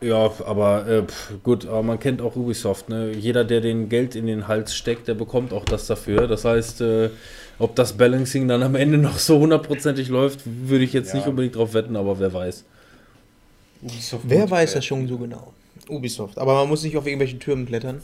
ja, 0.01 0.29
aber 0.45 0.85
äh, 0.87 1.03
gut, 1.43 1.65
aber 1.65 1.81
man 1.81 1.97
kennt 1.99 2.21
auch 2.21 2.35
Ubisoft. 2.35 2.89
Ne? 2.89 3.11
Jeder, 3.13 3.45
der 3.45 3.61
den 3.61 3.87
Geld 3.87 4.15
in 4.15 4.27
den 4.27 4.47
Hals 4.49 4.75
steckt, 4.75 5.07
der 5.07 5.13
bekommt 5.13 5.53
auch 5.53 5.63
das 5.63 5.87
dafür. 5.87 6.27
Das 6.27 6.43
heißt, 6.43 6.81
äh, 6.81 7.09
ob 7.59 7.75
das 7.75 7.93
Balancing 7.93 8.47
dann 8.47 8.63
am 8.63 8.75
Ende 8.75 8.97
noch 8.97 9.17
so 9.19 9.39
hundertprozentig 9.39 10.09
läuft, 10.09 10.41
würde 10.45 10.83
ich 10.83 10.93
jetzt 10.93 11.09
Ja. 11.13 11.19
nicht 11.19 11.27
unbedingt 11.27 11.55
drauf 11.55 11.73
wetten, 11.73 11.95
aber 11.95 12.19
wer 12.19 12.33
weiß. 12.33 12.63
Ubisoft 13.81 14.23
Wer 14.27 14.49
weiß 14.49 14.73
das 14.73 14.85
schon 14.85 15.07
so 15.07 15.17
genau? 15.17 15.53
Ubisoft. 15.89 16.37
Aber 16.37 16.53
man 16.55 16.69
muss 16.69 16.83
nicht 16.83 16.95
auf 16.97 17.05
irgendwelchen 17.05 17.39
Türmen 17.39 17.65
klettern. 17.65 18.01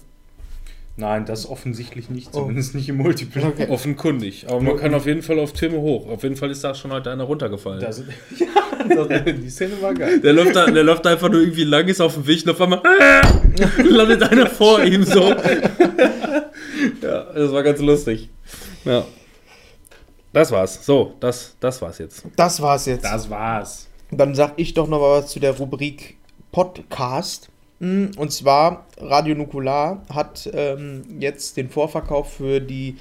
Nein, 0.97 1.25
das 1.25 1.47
offensichtlich 1.49 2.07
Oh. 2.09 2.13
nicht, 2.13 2.33
zumindest 2.33 2.75
nicht 2.75 2.89
im 2.89 2.97
Multiplayer. 2.97 3.53
Offenkundig. 3.69 4.45
Aber 4.49 4.59
man 4.59 4.75
kann 4.75 4.93
auf 4.93 5.05
jeden 5.05 5.21
Fall 5.21 5.39
auf 5.39 5.53
Türme 5.53 5.77
hoch. 5.79 6.09
Auf 6.09 6.23
jeden 6.23 6.35
Fall 6.35 6.51
ist 6.51 6.61
da 6.61 6.75
schon 6.75 6.91
halt 6.91 7.07
einer 7.07 7.23
runtergefallen. 7.23 7.79
Das, 7.79 7.99
ja, 8.37 9.05
das, 9.07 9.23
die 9.25 9.49
Szene 9.49 9.81
war 9.81 9.93
geil. 9.93 10.19
Der 10.19 10.33
läuft, 10.33 10.57
da, 10.57 10.69
der 10.69 10.83
läuft 10.83 11.07
einfach 11.07 11.29
nur 11.29 11.39
irgendwie 11.39 11.63
lang, 11.63 11.87
ist 11.87 12.01
auf 12.01 12.15
dem 12.15 12.27
Weg 12.27 12.43
und 12.43 12.51
auf 12.51 12.59
einmal 12.59 12.81
landet 13.89 14.23
einer 14.23 14.47
vor 14.47 14.83
ihm 14.83 15.05
so. 15.05 15.29
ja, 17.01 17.23
das 17.33 17.51
war 17.53 17.63
ganz 17.63 17.79
lustig. 17.79 18.27
Ja. 18.83 19.05
Das 20.33 20.51
war's. 20.51 20.85
So, 20.85 21.15
das, 21.19 21.55
das 21.59 21.81
war's 21.81 21.97
jetzt. 21.97 22.23
Das 22.35 22.61
war's 22.61 22.85
jetzt. 22.85 23.03
Das 23.03 23.29
war's. 23.29 23.87
Dann 24.11 24.35
sag 24.35 24.53
ich 24.57 24.73
doch 24.73 24.87
noch 24.87 24.99
mal 24.99 25.19
was 25.21 25.31
zu 25.31 25.39
der 25.39 25.57
Rubrik 25.57 26.17
Podcast. 26.51 27.49
Mm, 27.79 28.07
Und 28.17 28.31
zwar, 28.31 28.85
Radio 28.97 29.35
Nukular 29.35 30.03
hat 30.13 30.49
ähm, 30.53 31.03
jetzt 31.19 31.57
den 31.57 31.69
Vorverkauf 31.69 32.33
für 32.33 32.59
die 32.59 32.97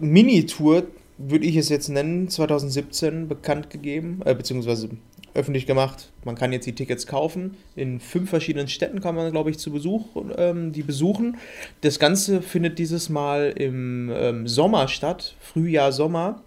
Mini-Tour, 0.00 0.84
würde 1.18 1.46
ich 1.46 1.56
es 1.56 1.68
jetzt 1.70 1.88
nennen, 1.88 2.28
2017 2.28 3.28
bekannt 3.28 3.70
gegeben, 3.70 4.20
äh, 4.24 4.34
beziehungsweise 4.34 4.90
öffentlich 5.36 5.66
gemacht. 5.66 6.10
Man 6.24 6.34
kann 6.34 6.52
jetzt 6.52 6.66
die 6.66 6.74
Tickets 6.74 7.06
kaufen. 7.06 7.56
In 7.76 8.00
fünf 8.00 8.30
verschiedenen 8.30 8.68
Städten 8.68 9.00
kann 9.00 9.14
man, 9.14 9.30
glaube 9.30 9.50
ich, 9.50 9.58
zu 9.58 9.70
Besuch 9.70 10.04
ähm, 10.36 10.72
die 10.72 10.82
besuchen. 10.82 11.36
Das 11.82 11.98
Ganze 11.98 12.42
findet 12.42 12.78
dieses 12.78 13.08
Mal 13.08 13.52
im 13.56 14.10
ähm, 14.12 14.48
Sommer 14.48 14.88
statt, 14.88 15.36
Frühjahr, 15.40 15.92
Sommer. 15.92 16.42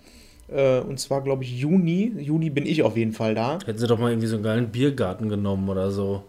Äh, 0.51 0.79
und 0.79 0.99
zwar, 0.99 1.21
glaube 1.21 1.43
ich, 1.43 1.59
Juni. 1.59 2.13
Juni 2.17 2.49
bin 2.49 2.65
ich 2.65 2.83
auf 2.83 2.97
jeden 2.97 3.13
Fall 3.13 3.35
da. 3.35 3.59
Hätten 3.65 3.79
sie 3.79 3.87
doch 3.87 3.99
mal 3.99 4.11
irgendwie 4.11 4.27
so 4.27 4.35
einen 4.35 4.43
geilen 4.43 4.69
Biergarten 4.69 5.29
genommen 5.29 5.69
oder 5.69 5.91
so. 5.91 6.23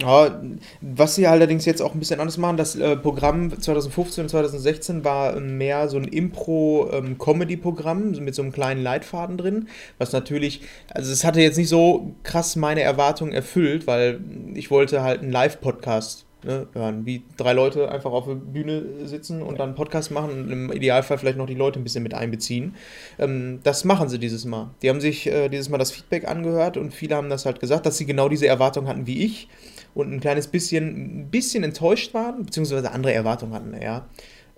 Ja, 0.00 0.40
was 0.80 1.14
sie 1.14 1.26
allerdings 1.26 1.66
jetzt 1.66 1.82
auch 1.82 1.92
ein 1.92 1.98
bisschen 1.98 2.20
anders 2.20 2.38
machen, 2.38 2.56
das 2.56 2.74
äh, 2.74 2.96
Programm 2.96 3.60
2015 3.60 4.24
und 4.24 4.30
2016 4.30 5.04
war 5.04 5.36
ähm, 5.36 5.58
mehr 5.58 5.88
so 5.88 5.98
ein 5.98 6.04
Impro-Comedy-Programm 6.04 8.12
mit 8.12 8.34
so 8.34 8.40
einem 8.42 8.52
kleinen 8.52 8.82
Leitfaden 8.82 9.36
drin, 9.36 9.68
was 9.98 10.12
natürlich, 10.12 10.62
also 10.94 11.12
es 11.12 11.24
hatte 11.24 11.42
jetzt 11.42 11.58
nicht 11.58 11.68
so 11.68 12.14
krass 12.22 12.56
meine 12.56 12.80
Erwartungen 12.80 13.32
erfüllt, 13.32 13.86
weil 13.86 14.20
ich 14.54 14.70
wollte 14.70 15.02
halt 15.02 15.20
einen 15.20 15.32
Live-Podcast 15.32 16.24
ne, 16.44 16.66
hören, 16.72 17.04
wie 17.04 17.22
drei 17.36 17.52
Leute 17.52 17.90
einfach 17.90 18.12
auf 18.12 18.26
der 18.26 18.34
Bühne 18.34 18.82
sitzen 19.04 19.42
und 19.42 19.58
dann 19.58 19.70
einen 19.70 19.76
Podcast 19.76 20.10
machen 20.10 20.30
und 20.30 20.50
im 20.50 20.72
Idealfall 20.72 21.18
vielleicht 21.18 21.36
noch 21.36 21.46
die 21.46 21.54
Leute 21.54 21.78
ein 21.78 21.84
bisschen 21.84 22.02
mit 22.02 22.14
einbeziehen. 22.14 22.74
Ähm, 23.18 23.60
das 23.62 23.84
machen 23.84 24.08
sie 24.08 24.18
dieses 24.18 24.44
Mal. 24.44 24.70
Die 24.82 24.88
haben 24.88 25.00
sich 25.00 25.26
äh, 25.26 25.48
dieses 25.48 25.68
Mal 25.68 25.78
das 25.78 25.90
Feedback 25.90 26.26
angehört 26.26 26.76
und 26.76 26.94
viele 26.94 27.16
haben 27.16 27.28
das 27.28 27.44
halt 27.44 27.60
gesagt, 27.60 27.86
dass 27.86 27.98
sie 27.98 28.06
genau 28.06 28.28
diese 28.28 28.46
Erwartung 28.46 28.88
hatten 28.88 29.06
wie 29.06 29.24
ich 29.24 29.48
und 29.94 30.12
ein 30.12 30.20
kleines 30.20 30.48
bisschen, 30.48 31.22
ein 31.22 31.30
bisschen 31.30 31.64
enttäuscht 31.64 32.14
waren, 32.14 32.44
beziehungsweise 32.44 32.90
andere 32.92 33.12
Erwartungen 33.12 33.52
hatten, 33.52 33.74
ja. 33.80 34.06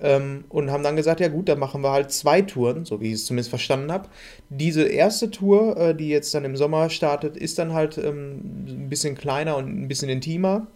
Ähm, 0.00 0.44
und 0.48 0.70
haben 0.70 0.82
dann 0.82 0.96
gesagt, 0.96 1.20
ja 1.20 1.28
gut, 1.28 1.48
dann 1.48 1.60
machen 1.60 1.82
wir 1.82 1.92
halt 1.92 2.10
zwei 2.10 2.42
Touren, 2.42 2.84
so 2.84 3.00
wie 3.00 3.08
ich 3.08 3.14
es 3.14 3.26
zumindest 3.26 3.50
verstanden 3.50 3.92
habe. 3.92 4.08
Diese 4.50 4.82
erste 4.82 5.30
Tour, 5.30 5.76
äh, 5.76 5.94
die 5.94 6.08
jetzt 6.08 6.34
dann 6.34 6.44
im 6.44 6.56
Sommer 6.56 6.90
startet, 6.90 7.36
ist 7.36 7.58
dann 7.58 7.72
halt 7.72 7.98
ähm, 7.98 8.66
ein 8.66 8.88
bisschen 8.88 9.14
kleiner 9.14 9.56
und 9.56 9.68
ein 9.68 9.86
bisschen 9.86 10.08
intimer. 10.08 10.66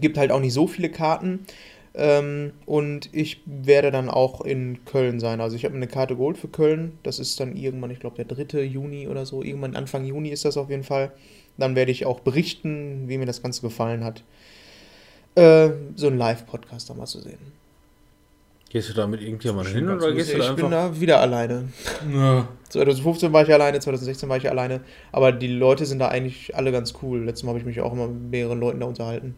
Gibt 0.00 0.16
halt 0.16 0.32
auch 0.32 0.40
nicht 0.40 0.54
so 0.54 0.66
viele 0.66 0.88
Karten. 0.88 1.40
Ähm, 1.94 2.52
und 2.66 3.08
ich 3.14 3.42
werde 3.46 3.90
dann 3.90 4.10
auch 4.10 4.42
in 4.42 4.84
Köln 4.84 5.18
sein. 5.18 5.40
Also 5.40 5.56
ich 5.56 5.64
habe 5.64 5.74
mir 5.74 5.78
eine 5.78 5.86
Karte 5.86 6.16
geholt 6.16 6.36
für 6.38 6.48
Köln. 6.48 6.98
Das 7.02 7.18
ist 7.18 7.40
dann 7.40 7.56
irgendwann, 7.56 7.90
ich 7.90 8.00
glaube, 8.00 8.22
der 8.22 8.26
3. 8.26 8.62
Juni 8.62 9.08
oder 9.08 9.26
so. 9.26 9.42
Irgendwann 9.42 9.76
Anfang 9.76 10.04
Juni 10.04 10.30
ist 10.30 10.44
das 10.44 10.56
auf 10.56 10.68
jeden 10.70 10.84
Fall. 10.84 11.12
Dann 11.58 11.74
werde 11.74 11.90
ich 11.90 12.06
auch 12.06 12.20
berichten, 12.20 13.08
wie 13.08 13.18
mir 13.18 13.26
das 13.26 13.42
Ganze 13.42 13.62
gefallen 13.62 14.04
hat. 14.04 14.22
Äh, 15.34 15.70
so 15.94 16.06
einen 16.06 16.18
Live-Podcast 16.18 16.90
da 16.90 16.94
mal 16.94 17.06
zu 17.06 17.20
sehen. 17.20 17.38
Gehst 18.68 18.90
du 18.90 18.94
da 18.94 19.06
mit 19.06 19.22
irgendjemandem 19.22 19.74
hin 19.74 19.88
oder 19.88 20.12
gehst 20.12 20.32
du 20.32 20.38
da 20.38 20.50
Ich 20.50 20.56
bin 20.56 20.70
da 20.70 21.00
wieder 21.00 21.20
alleine. 21.20 21.68
Ja. 22.12 22.48
2015 22.68 23.32
war 23.32 23.42
ich 23.42 23.52
alleine, 23.52 23.78
2016 23.78 24.28
war 24.28 24.36
ich 24.36 24.50
alleine. 24.50 24.80
Aber 25.12 25.32
die 25.32 25.48
Leute 25.48 25.86
sind 25.86 26.00
da 26.00 26.08
eigentlich 26.08 26.54
alle 26.56 26.72
ganz 26.72 26.94
cool. 27.00 27.24
Letztes 27.24 27.44
Mal 27.44 27.50
habe 27.50 27.60
ich 27.60 27.64
mich 27.64 27.80
auch 27.80 27.92
immer 27.92 28.08
mit 28.08 28.30
mehreren 28.30 28.58
Leuten 28.58 28.80
da 28.80 28.86
unterhalten. 28.86 29.36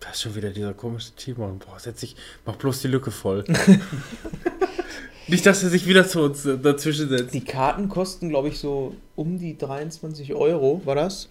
Das 0.00 0.16
ist 0.16 0.22
schon 0.22 0.34
wieder 0.34 0.50
dieser 0.50 0.74
komische 0.74 1.12
Timon. 1.16 1.58
Boah, 1.58 1.78
setz 1.78 2.02
ich, 2.02 2.16
mach 2.44 2.56
bloß 2.56 2.82
die 2.82 2.88
Lücke 2.88 3.10
voll. 3.10 3.44
Nicht, 5.28 5.44
dass 5.46 5.62
er 5.62 5.70
sich 5.70 5.86
wieder 5.86 6.06
zu 6.06 6.20
uns 6.20 6.44
äh, 6.46 6.56
dazwischen 6.56 7.08
setzt. 7.08 7.34
Die 7.34 7.44
Karten 7.44 7.88
kosten, 7.88 8.28
glaube 8.28 8.48
ich, 8.48 8.58
so 8.58 8.94
um 9.16 9.38
die 9.38 9.56
23 9.56 10.34
Euro, 10.34 10.82
war 10.84 10.94
das. 10.94 11.28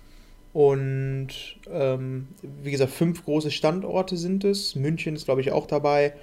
Und 0.56 1.28
ähm, 1.70 2.30
wie 2.64 2.72
gesagt, 2.72 2.94
fünf 2.94 3.26
große 3.26 3.52
Standorte 3.52 4.16
sind 4.16 4.46
es. 4.46 4.74
München 4.74 5.14
ist, 5.14 5.26
glaube 5.26 5.42
ich, 5.42 5.52
auch 5.52 5.68
dabei. 5.68 6.14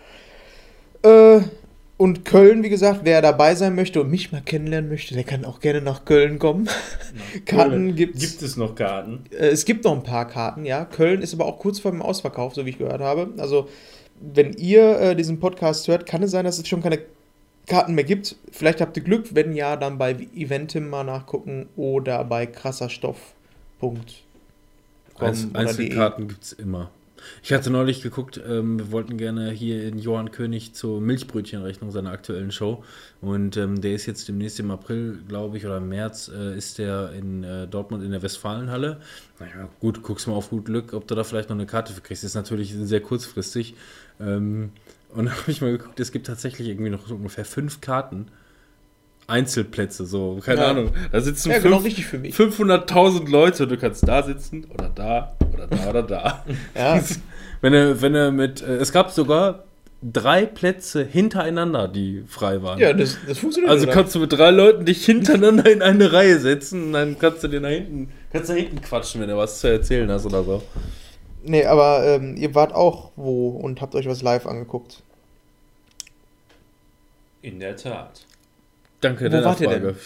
Äh, 1.02 1.41
und 1.99 2.25
Köln, 2.25 2.62
wie 2.62 2.70
gesagt, 2.70 3.01
wer 3.02 3.20
dabei 3.20 3.55
sein 3.55 3.75
möchte 3.75 4.01
und 4.01 4.11
mich 4.11 4.33
mal 4.33 4.41
kennenlernen 4.41 4.89
möchte, 4.89 5.12
der 5.12 5.25
kann 5.25 5.44
auch 5.44 5.61
gerne 5.61 5.83
nach 5.83 6.07
Köln 6.07 6.39
kommen. 6.39 6.67
Karten 7.44 7.94
gibt's. 7.94 8.20
Gibt 8.20 8.41
es 8.41 8.57
noch 8.57 8.75
Karten? 8.75 9.25
Äh, 9.33 9.49
es 9.49 9.67
gibt 9.67 9.85
noch 9.85 9.93
ein 9.93 10.02
paar 10.02 10.27
Karten, 10.27 10.65
ja. 10.65 10.86
Köln 10.86 11.20
ist 11.20 11.35
aber 11.35 11.44
auch 11.44 11.59
kurz 11.59 11.81
vor 11.81 11.91
dem 11.91 12.01
Ausverkauf, 12.01 12.55
so 12.55 12.65
wie 12.65 12.70
ich 12.70 12.78
gehört 12.78 13.02
habe. 13.02 13.35
Also, 13.36 13.69
wenn 14.19 14.55
ihr 14.55 14.99
äh, 14.99 15.15
diesen 15.15 15.41
Podcast 15.41 15.89
hört, 15.89 16.07
kann 16.07 16.23
es 16.23 16.31
sein, 16.31 16.47
dass 16.47 16.59
es 16.59 16.67
schon 16.67 16.83
keine 16.83 17.01
Karten 17.67 17.94
mehr 17.94 18.05
gibt. 18.05 18.36
Vielleicht 18.51 18.81
habt 18.81 18.97
ihr 18.97 19.02
Glück, 19.02 19.35
wenn 19.35 19.52
ja, 19.52 19.77
dann 19.77 19.99
bei 19.99 20.17
Eventim 20.35 20.89
mal 20.89 21.05
nachgucken 21.05 21.69
oder 21.77 22.25
bei 22.25 22.47
krasserstoff.com. 22.47 23.42
Einz 25.19 25.47
oder 25.51 25.61
Einzelkarten 25.61 26.28
gibt 26.28 26.44
es 26.44 26.52
immer. 26.52 26.91
Ich 27.43 27.52
hatte 27.52 27.70
neulich 27.70 28.02
geguckt, 28.02 28.41
ähm, 28.47 28.78
wir 28.78 28.91
wollten 28.91 29.17
gerne 29.17 29.51
hier 29.51 29.86
in 29.86 29.99
Johann 29.99 30.31
König 30.31 30.75
zur 30.75 31.01
Milchbrötchenrechnung 31.01 31.91
seiner 31.91 32.11
aktuellen 32.11 32.52
Show. 32.52 32.85
Und 33.20 33.57
ähm, 33.57 33.81
der 33.81 33.94
ist 33.94 34.07
jetzt 34.07 34.28
demnächst 34.28 34.59
im 34.61 34.70
April, 34.70 35.19
glaube 35.28 35.57
ich, 35.57 35.67
oder 35.67 35.78
im 35.78 35.89
März, 35.89 36.31
äh, 36.35 36.57
ist 36.57 36.78
der 36.78 37.12
in 37.12 37.44
äh, 37.44 37.67
Dortmund 37.67 38.02
in 38.02 38.11
der 38.11 38.23
Westfalenhalle. 38.23 39.01
Naja, 39.39 39.69
gut, 39.81 40.02
guckst 40.02 40.27
mal 40.27 40.35
auf 40.35 40.51
gut 40.51 40.65
Glück, 40.65 40.93
ob 40.94 41.07
du 41.07 41.15
da 41.15 41.25
vielleicht 41.25 41.49
noch 41.49 41.57
eine 41.57 41.67
Karte 41.67 41.93
für 41.93 42.01
kriegst. 42.01 42.25
ist 42.25 42.35
natürlich 42.35 42.75
sehr 42.75 43.01
kurzfristig. 43.01 43.75
Ähm, 44.20 44.70
und 45.11 45.27
da 45.27 45.33
habe 45.33 45.51
ich 45.51 45.61
mal 45.61 45.73
geguckt, 45.73 46.01
es 46.01 46.12
gibt 46.12 46.27
tatsächlich 46.27 46.69
irgendwie 46.69 46.91
noch 46.91 47.07
so 47.07 47.15
ungefähr 47.15 47.44
fünf 47.44 47.81
Karten. 47.81 48.27
Einzelplätze, 49.26 50.05
so, 50.07 50.41
keine 50.44 50.60
Ja. 50.62 50.70
Ahnung. 50.70 50.91
Da 51.10 51.20
sitzen 51.20 51.51
Ja, 51.51 51.59
genau 51.59 51.78
richtig 51.78 52.07
für 52.07 52.18
mich. 52.18 52.34
500.000 52.34 53.31
Leute, 53.31 53.67
du 53.67 53.76
kannst 53.76 54.07
da 54.07 54.23
sitzen 54.23 54.67
oder 54.73 54.89
da 54.94 55.34
oder 55.52 55.67
da 55.67 55.91
oder 55.91 56.02
da. 56.02 56.44
Ja. 56.76 57.01
Wenn 57.60 57.73
er, 57.75 58.02
wenn 58.02 58.15
er 58.15 58.33
mit, 58.33 58.60
äh, 58.62 58.76
es 58.76 58.92
gab 58.92 59.10
sogar 59.12 59.65
drei 60.02 60.47
Plätze 60.47 61.05
hintereinander, 61.05 61.86
die 61.86 62.25
frei 62.26 62.60
waren. 62.62 62.81
Ja, 62.81 62.92
das, 62.92 63.17
das 63.26 63.39
funktioniert. 63.39 63.70
also 63.70 63.84
oder? 63.84 63.92
kannst 63.94 64.15
du 64.17 64.18
mit 64.18 64.33
drei 64.33 64.51
Leuten 64.51 64.84
dich 64.84 65.05
hintereinander 65.07 65.70
in 65.70 65.81
eine 65.81 66.12
Reihe 66.12 66.41
setzen 66.41 66.86
und 66.86 66.92
dann 66.94 67.17
kannst 67.18 67.44
du 67.44 67.49
dir 67.49 67.60
nach 67.60 67.68
hinten, 67.68 68.10
kannst 68.33 68.51
da 68.51 68.55
hinten 68.55 68.83
quatschen, 68.83 69.20
wenn 69.20 69.28
du 69.28 69.36
was 69.36 69.60
zu 69.60 69.68
erzählen 69.70 70.10
hast 70.10 70.26
oder 70.26 70.42
so. 70.42 70.62
Nee, 71.44 71.65
aber 71.65 72.05
ähm, 72.05 72.36
ihr 72.36 72.52
wart 72.57 72.75
auch 72.75 73.12
wo 73.15 73.51
und 73.51 73.81
habt 73.81 73.94
euch 73.94 74.07
was 74.09 74.23
live 74.23 74.47
angeguckt. 74.47 75.02
In 77.42 77.60
der 77.60 77.76
Tat. 77.76 78.26
Danke 79.02 79.31
Wo 79.31 79.44
wart 79.44 79.60
ihr 79.60 79.68
Nachfrage. 79.68 79.97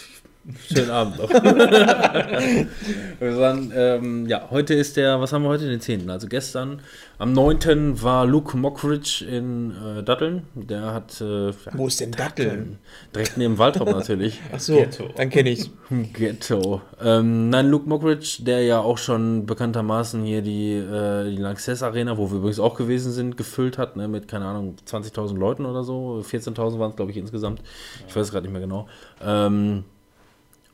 Schönen 0.73 0.89
Abend 0.89 1.17
noch. 1.17 1.29
wir 3.19 3.37
waren, 3.37 3.71
ähm, 3.75 4.27
ja, 4.27 4.47
heute 4.49 4.75
ist 4.75 4.95
der, 4.95 5.19
was 5.19 5.33
haben 5.33 5.43
wir 5.43 5.49
heute, 5.49 5.67
den 5.67 5.81
10. 5.81 6.09
Also 6.09 6.27
gestern, 6.27 6.81
am 7.17 7.33
9. 7.33 8.01
war 8.01 8.25
Luke 8.25 8.55
Mockridge 8.55 9.25
in 9.29 9.71
äh, 9.71 10.03
Datteln. 10.03 10.43
Der 10.55 10.93
hat, 10.93 11.19
äh, 11.19 11.47
ja, 11.47 11.53
Wo 11.73 11.87
ist 11.87 11.99
denn 11.99 12.11
Datteln? 12.11 12.79
direkt 13.13 13.37
neben 13.37 13.57
Waldrop 13.57 13.89
natürlich. 13.89 14.39
Ach 14.53 14.59
so, 14.59 14.77
Ghetto. 14.77 15.09
dann 15.17 15.29
kenne 15.29 15.49
ich's. 15.49 15.69
Ghetto. 16.13 16.81
Ähm, 17.03 17.49
nein, 17.49 17.67
Luke 17.69 17.89
Mockridge, 17.89 18.37
der 18.41 18.61
ja 18.63 18.79
auch 18.79 18.97
schon 18.97 19.45
bekanntermaßen 19.45 20.23
hier 20.23 20.41
die, 20.41 20.73
äh, 20.75 21.29
die 21.29 21.41
Lanxess 21.41 21.83
Arena, 21.83 22.17
wo 22.17 22.29
wir 22.31 22.37
übrigens 22.37 22.59
auch 22.59 22.75
gewesen 22.75 23.11
sind, 23.11 23.35
gefüllt 23.35 23.77
hat, 23.77 23.97
ne, 23.97 24.07
mit, 24.07 24.29
keine 24.29 24.45
Ahnung, 24.45 24.75
20.000 24.87 25.37
Leuten 25.37 25.65
oder 25.65 25.83
so. 25.83 26.23
14.000 26.25 26.79
waren 26.79 26.91
es, 26.91 26.95
glaube 26.95 27.11
ich, 27.11 27.17
insgesamt. 27.17 27.61
Ich 28.07 28.15
weiß 28.15 28.27
es 28.27 28.31
gerade 28.31 28.45
nicht 28.45 28.53
mehr 28.53 28.61
genau. 28.61 28.87
Ähm, 29.21 29.83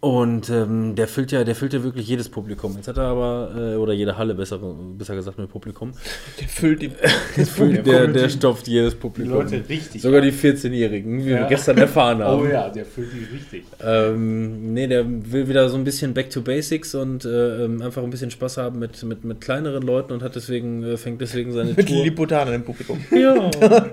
und 0.03 0.49
ähm, 0.49 0.95
der 0.95 1.07
füllt 1.07 1.31
ja, 1.31 1.45
der 1.45 1.55
füllt 1.55 1.71
ja 1.71 1.81
wirklich 1.81 2.05
jedes 2.05 2.27
Publikum. 2.27 2.75
Jetzt 2.75 2.89
hat 2.89 2.97
er 2.97 3.03
aber, 3.05 3.53
äh, 3.55 3.75
oder 3.77 3.93
jede 3.93 4.17
Halle 4.17 4.35
besser, 4.35 4.59
besser 4.97 5.15
gesagt 5.15 5.37
mit 5.37 5.49
Publikum. 5.49 5.93
Der 6.41 6.47
füllt 6.49 6.81
die. 6.81 6.89
Der, 7.37 7.45
füllt, 7.45 7.87
der, 7.87 8.07
der 8.07 8.27
stopft 8.27 8.67
jedes 8.67 8.95
Die 8.95 8.99
Publikum. 8.99 9.33
Leute 9.35 9.63
richtig. 9.69 10.01
Sogar 10.01 10.19
die 10.19 10.33
14-Jährigen, 10.33 11.19
wie 11.21 11.27
wir 11.27 11.35
Ja. 11.37 11.47
gestern 11.47 11.77
erfahren 11.77 12.19
haben. 12.23 12.41
Oh 12.41 12.45
ja, 12.45 12.67
der 12.67 12.83
fühlt 12.83 13.11
die 13.13 13.33
richtig. 13.33 13.63
Ähm, 13.81 14.73
nee, 14.73 14.87
der 14.87 15.05
will 15.07 15.47
wieder 15.47 15.69
so 15.69 15.77
ein 15.77 15.85
bisschen 15.85 16.13
back 16.13 16.29
to 16.29 16.41
basics 16.41 16.93
und 16.95 17.23
äh, 17.23 17.63
ähm, 17.63 17.81
einfach 17.81 18.03
ein 18.03 18.09
bisschen 18.09 18.29
Spaß 18.29 18.57
haben 18.57 18.79
mit, 18.79 19.01
mit, 19.03 19.23
mit 19.23 19.39
kleineren 19.39 19.83
Leuten 19.83 20.11
und 20.11 20.21
hat 20.21 20.35
deswegen, 20.35 20.83
äh, 20.83 20.97
fängt 20.97 21.21
deswegen 21.21 21.53
seine 21.53 21.71
Mit 21.75 21.87
Tour. 21.87 21.95
Lilliputaner 21.99 22.51
im 22.53 22.63
Publikum. 22.65 22.99
Ja. 23.09 23.49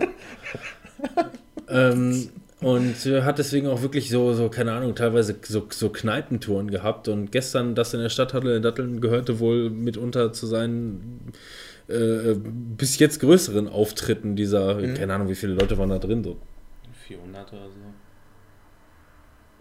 ähm, 1.70 2.28
und 2.60 3.06
äh, 3.06 3.22
hat 3.22 3.38
deswegen 3.38 3.66
auch 3.68 3.82
wirklich 3.82 4.10
so, 4.10 4.34
so, 4.34 4.50
keine 4.50 4.72
Ahnung, 4.72 4.94
teilweise 4.94 5.36
so, 5.42 5.66
so 5.70 5.88
Kneipentouren 5.88 6.70
gehabt. 6.70 7.08
Und 7.08 7.32
gestern, 7.32 7.74
das 7.74 7.94
in 7.94 8.00
der 8.00 8.10
Stadthalle 8.10 8.56
in 8.56 8.62
Datteln 8.62 9.00
gehörte 9.00 9.40
wohl 9.40 9.70
mitunter 9.70 10.32
zu 10.32 10.46
seinen 10.46 11.32
äh, 11.88 12.34
bis 12.34 12.98
jetzt 12.98 13.20
größeren 13.20 13.66
Auftritten 13.68 14.36
dieser, 14.36 14.80
keine 14.94 15.14
Ahnung, 15.14 15.28
wie 15.28 15.34
viele 15.34 15.54
Leute 15.54 15.78
waren 15.78 15.88
da 15.88 15.98
drin, 15.98 16.22
so 16.22 16.36
400 17.06 17.52
oder 17.52 17.62
so. 17.62 17.76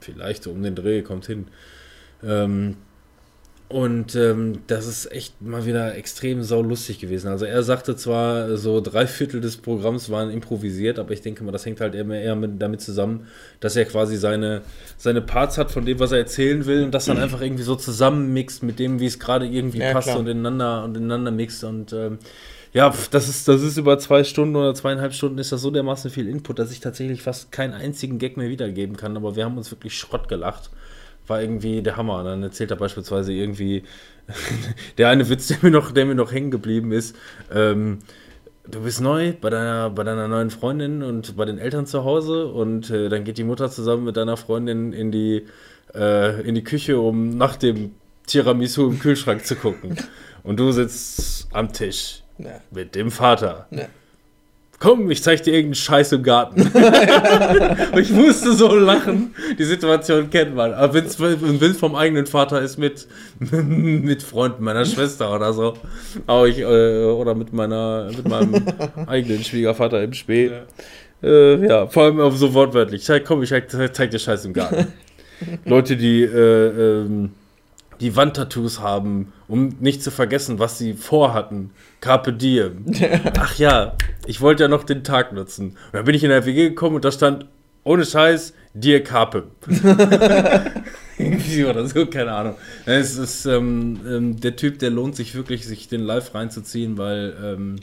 vielleicht 0.02 0.44
so 0.44 0.52
um 0.52 0.62
den 0.62 0.76
Dreh, 0.76 1.02
kommt 1.02 1.26
hin. 1.26 1.48
Ähm, 2.22 2.76
und 3.70 4.16
ähm, 4.16 4.60
das 4.66 4.88
ist 4.88 5.12
echt 5.12 5.42
mal 5.44 5.64
wieder 5.64 5.96
extrem 5.96 6.42
saulustig 6.42 6.98
gewesen. 7.00 7.28
Also 7.28 7.46
er 7.46 7.62
sagte 7.62 7.96
zwar, 7.96 8.58
so 8.58 8.82
drei 8.82 9.06
Viertel 9.06 9.42
des 9.42 9.58
Programms 9.58 10.10
waren 10.10 10.32
improvisiert, 10.32 10.98
aber 10.98 11.12
ich 11.12 11.22
denke 11.22 11.44
mal, 11.44 11.52
das 11.52 11.68
hängt 11.68 11.80
halt 11.80 11.94
eher, 11.94 12.10
eher 12.10 12.36
mit, 12.36 12.60
damit 12.60 12.82
zusammen, 12.82 13.28
dass 13.60 13.76
er 13.76 13.86
quasi 13.86 14.18
seine, 14.18 14.64
seine 14.98 15.22
Parts 15.22 15.60
hat 15.60 15.70
von 15.72 15.86
dem, 15.86 16.00
was 16.00 16.12
er 16.12 16.18
erzählen 16.18 16.66
will 16.66 16.84
und 16.84 16.92
das 16.96 17.06
dann 17.06 17.20
einfach 17.20 17.42
irgendwie 17.42 17.62
so 17.64 17.76
zusammenmixt 17.76 18.64
mit 18.64 18.80
dem, 18.80 19.00
wie 19.00 19.06
es 19.06 19.20
gerade 19.20 19.46
irgendwie 19.46 19.80
Ja, 19.80 19.94
passt 19.94 20.08
klar. 20.08 20.20
und 20.20 20.28
ineinander 20.28 20.84
und 20.84 20.98
ineinander 20.98 21.30
mixt 21.30 21.64
und 21.64 21.94
ähm, 21.94 22.18
ja, 22.74 22.94
das 23.12 23.30
ist, 23.30 23.48
das 23.48 23.62
ist 23.62 23.78
über 23.78 23.98
zwei 23.98 24.24
Stunden 24.24 24.56
oder 24.56 24.74
zweieinhalb 24.76 25.14
Stunden 25.14 25.40
ist 25.40 25.52
das 25.52 25.62
so 25.62 25.72
dermaßen 25.72 26.12
viel 26.12 26.28
Input, 26.28 26.60
dass 26.60 26.72
ich 26.72 26.80
tatsächlich 26.80 27.22
fast 27.22 27.52
keinen 27.52 27.74
einzigen 27.74 28.20
Gag 28.20 28.38
mehr 28.38 28.50
wiedergeben 28.50 28.96
kann. 28.96 29.18
Aber 29.18 29.36
wir 29.36 29.46
haben 29.46 29.58
uns 29.58 29.72
wirklich 29.72 29.98
Schrott 29.98 30.28
gelacht. 30.28 30.70
War 31.30 31.42
irgendwie 31.42 31.82
der 31.82 31.96
Hammer. 31.98 32.20
Und 32.20 32.26
dann 32.26 32.44
erzählt 32.44 32.72
er 32.72 32.78
beispielsweise 32.78 33.34
irgendwie 33.34 33.84
der 34.98 35.10
eine 35.10 35.30
Witz, 35.30 35.48
der 35.48 35.58
mir 35.62 35.72
noch, 35.72 35.92
der 35.92 36.06
mir 36.06 36.16
noch 36.16 36.32
hängen 36.32 36.52
geblieben 36.52 36.92
ist. 36.92 37.16
Ähm, 37.54 38.00
du 38.70 38.82
bist 38.82 39.02
neu 39.02 39.34
bei 39.40 39.50
deiner, 39.50 39.90
bei 39.90 40.04
deiner 40.04 40.28
neuen 40.28 40.50
Freundin 40.50 41.02
und 41.04 41.36
bei 41.36 41.46
den 41.46 41.58
Eltern 41.58 41.86
zu 41.86 42.04
Hause 42.04 42.48
und 42.48 42.90
äh, 42.90 43.10
dann 43.10 43.24
geht 43.24 43.38
die 43.38 43.44
Mutter 43.44 43.70
zusammen 43.70 44.04
mit 44.04 44.18
deiner 44.18 44.38
Freundin 44.38 44.94
in 44.94 45.12
die, 45.12 45.46
äh, 45.96 46.42
in 46.42 46.56
die 46.56 46.64
Küche, 46.64 47.00
um 47.00 47.38
nach 47.38 47.56
dem 47.56 47.92
Tiramisu 48.28 48.88
im 48.90 49.00
Kühlschrank 49.00 49.46
zu 49.46 49.56
gucken. 49.56 49.98
Und 50.44 50.60
du 50.60 50.72
sitzt 50.72 51.48
am 51.52 51.74
Tisch 51.74 52.24
Ja. 52.38 52.62
mit 52.72 52.96
dem 52.96 53.12
Vater. 53.12 53.68
Ja. 53.72 53.88
Komm, 54.80 55.12
ich 55.12 55.22
zeig 55.22 55.44
dir 55.44 55.52
irgendeinen 55.52 55.76
Scheiß 55.76 56.14
im 56.14 56.24
Garten. 56.24 56.62
Und 56.62 58.00
ich 58.00 58.12
musste 58.12 58.54
so 58.54 58.74
lachen. 58.74 59.36
Die 59.58 59.66
Situation 59.66 60.30
kennt 60.30 60.56
man. 60.56 60.74
Aber 60.74 60.94
wenn 60.94 61.06
es 61.06 61.78
vom 61.78 61.96
eigenen 61.96 62.26
Vater 62.28 62.62
ist 62.62 62.78
mit, 62.78 63.06
mit 63.40 64.24
Freunden 64.24 64.64
meiner 64.64 64.86
Schwester 64.86 65.36
oder 65.36 65.52
so. 65.52 65.74
Aber 66.28 66.48
ich, 66.48 66.60
äh, 66.60 67.04
oder 67.04 67.36
mit 67.36 67.52
meiner, 67.52 68.10
mit 68.16 68.28
meinem 68.28 68.66
eigenen 69.08 69.44
Schwiegervater 69.44 70.02
im 70.02 70.14
Spee. 70.14 70.50
Ja. 71.22 71.30
Äh, 71.30 71.68
ja, 71.68 71.88
vor 71.88 72.04
allem 72.04 72.32
so 72.32 72.54
wortwörtlich. 72.54 73.04
Zeig, 73.04 73.26
komm, 73.26 73.44
ich 73.44 73.50
zeig, 73.50 73.70
zeig 73.94 74.12
dir 74.12 74.20
Scheiß 74.20 74.46
im 74.46 74.54
Garten. 74.54 74.88
Leute, 75.66 75.98
die 75.98 76.24
äh, 76.24 77.02
ähm, 77.02 77.32
die 78.00 78.16
Wandtattoos 78.16 78.80
haben, 78.80 79.34
um 79.48 79.76
nicht 79.80 80.02
zu 80.04 80.12
vergessen, 80.12 80.60
was 80.60 80.78
sie 80.78 80.94
vorhatten. 80.94 81.72
Carpe 82.02 82.32
diem. 82.34 82.86
Ach 83.40 83.56
ja, 83.58 83.96
ich 84.26 84.40
wollte 84.42 84.64
ja 84.64 84.70
noch 84.70 84.84
den 84.84 85.04
Tag 85.04 85.34
nutzen. 85.34 85.70
Und 85.72 85.94
dann 85.94 86.06
bin 86.06 86.16
ich 86.16 86.24
in 86.24 86.30
der 86.30 86.46
WG 86.46 86.70
gekommen 86.70 86.96
und 86.98 87.06
da 87.06 87.12
stand, 87.12 87.46
ohne 87.84 88.06
Scheiß, 88.06 88.54
dir 88.74 89.04
Carpe. 89.04 89.48
Irgendwie 91.18 91.66
oder 91.66 91.86
so, 91.86 92.06
keine 92.06 92.32
Ahnung. 92.32 92.56
Es 92.86 93.18
ist 93.18 93.46
ähm, 93.46 94.00
ähm, 94.08 94.40
der 94.40 94.56
Typ, 94.56 94.80
der 94.80 94.90
lohnt 94.90 95.16
sich 95.16 95.36
wirklich, 95.36 95.66
sich 95.68 95.88
den 95.90 96.02
live 96.02 96.34
reinzuziehen, 96.34 96.98
weil 96.98 97.36
ähm, 97.44 97.76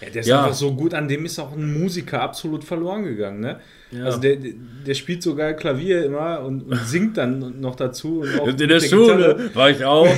Ja, 0.00 0.10
der 0.10 0.20
ist 0.20 0.26
Ja. 0.28 0.42
einfach 0.44 0.54
so 0.56 0.72
gut, 0.74 0.94
an 0.94 1.08
dem 1.08 1.24
ist 1.24 1.38
auch 1.40 1.52
ein 1.52 1.80
Musiker 1.80 2.20
absolut 2.22 2.62
verloren 2.64 3.02
gegangen, 3.04 3.40
ne? 3.40 3.58
Ja. 3.92 4.04
Also 4.04 4.18
der, 4.18 4.36
der- 4.36 4.52
der 4.86 4.94
spielt 4.94 5.22
so 5.22 5.36
geil 5.36 5.54
Klavier 5.54 6.04
immer 6.04 6.40
und, 6.40 6.62
und 6.62 6.76
singt 6.86 7.16
dann 7.16 7.60
noch 7.60 7.76
dazu. 7.76 8.20
Und 8.22 8.40
auch 8.40 8.46
in 8.48 8.56
mit 8.56 8.70
der 8.70 8.80
Schule 8.80 9.34
Gitarre. 9.36 9.54
war 9.54 9.70
ich 9.70 9.84
auch. 9.84 10.08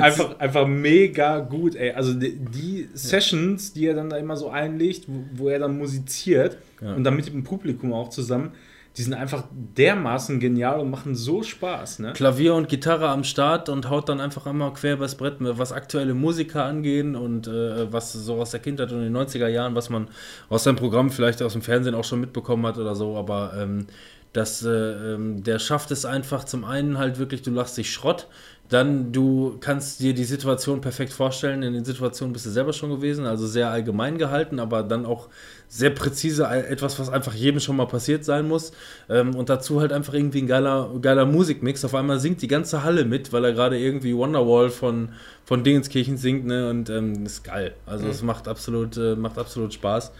Einfach, 0.00 0.38
einfach 0.38 0.66
mega 0.68 1.40
gut, 1.40 1.74
ey. 1.74 1.90
Also 1.92 2.14
die, 2.14 2.36
die 2.36 2.88
Sessions, 2.94 3.72
die 3.72 3.86
er 3.86 3.94
dann 3.94 4.10
da 4.10 4.16
immer 4.16 4.36
so 4.36 4.48
einlegt, 4.48 5.04
wo, 5.08 5.24
wo 5.34 5.48
er 5.48 5.58
dann 5.58 5.76
musiziert 5.76 6.56
Ja. 6.80 6.94
und 6.94 7.02
dann 7.02 7.16
mit 7.16 7.26
dem 7.26 7.42
Publikum 7.42 7.92
auch 7.92 8.10
zusammen, 8.10 8.52
die 8.96 9.02
sind 9.02 9.14
einfach 9.14 9.44
dermaßen 9.50 10.38
genial 10.38 10.80
und 10.80 10.90
machen 10.90 11.14
so 11.14 11.42
Spaß, 11.42 12.00
ne? 12.00 12.12
Klavier 12.12 12.54
und 12.54 12.68
Gitarre 12.68 13.08
am 13.08 13.24
Start 13.24 13.70
und 13.70 13.88
haut 13.88 14.08
dann 14.08 14.20
einfach 14.20 14.46
immer 14.46 14.72
quer 14.74 14.94
übers 14.94 15.14
Brett, 15.14 15.36
was 15.38 15.72
aktuelle 15.72 16.12
Musiker 16.12 16.64
angehen 16.64 17.16
und 17.16 17.46
äh, 17.46 17.90
was 17.90 18.12
so 18.12 18.34
aus 18.40 18.50
der 18.50 18.60
Kindheit 18.60 18.92
und 18.92 18.98
in 18.98 19.12
den 19.12 19.16
90er 19.16 19.48
Jahren, 19.48 19.74
was 19.74 19.88
man 19.88 20.08
aus 20.50 20.64
seinem 20.64 20.76
Programm 20.76 21.10
vielleicht 21.10 21.42
aus 21.42 21.54
dem 21.54 21.62
Fernsehen 21.62 21.94
auch 21.94 22.04
schon 22.04 22.20
mitbekommen 22.20 22.66
hat 22.66 22.76
oder 22.76 22.94
so, 22.94 23.16
aber 23.16 23.54
ähm, 23.56 23.86
das, 24.32 24.62
äh, 24.64 24.68
ähm, 24.70 25.42
der 25.42 25.58
schafft 25.58 25.90
es 25.90 26.04
einfach 26.04 26.44
zum 26.44 26.64
einen 26.64 26.98
halt 26.98 27.18
wirklich, 27.18 27.42
du 27.42 27.50
lachst 27.50 27.76
dich 27.76 27.92
Schrott, 27.92 28.28
dann 28.72 29.12
du 29.12 29.58
kannst 29.60 30.00
dir 30.00 30.14
die 30.14 30.24
Situation 30.24 30.80
perfekt 30.80 31.12
vorstellen, 31.12 31.62
in 31.62 31.74
den 31.74 31.84
Situationen 31.84 32.32
bist 32.32 32.46
du 32.46 32.50
selber 32.50 32.72
schon 32.72 32.90
gewesen, 32.90 33.26
also 33.26 33.46
sehr 33.46 33.70
allgemein 33.70 34.18
gehalten, 34.18 34.58
aber 34.58 34.82
dann 34.82 35.04
auch 35.04 35.28
sehr 35.68 35.90
präzise, 35.90 36.46
etwas, 36.46 36.98
was 36.98 37.08
einfach 37.08 37.34
jedem 37.34 37.60
schon 37.60 37.76
mal 37.76 37.86
passiert 37.86 38.24
sein 38.24 38.48
muss. 38.48 38.72
Ähm, 39.08 39.34
und 39.34 39.48
dazu 39.48 39.80
halt 39.80 39.92
einfach 39.92 40.14
irgendwie 40.14 40.42
ein 40.42 40.46
geiler, 40.46 40.90
geiler 41.00 41.26
Musikmix. 41.26 41.84
Auf 41.84 41.94
einmal 41.94 42.18
singt 42.18 42.42
die 42.42 42.48
ganze 42.48 42.82
Halle 42.82 43.04
mit, 43.04 43.32
weil 43.32 43.44
er 43.44 43.52
gerade 43.52 43.78
irgendwie 43.78 44.16
Wonderwall 44.16 44.70
von, 44.70 45.10
von 45.44 45.64
Dingenskirchen 45.64 46.16
singt, 46.16 46.46
ne? 46.46 46.70
Und 46.70 46.90
ähm, 46.90 47.24
das 47.24 47.34
ist 47.34 47.44
geil. 47.44 47.74
Also 47.86 48.08
es 48.08 48.20
mhm. 48.20 48.26
macht 48.28 48.48
absolut, 48.48 48.96
äh, 48.96 49.16
macht 49.16 49.38
absolut 49.38 49.74
Spaß. 49.74 50.12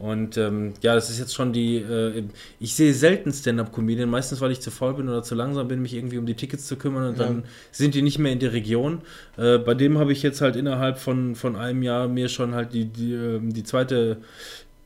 Und 0.00 0.38
ähm, 0.38 0.72
ja, 0.80 0.94
das 0.94 1.10
ist 1.10 1.18
jetzt 1.18 1.34
schon 1.34 1.52
die. 1.52 1.76
Äh, 1.76 2.24
ich 2.58 2.74
sehe 2.74 2.94
selten 2.94 3.32
Stand-Up-Comedian, 3.32 4.08
meistens 4.08 4.40
weil 4.40 4.50
ich 4.50 4.60
zu 4.60 4.70
faul 4.70 4.94
bin 4.94 5.08
oder 5.08 5.22
zu 5.22 5.34
langsam 5.34 5.68
bin, 5.68 5.82
mich 5.82 5.94
irgendwie 5.94 6.16
um 6.16 6.24
die 6.24 6.34
Tickets 6.34 6.66
zu 6.66 6.76
kümmern 6.76 7.10
und 7.10 7.18
ja. 7.18 7.26
dann 7.26 7.44
sind 7.70 7.94
die 7.94 8.00
nicht 8.00 8.18
mehr 8.18 8.32
in 8.32 8.38
der 8.38 8.54
Region. 8.54 9.02
Äh, 9.36 9.58
bei 9.58 9.74
dem 9.74 9.98
habe 9.98 10.12
ich 10.12 10.22
jetzt 10.22 10.40
halt 10.40 10.56
innerhalb 10.56 10.98
von, 10.98 11.36
von 11.36 11.54
einem 11.54 11.82
Jahr 11.82 12.08
mir 12.08 12.30
schon 12.30 12.54
halt 12.54 12.72
die, 12.72 12.86
die, 12.86 13.12
ähm, 13.12 13.52
die 13.52 13.62
zweite 13.62 14.22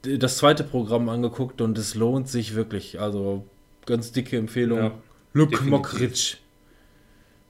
das 0.05 0.37
zweite 0.37 0.65
Programm 0.65 1.09
angeguckt 1.09 1.61
und 1.61 1.79
es 1.79 1.95
lohnt 1.95 2.29
sich 2.29 2.55
wirklich. 2.55 3.01
Also 3.01 3.47
ganz 3.87 4.13
dicke 4.13 4.37
Empfehlung. 4.37 4.79
Ja, 4.79 4.93
Luke 5.33 5.65
Mockridge. 5.65 6.37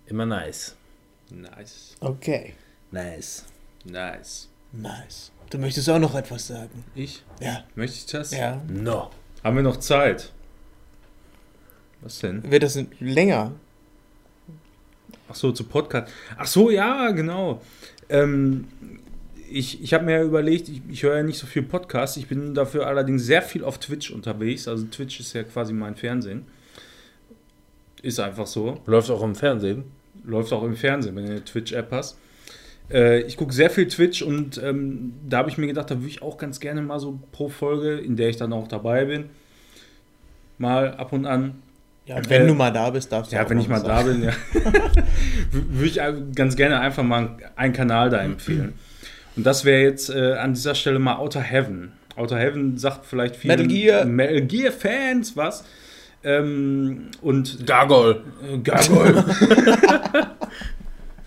Immer 0.06 0.26
nice. 0.26 0.76
Nice. 1.30 1.96
Okay. 2.00 2.54
Nice. 2.90 3.44
Nice. 3.84 4.48
Nice. 4.72 5.32
Du 5.50 5.58
möchtest 5.58 5.88
auch 5.88 5.98
noch 5.98 6.14
etwas 6.14 6.46
sagen. 6.46 6.84
Ich? 6.94 7.22
Ja. 7.40 7.64
Möchte 7.74 7.96
ich 7.96 8.06
das? 8.06 8.32
Ja. 8.32 8.62
No. 8.68 9.10
Haben 9.42 9.56
wir 9.56 9.62
noch 9.62 9.76
Zeit? 9.76 10.32
Was 12.00 12.18
denn? 12.18 12.50
Wird 12.50 12.62
das 12.62 12.78
länger? 13.00 13.52
Ach 15.28 15.34
so, 15.34 15.52
zu 15.52 15.64
Podcast. 15.64 16.12
Ach 16.36 16.46
so, 16.46 16.70
ja, 16.70 17.10
genau. 17.10 17.62
Ähm, 18.08 18.68
ich, 19.50 19.82
ich 19.82 19.94
habe 19.94 20.04
mir 20.04 20.22
überlegt, 20.22 20.68
ich, 20.68 20.82
ich 20.88 21.02
höre 21.02 21.16
ja 21.16 21.22
nicht 21.22 21.38
so 21.38 21.46
viel 21.46 21.62
Podcasts, 21.62 22.16
ich 22.16 22.28
bin 22.28 22.54
dafür 22.54 22.86
allerdings 22.86 23.24
sehr 23.24 23.42
viel 23.42 23.64
auf 23.64 23.78
Twitch 23.78 24.10
unterwegs. 24.10 24.68
Also 24.68 24.84
Twitch 24.86 25.20
ist 25.20 25.32
ja 25.32 25.44
quasi 25.44 25.72
mein 25.72 25.96
Fernsehen. 25.96 26.46
Ist 28.02 28.20
einfach 28.20 28.46
so. 28.46 28.80
Läuft 28.86 29.10
auch 29.10 29.22
im 29.22 29.34
Fernsehen? 29.34 29.84
Läuft 30.24 30.52
auch 30.52 30.62
im 30.62 30.76
Fernsehen, 30.76 31.16
wenn 31.16 31.24
du 31.24 31.30
eine 31.30 31.44
Twitch-App 31.44 31.90
hast. 31.90 32.18
Äh, 32.90 33.22
ich 33.22 33.36
gucke 33.36 33.52
sehr 33.52 33.70
viel 33.70 33.88
Twitch 33.88 34.22
und 34.22 34.60
ähm, 34.62 35.14
da 35.28 35.38
habe 35.38 35.50
ich 35.50 35.58
mir 35.58 35.66
gedacht, 35.66 35.90
da 35.90 35.96
würde 35.96 36.08
ich 36.08 36.22
auch 36.22 36.38
ganz 36.38 36.60
gerne 36.60 36.82
mal 36.82 37.00
so 37.00 37.18
pro 37.32 37.48
Folge, 37.48 37.96
in 37.96 38.16
der 38.16 38.28
ich 38.28 38.36
dann 38.36 38.52
auch 38.52 38.68
dabei 38.68 39.06
bin, 39.06 39.30
mal 40.58 40.94
ab 40.94 41.12
und 41.12 41.26
an 41.26 41.54
ja, 42.06 42.16
wenn 42.28 42.42
äh, 42.42 42.46
du 42.48 42.54
mal 42.54 42.70
da 42.70 42.90
bist, 42.90 43.10
darfst 43.10 43.32
du 43.32 43.36
Ja, 43.36 43.48
wenn 43.48 43.58
ich 43.58 43.68
mal 43.68 43.80
sagen. 43.80 43.88
da 43.88 44.02
bin, 44.02 44.22
ja. 44.22 44.32
würde 45.50 45.86
ich 45.86 46.00
ganz 46.34 46.54
gerne 46.54 46.80
einfach 46.80 47.02
mal 47.02 47.36
einen 47.56 47.72
Kanal 47.72 48.10
da 48.10 48.18
empfehlen. 48.18 48.74
Und 49.36 49.46
das 49.46 49.64
wäre 49.64 49.82
jetzt 49.82 50.10
äh, 50.10 50.34
an 50.34 50.52
dieser 50.52 50.74
Stelle 50.74 50.98
mal 50.98 51.16
Outer 51.16 51.40
Heaven. 51.40 51.92
Outer 52.16 52.38
Heaven 52.38 52.76
sagt 52.76 53.06
vielleicht 53.06 53.36
viele 53.36 53.56
Metal 53.56 53.68
Gear, 53.68 54.04
Metal 54.04 54.42
Gear 54.42 54.72
Fans 54.72 55.36
was. 55.36 55.64
Ähm, 56.22 57.08
und 57.22 57.66
Gargoyle. 57.66 58.22
Äh, 58.52 58.58
Gargoyle. 58.58 59.24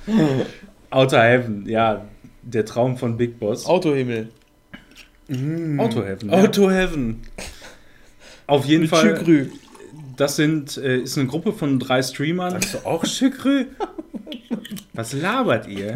Outer 0.89 1.21
Heaven, 1.21 1.67
ja, 1.67 2.05
der 2.41 2.65
Traum 2.65 2.97
von 2.97 3.17
Big 3.17 3.39
Boss. 3.39 3.65
Autohimmel. 3.65 4.29
Mm. 5.27 5.79
Auto 5.79 6.03
Heaven. 6.03 6.29
Ja. 6.29 6.35
Auto 6.35 6.71
Heaven. 6.71 7.21
Auf 8.47 8.65
jeden 8.65 8.81
Mit 8.81 8.89
Fall. 8.89 9.15
Chükrü. 9.17 9.47
Das 10.15 10.35
sind, 10.35 10.77
äh, 10.77 10.99
ist 10.99 11.17
eine 11.17 11.27
Gruppe 11.27 11.53
von 11.53 11.79
drei 11.79 12.01
Streamern. 12.01 12.55
Hast 12.55 12.73
du 12.73 12.77
auch 12.85 13.03
Chükrü? 13.03 13.65
Was 14.93 15.13
labert 15.13 15.67
ihr? 15.67 15.93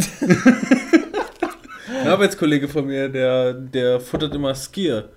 Ein 2.02 2.08
Arbeitskollege 2.08 2.68
von 2.68 2.86
mir, 2.86 3.10
der, 3.10 3.54
der 3.54 4.00
futtert 4.00 4.36
immer 4.36 4.54
Skier 4.54 5.10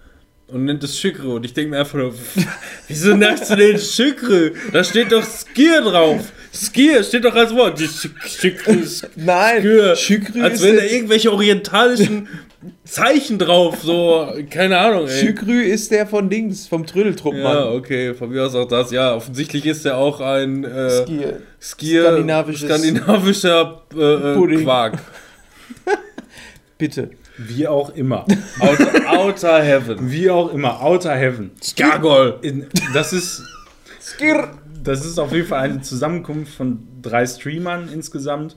und 0.49 0.65
nennt 0.65 0.83
es 0.85 0.99
Schükre. 0.99 1.35
Und 1.35 1.45
ich 1.45 1.53
denke 1.53 1.71
mir 1.71 1.79
einfach 1.79 1.99
nur, 1.99 2.15
wieso 2.89 3.15
nennst 3.15 3.51
du 3.51 3.57
den 3.57 3.79
Schükre? 3.79 4.53
Da 4.73 4.85
steht 4.85 5.13
doch 5.13 5.25
Skier 5.25 5.83
drauf. 5.83 6.33
Skier 6.55 7.03
steht 7.03 7.25
doch 7.25 7.35
als 7.35 7.53
Wort. 7.55 7.81
Nein, 9.17 9.97
Schükre 9.97 10.43
Als 10.43 10.63
wenn 10.63 10.77
da 10.77 10.85
irgendwelche 10.85 11.33
orientalischen 11.33 12.29
Zeichen 12.85 13.39
drauf, 13.39 13.79
so, 13.83 14.33
keine 14.51 14.79
Ahnung, 14.79 15.07
ey. 15.07 15.21
Schükrü 15.21 15.63
ist 15.63 15.91
der 15.91 16.07
von 16.07 16.31
Dings, 16.31 16.67
vom 16.67 16.87
Trödeltruppmann. 16.87 17.43
Ja, 17.43 17.71
okay, 17.71 18.15
von 18.15 18.31
mir 18.31 18.45
aus 18.45 18.55
auch 18.55 18.69
das. 18.69 18.91
Ja, 18.91 19.15
offensichtlich 19.15 19.67
ist 19.67 19.85
der 19.85 19.99
auch 19.99 20.21
ein 20.21 20.65
äh, 20.65 20.91
Skier. 20.91 21.43
Skier 21.61 22.55
skandinavischer 22.55 23.83
äh, 23.95 24.55
äh 24.55 24.63
Quark. 24.63 24.99
Bitte. 26.79 27.11
Wie 27.37 27.67
auch 27.67 27.95
immer. 27.97 28.25
Outer, 28.61 29.11
Outer 29.11 29.63
Heaven. 29.63 30.11
Wie 30.11 30.31
auch 30.31 30.53
immer. 30.53 30.81
Outer 30.83 31.17
Heaven. 31.17 31.51
Skargol. 31.61 32.39
Das 32.93 33.13
ist. 33.13 33.43
Skir. 34.01 34.51
Das 34.85 35.05
ist 35.05 35.19
auf 35.19 35.33
jeden 35.33 35.49
Fall 35.49 35.61
eine 35.61 35.81
Zusammenkunft 35.81 36.55
von 36.55 36.87
drei 37.03 37.27
Streamern 37.27 37.89
insgesamt. 37.89 38.57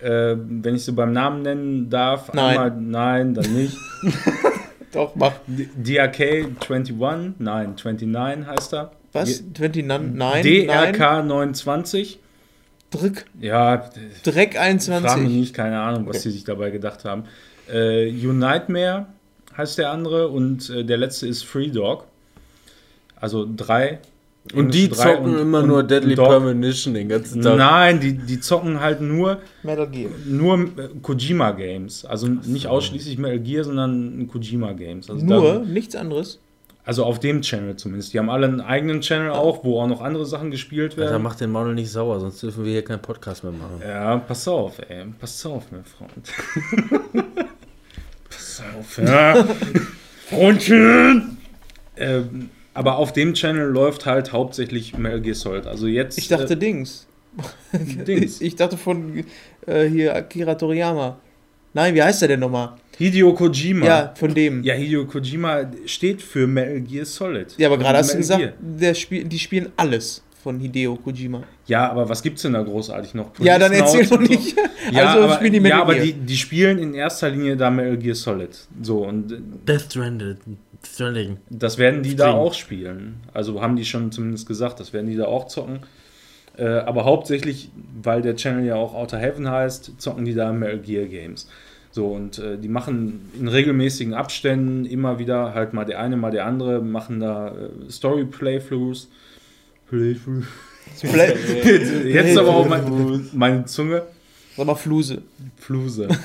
Äh, 0.00 0.36
wenn 0.36 0.74
ich 0.74 0.84
sie 0.84 0.92
beim 0.92 1.12
Namen 1.12 1.42
nennen 1.42 1.90
darf. 1.90 2.32
Nein. 2.34 2.58
Einmal, 2.58 2.80
nein, 2.80 3.34
dann 3.34 3.52
nicht. 3.54 3.76
Doch, 4.92 5.16
mach. 5.16 5.32
DRK 5.48 6.46
21, 6.68 6.94
nein, 7.38 7.74
29 7.76 8.46
heißt 8.46 8.74
er. 8.74 8.92
Was? 9.12 9.42
29? 9.42 10.14
Nein. 10.14 10.42
DRK 10.42 11.24
29. 11.24 12.18
Drück. 12.90 13.24
Ja. 13.40 13.90
Dreck 14.22 14.58
21. 14.58 15.10
Frage 15.10 15.22
mich 15.22 15.32
nicht, 15.32 15.54
keine 15.54 15.80
Ahnung, 15.80 16.06
was 16.06 16.16
okay. 16.16 16.28
sie 16.28 16.30
sich 16.30 16.44
dabei 16.44 16.70
gedacht 16.70 17.04
haben. 17.04 17.24
Äh, 17.72 18.10
Unitemare 18.10 19.06
heißt 19.56 19.78
der 19.78 19.90
andere 19.90 20.28
und 20.28 20.68
äh, 20.70 20.84
der 20.84 20.98
letzte 20.98 21.26
ist 21.26 21.44
Free 21.44 21.70
Dog. 21.70 22.06
Also 23.16 23.48
drei. 23.56 24.00
Und 24.52 24.74
die 24.74 24.90
zocken 24.90 25.34
und, 25.34 25.40
immer 25.40 25.60
und, 25.60 25.68
nur 25.68 25.82
Deadly 25.82 26.16
Premonition 26.16 26.92
den 26.92 27.08
ganzen 27.08 27.40
Tag. 27.40 27.56
Nein, 27.56 27.98
die, 28.00 28.12
die 28.12 28.40
zocken 28.40 28.78
halt 28.78 29.00
nur 29.00 29.38
Metal 29.62 29.88
Gear. 29.88 30.10
Nur 30.26 30.58
äh, 30.58 30.88
Kojima 31.00 31.52
Games. 31.52 32.04
Also 32.04 32.26
nicht 32.28 32.66
ausschließlich 32.66 33.16
Metal 33.16 33.40
Gear, 33.40 33.64
sondern 33.64 34.28
Kojima 34.28 34.72
Games. 34.72 35.08
Also 35.08 35.24
nur, 35.24 35.54
da, 35.54 35.58
nichts 35.60 35.96
anderes. 35.96 36.40
Also 36.84 37.04
auf 37.04 37.18
dem 37.18 37.40
Channel 37.40 37.76
zumindest. 37.76 38.12
Die 38.12 38.18
haben 38.18 38.28
alle 38.28 38.46
einen 38.46 38.60
eigenen 38.60 39.00
Channel 39.00 39.30
auch, 39.30 39.64
wo 39.64 39.80
auch 39.80 39.86
noch 39.86 40.02
andere 40.02 40.26
Sachen 40.26 40.50
gespielt 40.50 40.98
werden. 40.98 41.08
Alter, 41.08 41.18
mach 41.18 41.36
den 41.36 41.50
Manuel 41.50 41.74
nicht 41.74 41.90
sauer, 41.90 42.20
sonst 42.20 42.42
dürfen 42.42 42.64
wir 42.66 42.72
hier 42.72 42.84
keinen 42.84 43.00
Podcast 43.00 43.42
mehr 43.42 43.52
machen. 43.54 43.80
Ja, 43.82 44.18
pass 44.18 44.46
auf, 44.46 44.78
ey. 44.90 45.06
Pass 45.18 45.46
auf, 45.46 45.72
mein 45.72 45.84
Freund. 45.84 46.30
pass 48.28 48.62
auf, 48.78 48.98
ja. 48.98 49.46
Freundchen! 50.28 51.38
Ähm, 51.96 52.50
aber 52.74 52.98
auf 52.98 53.12
dem 53.12 53.34
Channel 53.34 53.68
läuft 53.68 54.04
halt 54.04 54.32
hauptsächlich 54.32 54.98
Metal 54.98 55.20
Gear 55.20 55.34
Solid. 55.34 55.66
Also 55.66 55.86
jetzt. 55.86 56.18
Ich 56.18 56.28
dachte 56.28 56.54
äh, 56.54 56.56
Dings. 56.56 57.06
Dings. 57.72 58.40
Ich 58.40 58.56
dachte 58.56 58.76
von 58.76 59.24
äh, 59.66 59.84
hier 59.86 60.14
Akira 60.14 60.54
Toriyama. 60.54 61.18
Nein, 61.72 61.94
wie 61.94 62.02
heißt 62.02 62.22
der 62.22 62.28
denn 62.28 62.40
nochmal? 62.40 62.76
Hideo 62.96 63.34
Kojima. 63.34 63.84
Ja, 63.84 64.14
von 64.16 64.32
dem. 64.32 64.62
Ja, 64.62 64.74
Hideo 64.74 65.06
Kojima 65.06 65.62
steht 65.86 66.22
für 66.22 66.46
Metal 66.46 66.80
Gear 66.80 67.04
Solid. 67.04 67.54
Ja, 67.58 67.68
aber 67.68 67.78
gerade 67.78 67.98
hast 67.98 68.12
du 68.12 68.18
gesagt, 68.18 68.54
der 68.60 68.94
Spiel, 68.94 69.24
die 69.24 69.38
spielen 69.38 69.72
alles 69.76 70.22
von 70.44 70.60
Hideo 70.60 70.94
Kojima. 70.96 71.42
Ja, 71.66 71.90
aber 71.90 72.08
was 72.08 72.22
gibt's 72.22 72.42
denn 72.42 72.52
da 72.52 72.62
großartig 72.62 73.14
noch? 73.14 73.32
Police 73.32 73.48
ja, 73.48 73.58
dann 73.58 73.72
erzähl 73.72 74.06
doch 74.06 74.20
nicht. 74.20 74.56
ja, 74.92 75.06
also 75.08 75.24
aber, 75.24 75.34
spielen 75.34 75.54
die 75.54 75.60
Metal 75.60 75.78
Ja, 75.78 75.82
aber 75.82 75.94
die, 75.94 76.12
die 76.12 76.36
spielen 76.36 76.78
in 76.78 76.94
erster 76.94 77.30
Linie 77.30 77.56
da 77.56 77.70
Metal 77.70 77.96
Gear 77.96 78.14
Solid. 78.14 78.56
So 78.80 79.06
und 79.06 79.34
Death 79.66 79.86
Stranded. 79.90 80.38
Stranding. 80.86 81.38
Das 81.50 81.78
werden 81.78 82.02
die 82.02 82.10
String. 82.10 82.26
da 82.26 82.32
auch 82.32 82.54
spielen. 82.54 83.20
Also 83.32 83.60
haben 83.60 83.76
die 83.76 83.84
schon 83.84 84.12
zumindest 84.12 84.46
gesagt, 84.46 84.80
das 84.80 84.92
werden 84.92 85.08
die 85.08 85.16
da 85.16 85.26
auch 85.26 85.48
zocken. 85.48 85.80
Äh, 86.56 86.66
aber 86.66 87.04
hauptsächlich, 87.04 87.70
weil 88.02 88.22
der 88.22 88.36
Channel 88.36 88.64
ja 88.64 88.76
auch 88.76 88.94
Outer 88.94 89.18
Heaven 89.18 89.50
heißt, 89.50 90.00
zocken 90.00 90.24
die 90.24 90.34
da 90.34 90.52
Metal 90.52 90.78
Gear 90.78 91.06
Games. 91.06 91.48
So, 91.90 92.08
und 92.08 92.38
äh, 92.38 92.58
die 92.58 92.68
machen 92.68 93.30
in 93.38 93.48
regelmäßigen 93.48 94.14
Abständen 94.14 94.84
immer 94.84 95.18
wieder 95.18 95.54
halt 95.54 95.72
mal 95.74 95.84
der 95.84 96.00
eine, 96.00 96.16
mal 96.16 96.30
der 96.30 96.44
andere, 96.44 96.80
machen 96.80 97.20
da 97.20 97.48
äh, 97.48 97.90
Story 97.90 98.24
Playthroughs. 98.24 99.08
Playthroughs. 99.88 100.46
Play 101.00 101.34
Jetzt 102.12 102.38
aber 102.38 102.54
auch 102.54 102.68
mein, 102.68 103.28
meine 103.32 103.64
Zunge. 103.64 104.02
Sag 104.56 104.66
mal 104.66 104.74
Fluse. 104.74 105.22
Fluse. 105.56 106.08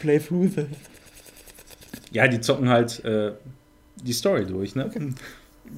Playfluse. 0.00 0.66
Ja, 2.14 2.28
die 2.28 2.40
zocken 2.40 2.68
halt 2.68 3.04
äh, 3.04 3.32
die 3.96 4.12
Story 4.12 4.46
durch, 4.46 4.74
ne? 4.74 4.86
Okay. 4.86 5.12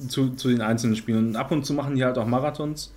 zu, 0.07 0.29
zu 0.29 0.49
den 0.49 0.61
einzelnen 0.61 0.95
Spielen. 0.95 1.29
Und 1.29 1.35
ab 1.35 1.51
und 1.51 1.65
zu 1.65 1.73
machen 1.73 1.95
die 1.95 2.03
halt 2.03 2.17
auch 2.17 2.27
Marathons, 2.27 2.93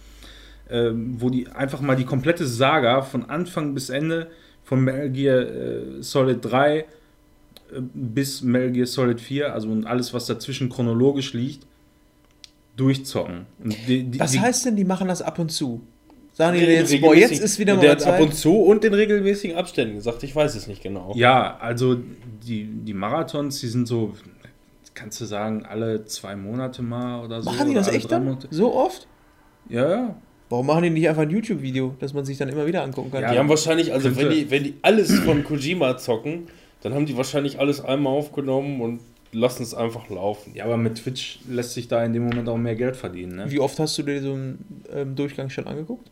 ähm, 0.69 1.17
wo 1.19 1.31
die 1.31 1.49
einfach 1.49 1.81
mal 1.81 1.97
die 1.97 2.05
komplette 2.05 2.47
Saga 2.47 3.03
von 3.03 3.29
Anfang 3.29 3.75
bis 3.75 3.91
Ende 3.91 4.31
von 4.63 4.83
Metal 4.85 5.11
Gear 5.11 5.41
äh, 5.41 6.03
Solid 6.03 6.45
3 6.45 6.79
äh, 6.79 6.85
bis 7.95 8.43
Metal 8.43 8.71
Gear 8.73 8.87
Solid 8.87 9.21
4, 9.21 9.53
also 9.53 9.69
und 9.69 9.87
alles, 9.87 10.13
was 10.13 10.27
dazwischen 10.27 10.69
chronologisch 10.69 11.33
liegt, 11.33 11.67
durchzocken. 12.77 13.47
Die, 13.59 14.05
die, 14.05 14.21
Was 14.21 14.39
heißt 14.39 14.67
denn, 14.67 14.77
die 14.77 14.85
machen 14.85 15.09
das 15.09 15.23
ab 15.23 15.39
und 15.39 15.51
zu? 15.51 15.81
Sagen 16.41 16.59
die 16.59 16.65
jetzt, 16.65 17.01
boah, 17.03 17.15
jetzt 17.15 17.39
ist 17.39 17.59
wieder 17.59 17.77
der 17.77 17.83
mal 17.83 17.91
hat 17.91 18.03
ab 18.07 18.15
Zeit. 18.15 18.23
und 18.23 18.35
zu 18.35 18.57
und 18.63 18.83
in 18.83 18.95
regelmäßigen 18.95 19.59
Abständen 19.59 19.97
gesagt, 19.97 20.23
ich 20.23 20.35
weiß 20.35 20.55
es 20.55 20.69
nicht 20.69 20.83
genau. 20.83 21.13
Ja, 21.15 21.59
also 21.61 21.99
die, 22.47 22.65
die 22.65 22.95
Marathons, 22.95 23.61
die 23.61 23.67
sind 23.67 23.87
so, 23.87 24.15
kannst 24.95 25.21
du 25.21 25.27
sagen, 25.27 25.67
alle 25.67 26.07
zwei 26.07 26.37
Monate 26.37 26.81
mal 26.81 27.23
oder 27.23 27.43
so. 27.43 27.51
Machen 27.51 27.69
die 27.69 27.75
das 27.75 27.89
echt 27.89 28.11
dann? 28.11 28.25
Monate. 28.25 28.49
So 28.51 28.75
oft? 28.75 29.07
Ja, 29.69 29.91
ja. 29.91 30.17
Warum 30.49 30.67
machen 30.67 30.85
die 30.85 30.89
nicht 30.89 31.07
einfach 31.11 31.21
ein 31.21 31.31
YouTube-Video, 31.31 31.95
dass 32.01 32.15
man 32.15 32.25
sich 32.25 32.39
dann 32.39 32.49
immer 32.49 32.67
wieder 32.67 32.85
angucken 32.85 33.11
kann? 33.11 33.21
Ja, 33.21 33.33
Die 33.33 33.39
haben 33.39 33.51
wahrscheinlich, 33.51 33.93
also 33.93 34.17
wenn 34.17 34.31
die, 34.31 34.51
wenn 34.51 34.65
die 34.65 34.75
alles 34.81 35.15
von 35.21 35.45
Kojima 35.45 35.99
zocken, 35.99 36.47
dann 36.81 36.95
haben 36.95 37.05
die 37.05 37.19
wahrscheinlich 37.19 37.59
alles 37.61 37.85
einmal 37.85 38.15
aufgenommen 38.15 38.81
und 38.81 39.01
lassen 39.33 39.63
es 39.63 39.75
einfach 39.75 40.09
laufen. 40.09 40.53
Ja, 40.55 40.65
aber 40.65 40.79
mit 40.79 40.95
Twitch 40.95 41.41
lässt 41.47 41.75
sich 41.75 41.87
da 41.87 42.03
in 42.03 42.15
dem 42.15 42.25
Moment 42.25 42.49
auch 42.49 42.57
mehr 42.57 42.77
Geld 42.77 42.97
verdienen. 42.97 43.37
Ne? 43.37 43.45
Wie 43.51 43.61
oft 43.61 43.79
hast 43.79 43.99
du 43.99 44.05
dir 44.05 44.23
so 44.23 44.33
einen 44.33 44.83
ähm, 44.91 45.15
Durchgang 45.15 45.51
schon 45.51 45.67
angeguckt? 45.67 46.11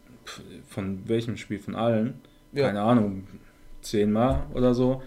Von 0.69 1.01
welchem 1.07 1.37
Spiel? 1.37 1.59
Von 1.59 1.75
allen? 1.75 2.15
Ja. 2.53 2.67
Keine 2.69 2.81
Ahnung. 2.83 3.25
Zehnmal 3.83 4.45
oder 4.55 4.75
so. 4.75 5.03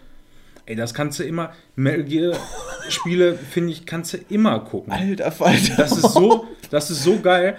Ey, 0.65 0.75
das 0.75 0.93
kannst 0.93 1.19
du 1.19 1.23
immer. 1.23 1.51
Metal 1.75 2.03
Gear 2.03 2.37
Spiele, 2.89 3.33
finde 3.51 3.71
ich, 3.73 3.85
kannst 3.85 4.13
du 4.13 4.17
immer 4.29 4.59
gucken. 4.61 4.91
Alter 4.93 5.31
Falter. 5.31 5.75
Das 5.77 5.91
ist 5.91 6.13
so, 6.13 6.45
das 6.69 6.89
ist 6.91 7.03
so 7.03 7.19
geil. 7.19 7.57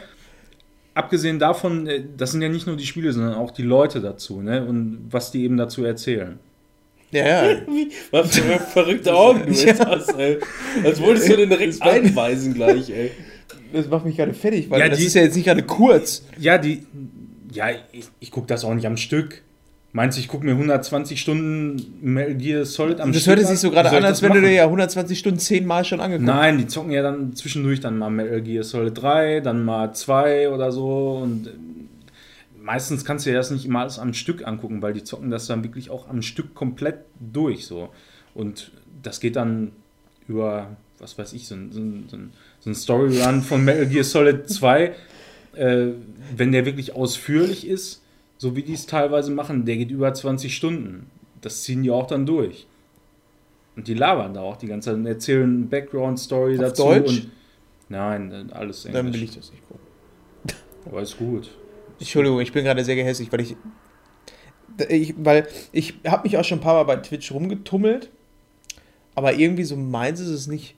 Abgesehen 0.94 1.38
davon, 1.38 1.86
äh, 1.86 2.04
das 2.16 2.32
sind 2.32 2.42
ja 2.42 2.48
nicht 2.48 2.66
nur 2.66 2.76
die 2.76 2.86
Spiele, 2.86 3.12
sondern 3.12 3.34
auch 3.34 3.50
die 3.50 3.62
Leute 3.62 4.00
dazu, 4.00 4.40
ne? 4.42 4.64
Und 4.64 5.06
was 5.10 5.30
die 5.30 5.44
eben 5.44 5.56
dazu 5.56 5.84
erzählen. 5.84 6.38
Ja, 7.10 7.26
ja. 7.52 7.56
Was 8.10 8.38
für 8.38 8.58
verrückte 8.58 9.12
Augen 9.14 9.42
du 9.44 9.52
jetzt 9.52 9.84
hast, 9.84 10.18
ey. 10.18 10.38
Als 10.82 10.98
wolltest 10.98 11.28
du 11.28 11.36
den 11.36 11.50
direkt 11.50 11.82
einweisen 11.82 12.54
gleich, 12.54 12.88
ey. 12.88 13.10
Das 13.70 13.86
macht 13.88 14.06
mich 14.06 14.16
gerade 14.16 14.32
fertig, 14.32 14.70
weil 14.70 14.80
Ja, 14.80 14.88
das 14.88 14.98
die- 14.98 15.04
ist 15.06 15.14
ja 15.14 15.20
jetzt 15.22 15.36
nicht 15.36 15.44
gerade 15.44 15.62
kurz. 15.62 16.24
Ja, 16.38 16.56
die. 16.56 16.86
Ja, 17.52 17.66
ich, 17.92 18.06
ich 18.20 18.30
gucke 18.30 18.46
das 18.46 18.64
auch 18.64 18.74
nicht 18.74 18.86
am 18.86 18.96
Stück. 18.96 19.42
Meinst 19.94 20.16
du, 20.16 20.22
ich 20.22 20.28
gucke 20.28 20.46
mir 20.46 20.52
120 20.52 21.20
Stunden 21.20 21.98
Metal 22.00 22.34
Gear 22.34 22.64
Solid 22.64 22.98
am 22.98 23.12
Das 23.12 23.22
Stück 23.22 23.36
hört 23.36 23.46
sich 23.46 23.58
so 23.60 23.70
gerade 23.70 23.90
an, 23.90 24.04
als 24.04 24.20
das 24.20 24.22
wenn 24.22 24.34
du 24.34 24.40
dir 24.40 24.52
ja 24.52 24.64
120 24.64 25.18
Stunden 25.18 25.38
zehnmal 25.38 25.84
schon 25.84 26.00
angeguckt 26.00 26.30
hast. 26.30 26.34
Nein, 26.34 26.56
die 26.56 26.66
zocken 26.66 26.92
ja 26.92 27.02
dann 27.02 27.36
zwischendurch 27.36 27.80
dann 27.80 27.98
mal 27.98 28.08
Metal 28.08 28.40
Gear 28.40 28.64
Solid 28.64 28.96
3, 28.96 29.40
dann 29.40 29.64
mal 29.64 29.92
2 29.92 30.48
oder 30.48 30.72
so 30.72 31.18
und 31.22 31.48
ähm, 31.48 31.88
meistens 32.62 33.04
kannst 33.04 33.26
du 33.26 33.30
dir 33.30 33.36
das 33.36 33.50
nicht 33.50 33.66
immer 33.66 33.80
alles 33.80 33.98
am 33.98 34.14
Stück 34.14 34.46
angucken, 34.46 34.80
weil 34.80 34.94
die 34.94 35.04
zocken 35.04 35.30
das 35.30 35.46
dann 35.46 35.62
wirklich 35.62 35.90
auch 35.90 36.08
am 36.08 36.22
Stück 36.22 36.54
komplett 36.54 37.00
durch 37.20 37.66
so. 37.66 37.90
Und 38.34 38.70
das 39.02 39.20
geht 39.20 39.36
dann 39.36 39.72
über, 40.26 40.68
was 40.98 41.18
weiß 41.18 41.34
ich, 41.34 41.46
so 41.46 41.54
ein, 41.54 41.70
so 41.70 41.80
ein, 41.80 42.04
so 42.08 42.16
ein, 42.16 42.32
so 42.60 42.70
ein 42.70 42.74
Storyrun 42.74 43.42
von 43.42 43.62
Metal 43.62 43.86
Gear 43.86 44.04
Solid 44.04 44.48
2, 44.48 44.94
äh, 45.54 45.86
wenn 46.36 46.52
der 46.52 46.66
wirklich 46.66 46.94
ausführlich 46.94 47.66
ist, 47.66 48.02
so 48.38 48.56
wie 48.56 48.62
die 48.62 48.74
es 48.74 48.86
teilweise 48.86 49.30
machen, 49.30 49.64
der 49.64 49.76
geht 49.76 49.90
über 49.90 50.12
20 50.12 50.54
Stunden. 50.54 51.10
Das 51.40 51.62
ziehen 51.62 51.82
die 51.82 51.90
auch 51.90 52.06
dann 52.06 52.26
durch. 52.26 52.66
Und 53.76 53.88
die 53.88 53.94
labern 53.94 54.34
da 54.34 54.40
auch 54.40 54.56
die 54.56 54.66
ganze 54.66 54.90
Zeit 54.90 54.96
und 54.96 55.06
erzählen 55.06 55.68
Background-Story 55.68 56.58
dazu. 56.58 56.82
Deutsch? 56.84 57.18
Und, 57.20 57.30
nein, 57.88 58.50
alles 58.52 58.84
Englisch. 58.84 59.02
Dann 59.02 59.12
will 59.12 59.22
ich 59.22 59.34
das 59.34 59.50
nicht 59.50 59.62
gucken. 59.66 59.86
Aber 60.86 61.02
ist 61.02 61.18
gut. 61.18 61.50
Entschuldigung, 61.98 62.40
ich 62.40 62.52
bin 62.52 62.64
gerade 62.64 62.84
sehr 62.84 62.96
gehässig, 62.96 63.30
weil 63.30 63.40
ich, 63.40 63.56
ich 64.88 65.14
weil 65.18 65.46
ich 65.70 65.94
habe 66.04 66.24
mich 66.24 66.36
auch 66.36 66.44
schon 66.44 66.58
ein 66.58 66.62
paar 66.62 66.74
Mal 66.74 66.82
bei 66.82 66.96
Twitch 66.96 67.30
rumgetummelt, 67.30 68.10
aber 69.14 69.34
irgendwie 69.34 69.62
so 69.62 69.76
meins 69.76 70.18
ist 70.18 70.28
es 70.28 70.46
nicht. 70.48 70.74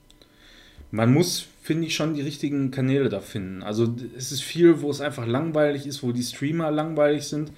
Man 0.91 1.15
muss, 1.15 1.47
finde 1.65 1.87
ich, 1.87 1.95
schon 1.95 2.13
die 2.13 2.21
richtigen 2.21 2.71
Kanäle 2.71 3.09
da 3.09 3.21
finden. 3.21 3.63
Also 3.63 3.95
es 4.19 4.33
ist 4.33 4.43
viel, 4.43 4.83
wo 4.83 4.91
es 4.91 5.01
einfach 5.01 5.27
langweilig 5.27 5.87
ist, 5.87 6.03
wo 6.03 6.13
die 6.13 6.23
Streamer 6.23 6.71
langweilig 6.71 7.25
sind 7.25 7.53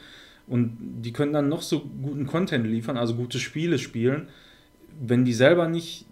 und 0.47 0.77
die 1.03 1.13
können 1.13 1.33
dann 1.33 1.49
noch 1.49 1.61
so 1.63 1.81
guten 2.03 2.25
Content 2.25 2.65
liefern, 2.69 2.97
also 2.97 3.17
gute 3.17 3.41
Spiele 3.41 3.79
spielen. 3.81 4.29
Wenn 5.01 5.25
die 5.25 5.33
selber 5.33 5.67
nicht 5.69 6.07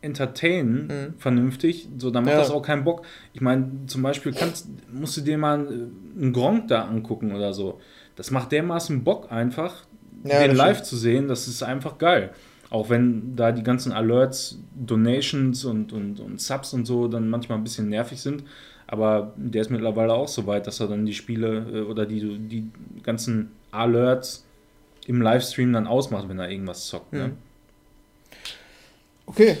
entertainen, 0.00 0.86
Mhm. 0.86 1.14
vernünftig, 1.18 1.88
so 1.98 2.10
dann 2.10 2.24
macht 2.24 2.34
Ja. 2.34 2.40
das 2.40 2.50
auch 2.50 2.62
keinen 2.62 2.84
Bock. 2.84 3.02
Ich 3.32 3.40
meine, 3.40 3.70
zum 3.86 4.02
Beispiel 4.02 4.32
kannst, 4.32 4.68
musst 4.92 5.16
du 5.16 5.22
dir 5.22 5.38
mal 5.38 5.66
einen 5.66 6.32
Gronk 6.34 6.68
da 6.68 6.84
angucken 6.84 7.32
oder 7.34 7.52
so. 7.54 7.80
Das 8.14 8.30
macht 8.30 8.52
dermaßen 8.52 9.02
Bock 9.04 9.32
einfach, 9.32 9.86
Ja, 10.24 10.40
den 10.46 10.54
live 10.54 10.76
stimmt. 10.78 10.86
zu 10.86 10.96
sehen, 10.96 11.28
das 11.28 11.48
ist 11.48 11.62
einfach 11.62 11.96
geil. 11.98 12.30
Auch 12.70 12.90
wenn 12.90 13.34
da 13.34 13.50
die 13.52 13.62
ganzen 13.62 13.92
Alerts, 13.92 14.58
Donations 14.74 15.64
und, 15.64 15.92
und, 15.92 16.20
und 16.20 16.40
Subs 16.40 16.74
und 16.74 16.86
so 16.86 17.08
dann 17.08 17.30
manchmal 17.30 17.58
ein 17.58 17.64
bisschen 17.64 17.88
nervig 17.88 18.20
sind. 18.20 18.44
Aber 18.86 19.32
der 19.36 19.62
ist 19.62 19.70
mittlerweile 19.70 20.14
auch 20.14 20.28
so 20.28 20.46
weit, 20.46 20.66
dass 20.66 20.80
er 20.80 20.88
dann 20.88 21.06
die 21.06 21.14
Spiele 21.14 21.66
äh, 21.72 21.80
oder 21.82 22.06
die, 22.06 22.38
die 22.38 22.70
ganzen 23.02 23.50
Alerts 23.70 24.44
im 25.06 25.22
Livestream 25.22 25.72
dann 25.72 25.86
ausmacht, 25.86 26.28
wenn 26.28 26.38
er 26.38 26.50
irgendwas 26.50 26.86
zockt. 26.86 27.12
Ne? 27.12 27.28
Mhm. 27.28 27.36
Okay. 29.26 29.58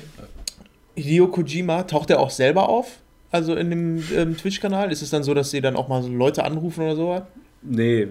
Hideo 0.94 1.28
Kojima, 1.28 1.84
taucht 1.84 2.10
er 2.10 2.20
auch 2.20 2.30
selber 2.30 2.68
auf? 2.68 2.98
Also 3.30 3.54
in 3.54 3.70
dem 3.70 4.02
ähm, 4.14 4.36
Twitch-Kanal? 4.36 4.90
Ist 4.90 5.02
es 5.02 5.10
dann 5.10 5.22
so, 5.22 5.34
dass 5.34 5.50
sie 5.50 5.60
dann 5.60 5.76
auch 5.76 5.88
mal 5.88 6.02
so 6.02 6.08
Leute 6.08 6.44
anrufen 6.44 6.84
oder 6.84 6.96
so? 6.96 7.22
Nee, 7.62 8.08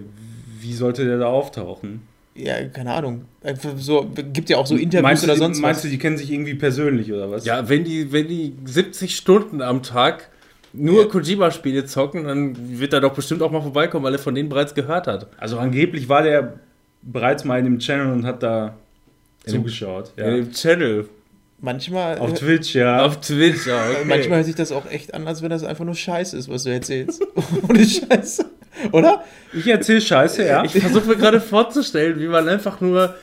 wie 0.60 0.72
sollte 0.72 1.04
der 1.04 1.18
da 1.18 1.26
auftauchen? 1.26 2.07
Ja, 2.38 2.62
keine 2.68 2.92
Ahnung. 2.92 3.24
Einfach 3.42 3.72
so, 3.76 4.08
gibt 4.32 4.48
ja 4.48 4.58
auch 4.58 4.66
so 4.66 4.76
Interviews 4.76 5.02
meinst 5.02 5.24
oder 5.24 5.32
du, 5.34 5.38
die- 5.40 5.44
sonst 5.44 5.60
meinst 5.60 5.78
was. 5.78 5.82
du, 5.82 5.88
die 5.88 5.98
kennen 5.98 6.16
sich 6.16 6.30
irgendwie 6.30 6.54
persönlich 6.54 7.12
oder 7.12 7.30
was? 7.30 7.44
Ja, 7.44 7.68
wenn 7.68 7.82
die, 7.84 8.12
wenn 8.12 8.28
die 8.28 8.54
70 8.64 9.16
Stunden 9.16 9.60
am 9.60 9.82
Tag 9.82 10.28
nur 10.72 11.08
Kojima-Spiele 11.10 11.86
zocken, 11.86 12.24
dann 12.24 12.78
wird 12.78 12.92
er 12.92 13.00
doch 13.00 13.14
bestimmt 13.14 13.42
auch 13.42 13.50
mal 13.50 13.62
vorbeikommen, 13.62 14.04
weil 14.04 14.12
er 14.12 14.18
von 14.18 14.34
denen 14.34 14.48
bereits 14.48 14.74
gehört 14.74 15.06
hat. 15.06 15.26
Also 15.38 15.58
angeblich 15.58 16.08
war 16.08 16.22
der 16.22 16.60
bereits 17.02 17.44
mal 17.44 17.58
in 17.58 17.64
dem 17.64 17.78
Channel 17.80 18.12
und 18.12 18.24
hat 18.24 18.42
da 18.42 18.76
In 19.46 19.52
dem- 19.54 19.58
zugeschaut. 19.62 20.12
In 20.16 20.24
Ja. 20.24 20.30
dem 20.36 20.52
Channel. 20.52 21.08
Manchmal, 21.60 22.18
Auf 22.18 22.34
Twitch, 22.34 22.74
ja. 22.76 23.04
Auf 23.04 23.20
Twitch, 23.20 23.66
ja. 23.66 23.82
Okay. 23.90 24.04
manchmal 24.06 24.36
hört 24.38 24.46
sich 24.46 24.54
das 24.54 24.70
auch 24.70 24.88
echt 24.88 25.12
an, 25.14 25.26
als 25.26 25.42
wenn 25.42 25.50
das 25.50 25.64
einfach 25.64 25.84
nur 25.84 25.96
Scheiße 25.96 26.36
ist, 26.36 26.48
was 26.48 26.62
du 26.62 26.70
erzählst. 26.70 27.20
Ohne 27.68 27.84
Scheiße. 27.84 28.44
Oder? 28.92 29.24
Ich 29.52 29.66
erzähl 29.66 30.00
Scheiße, 30.00 30.44
ja. 30.46 30.64
Ich 30.64 30.72
versuche 30.72 31.06
mir 31.06 31.16
gerade 31.16 31.40
vorzustellen, 31.40 32.18
wie 32.20 32.28
man 32.28 32.48
einfach 32.48 32.80
nur. 32.80 33.14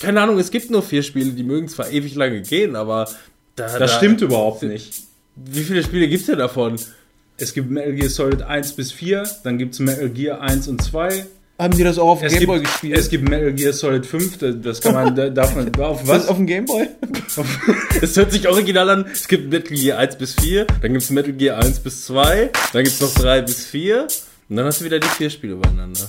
Keine 0.00 0.20
Ahnung, 0.20 0.38
es 0.38 0.50
gibt 0.50 0.70
nur 0.70 0.82
vier 0.82 1.02
Spiele, 1.02 1.30
die 1.30 1.44
mögen 1.44 1.68
zwar 1.68 1.90
ewig 1.90 2.14
lange 2.14 2.42
gehen, 2.42 2.76
aber. 2.76 3.08
Da, 3.56 3.64
Das 3.66 3.78
da- 3.78 3.88
stimmt 3.88 4.20
überhaupt 4.22 4.62
nicht. 4.62 4.92
Wie 5.36 5.62
viele 5.62 5.82
Spiele 5.82 6.08
gibt 6.08 6.20
es 6.22 6.26
denn 6.26 6.38
davon? 6.38 6.76
Es 7.38 7.54
gibt 7.54 7.70
Metal 7.70 7.92
Gear 7.92 8.10
Solid 8.10 8.42
1 8.42 8.72
bis 8.74 8.92
4, 8.92 9.24
dann 9.44 9.58
gibt 9.58 9.74
es 9.74 9.80
Metal 9.80 10.08
Gear 10.10 10.40
1 10.40 10.68
und 10.68 10.82
2. 10.82 11.26
Haben 11.58 11.76
die 11.76 11.84
das 11.84 11.98
auch 11.98 12.08
auf 12.08 12.20
dem 12.20 12.30
Gameboy 12.30 12.60
gespielt? 12.60 12.98
es 12.98 13.08
gibt 13.08 13.28
Metal 13.28 13.52
Gear 13.52 13.72
Solid 13.72 14.04
5, 14.04 14.38
das- 14.62 14.80
kann 14.80 14.94
man, 14.94 15.14
da 15.14 15.28
darf 15.30 15.54
man, 15.54 15.74
auf 15.80 16.06
was? 16.06 16.28
auf 16.28 16.36
dem 16.36 16.46
Gameboy? 16.46 16.88
Es 18.02 18.16
hört 18.16 18.32
sich 18.32 18.48
original 18.48 18.90
an. 18.90 19.06
Es 19.12 19.28
gibt 19.28 19.50
Metal 19.50 19.76
Gear 19.76 19.98
1 19.98 20.16
bis 20.16 20.34
4, 20.34 20.66
dann 20.66 20.92
gibt 20.92 21.02
es 21.04 21.10
Metal 21.10 21.32
Gear 21.32 21.58
1 21.62 21.80
bis 21.80 22.04
2, 22.06 22.50
dann 22.72 22.84
gibt 22.84 22.94
es 22.94 23.00
noch 23.00 23.14
3 23.14 23.42
bis 23.42 23.64
4 23.64 24.06
und 24.48 24.56
dann 24.56 24.66
hast 24.66 24.80
du 24.80 24.84
wieder 24.84 24.98
die 24.98 25.08
vier 25.08 25.30
Spiele 25.30 25.54
übereinander. 25.54 26.06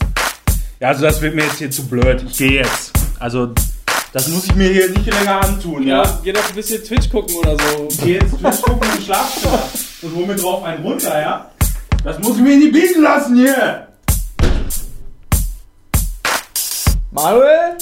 Ja, 0.80 0.90
also 0.90 1.04
das 1.04 1.22
wird 1.22 1.36
mir 1.36 1.44
jetzt 1.44 1.60
hier 1.60 1.72
zu 1.72 1.88
blöd. 1.88 2.24
Ich 2.30 2.38
gehe 2.38 2.62
jetzt. 2.62 2.92
Also, 3.20 3.54
das 4.12 4.28
muss 4.28 4.46
ich 4.46 4.56
mir 4.56 4.70
hier 4.70 4.90
nicht 4.90 5.06
länger 5.06 5.44
antun, 5.44 5.88
ja? 5.88 6.20
geh 6.24 6.34
doch 6.34 6.48
ein 6.48 6.56
bisschen 6.56 6.84
Twitch 6.84 7.10
gucken 7.10 7.36
oder 7.36 7.58
so. 7.58 7.88
Gehe 8.04 8.20
jetzt 8.20 8.38
Twitch 8.38 8.62
gucken 8.62 8.90
im 8.96 9.02
Schlafzimmer 9.02 9.64
und 10.02 10.16
hol 10.16 10.28
mir 10.28 10.36
drauf 10.36 10.64
einen 10.64 10.84
runter, 10.84 11.22
ja? 11.22 11.52
Das 12.04 12.20
muss 12.20 12.36
ich 12.36 12.44
mir 12.44 12.58
nicht 12.58 12.74
bieten 12.74 13.02
lassen 13.02 13.36
hier! 13.38 13.88
Manuel? 17.12 17.78